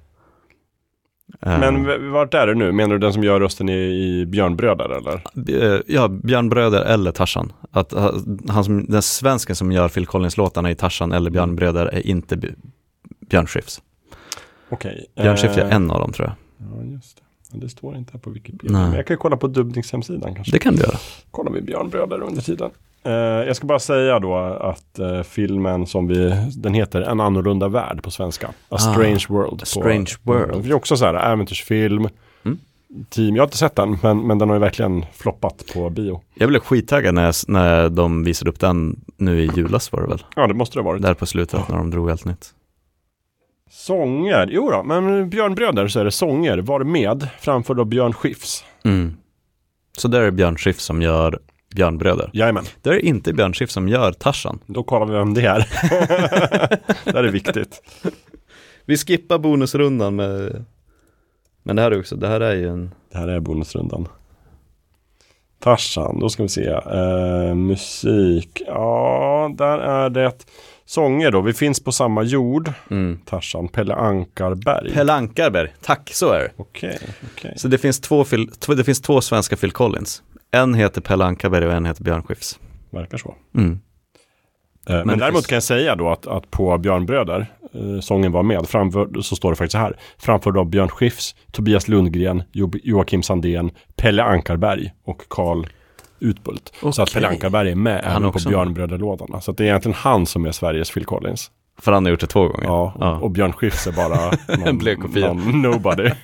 Men 1.41 1.87
v- 1.87 1.99
vart 1.99 2.35
är 2.35 2.47
det 2.47 2.55
nu? 2.55 2.73
Menar 2.73 2.93
du 2.95 2.99
den 2.99 3.13
som 3.13 3.25
gör 3.25 3.41
rösten 3.41 3.69
i, 3.69 3.73
i 3.73 4.27
Björnbröder 4.27 4.89
eller? 4.91 5.23
Eh, 5.75 5.81
Ja, 5.87 6.09
Björn 6.09 6.49
Bröder 6.49 6.83
eller 6.85 7.11
Tarzan. 7.13 7.53
Att 7.71 7.93
eh, 7.93 8.11
han 8.49 8.65
som, 8.65 8.87
den 8.87 9.03
svensken 9.03 9.57
som 9.57 9.73
gör 9.73 9.89
Phil 9.89 10.07
Collins-låtarna 10.07 10.71
i 10.71 10.75
Tarzan 10.75 11.13
eller 11.13 11.31
Björn 11.31 11.57
Bröder 11.57 11.87
är 11.87 12.07
inte 12.07 12.39
Björn 13.29 13.47
Skifs. 13.47 13.83
Okej. 14.69 15.07
Björn 15.17 15.37
Skifs 15.37 15.57
är 15.57 15.65
eh, 15.65 15.75
en 15.75 15.91
av 15.91 16.01
dem 16.01 16.13
tror 16.13 16.29
jag. 16.29 16.35
Ja, 16.69 16.83
just 16.93 17.17
det. 17.17 17.23
Men 17.51 17.61
det 17.61 17.69
står 17.69 17.97
inte 17.97 18.13
här 18.13 18.21
på 18.21 18.31
Wikipedia. 18.31 18.73
Nej. 18.79 18.87
Men 18.89 18.97
jag 18.97 19.07
kan 19.07 19.17
kolla 19.17 19.37
på 19.37 19.47
dubbningshemsidan 19.47 20.35
kanske. 20.35 20.53
Det 20.53 20.59
kan 20.59 20.75
du 20.75 20.81
göra. 20.83 20.97
Kollar 21.31 21.53
vi 21.53 21.61
Björnbröder 21.61 22.23
under 22.23 22.43
tiden. 22.43 22.71
Eh, 23.03 23.13
jag 23.13 23.57
ska 23.57 23.67
bara 23.67 23.79
säga 23.79 24.19
då 24.19 24.37
att 24.37 24.99
eh, 24.99 25.23
filmen 25.23 25.87
som 25.87 26.07
vi, 26.07 26.47
den 26.57 26.75
heter 26.75 27.01
En 27.01 27.21
annorlunda 27.21 27.69
värld 27.69 28.03
på 28.03 28.11
svenska. 28.11 28.47
A 28.49 28.53
Ah, 28.69 28.79
Strange 28.79 29.25
World. 29.29 29.63
A 29.63 29.65
Strange 29.67 30.11
World. 30.23 30.63
Det 30.65 30.71
är 30.71 30.75
också 30.75 30.97
så 30.97 31.05
här 31.05 31.15
äventyrsfilm. 31.33 32.09
Mm. 32.45 32.59
Team, 33.11 33.37
jag 33.37 33.43
har 33.43 33.47
inte 33.47 33.57
sett 33.57 33.77
den, 33.77 33.99
men, 34.03 34.27
men 34.27 34.39
den 34.39 34.49
har 34.49 34.57
ju 34.57 34.61
verkligen 34.61 35.05
floppat 35.13 35.65
på 35.75 35.91
bio. 35.91 36.21
Jag 36.35 36.49
blev 36.49 36.61
skittaggad 36.61 37.15
när, 37.15 37.25
jag, 37.25 37.35
när 37.49 37.89
de 37.89 38.25
visade 38.25 38.51
upp 38.51 38.61
den 38.61 39.01
nu 39.17 39.41
i 39.45 39.51
julas 39.57 39.93
var 39.93 40.01
det 40.01 40.07
väl? 40.09 40.25
Ja, 40.37 40.47
det 40.47 40.55
måste 40.55 40.79
det 40.79 40.83
ha 40.83 40.91
varit. 40.91 41.03
Där 41.03 41.15
på 41.15 41.27
slutet 41.27 41.69
när 41.69 41.77
de 41.77 41.91
drog 41.91 42.11
allt 42.11 42.25
nytt. 42.25 42.55
Sånger, 43.71 44.49
jo 44.53 44.71
då, 44.71 44.83
men 44.83 45.31
Björnbröder 45.31 45.89
så 45.89 46.01
är 46.01 46.05
det 46.05 46.11
sånger, 46.11 46.59
var 46.59 46.85
med, 46.85 47.29
framför 47.41 47.81
av 47.81 47.87
Björn 47.87 48.13
Skifs. 48.13 48.65
Mm. 48.85 49.17
Så 49.99 50.09
där 50.09 50.21
är 50.21 50.31
Björn 50.31 50.57
Skifs 50.57 50.85
som 50.85 51.03
gör 51.03 51.39
Björn 51.75 51.99
Bröder. 51.99 52.31
Jajamän. 52.33 52.65
Där 52.83 52.93
är 52.93 53.05
inte 53.05 53.33
Björn 53.33 53.53
Skifs 53.53 53.73
som 53.73 53.89
gör 53.89 54.13
Tarzan. 54.13 54.59
Då 54.67 54.83
kollar 54.83 55.07
vi 55.07 55.13
vem 55.13 55.35
det 55.35 55.47
är. 55.47 55.59
det 57.05 57.13
här 57.13 57.25
är 57.25 57.33
viktigt. 57.33 57.83
Vi 58.85 58.97
skippar 58.97 59.39
bonusrundan 59.39 60.17
med 60.17 60.65
Men 61.63 61.77
det 61.77 61.83
här 61.83 61.91
är 61.91 62.01
också, 62.01 62.17
det 62.17 62.29
här 62.29 62.41
är 62.41 62.55
ju 62.55 62.69
en 62.69 62.91
Det 63.13 63.19
här 63.19 63.29
är 63.29 63.41
bonusrundan. 63.41 64.09
Tarzan, 65.61 66.21
då 66.21 66.29
ska 66.29 66.43
vi 66.43 66.49
se. 66.49 66.67
Eh, 66.67 67.55
musik, 67.55 68.63
ja, 68.67 69.55
där 69.59 69.79
är 69.79 70.11
det 70.11 70.33
sånger 70.89 71.31
då. 71.31 71.41
Vi 71.41 71.52
finns 71.52 71.84
på 71.84 71.92
samma 71.92 72.23
jord. 72.23 72.73
Mm. 72.91 73.18
Tarzan, 73.25 73.68
Pelle 73.68 73.94
Ankarberg. 73.94 74.92
Pelle 74.92 75.12
Ankarberg, 75.12 75.75
tack 75.83 76.10
så 76.15 76.31
är 76.31 76.39
det. 76.39 76.50
Okej, 76.57 76.99
okej. 77.33 77.52
Så 77.57 77.68
det 77.68 77.78
finns, 77.78 78.00
två 78.00 78.25
det 78.76 78.84
finns 78.84 79.00
två 79.00 79.20
svenska 79.20 79.57
Phil 79.57 79.73
Collins. 79.73 80.23
En 80.50 80.75
heter 80.75 81.00
Pelle 81.00 81.25
Ankarberg 81.25 81.67
och 81.67 81.73
en 81.73 81.86
heter 81.86 82.05
Björn 82.05 82.23
Skifs. 82.23 82.58
Verkar 82.91 83.18
så. 83.18 83.34
Mm. 83.55 83.81
Eh, 84.89 84.97
men 84.97 85.08
det 85.08 85.17
däremot 85.17 85.47
kan 85.47 85.57
jag 85.57 85.62
säga 85.62 85.97
då 85.97 86.08
att, 86.08 86.26
att 86.26 86.50
på 86.50 86.78
Björnbröder, 86.78 87.47
eh, 87.75 88.00
sången 88.00 88.33
var 88.33 88.42
med, 88.42 88.68
framför, 88.68 89.23
så 89.23 89.36
står 89.36 89.50
det 89.50 89.57
faktiskt 89.57 89.73
så 89.73 89.78
här. 89.78 89.97
Framför 90.18 90.58
av 90.58 90.67
Björn 90.67 90.89
Skifs, 90.89 91.34
Tobias 91.52 91.89
Lundgren, 91.89 92.42
jo, 92.52 92.73
Joakim 92.83 93.23
Sandén, 93.23 93.70
Pelle 93.97 94.23
Ankarberg 94.23 94.92
och 95.05 95.23
Karl 95.28 95.67
Utbult. 96.21 96.73
Så 96.93 97.03
att. 97.03 97.13
Pelle 97.13 97.29
Ankarberg 97.29 97.71
är 97.71 97.75
med 97.75 98.05
Han 98.05 98.11
även 98.11 98.23
på 98.23 98.29
också. 98.29 98.49
Björnbröderlådarna. 98.49 99.41
Så 99.41 99.51
att 99.51 99.57
det 99.57 99.65
är 99.65 99.69
egentligen 99.69 99.95
han 99.99 100.27
som 100.27 100.45
är 100.47 100.53
Sveriges 100.53 100.91
Phil 100.91 101.05
Collins. 101.05 101.51
För 101.79 101.93
han 101.93 102.05
har 102.05 102.11
gjort 102.11 102.21
det 102.21 102.27
två 102.27 102.49
gånger. 102.49 102.65
Ja, 102.65 102.93
och, 102.97 103.23
och 103.23 103.31
Björn 103.31 103.53
Skifs 103.53 103.87
är 103.87 103.93
bara 103.93 104.31
någon, 104.73 105.41
någon 105.45 105.63
nobody. 105.63 106.11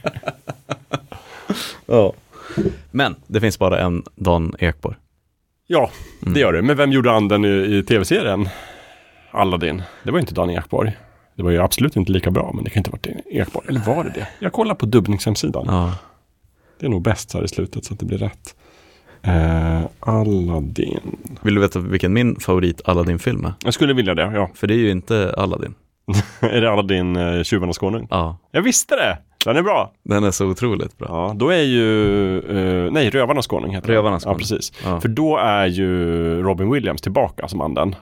Ja. 1.87 2.13
Men 2.91 3.17
det 3.27 3.41
finns 3.41 3.59
bara 3.59 3.79
en 3.81 4.03
Dan 4.17 4.55
Ekborg. 4.59 4.97
Ja, 5.67 5.91
Mm. 6.23 6.35
det 6.35 6.41
gör 6.41 6.53
det. 6.53 6.63
Men 6.63 6.77
vem 6.77 6.93
gjorde 6.93 7.13
anden 7.13 7.45
i, 7.45 7.49
i 7.49 7.83
tv-serien? 7.83 8.49
Aladdin. 9.31 9.83
Det 10.03 10.11
var 10.11 10.19
ju 10.19 10.21
inte 10.21 10.35
Dan 10.35 10.51
Ekborg. 10.51 10.93
Det 11.37 11.43
var 11.43 11.51
ju 11.51 11.59
absolut 11.63 11.97
inte 11.97 12.13
lika 12.13 12.31
bra, 12.31 12.51
men 12.55 12.65
det 12.65 12.71
kan 12.71 12.81
inte 12.81 12.91
ha 12.91 12.99
varit 13.03 13.27
Ekborg. 13.31 13.67
Eller 13.69 13.81
var 13.81 14.05
det 14.05 14.11
det? 14.15 14.29
Jag 14.39 14.53
kollar 14.53 14.75
på 14.75 14.87
dubbningshemsidan. 14.87 15.65
Ja. 15.69 15.93
Det 16.81 16.87
är 16.87 16.91
nog 16.91 17.03
bäst 17.03 17.35
här 17.35 17.45
i 17.45 17.49
slutet 17.49 17.85
så 17.85 17.95
att 17.95 18.01
det 18.01 18.07
blir 18.07 18.19
rätt. 18.19 18.55
Eh, 19.25 19.81
Aladdin. 20.01 21.17
Vill 21.43 21.55
du 21.55 21.61
veta 21.61 21.79
vilken 21.79 22.13
min 22.13 22.37
favorit 22.41 22.81
Aladdin-film 22.85 23.45
är? 23.45 23.53
Jag 23.65 23.75
skulle 23.75 23.93
vilja 23.95 24.15
det, 24.15 24.23
ja. 24.35 24.51
För 24.55 24.67
det 24.67 24.75
är 24.75 24.79
ju 24.79 24.91
inte 24.91 25.35
Aladdin. 25.39 25.75
är 26.41 26.61
det 26.61 26.71
Aladdin, 26.73 27.17
eh, 27.17 27.43
Tjuvarnas 27.43 27.79
konung? 27.79 28.07
Ja. 28.11 28.39
Jag 28.51 28.63
visste 28.63 28.97
det! 28.97 29.19
Den 29.45 29.57
är 29.57 29.63
bra. 29.63 29.93
Den 30.03 30.25
är 30.25 30.31
så 30.31 30.47
otroligt 30.47 30.99
bra. 30.99 31.07
Ja, 31.11 31.33
då 31.37 31.49
är 31.51 31.63
ju, 31.63 32.39
eh, 32.39 32.93
nej, 32.93 33.11
Rövarnas 33.11 33.47
konung 33.47 33.75
heter. 33.75 33.89
Rövarnas 33.89 34.23
Ja, 34.25 34.29
konung. 34.31 34.39
precis. 34.39 34.73
Ja. 34.85 35.01
För 35.01 35.09
då 35.09 35.37
är 35.37 35.67
ju 35.67 35.89
Robin 36.43 36.71
Williams 36.71 37.03
tillbaka 37.03 37.49
som 37.49 37.61
anden. 37.61 37.95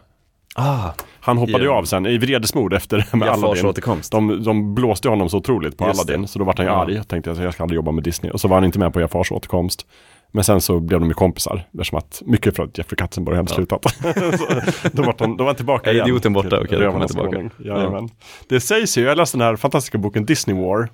Ah, 0.54 0.90
Han 1.20 1.38
hoppade 1.38 1.58
ju 1.64 1.70
Ja. 1.70 1.78
av 1.78 1.84
sen 1.84 2.06
i 2.06 2.18
vredesmod 2.18 2.72
efter 2.72 3.06
med 3.12 3.26
Jafars 3.26 3.64
Aladdin. 3.64 4.00
De, 4.10 4.44
de 4.44 4.74
blåste 4.74 5.08
honom 5.08 5.28
så 5.28 5.36
otroligt 5.38 5.78
på 5.78 5.86
Just 5.86 6.00
Aladdin. 6.00 6.22
det. 6.22 6.28
Så 6.28 6.38
då 6.38 6.44
var 6.44 6.54
han 6.56 6.66
ju 6.66 6.72
Ja. 6.72 6.82
arg 6.82 7.04
tänkte 7.04 7.30
att 7.30 7.38
jag 7.38 7.54
ska 7.54 7.62
aldrig 7.62 7.76
jobba 7.76 7.90
med 7.92 8.04
Disney. 8.04 8.32
Och 8.32 8.40
så 8.40 8.48
var 8.48 8.56
han 8.56 8.64
inte 8.64 8.78
med 8.78 8.92
på 8.92 9.00
Jafars 9.00 9.32
återkomst. 9.32 9.86
Men 10.34 10.44
sen 10.44 10.60
så 10.60 10.80
blev 10.80 11.00
de 11.00 11.08
ju 11.08 11.14
kompisar, 11.14 11.66
eftersom 11.72 11.98
att 11.98 12.22
mycket 12.26 12.56
för 12.56 12.62
att 12.62 12.78
Jeffrey 12.78 12.96
Katzenberg 12.96 13.36
hade 13.36 13.48
slutat. 13.48 13.84
så, 13.84 14.46
då, 14.92 15.02
var 15.02 15.14
han, 15.18 15.36
då 15.36 15.44
var 15.44 15.46
han 15.46 15.56
tillbaka 15.56 15.90
Är 15.90 15.94
igen. 15.94 16.06
idioten 16.06 16.32
borta? 16.32 16.60
Okej, 16.64 16.78
då 16.80 16.92
kommer 16.92 17.06
tillbaka. 17.06 17.50
Jajamän. 17.58 18.08
Det 18.48 18.60
sägs 18.60 18.98
ju, 18.98 19.02
jag 19.02 19.16
läste 19.16 19.38
den 19.38 19.46
här 19.46 19.56
fantastiska 19.56 19.98
boken 19.98 20.24
Disney 20.26 20.56
War, 20.66 20.88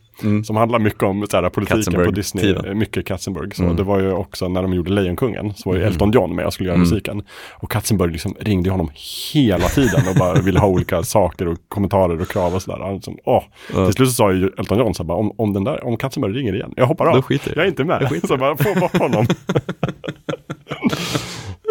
som 0.44 0.56
handlar 0.56 0.78
mycket 0.78 1.02
om 1.02 1.26
så 1.30 1.36
här, 1.36 1.48
politiken 1.50 2.04
på 2.04 2.10
Disney, 2.10 2.44
tiden. 2.44 2.64
eh, 2.64 2.74
mycket 2.74 3.06
Katzenberg. 3.06 3.50
Så 3.54 3.62
Mm. 3.62 3.76
det 3.76 3.82
var 3.82 4.00
ju 4.00 4.12
också 4.12 4.48
när 4.48 4.62
de 4.62 4.74
gjorde 4.74 4.90
Lejonkungen, 4.92 5.54
så 5.54 5.68
var 5.68 5.76
ju 5.76 5.82
Mm. 5.82 5.92
Elton 5.92 6.10
John 6.12 6.34
med 6.34 6.46
och 6.46 6.52
skulle 6.52 6.68
göra 6.68 6.74
Mm. 6.76 6.88
musiken. 6.88 7.22
Och 7.54 7.70
Katzenberg 7.70 8.12
liksom 8.12 8.34
ringde 8.40 8.70
honom 8.70 8.90
hela 9.34 9.68
tiden 9.68 10.08
och 10.08 10.14
bara 10.18 10.34
ville 10.40 10.60
ha 10.60 10.68
olika 10.68 11.02
saker 11.02 11.48
och 11.48 11.58
kommentarer 11.68 12.20
och 12.20 12.28
krav 12.28 12.54
och 12.54 12.62
sådär. 12.62 12.94
Liksom, 12.94 13.18
åh. 13.24 13.42
Ja. 13.74 13.84
Till 13.84 13.94
slut 13.94 14.08
så 14.08 14.14
sa 14.14 14.32
ju 14.32 14.50
Elton 14.58 14.78
John 14.78 14.94
så 14.94 15.02
här, 15.02 15.08
bara, 15.08 15.18
om, 15.18 15.32
om, 15.36 15.52
den 15.52 15.64
där, 15.64 15.84
om 15.84 15.96
Katzenberg 15.96 16.32
ringer 16.32 16.54
igen, 16.54 16.72
jag 16.76 16.86
hoppar 16.86 17.06
av. 17.06 17.24
Jag. 17.28 17.56
är 17.56 17.64
inte 17.68 17.84
med. 17.84 18.08
Jag. 18.10 18.28
Så 18.28 18.36
bara, 18.36 18.56
få 18.56 18.74
bort 18.80 18.96
honom. 18.98 19.26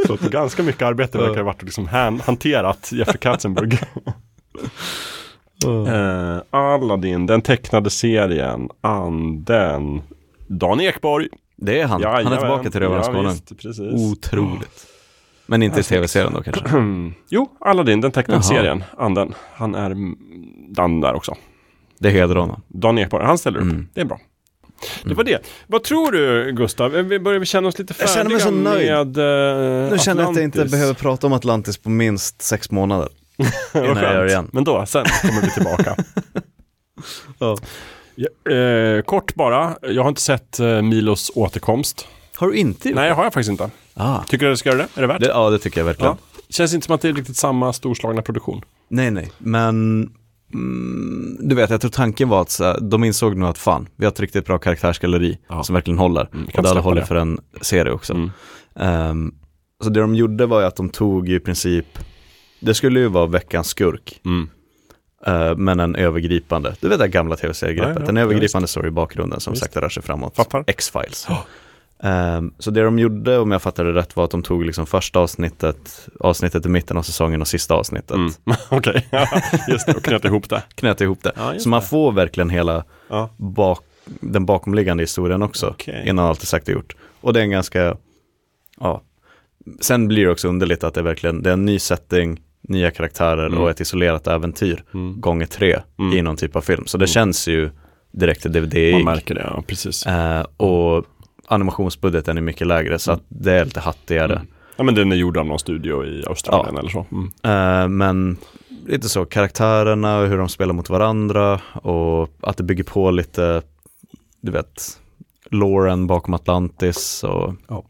Så 0.07 0.13
att 0.13 0.21
ganska 0.21 0.63
mycket 0.63 0.81
arbete 0.81 1.17
verkar 1.17 1.37
ha 1.37 1.43
varit 1.43 1.63
liksom 1.63 1.87
han, 1.87 2.19
hanterat 2.19 2.91
Jeffrey 2.91 3.17
Katzenberg. 3.17 3.79
Eh, 5.65 6.41
Aladdin, 6.49 7.25
den 7.25 7.41
tecknade 7.41 7.89
serien, 7.89 8.69
Anden, 8.81 10.01
Dan 10.47 10.81
Ekborg. 10.81 11.27
Det 11.55 11.81
är 11.81 11.85
han. 11.85 12.03
han 12.03 12.33
är 12.33 12.37
tillbaka 12.37 12.69
till 12.69 12.79
Rövarnas 12.79 13.41
Ja. 13.77 13.83
Otroligt. 13.83 14.87
Men 15.45 15.63
inte 15.63 15.79
i 15.79 15.83
tv-serien 15.83 16.33
då 16.33 16.43
kanske? 16.43 16.63
jo, 17.29 17.49
Aladdin, 17.59 18.01
den 18.01 18.11
tecknade 18.11 18.37
Jaha. 18.37 18.57
serien, 18.57 18.83
Anden. 18.97 19.33
Han 19.53 19.75
är 19.75 19.95
Dan 20.73 21.01
där 21.01 21.13
också. 21.13 21.35
Det 21.99 22.09
hedrar 22.09 22.39
honom. 22.39 22.61
Dan 22.67 22.97
Ekborg, 22.97 23.25
han 23.25 23.37
ställer 23.37 23.57
upp. 23.57 23.63
Mm. 23.63 23.87
Det 23.93 24.01
är 24.01 24.05
bra. 24.05 24.19
Det 25.03 25.13
var 25.13 25.23
det. 25.23 25.47
Vad 25.67 25.83
tror 25.83 26.11
du 26.11 26.51
Gustav? 26.51 26.91
Vi 26.91 27.19
börjar 27.19 27.39
vi 27.39 27.45
känna 27.45 27.67
oss 27.67 27.79
lite 27.79 27.93
Jag 27.97 28.09
färdiga 28.09 28.39
känner 28.39 28.53
mig 28.53 28.63
så 28.65 28.71
nöjd. 28.71 29.17
med 29.17 29.85
uh, 29.85 29.91
Nu 29.91 29.97
känner 29.99 30.21
jag 30.21 30.29
att 30.29 30.35
jag 30.35 30.43
inte 30.43 30.65
behöver 30.65 30.93
prata 30.93 31.27
om 31.27 31.33
Atlantis 31.33 31.77
på 31.77 31.89
minst 31.89 32.41
sex 32.41 32.71
månader. 32.71 33.09
Innan 33.75 33.87
jag 33.87 34.13
gör 34.13 34.23
det 34.23 34.31
igen. 34.31 34.49
Men 34.53 34.63
då, 34.63 34.85
sen 34.85 35.05
kommer 35.21 35.41
vi 35.41 35.51
tillbaka. 35.51 35.95
Ja. 37.39 37.57
Ja, 38.15 38.53
eh, 38.53 39.01
kort 39.01 39.35
bara, 39.35 39.77
jag 39.81 40.01
har 40.01 40.09
inte 40.09 40.21
sett 40.21 40.59
eh, 40.59 40.81
Milos 40.81 41.31
återkomst. 41.35 42.07
Har 42.35 42.47
du 42.47 42.55
inte 42.55 42.89
gjort 42.89 42.95
Nej, 42.95 43.07
jag 43.07 43.15
har 43.15 43.23
jag 43.23 43.33
faktiskt 43.33 43.51
inte. 43.51 43.69
Ah. 43.93 44.23
Tycker 44.23 44.45
du 44.45 44.51
att 44.51 44.53
du 44.53 44.57
ska 44.57 44.69
göra 44.69 44.77
det? 44.79 44.87
Är 44.95 45.01
det 45.01 45.07
värt 45.07 45.19
Det, 45.19 45.27
ja, 45.27 45.49
det 45.49 45.59
tycker 45.59 45.79
jag 45.79 45.85
verkligen. 45.85 46.11
Ja. 46.11 46.41
Känns 46.49 46.73
inte 46.73 46.85
som 46.85 46.95
att 46.95 47.01
det 47.01 47.09
är 47.09 47.13
riktigt 47.13 47.37
samma 47.37 47.73
storslagna 47.73 48.21
produktion. 48.21 48.61
Nej, 48.89 49.11
nej, 49.11 49.31
men 49.37 50.09
mm, 50.53 51.37
du 51.39 51.55
vet, 51.55 51.69
jag 51.69 51.81
tror 51.81 51.91
tanken 51.91 52.29
var 52.29 52.41
att 52.41 52.49
så 52.49 52.79
de 52.79 53.03
insåg 53.03 53.37
nog 53.37 53.49
att 53.49 53.57
fan, 53.57 53.87
vi 53.95 54.05
har 54.05 54.11
ett 54.11 54.19
riktigt 54.19 54.45
bra 54.45 54.57
karaktärsgalleri 54.57 55.37
som 55.63 55.73
verkligen 55.73 55.97
håller. 55.97 56.29
Mm, 56.33 56.45
och 56.55 56.63
det 56.63 56.67
hade 56.67 56.79
hållit 56.79 57.07
för 57.07 57.15
en 57.15 57.39
serie 57.61 57.91
också. 57.91 58.13
Mm. 58.13 58.31
Ehm, 58.75 59.33
så 59.83 59.89
det 59.89 59.99
de 59.99 60.15
gjorde 60.15 60.45
var 60.45 60.59
ju 60.59 60.67
att 60.67 60.75
de 60.75 60.89
tog 60.89 61.29
i 61.29 61.39
princip, 61.39 61.85
det 62.59 62.73
skulle 62.73 62.99
ju 62.99 63.07
vara 63.07 63.25
veckans 63.25 63.67
skurk. 63.67 64.21
Eh, 65.25 65.55
men 65.55 65.79
en 65.79 65.95
övergripande, 65.95 66.75
du 66.79 66.89
vet 66.89 66.99
det 66.99 67.07
gamla 67.07 67.35
tv-seriegreppet, 67.35 67.95
Ja, 67.95 68.03
ja, 68.03 68.09
en 68.09 68.15
ja, 68.15 68.21
övergripande 68.21 68.67
story 68.67 68.87
i 68.87 68.91
bakgrunden 68.91 69.39
som 69.39 69.55
sakta 69.55 69.81
rör 69.81 69.89
sig 69.89 70.03
framåt. 70.03 70.39
X-Files. 70.67 71.27
Ehm, 72.03 72.53
så 72.59 72.71
det 72.71 72.81
de 72.83 72.99
gjorde, 72.99 73.37
om 73.37 73.51
jag 73.51 73.61
fattade 73.61 73.93
det 73.93 73.99
rätt, 73.99 74.15
var 74.15 74.23
att 74.23 74.31
de 74.31 74.43
tog 74.43 74.65
liksom 74.65 74.85
första 74.85 75.19
avsnittet, 75.19 76.07
avsnittet 76.19 76.65
i 76.65 76.69
mitten 76.69 76.97
av 76.97 77.01
säsongen 77.03 77.41
och 77.41 77.47
sista 77.47 77.73
avsnittet. 77.73 78.11
Mm. 78.17 78.31
Okej, 78.69 79.07
ja, 79.11 79.27
just 79.69 79.85
det, 79.87 79.93
och 79.93 80.03
knöt 80.03 80.25
ihop 80.25 80.49
det. 80.49 80.63
Knöt 80.75 81.01
ihop 81.01 81.23
det. 81.23 81.31
Ja, 81.35 81.59
så 81.59 81.69
man 81.69 81.81
får 81.81 82.11
verkligen 82.11 82.49
hela 82.49 82.83
Ja. 83.09 83.29
bak, 83.37 83.79
den 84.05 84.45
bakomliggande 84.45 85.03
historien 85.03 85.41
också, 85.43 85.67
Okej. 85.67 86.03
innan 86.07 86.25
allt 86.25 86.41
är 86.41 86.45
sagt 86.45 86.67
och 86.67 86.73
gjort. 86.73 86.95
Och 87.21 87.33
det 87.33 87.39
är 87.39 87.43
en 87.43 87.49
ganska, 87.49 87.97
ja, 88.79 89.01
sen 89.81 90.07
blir 90.07 90.25
det 90.25 90.31
också 90.31 90.47
underligt 90.47 90.83
att 90.83 90.93
det 90.93 90.99
är 90.99 91.03
verkligen, 91.03 91.43
det 91.43 91.49
är 91.49 91.53
en 91.53 91.65
ny 91.65 91.79
setting, 91.79 92.39
nya 92.61 92.91
karaktärer 92.91 93.45
Mm. 93.47 93.59
och 93.59 93.69
ett 93.69 93.79
isolerat 93.81 94.27
äventyr 94.27 94.83
Mm. 94.93 95.21
gånger 95.21 95.45
tre 95.45 95.79
Mm. 95.99 96.17
i 96.17 96.21
någon 96.21 96.37
typ 96.37 96.55
av 96.55 96.61
film. 96.61 96.85
Så 96.87 96.97
det 96.97 97.07
känns 97.07 97.47
ju 97.47 97.69
direkt 98.11 98.41
till 98.41 98.51
DVD. 98.51 98.91
Man 98.93 99.03
märker 99.03 99.35
det, 99.35 99.41
ja 99.41 99.63
precis. 99.67 100.05
Eh, 100.05 100.45
och 100.57 101.05
animationsbudgeten 101.47 102.37
är 102.37 102.41
mycket 102.41 102.67
lägre 102.67 102.99
så 102.99 103.11
att 103.11 103.21
det 103.27 103.53
är 103.53 103.65
lite 103.65 103.79
hattigare. 103.79 104.33
Mm. 104.35 104.47
Ja 104.75 104.83
men 104.83 104.95
den 104.95 105.11
är 105.11 105.15
gjord 105.15 105.37
av 105.37 105.45
någon 105.45 105.59
studio 105.59 106.05
i 106.05 106.23
Australien 106.27 106.73
Ja. 106.75 106.79
eller 106.79 106.89
så. 106.89 107.05
Mm. 107.11 107.31
Eh, 107.43 107.87
men 107.87 108.37
lite 108.87 109.09
så, 109.09 109.25
karaktärerna 109.25 110.17
och 110.19 110.27
hur 110.27 110.37
de 110.37 110.49
spelar 110.49 110.73
mot 110.73 110.89
varandra 110.89 111.61
och 111.73 112.29
att 112.41 112.57
det 112.57 112.63
bygger 112.63 112.83
på 112.83 113.11
lite, 113.11 113.61
du 114.41 114.51
vet, 114.51 114.99
Lauren 115.51 116.07
bakom 116.07 116.33
Atlantis 116.33 117.23
och 117.23 117.53
Ja. 117.67 117.83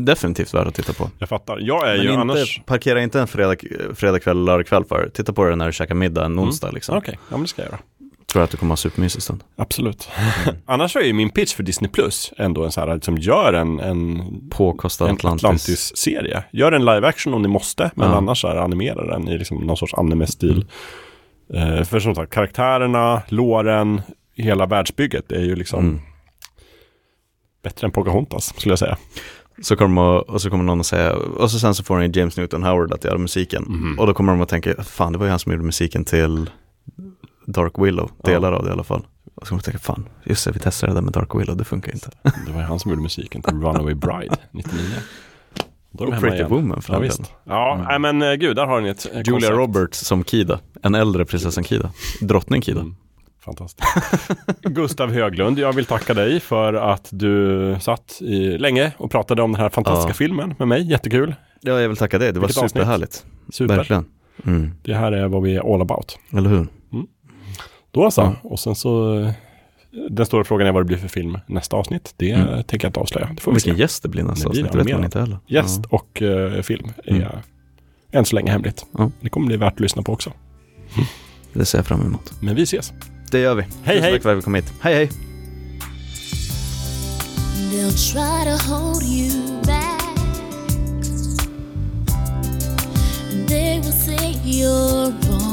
definitivt 0.00 0.54
värt 0.54 0.66
att 0.66 0.74
titta 0.74 0.92
på. 0.92 1.10
Jag 1.18 1.28
fattar. 1.28 1.58
Jag 1.60 1.88
är 1.88 1.96
Men 1.96 2.02
ju 2.02 2.08
inte, 2.08 2.20
annars... 2.20 2.60
parkera 2.66 3.02
inte 3.02 3.20
en 3.20 3.26
fredag, 3.26 3.56
fredag 3.94 4.18
kväll, 4.20 4.44
lördag 4.44 4.66
kväll 4.66 4.84
för 4.84 5.10
Titta 5.14 5.32
på 5.32 5.44
det 5.44 5.56
när 5.56 5.66
du 5.66 5.72
käkar 5.72 5.94
middag 5.94 6.24
en 6.24 6.38
onsdag 6.40 6.70
liksom. 6.70 6.92
Mm. 6.92 6.98
Okej, 7.02 7.18
ja 7.28 7.36
men 7.36 7.42
det 7.42 7.48
ska 7.48 7.62
jag 7.62 7.68
göra. 7.70 7.78
Tror 8.32 8.42
att 8.42 8.50
du 8.50 8.56
kommer 8.56 8.70
ha 8.72 8.76
supermysig 8.76 9.22
stund. 9.22 9.44
Absolut. 9.56 10.08
Annars 10.66 10.96
är 10.96 11.00
ju 11.00 11.12
min 11.12 11.30
pitch 11.30 11.54
för 11.54 11.62
Disney 11.62 11.90
Plus 11.90 12.32
ändå 12.36 12.64
en 12.64 12.72
så 12.72 12.80
här, 12.80 12.94
liksom 12.94 13.18
gör 13.18 13.52
en, 13.52 13.80
en 13.80 14.22
Påkostad 14.50 15.08
en 15.08 15.14
Atlantis. 15.14 15.44
Atlantis-serie. 15.44 16.44
Gör 16.50 16.72
en 16.72 16.84
live 16.84 17.06
action 17.08 17.34
om 17.34 17.42
ni 17.42 17.48
måste, 17.48 17.90
men 17.94 18.10
Ja. 18.10 18.16
annars 18.16 18.44
är 18.44 18.56
animera 18.56 19.06
den 19.06 19.28
i 19.28 19.38
liksom 19.38 19.58
någon 19.58 19.76
sorts 19.76 19.94
anime-stil. 19.94 20.66
Eh, 21.54 21.82
för 21.82 22.00
som 22.00 22.14
sagt, 22.14 22.32
karaktärerna, 22.32 23.22
låren, 23.28 24.00
hela 24.34 24.66
världsbygget 24.66 25.32
är 25.32 25.42
ju 25.42 25.56
liksom 25.56 25.80
Mm. 25.84 26.00
bättre 27.62 27.86
än 27.86 27.90
Pocahontas, 27.90 28.54
skulle 28.58 28.72
jag 28.72 28.78
säga. 28.78 28.96
Så 29.62 29.76
kommer 29.76 30.30
och 30.30 30.40
så 30.42 30.50
kommer 30.50 30.64
någon 30.64 30.80
att 30.80 30.86
säga, 30.86 31.14
och 31.16 31.50
så 31.50 31.58
sen 31.58 31.74
så 31.74 31.84
får 31.84 31.98
ni 31.98 32.10
James 32.18 32.36
Newton 32.36 32.62
Howard 32.62 32.92
att 32.92 33.04
göra 33.04 33.18
musiken. 33.18 33.62
Mhm. 33.68 33.98
Och 33.98 34.06
då 34.06 34.14
kommer 34.14 34.32
de 34.32 34.40
att 34.42 34.48
tänka, 34.48 34.82
fan 34.84 35.12
det 35.12 35.18
var 35.18 35.26
ju 35.26 35.30
han 35.30 35.38
som 35.38 35.52
gjorde 35.52 35.64
musiken 35.64 36.04
till 36.04 36.50
Dark 37.46 37.72
Willow, 37.78 38.10
delar 38.24 38.52
av 38.52 38.62
det 38.64 38.68
i 38.68 38.72
alla 38.72 38.84
fall. 38.84 39.06
Och 39.34 39.46
så 39.46 39.48
kommer 39.48 39.62
de 39.62 39.64
tänka, 39.64 39.78
fan, 39.78 40.08
just 40.24 40.44
det, 40.44 40.52
vi 40.52 40.58
testade 40.58 40.92
det 40.92 40.96
där 40.96 41.02
med 41.02 41.12
Dark 41.12 41.34
Willow, 41.34 41.56
det 41.56 41.64
funkar 41.64 41.92
inte. 41.92 42.10
Det 42.46 42.52
var 42.52 42.60
ju 42.60 42.66
han 42.66 42.78
som 42.78 42.90
gjorde 42.90 43.02
musiken 43.02 43.42
till 43.42 43.52
Runaway 43.54 43.94
Bride 43.94 44.36
99. 44.50 44.80
Då 45.90 46.04
är 46.04 46.08
de 46.08 46.14
Och 46.14 46.20
Pretty 46.20 46.36
igen. 46.36 46.50
Woman 46.50 46.82
för 46.82 46.94
ja, 46.94 47.00
del. 47.00 47.10
Ja, 47.44 47.74
Mm. 47.74 47.86
nej, 47.88 47.98
men 47.98 48.22
eh, 48.30 48.34
gud, 48.36 48.56
där 48.56 48.66
har 48.66 48.80
ni 48.80 48.88
ett 48.88 49.06
eh, 49.12 49.16
Julia 49.18 49.32
koncept. 49.32 49.52
Roberts 49.56 49.98
som 49.98 50.24
Kida, 50.24 50.58
en 50.82 50.94
äldre 50.94 51.24
prinsessan 51.24 51.64
Kida, 51.64 51.90
drottning 52.20 52.62
Kida. 52.62 52.80
Mm. 52.80 52.96
Fantastiskt. 53.44 53.88
Gustav 54.62 55.12
Höglund, 55.12 55.58
jag 55.58 55.72
vill 55.72 55.84
tacka 55.84 56.14
dig 56.14 56.40
för 56.40 56.74
att 56.74 57.08
du 57.12 57.76
satt 57.80 58.18
i, 58.20 58.58
länge 58.58 58.92
och 58.98 59.10
pratade 59.10 59.42
om 59.42 59.52
den 59.52 59.60
här 59.60 59.68
fantastiska 59.68 60.10
Ja. 60.10 60.14
filmen 60.14 60.54
med 60.58 60.68
mig. 60.68 60.90
Jättekul. 60.90 61.34
Ja, 61.60 61.80
jag 61.80 61.88
vill 61.88 61.96
tacka 61.96 62.18
dig, 62.18 62.32
det 62.32 62.40
var 62.40 62.48
Vilket 62.48 62.70
superhärligt. 62.70 63.26
Super. 63.52 63.76
Verkligen. 63.76 64.04
Mm. 64.44 64.70
Det 64.82 64.94
här 64.94 65.12
är 65.12 65.28
vad 65.28 65.42
vi 65.42 65.56
är 65.56 65.74
all 65.74 65.82
about. 65.82 66.18
Eller 66.32 66.50
hur? 66.50 66.66
Då 67.96 68.10
så. 68.10 68.20
Ja. 68.20 68.34
Och 68.42 68.60
sen 68.60 68.74
så 68.74 69.18
eh, 69.20 69.30
den 70.10 70.26
stora 70.26 70.44
frågan 70.44 70.66
är 70.66 70.72
vad 70.72 70.82
det 70.82 70.86
blir 70.86 70.96
för 70.96 71.08
film 71.08 71.38
nästa 71.46 71.76
avsnitt. 71.76 72.14
Det 72.16 72.30
Mm. 72.30 72.62
tänker 72.64 72.84
jag 72.86 72.88
inte 72.90 73.00
avslöja. 73.00 73.28
Det 73.34 73.40
får 73.40 73.52
vi 73.52 73.54
vilken 73.54 73.74
se. 73.74 73.80
gäst 73.80 74.02
det 74.02 74.08
blir 74.08 74.22
nästa 74.22 74.42
Det 74.44 74.48
avsnitt, 74.48 74.72
det 74.72 74.78
vet 74.78 74.92
man 74.96 75.04
inte 75.04 75.20
heller. 75.20 75.38
Gäst 75.46 75.80
Ja. 75.82 75.88
och 75.96 76.22
eh, 76.22 76.62
film 76.62 76.88
är 77.04 77.12
Mm. 77.16 77.28
än 78.12 78.24
så 78.24 78.36
länge 78.36 78.50
hemligt. 78.50 78.86
Ja. 78.98 79.10
Det 79.20 79.28
kommer 79.28 79.46
bli 79.46 79.56
värt 79.56 79.72
att 79.72 79.80
lyssna 79.80 80.02
på 80.02 80.12
också. 80.12 80.32
Det 81.52 81.64
ser 81.64 81.78
jag 81.78 81.86
fram 81.86 82.00
emot. 82.06 82.32
Men 82.40 82.54
vi 82.54 82.62
ses. 82.62 82.92
Det 83.30 83.38
gör 83.38 83.54
vi. 83.54 83.62
Hej, 83.84 84.00
hej. 84.00 84.12
Tack 84.12 84.22
för 84.22 84.32
att 84.32 84.38
vi 84.38 84.42
kom 84.42 84.54
hit. 84.54 84.72
Hej 84.80 84.94
hej! 84.94 85.10
They'll 87.70 88.12
try 88.12 88.44
to 88.50 88.72
hold 88.74 89.02
you 89.02 89.30
back. 89.66 90.02
They 93.48 93.76
will 93.80 93.92
say 93.92 94.32
you're 94.44 95.12
wrong. 95.28 95.45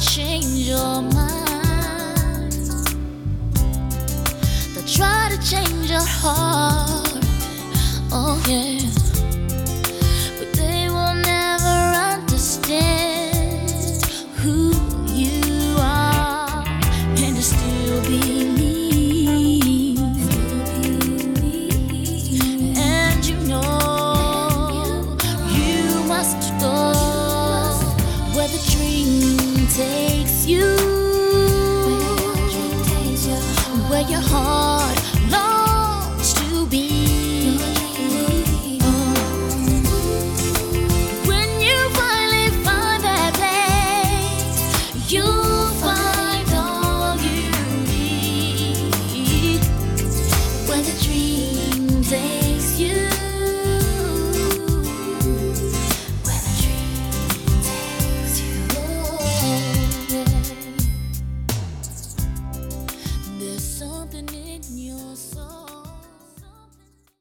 Change 0.00 0.68
your 0.68 1.02
mind. 1.02 2.52
They'll 4.74 4.84
try 4.86 5.28
to 5.30 5.38
change 5.48 5.90
your 5.90 6.00
heart. 6.00 7.18
Oh, 8.10 8.42
yeah. 8.48 8.80
But 10.38 10.52
they 10.54 10.88
will 10.88 11.14
never 11.14 11.76
understand 12.14 12.99